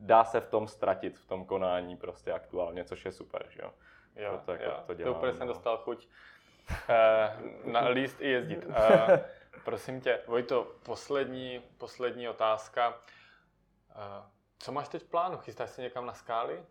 dá 0.00 0.24
se 0.24 0.40
v 0.40 0.46
tom 0.46 0.68
ztratit, 0.68 1.18
v 1.18 1.26
tom 1.26 1.44
konání 1.44 1.96
prostě 1.96 2.32
aktuálně, 2.32 2.84
což 2.84 3.04
je 3.04 3.12
super, 3.12 3.46
že 3.48 3.60
jo. 3.62 3.72
Jo, 4.16 4.40
to, 4.44 4.52
jako 4.52 4.64
jo. 4.64 4.82
to, 4.86 4.94
dělám, 4.94 5.12
to 5.12 5.18
úplně 5.18 5.32
no. 5.32 5.38
jsem 5.38 5.48
dostal 5.48 5.76
chuť 5.76 6.08
uh, 6.70 7.72
na 7.72 7.88
líst 7.88 8.20
i 8.20 8.28
jezdit. 8.28 8.66
Uh, 8.66 8.74
prosím 9.64 10.00
tě, 10.00 10.20
Vojto, 10.26 10.72
poslední, 10.82 11.62
poslední 11.78 12.28
otázka. 12.28 12.88
Uh, 12.88 12.94
co 14.58 14.72
máš 14.72 14.88
teď 14.88 15.02
v 15.02 15.08
plánu? 15.08 15.36
Chystáš 15.36 15.70
se 15.70 15.82
někam 15.82 16.06
na 16.06 16.12
skály? 16.12 16.62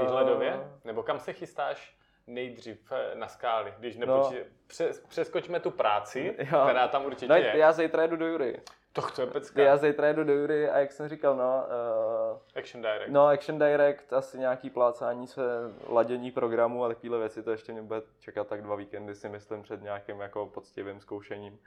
Výhledově? 0.00 0.54
Uh... 0.54 0.62
Nebo 0.84 1.02
kam 1.02 1.20
se 1.20 1.32
chystáš 1.32 1.99
nejdřív 2.34 2.92
na 3.14 3.28
skály? 3.28 3.74
Když 3.78 3.96
nepočí... 3.96 4.34
no. 4.34 4.44
Přes, 4.66 5.00
přeskočíme 5.00 5.60
tu 5.60 5.70
práci, 5.70 6.36
jo. 6.38 6.60
která 6.64 6.88
tam 6.88 7.04
určitě 7.04 7.28
no, 7.28 7.34
je. 7.34 7.56
Já 7.56 7.72
zítra 7.72 8.06
jdu 8.06 8.16
do 8.16 8.26
Jury. 8.26 8.60
To 8.92 9.02
chce 9.02 9.26
pecka. 9.26 9.62
Já 9.62 9.76
zítra 9.76 10.06
jedu 10.06 10.24
do 10.24 10.32
Jury 10.32 10.70
a 10.70 10.78
jak 10.78 10.92
jsem 10.92 11.08
říkal, 11.08 11.36
no... 11.36 11.64
Uh, 12.32 12.38
Action 12.58 12.82
Direct. 12.82 13.10
No, 13.12 13.26
Action 13.26 13.58
Direct, 13.58 14.12
asi 14.12 14.38
nějaký 14.38 14.70
plácání 14.70 15.26
se, 15.26 15.42
ladění 15.88 16.30
programu 16.30 16.84
a 16.84 16.88
takovéhle 16.88 17.18
věci, 17.18 17.42
to 17.42 17.50
ještě 17.50 17.72
mě 17.72 17.82
bude 17.82 18.02
čekat 18.18 18.46
tak 18.46 18.62
dva 18.62 18.76
víkendy, 18.76 19.14
si 19.14 19.28
myslím, 19.28 19.62
před 19.62 19.82
nějakým 19.82 20.20
jako 20.20 20.46
poctivým 20.46 21.00
zkoušením 21.00 21.58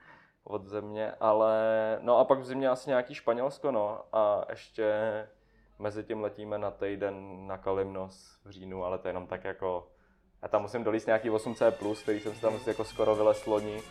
od 0.43 0.65
země, 0.65 1.13
ale 1.19 1.57
no 2.01 2.17
a 2.17 2.25
pak 2.25 2.39
v 2.39 2.45
zimě 2.45 2.69
asi 2.69 2.89
nějaký 2.89 3.15
Španělsko, 3.15 3.71
no 3.71 4.01
a 4.13 4.45
ještě 4.49 4.93
mezi 5.79 6.03
tím 6.03 6.21
letíme 6.21 6.57
na 6.57 6.71
týden 6.71 7.47
na 7.47 7.57
Kalimnos 7.57 8.39
v 8.45 8.49
říjnu, 8.49 8.85
ale 8.85 8.97
to 8.97 9.07
je 9.07 9.09
jenom 9.09 9.27
tak 9.27 9.43
jako, 9.43 9.87
já 10.43 10.49
tam 10.49 10.61
musím 10.61 10.83
dolíst 10.83 11.07
nějaký 11.07 11.29
8C+, 11.29 11.95
který 12.03 12.19
jsem 12.19 12.35
si 12.35 12.41
tam 12.41 12.59
jako 12.67 12.83
skoro 12.83 13.15
vylez 13.15 13.45
loni, 13.45 13.81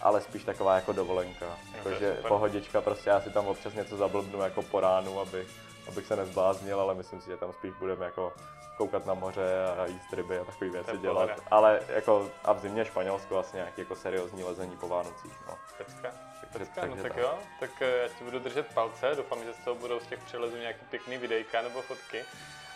ale 0.00 0.20
spíš 0.20 0.44
taková 0.44 0.74
jako 0.74 0.92
dovolenka. 0.92 1.46
Jakože 1.74 2.18
pohodička, 2.28 2.80
prostě 2.80 3.10
já 3.10 3.20
si 3.20 3.30
tam 3.30 3.46
občas 3.46 3.74
něco 3.74 3.96
zablbnu 3.96 4.40
jako 4.40 4.62
po 4.62 4.80
ránu, 4.80 5.20
aby, 5.20 5.46
abych 5.88 6.06
se 6.06 6.16
nezbláznil, 6.16 6.80
ale 6.80 6.94
myslím 6.94 7.20
si, 7.20 7.30
že 7.30 7.36
tam 7.36 7.52
spíš 7.52 7.72
budeme 7.78 8.04
jako 8.04 8.32
koukat 8.76 9.06
na 9.06 9.14
moře 9.14 9.64
a 9.78 9.86
jíst 9.86 10.12
ryby 10.12 10.38
a 10.38 10.44
takové 10.44 10.70
věci 10.70 10.98
dělat. 10.98 11.30
Pohoda. 11.30 11.46
Ale 11.50 11.80
jako 11.88 12.30
a 12.44 12.52
v 12.52 12.60
zimě 12.60 12.84
Španělsko 12.84 13.34
vlastně 13.34 13.56
nějaký 13.56 13.80
jako 13.80 13.96
seriózní 13.96 14.44
lezení 14.44 14.76
po 14.76 14.88
Vánocích. 14.88 15.32
No. 15.48 15.58
Pecka. 15.78 16.12
Pecka, 16.52 16.86
no 16.86 16.96
tak 16.96 17.16
jo, 17.16 17.38
tak 17.60 17.70
eh, 17.82 17.96
já 18.02 18.08
ti 18.08 18.24
budu 18.24 18.38
držet 18.38 18.66
palce, 18.74 19.14
doufám, 19.16 19.44
že 19.44 19.52
z 19.52 19.64
toho 19.64 19.74
budou 19.74 20.00
z 20.00 20.06
těch 20.06 20.24
přelezů 20.24 20.56
nějaký 20.56 20.80
pěkný 20.90 21.18
videjka 21.18 21.62
nebo 21.62 21.82
fotky. 21.82 22.24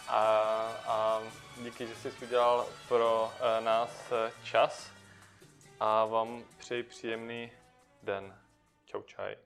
A, 0.08 0.20
a 0.86 1.20
díky, 1.62 1.86
že 1.86 1.94
jsi 1.94 2.12
udělal 2.22 2.66
pro 2.88 3.24
uh, 3.24 3.64
nás 3.64 4.12
eh, 4.12 4.32
čas 4.44 4.90
a 5.80 6.04
vám 6.04 6.44
přeji 6.58 6.82
příjemný 6.82 7.52
den. 8.02 8.38
Čau 8.86 9.02
čaj. 9.02 9.36